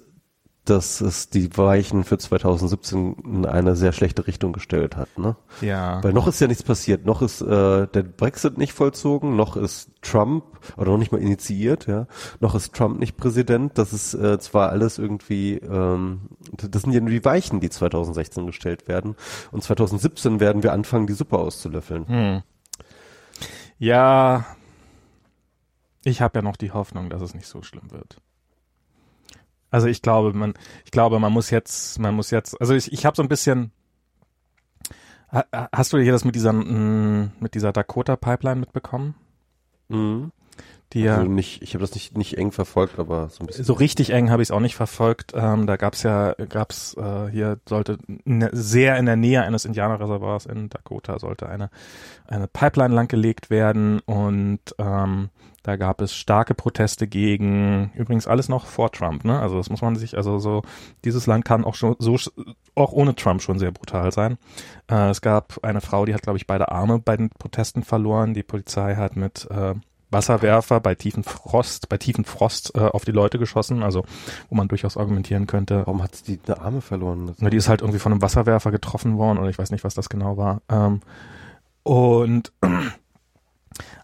dass 0.66 1.02
es 1.02 1.30
die 1.30 1.58
Weichen 1.58 2.04
für 2.04 2.20
2017 2.20 3.16
in 3.26 3.46
eine 3.48 3.76
sehr 3.76 3.94
schlechte 3.94 4.28
Richtung 4.28 4.54
gestellt 4.54 4.96
hat. 4.96 5.18
Ne? 5.18 5.36
Ja. 5.62 6.04
Weil 6.04 6.14
noch 6.14 6.28
ist 6.28 6.40
ja 6.40 6.46
nichts 6.46 6.62
passiert. 6.62 7.04
Noch 7.04 7.24
ist 7.24 7.42
äh, 7.42 7.88
der 7.88 8.04
Brexit 8.04 8.60
nicht 8.60 8.74
vollzogen, 8.74 9.36
noch 9.36 9.58
ist 9.58 9.90
Trump, 10.04 10.44
oder 10.78 10.92
noch 10.92 11.00
nicht 11.00 11.12
mal 11.12 11.22
initiiert, 11.22 11.88
ja, 11.88 12.06
noch 12.40 12.54
ist 12.54 12.76
Trump 12.76 13.00
nicht 13.00 13.18
Präsident. 13.18 13.80
Das 13.80 13.92
ist 13.92 14.14
äh, 14.14 14.38
zwar 14.40 14.70
alles 14.70 15.00
irgendwie, 15.00 15.56
ähm, 15.56 16.30
das 16.52 16.84
sind 16.84 16.92
ja 16.92 17.00
nur 17.00 17.10
die 17.10 17.26
Weichen, 17.26 17.60
die 17.60 17.72
2016 17.72 18.46
gestellt 18.46 18.88
werden. 18.88 19.16
Und 19.52 19.64
2017 19.64 20.40
werden 20.40 20.62
wir 20.62 20.74
anfangen, 20.74 21.08
die 21.08 21.14
Suppe 21.14 21.40
auszulöffeln. 21.40 22.08
Hm. 22.08 22.44
Ja, 23.80 24.46
ich 26.04 26.22
habe 26.22 26.40
ja 26.40 26.42
noch 26.42 26.56
die 26.56 26.72
Hoffnung, 26.72 27.10
dass 27.10 27.22
es 27.22 27.34
nicht 27.34 27.48
so 27.48 27.62
schlimm 27.62 27.92
wird. 27.92 28.18
Also 29.70 29.88
ich 29.88 30.02
glaube, 30.02 30.34
man, 30.34 30.54
ich 30.84 30.92
glaube, 30.92 31.20
man 31.20 31.32
muss 31.32 31.50
jetzt, 31.50 31.98
man 31.98 32.14
muss 32.14 32.30
jetzt, 32.30 32.60
also 32.60 32.74
ich, 32.74 32.92
ich 32.92 33.06
habe 33.06 33.16
so 33.16 33.24
ein 33.24 33.30
bisschen. 33.30 33.72
Hast 35.72 35.94
du 35.94 35.98
hier 35.98 36.12
das 36.12 36.26
mit 36.26 36.36
dieser, 36.36 36.52
mit 36.52 37.54
dieser 37.56 37.72
Dakota 37.72 38.18
Pipeline 38.18 38.60
mitbekommen? 38.60 39.16
Mhm. 39.88 40.34
die 40.92 41.08
also 41.08 41.26
nicht, 41.26 41.62
ich 41.62 41.74
habe 41.74 41.82
das 41.82 41.94
nicht 41.94 42.18
nicht 42.18 42.38
eng 42.38 42.52
verfolgt, 42.52 43.00
aber 43.00 43.30
so 43.30 43.42
ein 43.42 43.48
bisschen. 43.48 43.64
So 43.64 43.72
richtig 43.72 44.10
eng 44.10 44.30
habe 44.30 44.42
ich 44.42 44.48
es 44.48 44.52
auch 44.52 44.60
nicht 44.60 44.76
verfolgt. 44.76 45.32
Ähm, 45.34 45.68
da 45.68 45.78
gab's 45.78 46.04
ja, 46.04 46.34
gab's 46.34 46.96
äh, 46.98 47.30
hier 47.30 47.60
sollte 47.68 47.98
ne, 48.26 48.50
sehr 48.52 48.98
in 48.98 49.06
der 49.06 49.16
Nähe 49.16 49.42
eines 49.44 49.64
Indianerreservoirs 49.64 50.48
in 50.48 50.68
Dakota 50.68 51.18
sollte 51.18 51.48
eine 51.48 51.70
eine 52.28 52.50
Pipeline 52.50 52.94
langgelegt 52.94 53.50
werden 53.50 54.02
und 54.02 54.60
ähm, 54.80 55.30
da 55.64 55.76
gab 55.76 56.02
es 56.02 56.16
starke 56.16 56.56
Proteste 56.56 57.08
gegen, 57.08 57.92
übrigens 57.96 58.28
alles 58.28 58.50
noch 58.50 58.66
vor 58.66 58.92
Trump, 58.92 59.24
ne? 59.26 59.40
Also 59.40 59.58
das 59.58 59.70
muss 59.70 59.82
man 59.82 59.96
sich, 59.96 60.18
also 60.18 60.40
so, 60.40 60.64
dieses 61.06 61.28
Land 61.28 61.46
kann 61.46 61.64
auch 61.64 61.76
schon 61.76 61.96
so 62.00 62.18
auch 62.76 62.92
ohne 62.94 63.16
Trump 63.16 63.42
schon 63.42 63.60
sehr 63.60 63.72
brutal 63.72 64.12
sein. 64.12 64.38
Äh, 64.90 65.10
es 65.10 65.22
gab 65.22 65.64
eine 65.64 65.82
Frau, 65.82 66.06
die 66.06 66.14
hat, 66.14 66.24
glaube 66.24 66.38
ich, 66.38 66.48
beide 66.48 66.72
Arme 66.72 67.00
bei 67.00 67.16
den 67.18 67.30
Protesten 67.30 67.84
verloren. 67.84 68.34
Die 68.34 68.44
Polizei 68.44 68.96
hat 68.96 69.16
mit 69.16 69.48
äh, 69.52 69.76
Wasserwerfer 70.10 70.80
bei 70.80 70.96
tiefen 70.96 71.24
Frost, 71.24 71.90
bei 71.90 71.98
tiefen 71.98 72.26
Frost 72.26 72.74
äh, 72.76 72.80
auf 72.80 73.06
die 73.06 73.12
Leute 73.12 73.40
geschossen, 73.40 73.84
also 73.84 74.04
wo 74.50 74.56
man 74.56 74.68
durchaus 74.68 74.98
argumentieren 74.98 75.48
könnte. 75.48 75.84
Warum 75.86 76.04
hat 76.04 76.16
sie 76.16 76.38
die 76.38 76.52
Arme 76.52 76.82
verloren? 76.82 77.34
Na, 77.40 77.50
die 77.50 77.58
ist 77.58 77.70
halt 77.70 77.82
irgendwie 77.82 78.00
von 78.00 78.12
einem 78.12 78.22
Wasserwerfer 78.22 78.72
getroffen 78.72 79.18
worden 79.18 79.38
oder 79.38 79.50
ich 79.50 79.58
weiß 79.58 79.72
nicht, 79.72 79.84
was 79.84 79.94
das 79.94 80.10
genau 80.10 80.38
war. 80.38 80.62
Ähm, 80.70 81.02
und 81.84 82.52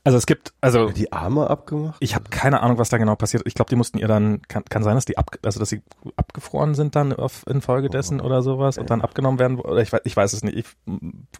also 0.04 0.18
es 0.18 0.26
gibt, 0.26 0.54
also 0.62 0.90
die 0.90 1.12
Arme 1.12 1.50
abgemacht. 1.50 1.98
Ich 2.00 2.16
habe 2.16 2.30
keine 2.30 2.62
Ahnung, 2.62 2.78
was 2.78 2.90
da 2.90 2.98
genau 2.98 3.16
passiert. 3.16 3.44
Ich 3.46 3.54
glaube, 3.54 3.70
die 3.70 3.76
mussten 3.76 3.98
ihr 3.98 4.08
dann 4.08 4.42
kann, 4.48 4.64
kann 4.66 4.84
sein, 4.84 4.96
dass 4.96 5.06
die 5.06 5.18
ab, 5.18 5.32
also 5.44 5.60
dass 5.60 5.70
sie 5.70 5.82
abgefroren 6.16 6.76
sind 6.76 6.96
dann 6.96 7.14
auf, 7.14 7.46
infolge 7.48 7.90
dessen 7.90 8.22
oh. 8.22 8.26
oder 8.26 8.42
sowas 8.42 8.78
und 8.78 8.90
dann 8.90 9.02
abgenommen 9.02 9.40
werden. 9.40 9.60
Oder 9.60 9.82
ich 9.82 9.92
weiß, 9.92 10.02
ich 10.06 10.16
weiß 10.16 10.34
es 10.34 10.44
nicht. 10.44 10.58
Ich 10.58 10.66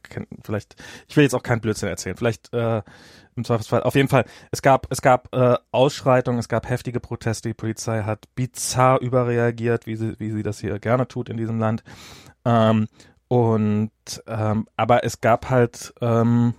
kann, 0.04 0.28
vielleicht, 0.44 0.76
ich 1.08 1.16
will 1.16 1.24
jetzt 1.24 1.36
auch 1.36 1.44
keinen 1.44 1.62
Blödsinn 1.62 1.90
erzählen. 1.90 2.18
Vielleicht 2.18 2.54
äh, 2.54 2.82
im 3.36 3.46
Zweifelsfall. 3.46 3.84
Auf 3.84 3.96
jeden 3.96 4.10
Fall. 4.10 4.26
Es 4.52 4.62
gab, 4.62 4.88
es 4.92 5.02
gab 5.02 5.34
äh, 5.34 5.56
Ausschreitungen, 5.72 6.40
es 6.40 6.50
gab 6.50 6.68
heftige 6.70 7.00
Proteste. 7.00 7.50
Die 7.50 7.54
Polizei 7.54 8.04
hat 8.04 8.26
bizarr 8.36 9.00
überreagiert, 9.00 9.86
wie 9.86 9.96
sie, 9.96 10.20
wie 10.20 10.32
sie 10.32 10.44
das 10.44 10.60
hier 10.60 10.80
gerne 10.80 11.08
tut 11.08 11.30
in 11.30 11.38
diesem 11.38 11.60
Land. 11.60 11.84
Ähm, 12.44 12.88
und 13.30 13.92
ähm, 14.26 14.68
aber 14.76 15.04
es 15.04 15.22
gab 15.22 15.50
halt 15.50 15.94
ähm, 16.02 16.54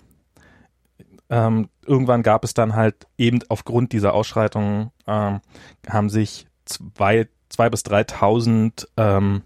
ähm, 1.30 1.68
irgendwann 1.84 2.22
gab 2.22 2.44
es 2.44 2.55
dann 2.55 2.74
halt 2.74 3.06
eben 3.16 3.40
aufgrund 3.48 3.92
dieser 3.92 4.14
Ausschreitungen 4.14 4.90
ähm, 5.06 5.40
haben 5.88 6.09
sich 6.10 6.46
zwei, 6.64 7.28
zwei 7.48 7.70
bis 7.70 7.82
dreitausend 7.82 8.88
ähm, 8.96 9.42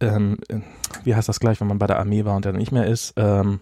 ähm, 0.00 0.38
wie 1.04 1.14
heißt 1.14 1.28
das 1.28 1.40
gleich, 1.40 1.60
wenn 1.60 1.68
man 1.68 1.78
bei 1.78 1.86
der 1.86 1.98
Armee 1.98 2.24
war 2.24 2.36
und 2.36 2.44
dann 2.44 2.56
nicht 2.56 2.72
mehr 2.72 2.86
ist, 2.86 3.14
ähm, 3.16 3.60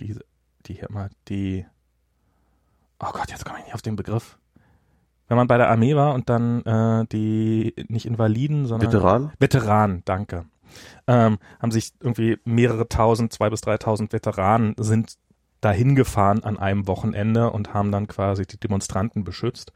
die, 0.00 0.18
die 0.66 0.74
hier 0.74 0.90
immer, 0.90 1.08
die, 1.28 1.66
oh 3.00 3.10
Gott, 3.12 3.30
jetzt 3.30 3.44
komme 3.44 3.58
ich 3.58 3.64
nicht 3.64 3.74
auf 3.74 3.82
den 3.82 3.96
Begriff. 3.96 4.38
Wenn 5.28 5.36
man 5.36 5.48
bei 5.48 5.56
der 5.56 5.70
Armee 5.70 5.96
war 5.96 6.14
und 6.14 6.28
dann 6.28 6.62
äh, 6.62 7.06
die, 7.06 7.74
nicht 7.88 8.06
Invaliden, 8.06 8.66
sondern 8.66 8.92
Veteran? 8.92 9.32
Veteran, 9.40 10.02
danke. 10.04 10.44
Ähm, 11.08 11.38
haben 11.60 11.70
sich 11.70 11.92
irgendwie 12.00 12.38
mehrere 12.44 12.88
tausend, 12.88 13.32
zwei 13.32 13.50
bis 13.50 13.60
dreitausend 13.60 14.12
Veteranen 14.12 14.74
sind 14.78 15.16
dahin 15.60 15.94
gefahren 15.94 16.44
an 16.44 16.58
einem 16.58 16.86
Wochenende 16.86 17.50
und 17.50 17.74
haben 17.74 17.92
dann 17.92 18.08
quasi 18.08 18.46
die 18.46 18.58
Demonstranten 18.58 19.24
beschützt. 19.24 19.72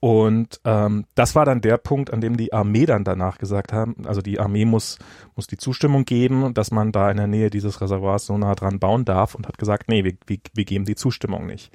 Und 0.00 0.60
ähm, 0.64 1.04
das 1.14 1.34
war 1.34 1.44
dann 1.44 1.60
der 1.60 1.76
Punkt, 1.76 2.10
an 2.10 2.22
dem 2.22 2.38
die 2.38 2.54
Armee 2.54 2.86
dann 2.86 3.04
danach 3.04 3.36
gesagt 3.36 3.74
haben, 3.74 4.06
also 4.06 4.22
die 4.22 4.40
Armee 4.40 4.64
muss, 4.64 4.98
muss 5.36 5.46
die 5.46 5.58
Zustimmung 5.58 6.06
geben, 6.06 6.54
dass 6.54 6.70
man 6.70 6.90
da 6.90 7.10
in 7.10 7.18
der 7.18 7.26
Nähe 7.26 7.50
dieses 7.50 7.82
Reservoirs 7.82 8.24
so 8.24 8.38
nah 8.38 8.54
dran 8.54 8.78
bauen 8.78 9.04
darf 9.04 9.34
und 9.34 9.46
hat 9.46 9.58
gesagt, 9.58 9.90
nee, 9.90 10.02
wir, 10.02 10.14
wir, 10.26 10.38
wir 10.54 10.64
geben 10.64 10.86
die 10.86 10.94
Zustimmung 10.94 11.46
nicht. 11.46 11.70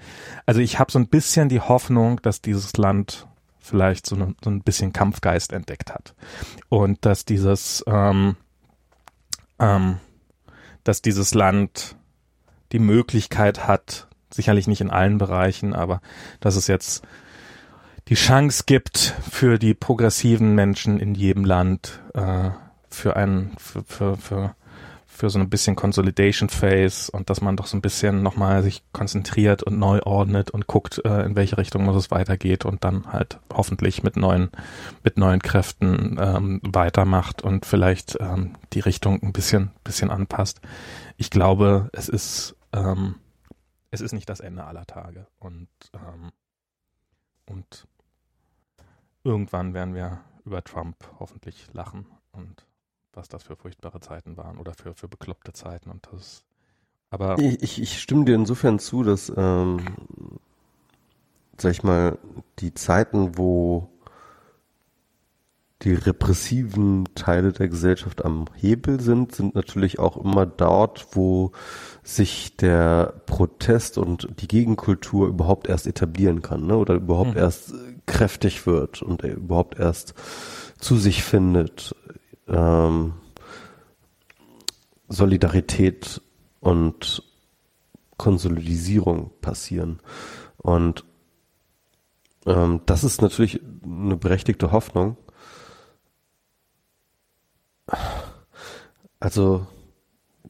Also 0.48 0.60
ich 0.60 0.80
habe 0.80 0.92
so 0.92 0.98
ein 0.98 1.08
bisschen 1.08 1.50
die 1.50 1.62
Hoffnung, 1.62 2.20
dass 2.24 2.42
dieses 2.42 2.76
Land 2.78 3.28
vielleicht 3.60 4.08
so, 4.08 4.16
ne, 4.16 4.34
so 4.44 4.50
ein 4.50 4.62
bisschen 4.62 4.92
Kampfgeist 4.92 5.54
entdeckt 5.54 5.94
hat. 5.94 6.16
Und 6.70 7.06
dass 7.06 7.26
dieses, 7.26 7.84
ähm, 7.86 8.38
ähm, 9.60 10.00
dass 10.84 11.04
dieses 11.04 11.36
Land 11.36 11.96
die 12.76 12.80
Möglichkeit 12.80 13.70
hat, 13.70 14.08
sicherlich 14.30 14.68
nicht 14.68 14.82
in 14.82 14.90
allen 14.90 15.18
Bereichen, 15.18 15.74
aber 15.74 16.02
dass 16.42 16.58
es 16.58 16.68
jetzt 16.68 17.04
die 18.10 18.16
Chance 18.16 18.64
gibt 18.66 19.16
für 19.32 19.58
die 19.58 19.74
progressiven 19.74 20.56
Menschen 20.56 21.00
in 21.00 21.16
jedem 21.16 21.46
Land, 21.46 22.02
äh, 22.14 22.50
für 22.90 23.16
einen, 23.16 23.56
für, 23.58 23.84
für, 23.84 24.18
für, 24.18 24.56
für 25.08 25.30
so 25.30 25.40
ein 25.40 25.50
bisschen 25.50 25.78
Consolidation 25.78 26.50
Phase 26.50 27.10
und 27.14 27.30
dass 27.30 27.40
man 27.40 27.56
doch 27.56 27.66
so 27.66 27.78
ein 27.78 27.82
bisschen 27.82 28.24
nochmal 28.24 28.62
sich 28.62 28.84
konzentriert 28.92 29.64
und 29.64 29.80
neu 29.80 30.02
ordnet 30.04 30.52
und 30.52 30.68
guckt, 30.68 31.02
äh, 31.06 31.26
in 31.26 31.38
welche 31.38 31.58
Richtung 31.58 31.88
es 31.88 32.12
weitergeht 32.12 32.66
und 32.66 32.84
dann 32.84 33.12
halt 33.14 33.40
hoffentlich 33.54 34.04
mit 34.04 34.18
neuen, 34.18 34.50
mit 35.02 35.18
neuen 35.18 35.42
Kräften 35.42 36.18
ähm, 36.20 36.60
weitermacht 36.62 37.42
und 37.42 37.66
vielleicht 37.66 38.18
ähm, 38.20 38.56
die 38.74 38.82
Richtung 38.82 39.24
ein 39.24 39.32
bisschen, 39.32 39.72
bisschen 39.86 40.12
anpasst. 40.12 40.60
Ich 41.16 41.30
glaube, 41.30 41.90
es 41.94 42.10
ist 42.10 42.55
ähm, 42.76 43.16
es 43.92 44.02
ist 44.02 44.12
nicht 44.12 44.30
das 44.30 44.40
Ende 44.40 44.66
aller 44.66 44.86
Tage. 44.86 45.28
Und, 45.40 45.70
ähm, 45.94 46.32
und 47.46 47.88
irgendwann 49.24 49.74
werden 49.74 49.96
wir 49.96 50.22
über 50.46 50.64
Trump 50.64 50.98
hoffentlich 51.20 51.68
lachen 51.74 52.06
und 52.32 52.66
was 53.14 53.28
das 53.30 53.44
für 53.44 53.56
furchtbare 53.56 54.00
Zeiten 54.00 54.38
waren 54.38 54.58
oder 54.58 54.74
für, 54.74 54.94
für 54.94 55.08
bekloppte 55.08 55.54
Zeiten. 55.54 55.90
Und 55.90 56.08
das 56.12 56.44
aber 57.10 57.40
ich, 57.40 57.82
ich 57.82 58.02
stimme 58.02 58.26
dir 58.26 58.36
insofern 58.36 58.78
zu, 58.78 59.04
dass, 59.04 59.32
ähm, 59.38 59.80
sag 61.58 61.72
ich 61.72 61.84
mal, 61.84 62.18
die 62.60 62.74
Zeiten, 62.74 63.38
wo 63.38 63.90
die 65.82 65.94
repressiven 65.94 67.06
Teile 67.16 67.52
der 67.52 67.68
Gesellschaft 67.68 68.24
am 68.24 68.46
Hebel 68.56 69.02
sind, 69.02 69.36
sind 69.36 69.56
natürlich 69.56 70.00
auch 70.00 70.16
immer 70.18 70.46
dort, 70.46 71.08
wo 71.12 71.52
sich 72.02 72.56
der 72.56 73.14
Protest 73.26 73.98
und 73.98 74.30
die 74.40 74.48
Gegenkultur 74.48 75.28
überhaupt 75.28 75.68
erst 75.68 75.86
etablieren 75.86 76.42
kann, 76.42 76.66
ne? 76.66 76.78
oder 76.78 76.96
überhaupt 76.96 77.32
mhm. 77.32 77.38
erst 77.38 77.74
kräftig 78.06 78.66
wird 78.66 79.02
und 79.02 79.24
überhaupt 79.24 79.78
erst 79.78 80.14
zu 80.80 80.96
sich 80.98 81.24
findet. 81.24 81.94
Ähm, 82.48 83.14
Solidarität 85.10 86.22
und 86.62 87.22
Konsolidisierung 88.18 89.32
passieren. 89.42 90.00
Und 90.58 91.04
ähm, 92.46 92.82
das 92.86 93.04
ist 93.04 93.22
natürlich 93.22 93.62
eine 93.84 94.18
berechtigte 94.18 94.72
Hoffnung. 94.72 95.18
Also 99.20 99.68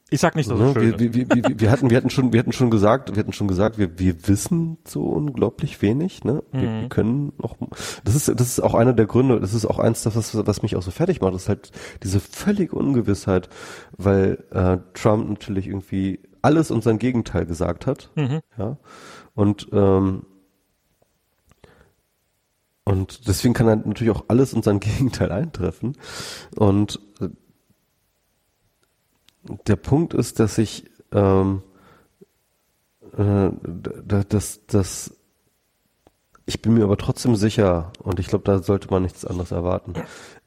ich 0.08 0.20
sag 0.20 0.36
nicht, 0.36 0.48
dass 0.48 0.58
ne, 0.58 0.74
wir, 0.76 0.98
wir, 1.00 1.14
wir, 1.14 1.60
wir, 1.60 1.70
hatten, 1.70 1.90
wir 1.90 1.96
hatten 1.96 2.10
schon, 2.10 2.32
wir 2.32 2.38
hatten 2.38 2.52
schon 2.52 2.70
gesagt, 2.70 3.16
wir 3.16 3.20
hatten 3.20 3.32
schon 3.32 3.48
gesagt, 3.48 3.76
wir, 3.76 3.98
wir 3.98 4.28
wissen 4.28 4.78
so 4.86 5.02
unglaublich 5.02 5.82
wenig. 5.82 6.22
Ne? 6.22 6.44
Wir, 6.52 6.70
mhm. 6.70 6.80
wir 6.82 6.88
können 6.88 7.32
noch. 7.38 7.56
Das 8.04 8.14
ist, 8.14 8.28
das 8.28 8.46
ist 8.46 8.60
auch 8.60 8.74
einer 8.74 8.92
der 8.92 9.06
Gründe. 9.06 9.40
Das 9.40 9.52
ist 9.52 9.66
auch 9.66 9.80
eins, 9.80 10.04
das 10.04 10.14
was, 10.14 10.46
was 10.46 10.62
mich 10.62 10.76
auch 10.76 10.82
so 10.82 10.92
fertig 10.92 11.20
macht. 11.20 11.34
Das 11.34 11.42
ist 11.42 11.48
halt 11.48 11.72
diese 12.04 12.20
völlige 12.20 12.76
Ungewissheit, 12.76 13.48
weil 13.96 14.44
äh, 14.52 14.78
Trump 14.94 15.28
natürlich 15.28 15.66
irgendwie 15.66 16.20
alles 16.40 16.70
und 16.70 16.84
sein 16.84 16.98
Gegenteil 16.98 17.44
gesagt 17.44 17.88
hat. 17.88 18.10
Mhm. 18.14 18.42
Ja. 18.56 18.76
Und 19.34 19.68
ähm, 19.72 20.24
und 22.84 23.26
deswegen 23.26 23.52
kann 23.52 23.66
er 23.66 23.74
natürlich 23.74 24.14
auch 24.14 24.26
alles 24.28 24.54
und 24.54 24.62
sein 24.62 24.78
Gegenteil 24.78 25.32
eintreffen. 25.32 25.96
Und 26.54 27.00
der 29.66 29.76
Punkt 29.76 30.14
ist, 30.14 30.40
dass 30.40 30.58
ich 30.58 30.90
ähm, 31.12 31.62
äh, 33.16 33.50
dass, 34.28 34.66
dass 34.66 35.16
ich 36.46 36.62
bin 36.62 36.74
mir 36.74 36.84
aber 36.84 36.96
trotzdem 36.96 37.34
sicher, 37.34 37.92
und 38.02 38.20
ich 38.20 38.28
glaube, 38.28 38.44
da 38.44 38.60
sollte 38.60 38.88
man 38.88 39.02
nichts 39.02 39.24
anderes 39.24 39.50
erwarten. 39.50 39.94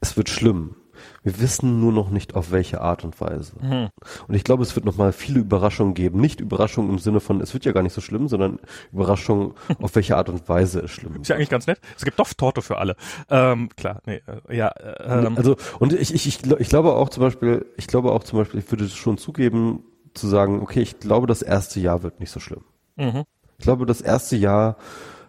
Es 0.00 0.16
wird 0.16 0.30
schlimm. 0.30 0.76
Wir 1.22 1.38
wissen 1.40 1.80
nur 1.80 1.92
noch 1.92 2.08
nicht, 2.10 2.34
auf 2.34 2.50
welche 2.50 2.80
Art 2.80 3.04
und 3.04 3.20
Weise. 3.20 3.52
Mhm. 3.60 3.88
Und 4.26 4.34
ich 4.34 4.42
glaube, 4.42 4.62
es 4.62 4.74
wird 4.74 4.86
noch 4.86 4.96
mal 4.96 5.12
viele 5.12 5.40
Überraschungen 5.40 5.92
geben. 5.92 6.20
Nicht 6.20 6.40
Überraschungen 6.40 6.90
im 6.90 6.98
Sinne 6.98 7.20
von, 7.20 7.40
es 7.42 7.52
wird 7.52 7.66
ja 7.66 7.72
gar 7.72 7.82
nicht 7.82 7.92
so 7.92 8.00
schlimm, 8.00 8.28
sondern 8.28 8.58
Überraschungen, 8.92 9.52
auf 9.82 9.94
welche 9.94 10.16
Art 10.16 10.30
und 10.30 10.48
Weise 10.48 10.80
es 10.80 10.90
schlimm 10.90 11.14
ist. 11.14 11.22
Ist 11.22 11.28
ja 11.28 11.36
eigentlich 11.36 11.50
ganz 11.50 11.66
nett. 11.66 11.80
Es 11.96 12.04
gibt 12.04 12.18
doch 12.18 12.32
Torte 12.32 12.62
für 12.62 12.78
alle. 12.78 12.96
Ähm, 13.28 13.68
klar, 13.76 14.00
nee, 14.06 14.22
äh, 14.48 14.56
ja. 14.56 14.68
Äh, 14.68 15.26
ähm. 15.26 15.36
Also, 15.36 15.56
und 15.78 15.92
ich, 15.92 16.14
ich, 16.14 16.26
ich, 16.26 16.50
ich 16.50 16.68
glaube 16.68 16.94
auch 16.94 17.10
zum 17.10 17.22
Beispiel, 17.22 17.66
ich 17.76 17.86
glaube 17.86 18.12
auch 18.12 18.24
zum 18.24 18.38
Beispiel, 18.38 18.60
ich 18.60 18.70
würde 18.70 18.88
schon 18.88 19.18
zugeben, 19.18 19.84
zu 20.14 20.26
sagen, 20.26 20.60
okay, 20.60 20.80
ich 20.80 21.00
glaube, 21.00 21.26
das 21.26 21.42
erste 21.42 21.80
Jahr 21.80 22.02
wird 22.02 22.20
nicht 22.20 22.30
so 22.30 22.40
schlimm. 22.40 22.64
Mhm. 22.96 23.24
Ich 23.58 23.64
glaube, 23.64 23.84
das 23.84 24.00
erste 24.00 24.36
Jahr 24.36 24.76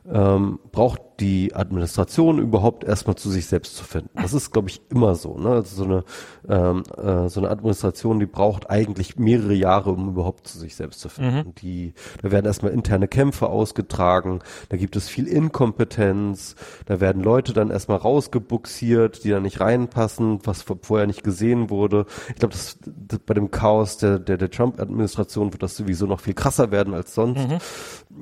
ähm, 0.10 0.60
braucht 0.72 1.02
die 1.20 1.54
Administration 1.54 2.40
überhaupt 2.40 2.84
erstmal 2.84 3.16
zu 3.16 3.30
sich 3.30 3.46
selbst 3.46 3.76
zu 3.76 3.84
finden. 3.84 4.10
Das 4.16 4.34
ist, 4.34 4.52
glaube 4.52 4.70
ich, 4.70 4.82
immer 4.90 5.16
so. 5.16 5.38
Ne? 5.38 5.50
Also 5.50 5.76
so 5.76 5.84
eine 5.84 6.04
ähm, 6.50 6.84
äh, 6.98 7.30
so 7.30 7.40
eine 7.40 7.50
Administration, 7.50 8.20
die 8.20 8.26
braucht 8.26 8.70
eigentlich 8.70 9.18
mehrere 9.18 9.54
Jahre, 9.54 9.92
um 9.92 10.10
überhaupt 10.10 10.48
zu 10.48 10.58
sich 10.58 10.76
selbst 10.76 11.00
zu 11.00 11.10
finden. 11.10 11.50
Mhm. 11.50 11.56
Die, 11.56 11.94
da 12.22 12.32
werden 12.32 12.46
erstmal 12.46 12.72
interne 12.72 13.08
Kämpfe 13.08 13.48
ausgetragen, 13.48 14.40
da 14.70 14.78
gibt 14.78 14.96
es 14.96 15.08
viel 15.08 15.28
Inkompetenz, 15.28 16.56
da 16.86 17.00
werden 17.00 17.22
Leute 17.22 17.54
dann 17.54 17.70
erstmal 17.70 17.98
rausgebuxiert, 17.98 19.24
die 19.24 19.30
da 19.30 19.40
nicht 19.40 19.60
reinpassen, 19.60 20.40
was 20.44 20.66
vorher 20.82 21.08
nicht 21.08 21.24
gesehen 21.24 21.70
wurde. 21.70 22.06
Ich 22.30 22.36
glaube, 22.36 22.54
das, 22.54 22.80
das, 22.86 23.20
bei 23.20 23.34
dem 23.34 23.52
Chaos 23.52 23.98
der, 23.98 24.20
der, 24.20 24.38
der 24.38 24.50
Trump-Administration 24.50 25.54
wird 25.54 25.62
das 25.62 25.78
sowieso 25.78 26.08
noch 26.08 26.22
viel 26.22 26.34
krasser 26.34 26.72
werden 26.72 26.94
als 26.94 27.14
sonst. 27.14 27.48
Mhm. 27.48 27.58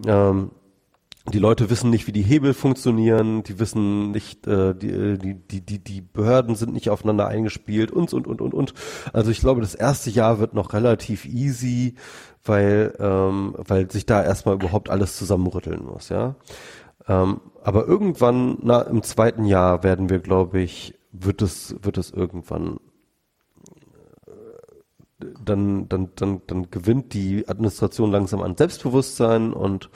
Ähm, 0.05 0.51
die 1.31 1.39
Leute 1.39 1.69
wissen 1.69 1.89
nicht, 1.89 2.07
wie 2.07 2.11
die 2.11 2.21
Hebel 2.21 2.53
funktionieren, 2.53 3.43
die 3.43 3.59
wissen 3.59 4.11
nicht, 4.11 4.47
äh, 4.47 4.73
die, 4.75 5.17
die, 5.17 5.35
die, 5.35 5.61
die, 5.61 5.79
die 5.79 6.01
Behörden 6.01 6.55
sind 6.55 6.73
nicht 6.73 6.89
aufeinander 6.89 7.27
eingespielt 7.27 7.91
und, 7.91 8.13
und, 8.13 8.27
und, 8.27 8.41
und, 8.41 8.53
und. 8.53 8.73
Also 9.13 9.31
ich 9.31 9.39
glaube, 9.39 9.61
das 9.61 9.75
erste 9.75 10.09
Jahr 10.09 10.39
wird 10.39 10.53
noch 10.53 10.73
relativ 10.73 11.25
easy, 11.25 11.95
weil, 12.43 12.93
ähm, 12.99 13.55
weil 13.57 13.89
sich 13.91 14.05
da 14.05 14.23
erstmal 14.23 14.55
überhaupt 14.55 14.89
alles 14.89 15.17
zusammenrütteln 15.17 15.85
muss, 15.85 16.09
ja. 16.09 16.35
Ähm, 17.07 17.41
aber 17.63 17.87
irgendwann, 17.87 18.57
na, 18.61 18.81
im 18.81 19.03
zweiten 19.03 19.45
Jahr 19.45 19.83
werden 19.83 20.09
wir, 20.09 20.19
glaube 20.19 20.59
ich, 20.59 20.95
wird 21.11 21.41
es, 21.41 21.75
wird 21.81 21.97
es 21.97 22.11
irgendwann 22.11 22.79
dann, 25.43 25.89
dann, 25.89 26.09
dann, 26.15 26.41
dann 26.47 26.71
gewinnt 26.71 27.13
die 27.13 27.47
Administration 27.47 28.11
langsam 28.11 28.41
an 28.41 28.55
Selbstbewusstsein 28.55 29.53
und, 29.53 29.89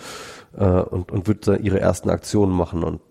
äh, 0.53 0.63
und, 0.63 1.11
und 1.11 1.27
wird 1.27 1.47
da 1.47 1.55
ihre 1.55 1.79
ersten 1.79 2.09
Aktionen 2.09 2.53
machen. 2.53 2.83
Und 2.83 3.01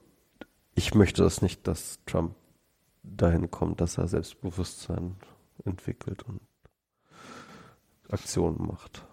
ich 0.75 0.95
möchte 0.95 1.23
das 1.23 1.43
nicht, 1.43 1.67
dass 1.67 2.01
Trump 2.07 2.35
dahin 3.03 3.51
kommt, 3.51 3.81
dass 3.81 3.99
er 3.99 4.09
Selbstbewusstsein 4.09 5.17
entwickelt 5.65 6.23
und 6.23 6.41
Aktionen 8.11 8.67
macht. 8.67 9.05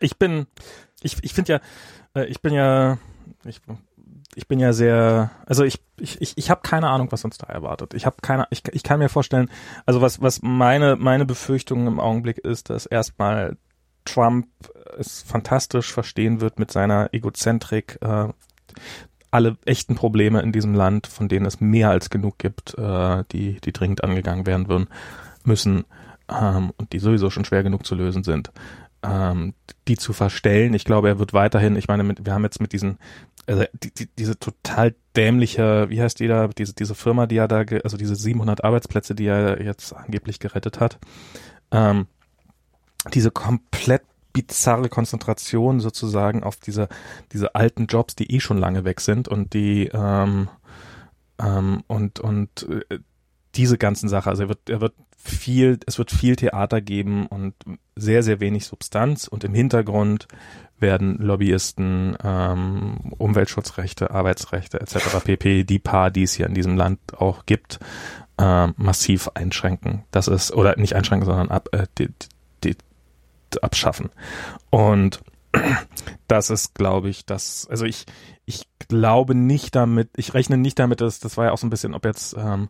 Ich 0.00 0.18
bin, 0.18 0.46
ich, 1.02 1.22
ich 1.22 1.34
finde 1.34 1.52
ja, 1.54 1.60
äh, 2.20 2.26
ich 2.26 2.40
bin 2.40 2.52
ja, 2.52 2.98
ich 3.44 3.60
ich 4.34 4.48
bin 4.48 4.58
ja 4.58 4.72
sehr, 4.72 5.30
also 5.46 5.62
ich 5.64 5.80
ich 5.98 6.20
ich, 6.20 6.38
ich 6.38 6.50
habe 6.50 6.62
keine 6.62 6.88
Ahnung, 6.88 7.12
was 7.12 7.24
uns 7.24 7.38
da 7.38 7.46
erwartet. 7.48 7.94
Ich 7.94 8.06
habe 8.06 8.16
keine, 8.22 8.46
ich, 8.50 8.62
ich 8.72 8.82
kann 8.82 8.98
mir 8.98 9.08
vorstellen, 9.08 9.50
also 9.84 10.00
was 10.00 10.22
was 10.22 10.40
meine 10.42 10.96
meine 10.96 11.26
Befürchtung 11.26 11.86
im 11.86 12.00
Augenblick 12.00 12.38
ist, 12.38 12.70
dass 12.70 12.86
erstmal 12.86 13.56
Trump 14.04 14.46
es 14.98 15.22
fantastisch 15.22 15.92
verstehen 15.92 16.40
wird 16.40 16.58
mit 16.58 16.70
seiner 16.70 17.12
Egozentrik, 17.12 17.98
äh, 18.02 18.28
alle 19.30 19.56
echten 19.64 19.94
Probleme 19.94 20.42
in 20.42 20.52
diesem 20.52 20.74
Land, 20.74 21.06
von 21.06 21.28
denen 21.28 21.46
es 21.46 21.60
mehr 21.60 21.90
als 21.90 22.10
genug 22.10 22.38
gibt, 22.38 22.76
äh, 22.76 23.24
die 23.32 23.60
die 23.60 23.72
dringend 23.72 24.04
angegangen 24.04 24.46
werden 24.46 24.68
würden 24.68 24.88
müssen 25.44 25.84
ähm, 26.28 26.72
und 26.76 26.92
die 26.92 26.98
sowieso 26.98 27.30
schon 27.30 27.44
schwer 27.44 27.62
genug 27.62 27.86
zu 27.86 27.94
lösen 27.94 28.24
sind 28.24 28.52
ähm, 29.02 29.54
die 29.88 29.96
zu 29.96 30.12
verstellen. 30.12 30.74
Ich 30.74 30.84
glaube, 30.84 31.08
er 31.08 31.18
wird 31.18 31.32
weiterhin, 31.32 31.76
ich 31.76 31.88
meine, 31.88 32.04
mit, 32.04 32.24
wir 32.24 32.32
haben 32.32 32.44
jetzt 32.44 32.60
mit 32.60 32.72
diesen, 32.72 32.98
also 33.46 33.64
die, 33.72 33.92
die, 33.92 34.08
diese 34.18 34.38
total 34.38 34.94
dämliche, 35.16 35.88
wie 35.90 36.00
heißt 36.00 36.20
die 36.20 36.28
da, 36.28 36.48
diese, 36.48 36.74
diese 36.74 36.94
Firma, 36.94 37.26
die 37.26 37.36
er 37.36 37.48
da, 37.48 37.64
also 37.82 37.96
diese 37.96 38.14
700 38.14 38.64
Arbeitsplätze, 38.64 39.14
die 39.14 39.26
er 39.26 39.62
jetzt 39.62 39.92
angeblich 39.92 40.38
gerettet 40.38 40.80
hat, 40.80 40.98
ähm, 41.72 42.06
diese 43.12 43.30
komplett 43.30 44.02
bizarre 44.32 44.88
Konzentration 44.88 45.80
sozusagen 45.80 46.42
auf 46.42 46.56
diese, 46.56 46.88
diese 47.32 47.54
alten 47.54 47.86
Jobs, 47.86 48.16
die 48.16 48.34
eh 48.34 48.40
schon 48.40 48.58
lange 48.58 48.84
weg 48.84 49.00
sind 49.00 49.28
und 49.28 49.52
die, 49.52 49.90
ähm, 49.92 50.48
ähm, 51.38 51.84
und, 51.86 52.20
und 52.20 52.66
äh, 52.68 52.98
diese 53.54 53.76
ganzen 53.76 54.08
Sachen, 54.08 54.30
also 54.30 54.44
er 54.44 54.48
wird, 54.48 54.70
er 54.70 54.80
wird 54.80 54.94
viel, 55.16 55.78
es 55.86 55.98
wird 55.98 56.10
viel 56.10 56.36
Theater 56.36 56.80
geben 56.80 57.26
und 57.26 57.54
sehr, 57.94 58.22
sehr 58.22 58.40
wenig 58.40 58.66
Substanz 58.66 59.28
und 59.28 59.44
im 59.44 59.54
Hintergrund 59.54 60.26
werden 60.78 61.16
Lobbyisten, 61.18 62.16
ähm, 62.24 63.12
Umweltschutzrechte, 63.18 64.10
Arbeitsrechte 64.10 64.80
etc. 64.80 65.20
pp, 65.22 65.64
die 65.64 65.78
paar, 65.78 66.10
die 66.10 66.24
es 66.24 66.34
hier 66.34 66.46
in 66.46 66.54
diesem 66.54 66.76
Land 66.76 66.98
auch 67.16 67.46
gibt, 67.46 67.78
äh, 68.38 68.66
massiv 68.76 69.28
einschränken. 69.34 70.04
Das 70.10 70.26
ist, 70.28 70.52
oder 70.52 70.76
nicht 70.76 70.96
einschränken, 70.96 71.26
sondern 71.26 71.50
ab, 71.50 71.68
äh, 71.72 71.86
die, 71.98 72.08
die, 72.08 72.28
abschaffen. 73.58 74.10
Und 74.70 75.20
das 76.28 76.50
ist, 76.50 76.74
glaube 76.74 77.08
ich, 77.08 77.26
das, 77.26 77.66
also 77.70 77.84
ich, 77.84 78.06
ich 78.44 78.64
glaube 78.88 79.34
nicht 79.34 79.74
damit, 79.74 80.10
ich 80.16 80.34
rechne 80.34 80.56
nicht 80.56 80.78
damit, 80.78 81.00
dass, 81.00 81.20
das 81.20 81.36
war 81.36 81.46
ja 81.46 81.52
auch 81.52 81.58
so 81.58 81.66
ein 81.66 81.70
bisschen, 81.70 81.94
ob 81.94 82.04
jetzt, 82.04 82.36
ähm, 82.36 82.68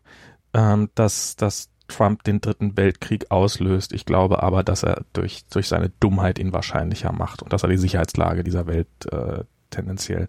ähm, 0.53 0.89
dass, 0.95 1.35
dass 1.35 1.69
Trump 1.87 2.23
den 2.23 2.41
dritten 2.41 2.77
Weltkrieg 2.77 3.29
auslöst. 3.29 3.93
Ich 3.93 4.05
glaube 4.05 4.41
aber, 4.41 4.63
dass 4.63 4.83
er 4.83 5.03
durch, 5.13 5.45
durch 5.49 5.67
seine 5.67 5.89
Dummheit 5.99 6.39
ihn 6.39 6.53
wahrscheinlicher 6.53 7.11
macht 7.11 7.41
und 7.41 7.53
dass 7.53 7.63
er 7.63 7.69
die 7.69 7.77
Sicherheitslage 7.77 8.43
dieser 8.43 8.67
Welt 8.67 8.87
äh, 9.11 9.43
tendenziell 9.69 10.27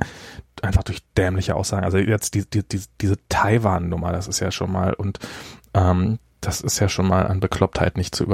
einfach 0.63 0.83
durch 0.83 1.01
dämliche 1.17 1.55
Aussagen, 1.55 1.85
also 1.85 1.99
jetzt 1.99 2.35
die, 2.35 2.49
die, 2.49 2.67
die, 2.67 2.81
diese 3.01 3.17
Taiwan-Nummer, 3.29 4.13
das 4.13 4.27
ist 4.27 4.41
ja 4.41 4.51
schon 4.51 4.73
mal 4.73 4.95
und 4.95 5.19
ähm, 5.75 6.19
das 6.41 6.61
ist 6.61 6.79
ja 6.79 6.89
schon 6.89 7.07
mal 7.07 7.27
an 7.27 7.41
Beklopptheit 7.41 7.97
nicht 7.97 8.15
zu 8.15 8.25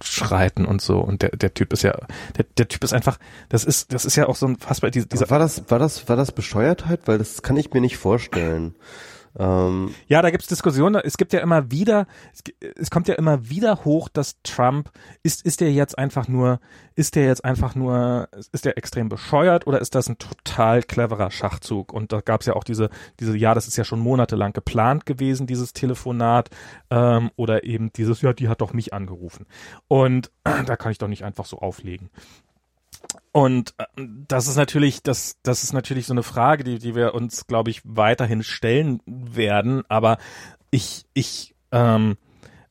überschreiten 0.00 0.64
und 0.66 0.80
so. 0.80 0.98
Und 0.98 1.22
der, 1.22 1.30
der 1.30 1.54
Typ 1.54 1.72
ist 1.72 1.82
ja 1.82 1.96
der, 2.36 2.44
der 2.58 2.68
Typ 2.68 2.84
ist 2.84 2.92
einfach 2.92 3.18
das 3.48 3.64
ist 3.64 3.92
das 3.92 4.04
ist 4.04 4.16
ja 4.16 4.28
auch 4.28 4.36
so 4.36 4.46
ein 4.46 4.58
fast 4.58 4.80
bei 4.80 4.90
dieser 4.90 5.30
war 5.30 5.38
das 5.38 5.70
war 5.70 5.78
das 5.78 6.08
war 6.08 6.16
das 6.16 6.32
Bescheuertheit? 6.32 7.00
Weil 7.06 7.18
das 7.18 7.42
kann 7.42 7.56
ich 7.56 7.72
mir 7.72 7.80
nicht 7.80 7.96
vorstellen 7.96 8.74
ähm, 9.36 9.94
ja, 10.06 10.22
da 10.22 10.30
gibt's 10.30 10.46
Diskussionen. 10.46 11.02
Es 11.04 11.16
gibt 11.16 11.32
ja 11.32 11.40
immer 11.40 11.70
wieder, 11.70 12.06
es, 12.32 12.42
es, 12.76 12.90
kommt 12.90 13.08
ja 13.08 13.14
immer 13.14 13.48
wieder 13.48 13.84
hoch, 13.84 14.08
dass 14.08 14.40
Trump 14.42 14.90
ist, 15.22 15.44
ist 15.44 15.60
der 15.60 15.72
jetzt 15.72 15.98
einfach 15.98 16.28
nur, 16.28 16.60
ist 16.94 17.16
der 17.16 17.26
jetzt 17.26 17.44
einfach 17.44 17.74
nur, 17.74 18.28
ist 18.52 18.64
der 18.64 18.78
extrem 18.78 19.08
bescheuert 19.08 19.66
oder 19.66 19.80
ist 19.80 19.94
das 19.94 20.08
ein 20.08 20.18
total 20.18 20.82
cleverer 20.82 21.32
Schachzug? 21.32 21.92
Und 21.92 22.12
da 22.12 22.20
gab's 22.20 22.46
ja 22.46 22.54
auch 22.54 22.64
diese, 22.64 22.90
diese, 23.18 23.36
ja, 23.36 23.54
das 23.54 23.66
ist 23.66 23.76
ja 23.76 23.84
schon 23.84 23.98
monatelang 23.98 24.52
geplant 24.52 25.04
gewesen, 25.04 25.48
dieses 25.48 25.72
Telefonat 25.72 26.50
ähm, 26.90 27.30
oder 27.34 27.64
eben 27.64 27.92
dieses, 27.92 28.22
ja, 28.22 28.32
die 28.32 28.48
hat 28.48 28.60
doch 28.60 28.72
mich 28.72 28.92
angerufen 28.92 29.46
und 29.88 30.30
da 30.44 30.76
kann 30.76 30.92
ich 30.92 30.98
doch 30.98 31.08
nicht 31.08 31.24
einfach 31.24 31.46
so 31.46 31.58
auflegen. 31.58 32.10
Und 33.32 33.74
äh, 33.78 33.84
das 34.28 34.46
ist 34.46 34.56
natürlich, 34.56 35.02
das, 35.02 35.38
das 35.42 35.64
ist 35.64 35.72
natürlich 35.72 36.06
so 36.06 36.14
eine 36.14 36.22
Frage, 36.22 36.64
die, 36.64 36.78
die 36.78 36.94
wir 36.94 37.14
uns, 37.14 37.46
glaube 37.46 37.70
ich, 37.70 37.82
weiterhin 37.84 38.42
stellen 38.42 39.00
werden. 39.06 39.82
Aber 39.88 40.18
ich, 40.70 41.04
ich, 41.14 41.54
ähm, 41.72 42.16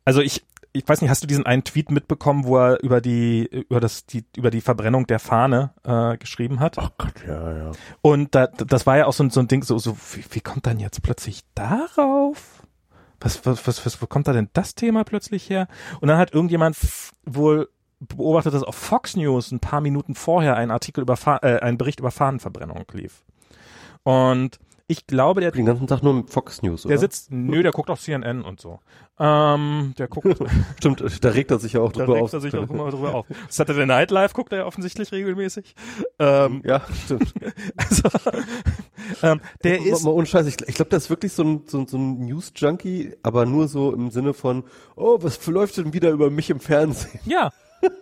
also 0.05 0.22
ich, 0.22 0.45
ich 0.72 0.88
weiß 0.88 1.01
nicht, 1.01 1.10
hast 1.10 1.22
du 1.22 1.27
diesen 1.27 1.45
einen 1.45 1.64
Tweet 1.64 1.91
mitbekommen, 1.91 2.45
wo 2.45 2.57
er 2.57 2.84
über 2.84 2.99
die, 2.99 3.45
über 3.69 3.80
das, 3.80 4.05
die, 4.05 4.26
über 4.35 4.49
die 4.49 4.61
Verbrennung 4.61 5.05
der 5.05 5.19
Fahne 5.19 5.72
äh, 5.84 6.18
geschrieben 6.18 6.60
hat? 6.60 6.77
Ach 6.80 6.91
Gott, 6.97 7.14
ja, 7.27 7.57
ja. 7.57 7.72
Und 8.01 8.34
da, 8.34 8.47
das 8.47 8.88
war 8.88 8.97
ja 8.97 9.05
auch 9.05 9.14
so, 9.14 9.27
so 9.30 9.39
ein 9.39 9.47
Ding, 9.47 9.64
so, 9.64 9.77
so 9.77 9.95
wie, 10.14 10.23
wie 10.31 10.41
kommt 10.41 10.65
dann 10.65 10.80
jetzt 10.80 11.03
plötzlich 11.03 11.41
darauf? 11.53 12.64
Was, 13.19 13.45
was, 13.45 13.68
was, 13.68 13.85
was, 13.85 14.01
wo 14.01 14.07
kommt 14.07 14.27
da 14.27 14.34
denn 14.34 14.49
das 14.53 14.76
Thema 14.76 15.03
plötzlich 15.03 15.49
her? 15.49 15.68
Und 16.01 16.07
dann 16.07 16.18
hat 16.18 16.34
irgendjemand 16.34 16.76
wohl 17.26 17.69
beobachtet, 18.07 18.53
dass 18.53 18.63
auf 18.63 18.75
Fox 18.75 19.15
News 19.15 19.51
ein 19.51 19.59
paar 19.59 19.81
Minuten 19.81 20.15
vorher 20.15 20.55
ein 20.55 20.71
Artikel 20.71 21.01
über 21.01 21.17
Fa 21.17 21.38
äh, 21.41 21.59
ein 21.59 21.77
Bericht 21.77 21.99
über 21.99 22.11
Fahnenverbrennung 22.11 22.85
lief. 22.93 23.23
Und 24.03 24.59
ich 24.88 25.07
glaube, 25.07 25.41
der 25.41 25.51
den 25.51 25.65
ganzen 25.65 25.88
Tag 25.88 26.03
nur 26.03 26.27
Fox 26.27 26.61
News, 26.61 26.85
oder? 26.85 26.91
Der 26.91 26.99
sitzt, 26.99 27.31
nö, 27.31 27.63
der 27.63 27.71
guckt 27.71 27.89
auf 27.89 28.01
CNN 28.01 28.41
und 28.41 28.59
so. 28.59 28.80
Ähm, 29.17 29.93
der 29.97 30.07
guckt. 30.09 30.27
Stimmt, 30.77 31.03
da 31.21 31.30
regt 31.30 31.51
er 31.51 31.59
sich 31.59 31.73
ja 31.73 31.81
auch 31.81 31.93
drüber 31.93 32.21
auf. 32.21 32.31
Da 32.31 32.38
regt 32.38 32.53
er 32.53 32.59
sich 32.59 32.69
auch 32.69 32.69
immer 32.69 32.91
drüber 32.91 33.15
auf. 33.15 33.25
Saturday 33.49 33.85
Night 33.85 34.11
Live 34.11 34.34
guckt 34.34 34.51
er 34.51 34.59
ja 34.59 34.65
offensichtlich 34.65 35.11
regelmäßig. 35.13 35.75
Ähm, 36.19 36.61
ja, 36.65 36.81
stimmt. 37.05 37.34
also, 37.77 38.03
ähm, 39.21 39.41
der 39.63 39.80
mal, 39.80 39.88
ist. 39.88 40.03
Mal 40.03 40.11
ohne 40.11 40.25
Scheiß, 40.25 40.47
ich, 40.47 40.57
ich 40.67 40.75
glaube, 40.75 40.89
der 40.89 40.97
ist 40.97 41.09
wirklich 41.09 41.31
so 41.31 41.43
ein, 41.43 41.61
so, 41.65 41.85
so 41.88 41.97
ein 41.97 42.25
News-Junkie, 42.25 43.13
aber 43.23 43.45
nur 43.45 43.69
so 43.69 43.93
im 43.93 44.11
Sinne 44.11 44.34
von, 44.34 44.65
oh, 44.95 45.17
was 45.21 45.45
läuft 45.47 45.77
denn 45.77 45.93
wieder 45.93 46.11
über 46.11 46.30
mich 46.30 46.49
im 46.49 46.59
Fernsehen? 46.59 47.21
Ja, 47.25 47.51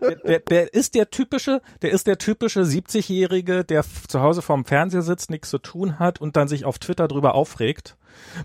der, 0.02 0.16
der, 0.16 0.40
der 0.40 0.74
ist 0.74 0.96
der 0.96 1.10
typische, 1.10 1.62
der 1.82 1.92
ist 1.92 2.08
der 2.08 2.18
typische 2.18 2.62
70-Jährige, 2.62 3.64
der 3.64 3.84
zu 4.08 4.22
Hause 4.22 4.42
vorm 4.42 4.66
Fernseher 4.66 5.02
sitzt, 5.02 5.30
nichts 5.30 5.50
zu 5.50 5.58
tun 5.58 6.00
hat 6.00 6.22
und 6.22 6.36
dann 6.36 6.48
sich 6.48 6.66
auf 6.66 6.80
Twitter 6.80 7.08
drüber 7.08 7.36
aufregt. 7.36 7.98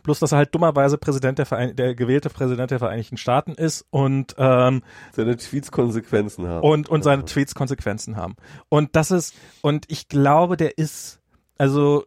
Bloß, 0.03 0.21
dass 0.21 0.33
er 0.33 0.39
halt 0.39 0.55
dummerweise 0.55 0.99
Präsident 0.99 1.39
der, 1.39 1.47
Verein 1.47 1.77
der 1.77 1.95
gewählte 1.95 2.31
Präsident 2.31 2.71
der 2.71 2.79
Vereinigten 2.79 3.17
Staaten 3.17 3.53
ist 3.53 3.85
und 3.91 4.35
ähm, 4.39 4.83
seine 5.13 5.37
Tweets 5.37 5.71
Konsequenzen 5.73 6.47
haben. 6.47 6.67
Und, 6.67 6.89
und 6.89 7.03
seine 7.03 7.25
Tweets 7.25 7.55
Konsequenzen 7.55 8.17
haben. 8.17 8.37
Und 8.69 8.97
das 8.97 9.11
ist, 9.11 9.35
und 9.63 9.87
ich 9.89 10.09
glaube, 10.09 10.57
der 10.57 10.79
ist, 10.79 11.21
also 11.59 12.05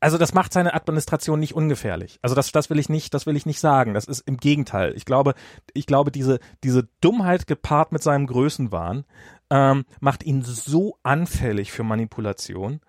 also 0.00 0.18
das 0.18 0.34
macht 0.34 0.52
seine 0.52 0.74
Administration 0.74 1.40
nicht 1.40 1.54
ungefährlich. 1.54 2.18
Also 2.22 2.34
das, 2.34 2.52
das 2.52 2.68
will 2.70 2.78
ich 2.78 2.88
nicht, 2.88 3.14
das 3.14 3.26
will 3.26 3.36
ich 3.36 3.46
nicht 3.46 3.60
sagen. 3.60 3.94
Das 3.94 4.04
ist 4.04 4.20
im 4.20 4.36
Gegenteil. 4.36 4.92
Ich 4.94 5.04
glaube, 5.04 5.34
ich 5.72 5.86
glaube, 5.86 6.10
diese, 6.10 6.38
diese 6.62 6.88
Dummheit 7.00 7.46
gepaart 7.46 7.92
mit 7.92 8.02
seinem 8.02 8.26
Größenwahn 8.26 9.04
ähm, 9.50 9.84
macht 10.00 10.24
ihn 10.24 10.42
so 10.42 10.98
anfällig 11.02 11.72
für 11.72 11.82
Manipulation, 11.82 12.80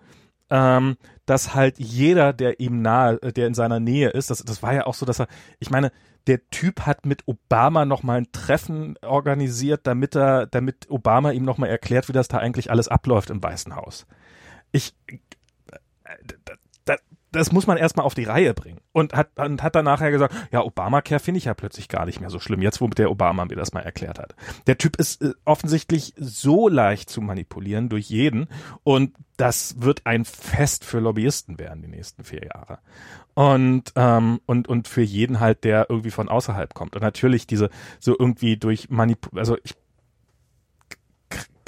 ähm, 0.50 0.96
dass 1.24 1.54
halt 1.54 1.78
jeder, 1.78 2.32
der 2.32 2.60
ihm 2.60 2.82
nahe, 2.82 3.16
der 3.18 3.46
in 3.46 3.54
seiner 3.54 3.80
Nähe 3.80 4.10
ist, 4.10 4.30
das, 4.30 4.44
das 4.44 4.62
war 4.62 4.74
ja 4.74 4.86
auch 4.86 4.94
so, 4.94 5.06
dass 5.06 5.20
er, 5.20 5.28
ich 5.60 5.70
meine, 5.70 5.92
der 6.26 6.46
Typ 6.50 6.82
hat 6.82 7.06
mit 7.06 7.26
Obama 7.26 7.86
noch 7.86 8.02
mal 8.02 8.18
ein 8.18 8.32
Treffen 8.32 8.98
organisiert, 9.00 9.86
damit 9.86 10.14
er, 10.14 10.46
damit 10.46 10.90
Obama 10.90 11.30
ihm 11.30 11.44
noch 11.44 11.56
mal 11.56 11.68
erklärt, 11.68 12.08
wie 12.08 12.12
das 12.12 12.28
da 12.28 12.36
eigentlich 12.36 12.70
alles 12.70 12.88
abläuft 12.88 13.30
im 13.30 13.42
Weißen 13.42 13.74
Haus. 13.74 14.06
Ich, 14.72 14.94
das 17.38 17.52
muss 17.52 17.66
man 17.66 17.76
erstmal 17.76 18.04
auf 18.04 18.14
die 18.14 18.24
Reihe 18.24 18.54
bringen. 18.54 18.80
Und 18.92 19.14
hat, 19.14 19.38
und 19.38 19.62
hat 19.62 19.74
dann 19.74 19.84
nachher 19.84 20.10
gesagt, 20.10 20.34
ja, 20.50 20.62
Obamacare 20.62 21.20
finde 21.20 21.38
ich 21.38 21.44
ja 21.44 21.54
plötzlich 21.54 21.88
gar 21.88 22.06
nicht 22.06 22.20
mehr 22.20 22.30
so 22.30 22.40
schlimm, 22.40 22.62
jetzt 22.62 22.80
wo 22.80 22.88
der 22.88 23.10
Obama 23.10 23.44
mir 23.44 23.56
das 23.56 23.72
mal 23.72 23.80
erklärt 23.80 24.18
hat. 24.18 24.34
Der 24.66 24.78
Typ 24.78 24.96
ist 24.96 25.22
äh, 25.22 25.32
offensichtlich 25.44 26.14
so 26.16 26.68
leicht 26.68 27.10
zu 27.10 27.20
manipulieren 27.20 27.88
durch 27.88 28.10
jeden 28.10 28.48
und 28.82 29.14
das 29.36 29.80
wird 29.80 30.04
ein 30.04 30.24
Fest 30.24 30.84
für 30.84 30.98
Lobbyisten 30.98 31.58
werden 31.58 31.82
die 31.82 31.88
nächsten 31.88 32.24
vier 32.24 32.44
Jahre. 32.44 32.78
Und, 33.34 33.92
ähm, 33.94 34.40
und, 34.46 34.66
und 34.66 34.88
für 34.88 35.02
jeden 35.02 35.38
halt, 35.38 35.62
der 35.62 35.86
irgendwie 35.88 36.10
von 36.10 36.28
außerhalb 36.28 36.74
kommt. 36.74 36.96
Und 36.96 37.02
natürlich 37.02 37.46
diese, 37.46 37.70
so 38.00 38.16
irgendwie 38.18 38.56
durch 38.56 38.90
Manipul, 38.90 39.38
also 39.38 39.56
ich 39.62 39.76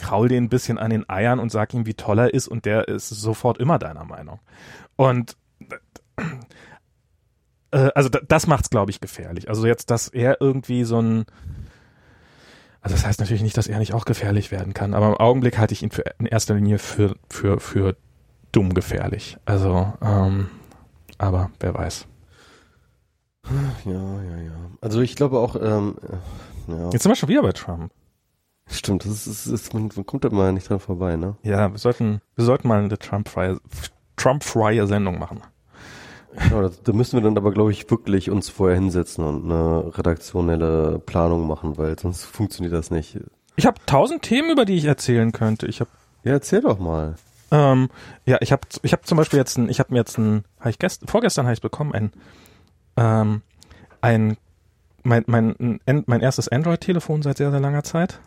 kraul 0.01 0.29
den 0.29 0.45
ein 0.45 0.49
bisschen 0.49 0.79
an 0.79 0.91
den 0.91 1.09
Eiern 1.09 1.39
und 1.39 1.53
sag 1.53 1.73
ihm, 1.75 1.87
wie 1.87 1.95
toll 1.95 2.19
er 2.19 2.35
ist 2.35 2.49
und 2.49 2.65
der 2.65 2.89
ist 2.89 3.09
sofort 3.09 3.59
immer 3.59 3.79
deiner 3.79 4.05
Meinung. 4.05 4.41
Und 4.97 5.37
äh, 7.71 7.91
also 7.95 8.09
das 8.09 8.47
macht's, 8.47 8.71
glaube 8.71 8.91
ich, 8.91 9.01
gefährlich. 9.01 9.49
Also 9.49 9.67
jetzt, 9.67 9.91
dass 9.91 10.09
er 10.09 10.41
irgendwie 10.41 10.85
so 10.85 11.01
ein 11.01 11.27
also 12.83 12.97
das 12.97 13.05
heißt 13.05 13.21
natürlich 13.21 13.43
nicht, 13.43 13.57
dass 13.57 13.67
er 13.67 13.79
nicht 13.79 13.93
auch 13.93 14.05
gefährlich 14.07 14.51
werden 14.51 14.73
kann, 14.73 14.95
aber 14.95 15.09
im 15.09 15.17
Augenblick 15.17 15.59
halte 15.59 15.75
ich 15.75 15.83
ihn 15.83 15.91
für, 15.91 16.05
in 16.19 16.27
erster 16.27 16.55
Linie 16.55 16.79
für, 16.79 17.17
für, 17.29 17.61
für 17.61 17.97
dumm 18.53 18.73
gefährlich. 18.73 19.37
Also, 19.45 19.93
ähm, 20.03 20.49
aber 21.19 21.51
wer 21.61 21.75
weiß. 21.75 22.07
Ja, 23.85 23.93
ja, 23.93 24.37
ja. 24.39 24.71
Also 24.81 25.01
ich 25.01 25.15
glaube 25.15 25.39
auch, 25.39 25.57
ähm, 25.57 25.97
ja. 26.69 26.91
Jetzt 26.91 27.03
sind 27.03 27.11
wir 27.11 27.17
schon 27.17 27.29
wieder 27.29 27.43
bei 27.43 27.53
Trump. 27.53 27.93
Stimmt, 28.67 29.05
das 29.05 29.27
ist, 29.27 29.27
das 29.27 29.47
ist 29.47 29.75
man, 29.75 29.91
man 29.95 30.07
kommt 30.07 30.25
da 30.25 30.31
mal 30.31 30.53
nicht 30.53 30.71
dran 30.71 30.79
vorbei, 30.81 31.17
ne? 31.17 31.37
Ja, 31.43 31.71
wir 31.73 31.79
sollten, 31.79 32.21
wir 32.37 32.45
sollten 32.45 32.69
mal 32.69 32.79
eine 32.83 32.99
Trump-freie 32.99 33.59
Trump-freie 34.17 34.87
Sendung 34.87 35.19
machen. 35.19 35.43
Ja, 36.51 36.63
da, 36.63 36.71
da 36.85 36.93
müssen 36.93 37.17
wir 37.17 37.23
dann 37.23 37.37
aber, 37.37 37.53
glaube 37.53 37.73
ich, 37.73 37.91
wirklich 37.91 38.31
uns 38.31 38.49
vorher 38.49 38.77
hinsetzen 38.77 39.25
und 39.25 39.45
eine 39.45 39.97
redaktionelle 39.97 41.01
Planung 41.01 41.47
machen, 41.47 41.77
weil 41.77 41.99
sonst 41.99 42.25
funktioniert 42.25 42.75
das 42.75 42.91
nicht. 42.91 43.19
Ich 43.57 43.67
habe 43.67 43.81
tausend 43.87 44.23
Themen, 44.23 44.51
über 44.51 44.65
die 44.65 44.77
ich 44.77 44.85
erzählen 44.85 45.33
könnte. 45.33 45.67
Ich 45.67 45.81
habe 45.81 45.91
ja, 46.25 46.33
erzähl 46.33 46.61
doch 46.61 46.79
mal. 46.79 47.17
Ähm, 47.51 47.89
ja, 48.27 48.39
ich 48.41 48.53
habe 48.53 48.63
ich 48.83 48.93
hab 48.93 49.07
zum 49.07 49.19
Beispiel 49.19 49.39
jetzt 49.39 49.59
ein, 49.59 49.69
ich 49.69 49.81
habe 49.81 49.93
mir 49.93 49.99
jetzt 49.99 50.19
ein, 50.19 50.45
hab 50.61 50.69
ich 50.69 50.79
gest, 50.79 51.11
vorgestern 51.11 51.47
habe 51.47 51.55
ich 51.55 51.61
bekommen, 51.61 51.93
ein, 51.93 52.13
ähm, 52.97 53.43
ein, 54.01 54.37
mein, 55.03 55.25
mein, 55.27 55.81
mein 55.85 56.21
erstes 56.21 56.49
Android-Telefon 56.49 57.23
seit 57.23 57.39
sehr, 57.39 57.51
sehr 57.51 57.61
langer 57.61 57.83
Zeit. 57.83 58.21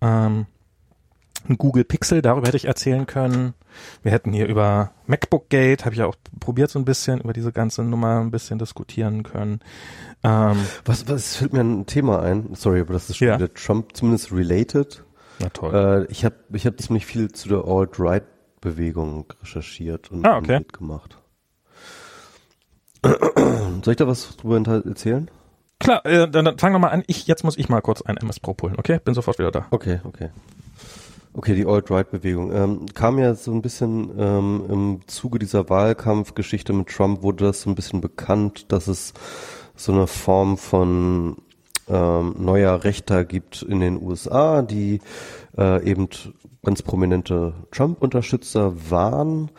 Ähm, 0.00 0.46
ein 1.48 1.58
Google 1.58 1.84
Pixel, 1.84 2.22
darüber 2.22 2.46
hätte 2.46 2.56
ich 2.56 2.64
erzählen 2.64 3.06
können. 3.06 3.54
Wir 4.02 4.12
hätten 4.12 4.32
hier 4.32 4.46
über 4.46 4.92
MacBook 5.06 5.48
Gate, 5.48 5.84
habe 5.84 5.94
ich 5.94 6.00
ja 6.00 6.06
auch 6.06 6.16
probiert 6.40 6.70
so 6.70 6.78
ein 6.78 6.84
bisschen, 6.84 7.20
über 7.20 7.32
diese 7.32 7.52
ganze 7.52 7.82
Nummer 7.82 8.20
ein 8.20 8.30
bisschen 8.30 8.58
diskutieren 8.58 9.22
können. 9.22 9.60
Ähm, 10.22 10.56
was, 10.84 11.08
was 11.08 11.36
fällt 11.36 11.52
mir 11.52 11.60
ein 11.60 11.86
Thema 11.86 12.20
ein? 12.22 12.54
Sorry, 12.54 12.80
aber 12.80 12.94
das 12.94 13.10
ist 13.10 13.18
schon 13.18 13.28
ja. 13.28 13.36
wieder 13.36 13.52
Trump 13.52 13.96
zumindest 13.96 14.32
related. 14.32 15.04
Na 15.38 15.48
toll. 15.50 16.06
Äh, 16.08 16.12
ich 16.12 16.24
habe 16.24 16.36
ich 16.52 16.66
hab 16.66 16.80
ziemlich 16.80 17.06
viel 17.06 17.32
zu 17.32 17.48
der 17.48 17.64
Alt-Right-Bewegung 17.64 19.32
recherchiert 19.42 20.10
und, 20.10 20.24
ah, 20.26 20.38
okay. 20.38 20.58
mitgemacht. 20.58 21.18
Soll 23.04 23.92
ich 23.92 23.96
da 23.96 24.06
was 24.06 24.36
drüber 24.36 24.56
erzählen? 24.84 25.30
Klar, 25.78 26.06
äh, 26.06 26.28
dann, 26.30 26.44
dann 26.44 26.58
fang 26.58 26.72
doch 26.72 26.78
mal 26.78 26.88
an. 26.88 27.04
Ich, 27.06 27.26
jetzt 27.26 27.44
muss 27.44 27.58
ich 27.58 27.68
mal 27.68 27.82
kurz 27.82 28.00
ein 28.00 28.16
MS 28.16 28.40
Pro 28.40 28.56
holen, 28.62 28.76
okay? 28.78 29.00
Bin 29.04 29.14
sofort 29.14 29.38
wieder 29.38 29.50
da. 29.50 29.66
Okay, 29.70 30.00
okay. 30.04 30.30
Okay, 31.36 31.56
die 31.56 31.66
Alt-Right-Bewegung. 31.66 32.52
Ähm, 32.52 32.86
kam 32.94 33.18
ja 33.18 33.34
so 33.34 33.50
ein 33.50 33.60
bisschen 33.60 34.08
ähm, 34.16 34.64
im 34.68 35.00
Zuge 35.08 35.40
dieser 35.40 35.68
Wahlkampfgeschichte 35.68 36.72
mit 36.72 36.88
Trump 36.90 37.22
wurde 37.22 37.46
das 37.46 37.62
so 37.62 37.70
ein 37.70 37.74
bisschen 37.74 38.00
bekannt, 38.00 38.70
dass 38.70 38.86
es 38.86 39.14
so 39.74 39.90
eine 39.90 40.06
Form 40.06 40.56
von 40.56 41.38
ähm, 41.88 42.36
neuer 42.38 42.84
Rechter 42.84 43.24
gibt 43.24 43.62
in 43.62 43.80
den 43.80 44.00
USA, 44.00 44.62
die 44.62 45.00
äh, 45.58 45.84
eben 45.84 46.08
ganz 46.64 46.82
prominente 46.82 47.52
Trump-Unterstützer 47.72 48.88
waren 48.88 49.50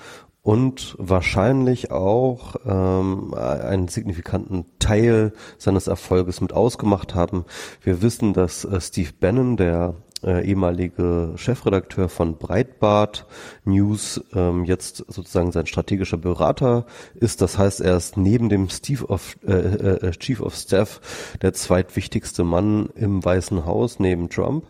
und 0.43 0.95
wahrscheinlich 0.97 1.91
auch 1.91 2.55
ähm, 2.65 3.33
einen 3.33 3.89
signifikanten 3.89 4.65
Teil 4.79 5.33
seines 5.57 5.87
Erfolges 5.87 6.39
mit 6.39 6.53
ausgemacht 6.53 7.15
haben. 7.15 7.43
Wir 7.81 8.01
wissen, 8.01 8.31
dass 8.31 8.63
äh, 8.63 8.79
Steve 8.79 9.11
Bannon, 9.19 9.57
der 9.57 9.95
äh, 10.23 10.47
ehemalige 10.47 11.33
Chefredakteur 11.35 12.09
von 12.09 12.37
Breitbart 12.37 13.25
News, 13.63 14.21
ähm, 14.33 14.65
jetzt 14.65 15.05
sozusagen 15.07 15.51
sein 15.51 15.67
strategischer 15.67 16.17
Berater 16.17 16.85
ist. 17.15 17.41
Das 17.41 17.57
heißt, 17.57 17.81
er 17.81 17.97
ist 17.97 18.17
neben 18.17 18.49
dem 18.49 18.69
Steve 18.69 19.05
of, 19.05 19.37
äh, 19.45 19.51
äh, 19.53 20.11
Chief 20.11 20.41
of 20.41 20.55
Staff 20.55 21.01
der 21.41 21.53
zweitwichtigste 21.53 22.43
Mann 22.43 22.89
im 22.95 23.23
Weißen 23.23 23.65
Haus 23.65 23.99
neben 23.99 24.29
Trump. 24.29 24.65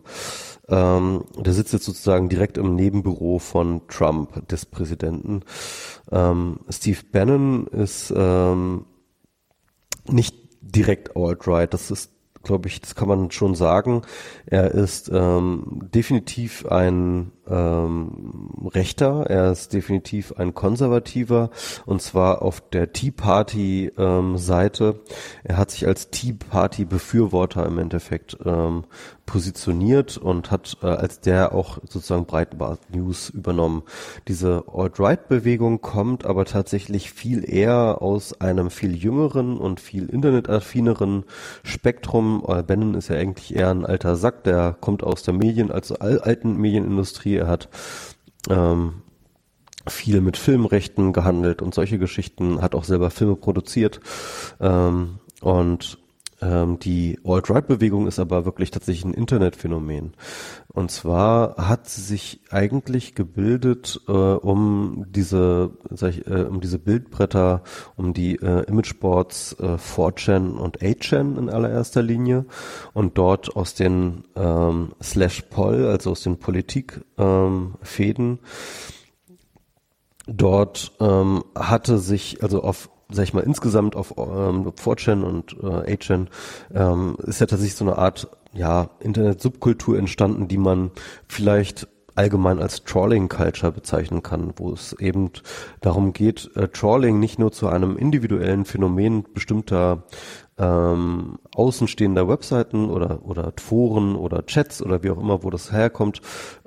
Ähm, 0.68 1.26
der 1.38 1.54
sitzt 1.54 1.74
jetzt 1.74 1.86
sozusagen 1.86 2.28
direkt 2.28 2.58
im 2.58 2.76
Nebenbüro 2.76 3.40
von 3.40 3.88
Trump, 3.88 4.48
des 4.48 4.66
Präsidenten. 4.66 5.42
Ähm, 6.12 6.60
Steve 6.70 7.00
Bannon 7.12 7.68
ist 7.68 8.12
ähm, 8.16 8.86
nicht 10.08 10.36
direkt 10.62 11.16
alt-right. 11.16 11.72
Das 11.74 11.92
ist 11.92 12.12
glaube 12.46 12.70
ich, 12.70 12.80
das 12.80 12.96
kann 12.96 13.10
man 13.10 13.32
schon 13.32 13.56
sagen. 13.56 14.04
Er 14.46 14.72
ist 14.72 15.12
ähm, 15.14 15.82
definitiv 15.94 16.66
ein 16.68 17.32
ähm, 17.50 18.70
Rechter, 18.74 19.26
er 19.28 19.52
ist 19.52 19.74
definitiv 19.74 20.34
ein 20.38 20.54
Konservativer 20.54 21.50
und 21.86 22.02
zwar 22.02 22.42
auf 22.42 22.62
der 22.62 22.94
Tea 22.94 23.12
Party 23.12 23.92
ähm, 23.98 24.38
Seite. 24.38 25.02
Er 25.44 25.58
hat 25.58 25.72
sich 25.72 25.88
als 25.88 26.10
Tea 26.10 26.34
Party 26.34 26.86
Befürworter 26.86 27.66
im 27.66 27.78
Endeffekt 27.78 28.38
ähm, 28.46 28.86
positioniert 29.26 30.18
und 30.18 30.52
hat 30.52 30.78
äh, 30.84 30.88
als 30.88 31.20
der 31.20 31.54
auch 31.54 31.80
sozusagen 31.90 32.26
Breitbart 32.26 32.94
News 32.94 33.30
übernommen. 33.30 33.84
Diese 34.28 34.66
Alt-Right-Bewegung 34.72 35.82
kommt 35.82 36.26
aber 36.26 36.46
tatsächlich 36.46 37.12
viel 37.12 37.48
eher 37.50 38.02
aus 38.02 38.40
einem 38.40 38.70
viel 38.70 38.96
jüngeren 38.96 39.58
und 39.58 39.80
viel 39.80 40.08
internetaffineren 40.10 41.24
Spektrum. 41.64 42.44
Äh, 42.48 42.64
Bannon 42.64 42.94
ist 42.94 43.10
ja 43.10 43.16
eigentlich 43.16 43.56
eher 43.56 43.72
ein 43.72 43.86
alter 43.86 44.16
Sack, 44.16 44.44
der 44.44 44.76
kommt 44.80 45.04
aus 45.04 45.24
der 45.24 45.34
Medien, 45.34 45.72
also 45.72 45.96
alten 45.96 46.58
Medienindustrie 46.58 47.35
er 47.38 47.48
hat 47.48 47.70
ähm, 48.50 49.02
viel 49.88 50.22
mit 50.22 50.38
Filmrechten 50.38 51.14
gehandelt 51.14 51.62
und 51.62 51.74
solche 51.74 52.00
Geschichten, 52.00 52.62
hat 52.62 52.76
auch 52.76 52.84
selber 52.84 53.10
Filme 53.10 53.36
produziert. 53.36 54.00
Ähm, 54.60 55.20
und 55.42 56.00
ähm, 56.46 56.80
die 56.80 57.20
Alt-Right-Bewegung 57.24 58.08
ist 58.08 58.20
aber 58.20 58.46
wirklich 58.46 58.70
tatsächlich 58.70 59.06
ein 59.06 59.14
Internetphänomen. 59.14 60.14
Und 60.68 60.92
zwar 60.92 61.56
hat 61.58 61.90
sie 61.90 62.02
sich 62.02 62.42
eigentlich 62.52 63.16
gebildet, 63.16 64.02
äh, 64.08 64.12
um 64.12 65.06
diese, 65.10 65.72
sag 65.90 66.12
ich, 66.12 66.28
äh, 66.28 66.44
um 66.44 66.62
diese 66.62 66.78
Bildbretter, 66.78 67.64
um 67.96 68.14
die 68.14 68.36
äh, 68.36 68.64
Imageboards 68.66 69.54
äh, 69.60 69.78
4chan 69.78 70.58
und 70.58 70.80
8chan 70.80 71.38
in 71.38 71.50
allererster 71.50 72.04
Linie 72.04 72.46
und 72.94 73.18
dort 73.18 73.56
aus 73.56 73.74
den 73.74 74.26
ähm, 74.36 74.94
Slash 75.02 75.44
Poll, 75.50 75.88
also 75.88 76.12
aus 76.12 76.22
den 76.22 76.38
Politikfäden, 76.38 77.00
ähm, 77.18 78.40
dort 80.28 80.92
ähm, 81.00 81.44
hatte 81.56 81.98
sich 81.98 82.44
also 82.44 82.64
auf 82.64 82.90
sag 83.10 83.24
ich 83.24 83.34
mal, 83.34 83.42
insgesamt 83.42 83.96
auf 83.96 84.16
ähm, 84.18 84.72
4chan 84.72 85.24
und 85.24 85.54
äh, 85.62 85.96
8chan 85.96 86.28
ähm, 86.74 87.18
ist 87.24 87.40
ja 87.40 87.46
tatsächlich 87.46 87.76
so 87.76 87.86
eine 87.86 87.98
Art 87.98 88.28
ja, 88.54 88.90
Internet-Subkultur 89.00 89.98
entstanden, 89.98 90.48
die 90.48 90.58
man 90.58 90.92
vielleicht 91.28 91.88
allgemein 92.16 92.60
als 92.60 92.84
Trawling 92.84 93.28
Culture 93.28 93.72
bezeichnen 93.72 94.24
kann, 94.24 94.54
wo 94.56 94.72
es 94.72 94.94
eben 94.94 95.32
darum 95.82 96.14
geht, 96.14 96.50
äh, 96.56 96.70
Trawling 96.70 97.20
nicht 97.20 97.40
nur 97.40 97.52
zu 97.52 97.68
einem 97.68 97.98
individuellen 97.98 98.66
Phänomen 98.66 99.26
bestimmter 99.34 100.04
ähm, 100.58 101.38
außenstehender 101.54 102.30
Webseiten 102.30 102.90
oder, 102.90 103.26
oder 103.26 103.52
Foren 103.60 104.16
oder 104.16 104.46
Chats 104.46 104.82
oder 104.82 105.04
wie 105.04 105.10
auch 105.10 105.18
immer, 105.18 105.44
wo 105.44 105.50
das 105.50 105.72
herkommt, 105.72 106.22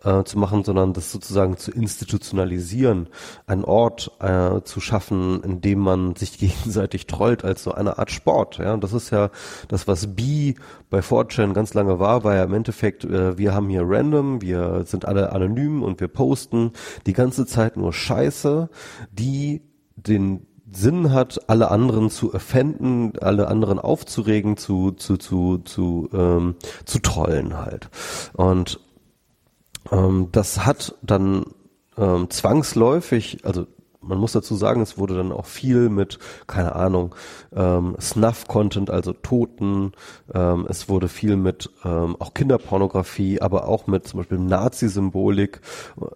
äh, 0.04 0.24
zu 0.24 0.38
machen, 0.38 0.62
sondern 0.62 0.92
das 0.92 1.10
sozusagen 1.10 1.56
zu 1.56 1.70
institutionalisieren, 1.72 3.08
einen 3.46 3.64
Ort 3.64 4.12
äh, 4.20 4.60
zu 4.62 4.80
schaffen, 4.80 5.42
in 5.42 5.60
dem 5.62 5.78
man 5.78 6.16
sich 6.16 6.38
gegenseitig 6.38 7.06
trollt 7.06 7.44
als 7.44 7.64
so 7.64 7.72
eine 7.72 7.98
Art 7.98 8.10
Sport. 8.10 8.58
Ja, 8.58 8.74
und 8.74 8.84
das 8.84 8.92
ist 8.92 9.10
ja 9.10 9.30
das, 9.68 9.88
was 9.88 10.14
B 10.14 10.54
bei 10.90 11.00
4chan 11.00 11.54
ganz 11.54 11.72
lange 11.72 11.98
war, 11.98 12.24
war 12.24 12.34
ja 12.34 12.44
im 12.44 12.54
Endeffekt, 12.54 13.04
äh, 13.04 13.38
wir 13.38 13.54
haben 13.54 13.70
hier 13.70 13.82
random, 13.84 14.42
wir 14.42 14.84
sind 14.84 15.06
alle 15.06 15.32
anonym 15.32 15.82
und 15.82 16.00
wir 16.00 16.08
posten 16.08 16.72
die 17.06 17.14
ganze 17.14 17.46
Zeit 17.46 17.76
nur 17.76 17.92
Scheiße, 17.92 18.68
die 19.12 19.62
den 19.96 20.47
Sinn 20.70 21.12
hat, 21.12 21.48
alle 21.48 21.70
anderen 21.70 22.10
zu 22.10 22.34
offenden, 22.34 23.18
alle 23.20 23.48
anderen 23.48 23.78
aufzuregen, 23.78 24.56
zu 24.56 24.92
zu 24.92 25.16
zu 25.16 25.58
zu 25.58 26.08
ähm, 26.12 26.56
zu 26.84 26.98
trollen 27.00 27.58
halt. 27.58 27.88
Und 28.34 28.80
ähm, 29.90 30.28
das 30.32 30.66
hat 30.66 30.94
dann 31.02 31.44
ähm, 31.96 32.30
zwangsläufig, 32.30 33.44
also 33.44 33.66
man 34.00 34.18
muss 34.18 34.32
dazu 34.32 34.54
sagen, 34.54 34.80
es 34.80 34.98
wurde 34.98 35.16
dann 35.16 35.32
auch 35.32 35.46
viel 35.46 35.88
mit, 35.88 36.18
keine 36.46 36.74
Ahnung, 36.74 37.14
ähm, 37.54 37.96
Snuff-Content, 38.00 38.90
also 38.90 39.12
Toten. 39.12 39.92
Ähm, 40.32 40.66
es 40.68 40.88
wurde 40.88 41.08
viel 41.08 41.36
mit 41.36 41.70
ähm, 41.84 42.16
auch 42.18 42.34
Kinderpornografie, 42.34 43.40
aber 43.40 43.66
auch 43.66 43.86
mit 43.86 44.06
zum 44.06 44.18
Beispiel 44.18 44.38
Nazi-Symbolik 44.38 45.60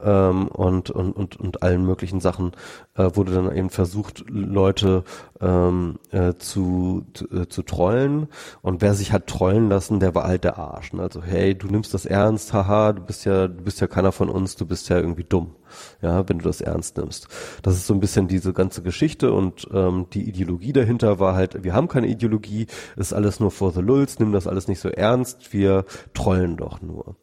ähm, 0.01 0.49
und, 0.49 0.91
und, 0.91 1.12
und, 1.12 1.36
und 1.36 1.62
allen 1.62 1.85
möglichen 1.85 2.20
Sachen 2.20 2.52
äh, 2.94 3.11
wurde 3.15 3.33
dann 3.33 3.55
eben 3.55 3.70
versucht, 3.70 4.25
Leute 4.28 5.05
ähm, 5.41 5.99
äh, 6.11 6.35
zu, 6.35 7.05
äh, 7.33 7.47
zu 7.47 7.62
trollen. 7.62 8.28
Und 8.62 8.81
wer 8.81 8.94
sich 8.94 9.12
hat 9.12 9.27
trollen 9.27 9.69
lassen, 9.69 9.99
der 9.99 10.15
war 10.15 10.25
halt 10.25 10.44
der 10.44 10.59
Arsch. 10.59 10.93
Ne? 10.93 11.02
Also, 11.02 11.23
hey, 11.23 11.55
du 11.57 11.67
nimmst 11.67 11.94
das 11.94 12.07
ernst, 12.07 12.52
haha, 12.52 12.93
du 12.93 13.02
bist 13.02 13.25
ja, 13.25 13.49
du 13.49 13.62
bist 13.62 13.81
ja 13.81 13.89
keiner 13.89 14.12
von 14.12 14.28
uns, 14.28 14.57
du 14.57 14.67
bist 14.67 14.89
ja 14.89 14.99
irgendwie 14.99 15.25
dumm 15.25 15.57
ja, 16.01 16.28
wenn 16.28 16.39
du 16.39 16.44
das 16.44 16.60
ernst 16.60 16.97
nimmst. 16.97 17.28
Das 17.62 17.75
ist 17.75 17.86
so 17.86 17.94
ein 17.94 18.01
bisschen 18.01 18.28
diese 18.28 18.52
ganze 18.52 18.83
Geschichte 18.83 19.33
und 19.33 19.68
ähm, 19.73 20.07
die 20.12 20.28
Ideologie 20.28 20.73
dahinter 20.73 21.18
war 21.18 21.34
halt, 21.34 21.65
wir 21.65 21.75
haben 21.75 21.89
keine 21.89 22.09
Ideologie, 22.09 22.67
ist 22.97 23.12
alles 23.12 23.41
nur 23.41 23.51
for 23.51 23.73
the 23.73 23.81
lulz, 23.81 24.18
nimm 24.18 24.33
das 24.33 24.47
alles 24.47 24.68
nicht 24.68 24.81
so 24.81 24.89
ernst, 24.89 25.52
wir 25.52 25.84
trollen 26.15 26.57
doch 26.57 26.81
nur. 26.81 27.17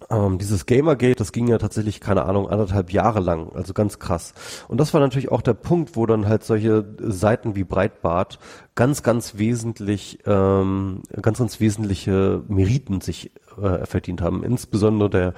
ähm, 0.09 0.37
dieses 0.37 0.65
Gamergate, 0.65 1.15
das 1.15 1.31
ging 1.31 1.47
ja 1.47 1.57
tatsächlich, 1.57 1.99
keine 1.99 2.25
Ahnung, 2.25 2.49
anderthalb 2.49 2.91
Jahre 2.91 3.19
lang, 3.19 3.51
also 3.53 3.73
ganz 3.73 3.99
krass. 3.99 4.33
Und 4.67 4.79
das 4.79 4.93
war 4.93 5.01
natürlich 5.01 5.31
auch 5.31 5.41
der 5.41 5.53
Punkt, 5.53 5.95
wo 5.95 6.05
dann 6.05 6.27
halt 6.27 6.43
solche 6.43 6.85
Seiten 6.99 7.55
wie 7.55 7.63
Breitbart 7.63 8.39
ganz, 8.75 9.03
ganz 9.03 9.37
wesentlich, 9.37 10.19
ähm, 10.25 11.01
ganz, 11.21 11.39
ganz 11.39 11.59
wesentliche 11.59 12.43
Meriten 12.47 13.01
sich 13.01 13.31
äh, 13.61 13.85
verdient 13.85 14.21
haben. 14.21 14.43
Insbesondere 14.43 15.09
der 15.09 15.33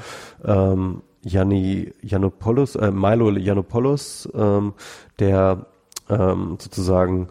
ähm, 0.45 1.01
Janni 1.23 1.93
Janopoulos, 2.01 2.75
äh, 2.75 2.91
Milo 2.91 3.31
Janopoulos, 3.31 4.29
ähm, 4.33 4.73
der 5.19 5.65
ähm, 6.09 6.57
sozusagen 6.59 7.27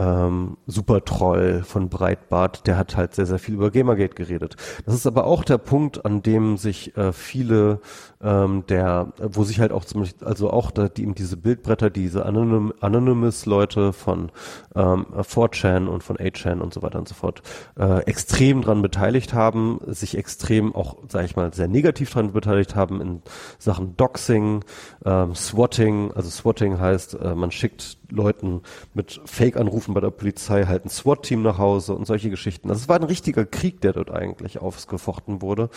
ähm, 0.00 0.56
Supertroll 0.66 1.62
von 1.62 1.90
Breitbart, 1.90 2.66
der 2.66 2.78
hat 2.78 2.96
halt 2.96 3.14
sehr, 3.14 3.26
sehr 3.26 3.38
viel 3.38 3.54
über 3.54 3.70
Gamergate 3.70 4.14
geredet. 4.14 4.56
Das 4.86 4.94
ist 4.94 5.06
aber 5.06 5.26
auch 5.26 5.44
der 5.44 5.58
Punkt, 5.58 6.04
an 6.06 6.22
dem 6.22 6.56
sich 6.56 6.96
äh, 6.96 7.12
viele 7.12 7.80
ähm, 8.22 8.64
der, 8.68 9.12
wo 9.18 9.44
sich 9.44 9.60
halt 9.60 9.72
auch 9.72 9.84
zum 9.84 10.02
Beispiel, 10.02 10.26
also 10.26 10.50
auch 10.50 10.70
da, 10.70 10.88
die 10.88 11.02
eben 11.02 11.14
diese 11.14 11.36
Bildbretter, 11.36 11.88
diese 11.88 12.26
Anonym, 12.26 12.72
Anonymous-Leute 12.80 13.92
von 13.92 14.30
ähm, 14.74 15.06
4chan 15.16 15.86
und 15.86 16.02
von 16.02 16.16
8chan 16.16 16.60
und 16.60 16.74
so 16.74 16.82
weiter 16.82 16.98
und 16.98 17.08
so 17.08 17.14
fort 17.14 17.42
äh, 17.78 18.00
extrem 18.04 18.60
dran 18.62 18.82
beteiligt 18.82 19.32
haben, 19.32 19.80
sich 19.86 20.18
extrem 20.18 20.74
auch, 20.74 20.98
sage 21.08 21.26
ich 21.26 21.36
mal, 21.36 21.52
sehr 21.54 21.68
negativ 21.68 22.10
dran 22.10 22.32
beteiligt 22.32 22.74
haben 22.74 23.00
in 23.00 23.22
Sachen 23.58 23.96
Doxing, 23.96 24.64
ähm, 25.04 25.34
Swatting, 25.34 26.12
also 26.12 26.28
Swatting 26.28 26.78
heißt, 26.78 27.14
äh, 27.14 27.34
man 27.34 27.50
schickt 27.50 27.99
Leuten 28.10 28.62
mit 28.94 29.20
Fake-Anrufen 29.24 29.94
bei 29.94 30.00
der 30.00 30.10
Polizei 30.10 30.64
halt 30.64 30.84
ein 30.84 30.88
SWAT-Team 30.88 31.42
nach 31.42 31.58
Hause 31.58 31.94
und 31.94 32.06
solche 32.06 32.30
Geschichten. 32.30 32.70
Also 32.70 32.82
es 32.82 32.88
war 32.88 32.96
ein 32.96 33.04
richtiger 33.04 33.44
Krieg, 33.44 33.80
der 33.80 33.92
dort 33.92 34.10
eigentlich 34.10 34.60
ausgefochten 34.60 35.42
wurde. 35.42 35.70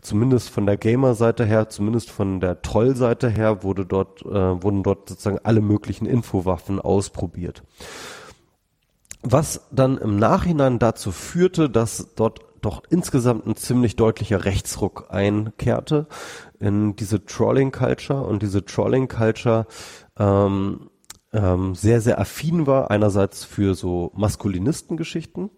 Zumindest 0.00 0.50
von 0.50 0.66
der 0.66 0.76
Gamer-Seite 0.76 1.44
her, 1.44 1.68
zumindest 1.68 2.10
von 2.10 2.40
der 2.40 2.62
Troll-Seite 2.62 3.28
her 3.28 3.62
wurde 3.62 3.84
dort, 3.86 4.22
äh, 4.22 4.62
wurden 4.62 4.82
dort 4.82 5.08
sozusagen 5.08 5.40
alle 5.42 5.60
möglichen 5.60 6.06
Infowaffen 6.06 6.80
ausprobiert. 6.80 7.62
Was 9.22 9.66
dann 9.72 9.98
im 9.98 10.18
Nachhinein 10.18 10.78
dazu 10.78 11.10
führte, 11.10 11.68
dass 11.68 12.14
dort 12.14 12.40
doch 12.60 12.82
insgesamt 12.90 13.46
ein 13.46 13.56
ziemlich 13.56 13.96
deutlicher 13.96 14.44
Rechtsruck 14.44 15.06
einkehrte 15.10 16.06
in 16.60 16.96
diese 16.96 17.24
Trolling-Culture 17.24 18.22
und 18.22 18.42
diese 18.42 18.64
Trolling-Culture 18.64 19.66
ähm, 20.18 20.90
ähm, 21.38 21.74
sehr, 21.74 22.00
sehr 22.00 22.20
affin 22.20 22.66
war, 22.66 22.90
einerseits 22.90 23.44
für 23.44 23.74
so 23.74 24.10
Maskulinistengeschichten. 24.14 25.50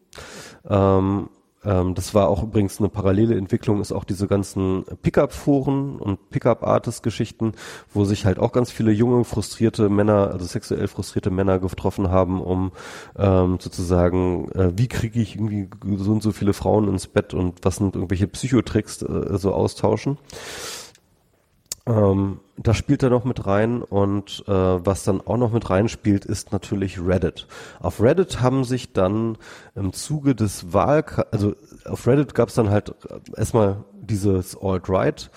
Ähm, 0.68 1.30
ähm, 1.64 1.94
das 1.94 2.14
war 2.14 2.28
auch 2.28 2.42
übrigens 2.42 2.78
eine 2.78 2.88
parallele 2.88 3.36
Entwicklung, 3.36 3.80
ist 3.80 3.92
auch 3.92 4.04
diese 4.04 4.26
ganzen 4.26 4.84
Pickup-Foren 5.02 5.96
und 5.96 6.30
Pickup-Artist-Geschichten, 6.30 7.52
wo 7.92 8.04
sich 8.04 8.24
halt 8.26 8.38
auch 8.38 8.52
ganz 8.52 8.70
viele 8.70 8.92
junge, 8.92 9.24
frustrierte 9.24 9.88
Männer, 9.88 10.30
also 10.32 10.44
sexuell 10.44 10.88
frustrierte 10.88 11.30
Männer 11.30 11.58
getroffen 11.58 12.10
haben, 12.10 12.40
um 12.42 12.72
ähm, 13.18 13.58
sozusagen, 13.60 14.50
äh, 14.52 14.72
wie 14.76 14.88
kriege 14.88 15.20
ich 15.20 15.36
irgendwie 15.36 15.68
so 15.96 16.12
und 16.12 16.22
so 16.22 16.32
viele 16.32 16.52
Frauen 16.52 16.88
ins 16.88 17.06
Bett 17.06 17.34
und 17.34 17.58
was 17.62 17.76
sind 17.76 17.94
irgendwelche 17.94 18.26
Psychotricks 18.26 19.02
äh, 19.02 19.38
so 19.38 19.52
austauschen. 19.52 20.18
Ähm, 21.86 22.40
da 22.62 22.74
spielt 22.74 23.02
er 23.02 23.10
noch 23.10 23.24
mit 23.24 23.46
rein 23.46 23.82
und 23.82 24.44
äh, 24.46 24.52
was 24.52 25.04
dann 25.04 25.20
auch 25.20 25.36
noch 25.36 25.52
mit 25.52 25.70
reinspielt, 25.70 26.24
ist 26.24 26.52
natürlich 26.52 27.00
Reddit. 27.00 27.46
Auf 27.80 28.00
Reddit 28.00 28.40
haben 28.40 28.64
sich 28.64 28.92
dann 28.92 29.38
im 29.74 29.92
Zuge 29.92 30.34
des 30.34 30.72
Wahlkampfs, 30.72 31.32
also 31.32 31.54
auf 31.86 32.06
Reddit 32.06 32.34
gab 32.34 32.50
es 32.50 32.54
dann 32.54 32.70
halt 32.70 32.94
erstmal 33.36 33.84
dieses 34.02 34.56
Alt-Right 34.60 35.30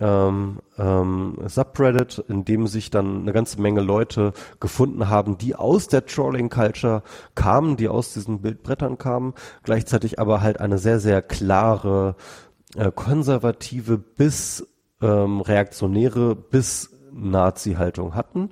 ähm, 0.00 0.58
ähm, 0.78 1.38
Subreddit, 1.46 2.24
in 2.28 2.44
dem 2.44 2.66
sich 2.66 2.90
dann 2.90 3.22
eine 3.22 3.32
ganze 3.32 3.60
Menge 3.60 3.80
Leute 3.80 4.32
gefunden 4.60 5.08
haben, 5.08 5.38
die 5.38 5.54
aus 5.54 5.88
der 5.88 6.04
Trolling 6.04 6.50
Culture 6.50 7.02
kamen, 7.34 7.76
die 7.76 7.88
aus 7.88 8.12
diesen 8.12 8.42
Bildbrettern 8.42 8.98
kamen, 8.98 9.34
gleichzeitig 9.62 10.18
aber 10.18 10.40
halt 10.40 10.60
eine 10.60 10.78
sehr, 10.78 11.00
sehr 11.00 11.22
klare 11.22 12.16
äh, 12.76 12.90
konservative 12.90 13.98
bis 13.98 14.66
ähm, 15.00 15.40
reaktionäre 15.40 16.34
bis 16.34 16.90
Nazi-Haltung 17.12 18.14
hatten 18.14 18.50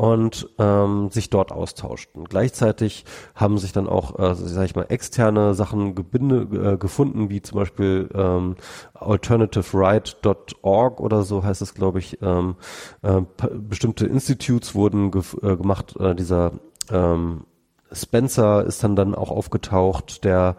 und 0.00 0.48
ähm, 0.58 1.10
sich 1.10 1.28
dort 1.28 1.52
austauschten. 1.52 2.24
Gleichzeitig 2.24 3.04
haben 3.34 3.58
sich 3.58 3.72
dann 3.72 3.86
auch, 3.86 4.18
äh, 4.18 4.34
sag 4.34 4.64
ich 4.64 4.74
mal, 4.74 4.86
externe 4.88 5.52
Sachen 5.52 5.94
gebinde, 5.94 6.72
äh, 6.72 6.78
gefunden, 6.78 7.28
wie 7.28 7.42
zum 7.42 7.58
Beispiel 7.58 8.08
ähm, 8.14 8.56
alternativeright.org 8.94 11.00
oder 11.00 11.22
so 11.22 11.44
heißt 11.44 11.60
es, 11.60 11.74
glaube 11.74 11.98
ich. 11.98 12.16
Ähm, 12.22 12.56
äh, 13.02 13.20
bestimmte 13.52 14.06
Institutes 14.06 14.74
wurden 14.74 15.10
ge 15.10 15.20
äh, 15.42 15.58
gemacht. 15.58 15.94
Äh, 16.00 16.14
dieser 16.14 16.52
ähm, 16.90 17.44
Spencer 17.92 18.64
ist 18.64 18.82
dann 18.82 18.96
dann 18.96 19.14
auch 19.14 19.30
aufgetaucht, 19.30 20.24
der 20.24 20.56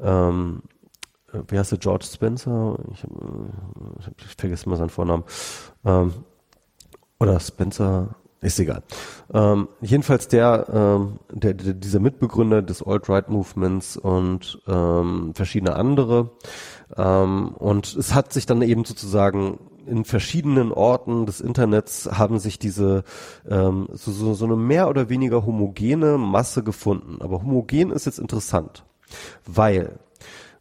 ähm, 0.00 0.62
wie 1.48 1.58
heißt 1.58 1.72
der, 1.72 1.78
George 1.78 2.06
Spencer? 2.06 2.78
Ich, 2.92 3.04
ich, 3.04 4.24
ich 4.24 4.36
vergesse 4.36 4.68
mal 4.68 4.76
seinen 4.76 4.90
Vornamen. 4.90 5.24
Ähm, 5.84 6.12
oder 7.20 7.40
Spencer, 7.40 8.14
ist 8.40 8.60
egal. 8.60 8.82
Ähm, 9.34 9.68
jedenfalls 9.80 10.28
der, 10.28 10.66
ähm, 10.72 11.18
der, 11.32 11.54
der, 11.54 11.74
dieser 11.74 11.98
Mitbegründer 11.98 12.62
des 12.62 12.82
Alt-Right-Movements 12.82 13.96
und 13.96 14.60
ähm, 14.68 15.32
verschiedene 15.34 15.74
andere. 15.74 16.30
Ähm, 16.96 17.48
und 17.56 17.96
es 17.96 18.14
hat 18.14 18.32
sich 18.32 18.46
dann 18.46 18.62
eben 18.62 18.84
sozusagen 18.84 19.58
in 19.86 20.04
verschiedenen 20.04 20.70
Orten 20.70 21.26
des 21.26 21.40
Internets 21.40 22.08
haben 22.12 22.38
sich 22.38 22.58
diese 22.58 23.04
ähm, 23.48 23.88
so, 23.92 24.12
so, 24.12 24.34
so 24.34 24.44
eine 24.44 24.56
mehr 24.56 24.88
oder 24.88 25.08
weniger 25.08 25.44
homogene 25.44 26.18
Masse 26.18 26.62
gefunden. 26.62 27.16
Aber 27.20 27.42
homogen 27.42 27.90
ist 27.90 28.04
jetzt 28.04 28.18
interessant, 28.18 28.84
weil 29.46 29.98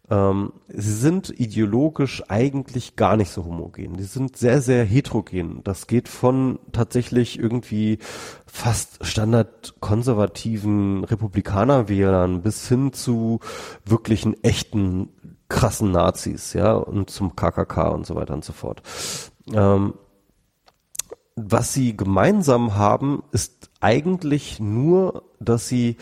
ähm, 0.10 0.54
sie 0.70 0.94
sind 0.94 1.38
ideologisch 1.38 2.24
eigentlich 2.30 2.96
gar 2.96 3.18
nicht 3.18 3.30
so 3.30 3.44
homogen. 3.44 3.98
Die 3.98 4.04
sind 4.04 4.38
sehr, 4.38 4.62
sehr 4.62 4.86
heterogen. 4.86 5.62
Das 5.64 5.88
geht 5.88 6.08
von 6.08 6.60
tatsächlich 6.72 7.38
irgendwie 7.38 8.00
fast 8.46 9.06
standardkonservativen 9.06 11.04
Republikanerwählern 11.04 12.42
bis 12.42 12.68
hin 12.70 12.94
zu 12.94 13.40
wirklichen 13.86 14.42
echten 14.44 15.10
krassen 15.50 15.92
Nazis, 15.92 16.54
ja, 16.54 16.74
und 16.74 17.10
zum 17.10 17.36
KKK 17.36 17.90
und 17.90 18.06
so 18.06 18.16
weiter 18.16 18.34
und 18.34 18.46
so 18.46 18.54
fort. 18.54 18.82
Ähm, 19.54 19.94
was 21.36 21.74
sie 21.74 21.96
gemeinsam 21.96 22.76
haben, 22.76 23.24
ist 23.32 23.70
eigentlich 23.80 24.60
nur, 24.60 25.24
dass 25.40 25.68
sie 25.68 25.98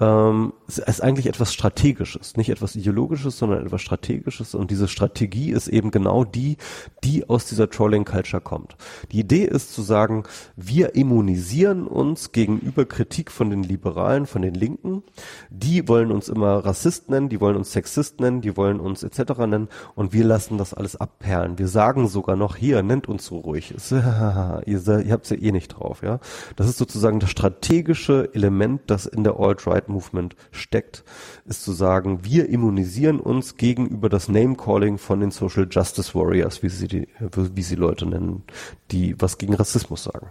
ähm, 0.00 0.52
ist 0.68 1.02
eigentlich 1.02 1.26
etwas 1.26 1.52
Strategisches, 1.52 2.36
nicht 2.36 2.50
etwas 2.50 2.76
Ideologisches, 2.76 3.38
sondern 3.38 3.66
etwas 3.66 3.82
Strategisches. 3.82 4.54
Und 4.54 4.70
diese 4.70 4.86
Strategie 4.86 5.50
ist 5.50 5.66
eben 5.66 5.90
genau 5.90 6.24
die, 6.24 6.56
die 7.02 7.28
aus 7.28 7.46
dieser 7.46 7.68
Trolling 7.68 8.04
Culture 8.04 8.40
kommt. 8.40 8.76
Die 9.10 9.20
Idee 9.20 9.44
ist 9.44 9.74
zu 9.74 9.82
sagen, 9.82 10.22
wir 10.56 10.94
immunisieren 10.94 11.86
uns 11.86 12.30
gegenüber 12.30 12.84
Kritik 12.84 13.32
von 13.32 13.50
den 13.50 13.64
Liberalen, 13.64 14.26
von 14.26 14.42
den 14.42 14.54
Linken. 14.54 15.02
Die 15.50 15.88
wollen 15.88 16.12
uns 16.12 16.28
immer 16.28 16.64
Rassist 16.64 17.10
nennen, 17.10 17.28
die 17.28 17.40
wollen 17.40 17.56
uns 17.56 17.72
Sexist 17.72 18.20
nennen, 18.20 18.40
die 18.40 18.56
wollen 18.56 18.78
uns 18.78 19.02
etc. 19.02 19.38
nennen 19.38 19.68
und 19.96 20.12
wir 20.12 20.24
lassen 20.24 20.58
das 20.58 20.74
alles 20.74 20.94
abperlen. 20.94 21.58
Wir 21.58 21.68
sagen 21.68 22.06
sogar 22.06 22.36
noch, 22.36 22.54
hier, 22.54 22.82
nennt 22.82 23.08
uns 23.08 23.26
so 23.26 23.38
ruhig. 23.38 23.74
ihr, 23.90 24.64
ihr 24.66 25.12
habt 25.12 25.24
es 25.24 25.30
ja 25.30 25.36
eh 25.36 25.50
nicht 25.50 25.68
drauf, 25.68 26.02
ja. 26.02 26.20
Das 26.54 26.68
ist 26.68 26.78
sozusagen 26.78 27.18
das 27.18 27.30
strategische 27.30 28.30
Element, 28.32 28.82
das 28.86 29.06
in 29.06 29.24
der 29.24 29.40
Alt-Right 29.40 29.87
Movement 29.88 30.36
steckt, 30.50 31.04
ist 31.46 31.62
zu 31.64 31.72
sagen, 31.72 32.24
wir 32.24 32.48
immunisieren 32.48 33.20
uns 33.20 33.56
gegenüber 33.56 34.08
das 34.08 34.28
Name-Calling 34.28 34.98
von 34.98 35.20
den 35.20 35.30
Social 35.30 35.66
Justice 35.70 36.14
Warriors, 36.14 36.62
wie 36.62 36.68
sie 36.68 36.88
die, 36.88 37.08
wie 37.20 37.62
sie 37.62 37.76
Leute 37.76 38.06
nennen, 38.06 38.44
die 38.90 39.20
was 39.20 39.38
gegen 39.38 39.54
Rassismus 39.54 40.04
sagen. 40.04 40.28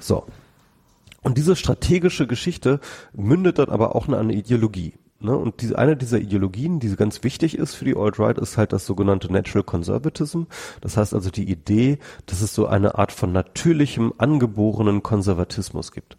So. 0.00 0.24
Und 1.22 1.36
diese 1.36 1.56
strategische 1.56 2.26
Geschichte 2.26 2.80
mündet 3.12 3.58
dann 3.58 3.68
aber 3.68 3.94
auch 3.94 4.08
in 4.08 4.14
eine 4.14 4.34
Ideologie. 4.34 4.94
Ne? 5.20 5.36
Und 5.36 5.62
diese, 5.62 5.76
eine 5.76 5.96
dieser 5.96 6.20
Ideologien, 6.20 6.78
die 6.78 6.94
ganz 6.94 7.24
wichtig 7.24 7.58
ist 7.58 7.74
für 7.74 7.84
die 7.84 7.96
Alt-Right, 7.96 8.38
ist 8.38 8.56
halt 8.56 8.72
das 8.72 8.86
sogenannte 8.86 9.32
Natural 9.32 9.64
Conservatism. 9.64 10.42
Das 10.80 10.96
heißt 10.96 11.12
also 11.12 11.30
die 11.30 11.50
Idee, 11.50 11.98
dass 12.26 12.40
es 12.40 12.54
so 12.54 12.66
eine 12.66 12.96
Art 12.96 13.10
von 13.10 13.32
natürlichem, 13.32 14.12
angeborenen 14.18 15.02
Konservatismus 15.02 15.90
gibt. 15.90 16.16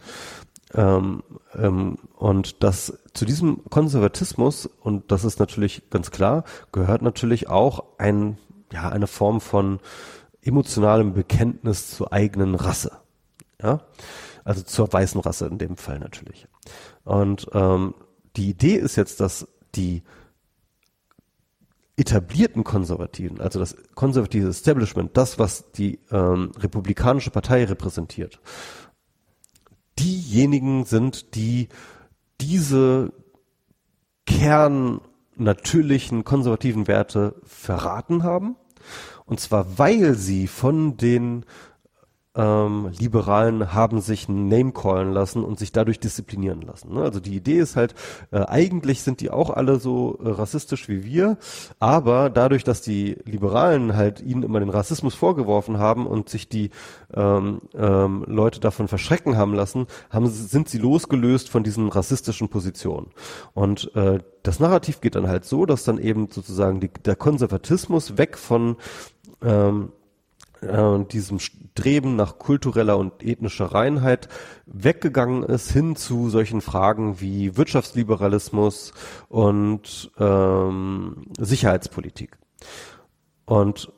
Ähm, 0.74 1.24
ähm, 1.56 1.98
und 2.16 2.64
das 2.64 3.00
zu 3.14 3.26
diesem 3.26 3.64
Konservatismus, 3.70 4.66
und 4.66 5.12
das 5.12 5.24
ist 5.24 5.40
natürlich 5.40 5.90
ganz 5.90 6.12
klar, 6.12 6.44
gehört 6.72 7.02
natürlich 7.02 7.50
auch 7.50 7.84
ein, 7.98 8.38
ja, 8.72 8.90
eine 8.90 9.08
Form 9.08 9.42
von 9.42 9.80
emotionalem 10.42 11.14
Bekenntnis 11.14 11.92
zur 11.92 12.14
eigenen 12.14 12.56
Rasse. 12.56 12.92
Ja? 13.62 13.82
Also 14.44 14.62
zur 14.62 14.92
weißen 14.92 15.20
Rasse 15.22 15.48
in 15.48 15.58
dem 15.58 15.78
Fall 15.78 16.00
natürlich. 16.00 16.48
Und 17.04 17.48
ähm, 17.54 17.96
die 18.36 18.50
Idee 18.50 18.76
ist 18.76 18.96
jetzt, 18.96 19.20
dass 19.20 19.48
die 19.76 20.04
etablierten 21.98 22.64
Konservativen, 22.64 23.42
also 23.42 23.60
das 23.60 23.76
konservative 23.94 24.48
Establishment, 24.48 25.18
das, 25.18 25.38
was 25.38 25.72
die 25.72 26.00
ähm, 26.12 26.52
Republikanische 26.58 27.30
Partei 27.30 27.66
repräsentiert, 27.66 28.40
diejenigen 30.00 30.86
sind, 30.86 31.36
die 31.36 31.70
diese 32.42 33.14
Kern 34.26 35.02
natürlichen 35.36 36.24
konservativen 36.24 36.88
Werte 36.88 37.36
verraten 37.44 38.24
haben. 38.24 38.56
Und 39.26 39.40
zwar, 39.40 39.78
weil 39.78 40.16
sie 40.16 40.48
von 40.48 40.98
den 40.98 41.46
ähm, 42.40 42.92
Liberalen 42.98 43.74
haben 43.74 44.00
sich 44.00 44.30
Name 44.30 44.72
callen 44.72 45.12
lassen 45.12 45.44
und 45.44 45.60
sich 45.60 45.74
dadurch 45.74 46.00
disziplinieren 46.00 46.62
lassen. 46.62 46.94
Ne? 46.94 47.02
Also 47.02 47.20
die 47.20 47.36
Idee 47.36 47.60
ist 47.60 47.76
halt, 47.76 47.96
äh, 48.32 48.46
eigentlich 48.46 49.04
sind 49.04 49.20
die 49.20 49.30
auch 49.30 49.50
alle 49.50 49.78
so 49.80 50.18
äh, 50.24 50.30
rassistisch 50.30 50.88
wie 50.88 51.04
wir, 51.04 51.38
aber 51.80 52.30
dadurch, 52.30 52.64
dass 52.64 52.82
die 52.82 53.18
Liberalen 53.26 53.98
halt 53.98 54.22
ihnen 54.22 54.44
immer 54.44 54.62
den 54.62 54.70
Rassismus 54.70 55.16
vorgeworfen 55.16 55.80
haben 55.80 56.08
und 56.08 56.30
sich 56.30 56.48
die 56.48 56.70
ähm, 57.14 57.62
ähm, 57.76 58.24
Leute 58.26 58.62
davon 58.62 58.88
verschrecken 58.88 59.36
haben 59.36 59.54
lassen, 59.54 59.88
haben, 60.10 60.28
sind 60.28 60.70
sie 60.70 60.78
losgelöst 60.78 61.50
von 61.50 61.64
diesen 61.64 61.90
rassistischen 61.90 62.48
Positionen. 62.48 63.08
Und 63.54 63.94
äh, 63.96 64.20
das 64.44 64.62
Narrativ 64.62 65.02
geht 65.02 65.16
dann 65.16 65.28
halt 65.28 65.44
so, 65.44 65.66
dass 65.66 65.84
dann 65.84 65.98
eben 65.98 66.30
sozusagen 66.30 66.80
die, 66.80 66.90
der 67.04 67.18
Konservatismus 67.18 68.18
weg 68.18 68.38
von 68.38 68.78
ähm, 69.42 69.92
äh, 70.62 71.04
diesem 71.06 71.40
Streben 71.40 72.16
nach 72.16 72.38
kultureller 72.38 72.98
und 72.98 73.24
ethnischer 73.24 73.68
Reinheit 73.68 74.28
weggegangen 74.66 75.44
ist 75.44 75.72
hin 75.72 75.96
zu 75.96 76.30
solchen 76.30 76.62
Fragen 76.62 77.22
wie 77.22 77.58
Wirtschaftsliberalismus 77.58 78.94
und 79.28 80.12
ähm, 80.20 81.28
Sicherheitspolitik. 81.40 82.38
Und 83.46 83.92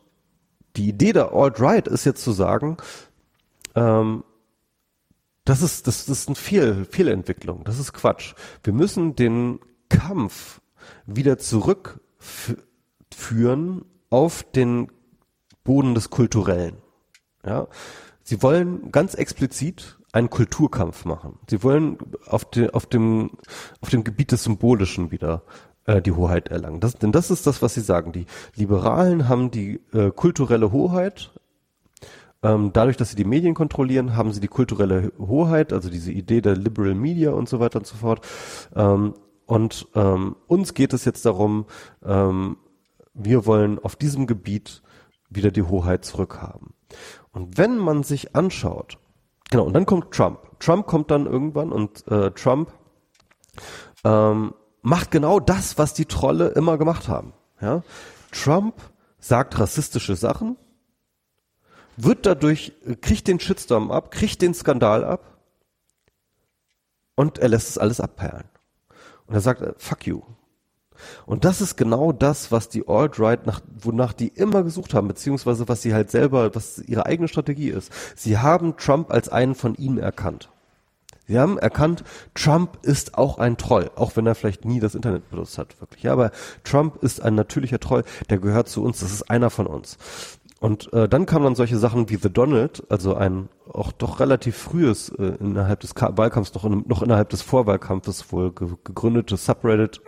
die 0.75 0.89
Idee 0.89 1.13
der 1.13 1.33
Alt-Right 1.33 1.87
ist 1.87 2.05
jetzt 2.05 2.23
zu 2.23 2.31
sagen, 2.31 2.77
ähm, 3.75 4.23
das 5.45 5.61
ist, 5.61 5.87
das, 5.87 6.05
das 6.05 6.19
ist 6.19 6.27
eine 6.27 6.35
Fehl, 6.35 6.85
Fehlentwicklung, 6.85 7.63
das 7.63 7.79
ist 7.79 7.93
Quatsch. 7.93 8.33
Wir 8.63 8.73
müssen 8.73 9.15
den 9.15 9.59
Kampf 9.89 10.61
wieder 11.05 11.37
zurückführen 11.37 13.85
auf 14.09 14.43
den 14.43 14.91
Boden 15.63 15.95
des 15.95 16.09
Kulturellen. 16.09 16.77
Ja, 17.45 17.67
sie 18.23 18.41
wollen 18.43 18.91
ganz 18.91 19.13
explizit 19.15 19.97
einen 20.11 20.29
Kulturkampf 20.29 21.05
machen. 21.05 21.39
Sie 21.49 21.63
wollen 21.63 21.97
auf, 22.27 22.45
de, 22.45 22.71
auf 22.71 22.85
dem 22.85 23.31
auf 23.81 23.89
dem 23.89 24.03
Gebiet 24.03 24.31
des 24.31 24.43
Symbolischen 24.43 25.11
wieder 25.11 25.43
äh, 25.85 26.01
die 26.01 26.11
Hoheit 26.11 26.49
erlangen. 26.49 26.79
Das, 26.79 26.95
denn 26.95 27.11
das 27.11 27.31
ist 27.31 27.47
das, 27.47 27.61
was 27.61 27.73
sie 27.73 27.81
sagen. 27.81 28.11
Die 28.11 28.25
Liberalen 28.55 29.29
haben 29.29 29.51
die 29.51 29.79
äh, 29.93 30.11
kulturelle 30.11 30.71
Hoheit. 30.71 31.31
Ähm, 32.43 32.71
dadurch, 32.73 32.97
dass 32.97 33.11
sie 33.11 33.15
die 33.15 33.23
Medien 33.23 33.53
kontrollieren, 33.53 34.15
haben 34.15 34.33
sie 34.33 34.39
die 34.39 34.47
kulturelle 34.47 35.11
Hoheit, 35.19 35.73
also 35.73 35.89
diese 35.89 36.11
Idee 36.11 36.41
der 36.41 36.55
Liberal 36.55 36.95
Media 36.95 37.31
und 37.31 37.47
so 37.47 37.59
weiter 37.59 37.79
und 37.79 37.85
so 37.85 37.95
fort. 37.95 38.25
Ähm, 38.75 39.13
und 39.45 39.87
ähm, 39.95 40.35
uns 40.47 40.73
geht 40.73 40.93
es 40.93 41.05
jetzt 41.05 41.25
darum, 41.25 41.65
ähm, 42.03 42.57
wir 43.13 43.45
wollen 43.45 43.77
auf 43.79 43.95
diesem 43.95 44.25
Gebiet 44.25 44.81
wieder 45.31 45.51
die 45.51 45.63
Hoheit 45.63 46.05
zurückhaben. 46.05 46.73
Und 47.31 47.57
wenn 47.57 47.77
man 47.77 48.03
sich 48.03 48.35
anschaut, 48.35 48.97
genau, 49.49 49.63
und 49.63 49.73
dann 49.73 49.85
kommt 49.85 50.11
Trump. 50.11 50.39
Trump 50.59 50.85
kommt 50.85 51.09
dann 51.09 51.25
irgendwann 51.25 51.71
und 51.71 52.07
äh, 52.07 52.31
Trump 52.31 52.71
ähm, 54.03 54.53
macht 54.81 55.11
genau 55.11 55.39
das, 55.39 55.77
was 55.77 55.93
die 55.93 56.05
Trolle 56.05 56.49
immer 56.49 56.77
gemacht 56.77 57.07
haben. 57.07 57.33
Ja? 57.61 57.83
Trump 58.31 58.75
sagt 59.19 59.59
rassistische 59.59 60.15
Sachen, 60.15 60.57
wird 61.97 62.25
dadurch, 62.25 62.73
kriegt 63.01 63.27
den 63.27 63.39
Shitstorm 63.39 63.91
ab, 63.91 64.11
kriegt 64.11 64.41
den 64.41 64.53
Skandal 64.53 65.03
ab 65.03 65.39
und 67.15 67.37
er 67.37 67.49
lässt 67.49 67.69
es 67.69 67.77
alles 67.77 67.99
abperlen. 67.99 68.49
Und 69.27 69.35
er 69.35 69.41
sagt, 69.41 69.81
fuck 69.81 70.07
you. 70.07 70.21
Und 71.25 71.45
das 71.45 71.61
ist 71.61 71.77
genau 71.77 72.11
das, 72.11 72.51
was 72.51 72.69
die 72.69 72.87
Alt-Right, 72.87 73.45
nach, 73.45 73.61
wonach 73.79 74.13
die 74.13 74.27
immer 74.29 74.63
gesucht 74.63 74.93
haben, 74.93 75.07
beziehungsweise 75.07 75.67
was 75.67 75.81
sie 75.81 75.93
halt 75.93 76.11
selber, 76.11 76.53
was 76.55 76.79
ihre 76.79 77.05
eigene 77.05 77.27
Strategie 77.27 77.69
ist. 77.69 77.91
Sie 78.15 78.37
haben 78.37 78.77
Trump 78.77 79.11
als 79.11 79.29
einen 79.29 79.55
von 79.55 79.75
ihnen 79.75 79.97
erkannt. 79.97 80.49
Sie 81.27 81.39
haben 81.39 81.57
erkannt, 81.57 82.03
Trump 82.33 82.79
ist 82.81 83.17
auch 83.17 83.37
ein 83.37 83.55
Troll, 83.55 83.89
auch 83.95 84.15
wenn 84.15 84.27
er 84.27 84.35
vielleicht 84.35 84.65
nie 84.65 84.81
das 84.81 84.95
Internet 84.95 85.29
benutzt 85.29 85.57
hat, 85.57 85.79
wirklich. 85.79 86.03
Ja, 86.03 86.11
aber 86.11 86.31
Trump 86.63 87.01
ist 87.03 87.21
ein 87.21 87.35
natürlicher 87.35 87.79
Troll, 87.79 88.03
der 88.29 88.39
gehört 88.39 88.67
zu 88.67 88.83
uns, 88.83 88.99
das 88.99 89.13
ist 89.13 89.29
einer 89.29 89.49
von 89.49 89.65
uns. 89.65 89.97
Und 90.59 90.93
äh, 90.93 91.09
dann 91.09 91.25
kamen 91.25 91.45
dann 91.45 91.55
solche 91.55 91.77
Sachen 91.77 92.09
wie 92.09 92.17
The 92.17 92.29
Donald, 92.29 92.83
also 92.89 93.15
ein 93.15 93.49
auch 93.73 93.91
doch 93.91 94.19
relativ 94.19 94.57
frühes 94.57 95.09
äh, 95.09 95.37
innerhalb 95.39 95.79
des 95.79 95.95
Ka 95.95 96.15
Wahlkampfs, 96.17 96.53
noch, 96.53 96.65
in, 96.65 96.83
noch 96.87 97.01
innerhalb 97.01 97.29
des 97.29 97.41
Vorwahlkampfes 97.41 98.31
wohl 98.31 98.51
ge 98.51 98.67
gegründetes 98.83 99.45
Subreddit, 99.45 100.01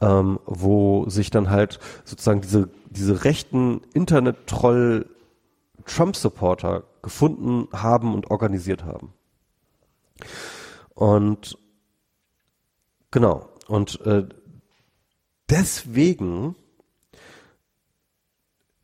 ähm, 0.00 0.38
wo 0.44 1.08
sich 1.08 1.30
dann 1.30 1.50
halt 1.50 1.78
sozusagen 2.04 2.40
diese, 2.40 2.68
diese 2.90 3.24
rechten 3.24 3.82
Internet-Troll 3.94 5.08
Trump-Supporter 5.84 6.84
gefunden 7.02 7.68
haben 7.72 8.14
und 8.14 8.30
organisiert 8.30 8.84
haben. 8.84 9.12
Und 10.94 11.58
genau, 13.10 13.48
und 13.68 14.00
äh, 14.04 14.26
deswegen 15.48 16.56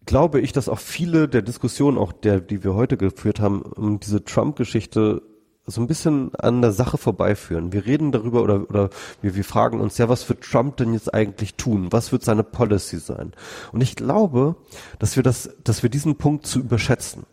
glaube 0.06 0.40
ich, 0.40 0.52
dass 0.52 0.68
auch 0.68 0.78
viele 0.78 1.28
der 1.28 1.42
Diskussionen, 1.42 1.98
auch 1.98 2.12
der, 2.12 2.40
die 2.40 2.64
wir 2.64 2.74
heute 2.74 2.96
geführt 2.96 3.40
haben, 3.40 3.62
um 3.62 4.00
diese 4.00 4.24
Trump-Geschichte 4.24 5.22
so 5.66 5.80
ein 5.80 5.86
bisschen 5.86 6.34
an 6.34 6.60
der 6.60 6.72
Sache 6.72 6.98
vorbeiführen. 6.98 7.72
Wir 7.72 7.86
reden 7.86 8.10
darüber 8.10 8.42
oder, 8.42 8.68
oder 8.68 8.90
wir, 9.20 9.36
wir 9.36 9.44
fragen 9.44 9.80
uns, 9.80 9.96
ja, 9.98 10.08
was 10.08 10.28
wird 10.28 10.42
Trump 10.42 10.76
denn 10.76 10.92
jetzt 10.92 11.14
eigentlich 11.14 11.54
tun? 11.54 11.92
Was 11.92 12.10
wird 12.10 12.24
seine 12.24 12.42
Policy 12.42 12.98
sein? 12.98 13.32
Und 13.70 13.80
ich 13.80 13.94
glaube, 13.94 14.56
dass 14.98 15.16
wir 15.16 15.22
das, 15.22 15.50
dass 15.62 15.82
wir 15.82 15.90
diesen 15.90 16.16
Punkt 16.16 16.46
zu 16.46 16.58
überschätzen. 16.58 17.24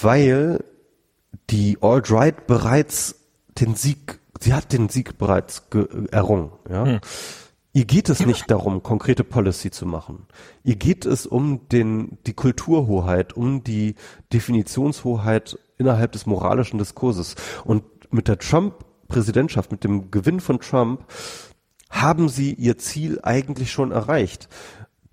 Weil 0.00 0.62
die 1.50 1.78
Alt-Right 1.80 2.46
bereits 2.46 3.16
den 3.58 3.74
Sieg, 3.74 4.20
sie 4.38 4.52
hat 4.52 4.72
den 4.72 4.88
Sieg 4.88 5.18
bereits 5.18 5.62
errungen, 6.10 6.52
ja. 6.68 6.84
Hm. 6.84 7.00
Ihr 7.78 7.84
geht 7.84 8.08
es 8.08 8.26
nicht 8.26 8.50
darum, 8.50 8.82
konkrete 8.82 9.22
Policy 9.22 9.70
zu 9.70 9.86
machen. 9.86 10.26
Ihr 10.64 10.74
geht 10.74 11.06
es 11.06 11.26
um 11.26 11.68
den, 11.68 12.18
die 12.26 12.32
Kulturhoheit, 12.32 13.34
um 13.34 13.62
die 13.62 13.94
Definitionshoheit 14.32 15.56
innerhalb 15.76 16.10
des 16.10 16.26
moralischen 16.26 16.80
Diskurses. 16.80 17.36
Und 17.64 17.84
mit 18.12 18.26
der 18.26 18.40
Trump-Präsidentschaft, 18.40 19.70
mit 19.70 19.84
dem 19.84 20.10
Gewinn 20.10 20.40
von 20.40 20.58
Trump, 20.58 21.04
haben 21.88 22.28
sie 22.28 22.52
ihr 22.52 22.78
Ziel 22.78 23.20
eigentlich 23.22 23.70
schon 23.70 23.92
erreicht. 23.92 24.48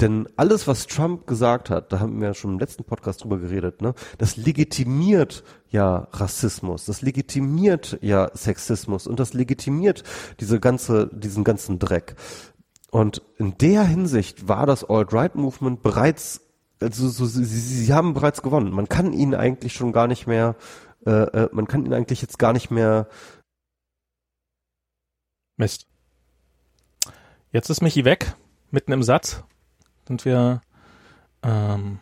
Denn 0.02 0.28
alles, 0.36 0.68
was 0.68 0.88
Trump 0.88 1.28
gesagt 1.28 1.70
hat, 1.70 1.94
da 1.94 2.00
haben 2.00 2.20
wir 2.20 2.30
ja 2.30 2.34
schon 2.34 2.54
im 2.54 2.60
letzten 2.60 2.84
Podcast 2.84 3.24
drüber 3.24 3.38
geredet, 3.38 3.84
ne, 3.84 3.94
das 4.18 4.36
legitimiert 4.38 5.44
ja 5.70 6.08
Rassismus, 6.12 6.86
das 6.86 7.02
legitimiert 7.02 7.98
ja 8.02 8.30
Sexismus 8.34 9.08
und 9.08 9.20
das 9.22 9.34
legitimiert 9.34 10.04
diese 10.42 10.60
ganze, 10.60 11.10
diesen 11.14 11.44
ganzen 11.46 11.80
Dreck. 11.80 12.16
Und 12.96 13.22
in 13.36 13.58
der 13.58 13.84
Hinsicht 13.84 14.48
war 14.48 14.66
das 14.66 14.86
Alt-Right-Movement 14.86 15.84
bereits, 15.84 16.40
also 16.80 17.10
so, 17.10 17.26
sie, 17.26 17.44
sie 17.44 17.94
haben 17.94 18.14
bereits 18.14 18.42
gewonnen. 18.42 18.72
Man 18.72 18.88
kann 18.88 19.12
ihnen 19.12 19.36
eigentlich 19.36 19.74
schon 19.74 19.92
gar 19.92 20.08
nicht 20.08 20.28
mehr, 20.28 20.56
äh, 21.06 21.12
äh, 21.12 21.50
man 21.52 21.68
kann 21.68 21.84
ihnen 21.84 21.94
eigentlich 21.94 22.22
jetzt 22.22 22.40
gar 22.40 22.54
nicht 22.54 22.72
mehr. 22.72 23.10
Mist. 25.58 25.88
Jetzt 27.52 27.70
ist 27.70 27.82
Michi 27.82 28.06
weg, 28.06 28.34
mitten 28.72 28.94
im 28.94 29.04
Satz. 29.04 29.44
Sind 30.08 30.24
wir. 30.24 30.62
Ähm, 31.44 32.00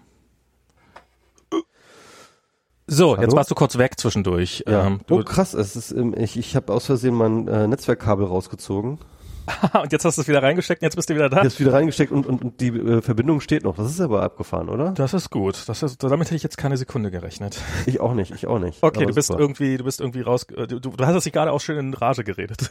so, 2.86 3.14
Hallo? 3.14 3.22
jetzt 3.24 3.36
warst 3.36 3.50
du 3.50 3.56
kurz 3.56 3.80
weg 3.80 4.00
zwischendurch. 4.00 4.64
Ja. 4.68 4.86
Ähm, 4.86 5.00
oh 5.10 5.24
krass, 5.24 5.56
es 5.56 5.76
ist, 5.76 5.92
ich, 5.92 6.38
ich 6.38 6.56
habe 6.56 6.72
aus 6.72 6.86
Versehen 6.86 7.16
mein 7.16 7.48
äh, 7.48 7.68
Netzwerkkabel 7.68 8.28
rausgezogen. 8.28 9.00
und 9.82 9.92
jetzt 9.92 10.06
hast 10.06 10.18
du 10.18 10.22
es 10.22 10.28
wieder 10.28 10.42
reingesteckt 10.42 10.82
und 10.82 10.86
jetzt 10.86 10.96
bist 10.96 11.10
du 11.10 11.16
wieder 11.16 11.30
da. 11.30 11.44
Jetzt 11.44 11.60
wieder 11.60 11.74
reingesteckt 11.74 12.12
und, 12.12 12.26
und, 12.26 12.44
und 12.44 12.62
die 12.62 12.70
äh, 12.70 13.02
Verbindung 13.02 13.42
steht 13.42 13.64
noch. 13.64 13.76
Das 13.76 13.90
ist 13.90 14.00
aber 14.00 14.24
abgefahren, 14.24 14.70
oder? 14.70 14.92
Das 14.92 15.14
ist 15.14 15.30
gut. 15.30 15.68
Das 15.68 15.84
ist, 15.84 16.02
damit 16.02 16.28
hätte 16.28 16.36
ich 16.36 16.44
jetzt 16.44 16.58
keine 16.58 16.78
Sekunde 16.78 17.12
gerechnet. 17.12 17.62
Ich 17.86 18.00
auch 18.00 18.14
nicht, 18.14 18.32
ich 18.32 18.48
auch 18.48 18.60
nicht. 18.60 18.82
Okay, 18.82 19.00
aber 19.00 19.08
du 19.08 19.16
bist 19.16 19.28
super. 19.28 19.40
irgendwie, 19.40 19.78
du 19.78 19.84
bist 19.84 20.00
irgendwie 20.00 20.22
raus, 20.22 20.44
äh, 20.56 20.68
du, 20.68 20.80
du 20.80 21.06
hast 21.06 21.16
es 21.16 21.32
gerade 21.32 21.52
auch 21.52 21.60
schön 21.60 21.78
in 21.78 21.94
Rage 21.94 22.24
geredet. 22.24 22.70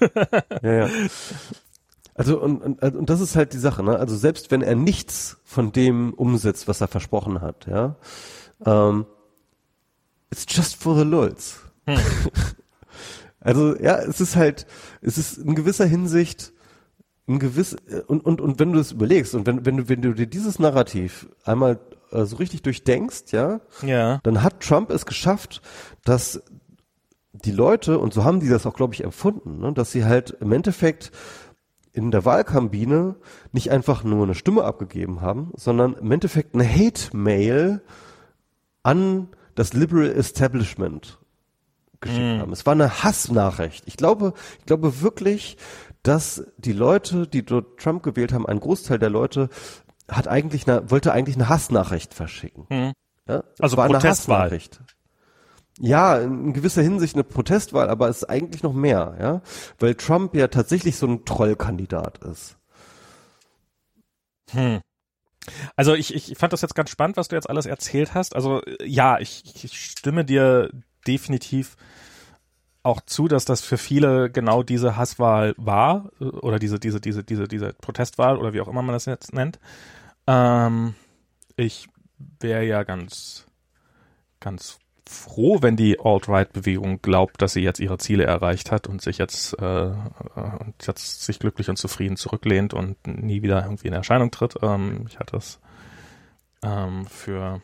ja, 0.62 0.72
ja. 0.72 0.88
Also 2.14 2.40
und, 2.40 2.60
und, 2.60 2.82
und 2.82 3.08
das 3.08 3.20
ist 3.20 3.36
halt 3.36 3.54
die 3.54 3.58
Sache, 3.58 3.82
ne? 3.82 3.98
Also 3.98 4.16
selbst 4.16 4.50
wenn 4.50 4.60
er 4.60 4.74
nichts 4.74 5.38
von 5.44 5.72
dem 5.72 6.12
umsetzt, 6.12 6.68
was 6.68 6.80
er 6.82 6.88
versprochen 6.88 7.40
hat, 7.40 7.66
ja, 7.66 7.96
ähm, 8.66 9.06
it's 10.30 10.44
just 10.48 10.76
for 10.76 10.94
the 10.96 11.04
lulz. 11.04 11.60
Hm. 11.86 11.98
also 13.40 13.76
ja, 13.78 13.98
es 13.98 14.20
ist 14.20 14.36
halt, 14.36 14.66
es 15.00 15.16
ist 15.16 15.38
in 15.38 15.54
gewisser 15.54 15.86
Hinsicht 15.86 16.52
ein 17.28 17.38
gewiss 17.38 17.76
und 18.06 18.24
und 18.24 18.40
und 18.40 18.58
wenn 18.58 18.72
du 18.72 18.80
es 18.80 18.92
überlegst 18.92 19.34
und 19.34 19.46
wenn 19.46 19.64
wenn 19.64 19.76
du 19.76 19.88
wenn 19.88 20.02
du 20.02 20.12
dir 20.12 20.26
dieses 20.26 20.58
Narrativ 20.58 21.28
einmal 21.44 21.78
äh, 22.10 22.24
so 22.24 22.36
richtig 22.36 22.62
durchdenkst, 22.62 23.32
ja, 23.32 23.60
ja, 23.82 24.18
dann 24.22 24.42
hat 24.42 24.60
Trump 24.60 24.90
es 24.90 25.06
geschafft, 25.06 25.62
dass 26.04 26.42
die 27.32 27.52
Leute 27.52 27.98
und 27.98 28.12
so 28.12 28.24
haben 28.24 28.40
die 28.40 28.48
das 28.48 28.66
auch 28.66 28.74
glaube 28.74 28.94
ich 28.94 29.04
empfunden, 29.04 29.60
ne, 29.60 29.72
dass 29.72 29.92
sie 29.92 30.04
halt 30.04 30.36
im 30.40 30.52
Endeffekt 30.52 31.12
in 31.92 32.10
der 32.10 32.24
Wahlkabine 32.24 33.16
nicht 33.52 33.70
einfach 33.70 34.02
nur 34.02 34.24
eine 34.24 34.34
Stimme 34.34 34.64
abgegeben 34.64 35.20
haben, 35.20 35.52
sondern 35.54 35.94
im 35.94 36.10
Endeffekt 36.10 36.54
eine 36.54 36.68
Hate-Mail 36.68 37.82
an 38.82 39.28
das 39.54 39.74
Liberal 39.74 40.10
Establishment 40.10 41.18
geschickt 42.00 42.38
mm. 42.38 42.40
haben. 42.40 42.52
Es 42.52 42.64
war 42.64 42.72
eine 42.72 43.02
Hassnachricht. 43.04 43.84
Ich 43.86 43.96
glaube, 43.96 44.32
ich 44.58 44.66
glaube 44.66 45.02
wirklich, 45.02 45.58
dass 46.02 46.44
die 46.56 46.72
Leute, 46.72 47.26
die 47.26 47.44
dort 47.44 47.78
Trump 47.78 48.02
gewählt 48.02 48.32
haben, 48.32 48.46
ein 48.46 48.60
Großteil 48.60 48.98
der 48.98 49.10
Leute 49.10 49.48
hat 50.08 50.28
eigentlich 50.28 50.68
eine, 50.68 50.90
wollte 50.90 51.12
eigentlich 51.12 51.36
eine 51.36 51.48
Hassnachricht 51.48 52.14
verschicken. 52.14 52.66
Mhm. 52.68 52.92
Ja? 53.28 53.44
Also 53.58 53.76
war 53.76 53.86
Protestwahl. 53.86 54.36
Eine 54.36 54.44
Hassnachricht. 54.44 54.80
Ja, 55.78 56.18
in 56.18 56.52
gewisser 56.52 56.82
Hinsicht 56.82 57.14
eine 57.14 57.24
Protestwahl, 57.24 57.88
aber 57.88 58.08
es 58.08 58.18
ist 58.18 58.24
eigentlich 58.28 58.62
noch 58.62 58.74
mehr, 58.74 59.16
ja, 59.18 59.42
weil 59.78 59.94
Trump 59.94 60.34
ja 60.34 60.48
tatsächlich 60.48 60.96
so 60.96 61.06
ein 61.06 61.24
Trollkandidat 61.24 62.18
ist. 62.18 62.56
Hm. 64.50 64.80
Also 65.74 65.94
ich, 65.94 66.14
ich 66.14 66.36
fand 66.36 66.52
das 66.52 66.60
jetzt 66.60 66.74
ganz 66.74 66.90
spannend, 66.90 67.16
was 67.16 67.28
du 67.28 67.36
jetzt 67.36 67.48
alles 67.48 67.66
erzählt 67.66 68.14
hast. 68.14 68.36
Also 68.36 68.60
ja, 68.84 69.18
ich, 69.18 69.64
ich 69.64 69.80
stimme 69.80 70.24
dir 70.24 70.70
definitiv 71.06 71.76
auch 72.82 73.00
zu, 73.00 73.28
dass 73.28 73.44
das 73.44 73.60
für 73.60 73.78
viele 73.78 74.30
genau 74.30 74.62
diese 74.62 74.96
Hasswahl 74.96 75.54
war 75.56 76.10
oder 76.18 76.58
diese 76.58 76.80
diese 76.80 77.00
diese 77.00 77.22
diese 77.22 77.46
diese 77.46 77.72
Protestwahl 77.74 78.36
oder 78.36 78.52
wie 78.52 78.60
auch 78.60 78.68
immer 78.68 78.82
man 78.82 78.94
das 78.94 79.06
jetzt 79.06 79.32
nennt. 79.32 79.58
Ähm, 80.26 80.94
ich 81.56 81.88
wäre 82.40 82.64
ja 82.64 82.82
ganz 82.82 83.46
ganz 84.40 84.78
froh, 85.06 85.58
wenn 85.60 85.76
die 85.76 85.98
Alt-Right-Bewegung 86.00 87.02
glaubt, 87.02 87.42
dass 87.42 87.52
sie 87.52 87.62
jetzt 87.62 87.80
ihre 87.80 87.98
Ziele 87.98 88.24
erreicht 88.24 88.70
hat 88.70 88.86
und 88.88 89.02
sich 89.02 89.18
jetzt 89.18 89.58
äh, 89.60 89.92
und 90.34 90.74
jetzt 90.86 91.24
sich 91.24 91.38
glücklich 91.38 91.68
und 91.68 91.76
zufrieden 91.76 92.16
zurücklehnt 92.16 92.74
und 92.74 93.06
nie 93.06 93.42
wieder 93.42 93.62
irgendwie 93.62 93.88
in 93.88 93.94
Erscheinung 93.94 94.30
tritt. 94.30 94.56
Ähm, 94.62 95.06
ich 95.08 95.18
hatte 95.18 95.32
das 95.36 95.60
ähm, 96.62 97.06
für 97.06 97.60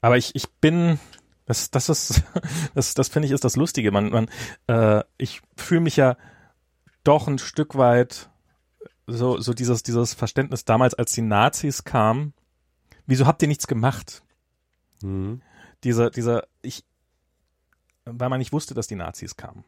aber 0.00 0.16
ich, 0.16 0.34
ich 0.34 0.48
bin 0.48 0.98
das, 1.48 1.70
das 1.70 1.88
ist, 1.88 2.22
das, 2.74 2.94
das 2.94 3.08
finde 3.08 3.26
ich 3.26 3.32
ist 3.32 3.44
das 3.44 3.56
Lustige. 3.56 3.90
Man, 3.90 4.10
man, 4.10 4.30
äh, 4.66 5.02
ich 5.16 5.40
fühle 5.56 5.80
mich 5.80 5.96
ja 5.96 6.16
doch 7.04 7.26
ein 7.26 7.38
Stück 7.38 7.76
weit 7.76 8.28
so, 9.06 9.40
so 9.40 9.54
dieses, 9.54 9.82
dieses 9.82 10.12
Verständnis 10.12 10.66
damals, 10.66 10.92
als 10.92 11.12
die 11.12 11.22
Nazis 11.22 11.84
kamen. 11.84 12.34
Wieso 13.06 13.26
habt 13.26 13.40
ihr 13.40 13.48
nichts 13.48 13.66
gemacht? 13.66 14.22
Mhm. 15.02 15.40
Diese, 15.84 16.10
diese, 16.10 16.46
ich, 16.60 16.84
weil 18.04 18.28
man 18.28 18.38
nicht 18.38 18.52
wusste, 18.52 18.74
dass 18.74 18.86
die 18.86 18.96
Nazis 18.96 19.36
kamen. 19.36 19.64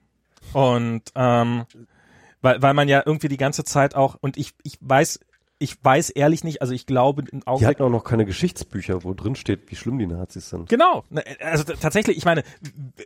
Und 0.53 1.11
ähm, 1.15 1.65
weil, 2.43 2.61
weil 2.61 2.75
man 2.75 2.89
ja 2.89 3.03
irgendwie 3.05 3.29
die 3.29 3.39
ganze 3.39 3.65
Zeit 3.65 3.95
auch, 3.95 4.17
und 4.21 4.37
ich, 4.37 4.53
ich 4.63 4.77
weiß, 4.83 5.21
ich 5.61 5.77
weiß 5.85 6.11
ehrlich 6.11 6.43
nicht, 6.43 6.63
also 6.63 6.73
ich 6.73 6.87
glaube 6.87 7.23
im 7.31 7.47
Augenblick. 7.47 7.59
Die 7.59 7.67
hatten 7.67 7.83
auch 7.83 7.91
noch 7.91 8.03
keine 8.03 8.25
Geschichtsbücher, 8.25 9.05
wo 9.05 9.13
drin 9.13 9.37
steht, 9.37 9.71
wie 9.71 9.77
schlimm 9.77 9.99
die 9.99 10.07
Nazis 10.07 10.49
sind. 10.49 10.69
Genau. 10.69 11.05
Also 11.39 11.65
tatsächlich, 11.65 12.17
ich 12.17 12.25
meine, 12.25 12.43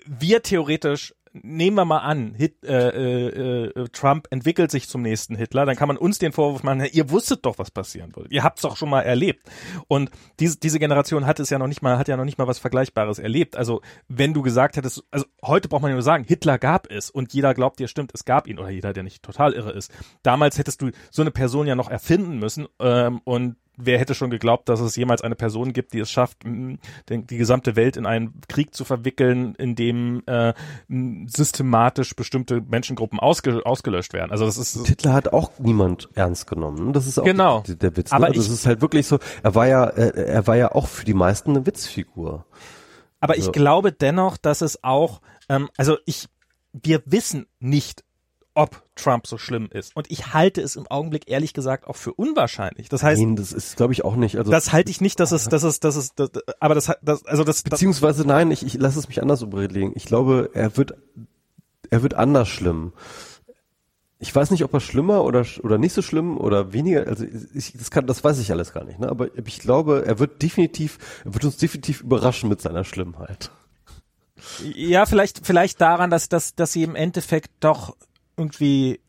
wir 0.07 0.42
theoretisch 0.42 1.15
nehmen 1.42 1.76
wir 1.76 1.84
mal 1.84 1.98
an, 1.98 2.34
Hit, 2.34 2.64
äh, 2.64 2.88
äh, 2.88 3.64
äh, 3.66 3.88
Trump 3.88 4.28
entwickelt 4.30 4.70
sich 4.70 4.88
zum 4.88 5.02
nächsten 5.02 5.34
Hitler, 5.34 5.66
dann 5.66 5.76
kann 5.76 5.88
man 5.88 5.96
uns 5.96 6.18
den 6.18 6.32
Vorwurf 6.32 6.62
machen, 6.62 6.86
ihr 6.92 7.10
wusstet 7.10 7.44
doch, 7.44 7.58
was 7.58 7.70
passieren 7.70 8.14
würde. 8.14 8.32
Ihr 8.32 8.44
habt's 8.44 8.62
doch 8.62 8.76
schon 8.76 8.88
mal 8.88 9.02
erlebt. 9.02 9.50
Und 9.88 10.10
diese, 10.38 10.58
diese 10.58 10.78
Generation 10.78 11.26
hat 11.26 11.40
es 11.40 11.50
ja 11.50 11.58
noch 11.58 11.66
nicht 11.66 11.82
mal, 11.82 11.98
hat 11.98 12.08
ja 12.08 12.16
noch 12.16 12.24
nicht 12.24 12.38
mal 12.38 12.46
was 12.46 12.58
Vergleichbares 12.58 13.18
erlebt. 13.18 13.56
Also 13.56 13.82
wenn 14.08 14.32
du 14.32 14.42
gesagt 14.42 14.76
hättest, 14.76 15.02
also 15.10 15.26
heute 15.44 15.68
braucht 15.68 15.82
man 15.82 15.90
ja 15.90 15.96
nur 15.96 16.02
sagen, 16.02 16.24
Hitler 16.24 16.58
gab 16.58 16.90
es 16.90 17.10
und 17.10 17.32
jeder 17.32 17.52
glaubt 17.52 17.80
dir, 17.80 17.88
stimmt, 17.88 18.12
es 18.14 18.24
gab 18.24 18.46
ihn 18.46 18.58
oder 18.58 18.70
jeder, 18.70 18.92
der 18.92 19.02
nicht 19.02 19.22
total 19.22 19.52
irre 19.52 19.72
ist. 19.72 19.92
Damals 20.22 20.58
hättest 20.58 20.82
du 20.82 20.90
so 21.10 21.22
eine 21.22 21.32
Person 21.32 21.66
ja 21.66 21.74
noch 21.74 21.90
erfinden 21.90 22.38
müssen 22.38 22.66
ähm, 22.78 23.20
und 23.24 23.56
wer 23.76 23.98
hätte 23.98 24.14
schon 24.14 24.30
geglaubt, 24.30 24.68
dass 24.68 24.80
es 24.80 24.96
jemals 24.96 25.22
eine 25.22 25.34
Person 25.34 25.72
gibt, 25.72 25.92
die 25.92 26.00
es 26.00 26.10
schafft, 26.10 26.44
die, 26.44 26.78
die 27.08 27.36
gesamte 27.36 27.76
Welt 27.76 27.96
in 27.96 28.06
einen 28.06 28.40
Krieg 28.48 28.74
zu 28.74 28.84
verwickeln, 28.84 29.54
in 29.56 29.74
dem 29.74 30.22
äh, 30.26 30.54
systematisch 31.26 32.14
bestimmte 32.14 32.60
Menschengruppen 32.60 33.18
ausge, 33.18 33.64
ausgelöscht 33.64 34.12
werden. 34.12 34.30
Also 34.30 34.46
das 34.46 34.58
ist 34.58 34.86
Hitler 34.86 35.12
hat 35.12 35.32
auch 35.32 35.52
niemand 35.58 36.08
ernst 36.14 36.46
genommen. 36.46 36.92
Das 36.92 37.06
ist 37.06 37.18
auch 37.18 37.24
genau. 37.24 37.62
der, 37.66 37.76
der 37.76 37.96
Witz. 37.96 38.10
Ne? 38.10 38.16
Aber 38.16 38.30
das 38.30 38.48
ist 38.48 38.66
halt 38.66 38.80
wirklich 38.80 39.06
so. 39.06 39.18
Er 39.42 39.54
war 39.54 39.66
ja, 39.66 39.84
er, 39.84 40.14
er 40.14 40.46
war 40.46 40.56
ja 40.56 40.72
auch 40.72 40.86
für 40.86 41.04
die 41.04 41.14
meisten 41.14 41.50
eine 41.50 41.66
Witzfigur. 41.66 42.44
Aber 43.20 43.34
also. 43.34 43.46
ich 43.46 43.52
glaube 43.52 43.92
dennoch, 43.92 44.36
dass 44.36 44.60
es 44.60 44.84
auch, 44.84 45.20
ähm, 45.48 45.68
also 45.76 45.96
ich, 46.04 46.26
wir 46.72 47.02
wissen 47.06 47.46
nicht, 47.58 48.03
ob 48.55 48.83
Trump 48.94 49.26
so 49.26 49.36
schlimm 49.36 49.68
ist. 49.70 49.97
Und 49.97 50.10
ich 50.10 50.33
halte 50.33 50.60
es 50.60 50.76
im 50.76 50.86
Augenblick 50.86 51.28
ehrlich 51.28 51.52
gesagt 51.52 51.86
auch 51.86 51.97
für 51.97 52.15
unwahrscheinlich. 52.15 52.89
Das 52.89 53.02
heißt, 53.02 53.20
nein, 53.20 53.36
das 53.36 53.52
ist 53.52 53.76
glaube 53.76 53.92
ich 53.92 54.05
auch 54.05 54.16
nicht. 54.16 54.39
Also 54.39 54.50
das 54.50 54.73
halte 54.73 54.91
ich 54.91 55.00
nicht, 55.00 55.18
dass 55.20 55.33
es, 55.33 55.49
dass 55.49 55.65
es, 55.65 55.81
dass 55.81 55.97
es, 55.97 56.15
das, 56.15 56.31
aber 56.60 56.74
das, 56.74 56.92
das, 57.02 57.26
also 57.26 57.44
das 57.44 57.62
beziehungsweise 57.62 58.26
nein, 58.26 58.50
ich, 58.50 58.65
ich 58.65 58.74
lasse 58.74 58.99
es 58.99 59.08
mich 59.08 59.20
anders 59.20 59.42
überlegen. 59.42 59.92
Ich 59.97 60.05
glaube, 60.05 60.50
er 60.55 60.76
wird, 60.76 60.94
er 61.91 62.02
wird 62.02 62.15
anders 62.15 62.49
schlimm. 62.49 62.92
Ich 64.20 64.34
weiß 64.34 64.52
nicht, 64.52 64.65
ob 64.65 64.73
er 64.73 64.81
schlimmer 64.81 65.24
oder 65.24 65.44
oder 65.62 65.76
nicht 65.76 65.92
so 65.92 66.00
schlimm 66.00 66.39
oder 66.39 66.73
weniger. 66.73 67.08
Also 67.08 67.24
ich, 67.55 67.73
das 67.73 67.91
kann, 67.91 68.07
das 68.07 68.23
weiß 68.23 68.39
ich 68.39 68.52
alles 68.52 68.73
gar 68.73 68.84
nicht. 68.84 69.00
Ne? 69.00 69.08
Aber 69.08 69.28
ich 69.36 69.58
glaube, 69.58 70.05
er 70.07 70.20
wird 70.20 70.41
definitiv, 70.41 70.99
er 71.24 71.34
wird 71.34 71.44
uns 71.44 71.57
definitiv 71.57 72.00
überraschen 72.02 72.49
mit 72.49 72.62
seiner 72.62 72.84
Schlimmheit. 72.84 73.50
Ja, 74.62 75.07
vielleicht, 75.07 75.47
vielleicht 75.47 75.81
daran, 75.81 76.10
dass, 76.10 76.28
dass, 76.28 76.55
dass 76.55 76.73
sie 76.73 76.83
im 76.83 76.97
Endeffekt 76.97 77.50
doch 77.60 77.97
irgendwie, 78.36 79.00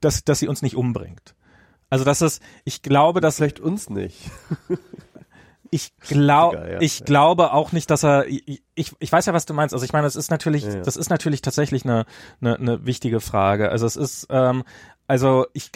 dass, 0.00 0.24
dass 0.24 0.38
sie 0.38 0.48
uns 0.48 0.62
nicht 0.62 0.76
umbringt. 0.76 1.34
Also 1.88 2.04
das 2.04 2.22
ist, 2.22 2.42
ich 2.64 2.82
glaube, 2.82 3.20
dass 3.20 3.36
vielleicht 3.36 3.60
uns 3.60 3.90
nicht. 3.90 4.30
ich 5.70 5.96
glaube, 5.98 6.56
ja, 6.56 6.80
ich 6.80 7.00
ja. 7.00 7.04
glaube 7.04 7.52
auch 7.52 7.72
nicht, 7.72 7.90
dass 7.90 8.04
er, 8.04 8.26
ich, 8.26 8.62
ich 8.74 9.12
weiß 9.12 9.26
ja, 9.26 9.32
was 9.32 9.46
du 9.46 9.54
meinst. 9.54 9.74
Also 9.74 9.84
ich 9.84 9.92
meine, 9.92 10.04
das 10.04 10.16
ist 10.16 10.30
natürlich, 10.30 10.64
ja, 10.64 10.80
das 10.80 10.96
ist 10.96 11.10
natürlich 11.10 11.42
tatsächlich 11.42 11.84
eine, 11.84 12.06
eine, 12.40 12.56
eine 12.56 12.86
wichtige 12.86 13.20
Frage. 13.20 13.70
Also 13.70 13.86
es 13.86 13.96
ist, 13.96 14.28
ähm, 14.30 14.64
also 15.06 15.46
ich 15.52 15.72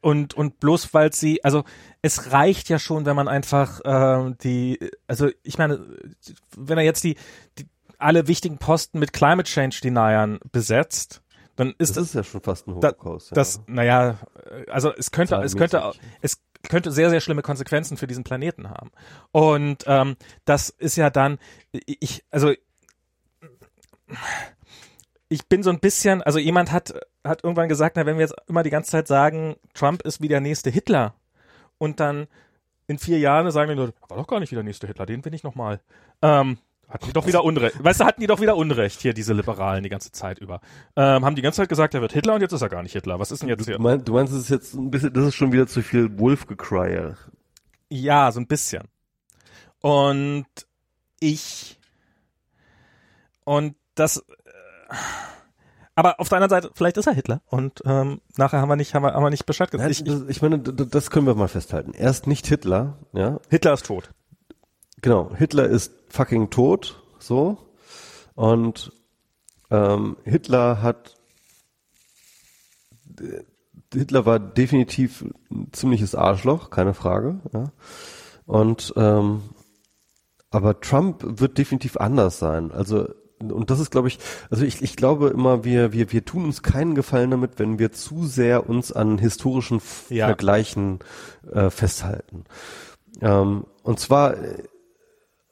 und 0.00 0.34
und 0.34 0.60
bloß 0.60 0.94
weil 0.94 1.12
sie, 1.12 1.44
also 1.44 1.64
es 2.02 2.32
reicht 2.32 2.68
ja 2.68 2.78
schon, 2.78 3.04
wenn 3.04 3.16
man 3.16 3.28
einfach 3.28 3.80
äh, 3.84 4.34
die, 4.42 4.78
also 5.06 5.28
ich 5.42 5.58
meine, 5.58 5.84
wenn 6.56 6.78
er 6.78 6.84
jetzt 6.84 7.04
die, 7.04 7.16
die 7.58 7.66
alle 7.98 8.28
wichtigen 8.28 8.58
Posten 8.58 8.98
mit 8.98 9.12
Climate 9.12 9.50
Change 9.50 9.80
Deniern 9.82 10.38
besetzt, 10.52 11.22
dann 11.58 11.74
ist 11.78 11.96
das, 11.96 11.96
das 11.96 12.06
ist 12.06 12.14
ja 12.14 12.22
schon 12.22 12.40
fast 12.40 12.68
ein 12.68 12.76
Holocaust. 12.76 13.32
Da, 13.32 13.34
das, 13.34 13.56
ja. 13.56 13.62
naja, 13.66 14.18
also 14.68 14.94
es 14.94 15.10
könnte, 15.10 15.34
es 15.42 15.56
könnte, 15.56 15.92
es 16.22 16.40
könnte 16.62 16.92
sehr, 16.92 17.10
sehr 17.10 17.20
schlimme 17.20 17.42
Konsequenzen 17.42 17.96
für 17.96 18.06
diesen 18.06 18.22
Planeten 18.22 18.70
haben. 18.70 18.92
Und 19.32 19.82
ähm, 19.88 20.14
das 20.44 20.70
ist 20.70 20.94
ja 20.94 21.10
dann, 21.10 21.38
ich, 21.72 22.24
also 22.30 22.52
ich 25.28 25.48
bin 25.48 25.64
so 25.64 25.70
ein 25.70 25.80
bisschen, 25.80 26.22
also 26.22 26.38
jemand 26.38 26.70
hat, 26.70 26.94
hat 27.24 27.42
irgendwann 27.42 27.68
gesagt, 27.68 27.96
na, 27.96 28.06
wenn 28.06 28.18
wir 28.18 28.22
jetzt 28.22 28.36
immer 28.46 28.62
die 28.62 28.70
ganze 28.70 28.92
Zeit 28.92 29.08
sagen, 29.08 29.56
Trump 29.74 30.02
ist 30.02 30.22
wie 30.22 30.28
der 30.28 30.40
nächste 30.40 30.70
Hitler 30.70 31.16
und 31.78 31.98
dann 31.98 32.28
in 32.86 33.00
vier 33.00 33.18
Jahren 33.18 33.50
sagen 33.50 33.70
die 33.70 33.76
Leute, 33.76 33.94
war 34.08 34.16
doch 34.16 34.28
gar 34.28 34.38
nicht 34.38 34.52
wie 34.52 34.56
der 34.56 34.62
nächste 34.62 34.86
Hitler, 34.86 35.06
den 35.06 35.22
bin 35.22 35.32
ich 35.32 35.42
nochmal. 35.42 35.80
Ähm, 36.22 36.58
hatten 36.88 37.06
die 37.06 37.12
doch 37.12 37.26
wieder 37.26 37.44
Unrecht. 37.44 37.82
Weißt 37.82 38.00
du, 38.00 38.04
hatten 38.04 38.20
die 38.20 38.26
doch 38.26 38.40
wieder 38.40 38.56
Unrecht 38.56 39.00
hier, 39.00 39.12
diese 39.12 39.34
Liberalen, 39.34 39.82
die 39.82 39.90
ganze 39.90 40.10
Zeit 40.10 40.38
über. 40.38 40.60
Ähm, 40.96 41.24
haben 41.24 41.36
die 41.36 41.42
ganze 41.42 41.58
Zeit 41.58 41.68
gesagt, 41.68 41.94
er 41.94 42.00
wird 42.00 42.12
Hitler 42.12 42.34
und 42.34 42.40
jetzt 42.40 42.52
ist 42.52 42.62
er 42.62 42.68
gar 42.68 42.82
nicht 42.82 42.92
Hitler. 42.92 43.18
Was 43.18 43.30
ist 43.30 43.42
denn 43.42 43.48
jetzt 43.48 43.66
hier? 43.66 43.76
Du, 43.76 43.82
mein, 43.82 44.04
du 44.04 44.14
meinst, 44.14 44.32
es 44.32 44.44
ist 44.44 44.48
jetzt 44.48 44.74
ein 44.74 44.90
bisschen, 44.90 45.12
das 45.12 45.26
ist 45.26 45.34
schon 45.34 45.52
wieder 45.52 45.66
zu 45.66 45.82
viel 45.82 46.18
Wolf-Gekreie. 46.18 47.16
Ja, 47.90 48.32
so 48.32 48.40
ein 48.40 48.46
bisschen. 48.46 48.84
Und 49.80 50.46
ich, 51.20 51.78
und 53.44 53.76
das, 53.94 54.18
äh, 54.18 54.94
aber 55.94 56.20
auf 56.20 56.28
der 56.28 56.36
anderen 56.36 56.50
Seite, 56.50 56.70
vielleicht 56.74 56.96
ist 56.96 57.06
er 57.06 57.12
Hitler 57.12 57.42
und 57.46 57.82
ähm, 57.84 58.20
nachher 58.36 58.60
haben 58.60 58.68
wir 58.68 58.76
nicht, 58.76 58.94
haben 58.94 59.02
wir, 59.02 59.14
haben 59.14 59.22
wir 59.22 59.30
nicht 59.30 59.46
Bescheid 59.46 59.70
gesagt. 59.70 59.90
Ich, 59.90 60.06
ich, 60.06 60.28
ich 60.28 60.42
meine, 60.42 60.58
das 60.58 61.10
können 61.10 61.26
wir 61.26 61.34
mal 61.34 61.48
festhalten. 61.48 61.92
Er 61.92 62.10
ist 62.10 62.26
nicht 62.26 62.46
Hitler, 62.46 62.98
ja. 63.12 63.40
Hitler 63.50 63.74
ist 63.74 63.86
tot. 63.86 64.10
Genau, 65.00 65.30
Hitler 65.36 65.66
ist 65.66 65.92
fucking 66.08 66.50
tot, 66.50 67.02
so. 67.18 67.58
Und 68.34 68.92
ähm, 69.70 70.16
Hitler 70.24 70.82
hat 70.82 71.16
Hitler 73.92 74.26
war 74.26 74.38
definitiv 74.38 75.24
ein 75.50 75.68
ziemliches 75.72 76.14
Arschloch, 76.14 76.70
keine 76.70 76.94
Frage. 76.94 77.40
Ja. 77.52 77.72
Und 78.46 78.92
ähm, 78.96 79.42
aber 80.50 80.80
Trump 80.80 81.22
wird 81.22 81.58
definitiv 81.58 81.96
anders 81.96 82.38
sein. 82.38 82.72
Also 82.72 83.08
und 83.40 83.70
das 83.70 83.78
ist, 83.78 83.90
glaube 83.90 84.08
ich, 84.08 84.18
also 84.50 84.64
ich, 84.64 84.82
ich 84.82 84.96
glaube 84.96 85.28
immer, 85.28 85.62
wir, 85.62 85.92
wir, 85.92 86.10
wir 86.10 86.24
tun 86.24 86.44
uns 86.44 86.62
keinen 86.62 86.96
Gefallen 86.96 87.30
damit, 87.30 87.58
wenn 87.58 87.78
wir 87.78 87.92
zu 87.92 88.26
sehr 88.26 88.68
uns 88.68 88.90
an 88.90 89.16
historischen 89.18 89.80
ja. 90.08 90.26
Vergleichen 90.26 90.98
äh, 91.52 91.70
festhalten. 91.70 92.44
Ähm, 93.20 93.64
und 93.84 94.00
zwar 94.00 94.34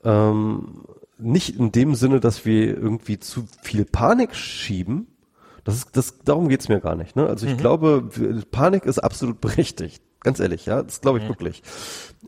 ähm, 0.07 0.85
nicht 1.19 1.59
in 1.59 1.73
dem 1.73 1.95
Sinne, 1.95 2.21
dass 2.21 2.45
wir 2.45 2.77
irgendwie 2.77 3.19
zu 3.19 3.47
viel 3.63 3.85
Panik 3.85 4.35
schieben. 4.35 5.09
Das 5.65 5.75
ist, 5.75 5.97
das, 5.97 6.19
darum 6.25 6.49
geht's 6.49 6.69
mir 6.69 6.81
gar 6.81 6.95
nicht. 6.95 7.17
Ne? 7.17 7.27
Also 7.27 7.47
ich 7.47 7.55
mhm. 7.55 7.59
glaube, 7.59 8.09
Panik 8.51 8.85
ist 8.85 9.01
absolut 9.01 9.41
berechtigt. 9.41 10.03
Ganz 10.21 10.41
ehrlich, 10.41 10.67
ja, 10.67 10.83
das 10.83 11.01
glaube 11.01 11.19
ich 11.19 11.25
mhm. 11.25 11.29
wirklich. 11.29 11.63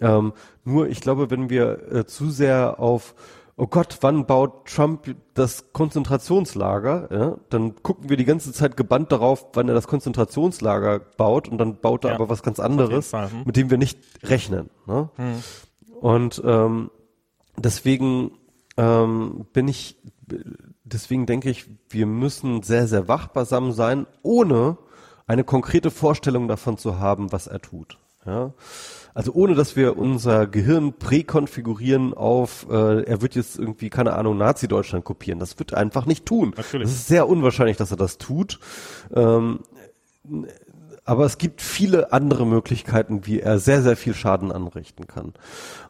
Ähm, 0.01 0.33
nur 0.65 0.89
ich 0.89 1.01
glaube, 1.01 1.31
wenn 1.31 1.51
wir 1.51 1.93
äh, 1.93 2.07
zu 2.07 2.31
sehr 2.31 2.81
auf 2.81 3.15
oh 3.57 3.67
Gott, 3.67 3.99
wann 4.03 4.25
baut 4.25 4.69
Trump 4.69 5.15
das 5.35 5.73
Konzentrationslager? 5.73 7.09
Ja, 7.11 7.37
dann 7.51 7.75
gucken 7.83 8.09
wir 8.09 8.17
die 8.17 8.25
ganze 8.25 8.53
Zeit 8.53 8.77
gebannt 8.77 9.11
darauf, 9.13 9.47
wann 9.53 9.69
er 9.69 9.75
das 9.75 9.89
Konzentrationslager 9.89 11.01
baut 11.01 11.49
und 11.49 11.59
dann 11.59 11.81
baut 11.81 12.05
er 12.05 12.11
ja, 12.11 12.15
aber 12.15 12.29
was 12.29 12.43
ganz 12.43 12.61
anderes, 12.61 13.13
hm. 13.13 13.43
mit 13.45 13.57
dem 13.57 13.69
wir 13.71 13.79
nicht 13.79 13.99
rechnen. 14.23 14.71
Ne? 14.87 15.11
Hm. 15.17 15.43
Und 16.01 16.41
ähm, 16.45 16.91
deswegen 17.59 18.33
ähm, 18.77 19.47
bin 19.53 19.69
ich, 19.69 19.97
deswegen 20.85 21.27
denke 21.27 21.51
ich, 21.51 21.67
wir 21.91 22.07
müssen 22.07 22.63
sehr, 22.63 22.87
sehr 22.87 23.09
wachsam 23.09 23.73
sein, 23.73 24.07
ohne 24.23 24.79
eine 25.27 25.45
konkrete 25.45 25.91
Vorstellung 25.91 26.49
davon 26.49 26.79
zu 26.79 26.99
haben, 26.99 27.33
was 27.33 27.47
er 27.47 27.61
tut. 27.61 27.99
Ja? 28.25 28.53
Also 29.15 29.33
ohne, 29.33 29.55
dass 29.55 29.75
wir 29.75 29.99
unser 29.99 30.47
Gehirn 30.47 30.93
präkonfigurieren 30.93 32.15
auf, 32.15 32.67
äh, 32.71 33.03
er 33.03 33.21
wird 33.21 33.35
jetzt 33.35 33.59
irgendwie, 33.59 33.91
keine 33.91 34.13
Ahnung, 34.13 34.39
Nazi-Deutschland 34.39 35.05
kopieren. 35.05 35.41
Das 35.41 35.59
wird 35.59 35.73
er 35.73 35.79
einfach 35.79 36.07
nicht 36.07 36.25
tun. 36.25 36.55
Natürlich. 36.57 36.87
Das 36.87 36.97
ist 36.97 37.09
sehr 37.09 37.29
unwahrscheinlich, 37.29 37.77
dass 37.77 37.91
er 37.91 37.97
das 37.97 38.19
tut. 38.19 38.61
Ähm, 39.13 39.61
aber 41.09 41.25
es 41.25 41.39
gibt 41.39 41.63
viele 41.63 42.13
andere 42.13 42.47
Möglichkeiten, 42.47 43.27
wie 43.27 43.41
er 43.41 43.59
sehr, 43.59 43.81
sehr 43.81 43.97
viel 43.97 44.13
Schaden 44.13 44.53
anrichten 44.53 45.07
kann. 45.07 45.33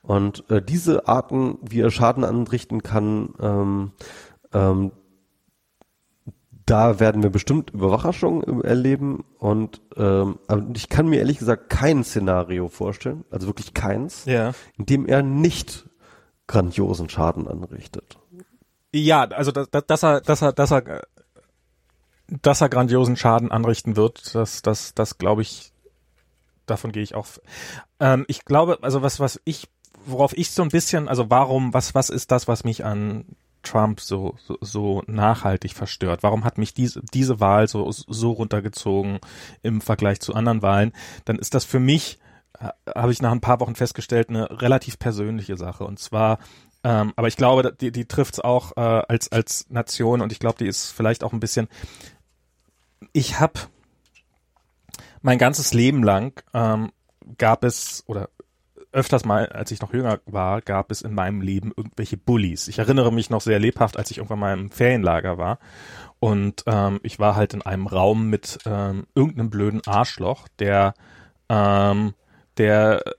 Und 0.00 0.48
äh, 0.48 0.62
diese 0.62 1.08
Arten, 1.08 1.58
wie 1.60 1.80
er 1.80 1.90
Schaden 1.90 2.22
anrichten 2.22 2.84
kann, 2.84 3.34
ähm, 3.40 3.90
ähm, 4.52 4.92
da 6.66 7.00
werden 7.00 7.24
wir 7.24 7.30
bestimmt 7.30 7.70
Überraschungen 7.70 8.62
erleben 8.62 9.24
und 9.38 9.80
ähm, 9.96 10.38
ich 10.74 10.88
kann 10.88 11.08
mir 11.08 11.18
ehrlich 11.18 11.38
gesagt 11.38 11.68
kein 11.68 12.04
Szenario 12.04 12.68
vorstellen, 12.68 13.24
also 13.30 13.48
wirklich 13.48 13.74
keins, 13.74 14.24
ja. 14.24 14.52
in 14.76 14.86
dem 14.86 15.06
er 15.06 15.22
nicht 15.22 15.88
grandiosen 16.46 17.08
Schaden 17.08 17.48
anrichtet. 17.48 18.18
Ja, 18.94 19.24
also 19.24 19.50
dass, 19.50 19.68
dass 19.68 20.04
er, 20.04 20.20
dass 20.20 20.42
er, 20.42 20.52
dass 20.52 20.70
er 20.70 21.02
dass 22.28 22.60
er 22.60 22.68
grandiosen 22.68 23.16
Schaden 23.16 23.50
anrichten 23.50 23.96
wird, 23.96 24.34
das, 24.34 24.62
das, 24.62 24.94
das 24.94 25.18
glaube 25.18 25.42
ich, 25.42 25.72
davon 26.66 26.92
gehe 26.92 27.02
ich 27.02 27.14
auch. 27.14 27.26
Ähm, 28.00 28.24
ich 28.28 28.44
glaube, 28.44 28.78
also 28.82 29.02
was, 29.02 29.18
was 29.18 29.40
ich, 29.44 29.68
worauf 30.06 30.36
ich 30.36 30.50
so 30.50 30.62
ein 30.62 30.68
bisschen, 30.68 31.08
also 31.08 31.30
warum, 31.30 31.72
was, 31.74 31.94
was 31.94 32.10
ist 32.10 32.30
das, 32.30 32.46
was 32.46 32.64
mich 32.64 32.84
an 32.84 33.24
Trump 33.62 34.00
so, 34.00 34.36
so, 34.46 34.58
so 34.60 35.02
nachhaltig 35.06 35.72
verstört? 35.72 36.22
Warum 36.22 36.44
hat 36.44 36.58
mich 36.58 36.74
diese, 36.74 37.02
diese 37.12 37.40
Wahl 37.40 37.68
so, 37.68 37.90
so 37.90 38.32
runtergezogen 38.32 39.18
im 39.62 39.80
Vergleich 39.80 40.20
zu 40.20 40.34
anderen 40.34 40.62
Wahlen? 40.62 40.92
Dann 41.24 41.38
ist 41.38 41.54
das 41.54 41.64
für 41.64 41.80
mich, 41.80 42.18
habe 42.94 43.12
ich 43.12 43.22
nach 43.22 43.32
ein 43.32 43.40
paar 43.40 43.60
Wochen 43.60 43.74
festgestellt, 43.74 44.28
eine 44.28 44.62
relativ 44.62 44.98
persönliche 44.98 45.56
Sache. 45.56 45.84
Und 45.84 45.98
zwar, 45.98 46.38
ähm, 46.84 47.12
aber 47.16 47.28
ich 47.28 47.36
glaube, 47.36 47.74
die, 47.78 47.90
die 47.90 48.06
trifft 48.06 48.34
es 48.34 48.40
auch 48.40 48.76
äh, 48.76 48.80
als, 48.80 49.30
als 49.32 49.66
Nation 49.68 50.20
und 50.20 50.32
ich 50.32 50.38
glaube, 50.38 50.58
die 50.58 50.66
ist 50.66 50.90
vielleicht 50.90 51.24
auch 51.24 51.32
ein 51.32 51.40
bisschen, 51.40 51.68
ich 53.12 53.40
habe 53.40 53.60
mein 55.22 55.38
ganzes 55.38 55.74
Leben 55.74 56.02
lang 56.02 56.42
ähm, 56.54 56.92
gab 57.36 57.64
es, 57.64 58.04
oder 58.06 58.28
öfters 58.92 59.24
mal, 59.24 59.46
als 59.46 59.70
ich 59.70 59.80
noch 59.80 59.92
jünger 59.92 60.20
war, 60.26 60.62
gab 60.62 60.90
es 60.90 61.02
in 61.02 61.14
meinem 61.14 61.40
Leben 61.40 61.72
irgendwelche 61.76 62.16
Bullies. 62.16 62.68
Ich 62.68 62.78
erinnere 62.78 63.12
mich 63.12 63.30
noch 63.30 63.40
sehr 63.40 63.58
lebhaft, 63.58 63.98
als 63.98 64.10
ich 64.10 64.18
irgendwann 64.18 64.38
mal 64.38 64.58
im 64.58 64.70
Ferienlager 64.70 65.38
war. 65.38 65.58
Und 66.20 66.64
ähm, 66.66 66.98
ich 67.02 67.18
war 67.18 67.36
halt 67.36 67.54
in 67.54 67.62
einem 67.62 67.86
Raum 67.86 68.28
mit 68.28 68.58
ähm, 68.66 69.06
irgendeinem 69.14 69.50
blöden 69.50 69.82
Arschloch, 69.86 70.48
der 70.58 70.94
ähm, 71.48 72.14
der 72.58 73.06
äh, 73.06 73.12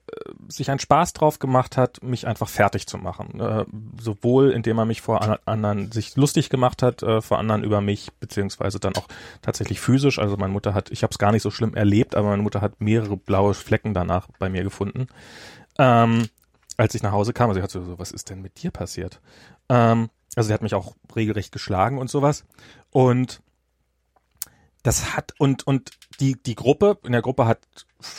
sich 0.47 0.69
einen 0.69 0.79
Spaß 0.79 1.13
drauf 1.13 1.39
gemacht 1.39 1.77
hat, 1.77 2.03
mich 2.03 2.27
einfach 2.27 2.49
fertig 2.49 2.87
zu 2.87 2.97
machen. 2.97 3.39
Äh, 3.39 3.65
sowohl 3.99 4.51
indem 4.51 4.77
er 4.77 4.85
mich 4.85 5.01
vor 5.01 5.21
an 5.21 5.37
anderen 5.45 5.91
sich 5.91 6.15
lustig 6.15 6.49
gemacht 6.49 6.83
hat, 6.83 7.01
äh, 7.01 7.21
vor 7.21 7.39
anderen 7.39 7.63
über 7.63 7.81
mich, 7.81 8.11
beziehungsweise 8.19 8.79
dann 8.79 8.95
auch 8.95 9.07
tatsächlich 9.41 9.79
physisch. 9.79 10.19
Also 10.19 10.37
meine 10.37 10.53
Mutter 10.53 10.73
hat, 10.73 10.91
ich 10.91 11.03
habe 11.03 11.11
es 11.11 11.17
gar 11.17 11.31
nicht 11.31 11.41
so 11.41 11.51
schlimm 11.51 11.73
erlebt, 11.73 12.15
aber 12.15 12.29
meine 12.29 12.43
Mutter 12.43 12.61
hat 12.61 12.81
mehrere 12.81 13.17
blaue 13.17 13.53
Flecken 13.53 13.93
danach 13.93 14.27
bei 14.37 14.49
mir 14.49 14.63
gefunden. 14.63 15.07
Ähm, 15.77 16.27
als 16.77 16.95
ich 16.95 17.03
nach 17.03 17.11
Hause 17.11 17.33
kam, 17.33 17.49
also 17.49 17.59
sie 17.59 17.63
hat 17.63 17.71
so, 17.71 17.99
was 17.99 18.11
ist 18.11 18.29
denn 18.29 18.41
mit 18.41 18.61
dir 18.61 18.71
passiert? 18.71 19.21
Ähm, 19.69 20.09
also 20.35 20.47
sie 20.47 20.53
hat 20.53 20.61
mich 20.61 20.75
auch 20.75 20.95
regelrecht 21.15 21.51
geschlagen 21.51 21.97
und 21.97 22.09
sowas. 22.09 22.45
Und 22.91 23.41
das 24.83 25.15
hat 25.15 25.33
und 25.37 25.67
und 25.67 25.91
die 26.19 26.41
die 26.41 26.55
Gruppe 26.55 26.97
in 27.03 27.11
der 27.11 27.21
Gruppe 27.21 27.45
hat 27.45 27.59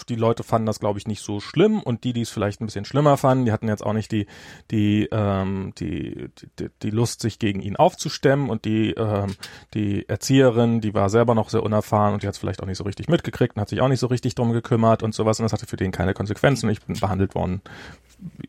die 0.09 0.17
Leute 0.17 0.43
fanden 0.43 0.67
das 0.67 0.79
glaube 0.79 0.99
ich 0.99 1.07
nicht 1.07 1.23
so 1.23 1.41
schlimm 1.41 1.81
und 1.81 2.05
die 2.05 2.13
die 2.13 2.21
es 2.21 2.31
vielleicht 2.31 2.61
ein 2.61 2.67
bisschen 2.67 2.85
schlimmer 2.85 3.17
fanden 3.17 3.47
die 3.47 3.53
hatten 3.53 3.69
jetzt 3.69 3.85
auch 3.85 3.95
nicht 3.95 4.13
die 4.13 4.27
die 4.71 5.09
ähm, 5.11 5.73
die, 5.79 6.29
die 6.59 6.69
die 6.83 6.91
Lust 6.91 7.23
sich 7.23 7.39
gegen 7.39 7.61
ihn 7.61 7.77
aufzustemmen 7.77 8.51
und 8.51 8.65
die 8.65 8.91
ähm, 8.91 9.35
die 9.73 10.09
Erzieherin 10.09 10.81
die 10.81 10.93
war 10.93 11.09
selber 11.09 11.35
noch 11.35 11.49
sehr 11.49 11.63
unerfahren 11.63 12.13
und 12.13 12.23
die 12.23 12.27
hat 12.27 12.35
es 12.35 12.39
vielleicht 12.39 12.63
auch 12.63 12.67
nicht 12.67 12.79
so 12.79 12.85
richtig 12.85 13.09
mitgekriegt 13.09 13.57
und 13.57 13.63
hat 13.63 13.69
sich 13.71 13.81
auch 13.81 13.89
nicht 13.89 14.01
so 14.01 14.07
richtig 14.09 14.35
drum 14.35 14.53
gekümmert 14.53 15.03
und 15.03 15.15
sowas 15.15 15.39
und 15.39 15.45
das 15.45 15.53
hatte 15.53 15.67
für 15.67 15.77
den 15.77 15.93
keine 15.93 16.15
Konsequenzen. 16.15 16.67
Und 16.67 16.73
ich 16.73 16.83
bin 16.83 16.99
behandelt 16.99 17.35
worden 17.35 17.63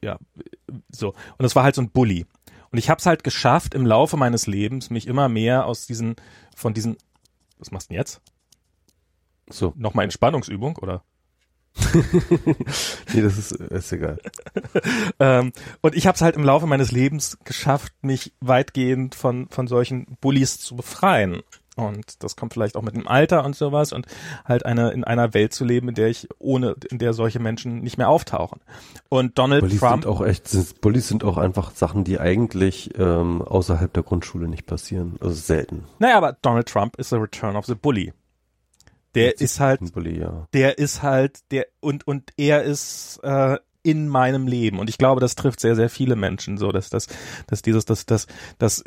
ja 0.02 0.18
so. 0.90 1.10
Und 1.10 1.44
das 1.44 1.56
war 1.56 1.64
halt 1.64 1.76
so 1.76 1.82
ein 1.82 1.90
Bully. 1.90 2.26
Und 2.72 2.78
ich 2.78 2.90
habe 2.90 3.00
es 3.00 3.06
halt 3.06 3.24
geschafft 3.24 3.74
im 3.74 3.86
Laufe 3.86 4.18
meines 4.18 4.48
Lebens 4.48 4.90
mich 4.90 5.08
immer 5.08 5.30
mehr 5.30 5.66
aus 5.66 5.86
diesen 5.86 6.16
von 6.56 6.74
diesen 6.74 6.98
was 7.60 7.72
machst 7.72 7.90
du 7.90 7.94
denn 7.94 8.00
jetzt? 8.00 8.22
So. 9.52 9.74
Nochmal 9.78 10.06
Entspannungsübung, 10.06 10.78
oder? 10.78 11.04
nee, 13.14 13.22
das 13.22 13.38
ist, 13.38 13.52
ist 13.54 13.94
egal. 13.94 14.18
ähm, 15.20 15.54
und 15.82 15.96
ich 15.96 16.06
habe 16.06 16.16
es 16.16 16.22
halt 16.22 16.36
im 16.36 16.44
Laufe 16.44 16.68
meines 16.68 16.92
Lebens 16.92 17.38
geschafft, 17.46 17.94
mich 18.02 18.34
weitgehend 18.42 19.16
von, 19.16 19.48
von 19.50 19.68
solchen 19.68 20.18
Bullies 20.20 20.60
zu 20.60 20.76
befreien. 20.76 21.42
Und 21.78 22.22
das 22.22 22.36
kommt 22.36 22.54
vielleicht 22.54 22.76
auch 22.76 22.82
mit 22.82 22.96
dem 22.96 23.08
Alter 23.08 23.46
und 23.46 23.56
sowas 23.56 23.94
und 23.94 24.06
halt 24.44 24.66
eine, 24.66 24.92
in 24.92 25.06
einer 25.06 25.34
Welt 25.34 25.54
zu 25.54 25.64
leben, 25.64 25.88
in 25.88 25.96
der 25.96 26.10
ich 26.10 26.28
ohne, 26.38 26.76
in 26.90 26.98
der 26.98 27.14
solche 27.14 27.40
Menschen 27.40 27.80
nicht 27.80 27.98
mehr 27.98 28.10
auftauchen. 28.10 28.60
Und 29.08 29.40
Donald 29.40 29.62
Bullies 29.62 29.80
Trump. 29.80 30.04
Sind 30.04 30.12
auch 30.12 30.22
echt, 30.22 30.50
sind, 30.50 30.82
Bullies 30.82 31.08
sind 31.08 31.24
auch 31.24 31.38
einfach 31.38 31.72
Sachen, 31.72 32.04
die 32.04 32.20
eigentlich 32.20 32.92
ähm, 33.00 33.42
außerhalb 33.42 33.92
der 33.94 34.04
Grundschule 34.04 34.50
nicht 34.50 34.66
passieren. 34.66 35.16
Also 35.22 35.36
selten. 35.36 35.86
Naja, 36.00 36.18
aber 36.18 36.38
Donald 36.42 36.68
Trump 36.68 36.98
ist 36.98 37.10
the 37.10 37.16
return 37.16 37.56
of 37.56 37.66
the 37.66 37.76
bully. 37.76 38.12
Der 39.16 39.40
ist 39.40 39.60
halt, 39.60 39.82
ja. 40.06 40.48
der 40.54 40.78
ist 40.78 41.04
halt, 41.04 41.40
der, 41.52 41.66
und, 41.80 42.08
und 42.08 42.32
er 42.38 42.64
ist, 42.64 43.20
äh, 43.24 43.58
in 43.84 44.08
meinem 44.08 44.48
Leben. 44.48 44.80
Und 44.80 44.90
ich 44.90 44.98
glaube, 44.98 45.22
das 45.22 45.36
trifft 45.36 45.60
sehr, 45.60 45.76
sehr 45.76 45.90
viele 45.90 46.16
Menschen 46.16 46.58
so, 46.58 46.72
dass, 46.72 46.90
dass, 46.90 47.08
dass 47.48 47.62
dieses, 47.62 47.86
dass, 47.86 48.06
dass, 48.06 48.28
dass 48.60 48.84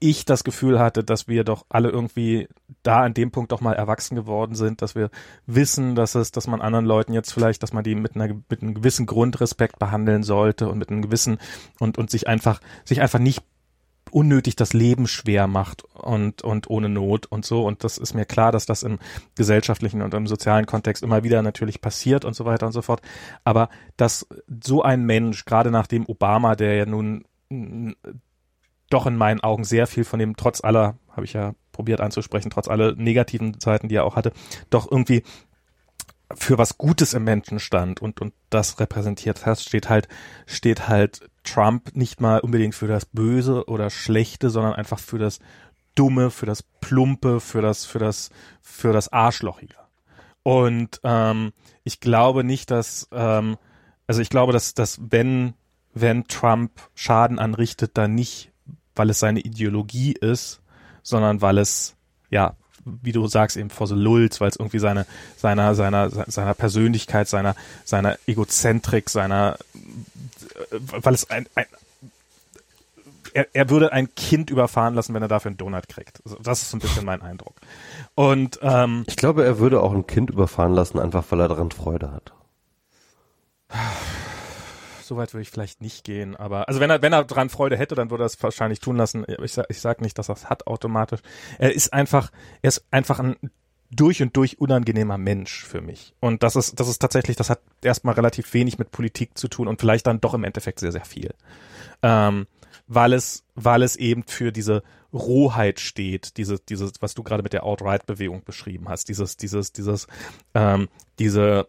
ich 0.00 0.24
das 0.24 0.44
Gefühl 0.44 0.78
hatte, 0.78 1.02
dass 1.02 1.26
wir 1.26 1.44
doch 1.44 1.66
alle 1.68 1.90
irgendwie 1.90 2.48
da 2.82 3.02
an 3.02 3.14
dem 3.14 3.30
Punkt 3.30 3.50
doch 3.52 3.60
mal 3.60 3.72
erwachsen 3.72 4.14
geworden 4.14 4.54
sind, 4.54 4.80
dass 4.80 4.94
wir 4.94 5.10
wissen, 5.46 5.94
dass 5.94 6.14
es, 6.14 6.30
dass 6.30 6.46
man 6.46 6.60
anderen 6.60 6.86
Leuten 6.86 7.12
jetzt 7.12 7.32
vielleicht, 7.32 7.62
dass 7.62 7.72
man 7.72 7.82
die 7.82 7.94
mit 7.94 8.14
einer 8.14 8.34
mit 8.48 8.62
einem 8.62 8.74
gewissen 8.74 9.06
Grundrespekt 9.06 9.78
behandeln 9.78 10.22
sollte 10.22 10.68
und 10.68 10.78
mit 10.78 10.90
einem 10.90 11.02
gewissen 11.02 11.38
und 11.80 11.98
und 11.98 12.10
sich 12.10 12.28
einfach 12.28 12.60
sich 12.84 13.00
einfach 13.00 13.18
nicht 13.18 13.42
unnötig 14.10 14.56
das 14.56 14.72
Leben 14.72 15.06
schwer 15.06 15.46
macht 15.46 15.84
und 15.94 16.42
und 16.42 16.70
ohne 16.70 16.88
Not 16.88 17.26
und 17.26 17.44
so. 17.44 17.64
Und 17.64 17.84
das 17.84 17.98
ist 17.98 18.14
mir 18.14 18.24
klar, 18.24 18.52
dass 18.52 18.66
das 18.66 18.82
im 18.82 18.98
gesellschaftlichen 19.36 20.02
und 20.02 20.14
im 20.14 20.26
sozialen 20.26 20.66
Kontext 20.66 21.02
immer 21.02 21.24
wieder 21.24 21.42
natürlich 21.42 21.80
passiert 21.80 22.24
und 22.24 22.34
so 22.34 22.44
weiter 22.44 22.66
und 22.66 22.72
so 22.72 22.82
fort, 22.82 23.02
aber 23.44 23.68
dass 23.96 24.26
so 24.64 24.82
ein 24.82 25.04
Mensch 25.04 25.44
gerade 25.44 25.70
nachdem 25.70 26.06
Obama, 26.06 26.54
der 26.54 26.74
ja 26.74 26.86
nun 26.86 27.24
doch 28.90 29.06
in 29.06 29.16
meinen 29.16 29.40
Augen 29.40 29.64
sehr 29.64 29.86
viel 29.86 30.04
von 30.04 30.18
dem, 30.18 30.36
trotz 30.36 30.62
aller, 30.62 30.96
habe 31.10 31.24
ich 31.24 31.32
ja 31.32 31.54
probiert 31.72 32.00
anzusprechen, 32.00 32.50
trotz 32.50 32.68
aller 32.68 32.94
negativen 32.94 33.58
Seiten, 33.60 33.88
die 33.88 33.96
er 33.96 34.04
auch 34.04 34.16
hatte, 34.16 34.32
doch 34.70 34.90
irgendwie 34.90 35.22
für 36.34 36.58
was 36.58 36.76
Gutes 36.76 37.14
im 37.14 37.24
Menschen 37.24 37.58
stand 37.58 38.02
und, 38.02 38.20
und 38.20 38.34
das 38.50 38.80
repräsentiert 38.80 39.46
hat, 39.46 39.60
steht 39.60 39.88
halt, 39.88 40.08
steht 40.46 40.88
halt 40.88 41.30
Trump 41.52 41.94
nicht 41.96 42.20
mal 42.20 42.40
unbedingt 42.40 42.74
für 42.74 42.86
das 42.86 43.06
Böse 43.06 43.66
oder 43.66 43.90
Schlechte, 43.90 44.50
sondern 44.50 44.74
einfach 44.74 44.98
für 44.98 45.18
das 45.18 45.38
Dumme, 45.94 46.30
für 46.30 46.46
das 46.46 46.62
Plumpe, 46.62 47.40
für 47.40 47.62
das, 47.62 47.84
für 47.84 47.98
das, 47.98 48.30
für 48.60 48.92
das 48.92 49.12
Arschlochige. 49.12 49.74
Und 50.42 51.00
ähm, 51.02 51.52
ich 51.84 52.00
glaube 52.00 52.44
nicht, 52.44 52.70
dass, 52.70 53.08
ähm, 53.12 53.56
also 54.06 54.20
ich 54.20 54.30
glaube, 54.30 54.52
dass, 54.52 54.74
dass 54.74 55.00
wenn, 55.10 55.54
wenn 55.94 56.24
Trump 56.24 56.70
Schaden 56.94 57.38
anrichtet, 57.38 57.98
dann 57.98 58.14
nicht 58.14 58.52
weil 58.98 59.10
es 59.10 59.20
seine 59.20 59.40
Ideologie 59.40 60.12
ist, 60.12 60.60
sondern 61.02 61.40
weil 61.40 61.58
es, 61.58 61.96
ja, 62.30 62.56
wie 62.84 63.12
du 63.12 63.26
sagst, 63.26 63.56
eben 63.56 63.70
vor 63.70 63.86
so 63.86 63.94
Lulz, 63.94 64.40
weil 64.40 64.48
es 64.48 64.56
irgendwie 64.56 64.78
seine, 64.78 65.06
seiner, 65.36 65.74
seiner, 65.74 66.10
seiner 66.10 66.54
Persönlichkeit, 66.54 67.28
seiner, 67.28 67.54
seiner 67.84 68.16
Egozentrik, 68.26 69.10
seiner, 69.10 69.58
weil 70.70 71.14
es 71.14 71.28
ein, 71.30 71.46
ein 71.54 71.66
er, 73.34 73.46
er 73.52 73.68
würde 73.68 73.92
ein 73.92 74.14
Kind 74.14 74.48
überfahren 74.50 74.94
lassen, 74.94 75.12
wenn 75.14 75.22
er 75.22 75.28
dafür 75.28 75.50
einen 75.50 75.58
Donut 75.58 75.88
kriegt. 75.88 76.22
Das 76.42 76.62
ist 76.62 76.70
so 76.70 76.76
ein 76.78 76.80
bisschen 76.80 77.04
mein 77.04 77.20
Eindruck. 77.20 77.54
Und 78.14 78.58
ähm, 78.62 79.04
ich 79.06 79.16
glaube, 79.16 79.44
er 79.44 79.58
würde 79.58 79.82
auch 79.82 79.92
ein 79.92 80.06
Kind 80.06 80.30
überfahren 80.30 80.72
lassen, 80.72 80.98
einfach 80.98 81.24
weil 81.28 81.40
er 81.40 81.48
daran 81.48 81.70
Freude 81.70 82.10
hat 82.10 82.32
so 85.08 85.16
weit 85.16 85.34
würde 85.34 85.42
ich 85.42 85.50
vielleicht 85.50 85.80
nicht 85.80 86.04
gehen, 86.04 86.36
aber 86.36 86.68
also 86.68 86.80
wenn 86.80 86.90
er 86.90 87.02
wenn 87.02 87.12
er 87.12 87.24
dran 87.24 87.48
Freude 87.48 87.76
hätte, 87.76 87.94
dann 87.94 88.10
würde 88.10 88.24
er 88.24 88.26
es 88.26 88.42
wahrscheinlich 88.42 88.80
tun 88.80 88.96
lassen. 88.96 89.24
Ich 89.42 89.52
sag, 89.52 89.66
ich 89.68 89.80
sag 89.80 90.00
nicht, 90.00 90.18
dass 90.18 90.28
er 90.28 90.36
es 90.36 90.48
hat 90.48 90.66
automatisch. 90.66 91.20
Er 91.58 91.74
ist 91.74 91.92
einfach 91.92 92.30
er 92.62 92.68
ist 92.68 92.84
einfach 92.90 93.18
ein 93.18 93.36
durch 93.90 94.22
und 94.22 94.36
durch 94.36 94.60
unangenehmer 94.60 95.16
Mensch 95.16 95.64
für 95.64 95.80
mich. 95.80 96.14
Und 96.20 96.42
das 96.42 96.56
ist 96.56 96.78
das 96.78 96.88
ist 96.88 96.98
tatsächlich, 96.98 97.36
das 97.36 97.50
hat 97.50 97.60
erstmal 97.82 98.14
relativ 98.14 98.52
wenig 98.54 98.78
mit 98.78 98.92
Politik 98.92 99.36
zu 99.36 99.48
tun 99.48 99.66
und 99.66 99.80
vielleicht 99.80 100.06
dann 100.06 100.20
doch 100.20 100.34
im 100.34 100.44
Endeffekt 100.44 100.80
sehr 100.80 100.92
sehr 100.92 101.04
viel. 101.04 101.34
Ähm, 102.02 102.46
weil 102.86 103.12
es 103.12 103.44
weil 103.54 103.82
es 103.82 103.96
eben 103.96 104.24
für 104.24 104.52
diese 104.52 104.82
Rohheit 105.12 105.80
steht, 105.80 106.36
dieses, 106.36 106.64
dieses, 106.64 107.00
was 107.00 107.14
du 107.14 107.22
gerade 107.22 107.42
mit 107.42 107.52
der 107.52 107.64
Outright-Bewegung 107.64 108.44
beschrieben 108.44 108.88
hast, 108.88 109.08
dieses, 109.08 109.36
dieses, 109.36 109.72
dieses, 109.72 110.06
ähm, 110.54 110.88
diese, 111.18 111.66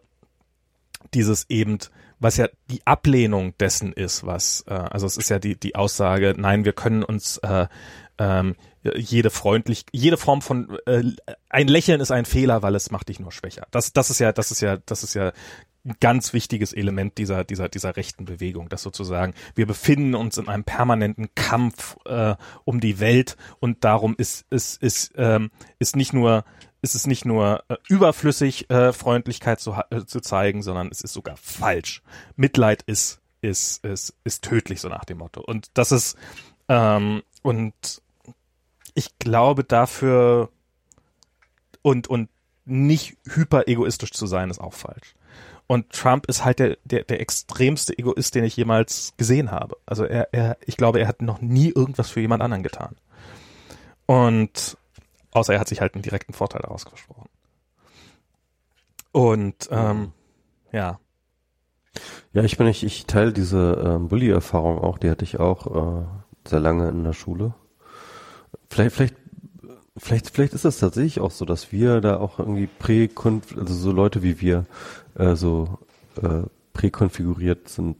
dieses 1.14 1.48
eben 1.48 1.78
was 2.20 2.36
ja 2.36 2.48
die 2.70 2.86
Ablehnung 2.86 3.56
dessen 3.58 3.92
ist, 3.92 4.24
was, 4.24 4.64
äh, 4.68 4.74
also 4.74 5.06
es 5.06 5.16
ist 5.16 5.30
ja 5.30 5.38
die, 5.38 5.58
die 5.58 5.74
Aussage, 5.74 6.34
nein, 6.36 6.64
wir 6.64 6.74
können 6.74 7.02
uns 7.02 7.38
äh, 7.38 7.66
ähm, 8.18 8.54
jede 8.82 9.30
freundlich, 9.30 9.84
jede 9.92 10.16
Form 10.16 10.42
von 10.42 10.78
äh, 10.86 11.02
ein 11.48 11.68
Lächeln 11.68 12.00
ist 12.00 12.10
ein 12.10 12.26
Fehler, 12.26 12.62
weil 12.62 12.74
es 12.74 12.90
macht 12.90 13.08
dich 13.08 13.18
nur 13.20 13.32
schwächer. 13.32 13.66
Das, 13.70 13.92
das 13.92 14.10
ist 14.10 14.20
ja, 14.20 14.32
das 14.32 14.50
ist 14.50 14.60
ja, 14.60 14.76
das 14.76 15.02
ist 15.02 15.14
ja 15.14 15.32
ein 15.84 15.96
ganz 16.00 16.34
wichtiges 16.34 16.74
Element 16.74 17.16
dieser, 17.16 17.44
dieser, 17.44 17.70
dieser 17.70 17.96
rechten 17.96 18.26
Bewegung, 18.26 18.68
dass 18.68 18.82
sozusagen 18.82 19.34
wir 19.54 19.66
befinden 19.66 20.14
uns 20.14 20.36
in 20.36 20.48
einem 20.48 20.64
permanenten 20.64 21.34
Kampf 21.34 21.96
äh, 22.04 22.34
um 22.64 22.80
die 22.80 23.00
Welt 23.00 23.36
und 23.60 23.84
darum 23.84 24.14
ist, 24.16 24.44
ist, 24.50 24.82
ist, 24.82 25.12
ähm, 25.16 25.50
ist 25.78 25.96
nicht 25.96 26.12
nur 26.12 26.44
ist 26.82 26.94
es 26.94 27.06
nicht 27.06 27.24
nur 27.24 27.62
äh, 27.68 27.76
überflüssig, 27.88 28.70
äh, 28.70 28.92
Freundlichkeit 28.92 29.60
zu, 29.60 29.74
äh, 29.90 30.04
zu 30.06 30.20
zeigen, 30.20 30.62
sondern 30.62 30.88
es 30.88 31.00
ist 31.00 31.12
sogar 31.12 31.36
falsch. 31.36 32.02
Mitleid 32.36 32.82
ist, 32.82 33.20
ist, 33.42 33.84
ist, 33.84 34.14
ist 34.24 34.44
tödlich, 34.44 34.80
so 34.80 34.88
nach 34.88 35.04
dem 35.04 35.18
Motto. 35.18 35.40
Und 35.40 35.70
das 35.74 35.92
ist, 35.92 36.16
ähm, 36.68 37.22
und 37.42 38.02
ich 38.94 39.18
glaube 39.18 39.64
dafür, 39.64 40.50
und, 41.82 42.08
und 42.08 42.28
nicht 42.64 43.16
hyper 43.24 43.68
egoistisch 43.68 44.12
zu 44.12 44.26
sein, 44.26 44.50
ist 44.50 44.60
auch 44.60 44.74
falsch. 44.74 45.14
Und 45.66 45.90
Trump 45.90 46.26
ist 46.26 46.44
halt 46.44 46.58
der, 46.58 46.78
der, 46.84 47.04
der 47.04 47.20
extremste 47.20 47.96
Egoist, 47.96 48.34
den 48.34 48.44
ich 48.44 48.56
jemals 48.56 49.14
gesehen 49.16 49.52
habe. 49.52 49.76
Also 49.86 50.04
er, 50.04 50.28
er, 50.32 50.56
ich 50.66 50.76
glaube, 50.76 50.98
er 50.98 51.06
hat 51.06 51.22
noch 51.22 51.40
nie 51.40 51.68
irgendwas 51.68 52.10
für 52.10 52.20
jemand 52.20 52.42
anderen 52.42 52.64
getan. 52.64 52.96
Und 54.06 54.76
außer 55.32 55.54
er 55.54 55.60
hat 55.60 55.68
sich 55.68 55.80
halt 55.80 55.94
einen 55.94 56.02
direkten 56.02 56.32
Vorteil 56.32 56.62
daraus 56.62 56.84
gesprochen. 56.84 57.28
Und 59.12 59.68
ähm, 59.70 60.12
ja. 60.72 61.00
Ja, 62.32 62.44
ich 62.44 62.56
bin 62.56 62.66
ich, 62.68 62.84
ich 62.84 63.06
teile 63.06 63.32
diese 63.32 63.82
ähm, 63.84 64.08
Bully-Erfahrung 64.08 64.78
auch, 64.78 64.98
die 64.98 65.10
hatte 65.10 65.24
ich 65.24 65.40
auch 65.40 66.02
äh, 66.02 66.04
sehr 66.46 66.60
lange 66.60 66.88
in 66.88 67.04
der 67.04 67.12
Schule. 67.12 67.54
Vielleicht, 68.68 68.94
vielleicht 68.94 69.16
Vielleicht, 69.96 70.30
vielleicht 70.30 70.54
ist 70.54 70.64
das 70.64 70.78
tatsächlich 70.78 71.20
auch 71.20 71.30
so, 71.30 71.44
dass 71.44 71.72
wir 71.72 72.00
da 72.00 72.18
auch 72.18 72.38
irgendwie 72.38 72.66
prä, 72.66 73.10
also 73.56 73.74
so 73.74 73.92
Leute 73.92 74.22
wie 74.22 74.40
wir, 74.40 74.64
äh, 75.14 75.34
so 75.34 75.78
äh, 76.22 76.42
präkonfiguriert 76.72 77.68
sind. 77.68 77.96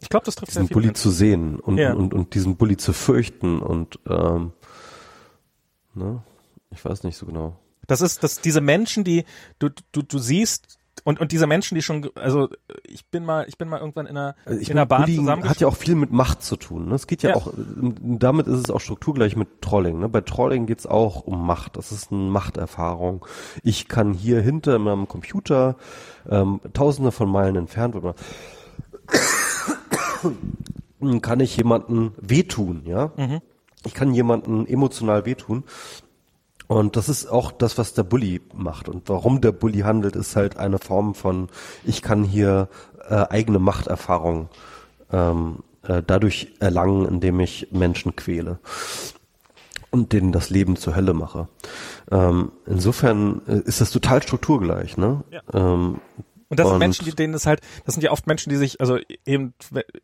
Ich 0.00 0.08
glaube, 0.08 0.24
das 0.24 0.34
trifft 0.34 0.52
diesen 0.52 0.68
Bully 0.68 0.94
zu 0.94 1.10
sehen 1.10 1.60
und, 1.60 1.78
ja. 1.78 1.92
und, 1.92 2.14
und 2.14 2.34
diesen 2.34 2.56
Bully 2.56 2.76
zu 2.76 2.92
fürchten 2.92 3.60
und 3.60 4.00
ähm, 4.08 4.52
ne? 5.94 6.22
ich 6.70 6.84
weiß 6.84 7.04
nicht 7.04 7.16
so 7.16 7.26
genau. 7.26 7.56
Das 7.86 8.00
ist, 8.00 8.22
dass 8.22 8.40
diese 8.40 8.60
Menschen, 8.60 9.04
die 9.04 9.24
du, 9.58 9.70
du, 9.92 10.02
du 10.02 10.18
siehst, 10.18 10.78
und, 11.04 11.20
und 11.20 11.32
diese 11.32 11.46
Menschen, 11.46 11.74
die 11.74 11.82
schon, 11.82 12.10
also 12.14 12.48
ich 12.84 13.06
bin 13.06 13.24
mal, 13.24 13.46
ich 13.48 13.56
bin 13.56 13.68
mal 13.68 13.80
irgendwann 13.80 14.06
in 14.06 14.16
einer, 14.16 14.34
also 14.44 14.60
in 14.60 14.70
einer 14.72 14.86
Bahn 14.86 15.06
zusammen. 15.06 15.48
hat 15.48 15.60
ja 15.60 15.66
auch 15.66 15.76
viel 15.76 15.94
mit 15.94 16.12
Macht 16.12 16.42
zu 16.42 16.56
tun. 16.56 16.88
Ne? 16.88 16.94
Es 16.94 17.06
geht 17.06 17.22
ja, 17.22 17.30
ja, 17.30 17.36
auch, 17.36 17.52
damit 17.56 18.46
ist 18.46 18.58
es 18.58 18.70
auch 18.70 18.80
strukturgleich 18.80 19.36
mit 19.36 19.62
Trolling. 19.62 19.98
Ne? 19.98 20.08
Bei 20.08 20.20
Trolling 20.20 20.66
geht's 20.66 20.86
auch 20.86 21.22
um 21.22 21.46
Macht. 21.46 21.76
Das 21.76 21.90
ist 21.92 22.12
eine 22.12 22.22
Machterfahrung. 22.22 23.24
Ich 23.62 23.88
kann 23.88 24.12
hier 24.12 24.40
hinter 24.40 24.78
meinem 24.78 25.08
Computer 25.08 25.76
ähm, 26.28 26.60
Tausende 26.72 27.12
von 27.12 27.30
Meilen 27.30 27.56
entfernt, 27.56 27.96
kann 31.22 31.40
ich 31.40 31.56
jemanden 31.56 32.12
wehtun, 32.20 32.82
ja. 32.84 33.12
Mhm. 33.16 33.40
Ich 33.84 33.94
kann 33.94 34.12
jemanden 34.12 34.66
emotional 34.66 35.24
wehtun 35.26 35.64
und 36.70 36.96
das 36.96 37.08
ist 37.08 37.26
auch 37.26 37.50
das, 37.50 37.78
was 37.78 37.94
der 37.94 38.04
Bully 38.04 38.42
macht. 38.54 38.88
Und 38.88 39.08
warum 39.08 39.40
der 39.40 39.52
Bully 39.52 39.80
handelt, 39.80 40.14
ist 40.14 40.36
halt 40.36 40.56
eine 40.56 40.78
Form 40.78 41.14
von, 41.14 41.48
ich 41.84 42.00
kann 42.00 42.22
hier 42.22 42.68
äh, 43.08 43.26
eigene 43.28 43.58
Machterfahrung 43.58 44.48
ähm, 45.12 45.64
äh, 45.82 46.02
dadurch 46.06 46.52
erlangen, 46.60 47.06
indem 47.06 47.40
ich 47.40 47.68
Menschen 47.72 48.14
quäle 48.14 48.60
und 49.90 50.12
denen 50.12 50.30
das 50.30 50.50
Leben 50.50 50.76
zur 50.76 50.94
Hölle 50.94 51.14
mache. 51.14 51.48
Ähm, 52.10 52.52
insofern 52.66 53.42
äh, 53.48 53.58
ist 53.58 53.80
das 53.80 53.90
total 53.90 54.22
strukturgleich. 54.22 54.96
Ne? 54.96 55.24
Ja. 55.30 55.40
Ähm, 55.52 56.00
und 56.50 56.58
das 56.58 56.66
und 56.66 56.72
sind 56.72 56.78
Menschen, 56.80 57.04
die 57.04 57.14
denen 57.14 57.32
es 57.32 57.46
halt, 57.46 57.60
das 57.84 57.94
sind 57.94 58.02
ja 58.02 58.10
oft 58.10 58.26
Menschen, 58.26 58.50
die 58.50 58.56
sich, 58.56 58.80
also 58.80 58.98
eben, 59.24 59.54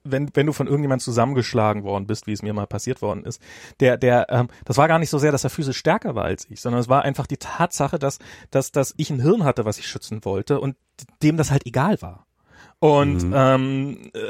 wenn, 0.04 0.30
wenn 0.32 0.46
du 0.46 0.52
von 0.52 0.68
irgendjemand 0.68 1.02
zusammengeschlagen 1.02 1.82
worden 1.82 2.06
bist, 2.06 2.28
wie 2.28 2.32
es 2.32 2.42
mir 2.42 2.52
mal 2.52 2.68
passiert 2.68 3.02
worden 3.02 3.24
ist, 3.24 3.42
der, 3.80 3.96
der, 3.96 4.28
ähm, 4.30 4.48
das 4.64 4.76
war 4.76 4.86
gar 4.86 5.00
nicht 5.00 5.10
so 5.10 5.18
sehr, 5.18 5.32
dass 5.32 5.42
er 5.42 5.50
physisch 5.50 5.76
stärker 5.76 6.14
war 6.14 6.24
als 6.24 6.46
ich, 6.48 6.60
sondern 6.60 6.80
es 6.80 6.88
war 6.88 7.02
einfach 7.02 7.26
die 7.26 7.36
Tatsache, 7.36 7.98
dass, 7.98 8.20
dass, 8.52 8.70
dass 8.70 8.94
ich 8.96 9.10
ein 9.10 9.20
Hirn 9.20 9.42
hatte, 9.42 9.64
was 9.64 9.78
ich 9.78 9.88
schützen 9.88 10.24
wollte 10.24 10.60
und 10.60 10.76
dem 11.20 11.36
das 11.36 11.50
halt 11.50 11.66
egal 11.66 12.00
war. 12.00 12.26
Und 12.78 13.24
mhm. 13.24 13.34
ähm, 13.34 14.10
äh, 14.14 14.20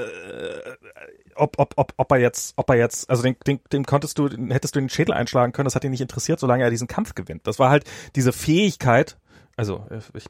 ob, 1.34 1.58
ob, 1.58 1.74
ob, 1.76 1.92
ob 1.98 2.12
er 2.12 2.18
jetzt, 2.18 2.54
ob 2.56 2.70
er 2.70 2.76
jetzt, 2.76 3.10
also 3.10 3.22
den, 3.22 3.36
den, 3.46 3.60
den 3.72 3.84
konntest 3.84 4.18
du, 4.18 4.28
hättest 4.48 4.74
du 4.74 4.80
den 4.80 4.88
Schädel 4.88 5.14
einschlagen 5.14 5.52
können, 5.52 5.64
das 5.64 5.74
hat 5.74 5.84
ihn 5.84 5.90
nicht 5.90 6.00
interessiert, 6.00 6.40
solange 6.40 6.64
er 6.64 6.70
diesen 6.70 6.88
Kampf 6.88 7.14
gewinnt. 7.14 7.46
Das 7.46 7.58
war 7.58 7.68
halt 7.68 7.84
diese 8.14 8.32
Fähigkeit, 8.32 9.18
also 9.56 9.86
ich, 9.90 10.04
ich, 10.14 10.26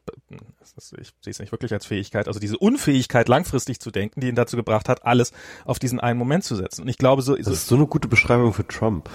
ich 0.99 1.15
sehe 1.21 1.31
es 1.31 1.39
nicht 1.41 1.51
wirklich 1.51 1.73
als 1.73 1.85
Fähigkeit, 1.85 2.29
also 2.29 2.39
diese 2.39 2.59
Unfähigkeit, 2.59 3.29
langfristig 3.29 3.81
zu 3.81 3.91
denken, 3.91 4.21
die 4.21 4.29
ihn 4.29 4.37
dazu 4.37 4.57
gebracht 4.57 4.89
hat, 4.89 5.05
alles 5.05 5.33
auf 5.65 5.81
diesen 5.81 5.99
einen 5.99 6.19
Moment 6.19 6.45
zu 6.45 6.55
setzen. 6.55 6.83
Und 6.83 6.89
ich 6.89 6.97
glaube, 6.97 7.23
so 7.23 7.35
das 7.35 7.49
ist 7.49 7.67
so 7.67 7.75
eine 7.75 7.87
gute 7.87 8.07
Beschreibung 8.07 8.53
für 8.53 8.67
Trump. 8.67 9.11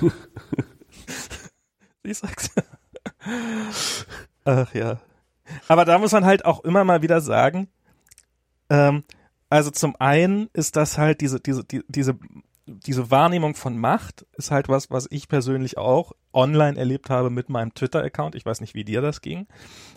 ich 2.04 2.18
sag's. 2.18 2.50
Ach 4.44 4.72
ja. 4.74 5.00
Aber 5.66 5.84
da 5.84 5.98
muss 5.98 6.12
man 6.12 6.24
halt 6.24 6.44
auch 6.44 6.62
immer 6.64 6.84
mal 6.84 7.02
wieder 7.02 7.20
sagen, 7.20 7.68
ähm, 8.70 9.02
also 9.50 9.70
zum 9.70 9.96
einen 9.98 10.50
ist 10.52 10.76
das 10.76 10.98
halt 10.98 11.20
diese, 11.20 11.40
diese, 11.40 11.64
die, 11.64 11.82
diese 11.88 12.16
diese 12.68 13.10
Wahrnehmung 13.10 13.54
von 13.54 13.78
Macht 13.78 14.26
ist 14.36 14.50
halt 14.50 14.68
was, 14.68 14.90
was 14.90 15.06
ich 15.10 15.28
persönlich 15.28 15.78
auch 15.78 16.12
online 16.32 16.78
erlebt 16.78 17.10
habe 17.10 17.30
mit 17.30 17.48
meinem 17.48 17.74
Twitter-Account. 17.74 18.34
Ich 18.34 18.44
weiß 18.44 18.60
nicht, 18.60 18.74
wie 18.74 18.84
dir 18.84 19.00
das 19.00 19.22
ging, 19.22 19.46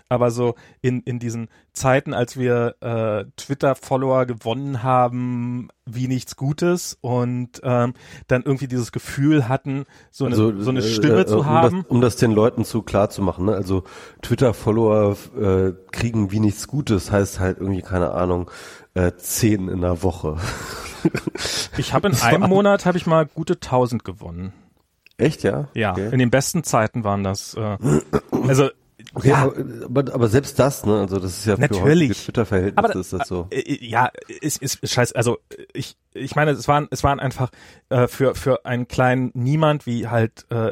aber 0.10 0.32
so 0.32 0.56
in, 0.82 1.02
in 1.02 1.20
diesen 1.20 1.50
Zeiten, 1.74 2.14
als 2.14 2.38
wir 2.38 2.76
äh, 2.82 3.26
Twitter-Follower 3.36 4.26
gewonnen 4.26 4.82
haben, 4.82 5.70
wie 5.86 6.08
nichts 6.08 6.36
Gutes 6.38 6.98
und 7.02 7.60
ähm, 7.64 7.94
dann 8.28 8.44
irgendwie 8.44 8.68
dieses 8.68 8.92
Gefühl 8.92 9.50
hatten, 9.50 9.86
so 10.10 10.26
eine, 10.26 10.36
also, 10.36 10.60
so 10.60 10.70
eine 10.70 10.82
Stimme 10.82 11.18
äh, 11.18 11.22
äh, 11.22 11.26
zu 11.26 11.40
um 11.40 11.46
haben. 11.46 11.82
Das, 11.82 11.92
um 11.92 12.02
das 12.02 12.16
den 12.16 12.32
Leuten 12.32 12.64
zu 12.64 12.82
klar 12.82 13.10
zu 13.10 13.22
machen, 13.22 13.46
ne? 13.46 13.54
also 13.54 13.84
Twitter-Follower 14.22 15.18
äh, 15.38 15.74
kriegen 15.92 16.32
wie 16.32 16.40
nichts 16.40 16.68
Gutes, 16.68 17.12
heißt 17.12 17.40
halt 17.40 17.60
irgendwie, 17.60 17.82
keine 17.82 18.12
Ahnung, 18.12 18.50
äh, 18.94 19.12
zehn 19.18 19.68
in 19.68 19.82
der 19.82 20.02
Woche. 20.04 20.38
ich 21.78 21.94
habe 21.94 22.10
in 22.10 22.16
einem 22.16 22.50
Monat 22.50 22.86
habe 22.86 22.98
ich 22.98 23.06
mal 23.06 23.26
gute 23.26 23.54
1000 23.54 24.04
gewonnen. 24.04 24.54
Echt, 25.18 25.44
ja? 25.44 25.68
Ja, 25.74 25.92
okay. 25.92 26.10
in 26.12 26.20
den 26.20 26.32
besten 26.32 26.64
Zeiten 26.64 27.04
waren 27.04 27.24
das. 27.24 27.54
Äh, 27.54 27.78
also 28.48 28.70
Okay, 29.14 29.30
ja. 29.30 29.52
aber, 29.86 30.14
aber 30.14 30.28
selbst 30.30 30.58
das, 30.58 30.86
ne, 30.86 31.02
also 31.02 31.20
das 31.20 31.40
ist 31.40 31.46
ja 31.46 31.58
natürlich 31.58 32.18
für 32.18 32.26
Twitter-Verhältnisse 32.26 33.00
ist 33.00 33.14
das 33.14 33.28
so. 33.28 33.48
Äh, 33.50 33.60
äh, 33.60 33.86
ja, 33.86 34.10
ist, 34.28 34.62
ist, 34.62 34.76
ist 34.76 34.94
scheiße. 34.94 35.16
Also 35.16 35.40
ich, 35.74 35.98
ich 36.14 36.36
meine, 36.36 36.52
es 36.52 36.68
waren, 36.68 36.88
es 36.92 37.04
waren 37.04 37.20
einfach 37.20 37.50
äh, 37.90 38.08
für 38.08 38.36
für 38.36 38.66
einen 38.66 38.88
kleinen 38.88 39.32
Niemand 39.34 39.86
wie 39.86 40.08
halt 40.08 40.46
äh, 40.50 40.72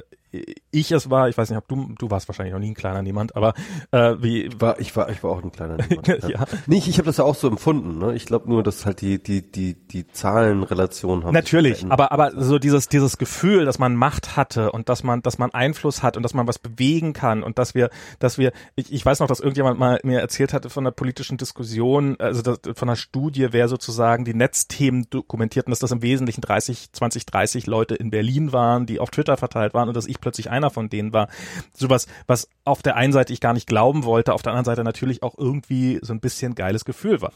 ich 0.72 0.92
es 0.92 1.10
war, 1.10 1.30
ich 1.30 1.38
weiß 1.38 1.50
nicht, 1.50 1.58
ob 1.58 1.68
du, 1.68 1.94
du 1.98 2.12
warst 2.12 2.28
wahrscheinlich 2.28 2.54
noch 2.54 2.60
nie 2.60 2.72
ein 2.72 2.76
kleiner 2.76 3.02
Niemand, 3.02 3.36
aber 3.36 3.54
äh, 3.92 4.16
wie 4.20 4.50
war 4.60 4.80
ich 4.80 4.96
war 4.96 5.10
ich 5.10 5.24
war 5.24 5.32
auch 5.32 5.44
ein 5.44 5.52
kleiner 5.52 5.78
Niemand. 5.90 6.08
ja. 6.08 6.30
ja. 6.30 6.46
Nicht, 6.68 6.88
ich 6.88 6.98
habe 6.98 7.08
das 7.08 7.18
ja 7.18 7.24
auch 7.24 7.36
so 7.36 7.48
empfunden. 7.48 7.98
Ne? 7.98 8.14
Ich 8.14 8.26
glaube 8.26 8.48
nur, 8.48 8.62
dass 8.62 8.86
halt 8.86 9.02
die 9.02 9.22
die 9.22 9.50
die 9.52 9.74
die 9.74 10.08
Zahlenrelation 10.08 11.24
haben. 11.24 11.34
Natürlich, 11.34 11.86
aber 11.90 12.12
aber 12.12 12.32
so 12.42 12.60
dieses 12.60 12.88
dieses 12.88 13.18
Gefühl, 13.18 13.66
dass 13.66 13.80
man 13.80 13.96
Macht 13.96 14.38
hatte 14.38 14.72
und 14.72 14.90
dass 14.90 15.04
man 15.04 15.22
dass 15.22 15.40
man 15.40 15.52
Einfluss 15.52 16.04
hat 16.04 16.16
und 16.16 16.24
dass 16.24 16.34
man 16.34 16.48
was 16.48 16.60
bewegen 16.60 17.14
kann 17.14 17.42
und 17.42 17.58
dass 17.58 17.74
wir 17.74 17.90
dass 18.20 18.38
wir 18.38 18.52
ich, 18.76 18.94
ich 18.94 19.06
weiß 19.06 19.22
noch, 19.22 19.28
dass 19.28 19.40
irgendjemand 19.40 19.80
mal 19.80 20.00
mir 20.04 20.20
erzählt 20.20 20.54
hatte 20.54 20.70
von 20.70 20.84
der 20.84 20.92
politischen 20.92 21.38
Diskussion, 21.38 22.18
also 22.20 22.42
das, 22.42 22.60
von 22.76 22.90
einer 22.90 22.96
Studie, 22.96 23.48
wer 23.52 23.68
sozusagen 23.68 24.26
die 24.26 24.34
Netzthemen 24.36 25.08
dokumentierten, 25.10 25.72
dass 25.72 25.80
das 25.80 25.92
im 25.92 26.04
Wesentlichen 26.04 26.42
30 26.42 26.92
20 26.92 27.26
30 27.26 27.68
Leute 27.68 27.96
in 27.96 28.12
Berlin 28.12 28.54
waren, 28.54 28.86
die 28.86 29.00
auf 29.00 29.10
Twitter 29.10 29.38
verteilt 29.38 29.74
waren 29.74 29.88
und 29.88 29.98
dass 29.98 30.06
ich 30.06 30.19
plötzlich 30.22 30.50
einer 30.50 30.70
von 30.70 30.90
denen 30.90 31.14
war. 31.14 31.30
Sowas, 31.74 32.08
was 32.28 32.50
auf 32.66 32.82
der 32.82 32.96
einen 32.96 33.14
Seite 33.14 33.34
ich 33.34 33.42
gar 33.42 33.54
nicht 33.54 33.68
glauben 33.68 34.04
wollte, 34.04 34.34
auf 34.34 34.42
der 34.42 34.54
anderen 34.54 34.66
Seite 34.66 34.84
natürlich 34.84 35.24
auch 35.24 35.38
irgendwie 35.38 36.00
so 36.02 36.14
ein 36.14 36.20
bisschen 36.20 36.56
geiles 36.56 36.86
Gefühl 36.86 37.22
war. 37.22 37.34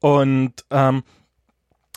Und 0.00 0.64
ähm, 0.70 1.02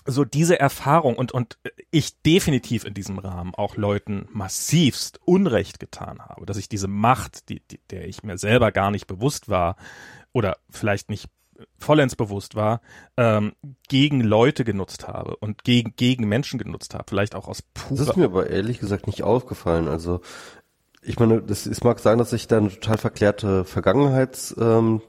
so 0.06 0.25
diese 0.25 0.59
Erfahrung 0.59 1.16
und, 1.16 1.32
und 1.32 1.58
ich 1.91 2.22
definitiv 2.22 2.83
in 2.83 2.93
diesem 2.93 3.19
Rahmen 3.19 3.53
auch 3.53 3.75
Leuten 3.75 4.27
massivst 4.32 5.19
Unrecht 5.25 5.80
getan 5.80 6.19
habe, 6.19 6.45
dass 6.45 6.58
ich 6.58 6.69
diese 6.69 6.88
Macht, 6.88 7.49
die, 7.49 7.61
die, 7.67 7.80
der 7.90 8.08
ich 8.08 8.24
mir 8.24 8.38
selber 8.38 8.72
gar 8.72 8.91
nicht 8.91 9.08
bewusst 9.08 9.49
war 9.49 9.75
oder 10.32 10.58
vielleicht 10.69 11.09
nicht 11.09 11.27
vollends 11.77 12.15
bewusst 12.15 12.55
war, 12.55 12.81
ähm, 13.17 13.53
gegen 13.88 14.21
Leute 14.21 14.63
genutzt 14.63 15.07
habe 15.07 15.35
und 15.38 15.63
gegen, 15.63 15.95
gegen 15.95 16.27
Menschen 16.27 16.59
genutzt 16.59 16.93
habe. 16.93 17.05
Vielleicht 17.07 17.35
auch 17.35 17.47
aus 17.47 17.61
purer... 17.61 17.97
Das 17.97 18.07
ist 18.09 18.17
mir 18.17 18.25
aber 18.25 18.49
ehrlich 18.49 18.79
gesagt 18.79 19.07
nicht 19.07 19.23
aufgefallen. 19.23 19.88
Also 19.88 20.21
ich 21.01 21.19
meine, 21.19 21.41
das, 21.41 21.65
es 21.65 21.83
mag 21.83 21.99
sein, 21.99 22.17
dass 22.17 22.33
ich 22.33 22.47
da 22.47 22.57
eine 22.57 22.69
total 22.69 22.97
verklärte 22.97 23.65
Vergangenheits... 23.65 24.55
Ähm, 24.59 25.01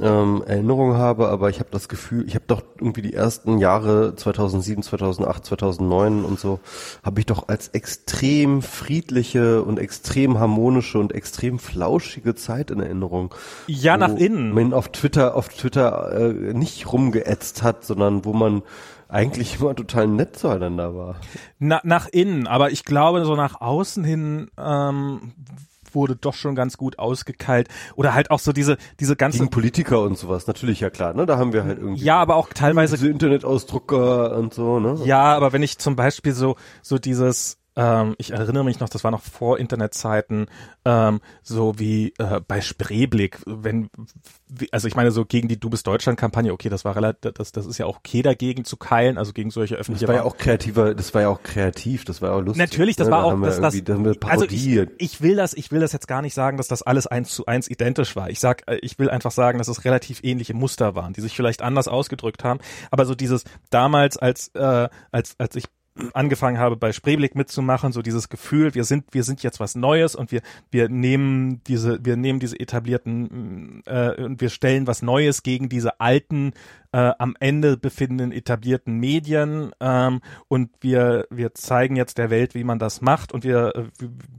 ähm, 0.00 0.42
Erinnerung 0.46 0.94
habe, 0.96 1.28
aber 1.28 1.50
ich 1.50 1.58
habe 1.58 1.70
das 1.70 1.88
Gefühl, 1.88 2.26
ich 2.26 2.34
habe 2.34 2.44
doch 2.46 2.62
irgendwie 2.78 3.02
die 3.02 3.14
ersten 3.14 3.58
Jahre 3.58 4.14
2007, 4.14 4.82
2008, 4.82 5.44
2009 5.44 6.24
und 6.24 6.38
so, 6.38 6.60
habe 7.02 7.20
ich 7.20 7.26
doch 7.26 7.48
als 7.48 7.68
extrem 7.68 8.62
friedliche 8.62 9.62
und 9.62 9.78
extrem 9.78 10.38
harmonische 10.38 10.98
und 10.98 11.12
extrem 11.12 11.58
flauschige 11.58 12.34
Zeit 12.34 12.70
in 12.70 12.80
Erinnerung. 12.80 13.34
Ja, 13.66 13.96
nach 13.96 14.14
innen. 14.14 14.54
Man 14.54 14.72
auf 14.72 14.90
Twitter, 14.90 15.34
auf 15.34 15.48
Twitter 15.48 16.12
äh, 16.12 16.54
nicht 16.54 16.92
rumgeätzt 16.92 17.62
hat, 17.62 17.84
sondern 17.84 18.24
wo 18.24 18.32
man 18.32 18.62
eigentlich 19.08 19.60
immer 19.60 19.74
total 19.74 20.06
nett 20.06 20.36
zueinander 20.36 20.94
war. 20.94 21.16
Na, 21.58 21.80
nach 21.82 22.06
innen, 22.08 22.46
aber 22.46 22.70
ich 22.70 22.84
glaube, 22.84 23.24
so 23.24 23.34
nach 23.36 23.60
außen 23.60 24.04
hin 24.04 24.50
ähm, 24.58 25.32
wurde 25.98 26.16
doch 26.16 26.34
schon 26.34 26.54
ganz 26.54 26.76
gut 26.76 26.98
ausgekeilt. 26.98 27.68
Oder 27.96 28.14
halt 28.14 28.30
auch 28.30 28.38
so 28.38 28.52
diese, 28.52 28.78
diese 29.00 29.16
ganze. 29.16 29.38
Gegen 29.38 29.50
Politiker 29.50 30.02
und 30.02 30.16
sowas, 30.16 30.46
natürlich, 30.46 30.80
ja 30.80 30.90
klar, 30.90 31.12
ne? 31.12 31.26
Da 31.26 31.36
haben 31.36 31.52
wir 31.52 31.64
halt 31.64 31.78
irgendwie. 31.78 32.02
Ja, 32.02 32.18
aber 32.18 32.36
auch 32.36 32.48
teilweise. 32.54 32.96
Diese 32.96 33.10
Internetausdrucker 33.10 34.36
und 34.36 34.54
so, 34.54 34.78
ne? 34.78 34.98
Ja, 35.04 35.34
aber 35.36 35.52
wenn 35.52 35.62
ich 35.62 35.78
zum 35.78 35.96
Beispiel 35.96 36.32
so, 36.32 36.56
so 36.82 36.98
dieses, 36.98 37.58
ähm, 37.78 38.16
ich 38.18 38.32
erinnere 38.32 38.64
mich 38.64 38.80
noch, 38.80 38.88
das 38.88 39.04
war 39.04 39.12
noch 39.12 39.22
vor 39.22 39.58
Internetzeiten, 39.60 40.46
ähm, 40.84 41.20
so 41.44 41.78
wie 41.78 42.12
äh, 42.18 42.40
bei 42.46 42.60
Spreeblick, 42.60 43.38
wenn, 43.46 43.88
wie, 44.48 44.72
also 44.72 44.88
ich 44.88 44.96
meine 44.96 45.12
so 45.12 45.24
gegen 45.24 45.46
die 45.46 45.60
Du 45.60 45.70
bist 45.70 45.86
Deutschland-Kampagne, 45.86 46.52
okay, 46.52 46.70
das 46.70 46.84
war 46.84 46.96
relativ, 46.96 47.32
das, 47.34 47.52
das 47.52 47.66
ist 47.66 47.78
ja 47.78 47.86
auch 47.86 47.98
okay 47.98 48.22
dagegen 48.22 48.64
zu 48.64 48.76
keilen, 48.76 49.16
also 49.16 49.32
gegen 49.32 49.50
solche 49.50 49.76
öffentliche. 49.76 50.06
Das 50.06 50.12
war 50.12 50.22
ja 50.22 50.28
auch 50.28 50.36
kreativer, 50.36 50.92
das 50.92 51.14
war 51.14 51.22
ja 51.22 51.28
auch 51.28 51.40
kreativ, 51.44 52.04
das 52.04 52.20
war 52.20 52.30
ja 52.30 52.34
auch 52.34 52.40
lustig. 52.40 52.58
Natürlich, 52.58 52.96
das 52.96 53.06
ne? 53.06 53.12
war 53.12 53.22
da 53.22 53.26
auch, 53.26 53.40
das, 53.40 53.60
das, 53.60 53.74
also 54.24 54.44
ich, 54.46 54.76
ich 54.98 55.22
will 55.22 55.36
das, 55.36 55.54
ich 55.54 55.70
will 55.70 55.78
das 55.78 55.92
jetzt 55.92 56.08
gar 56.08 56.20
nicht 56.20 56.34
sagen, 56.34 56.56
dass 56.56 56.66
das 56.66 56.82
alles 56.82 57.06
eins 57.06 57.30
zu 57.30 57.46
eins 57.46 57.70
identisch 57.70 58.16
war. 58.16 58.28
Ich 58.28 58.40
sag, 58.40 58.68
äh, 58.68 58.78
ich 58.82 58.98
will 58.98 59.08
einfach 59.08 59.30
sagen, 59.30 59.58
dass 59.58 59.68
es 59.68 59.84
relativ 59.84 60.24
ähnliche 60.24 60.54
Muster 60.54 60.96
waren, 60.96 61.12
die 61.12 61.20
sich 61.20 61.36
vielleicht 61.36 61.62
anders 61.62 61.86
ausgedrückt 61.86 62.42
haben, 62.42 62.58
aber 62.90 63.06
so 63.06 63.14
dieses 63.14 63.44
damals 63.70 64.16
als 64.16 64.48
äh, 64.54 64.88
als 65.12 65.36
als 65.38 65.54
ich 65.54 65.66
angefangen 66.14 66.58
habe, 66.58 66.76
bei 66.76 66.92
Spreeblick 66.92 67.34
mitzumachen, 67.34 67.92
so 67.92 68.02
dieses 68.02 68.28
Gefühl, 68.28 68.74
wir 68.74 68.84
sind, 68.84 69.06
wir 69.12 69.24
sind 69.24 69.42
jetzt 69.42 69.60
was 69.60 69.74
Neues 69.74 70.14
und 70.14 70.32
wir, 70.32 70.42
wir 70.70 70.88
nehmen 70.88 71.62
diese, 71.64 72.04
wir 72.04 72.16
nehmen 72.16 72.40
diese 72.40 72.58
etablierten, 72.58 73.82
äh, 73.86 74.22
und 74.22 74.40
wir 74.40 74.50
stellen 74.50 74.86
was 74.86 75.02
Neues 75.02 75.42
gegen 75.42 75.68
diese 75.68 76.00
alten, 76.00 76.52
äh, 76.92 77.12
am 77.18 77.36
Ende 77.38 77.76
befindenden 77.76 78.32
etablierten 78.32 78.98
Medien 78.98 79.72
ähm, 79.80 80.20
und 80.48 80.70
wir, 80.80 81.26
wir 81.30 81.54
zeigen 81.54 81.96
jetzt 81.96 82.18
der 82.18 82.30
Welt, 82.30 82.54
wie 82.54 82.64
man 82.64 82.78
das 82.78 83.00
macht 83.00 83.32
und 83.32 83.44
wir, 83.44 83.74
äh, 83.76 83.84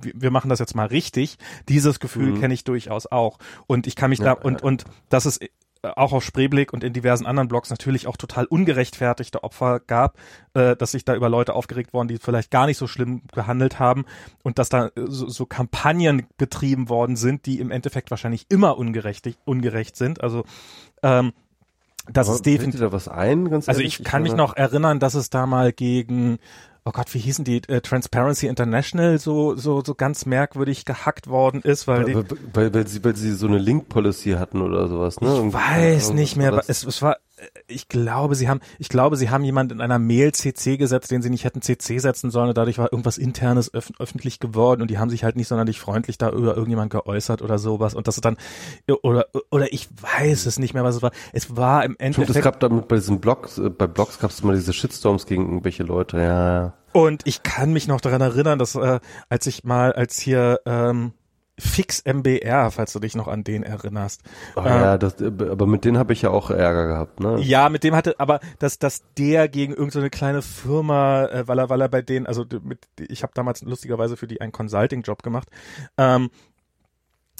wir, 0.02 0.14
wir 0.16 0.32
machen 0.32 0.50
das 0.50 0.60
jetzt 0.60 0.76
mal 0.76 0.88
richtig. 0.88 1.38
Dieses 1.68 2.00
Gefühl 2.00 2.32
mhm. 2.32 2.40
kenne 2.40 2.54
ich 2.54 2.64
durchaus 2.64 3.06
auch. 3.06 3.38
Und 3.68 3.86
ich 3.86 3.96
kann 3.96 4.10
mich 4.10 4.20
ja, 4.20 4.26
da, 4.26 4.32
und, 4.34 4.64
und 4.64 4.86
das 5.10 5.26
ist 5.26 5.42
auch 5.82 6.14
auf 6.14 6.24
Spreeblick 6.24 6.74
und 6.74 6.84
in 6.84 6.94
diversen 6.94 7.26
anderen 7.26 7.48
Blogs 7.48 7.70
natürlich 7.70 8.08
auch 8.08 8.18
total 8.18 8.46
ungerechtfertigte 8.46 9.44
Opfer 9.44 9.80
gab, 9.80 10.18
äh, 10.54 10.76
dass 10.76 10.92
sich 10.92 11.06
da 11.06 11.16
über 11.16 11.30
Leute 11.30 11.54
aufgeregt 11.54 11.94
worden, 11.94 12.08
die 12.08 12.18
vielleicht 12.18 12.52
gar 12.52 12.66
nicht 12.66 12.78
so 12.78 12.88
schlimm 12.88 13.22
gehandelt 13.34 13.80
haben 13.80 14.06
und 14.44 14.60
dass 14.60 14.70
da 14.70 14.88
äh, 14.88 14.92
so, 15.08 15.30
so 15.30 15.46
Kampagnen 15.46 16.28
betrieben 16.38 16.90
worden 16.90 17.16
sind, 17.16 17.46
die 17.46 17.60
im 17.60 17.72
Endeffekt 17.72 18.12
wahrscheinlich 18.12 18.46
immer 18.50 18.78
ungerecht, 18.78 19.30
ungerecht 19.46 19.96
sind. 19.96 20.22
Also 20.22 20.44
ähm, 21.04 21.34
das 22.12 22.28
Aber 22.28 22.36
ist 22.36 22.46
definitiv. 22.46 22.82
da 22.82 22.92
was 22.92 23.08
ein? 23.08 23.50
Ganz 23.50 23.70
also 23.70 23.82
ich 23.82 24.04
kann 24.04 24.24
mich 24.24 24.34
noch 24.34 24.56
erinnern, 24.56 25.00
dass 25.00 25.14
es 25.14 25.30
da 25.30 25.46
mal 25.46 25.72
gegen 25.72 26.40
oh 26.86 26.92
Gott, 26.92 27.14
wie 27.14 27.20
hießen 27.20 27.46
die, 27.46 27.62
äh, 27.68 27.82
Transparency 27.82 28.48
International 28.48 29.20
so, 29.20 29.56
so, 29.56 29.84
so 29.84 29.96
ganz 29.96 30.26
merkwürdig 30.26 30.86
gehackt 30.86 31.28
worden 31.28 31.62
ist, 31.62 31.88
weil, 31.88 32.06
die, 32.06 32.16
weil, 32.54 32.74
weil, 32.74 32.88
sie, 32.88 33.04
weil 33.04 33.16
sie 33.16 33.34
so 33.34 33.48
eine 33.48 33.58
Link-Policy 33.58 34.32
hatten 34.32 34.62
oder 34.62 34.88
sowas, 34.88 35.22
ne? 35.22 35.46
Ich 35.48 35.54
weiß 35.54 36.14
nicht 36.14 36.36
mehr, 36.36 36.64
es, 36.68 36.84
es 36.84 37.02
war, 37.02 37.18
ich 37.68 37.88
glaube, 37.88 38.36
sie 38.36 38.50
haben, 38.50 38.60
ich 38.78 38.90
glaube, 38.90 39.16
sie 39.16 39.30
haben 39.30 39.44
jemand 39.44 39.72
in 39.72 39.82
einer 39.82 40.00
Mail 40.00 40.32
CC 40.32 40.78
gesetzt, 40.78 41.12
den 41.12 41.22
sie 41.22 41.30
nicht 41.30 41.44
hätten 41.44 41.62
CC 41.62 42.00
setzen 42.00 42.32
sollen. 42.32 42.50
Und 42.50 42.58
dadurch 42.58 42.78
war 42.78 42.92
irgendwas 42.92 43.18
internes 43.18 43.74
öf 43.74 43.92
öffentlich 44.00 44.40
geworden 44.40 44.82
und 44.82 44.90
die 44.90 44.98
haben 44.98 45.10
sich 45.10 45.24
halt 45.24 45.36
nicht 45.36 45.48
sonderlich 45.48 45.80
freundlich 45.80 46.18
da 46.18 46.30
über 46.30 46.56
irgendjemand 46.56 46.92
geäußert 46.92 47.42
oder 47.42 47.58
sowas. 47.58 47.94
Und 47.94 48.08
das 48.08 48.18
ist 48.18 48.26
dann, 48.26 48.38
oder, 49.04 49.28
oder 49.50 49.72
ich 49.74 49.90
weiß 50.02 50.46
es 50.46 50.60
nicht 50.60 50.74
mehr, 50.74 50.84
was 50.84 50.96
es 50.96 51.02
war. 51.02 51.12
Es 51.34 51.56
war 51.56 51.84
im 51.86 51.96
Endeffekt. 51.98 52.30
Es 52.30 52.44
gab 52.44 52.60
damit 52.60 52.88
bei 52.88 52.96
diesen 52.96 53.20
Blogs, 53.20 53.58
äh, 53.58 53.70
bei 53.70 53.88
Blogs 53.88 54.20
gab 54.20 54.32
es 54.32 54.40
immer 54.42 54.54
diese 54.54 54.74
Shitstorms 54.74 55.26
gegen 55.26 55.44
irgendwelche 55.46 55.84
Leute, 55.84 56.20
ja. 56.20 56.74
Und 56.92 57.28
ich 57.28 57.44
kann 57.44 57.72
mich 57.72 57.88
noch 57.88 58.02
daran 58.02 58.22
erinnern, 58.22 58.58
dass 58.58 58.76
äh, 58.76 59.00
als 59.30 59.46
ich 59.46 59.64
mal, 59.64 59.94
als 59.94 60.20
hier 60.20 60.62
ähm, 60.66 61.14
Fix 61.60 62.04
MBR, 62.06 62.72
falls 62.72 62.94
du 62.94 63.00
dich 63.00 63.16
noch 63.16 63.28
an 63.28 63.44
den 63.44 63.64
erinnerst. 63.64 64.22
Oh, 64.56 64.62
ähm, 64.62 64.66
ja, 64.66 64.98
das, 64.98 65.22
aber 65.22 65.68
mit 65.68 65.86
denen 65.86 65.98
habe 65.98 66.14
ich 66.14 66.22
ja 66.22 66.30
auch 66.30 66.50
Ärger 66.50 66.88
gehabt, 66.88 67.20
ne? 67.20 67.40
Ja, 67.40 67.70
mit 67.70 67.84
dem 67.84 67.96
hatte, 67.96 68.20
aber 68.20 68.40
dass, 68.60 68.80
dass 68.80 69.04
der 69.18 69.48
gegen 69.48 69.74
irgendeine 69.74 70.06
so 70.06 70.10
kleine 70.10 70.42
Firma, 70.42 71.26
äh, 71.26 71.48
weil 71.48 71.60
er, 71.60 71.70
weil 71.70 71.82
er 71.82 71.90
bei 71.90 72.02
denen, 72.02 72.26
also 72.26 72.46
mit, 72.64 72.88
ich 72.98 73.24
habe 73.24 73.34
damals 73.36 73.62
lustigerweise 73.62 74.18
für 74.18 74.28
die 74.28 74.42
einen 74.42 74.52
Consulting-Job 74.52 75.24
gemacht, 75.24 75.50
ähm, 75.98 76.30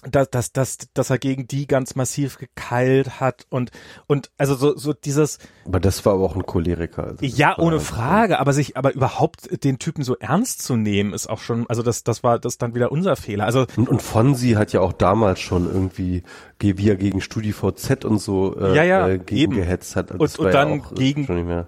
dass, 0.10 0.30
dass, 0.30 0.54
dass, 0.54 0.78
dass 0.94 1.10
er 1.10 1.18
gegen 1.18 1.48
die 1.48 1.68
ganz 1.68 1.96
massiv 1.96 2.38
gekeilt 2.38 3.20
hat 3.20 3.46
und 3.50 3.72
und 4.08 4.32
also 4.38 4.56
so 4.56 4.78
so 4.78 4.94
dieses 4.94 5.40
aber 5.66 5.80
das 5.80 6.06
war 6.06 6.14
aber 6.14 6.24
auch 6.24 6.36
ein 6.36 6.46
Choleriker 6.46 7.04
also 7.04 7.26
ja 7.26 7.58
ohne 7.58 7.80
Frage 7.80 8.40
aber 8.40 8.54
sich 8.54 8.78
aber 8.78 8.94
überhaupt 8.94 9.64
den 9.64 9.78
Typen 9.78 10.04
so 10.04 10.16
ernst 10.16 10.62
zu 10.62 10.76
nehmen 10.78 11.14
ist 11.14 11.30
auch 11.30 11.40
schon 11.40 11.70
also 11.70 11.84
das 11.84 12.04
das 12.04 12.24
war 12.24 12.40
das 12.40 12.58
dann 12.58 12.76
wieder 12.76 12.92
unser 12.92 13.16
Fehler. 13.16 13.46
Also 13.46 13.66
und, 13.76 13.90
und 13.90 14.02
Fonsi 14.02 14.52
hat 14.52 14.74
ja 14.74 14.82
auch 14.82 14.94
damals 14.94 15.40
schon 15.40 15.66
irgendwie 15.66 16.24
wie 16.60 16.90
er 16.90 16.96
gegen 16.96 17.22
StudiVZ 17.22 18.06
und 18.06 18.20
so 18.20 18.58
äh, 18.60 18.76
ja, 18.76 18.84
ja, 18.84 19.08
äh, 19.08 19.18
gegen 19.18 19.54
eben. 19.54 19.56
gehetzt 19.56 19.96
hat. 19.96 20.12
Und, 20.12 20.40
und 20.40 20.54
dann 20.54 20.70
ja 20.76 20.82
auch, 20.82 20.92
äh, 20.92 20.96
gegen 20.96 21.68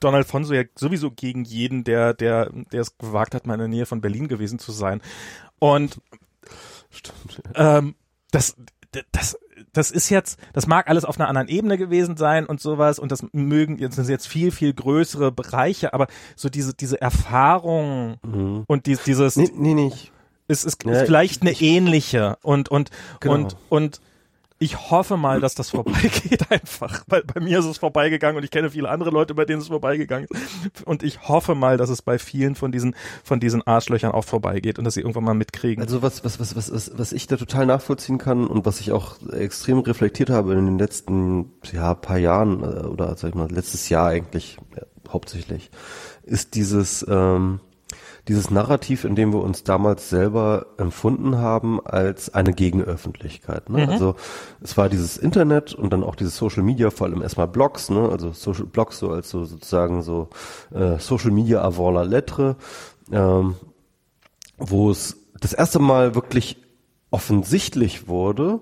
Donald 0.00 0.26
Fonso 0.26 0.52
ja 0.52 0.64
sowieso 0.76 1.10
gegen 1.10 1.44
jeden 1.44 1.84
der 1.84 2.14
der 2.14 2.50
der 2.72 2.80
es 2.80 2.98
gewagt 2.98 3.34
hat 3.34 3.46
mal 3.46 3.54
in 3.54 3.60
der 3.60 3.68
Nähe 3.68 3.86
von 3.86 4.00
Berlin 4.00 4.28
gewesen 4.28 4.58
zu 4.58 4.72
sein. 4.72 5.00
Und 5.58 6.00
Stimmt. 6.92 7.42
Ähm, 7.54 7.94
das, 8.30 8.56
das, 9.10 9.38
das 9.72 9.90
ist 9.90 10.10
jetzt, 10.10 10.38
das 10.52 10.66
mag 10.66 10.88
alles 10.88 11.04
auf 11.04 11.18
einer 11.18 11.28
anderen 11.28 11.48
Ebene 11.48 11.78
gewesen 11.78 12.16
sein 12.16 12.46
und 12.46 12.60
sowas 12.60 12.98
und 12.98 13.10
das 13.10 13.24
mögen 13.32 13.78
jetzt 13.78 13.96
sind 13.96 14.08
jetzt 14.08 14.28
viel 14.28 14.50
viel 14.50 14.72
größere 14.74 15.32
Bereiche, 15.32 15.94
aber 15.94 16.06
so 16.36 16.48
diese 16.48 16.74
diese 16.74 17.00
Erfahrung 17.00 18.18
mhm. 18.22 18.64
und 18.66 18.86
die, 18.86 18.96
dieses 18.96 19.36
nee, 19.36 19.50
nee 19.54 19.74
nicht 19.74 20.12
ist 20.48 20.64
ist, 20.64 20.84
ja, 20.84 21.04
vielleicht 21.04 21.42
eine 21.42 21.52
ähnliche 21.52 22.36
und 22.42 22.68
und 22.68 22.90
genau. 23.20 23.34
und 23.34 23.56
und 23.68 24.00
ich 24.62 24.90
hoffe 24.92 25.16
mal, 25.16 25.40
dass 25.40 25.56
das 25.56 25.70
vorbeigeht 25.70 26.46
einfach, 26.50 27.02
weil 27.08 27.24
bei 27.24 27.40
mir 27.40 27.58
ist 27.58 27.64
es 27.64 27.78
vorbeigegangen 27.78 28.36
und 28.36 28.44
ich 28.44 28.50
kenne 28.52 28.70
viele 28.70 28.88
andere 28.88 29.10
Leute, 29.10 29.34
bei 29.34 29.44
denen 29.44 29.60
es 29.60 29.66
vorbeigegangen 29.66 30.28
ist. 30.30 30.86
Und 30.86 31.02
ich 31.02 31.28
hoffe 31.28 31.56
mal, 31.56 31.76
dass 31.76 31.90
es 31.90 32.00
bei 32.00 32.18
vielen 32.18 32.54
von 32.54 32.70
diesen, 32.70 32.94
von 33.24 33.40
diesen 33.40 33.66
Arschlöchern 33.66 34.12
auch 34.12 34.24
vorbeigeht 34.24 34.78
und 34.78 34.84
dass 34.84 34.94
sie 34.94 35.00
irgendwann 35.00 35.24
mal 35.24 35.34
mitkriegen. 35.34 35.82
Also 35.82 36.00
was, 36.00 36.24
was, 36.24 36.38
was, 36.38 36.54
was, 36.56 36.92
was 36.96 37.12
ich 37.12 37.26
da 37.26 37.36
total 37.36 37.66
nachvollziehen 37.66 38.18
kann 38.18 38.46
und 38.46 38.64
was 38.64 38.80
ich 38.80 38.92
auch 38.92 39.16
extrem 39.32 39.80
reflektiert 39.80 40.30
habe 40.30 40.52
in 40.54 40.64
den 40.64 40.78
letzten, 40.78 41.50
ja, 41.72 41.94
paar 41.94 42.18
Jahren 42.18 42.62
äh, 42.62 42.86
oder 42.86 43.16
sag 43.16 43.30
ich 43.30 43.34
mal, 43.34 43.50
letztes 43.50 43.88
Jahr 43.88 44.08
eigentlich 44.08 44.58
ja, 44.76 44.82
hauptsächlich, 45.12 45.72
ist 46.22 46.54
dieses, 46.54 47.04
ähm, 47.08 47.58
dieses 48.28 48.50
Narrativ, 48.50 49.04
in 49.04 49.16
dem 49.16 49.32
wir 49.32 49.40
uns 49.40 49.64
damals 49.64 50.08
selber 50.08 50.66
empfunden 50.78 51.38
haben 51.38 51.84
als 51.84 52.32
eine 52.32 52.52
Gegenöffentlichkeit. 52.52 53.68
Ne? 53.68 53.84
Mhm. 53.84 53.92
Also 53.92 54.14
es 54.60 54.76
war 54.76 54.88
dieses 54.88 55.16
Internet 55.16 55.74
und 55.74 55.92
dann 55.92 56.04
auch 56.04 56.14
dieses 56.14 56.36
Social 56.36 56.62
Media, 56.62 56.90
vor 56.90 57.08
allem 57.08 57.22
erstmal 57.22 57.48
Blogs, 57.48 57.90
ne? 57.90 58.08
also 58.08 58.32
Social 58.32 58.66
Blogs 58.66 58.98
so 58.98 59.10
als 59.10 59.30
so 59.30 59.44
sozusagen 59.44 60.02
so 60.02 60.28
äh, 60.72 60.98
Social 60.98 61.32
Media 61.32 61.62
avant 61.62 61.94
la 61.94 62.02
lettre, 62.02 62.56
ähm, 63.10 63.56
wo 64.56 64.90
es 64.90 65.16
das 65.40 65.52
erste 65.52 65.80
Mal 65.80 66.14
wirklich 66.14 66.58
offensichtlich 67.10 68.06
wurde, 68.06 68.60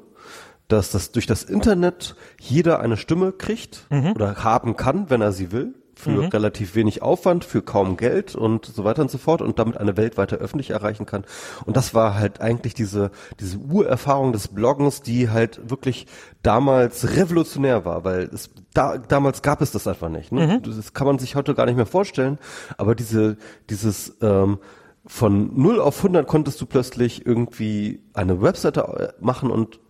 dass 0.69 0.91
das 0.91 1.13
durch 1.13 1.27
das 1.27 1.43
Internet 1.43 2.17
jeder 2.41 2.81
eine 2.81 2.97
Stimme 2.97 3.33
kriegt 3.33 3.87
mhm. 3.91 4.13
oder 4.13 4.43
haben 4.43 4.77
kann, 4.77 5.11
wenn 5.11 5.21
er 5.21 5.33
sie 5.33 5.53
will 5.53 5.75
für 6.01 6.11
mhm. 6.11 6.25
relativ 6.27 6.75
wenig 6.75 7.03
Aufwand, 7.03 7.45
für 7.45 7.63
kaum 7.63 7.97
Geld 7.97 8.35
und 8.35 8.67
so 8.67 8.85
weiter 8.85 9.03
und 9.03 9.11
so 9.11 9.19
fort 9.19 9.43
und 9.43 9.59
damit 9.59 9.77
eine 9.77 9.97
weltweite 9.97 10.37
Öffentlichkeit 10.37 10.81
erreichen 10.81 11.07
kann. 11.07 11.25
Und 11.67 11.77
das 11.77 11.95
war 11.95 12.15
halt 12.15 12.41
eigentlich 12.41 12.75
diese, 12.75 13.11
diese 13.39 13.59
Urerfahrung 13.59 14.33
des 14.33 14.49
Bloggens, 14.49 15.03
die 15.03 15.31
halt 15.31 15.71
wirklich 15.71 16.07
damals 16.43 17.17
revolutionär 17.17 17.85
war, 17.85 18.05
weil 18.05 18.31
es 18.33 18.51
da, 18.75 18.99
damals 18.99 19.43
gab 19.43 19.61
es 19.61 19.73
das 19.73 19.87
einfach 19.87 20.09
nicht. 20.09 20.33
Ne? 20.33 20.47
Mhm. 20.47 20.63
Das 20.63 20.93
kann 20.95 21.07
man 21.07 21.19
sich 21.19 21.37
heute 21.37 21.55
gar 21.55 21.67
nicht 21.67 21.77
mehr 21.77 21.87
vorstellen, 21.87 22.39
aber 22.79 22.95
diese, 22.95 23.37
dieses, 23.69 24.17
ähm, 24.23 24.59
von 25.07 25.51
0 25.61 25.81
auf 25.81 25.99
100 25.99 26.27
konntest 26.27 26.61
du 26.61 26.67
plötzlich 26.67 27.27
irgendwie 27.27 28.03
eine 28.13 28.43
Webseite 28.43 28.81
äh, 28.81 29.25
machen 29.25 29.51
und 29.51 29.81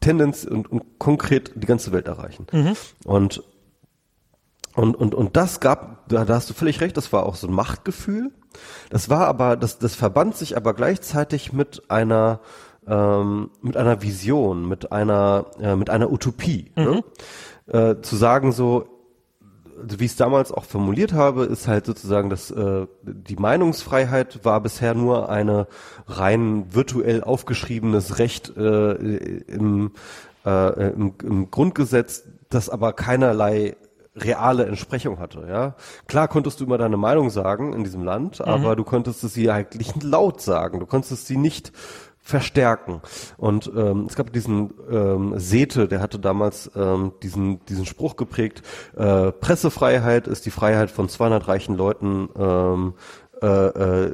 Tendenz 0.00 0.44
und, 0.44 0.70
und 0.70 0.98
konkret 0.98 1.52
die 1.56 1.66
ganze 1.66 1.92
Welt 1.92 2.06
erreichen. 2.06 2.46
Mhm. 2.52 2.76
Und 3.04 3.42
und, 4.78 4.94
und, 4.94 5.12
und 5.12 5.36
das 5.36 5.58
gab, 5.58 6.08
da, 6.08 6.24
da 6.24 6.36
hast 6.36 6.48
du 6.50 6.54
völlig 6.54 6.80
recht, 6.80 6.96
das 6.96 7.12
war 7.12 7.26
auch 7.26 7.34
so 7.34 7.48
ein 7.48 7.52
Machtgefühl. 7.52 8.30
Das 8.90 9.10
war 9.10 9.26
aber, 9.26 9.56
das, 9.56 9.80
das 9.80 9.96
verband 9.96 10.36
sich 10.36 10.56
aber 10.56 10.72
gleichzeitig 10.72 11.52
mit 11.52 11.90
einer, 11.90 12.38
ähm, 12.86 13.50
mit 13.60 13.76
einer 13.76 14.02
Vision, 14.02 14.68
mit 14.68 14.92
einer, 14.92 15.46
äh, 15.60 15.74
mit 15.74 15.90
einer 15.90 16.12
Utopie. 16.12 16.70
Ne? 16.76 16.84
Mhm. 16.84 17.02
Ne? 17.72 17.80
Äh, 17.96 18.02
zu 18.02 18.14
sagen 18.14 18.52
so, 18.52 18.86
wie 19.82 20.04
ich 20.04 20.12
es 20.12 20.16
damals 20.16 20.52
auch 20.52 20.64
formuliert 20.64 21.12
habe, 21.12 21.46
ist 21.46 21.66
halt 21.66 21.84
sozusagen, 21.84 22.30
dass 22.30 22.52
äh, 22.52 22.86
die 23.02 23.36
Meinungsfreiheit 23.36 24.44
war 24.44 24.60
bisher 24.60 24.94
nur 24.94 25.28
eine 25.28 25.66
rein 26.06 26.66
virtuell 26.72 27.24
aufgeschriebenes 27.24 28.20
Recht 28.20 28.56
äh, 28.56 28.92
im, 28.92 29.90
äh, 30.46 30.90
im, 30.92 31.14
im 31.20 31.50
Grundgesetz, 31.50 32.28
das 32.48 32.70
aber 32.70 32.92
keinerlei 32.92 33.76
reale 34.24 34.66
Entsprechung 34.66 35.18
hatte. 35.18 35.46
Ja, 35.48 35.74
klar 36.06 36.28
konntest 36.28 36.60
du 36.60 36.64
immer 36.64 36.78
deine 36.78 36.96
Meinung 36.96 37.30
sagen 37.30 37.72
in 37.72 37.84
diesem 37.84 38.04
Land, 38.04 38.40
mhm. 38.40 38.46
aber 38.46 38.76
du 38.76 38.84
konntest 38.84 39.24
es 39.24 39.34
sie 39.34 39.50
eigentlich 39.50 39.92
laut 40.02 40.40
sagen. 40.40 40.80
Du 40.80 40.86
konntest 40.86 41.26
sie 41.26 41.36
nicht 41.36 41.72
verstärken. 42.20 43.00
Und 43.38 43.70
ähm, 43.74 44.04
es 44.06 44.14
gab 44.14 44.32
diesen 44.32 44.74
ähm, 44.90 45.34
Sete, 45.38 45.88
der 45.88 46.00
hatte 46.00 46.18
damals 46.18 46.70
ähm, 46.76 47.12
diesen 47.22 47.64
diesen 47.66 47.86
Spruch 47.86 48.16
geprägt: 48.16 48.62
äh, 48.96 49.32
Pressefreiheit 49.32 50.26
ist 50.26 50.44
die 50.44 50.50
Freiheit 50.50 50.90
von 50.90 51.08
200 51.08 51.48
reichen 51.48 51.74
Leuten 51.74 52.28
ähm, 52.38 52.94
äh, 53.40 53.46
äh, 53.46 54.06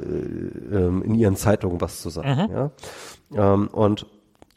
ähm, 0.71 1.01
in 1.01 1.15
ihren 1.15 1.35
Zeitungen 1.35 1.81
was 1.81 2.01
zu 2.01 2.09
sagen. 2.09 2.47
Mhm. 2.47 2.55
Ja? 2.55 2.71
Ähm, 3.33 3.67
und 3.67 4.05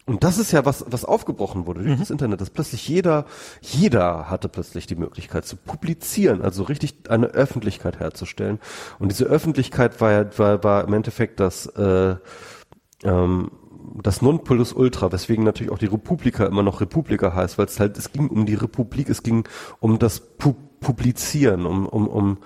und 0.09 0.25
das 0.25 0.39
ist 0.39 0.53
ja 0.53 0.65
was, 0.65 0.87
was 0.89 1.05
aufgebrochen 1.05 1.67
wurde 1.67 1.83
durch 1.83 1.95
mhm. 1.95 2.01
das 2.01 2.11
Internet, 2.11 2.41
dass 2.41 2.49
plötzlich 2.49 2.89
jeder, 2.89 3.27
jeder 3.61 4.31
hatte 4.31 4.49
plötzlich 4.49 4.87
die 4.87 4.97
Möglichkeit 4.97 5.45
zu 5.45 5.57
publizieren, 5.57 6.41
also 6.41 6.63
richtig 6.63 6.95
eine 7.11 7.27
Öffentlichkeit 7.27 8.01
herzustellen. 8.01 8.59
Und 8.99 9.11
diese 9.11 9.27
Öffentlichkeit 9.27 10.01
war 10.01 10.11
ja, 10.11 10.39
war, 10.39 10.65
war 10.65 10.85
im 10.89 10.95
Endeffekt 10.95 11.41
das, 11.41 11.67
äh, 11.67 12.17
ähm, 13.05 13.51
das 14.03 14.23
Nonplusultra, 14.23 15.13
weswegen 15.13 15.45
natürlich 15.45 15.71
auch 15.71 15.79
die 15.79 15.87
Republika 15.87 16.47
immer 16.47 16.63
noch 16.63 16.81
Republika 16.81 17.35
heißt, 17.35 17.59
weil 17.59 17.67
es 17.67 17.79
halt, 17.79 17.99
es 17.99 18.11
ging 18.11 18.29
um 18.29 18.47
die 18.47 18.55
Republik, 18.55 19.11
es 19.11 19.23
ging 19.23 19.47
um 19.79 19.99
das 19.99 20.21
Pu 20.21 20.55
Publizieren, 20.81 21.67
um, 21.67 21.87
um, 21.87 22.07
um, 22.07 22.39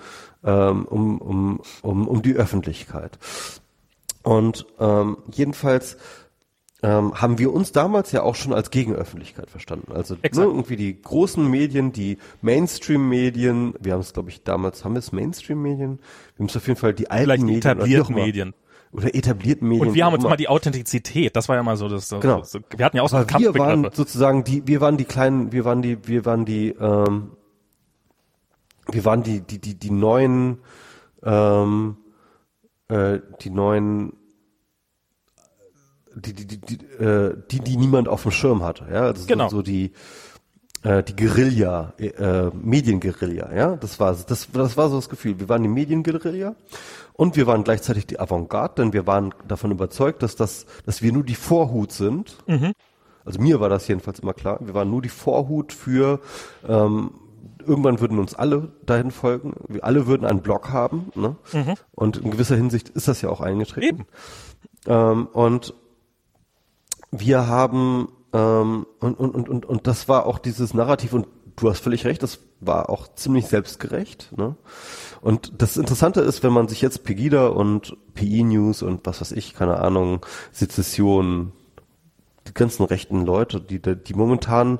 ähm, 0.43 0.85
um, 0.85 1.19
um, 1.19 1.61
um, 1.83 2.07
um 2.07 2.21
die 2.23 2.33
Öffentlichkeit. 2.33 3.19
Und 4.23 4.65
ähm, 4.79 5.17
jedenfalls 5.31 5.97
ähm, 6.83 7.13
haben 7.19 7.39
wir 7.39 7.53
uns 7.53 7.71
damals 7.71 8.11
ja 8.11 8.23
auch 8.23 8.35
schon 8.35 8.53
als 8.53 8.69
Gegenöffentlichkeit 8.69 9.49
verstanden. 9.49 9.93
Also 9.93 10.15
ne, 10.15 10.19
irgendwie 10.33 10.75
die 10.75 11.01
großen 11.01 11.49
Medien, 11.49 11.93
die 11.93 12.17
Mainstream-Medien, 12.41 13.73
wir 13.79 13.93
haben 13.93 14.01
es, 14.01 14.11
glaube 14.11 14.29
ich, 14.29 14.43
damals, 14.43 14.83
haben 14.83 14.93
wir 14.93 14.99
es 14.99 15.13
Mainstream-Medien? 15.13 15.99
Wir 16.35 16.39
haben 16.39 16.49
es 16.49 16.57
auf 16.57 16.67
jeden 16.67 16.79
Fall 16.79 16.93
die 16.93 17.09
alten 17.09 17.23
Vielleicht 17.23 17.43
Medien. 17.43 17.61
etablierten 17.61 18.15
Medien. 18.15 18.53
Oder 18.91 19.15
etablierten 19.15 19.67
Medien. 19.67 19.87
Und 19.87 19.93
wir 19.95 20.05
haben 20.05 20.13
uns 20.13 20.25
immer 20.25 20.35
die 20.35 20.49
Authentizität, 20.49 21.35
das 21.37 21.47
war 21.47 21.55
ja 21.55 21.63
mal 21.63 21.77
so 21.77 21.87
das. 21.87 22.09
So, 22.09 22.19
genau. 22.19 22.43
So, 22.43 22.59
wir 22.75 22.85
hatten 22.85 22.97
ja 22.97 23.03
auch 23.03 23.09
so 23.09 23.17
wir 23.17 23.55
waren 23.55 23.89
sozusagen 23.93 24.43
die, 24.43 24.67
wir 24.67 24.81
waren 24.81 24.97
die 24.97 25.05
kleinen, 25.05 25.53
wir 25.53 25.63
waren 25.63 25.81
die, 25.81 26.05
wir 26.05 26.25
waren 26.25 26.43
die, 26.43 26.75
ähm, 26.79 27.31
wir 28.91 29.05
waren 29.05 29.23
die, 29.23 29.39
die, 29.39 29.59
die, 29.59 29.79
die 29.79 29.89
neuen, 29.89 30.59
ähm, 31.23 31.95
äh, 32.89 33.19
die 33.41 33.49
neuen 33.49 34.13
die, 36.15 36.33
die, 36.33 36.45
die, 36.45 36.59
die, 36.59 36.85
äh, 37.03 37.35
die, 37.51 37.59
die 37.59 37.77
niemand 37.77 38.07
auf 38.07 38.23
dem 38.23 38.31
Schirm 38.31 38.63
hatte. 38.63 38.85
Ja, 38.91 39.01
also 39.01 39.25
genau. 39.25 39.49
so, 39.49 39.57
so 39.57 39.61
die 39.61 39.91
äh, 40.83 41.01
die 41.03 41.15
Guerilla, 41.15 41.93
äh, 41.97 42.49
Medienguerilla, 42.53 43.53
ja, 43.53 43.75
das 43.75 43.99
war 43.99 44.13
das, 44.13 44.49
das 44.51 44.77
war 44.77 44.89
so 44.89 44.97
das 44.97 45.09
Gefühl. 45.09 45.39
Wir 45.39 45.49
waren 45.49 45.63
die 45.63 45.69
Medienguerilla 45.69 46.55
und 47.13 47.35
wir 47.35 47.47
waren 47.47 47.63
gleichzeitig 47.63 48.05
die 48.05 48.19
Avantgarde, 48.19 48.81
denn 48.81 48.93
wir 48.93 49.07
waren 49.07 49.33
davon 49.47 49.71
überzeugt, 49.71 50.23
dass 50.23 50.35
das, 50.35 50.65
dass 50.85 51.01
wir 51.01 51.11
nur 51.13 51.23
die 51.23 51.35
Vorhut 51.35 51.91
sind. 51.91 52.37
Mhm. 52.47 52.73
Also 53.25 53.39
mir 53.39 53.59
war 53.61 53.69
das 53.69 53.87
jedenfalls 53.87 54.19
immer 54.19 54.33
klar. 54.33 54.59
Wir 54.61 54.73
waren 54.73 54.89
nur 54.89 55.01
die 55.01 55.09
Vorhut 55.09 55.71
für 55.71 56.19
ähm, 56.67 57.11
irgendwann 57.65 58.01
würden 58.01 58.19
uns 58.19 58.35
alle 58.35 58.73
dahin 58.85 59.11
folgen. 59.11 59.53
Wir 59.67 59.83
alle 59.83 60.07
würden 60.07 60.25
einen 60.25 60.41
Blog 60.41 60.69
haben. 60.69 61.11
Ne? 61.15 61.37
Mhm. 61.53 61.75
Und 61.91 62.17
in 62.17 62.31
gewisser 62.31 62.55
Hinsicht 62.55 62.89
ist 62.89 63.07
das 63.07 63.21
ja 63.21 63.29
auch 63.29 63.41
eingetreten. 63.41 63.87
Eben. 63.87 64.05
Ähm, 64.85 65.27
und 65.27 65.73
wir 67.19 67.47
haben 67.47 68.09
ähm, 68.33 68.85
und, 68.99 69.19
und, 69.19 69.35
und, 69.35 69.49
und, 69.49 69.65
und 69.65 69.87
das 69.87 70.09
war 70.09 70.25
auch 70.25 70.39
dieses 70.39 70.73
Narrativ 70.73 71.13
und 71.13 71.27
du 71.55 71.69
hast 71.69 71.79
völlig 71.79 72.05
recht, 72.05 72.23
das 72.23 72.39
war 72.59 72.89
auch 72.89 73.07
ziemlich 73.13 73.45
selbstgerecht. 73.45 74.35
Ne? 74.37 74.55
Und 75.21 75.53
das 75.61 75.77
Interessante 75.77 76.21
ist, 76.21 76.43
wenn 76.43 76.53
man 76.53 76.67
sich 76.67 76.81
jetzt 76.81 77.03
Pegida 77.03 77.47
und 77.47 77.95
PI 78.15 78.43
News 78.43 78.81
und 78.81 79.05
was 79.05 79.21
weiß 79.21 79.31
ich, 79.33 79.53
keine 79.53 79.79
Ahnung, 79.79 80.25
Sezession, 80.51 81.51
die 82.47 82.53
ganzen 82.53 82.83
rechten 82.83 83.25
Leute, 83.25 83.61
die, 83.61 83.79
die 83.79 84.13
momentan 84.13 84.79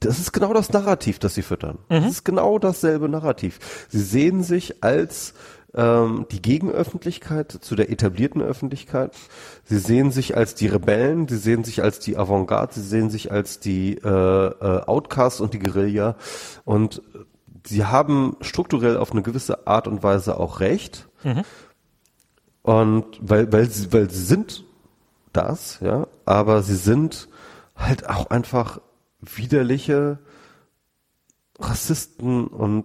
das 0.00 0.18
ist 0.18 0.32
genau 0.32 0.52
das 0.52 0.72
Narrativ, 0.72 1.18
das 1.18 1.34
sie 1.34 1.42
füttern. 1.42 1.78
Mhm. 1.88 2.02
Das 2.02 2.06
ist 2.06 2.24
genau 2.24 2.58
dasselbe 2.58 3.08
Narrativ. 3.08 3.86
Sie 3.88 4.00
sehen 4.00 4.42
sich 4.42 4.82
als 4.82 5.34
ähm, 5.74 6.26
die 6.30 6.42
Gegenöffentlichkeit 6.42 7.50
zu 7.50 7.74
der 7.74 7.90
etablierten 7.90 8.42
Öffentlichkeit. 8.42 9.12
Sie 9.64 9.78
sehen 9.78 10.10
sich 10.10 10.36
als 10.36 10.54
die 10.54 10.68
Rebellen, 10.68 11.28
sie 11.28 11.36
sehen 11.36 11.64
sich 11.64 11.82
als 11.82 11.98
die 11.98 12.16
Avantgarde, 12.16 12.74
sie 12.74 12.82
sehen 12.82 13.10
sich 13.10 13.32
als 13.32 13.60
die 13.60 13.98
äh, 13.98 14.08
äh, 14.08 14.82
Outcasts 14.86 15.40
und 15.40 15.54
die 15.54 15.58
Guerilla 15.58 16.16
und 16.64 17.02
sie 17.66 17.84
haben 17.84 18.36
strukturell 18.40 18.96
auf 18.96 19.12
eine 19.12 19.22
gewisse 19.22 19.66
Art 19.66 19.88
und 19.88 20.02
Weise 20.02 20.38
auch 20.38 20.60
recht. 20.60 21.08
Mhm. 21.22 21.42
Und 22.62 23.04
weil, 23.20 23.52
weil 23.52 23.68
sie, 23.68 23.92
weil 23.92 24.10
sie 24.10 24.24
sind 24.24 24.64
das, 25.32 25.80
ja, 25.80 26.06
aber 26.24 26.62
sie 26.62 26.76
sind 26.76 27.28
halt 27.76 28.08
auch 28.08 28.30
einfach 28.30 28.80
widerliche 29.20 30.18
Rassisten 31.58 32.46
und 32.46 32.84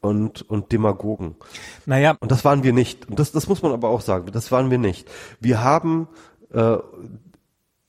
und, 0.00 0.42
und 0.48 0.72
Demagogen. 0.72 1.36
Naja. 1.84 2.16
Und 2.20 2.30
das 2.30 2.44
waren 2.44 2.62
wir 2.62 2.72
nicht. 2.72 3.08
Und 3.08 3.18
das, 3.18 3.32
das 3.32 3.48
muss 3.48 3.62
man 3.62 3.72
aber 3.72 3.88
auch 3.88 4.00
sagen. 4.00 4.30
Das 4.32 4.52
waren 4.52 4.70
wir 4.70 4.78
nicht. 4.78 5.08
Wir 5.40 5.62
haben, 5.62 6.08
äh, 6.52 6.76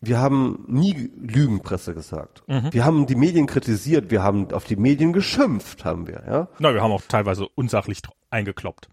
wir 0.02 0.20
haben 0.20 0.66
nie 0.68 1.12
Lügenpresse 1.18 1.94
gesagt. 1.94 2.44
Mhm. 2.48 2.72
Wir 2.72 2.86
haben 2.86 3.06
die 3.06 3.16
Medien 3.16 3.48
kritisiert. 3.48 4.12
Wir 4.12 4.24
haben 4.24 4.52
auf 4.52 4.66
die 4.66 4.76
Medien 4.76 5.14
geschimpft, 5.14 5.86
haben 5.86 6.08
wir, 6.08 6.24
ja. 6.28 6.48
Na, 6.60 6.74
wir 6.74 6.82
haben 6.82 6.92
auch 6.92 7.02
teilweise 7.08 7.48
unsachlich 7.56 8.02
eingekloppt. 8.30 8.90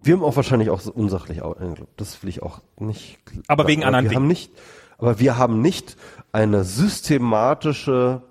Wir 0.00 0.14
haben 0.14 0.22
auch 0.22 0.36
wahrscheinlich 0.36 0.70
auch 0.70 0.84
unsachlich 0.86 1.42
eingekloppt. 1.42 2.00
Das 2.00 2.22
will 2.22 2.30
ich 2.30 2.42
auch 2.42 2.60
nicht. 2.78 3.18
Aber 3.48 3.66
wegen 3.66 3.82
anderen 3.82 4.04
wir 4.04 4.10
Dingen. 4.10 4.22
Haben 4.22 4.28
nicht, 4.28 4.52
aber 4.98 5.18
wir 5.18 5.36
haben 5.36 5.60
nicht 5.60 5.96
eine 6.32 6.64
systematische, 6.64 8.22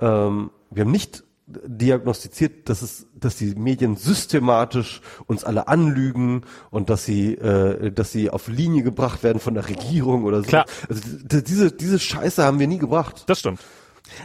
ähm, 0.00 0.50
wir 0.70 0.84
haben 0.84 0.90
nicht 0.90 1.24
diagnostiziert, 1.46 2.68
dass 2.68 2.80
es, 2.80 3.06
dass 3.14 3.36
die 3.36 3.54
Medien 3.54 3.96
systematisch 3.96 5.02
uns 5.26 5.44
alle 5.44 5.68
anlügen 5.68 6.42
und 6.70 6.88
dass 6.88 7.04
sie, 7.04 7.34
äh, 7.34 7.90
dass 7.92 8.12
sie 8.12 8.30
auf 8.30 8.48
Linie 8.48 8.82
gebracht 8.82 9.22
werden 9.22 9.40
von 9.40 9.54
der 9.54 9.68
Regierung 9.68 10.24
oder 10.24 10.38
so. 10.38 10.48
Klar. 10.48 10.64
Also 10.88 11.02
diese 11.28 11.70
diese 11.72 11.98
Scheiße 11.98 12.42
haben 12.42 12.58
wir 12.58 12.66
nie 12.66 12.78
gebracht. 12.78 13.24
Das 13.26 13.40
stimmt. 13.40 13.60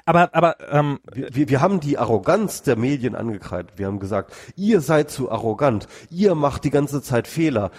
Aber, 0.06 0.30
aber 0.34 0.56
ähm, 0.72 1.00
wir, 1.12 1.50
wir 1.50 1.62
haben 1.62 1.80
die 1.80 1.98
Arroganz 1.98 2.62
der 2.62 2.76
Medien 2.76 3.16
angekreidet. 3.16 3.74
Wir 3.78 3.88
haben 3.88 4.00
gesagt, 4.00 4.34
ihr 4.56 4.82
seid 4.82 5.12
zu 5.12 5.32
arrogant, 5.32 5.88
ihr 6.10 6.36
macht 6.36 6.64
die 6.64 6.70
ganze 6.70 7.02
Zeit 7.02 7.28
Fehler, 7.28 7.72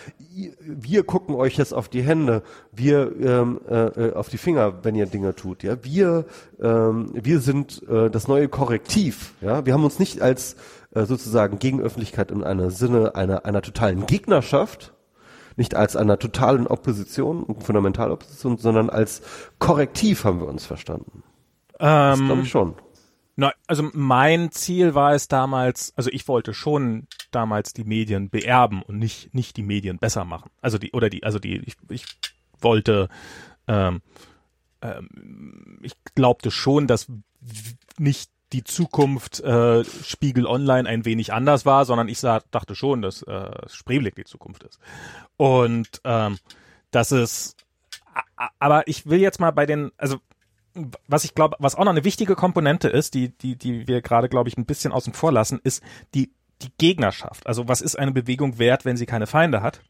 wir 0.64 1.05
gucken 1.05 1.34
euch 1.34 1.56
jetzt 1.56 1.74
auf 1.74 1.89
die 1.89 2.02
Hände, 2.02 2.42
wir 2.72 3.12
ähm, 3.20 3.60
äh, 3.68 4.08
äh, 4.08 4.14
auf 4.14 4.28
die 4.28 4.39
Finger, 4.39 4.84
wenn 4.84 4.94
ihr 4.94 5.06
Dinge 5.06 5.34
tut. 5.34 5.62
Ja, 5.62 5.82
wir 5.82 6.24
ähm, 6.62 7.10
wir 7.12 7.40
sind 7.40 7.82
äh, 7.89 8.10
das 8.10 8.28
neue 8.28 8.48
Korrektiv. 8.48 9.34
Ja, 9.40 9.66
wir 9.66 9.72
haben 9.72 9.84
uns 9.84 9.98
nicht 9.98 10.22
als 10.22 10.56
äh, 10.94 11.05
sozusagen 11.05 11.58
Gegenöffentlichkeit 11.58 12.30
in 12.30 12.44
einer 12.44 12.70
Sinne 12.70 13.14
einer 13.14 13.44
einer 13.44 13.62
totalen 13.62 14.06
Gegnerschaft 14.06 14.92
nicht 15.56 15.74
als 15.74 15.94
einer 15.94 16.18
totalen 16.18 16.66
Opposition, 16.66 17.44
Fundamentalopposition, 17.60 18.56
sondern 18.56 18.89
als 18.89 19.20
Korrektiv 19.58 20.24
haben 20.24 20.40
wir 20.40 20.48
uns 20.48 20.64
verstanden. 20.64 21.22
Ähm, 21.81 22.10
das 22.10 22.20
glaube 22.20 22.42
ich 22.42 22.50
schon. 22.50 22.75
Na, 23.36 23.52
also 23.67 23.89
mein 23.94 24.50
Ziel 24.52 24.94
war 24.94 25.15
es 25.15 25.26
damals, 25.26 25.94
also 25.97 26.10
ich 26.10 26.28
wollte 26.28 26.52
schon 26.52 27.07
damals 27.31 27.73
die 27.73 27.84
Medien 27.84 28.28
beerben 28.28 28.83
und 28.83 28.99
nicht 28.99 29.34
nicht 29.34 29.57
die 29.57 29.62
Medien 29.62 29.99
besser 29.99 30.25
machen. 30.25 30.50
Also 30.60 30.78
die 30.78 30.92
oder 30.92 31.09
die 31.09 31.25
also 31.25 31.39
die 31.39 31.57
ich, 31.65 31.76
ich 31.89 32.05
wollte 32.60 33.09
ähm, 33.67 34.02
ähm, 34.83 35.78
ich 35.83 35.94
glaubte 36.15 36.50
schon, 36.50 36.86
dass 36.86 37.07
nicht 37.99 38.31
die 38.52 38.65
Zukunft 38.65 39.41
äh, 39.41 39.84
Spiegel 39.84 40.47
Online 40.47 40.89
ein 40.89 41.05
wenig 41.05 41.33
anders 41.33 41.65
war, 41.65 41.84
sondern 41.84 42.09
ich 42.09 42.18
sah, 42.18 42.42
dachte 42.50 42.75
schon, 42.75 43.00
dass 43.00 43.23
äh, 43.23 43.50
Spreeblick 43.68 44.17
die 44.17 44.25
Zukunft 44.25 44.65
ist. 44.65 44.81
Und 45.36 45.89
ähm, 46.05 46.39
dass 46.91 47.12
es 47.12 47.57
aber 48.59 48.89
ich 48.89 49.07
will 49.07 49.20
jetzt 49.20 49.41
mal 49.41 49.52
bei 49.52 49.67
den, 49.67 49.92
also 49.97 50.18
was 51.08 51.24
ich 51.24 51.34
glaube, 51.34 51.57
was 51.58 51.74
auch 51.74 51.84
noch 51.84 51.92
eine 51.92 52.05
wichtige 52.05 52.34
Komponente 52.34 52.89
ist, 52.89 53.15
die, 53.15 53.31
die, 53.31 53.57
die 53.57 53.89
wir 53.89 54.02
gerade, 54.02 54.28
glaube 54.28 54.49
ich, 54.49 54.57
ein 54.57 54.66
bisschen 54.66 54.92
außen 54.92 55.12
vor 55.12 55.32
lassen, 55.32 55.60
ist 55.62 55.82
die, 56.15 56.32
die 56.62 56.73
Gegnerschaft. 56.78 57.47
Also 57.47 57.68
was 57.68 57.81
ist 57.81 57.99
eine 57.99 58.12
Bewegung 58.12 58.58
wert, 58.58 58.84
wenn 58.84 58.97
sie 58.97 59.07
keine 59.07 59.26
Feinde 59.26 59.62
hat? 59.62 59.82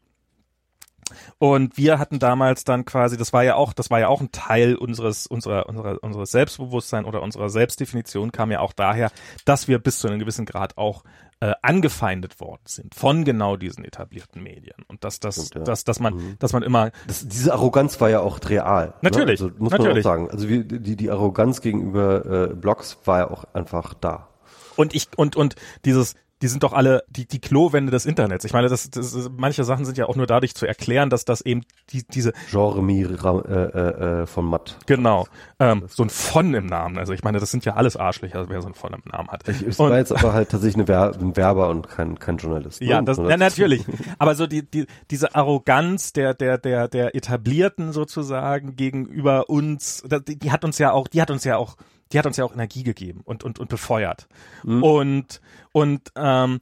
Und 1.37 1.77
wir 1.77 1.99
hatten 1.99 2.19
damals 2.19 2.63
dann 2.63 2.85
quasi, 2.85 3.17
das 3.17 3.33
war 3.33 3.43
ja 3.43 3.55
auch, 3.55 3.73
das 3.73 3.89
war 3.89 3.99
ja 3.99 4.07
auch 4.07 4.21
ein 4.21 4.31
Teil 4.31 4.75
unseres, 4.75 5.27
unserer, 5.27 5.67
unserer, 5.67 6.03
unseres 6.03 6.31
Selbstbewusstsein 6.31 7.05
oder 7.05 7.21
unserer 7.21 7.49
Selbstdefinition 7.49 8.31
kam 8.31 8.51
ja 8.51 8.59
auch 8.59 8.73
daher, 8.73 9.11
dass 9.45 9.67
wir 9.67 9.79
bis 9.79 9.99
zu 9.99 10.07
einem 10.07 10.19
gewissen 10.19 10.45
Grad 10.45 10.77
auch 10.77 11.03
äh, 11.41 11.53
angefeindet 11.63 12.39
worden 12.39 12.61
sind 12.65 12.93
von 12.93 13.25
genau 13.25 13.57
diesen 13.57 13.83
etablierten 13.83 14.43
Medien 14.43 14.75
und 14.87 15.03
dass 15.03 15.19
das, 15.19 15.49
ja. 15.53 15.61
dass, 15.61 15.83
dass 15.83 15.99
man, 15.99 16.13
mhm. 16.13 16.35
dass 16.37 16.53
man 16.53 16.61
immer 16.61 16.91
das, 17.07 17.27
diese 17.27 17.51
Arroganz 17.51 17.99
war 17.99 18.11
ja 18.11 18.19
auch 18.19 18.39
real. 18.47 18.87
Ne? 18.87 18.93
Natürlich, 19.01 19.39
ne? 19.39 19.47
also, 19.47 19.57
muss 19.57 19.71
natürlich. 19.71 19.87
man 19.89 19.97
auch 19.97 20.03
sagen. 20.03 20.29
Also 20.29 20.47
wie, 20.47 20.63
die 20.63 20.95
die 20.95 21.09
Arroganz 21.09 21.61
gegenüber 21.61 22.51
äh, 22.51 22.53
Blogs 22.53 22.99
war 23.05 23.19
ja 23.19 23.31
auch 23.31 23.45
einfach 23.53 23.95
da. 23.95 24.29
Und 24.75 24.93
ich 24.93 25.09
und 25.17 25.35
und 25.35 25.55
dieses 25.83 26.15
die 26.41 26.47
sind 26.47 26.63
doch 26.63 26.73
alle 26.73 27.03
die, 27.09 27.27
die 27.27 27.39
Klowände 27.39 27.91
des 27.91 28.05
Internets. 28.05 28.45
Ich 28.45 28.53
meine, 28.53 28.67
das, 28.67 28.89
das, 28.89 29.29
manche 29.37 29.63
Sachen 29.63 29.85
sind 29.85 29.97
ja 29.97 30.07
auch 30.07 30.15
nur 30.15 30.27
dadurch 30.27 30.55
zu 30.55 30.65
erklären, 30.65 31.09
dass 31.09 31.25
das 31.25 31.41
eben 31.41 31.63
die, 31.91 32.03
diese 32.03 32.33
Genre 32.49 32.81
äh, 32.81 33.53
äh, 33.53 34.21
äh, 34.21 34.25
von 34.25 34.45
Matt. 34.45 34.77
Genau. 34.85 35.27
Ähm, 35.59 35.83
so 35.87 36.03
ein 36.03 36.09
von 36.09 36.53
im 36.53 36.65
Namen. 36.65 36.97
Also 36.97 37.13
ich 37.13 37.23
meine, 37.23 37.39
das 37.39 37.51
sind 37.51 37.65
ja 37.65 37.75
alles 37.75 37.95
Arschlöcher, 37.95 38.49
wer 38.49 38.61
so 38.61 38.67
ein 38.67 38.73
von 38.73 38.93
im 38.93 39.01
Namen 39.11 39.29
hat. 39.29 39.47
Ich, 39.47 39.65
ich 39.65 39.79
war 39.79 39.95
jetzt 39.97 40.11
aber 40.11 40.33
halt 40.33 40.49
tatsächlich 40.49 40.71
Wer 40.87 41.13
ein 41.13 41.37
Werber 41.37 41.69
und 41.69 41.87
kein, 41.87 42.17
kein 42.17 42.37
Journalist. 42.37 42.81
Ne? 42.81 42.87
Ja, 42.87 43.01
das, 43.01 43.17
ja, 43.17 43.37
natürlich. 43.37 43.85
aber 44.17 44.35
so 44.35 44.47
die, 44.47 44.63
die, 44.63 44.87
diese 45.09 45.35
Arroganz 45.35 46.13
der, 46.13 46.33
der, 46.33 46.57
der, 46.57 46.87
der 46.87 47.15
Etablierten 47.15 47.93
sozusagen 47.93 48.75
gegenüber 48.75 49.49
uns, 49.49 50.03
die, 50.27 50.39
die 50.39 50.51
hat 50.51 50.65
uns 50.65 50.77
ja 50.79 50.91
auch, 50.91 51.07
die 51.07 51.21
hat 51.21 51.29
uns 51.29 51.43
ja 51.43 51.57
auch 51.57 51.75
die 52.11 52.19
hat 52.19 52.25
uns 52.25 52.37
ja 52.37 52.45
auch 52.45 52.53
Energie 52.53 52.83
gegeben 52.83 53.21
und, 53.23 53.43
und, 53.43 53.59
und 53.59 53.69
befeuert. 53.69 54.27
Mhm. 54.63 54.83
Und, 54.83 55.41
und 55.71 56.11
ähm, 56.15 56.61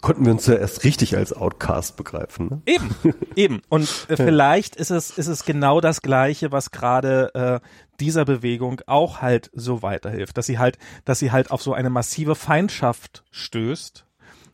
konnten 0.00 0.24
wir 0.24 0.32
uns 0.32 0.46
ja 0.46 0.54
erst 0.54 0.84
richtig 0.84 1.16
als 1.16 1.32
Outcast 1.32 1.96
begreifen. 1.96 2.48
Ne? 2.48 2.62
Eben, 2.66 2.94
eben. 3.36 3.62
Und 3.68 4.06
äh, 4.08 4.16
vielleicht 4.16 4.76
ist 4.76 4.90
es, 4.90 5.10
ist 5.10 5.26
es 5.26 5.44
genau 5.44 5.80
das 5.80 6.02
Gleiche, 6.02 6.52
was 6.52 6.70
gerade 6.70 7.34
äh, 7.34 7.66
dieser 8.00 8.24
Bewegung 8.24 8.80
auch 8.86 9.22
halt 9.22 9.50
so 9.54 9.82
weiterhilft, 9.82 10.36
dass 10.36 10.46
sie 10.46 10.58
halt, 10.58 10.78
dass 11.04 11.18
sie 11.18 11.32
halt 11.32 11.50
auf 11.50 11.62
so 11.62 11.72
eine 11.72 11.90
massive 11.90 12.34
Feindschaft 12.34 13.24
stößt, 13.30 14.06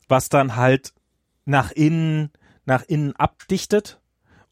was 0.08 0.28
dann 0.28 0.56
halt 0.56 0.92
nach 1.44 1.70
innen, 1.72 2.30
nach 2.64 2.82
innen 2.84 3.16
abdichtet 3.16 4.00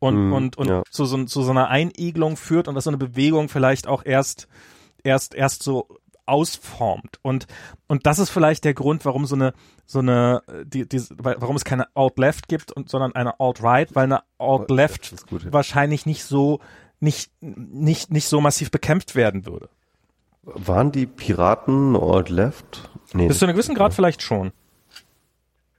und, 0.00 0.28
mm, 0.28 0.32
und, 0.32 0.58
und 0.58 0.68
ja. 0.68 0.82
zu, 0.90 1.04
so, 1.04 1.24
zu 1.24 1.42
so 1.42 1.50
einer 1.50 1.68
Einigelung 1.68 2.36
führt 2.36 2.66
und 2.68 2.74
dass 2.74 2.84
so 2.84 2.90
eine 2.90 2.98
Bewegung 2.98 3.48
vielleicht 3.48 3.86
auch 3.86 4.04
erst 4.04 4.48
erst 5.04 5.34
erst 5.34 5.62
so 5.62 5.88
ausformt 6.26 7.18
und 7.22 7.46
und 7.88 8.06
das 8.06 8.18
ist 8.18 8.30
vielleicht 8.30 8.64
der 8.64 8.74
Grund, 8.74 9.04
warum 9.04 9.26
so 9.26 9.34
eine 9.34 9.52
so 9.84 9.98
eine 9.98 10.42
die, 10.64 10.88
die 10.88 11.02
warum 11.18 11.56
es 11.56 11.64
keine 11.64 11.88
Alt 11.94 12.18
Left 12.18 12.48
gibt 12.48 12.72
und 12.72 12.88
sondern 12.88 13.14
eine 13.14 13.40
Alt 13.40 13.62
Right, 13.62 13.94
weil 13.94 14.04
eine 14.04 14.22
Alt 14.38 14.70
Left 14.70 15.26
gut, 15.28 15.52
wahrscheinlich 15.52 16.06
nicht 16.06 16.24
so 16.24 16.60
nicht 17.00 17.32
nicht 17.40 18.10
nicht 18.12 18.28
so 18.28 18.40
massiv 18.40 18.70
bekämpft 18.70 19.14
werden 19.14 19.46
würde. 19.46 19.68
Waren 20.42 20.92
die 20.92 21.06
Piraten 21.06 21.96
Alt 21.96 22.28
Left? 22.28 22.90
Nee, 23.12 23.26
Bis 23.28 23.40
zu 23.40 23.44
einem 23.44 23.54
gewissen 23.54 23.74
Grad 23.74 23.92
vielleicht 23.92 24.22
schon. 24.22 24.52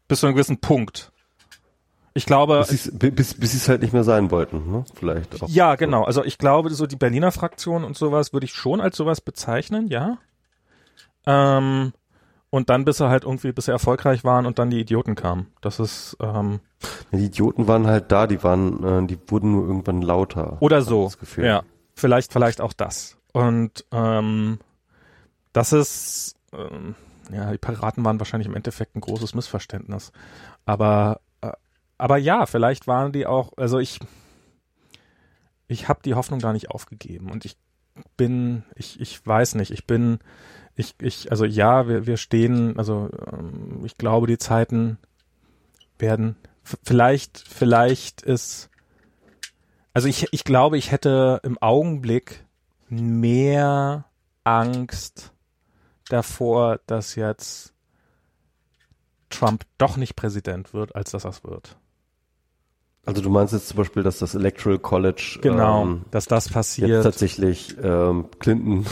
Bis 0.08 0.20
zu 0.20 0.28
einem 0.28 0.36
gewissen 0.36 0.60
Punkt. 0.60 1.12
Ich 2.14 2.26
glaube. 2.26 2.66
Bis, 2.68 2.92
bis, 2.94 3.34
bis 3.34 3.52
sie 3.52 3.58
es 3.58 3.70
halt 3.70 3.82
nicht 3.82 3.94
mehr 3.94 4.04
sein 4.04 4.32
wollten, 4.32 4.72
ne? 4.72 4.84
Vielleicht 4.96 5.42
auch. 5.42 5.48
Ja, 5.48 5.76
genau. 5.76 6.04
Also 6.04 6.24
ich 6.24 6.38
glaube, 6.38 6.70
so 6.72 6.86
die 6.86 6.98
Berliner 6.98 7.32
Fraktion 7.32 7.84
und 7.84 7.98
sowas 7.98 8.34
würde 8.34 8.46
ich 8.46 8.54
schon 8.54 8.82
als 8.82 8.98
sowas 8.98 9.22
bezeichnen, 9.22 9.88
ja. 9.88 10.18
Ähm, 11.26 11.94
und 12.50 12.70
dann 12.70 12.84
bis 12.84 12.98
sie 12.98 13.08
halt 13.08 13.24
irgendwie, 13.24 13.54
bis 13.54 13.66
sie 13.66 13.72
erfolgreich 13.72 14.24
waren 14.24 14.46
und 14.46 14.60
dann 14.60 14.70
die 14.70 14.80
Idioten 14.82 15.16
kamen. 15.16 15.48
Das 15.62 15.80
ist, 15.80 16.18
ähm, 16.20 16.60
ja, 17.12 17.20
Die 17.20 17.26
Idioten 17.26 17.68
waren 17.68 17.88
halt 17.88 18.12
da, 18.12 18.28
die 18.28 18.44
waren, 18.44 18.84
äh, 18.84 19.08
die 19.08 19.18
wurden 19.28 19.54
nur 19.54 19.66
irgendwann 19.66 20.02
lauter. 20.02 20.58
Oder 20.60 20.82
so. 20.82 21.12
Ja. 21.38 21.64
Vielleicht, 21.96 22.34
vielleicht 22.34 22.60
auch 22.60 22.74
das. 22.74 23.18
Und 23.32 23.86
ähm, 23.92 24.60
das 25.54 25.72
ist, 25.72 26.36
ähm, 26.52 26.96
ja, 27.32 27.52
die 27.52 27.58
Piraten 27.58 28.04
waren 28.04 28.20
wahrscheinlich 28.20 28.48
im 28.48 28.56
Endeffekt 28.56 28.96
ein 28.96 29.02
großes 29.02 29.34
Missverständnis. 29.34 30.12
Aber 30.66 31.22
aber 32.02 32.18
ja, 32.18 32.48
vielleicht 32.48 32.88
waren 32.88 33.12
die 33.12 33.28
auch, 33.28 33.52
also 33.58 33.78
ich, 33.78 34.00
ich 35.68 35.88
habe 35.88 36.02
die 36.04 36.16
Hoffnung 36.16 36.40
da 36.40 36.52
nicht 36.52 36.72
aufgegeben 36.72 37.30
und 37.30 37.46
ich 37.46 37.58
bin, 38.18 38.64
ich, 38.74 39.00
ich 39.00 39.24
weiß 39.24 39.54
nicht, 39.54 39.70
ich 39.70 39.86
bin, 39.86 40.18
ich, 40.76 40.96
ich, 41.00 41.30
also 41.30 41.46
ja, 41.46 41.88
wir, 41.88 42.08
wir 42.08 42.18
stehen, 42.18 42.80
also 42.80 43.08
ähm, 43.32 43.82
ich 43.86 44.00
glaube, 44.00 44.26
die 44.26 44.40
Zeiten 44.40 44.98
werden, 46.00 46.38
vielleicht, 46.64 47.38
vielleicht 47.48 48.24
ist, 48.24 48.72
also 49.94 50.08
ich, 50.08 50.28
ich 50.32 50.44
glaube, 50.44 50.80
ich 50.80 50.90
hätte 50.90 51.40
im 51.44 51.60
Augenblick 51.60 52.48
mehr 52.90 54.06
Angst 54.44 55.34
davor, 56.10 56.80
dass 56.88 57.14
jetzt 57.14 57.76
Trump 59.30 59.68
doch 59.78 59.98
nicht 59.98 60.16
Präsident 60.16 60.74
wird, 60.74 60.96
als 60.96 61.12
dass 61.12 61.26
es 61.26 61.44
wird. 61.44 61.78
Also 63.04 63.22
du 63.22 63.30
meinst 63.30 63.54
jetzt 63.54 63.70
zum 63.70 63.78
Beispiel, 63.78 64.04
dass 64.04 64.20
das 64.20 64.36
Electoral 64.36 64.78
College 64.78 65.40
genau, 65.42 65.84
ähm, 65.84 66.02
dass 66.12 66.28
das 66.28 66.50
passiert. 66.50 66.90
Jetzt 66.90 67.04
tatsächlich 67.04 67.76
ähm, 67.82 68.26
Clinton. 68.40 68.86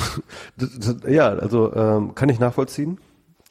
ja, 1.08 1.30
also 1.30 1.74
ähm, 1.76 2.16
kann 2.16 2.30
ich 2.30 2.40
nachvollziehen. 2.40 3.00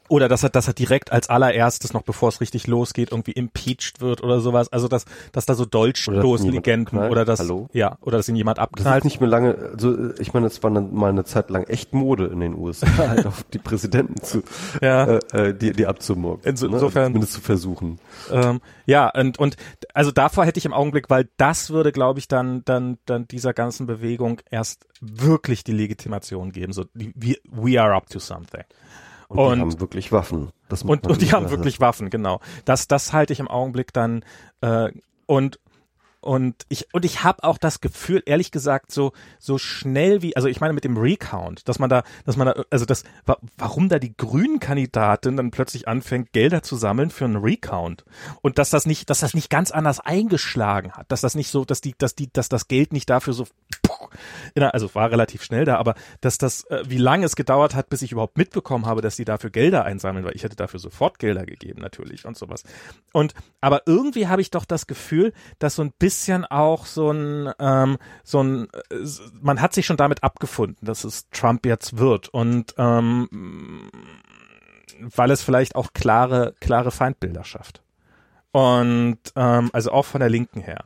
Oder 0.09 0.27
dass 0.27 0.43
er, 0.43 0.49
dass 0.49 0.67
er 0.67 0.73
direkt 0.73 1.11
als 1.11 1.29
allererstes, 1.29 1.93
noch 1.93 2.01
bevor 2.01 2.29
es 2.29 2.41
richtig 2.41 2.67
losgeht, 2.67 3.11
irgendwie 3.11 3.31
impeached 3.31 4.01
wird 4.01 4.23
oder 4.23 4.41
sowas. 4.41 4.71
Also 4.73 4.87
dass, 4.87 5.05
dass 5.31 5.45
da 5.45 5.53
so 5.53 5.65
Dolchstoßlegenden 5.65 6.97
oder, 6.97 7.11
oder 7.11 7.25
das, 7.25 7.39
Hallo? 7.39 7.69
ja, 7.73 7.97
oder 8.01 8.17
dass 8.17 8.27
ihn 8.27 8.35
jemand 8.35 8.59
abknallt. 8.59 8.87
Das 8.87 8.97
ist 8.97 9.03
nicht 9.05 9.21
mehr 9.21 9.29
lange, 9.29 9.55
also 9.73 10.13
ich 10.19 10.33
meine, 10.33 10.47
es 10.47 10.61
war 10.63 10.71
eine, 10.71 10.81
mal 10.81 11.09
eine 11.09 11.23
Zeit 11.25 11.49
lang 11.49 11.63
echt 11.63 11.93
Mode 11.93 12.25
in 12.25 12.39
den 12.39 12.55
USA, 12.55 12.87
halt 12.97 13.27
auf 13.27 13.43
die 13.43 13.59
Präsidenten 13.59 14.21
zu, 14.21 14.43
ja. 14.81 15.05
äh, 15.05 15.19
äh 15.31 15.53
die, 15.53 15.71
die 15.73 15.85
abzumurken. 15.85 16.49
Inso, 16.49 16.67
ne? 16.67 16.73
Insofern. 16.73 17.05
Zumindest 17.07 17.33
zu 17.33 17.41
versuchen. 17.41 17.99
Ähm, 18.31 18.61
ja, 18.85 19.09
und, 19.09 19.37
und, 19.37 19.57
also 19.93 20.11
davor 20.11 20.45
hätte 20.45 20.57
ich 20.57 20.65
im 20.65 20.73
Augenblick, 20.73 21.09
weil 21.09 21.29
das 21.37 21.69
würde, 21.69 21.91
glaube 21.91 22.19
ich, 22.19 22.27
dann, 22.27 22.63
dann, 22.65 22.97
dann 23.05 23.27
dieser 23.27 23.53
ganzen 23.53 23.85
Bewegung 23.85 24.41
erst 24.49 24.87
wirklich 25.01 25.63
die 25.63 25.71
Legitimation 25.71 26.51
geben, 26.51 26.73
so, 26.73 26.85
we, 26.93 27.37
we 27.49 27.79
are 27.79 27.93
up 27.93 28.09
to 28.09 28.19
something. 28.19 28.63
Und, 29.29 29.37
und 29.37 29.55
die 29.55 29.61
haben 29.61 29.79
wirklich 29.79 30.11
Waffen. 30.11 30.51
Das 30.69 30.83
und, 30.83 31.05
und 31.05 31.21
die 31.21 31.31
haben 31.31 31.49
wirklich 31.51 31.79
Waffen, 31.79 32.09
genau. 32.09 32.39
Das, 32.65 32.87
das 32.87 33.13
halte 33.13 33.31
ich 33.31 33.39
im 33.39 33.47
Augenblick 33.47 33.93
dann 33.93 34.25
äh, 34.61 34.91
und 35.27 35.59
und 36.21 36.65
ich 36.67 36.93
und 36.93 37.05
ich 37.05 37.23
habe 37.23 37.43
auch 37.43 37.57
das 37.57 37.79
Gefühl, 37.79 38.21
ehrlich 38.25 38.51
gesagt, 38.51 38.91
so 38.91 39.13
so 39.37 39.57
schnell 39.57 40.21
wie, 40.21 40.35
also 40.35 40.47
ich 40.49 40.59
meine 40.59 40.73
mit 40.73 40.83
dem 40.83 40.97
Recount, 40.97 41.69
dass 41.69 41.79
man 41.79 41.89
da, 41.89 42.03
dass 42.25 42.35
man 42.35 42.47
da, 42.47 42.63
also 42.69 42.85
das, 42.85 43.03
warum 43.57 43.87
da 43.87 43.99
die 43.99 44.17
grünen 44.17 44.59
Kandidatin 44.59 45.37
dann 45.37 45.51
plötzlich 45.51 45.87
anfängt, 45.87 46.33
Gelder 46.33 46.61
zu 46.61 46.75
sammeln 46.75 47.09
für 47.09 47.25
einen 47.25 47.37
Recount 47.37 48.03
und 48.41 48.57
dass 48.57 48.69
das 48.69 48.85
nicht, 48.85 49.09
dass 49.09 49.19
das 49.19 49.33
nicht 49.33 49.49
ganz 49.49 49.71
anders 49.71 49.99
eingeschlagen 50.01 50.91
hat, 50.91 51.09
dass 51.11 51.21
das 51.21 51.35
nicht 51.35 51.51
so, 51.51 51.63
dass 51.63 51.79
die, 51.79 51.95
dass 51.97 52.15
die, 52.15 52.33
dass 52.33 52.49
das 52.49 52.67
Geld 52.67 52.91
nicht 52.91 53.09
dafür 53.09 53.33
so 53.33 53.45
also 54.55 54.93
war 54.95 55.11
relativ 55.11 55.43
schnell 55.43 55.65
da, 55.65 55.77
aber 55.77 55.95
dass 56.21 56.37
das, 56.37 56.63
äh, 56.65 56.83
wie 56.87 56.97
lange 56.97 57.25
es 57.25 57.35
gedauert 57.35 57.75
hat, 57.75 57.89
bis 57.89 58.01
ich 58.01 58.11
überhaupt 58.11 58.37
mitbekommen 58.37 58.85
habe, 58.85 59.01
dass 59.01 59.15
die 59.15 59.25
dafür 59.25 59.49
Gelder 59.49 59.85
einsammeln, 59.85 60.25
weil 60.25 60.35
ich 60.35 60.43
hätte 60.43 60.55
dafür 60.55 60.79
sofort 60.79 61.19
Gelder 61.19 61.45
gegeben 61.45 61.81
natürlich 61.81 62.25
und 62.25 62.37
sowas. 62.37 62.63
Und 63.13 63.33
aber 63.61 63.83
irgendwie 63.85 64.27
habe 64.27 64.41
ich 64.41 64.51
doch 64.51 64.65
das 64.65 64.87
Gefühl, 64.87 65.33
dass 65.59 65.75
so 65.75 65.83
ein 65.83 65.91
bisschen 65.97 66.45
auch 66.45 66.85
so 66.85 67.11
ein, 67.11 67.51
ähm, 67.59 67.97
so 68.23 68.41
ein, 68.41 68.67
äh, 68.89 69.05
man 69.41 69.61
hat 69.61 69.73
sich 69.73 69.85
schon 69.85 69.97
damit 69.97 70.23
abgefunden, 70.23 70.85
dass 70.85 71.03
es 71.03 71.29
Trump 71.31 71.65
jetzt 71.65 71.97
wird 71.97 72.29
und 72.29 72.73
ähm, 72.77 73.89
weil 75.15 75.31
es 75.31 75.41
vielleicht 75.41 75.75
auch 75.75 75.93
klare, 75.93 76.55
klare 76.59 76.91
Feindbilder 76.91 77.43
schafft. 77.43 77.81
Und 78.51 79.19
ähm, 79.35 79.69
also 79.73 79.91
auch 79.91 80.05
von 80.05 80.19
der 80.19 80.29
Linken 80.29 80.61
her. 80.61 80.85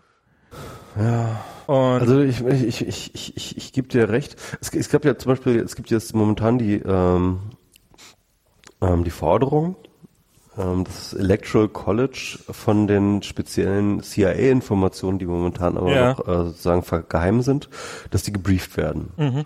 Ja. 0.97 1.43
Und 1.67 1.75
also 1.75 2.19
ich, 2.21 2.41
ich, 2.41 2.81
ich, 2.81 3.15
ich, 3.15 3.35
ich, 3.37 3.57
ich 3.57 3.73
gebe 3.73 3.87
dir 3.87 4.09
recht. 4.09 4.35
Es, 4.61 4.73
es 4.73 4.89
gab 4.89 5.05
ja 5.05 5.17
zum 5.17 5.31
Beispiel, 5.31 5.59
es 5.59 5.75
gibt 5.75 5.89
jetzt 5.91 6.13
momentan 6.13 6.57
die, 6.57 6.75
ähm, 6.75 7.39
ähm, 8.81 9.03
die 9.03 9.11
Forderung, 9.11 9.75
ähm, 10.57 10.83
das 10.83 11.13
Electoral 11.13 11.69
College 11.69 12.39
von 12.49 12.87
den 12.87 13.23
speziellen 13.23 14.01
CIA-Informationen, 14.03 15.19
die 15.19 15.25
momentan 15.25 15.77
aber 15.77 15.91
ja. 15.95 16.09
noch 16.11 16.27
äh, 16.27 16.45
sozusagen 16.45 17.07
geheim 17.09 17.41
sind, 17.41 17.69
dass 18.11 18.23
die 18.23 18.33
gebrieft 18.33 18.77
werden. 18.77 19.11
Mhm. 19.17 19.43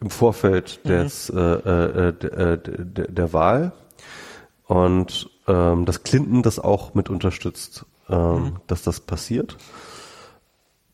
Im 0.00 0.10
Vorfeld 0.10 0.80
mhm. 0.84 0.88
des, 0.88 1.30
äh, 1.30 1.40
äh, 1.40 2.12
der, 2.12 2.56
der, 2.56 3.08
der 3.08 3.32
Wahl. 3.32 3.72
Und 4.66 5.28
ähm, 5.46 5.84
dass 5.84 6.02
Clinton 6.04 6.42
das 6.42 6.58
auch 6.58 6.94
mit 6.94 7.10
unterstützt, 7.10 7.84
ähm, 8.08 8.34
mhm. 8.34 8.56
dass 8.66 8.82
das 8.82 9.00
passiert. 9.00 9.58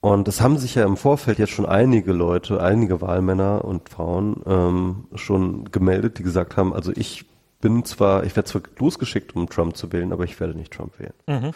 Und 0.01 0.29
es 0.29 0.41
haben 0.41 0.57
sich 0.57 0.77
ja 0.77 0.85
im 0.85 0.97
Vorfeld 0.97 1.39
jetzt 1.39 1.51
schon 1.51 1.67
einige 1.67 2.13
Leute, 2.13 2.63
einige 2.63 3.03
Wahlmänner 3.03 3.65
und 3.65 3.91
Frauen 3.91 4.43
ähm, 4.47 5.09
schon 5.15 5.71
gemeldet, 5.71 6.19
die 6.19 6.23
gesagt 6.23 6.57
haben, 6.57 6.73
also 6.73 6.91
ich 6.95 7.27
bin 7.61 7.85
zwar, 7.85 8.25
ich 8.25 8.35
werde 8.35 8.49
zwar 8.49 8.63
losgeschickt, 8.79 9.37
um 9.37 9.49
Trump 9.49 9.77
zu 9.77 9.93
wählen, 9.93 10.13
aber 10.13 10.25
ich 10.25 10.41
werde 10.41 10.55
nicht 10.55 10.73
Trump 10.73 10.99
wählen. 10.99 11.13
Mhm. 11.27 11.51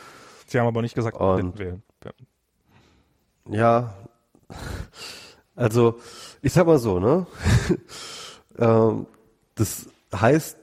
Sie 0.46 0.60
haben 0.60 0.66
aber 0.66 0.82
nicht 0.82 0.94
gesagt, 0.94 1.18
und, 1.18 1.58
wählen. 1.58 1.82
Ja. 3.48 3.50
ja, 3.50 3.94
also 5.56 5.98
ich 6.42 6.52
sag 6.52 6.66
mal 6.66 6.78
so, 6.78 6.98
ne? 6.98 7.26
ähm, 8.58 9.06
das 9.54 9.86
heißt 10.14 10.58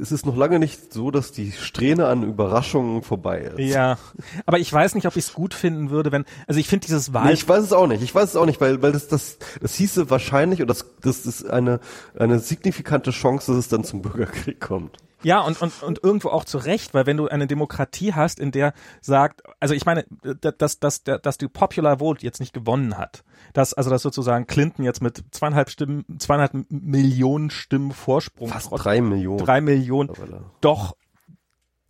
es 0.00 0.12
ist 0.12 0.24
noch 0.24 0.36
lange 0.36 0.58
nicht 0.58 0.92
so, 0.92 1.10
dass 1.10 1.32
die 1.32 1.52
Strähne 1.52 2.06
an 2.06 2.22
Überraschungen 2.22 3.02
vorbei 3.02 3.40
ist. 3.40 3.58
Ja, 3.58 3.98
aber 4.46 4.58
ich 4.58 4.72
weiß 4.72 4.94
nicht, 4.94 5.06
ob 5.06 5.16
ich 5.16 5.26
es 5.26 5.34
gut 5.34 5.52
finden 5.54 5.90
würde, 5.90 6.10
wenn, 6.10 6.24
also 6.46 6.58
ich 6.58 6.68
finde 6.68 6.86
dieses 6.86 7.12
Wahl... 7.12 7.26
Nee, 7.26 7.32
ich 7.34 7.48
weiß 7.48 7.62
es 7.62 7.72
auch 7.72 7.86
nicht, 7.86 8.02
ich 8.02 8.14
weiß 8.14 8.30
es 8.30 8.36
auch 8.36 8.46
nicht, 8.46 8.60
weil, 8.60 8.80
weil 8.82 8.92
das, 8.92 9.08
das, 9.08 9.38
das 9.60 9.74
hieße 9.74 10.10
wahrscheinlich, 10.10 10.60
oder 10.60 10.68
das, 10.68 10.86
das 11.02 11.26
ist 11.26 11.48
eine, 11.48 11.80
eine 12.18 12.38
signifikante 12.38 13.10
Chance, 13.10 13.52
dass 13.52 13.60
es 13.60 13.68
dann 13.68 13.84
zum 13.84 14.02
Bürgerkrieg 14.02 14.60
kommt. 14.60 14.96
Ja, 15.22 15.40
und, 15.40 15.60
und, 15.60 15.82
und 15.82 16.02
irgendwo 16.02 16.28
auch 16.28 16.44
zu 16.44 16.58
Recht, 16.58 16.94
weil 16.94 17.06
wenn 17.06 17.16
du 17.16 17.28
eine 17.28 17.46
Demokratie 17.46 18.14
hast, 18.14 18.38
in 18.38 18.52
der 18.52 18.72
sagt, 19.00 19.42
also 19.58 19.74
ich 19.74 19.84
meine, 19.84 20.04
dass, 20.22 20.78
dass, 20.78 21.02
dass, 21.02 21.38
die 21.38 21.48
Popular 21.48 21.98
Vote 21.98 22.24
jetzt 22.24 22.40
nicht 22.40 22.52
gewonnen 22.52 22.96
hat, 22.96 23.24
dass, 23.52 23.74
also 23.74 23.90
dass 23.90 24.02
sozusagen 24.02 24.46
Clinton 24.46 24.84
jetzt 24.84 25.02
mit 25.02 25.24
zweieinhalb 25.30 25.70
Stimmen, 25.70 26.04
zweieinhalb 26.18 26.52
Millionen 26.70 27.50
Stimmen 27.50 27.92
Vorsprung, 27.92 28.48
fast 28.48 28.70
drei 28.70 29.00
Millionen, 29.00 29.44
drei 29.44 29.60
Millionen, 29.60 30.10
doch 30.60 30.94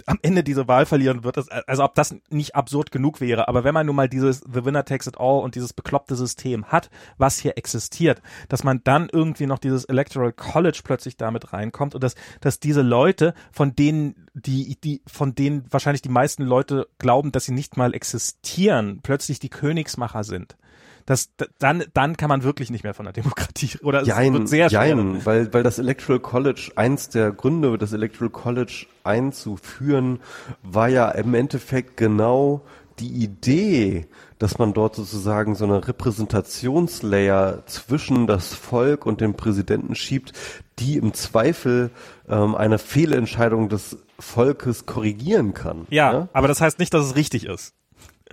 am 0.08 0.18
Ende 0.22 0.42
diese 0.42 0.68
Wahl 0.68 0.86
verlieren 0.86 1.22
wird, 1.22 1.38
also 1.66 1.84
ob 1.84 1.94
das 1.94 2.16
nicht 2.30 2.56
absurd 2.56 2.90
genug 2.90 3.20
wäre, 3.20 3.46
aber 3.46 3.62
wenn 3.62 3.74
man 3.74 3.86
nun 3.86 3.96
mal 3.96 4.08
dieses 4.08 4.38
The 4.40 4.64
Winner 4.64 4.84
Takes 4.84 5.06
It 5.06 5.18
All 5.18 5.40
und 5.40 5.54
dieses 5.54 5.72
bekloppte 5.72 6.16
System 6.16 6.64
hat, 6.66 6.90
was 7.18 7.38
hier 7.38 7.58
existiert, 7.58 8.22
dass 8.48 8.64
man 8.64 8.80
dann 8.84 9.08
irgendwie 9.12 9.46
noch 9.46 9.58
dieses 9.58 9.84
Electoral 9.84 10.32
College 10.32 10.80
plötzlich 10.82 11.16
damit 11.16 11.52
reinkommt 11.52 11.94
und 11.94 12.02
dass, 12.02 12.14
dass 12.40 12.58
diese 12.58 12.82
Leute, 12.82 13.34
von 13.52 13.74
denen 13.74 14.26
die, 14.34 14.78
die, 14.82 15.02
von 15.06 15.34
denen 15.34 15.66
wahrscheinlich 15.70 16.02
die 16.02 16.08
meisten 16.08 16.44
Leute 16.44 16.88
glauben, 16.98 17.32
dass 17.32 17.44
sie 17.44 17.52
nicht 17.52 17.76
mal 17.76 17.94
existieren, 17.94 19.00
plötzlich 19.02 19.40
die 19.40 19.50
Königsmacher 19.50 20.24
sind 20.24 20.56
das, 21.08 21.30
dann, 21.58 21.84
dann 21.94 22.18
kann 22.18 22.28
man 22.28 22.42
wirklich 22.42 22.70
nicht 22.70 22.84
mehr 22.84 22.92
von 22.92 23.06
der 23.06 23.14
Demokratie 23.14 23.78
oder 23.82 24.04
jein, 24.04 24.34
es 24.34 24.38
wird 24.40 24.48
sehr 24.48 24.68
schwer. 24.68 24.86
Jein, 24.88 25.24
weil, 25.24 25.52
weil 25.54 25.62
das 25.62 25.78
Electoral 25.78 26.20
College, 26.20 26.70
eins 26.76 27.08
der 27.08 27.32
Gründe, 27.32 27.78
das 27.78 27.94
Electoral 27.94 28.28
College 28.28 28.84
einzuführen, 29.04 30.20
war 30.62 30.88
ja 30.88 31.10
im 31.12 31.32
Endeffekt 31.32 31.96
genau 31.96 32.60
die 32.98 33.08
Idee, 33.08 34.06
dass 34.38 34.58
man 34.58 34.74
dort 34.74 34.96
sozusagen 34.96 35.54
so 35.54 35.64
eine 35.64 35.88
Repräsentationslayer 35.88 37.62
zwischen 37.64 38.26
das 38.26 38.52
Volk 38.52 39.06
und 39.06 39.22
dem 39.22 39.32
Präsidenten 39.32 39.94
schiebt, 39.94 40.32
die 40.78 40.98
im 40.98 41.14
Zweifel 41.14 41.90
ähm, 42.28 42.54
eine 42.54 42.78
Fehlentscheidung 42.78 43.70
des 43.70 43.96
Volkes 44.18 44.84
korrigieren 44.84 45.54
kann. 45.54 45.86
Ja, 45.88 46.12
ja, 46.12 46.28
aber 46.34 46.48
das 46.48 46.60
heißt 46.60 46.78
nicht, 46.78 46.92
dass 46.92 47.06
es 47.06 47.16
richtig 47.16 47.46
ist. 47.46 47.72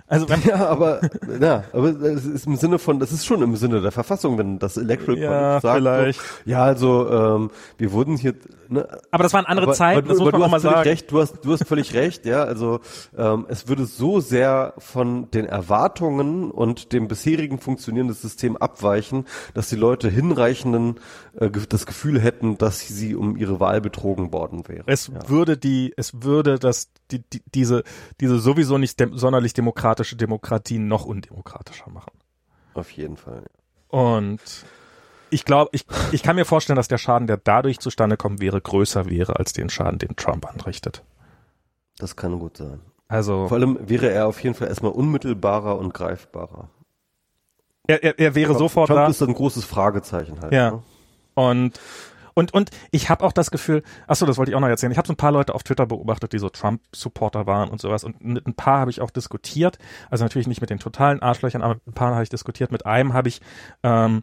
Also 0.08 0.26
ja, 0.46 0.66
aber 0.66 1.00
ja, 1.40 1.64
aber 1.72 1.88
es 1.88 2.24
ist 2.24 2.46
im 2.46 2.56
Sinne 2.56 2.78
von, 2.78 3.00
das 3.00 3.10
ist 3.10 3.26
schon 3.26 3.42
im 3.42 3.56
Sinne 3.56 3.80
der 3.80 3.90
Verfassung, 3.90 4.38
wenn 4.38 4.58
das 4.60 4.76
Electoral 4.76 5.18
ja, 5.18 5.60
sagt, 5.60 5.78
vielleicht. 5.78 6.20
So, 6.20 6.26
ja, 6.44 6.62
also 6.62 7.10
ähm, 7.10 7.50
wir 7.76 7.92
wurden 7.92 8.16
hier. 8.16 8.34
Ne, 8.68 8.86
aber 9.10 9.24
das 9.24 9.32
waren 9.32 9.46
andere 9.46 9.66
aber, 9.66 9.74
Zeiten, 9.74 9.98
aber, 9.98 10.08
das 10.08 10.18
muss 10.18 10.32
man 10.32 10.42
auch 10.42 10.50
mal 10.50 10.60
sagen. 10.60 10.88
Recht, 10.88 11.10
du 11.10 11.20
hast, 11.20 11.44
du 11.44 11.52
hast 11.52 11.66
völlig 11.66 11.94
recht, 11.94 12.24
ja. 12.24 12.44
Also 12.44 12.80
ähm, 13.18 13.46
es 13.48 13.68
würde 13.68 13.86
so 13.86 14.20
sehr 14.20 14.74
von 14.78 15.30
den 15.32 15.44
Erwartungen 15.44 16.50
und 16.52 16.92
dem 16.92 17.08
bisherigen 17.08 17.58
Funktionieren 17.58 18.06
des 18.06 18.22
Systems 18.22 18.60
abweichen, 18.60 19.26
dass 19.54 19.68
die 19.68 19.76
Leute 19.76 20.08
hinreichenden 20.08 21.00
äh, 21.38 21.50
das 21.68 21.86
Gefühl 21.86 22.20
hätten, 22.20 22.58
dass 22.58 22.86
sie 22.86 23.14
um 23.14 23.36
ihre 23.36 23.60
Wahl 23.60 23.80
betrogen 23.80 24.32
worden 24.32 24.68
wären. 24.68 24.84
Es 24.86 25.08
ja. 25.08 25.28
würde 25.28 25.56
die, 25.56 25.92
es 25.96 26.22
würde 26.22 26.58
das, 26.58 26.90
die, 27.10 27.20
die, 27.20 27.42
diese, 27.54 27.82
diese 28.20 28.38
sowieso 28.38 28.78
nicht 28.78 28.98
dem, 29.00 29.16
sonderlich 29.16 29.52
demokratische 29.96 30.16
Demokratie 30.16 30.78
noch 30.78 31.04
undemokratischer 31.04 31.90
machen. 31.90 32.12
Auf 32.74 32.90
jeden 32.90 33.16
Fall. 33.16 33.44
Und 33.88 34.40
ich 35.30 35.44
glaube, 35.44 35.70
ich, 35.72 35.86
ich 36.12 36.22
kann 36.22 36.36
mir 36.36 36.44
vorstellen, 36.44 36.76
dass 36.76 36.88
der 36.88 36.98
Schaden, 36.98 37.26
der 37.26 37.38
dadurch 37.38 37.78
zustande 37.78 38.16
kommt, 38.16 38.40
wäre, 38.40 38.60
größer 38.60 39.08
wäre 39.08 39.36
als 39.36 39.52
den 39.52 39.70
Schaden, 39.70 39.98
den 39.98 40.16
Trump 40.16 40.46
anrichtet. 40.46 41.02
Das 41.98 42.16
kann 42.16 42.38
gut 42.38 42.58
sein. 42.58 42.80
Also. 43.08 43.48
Vor 43.48 43.56
allem 43.56 43.78
wäre 43.88 44.10
er 44.10 44.26
auf 44.26 44.42
jeden 44.42 44.54
Fall 44.54 44.68
erstmal 44.68 44.92
unmittelbarer 44.92 45.78
und 45.78 45.94
greifbarer. 45.94 46.68
Er, 47.86 48.02
er, 48.02 48.18
er 48.18 48.34
wäre 48.34 48.48
Trump, 48.48 48.58
sofort 48.58 48.88
Trump 48.88 49.00
da. 49.00 49.06
ist 49.08 49.22
ein 49.22 49.32
großes 49.32 49.64
Fragezeichen 49.64 50.40
halt. 50.40 50.52
Ja. 50.52 50.72
Ne? 50.72 50.82
Und 51.34 51.80
und 52.36 52.52
und 52.52 52.70
ich 52.90 53.08
habe 53.08 53.24
auch 53.24 53.32
das 53.32 53.50
Gefühl, 53.50 53.82
ach 54.06 54.14
so, 54.14 54.26
das 54.26 54.36
wollte 54.36 54.50
ich 54.50 54.54
auch 54.54 54.60
noch 54.60 54.68
erzählen. 54.68 54.92
Ich 54.92 54.98
habe 54.98 55.08
so 55.08 55.14
ein 55.14 55.16
paar 55.16 55.32
Leute 55.32 55.54
auf 55.54 55.62
Twitter 55.62 55.86
beobachtet, 55.86 56.34
die 56.34 56.38
so 56.38 56.50
Trump-Supporter 56.50 57.46
waren 57.46 57.70
und 57.70 57.80
sowas. 57.80 58.04
Und 58.04 58.22
mit 58.22 58.46
ein 58.46 58.54
paar 58.54 58.80
habe 58.80 58.90
ich 58.90 59.00
auch 59.00 59.10
diskutiert. 59.10 59.78
Also 60.10 60.22
natürlich 60.22 60.46
nicht 60.46 60.60
mit 60.60 60.68
den 60.68 60.78
totalen 60.78 61.22
Arschlöchern, 61.22 61.62
aber 61.62 61.76
mit 61.76 61.86
ein 61.86 61.94
paar 61.94 62.12
habe 62.12 62.22
ich 62.22 62.28
diskutiert. 62.28 62.72
Mit 62.72 62.84
einem 62.84 63.14
habe 63.14 63.28
ich 63.28 63.40
ähm, 63.82 64.22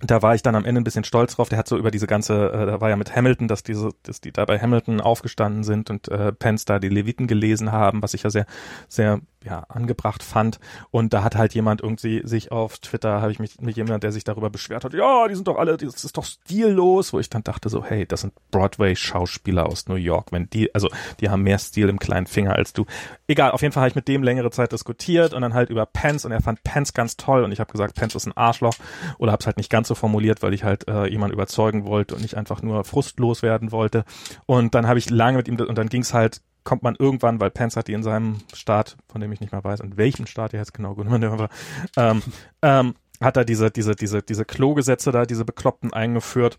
da 0.00 0.22
war 0.22 0.34
ich 0.34 0.42
dann 0.42 0.54
am 0.54 0.64
Ende 0.64 0.80
ein 0.80 0.84
bisschen 0.84 1.02
stolz 1.02 1.34
drauf. 1.34 1.48
Der 1.48 1.58
hat 1.58 1.66
so 1.66 1.76
über 1.76 1.90
diese 1.90 2.06
ganze, 2.06 2.52
äh, 2.52 2.66
da 2.66 2.80
war 2.80 2.88
ja 2.88 2.96
mit 2.96 3.14
Hamilton, 3.14 3.48
dass 3.48 3.64
diese, 3.64 3.90
dass 4.04 4.20
die 4.20 4.32
da 4.32 4.44
bei 4.44 4.58
Hamilton 4.58 5.00
aufgestanden 5.00 5.64
sind 5.64 5.90
und 5.90 6.08
äh, 6.08 6.32
Pence 6.32 6.64
da 6.64 6.78
die 6.78 6.88
Leviten 6.88 7.26
gelesen 7.26 7.72
haben, 7.72 8.00
was 8.00 8.14
ich 8.14 8.22
ja 8.22 8.30
sehr, 8.30 8.46
sehr 8.88 9.20
ja, 9.44 9.64
angebracht 9.68 10.22
fand. 10.22 10.58
Und 10.90 11.12
da 11.12 11.22
hat 11.22 11.36
halt 11.36 11.54
jemand 11.54 11.80
irgendwie 11.80 12.22
sich 12.24 12.50
auf 12.50 12.78
Twitter, 12.78 13.20
habe 13.20 13.30
ich 13.30 13.38
mich 13.38 13.60
mit 13.60 13.76
jemand, 13.76 14.02
der 14.02 14.12
sich 14.12 14.24
darüber 14.24 14.50
beschwert 14.50 14.84
hat, 14.84 14.94
ja, 14.94 15.28
die 15.28 15.34
sind 15.34 15.46
doch 15.46 15.56
alle, 15.56 15.76
das 15.76 16.04
ist 16.04 16.16
doch 16.16 16.24
stillos, 16.24 17.12
wo 17.12 17.20
ich 17.20 17.30
dann 17.30 17.44
dachte 17.44 17.68
so, 17.68 17.84
hey, 17.84 18.06
das 18.06 18.22
sind 18.22 18.32
Broadway-Schauspieler 18.50 19.66
aus 19.66 19.86
New 19.86 19.94
York, 19.94 20.32
wenn 20.32 20.50
die, 20.50 20.74
also 20.74 20.88
die 21.20 21.30
haben 21.30 21.42
mehr 21.42 21.58
Stil 21.58 21.88
im 21.88 21.98
kleinen 21.98 22.26
Finger 22.26 22.54
als 22.56 22.72
du. 22.72 22.84
Egal, 23.28 23.52
auf 23.52 23.62
jeden 23.62 23.72
Fall 23.72 23.82
habe 23.82 23.90
ich 23.90 23.94
mit 23.96 24.08
dem 24.08 24.22
längere 24.22 24.50
Zeit 24.50 24.72
diskutiert 24.72 25.34
und 25.34 25.42
dann 25.42 25.54
halt 25.54 25.70
über 25.70 25.86
Pence 25.86 26.24
und 26.24 26.32
er 26.32 26.40
fand 26.40 26.62
Pence 26.64 26.92
ganz 26.92 27.16
toll 27.16 27.44
und 27.44 27.52
ich 27.52 27.60
habe 27.60 27.70
gesagt, 27.70 27.94
Pence 27.94 28.16
ist 28.16 28.26
ein 28.26 28.36
Arschloch 28.36 28.74
oder 29.18 29.32
habe 29.32 29.40
es 29.40 29.46
halt 29.46 29.56
nicht 29.56 29.70
ganz 29.70 29.88
so 29.88 29.94
formuliert, 29.94 30.42
weil 30.42 30.54
ich 30.54 30.64
halt 30.64 30.88
äh, 30.88 31.06
jemanden 31.06 31.34
überzeugen 31.34 31.86
wollte 31.86 32.14
und 32.14 32.22
nicht 32.22 32.36
einfach 32.36 32.62
nur 32.62 32.84
frustlos 32.84 33.42
werden 33.42 33.70
wollte. 33.70 34.04
Und 34.46 34.74
dann 34.74 34.86
habe 34.86 34.98
ich 34.98 35.10
lange 35.10 35.38
mit 35.38 35.48
ihm 35.48 35.58
und 35.60 35.78
dann 35.78 35.88
ging 35.88 36.02
es 36.02 36.14
halt 36.14 36.40
kommt 36.68 36.82
man 36.82 36.96
irgendwann, 36.98 37.40
weil 37.40 37.50
Pence 37.50 37.76
hat 37.76 37.88
die 37.88 37.94
in 37.94 38.02
seinem 38.02 38.40
Staat, 38.52 38.98
von 39.08 39.22
dem 39.22 39.32
ich 39.32 39.40
nicht 39.40 39.52
mehr 39.52 39.64
weiß, 39.64 39.80
in 39.80 39.96
welchem 39.96 40.26
Staat 40.26 40.52
er 40.52 40.60
jetzt 40.60 40.74
genau 40.74 40.98
war, 40.98 41.48
ähm, 41.96 42.22
ähm, 42.60 42.94
hat 43.22 43.38
er 43.38 43.46
diese, 43.46 43.70
diese, 43.70 43.96
diese, 43.96 44.22
diese 44.22 44.44
Klogesetze 44.44 45.10
da, 45.10 45.24
diese 45.24 45.46
Bekloppten 45.46 45.94
eingeführt. 45.94 46.58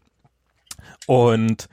Und 1.06 1.70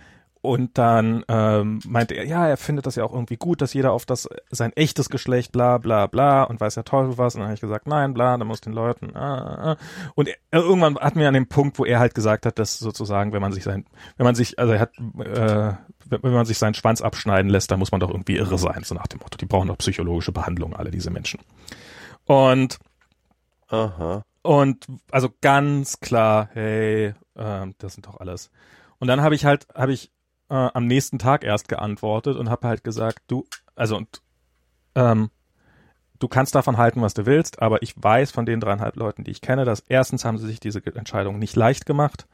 und 0.47 0.79
dann 0.79 1.25
ähm, 1.29 1.81
meinte 1.87 2.15
er, 2.15 2.25
ja, 2.25 2.47
er 2.47 2.57
findet 2.57 2.87
das 2.87 2.95
ja 2.95 3.05
auch 3.05 3.13
irgendwie 3.13 3.37
gut, 3.37 3.61
dass 3.61 3.75
jeder 3.75 3.93
auf 3.93 4.07
das 4.07 4.29
sein 4.51 4.73
echtes 4.75 5.11
Geschlecht, 5.11 5.53
bla 5.53 5.79
bla 5.79 6.07
bla, 6.07 6.45
und 6.45 6.61
weiß 6.61 6.77
ja 6.77 6.85
Teufel 6.85 7.19
was. 7.19 7.35
Und 7.35 7.41
dann 7.41 7.49
habe 7.49 7.55
ich 7.55 7.61
gesagt, 7.61 7.87
nein, 7.87 8.15
bla, 8.15 8.37
da 8.37 8.45
muss 8.45 8.61
den 8.61 8.73
Leuten. 8.73 9.17
Ah, 9.17 9.37
ah. 9.37 9.73
ah. 9.73 9.77
Und 10.15 10.29
er, 10.29 10.37
irgendwann 10.53 10.97
hatten 10.99 11.19
wir 11.19 11.29
an 11.29 11.35
dem 11.35 11.49
Punkt, 11.49 11.79
wo 11.79 11.85
er 11.85 11.99
halt 11.99 12.15
gesagt 12.15 12.47
hat, 12.47 12.59
dass 12.59 12.79
sozusagen, 12.79 13.33
wenn 13.33 13.43
man 13.43 13.53
sich 13.53 13.65
sein, 13.65 13.85
wenn 14.17 14.25
man 14.25 14.35
sich, 14.35 14.59
also 14.59 14.73
er 14.73 14.81
hat, 14.81 14.97
äh, 14.99 15.75
wenn 16.09 16.33
man 16.33 16.47
sich 16.47 16.59
seinen 16.59 16.75
Schwanz 16.75 17.03
abschneiden 17.03 17.51
lässt, 17.51 17.71
dann 17.71 17.81
muss 17.81 17.91
man 17.91 18.01
doch 18.01 18.11
irgendwie 18.11 18.37
irre 18.37 18.59
sein, 18.59 18.85
so 18.85 18.95
nach 18.95 19.09
dem 19.09 19.19
Motto. 19.19 19.37
Die 19.37 19.47
brauchen 19.47 19.69
doch 19.69 19.79
psychologische 19.79 20.33
Behandlung, 20.33 20.77
alle 20.77 20.91
diese 20.91 21.11
Menschen. 21.11 21.41
Und 22.25 22.79
Aha. 23.69 24.23
Und 24.43 24.87
also 25.11 25.29
ganz 25.41 25.99
klar, 25.99 26.51
hey, 26.53 27.15
äh, 27.35 27.67
das 27.79 27.95
sind 27.95 28.07
doch 28.07 28.21
alles. 28.21 28.51
Und 28.99 29.09
dann 29.09 29.21
habe 29.21 29.35
ich 29.35 29.45
halt, 29.45 29.67
habe 29.75 29.93
ich 29.93 30.13
äh, 30.49 30.55
am 30.55 30.87
nächsten 30.87 31.19
Tag 31.19 31.45
erst 31.45 31.69
geantwortet 31.69 32.37
und 32.37 32.51
habe 32.51 32.69
halt 32.69 32.85
gesagt, 32.85 33.19
du, 33.29 33.47
also 33.75 33.97
und 33.97 34.23
ähm, 34.95 35.31
du 36.19 36.29
kannst 36.29 36.55
davon 36.55 36.77
halten, 36.77 37.03
was 37.03 37.15
du 37.15 37.27
willst, 37.27 37.63
aber 37.63 37.83
ich 37.83 37.95
weiß 37.97 38.31
von 38.31 38.47
den 38.47 38.61
dreieinhalb 38.61 38.97
Leuten, 38.97 39.25
die 39.25 39.31
ich 39.31 39.41
kenne, 39.41 39.65
dass 39.65 39.81
erstens 39.81 40.25
haben 40.25 40.39
sie 40.39 40.47
sich 40.47 40.61
diese 40.61 40.85
Entscheidung 40.95 41.39
nicht 41.39 41.57
leicht 41.57 41.87
gemacht, 41.87 42.27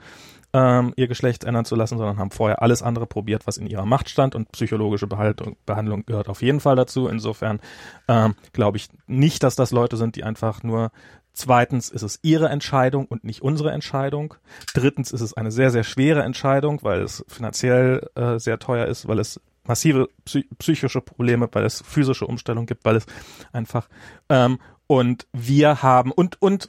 ähm, 0.52 0.92
ihr 0.97 1.08
Geschlecht 1.08 1.44
ändern 1.44 1.65
zu 1.65 1.74
lassen, 1.74 1.97
sondern 1.97 2.18
haben 2.18 2.31
vorher 2.31 2.60
alles 2.60 2.82
andere 2.82 3.07
probiert, 3.07 3.47
was 3.47 3.57
in 3.57 3.66
ihrer 3.66 3.86
Macht 3.86 4.10
stand 4.10 4.34
und 4.34 4.52
psychologische 4.52 5.07
Behaltung, 5.07 5.57
Behandlung 5.65 6.05
gehört 6.05 6.28
auf 6.28 6.42
jeden 6.42 6.60
Fall 6.60 6.76
dazu. 6.76 7.08
Insofern 7.08 7.60
ähm, 8.07 8.34
glaube 8.52 8.76
ich 8.76 8.89
nicht, 9.07 9.42
dass 9.42 9.57
das 9.57 9.70
Leute 9.70 9.97
sind, 9.97 10.16
die 10.16 10.24
einfach 10.24 10.62
nur 10.62 10.91
Zweitens 11.34 11.88
ist 11.88 12.02
es 12.02 12.18
ihre 12.22 12.48
Entscheidung 12.48 13.06
und 13.06 13.24
nicht 13.24 13.42
unsere 13.42 13.72
Entscheidung. 13.72 14.34
Drittens 14.74 15.12
ist 15.12 15.22
es 15.22 15.34
eine 15.34 15.50
sehr, 15.50 15.70
sehr 15.70 15.84
schwere 15.84 16.22
Entscheidung, 16.22 16.80
weil 16.82 17.00
es 17.00 17.24
finanziell 17.28 18.08
äh, 18.14 18.38
sehr 18.38 18.58
teuer 18.58 18.86
ist, 18.86 19.08
weil 19.08 19.18
es 19.18 19.40
massive 19.64 20.08
psy 20.24 20.44
psychische 20.58 21.00
Probleme, 21.00 21.48
weil 21.52 21.64
es 21.64 21.82
physische 21.82 22.26
Umstellungen 22.26 22.66
gibt, 22.66 22.84
weil 22.84 22.96
es 22.96 23.06
einfach 23.52 23.88
ähm, 24.28 24.58
und 24.86 25.26
wir 25.32 25.82
haben 25.82 26.12
und 26.12 26.40
und 26.42 26.68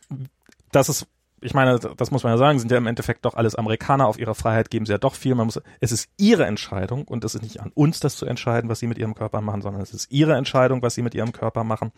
das 0.72 0.90
ist 0.90 1.08
ich 1.43 1.53
meine, 1.53 1.77
das 1.77 2.09
muss 2.09 2.24
man 2.24 2.32
ja 2.32 2.38
sagen, 2.38 2.58
sind 2.58 2.72
ja 2.72 2.77
im 2.77 2.88
Endeffekt 2.88 3.25
doch 3.25 3.33
alles 3.33 3.56
Amerikaner 3.56 4.08
auf 4.08 4.17
ihrer 4.17 4.33
Freiheit 4.33 4.69
geben 4.69 4.85
sie 4.85 4.93
ja 4.93 4.98
doch 4.98 5.16
viel. 5.16 5.35
Man 5.35 5.48
muss, 5.48 5.59
es 5.82 5.92
ist 5.92 6.09
ihre 6.17 6.45
Entscheidung 6.45 7.03
und 7.03 7.25
es 7.25 7.35
ist 7.35 7.42
nicht 7.42 7.59
an 7.59 7.72
uns, 7.74 8.00
das 8.00 8.16
zu 8.16 8.25
entscheiden, 8.25 8.69
was 8.69 8.80
sie 8.80 8.88
mit 8.88 8.98
ihrem 8.98 9.14
Körper 9.14 9.42
machen, 9.42 9.61
sondern 9.61 9.82
es 9.82 9.93
ist 9.93 10.09
ihre 10.09 10.35
Entscheidung, 10.35 10.82
was 10.82 10.95
sie 10.95 11.01
mit 11.01 11.14
ihrem 11.16 11.33
Körper 11.33 11.66
machen. 11.66 11.92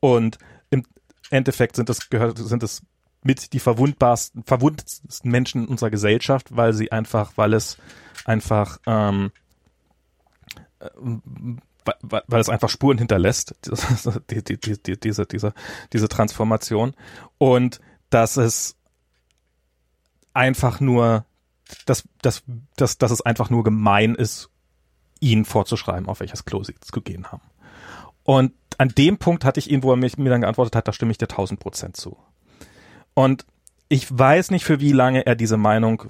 Und 0.00 0.38
im, 0.70 0.84
Endeffekt 1.30 1.76
sind 1.76 1.88
das 1.88 2.10
gehört, 2.10 2.38
sind 2.38 2.62
es 2.62 2.82
mit 3.22 3.52
die 3.52 3.60
verwundbarsten, 3.60 4.44
verwundetsten 4.44 5.30
Menschen 5.30 5.64
in 5.64 5.68
unserer 5.68 5.90
Gesellschaft, 5.90 6.56
weil 6.56 6.72
sie 6.72 6.90
einfach, 6.90 7.32
weil 7.36 7.54
es 7.54 7.76
einfach, 8.24 8.78
ähm, 8.86 9.30
äh, 10.80 10.88
weil, 12.02 12.22
weil 12.26 12.40
es 12.40 12.48
einfach 12.48 12.68
Spuren 12.68 12.98
hinterlässt, 12.98 13.54
die, 14.30 14.42
die, 14.42 14.58
die, 14.58 14.82
die, 14.82 14.98
diese, 14.98 15.26
diese, 15.26 15.54
diese 15.92 16.08
Transformation. 16.08 16.94
Und 17.38 17.80
dass 18.10 18.36
es 18.36 18.76
einfach 20.32 20.80
nur, 20.80 21.24
dass, 21.86 22.04
dass, 22.22 22.42
dass, 22.76 22.98
dass 22.98 23.10
es 23.10 23.20
einfach 23.20 23.50
nur 23.50 23.64
gemein 23.64 24.14
ist, 24.14 24.50
ihnen 25.20 25.44
vorzuschreiben, 25.44 26.08
auf 26.08 26.20
welches 26.20 26.44
Klo 26.44 26.62
sie 26.64 26.74
zu 26.80 27.00
gehen 27.02 27.30
haben. 27.30 27.42
Und 28.24 28.52
an 28.80 28.88
dem 28.88 29.18
Punkt 29.18 29.44
hatte 29.44 29.60
ich 29.60 29.70
ihn, 29.70 29.82
wo 29.82 29.92
er 29.92 29.96
mich, 29.96 30.16
mir 30.16 30.30
dann 30.30 30.40
geantwortet 30.40 30.74
hat, 30.74 30.88
da 30.88 30.94
stimme 30.94 31.10
ich 31.12 31.18
dir 31.18 31.28
1000 31.28 31.60
Prozent 31.60 31.98
zu. 31.98 32.16
Und 33.12 33.44
ich 33.90 34.06
weiß 34.10 34.50
nicht, 34.50 34.64
für 34.64 34.80
wie 34.80 34.92
lange 34.92 35.26
er 35.26 35.36
diese 35.36 35.58
Meinung 35.58 36.04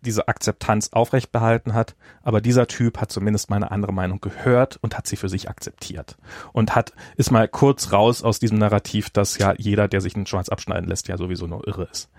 diese 0.00 0.26
Akzeptanz 0.26 0.88
aufrecht 0.92 1.30
behalten 1.30 1.72
hat, 1.72 1.94
aber 2.22 2.40
dieser 2.40 2.66
Typ 2.66 3.00
hat 3.00 3.12
zumindest 3.12 3.48
meine 3.48 3.70
andere 3.70 3.92
Meinung 3.92 4.20
gehört 4.20 4.76
und 4.82 4.98
hat 4.98 5.06
sie 5.06 5.14
für 5.14 5.28
sich 5.28 5.48
akzeptiert 5.48 6.16
und 6.52 6.74
hat 6.74 6.94
ist 7.16 7.30
mal 7.30 7.46
kurz 7.46 7.92
raus 7.92 8.24
aus 8.24 8.40
diesem 8.40 8.58
Narrativ, 8.58 9.10
dass 9.10 9.38
ja 9.38 9.54
jeder, 9.56 9.86
der 9.86 10.00
sich 10.00 10.16
einen 10.16 10.26
Schwanz 10.26 10.48
abschneiden 10.48 10.88
lässt, 10.88 11.06
ja 11.06 11.16
sowieso 11.16 11.46
nur 11.46 11.64
irre 11.68 11.86
ist. 11.92 12.10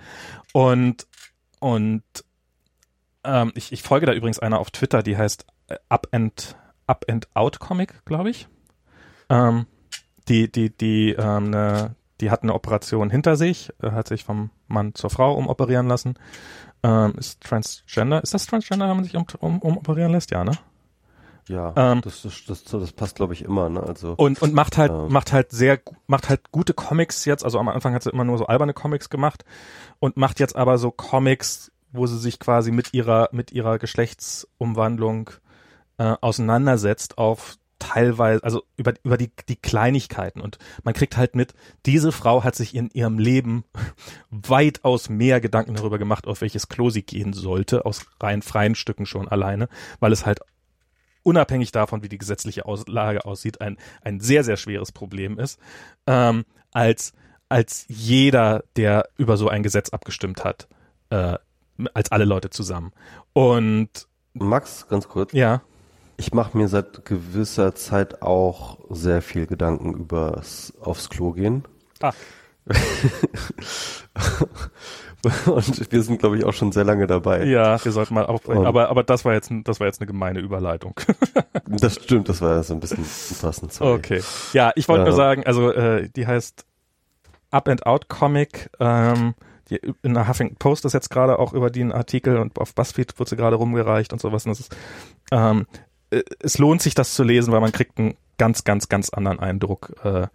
Und 0.54 1.06
und 1.60 2.04
ähm, 3.26 3.52
ich, 3.56 3.74
ich 3.74 3.84
folge 3.84 4.06
da 4.06 4.14
übrigens 4.14 4.40
einer 4.40 4.60
auf 4.60 4.72
Twitter, 4.72 5.04
die 5.04 5.18
heißt 5.18 5.46
äh, 5.68 5.76
Up 5.90 6.08
and 6.12 6.56
Up 6.88 7.04
and 7.10 7.28
Out 7.34 7.60
Comic, 7.60 8.06
glaube 8.06 8.30
ich. 8.30 8.48
Ähm, 9.28 9.66
die 10.28 10.52
die 10.52 10.70
die 10.70 11.12
ähm, 11.18 11.50
ne, 11.50 11.96
die 12.20 12.30
hat 12.30 12.44
eine 12.44 12.54
Operation 12.54 13.10
hinter 13.10 13.36
sich, 13.36 13.72
äh, 13.82 13.92
hat 13.92 14.08
sich 14.08 14.24
vom 14.24 14.52
Mann 14.68 14.94
zur 14.96 15.10
Frau 15.10 15.34
umoperieren 15.34 15.88
lassen 15.88 16.16
ähm, 16.84 17.14
ist 17.18 17.42
Transgender. 17.42 18.24
Ist 18.24 18.34
das 18.34 18.46
Transgender, 18.46 18.88
wenn 18.90 18.96
man 18.98 19.04
sich 19.04 19.16
um, 19.16 19.26
um, 19.40 19.60
um 19.60 19.78
operieren 19.78 20.12
lässt? 20.12 20.32
Ja, 20.32 20.44
ne? 20.44 20.54
Ja, 21.48 21.74
ähm, 21.76 22.02
das, 22.02 22.22
das, 22.22 22.44
das, 22.46 22.64
das 22.64 22.92
passt, 22.92 23.16
glaube 23.16 23.34
ich, 23.34 23.44
immer, 23.44 23.70
ne? 23.70 23.82
Also 23.82 24.14
und 24.16 24.42
und 24.42 24.54
macht 24.54 24.78
halt 24.78 24.92
ähm, 24.92 25.12
macht 25.12 25.34
halt 25.34 25.52
sehr 25.52 25.80
macht 26.08 26.30
halt 26.30 26.52
gute 26.52 26.74
Comics 26.74 27.26
jetzt. 27.26 27.44
Also 27.44 27.60
am 27.60 27.68
Anfang 27.68 27.94
hat 27.94 28.04
sie 28.04 28.12
immer 28.12 28.24
nur 28.24 28.38
so 28.38 28.46
alberne 28.46 28.74
Comics 28.74 29.10
gemacht 29.10 29.44
und 30.00 30.18
macht 30.18 30.40
jetzt 30.40 30.56
aber 30.56 30.78
so 30.78 30.92
Comics, 30.92 31.72
wo 31.92 32.06
sie 32.08 32.20
sich 32.20 32.40
quasi 32.40 32.72
mit 32.72 32.94
ihrer 32.94 33.30
mit 33.32 33.52
ihrer 33.52 33.80
Geschlechtsumwandlung 33.80 35.32
äh, 35.98 36.16
auseinandersetzt 36.22 37.18
auf 37.18 37.58
teilweise, 37.82 38.44
also 38.44 38.64
über, 38.78 38.94
über 39.04 39.18
die, 39.18 39.32
die 39.50 39.56
Kleinigkeiten 39.56 40.40
und 40.40 40.60
man 40.84 40.94
kriegt 40.94 41.18
halt 41.18 41.36
mit, 41.36 41.54
diese 41.86 42.12
Frau 42.12 42.44
hat 42.44 42.56
sich 42.56 42.76
in 42.76 42.90
ihrem 42.92 43.18
Leben 43.20 43.66
weitaus 44.30 45.10
mehr 45.10 45.42
Gedanken 45.42 45.74
darüber 45.74 45.98
gemacht, 45.98 46.28
auf 46.28 46.42
welches 46.42 46.70
Klo 46.70 46.90
sie 46.90 47.02
gehen 47.02 47.34
sollte, 47.34 47.86
aus 47.86 48.06
rein 48.22 48.44
freien 48.44 48.76
Stücken 48.76 49.06
schon 49.06 49.28
alleine, 49.28 49.68
weil 50.00 50.12
es 50.12 50.26
halt 50.26 50.40
unabhängig 51.24 51.72
davon, 51.72 52.04
wie 52.04 52.10
die 52.10 52.18
gesetzliche 52.20 52.66
Auslage 52.66 53.26
aussieht, 53.26 53.62
ein, 53.62 53.78
ein 54.04 54.20
sehr, 54.20 54.44
sehr 54.44 54.58
schweres 54.58 54.92
Problem 54.92 55.40
ist, 55.40 55.60
ähm, 56.08 56.46
als, 56.72 57.14
als 57.50 57.86
jeder, 57.88 58.64
der 58.76 59.10
über 59.18 59.38
so 59.38 59.50
ein 59.50 59.64
Gesetz 59.64 59.90
abgestimmt 59.90 60.44
hat, 60.44 60.68
äh, 61.10 61.38
als 61.94 62.12
alle 62.12 62.26
Leute 62.26 62.52
zusammen. 62.52 62.92
Und 63.34 64.08
Max, 64.34 64.88
ganz 64.88 65.08
kurz. 65.08 65.34
Ja. 65.34 65.62
Ich 66.18 66.34
mache 66.34 66.58
mir 66.58 66.68
seit 66.68 67.06
gewisser 67.06 67.76
Zeit 67.76 68.22
auch 68.22 68.80
sehr 68.90 69.22
viel 69.22 69.48
Gedanken 69.48 69.94
übers 69.94 70.74
aufs 70.82 71.10
Klo 71.10 71.32
gehen. 71.32 71.64
Ah. 72.02 72.14
und 75.46 75.92
wir 75.92 76.04
sind, 76.04 76.20
glaube 76.20 76.38
ich, 76.38 76.46
auch 76.46 76.54
schon 76.54 76.72
sehr 76.72 76.84
lange 76.84 77.08
dabei. 77.08 77.44
Ja, 77.46 77.84
wir 77.84 77.92
sollten 77.92 78.14
mal 78.14 78.26
aufbrechen. 78.26 78.66
Aber, 78.66 78.90
aber 78.90 79.04
das 79.04 79.26
war 79.26 79.34
jetzt, 79.34 79.52
das 79.64 79.80
war 79.80 79.88
jetzt 79.88 80.00
eine 80.00 80.08
gemeine 80.08 80.40
Überleitung. 80.40 80.94
das 81.68 81.96
stimmt, 81.96 82.30
das 82.30 82.42
war 82.42 82.64
so 82.64 82.74
ein 82.74 82.80
bisschen 82.80 83.06
passend. 83.42 83.74
Sorry. 83.74 83.94
Okay. 83.98 84.22
Ja, 84.54 84.72
ich 84.76 84.88
wollte 84.88 85.04
äh, 85.04 85.06
nur 85.06 85.16
sagen, 85.16 85.46
also 85.46 85.72
äh, 85.72 86.10
die 86.10 86.28
heißt 86.28 86.66
Up 87.52 87.68
and 87.68 87.86
Out 87.86 88.10
Comic. 88.10 88.70
Ähm, 88.80 89.36
die, 89.70 89.80
in 90.02 90.14
der 90.14 90.28
Huffington 90.28 90.58
Post 90.58 90.86
ist 90.86 90.94
jetzt 90.94 91.10
gerade 91.10 91.40
auch 91.40 91.54
über 91.54 91.70
den 91.70 91.92
Artikel 91.92 92.38
und 92.38 92.60
auf 92.60 92.74
BuzzFeed 92.76 93.18
wird 93.20 93.30
sie 93.30 93.36
gerade 93.36 93.56
rumgereicht 93.56 94.14
und 94.14 94.20
sowas. 94.20 94.46
Und 94.46 94.52
das 94.52 94.60
ist 94.60 94.76
ähm, 95.32 95.66
äh, 95.72 95.78
es 96.40 96.58
lohnt 96.58 96.82
sich, 96.82 96.96
das 96.96 97.14
zu 97.14 97.24
lesen, 97.24 97.52
weil 97.52 97.62
man 97.62 97.72
kriegt 97.72 97.98
einen 97.98 98.16
ganz, 98.38 98.64
ganz, 98.64 98.90
ganz 98.90 99.10
anderen 99.10 99.40
Eindruck, 99.40 99.94
äh, 100.04 100.28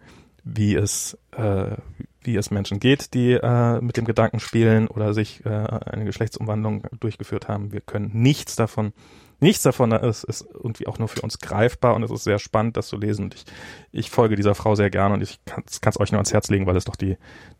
wie 0.43 0.75
es, 0.75 1.17
äh, 1.31 1.75
wie 2.21 2.35
es 2.35 2.51
Menschen 2.51 2.79
geht, 2.79 3.13
die 3.13 3.33
äh, 3.33 3.81
mit 3.81 3.97
dem 3.97 4.05
Gedanken 4.05 4.39
spielen 4.39 4.87
oder 4.87 5.13
sich 5.13 5.45
äh, 5.45 5.49
eine 5.49 6.05
Geschlechtsumwandlung 6.05 6.83
durchgeführt 6.99 7.47
haben. 7.47 7.71
Wir 7.71 7.81
können 7.81 8.11
nichts 8.13 8.55
davon, 8.55 8.93
nichts 9.39 9.63
davon 9.63 9.91
ist, 9.91 10.23
ist 10.23 10.47
irgendwie 10.53 10.87
auch 10.87 10.99
nur 10.99 11.07
für 11.07 11.21
uns 11.21 11.39
greifbar 11.39 11.95
und 11.95 12.03
es 12.03 12.11
ist 12.11 12.23
sehr 12.23 12.39
spannend, 12.39 12.77
das 12.77 12.87
zu 12.87 12.97
lesen. 12.97 13.25
Und 13.25 13.35
ich, 13.35 13.45
ich 13.91 14.09
folge 14.09 14.35
dieser 14.35 14.55
Frau 14.55 14.75
sehr 14.75 14.89
gerne 14.89 15.13
und 15.13 15.21
ich 15.21 15.39
kann 15.45 15.63
es 15.65 15.99
euch 15.99 16.11
nur 16.11 16.19
ans 16.19 16.33
Herz 16.33 16.49
legen, 16.49 16.65
weil 16.65 16.77
es 16.77 16.85
doch 16.85 16.95
die, 16.95 17.17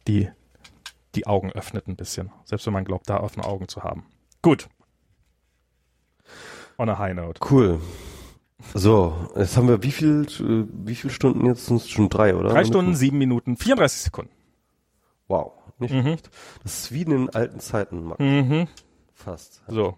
die, 0.08 0.30
die 1.16 1.28
Augen 1.28 1.52
öffnet 1.52 1.88
ein 1.88 1.96
bisschen. 1.96 2.32
Selbst 2.46 2.66
wenn 2.66 2.74
man 2.74 2.86
glaubt, 2.86 3.10
da 3.10 3.20
offene 3.20 3.46
Augen 3.46 3.68
zu 3.68 3.84
haben. 3.84 4.06
Gut. 4.42 4.70
On 6.78 6.90
a 6.90 6.98
high 6.98 7.14
note. 7.14 7.40
Cool. 7.50 7.80
So, 8.74 9.16
jetzt 9.36 9.56
haben 9.56 9.68
wir 9.68 9.84
wie 9.84 9.92
viel, 9.92 10.26
wie 10.86 10.96
viel 10.96 11.10
Stunden 11.12 11.46
jetzt? 11.46 11.66
Sind 11.68 11.78
es 11.78 11.90
schon 11.90 12.10
drei, 12.10 12.36
oder? 12.36 12.50
Drei 12.50 12.66
Stunden, 12.66 12.96
sieben 12.96 13.18
Minuten, 13.18 13.56
34 13.56 14.02
Sekunden. 14.02 14.32
Wow, 15.28 15.54
nicht 15.80 15.94
mhm. 15.94 16.02
schlecht. 16.02 16.30
Das 16.64 16.80
ist 16.80 16.92
wie 16.92 17.04
in 17.04 17.10
den 17.10 17.30
alten 17.30 17.60
Zeiten, 17.60 18.04
Max. 18.04 18.20
Mhm. 18.20 18.68
Fast. 19.14 19.62
So. 19.68 19.98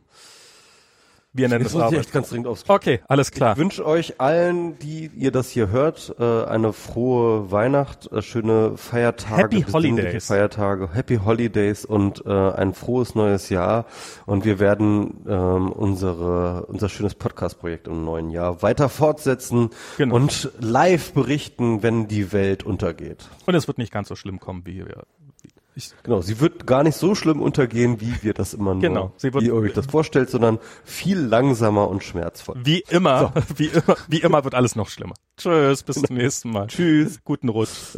Wir 1.31 1.47
nennen 1.47 1.63
es 1.63 1.75
auch. 1.75 1.93
echt 1.93 2.11
ganz 2.11 2.29
dringend 2.29 2.47
Okay, 2.67 3.01
alles 3.07 3.31
klar. 3.31 3.53
Ich 3.53 3.59
wünsche 3.59 3.85
euch 3.85 4.19
allen, 4.19 4.79
die 4.79 5.11
ihr 5.15 5.31
das 5.31 5.51
hier 5.51 5.69
hört, 5.69 6.15
äh, 6.17 6.43
eine 6.45 6.73
frohe 6.73 7.51
Weihnacht, 7.51 8.11
äh, 8.11 8.23
schöne 8.23 8.77
Feiertage, 8.77 9.57
Happy 9.57 9.71
Holidays. 9.71 10.25
Feiertage, 10.25 10.89
Happy 10.91 11.17
Holidays 11.17 11.85
und 11.85 12.25
äh, 12.25 12.29
ein 12.31 12.73
frohes 12.73 13.13
neues 13.13 13.49
Jahr. 13.49 13.85
Und 14.25 14.43
wir 14.43 14.57
werden 14.59 15.23
ähm, 15.27 15.71
unsere 15.71 16.65
unser 16.65 16.89
schönes 16.89 17.13
Podcast-Projekt 17.13 17.87
im 17.87 18.05
neuen 18.05 18.31
Jahr 18.31 18.63
weiter 18.63 18.89
fortsetzen 18.89 19.69
genau. 19.97 20.15
und 20.15 20.51
live 20.59 21.13
berichten, 21.13 21.83
wenn 21.83 22.07
die 22.07 22.33
Welt 22.33 22.63
untergeht. 22.63 23.29
Und 23.45 23.53
es 23.53 23.67
wird 23.67 23.77
nicht 23.77 23.91
ganz 23.91 24.07
so 24.07 24.15
schlimm 24.15 24.39
kommen, 24.39 24.65
wie 24.65 24.83
wir 24.83 25.03
ich, 25.79 25.93
genau, 26.03 26.21
sie 26.21 26.39
wird 26.39 26.67
gar 26.67 26.83
nicht 26.83 26.95
so 26.95 27.15
schlimm 27.15 27.41
untergehen, 27.41 27.99
wie 28.01 28.13
wir 28.21 28.33
das 28.33 28.53
immer 28.53 28.73
nur, 28.73 28.81
genau, 28.81 29.13
sie 29.17 29.33
wird, 29.33 29.43
wie 29.43 29.47
ihr 29.47 29.55
euch 29.55 29.73
das 29.73 29.87
vorstellt, 29.87 30.29
sondern 30.29 30.59
viel 30.83 31.19
langsamer 31.19 31.89
und 31.89 32.03
schmerzvoll. 32.03 32.57
Wie 32.63 32.83
immer, 32.89 33.33
so. 33.35 33.59
wie 33.59 33.67
immer, 33.67 33.97
wie 34.07 34.19
immer 34.19 34.43
wird 34.43 34.55
alles 34.55 34.75
noch 34.75 34.89
schlimmer. 34.89 35.15
Tschüss, 35.37 35.83
bis 35.83 36.01
zum 36.01 36.15
nächsten 36.15 36.51
Mal. 36.51 36.67
Tschüss. 36.67 37.23
Guten 37.23 37.49
Rutsch. 37.49 37.97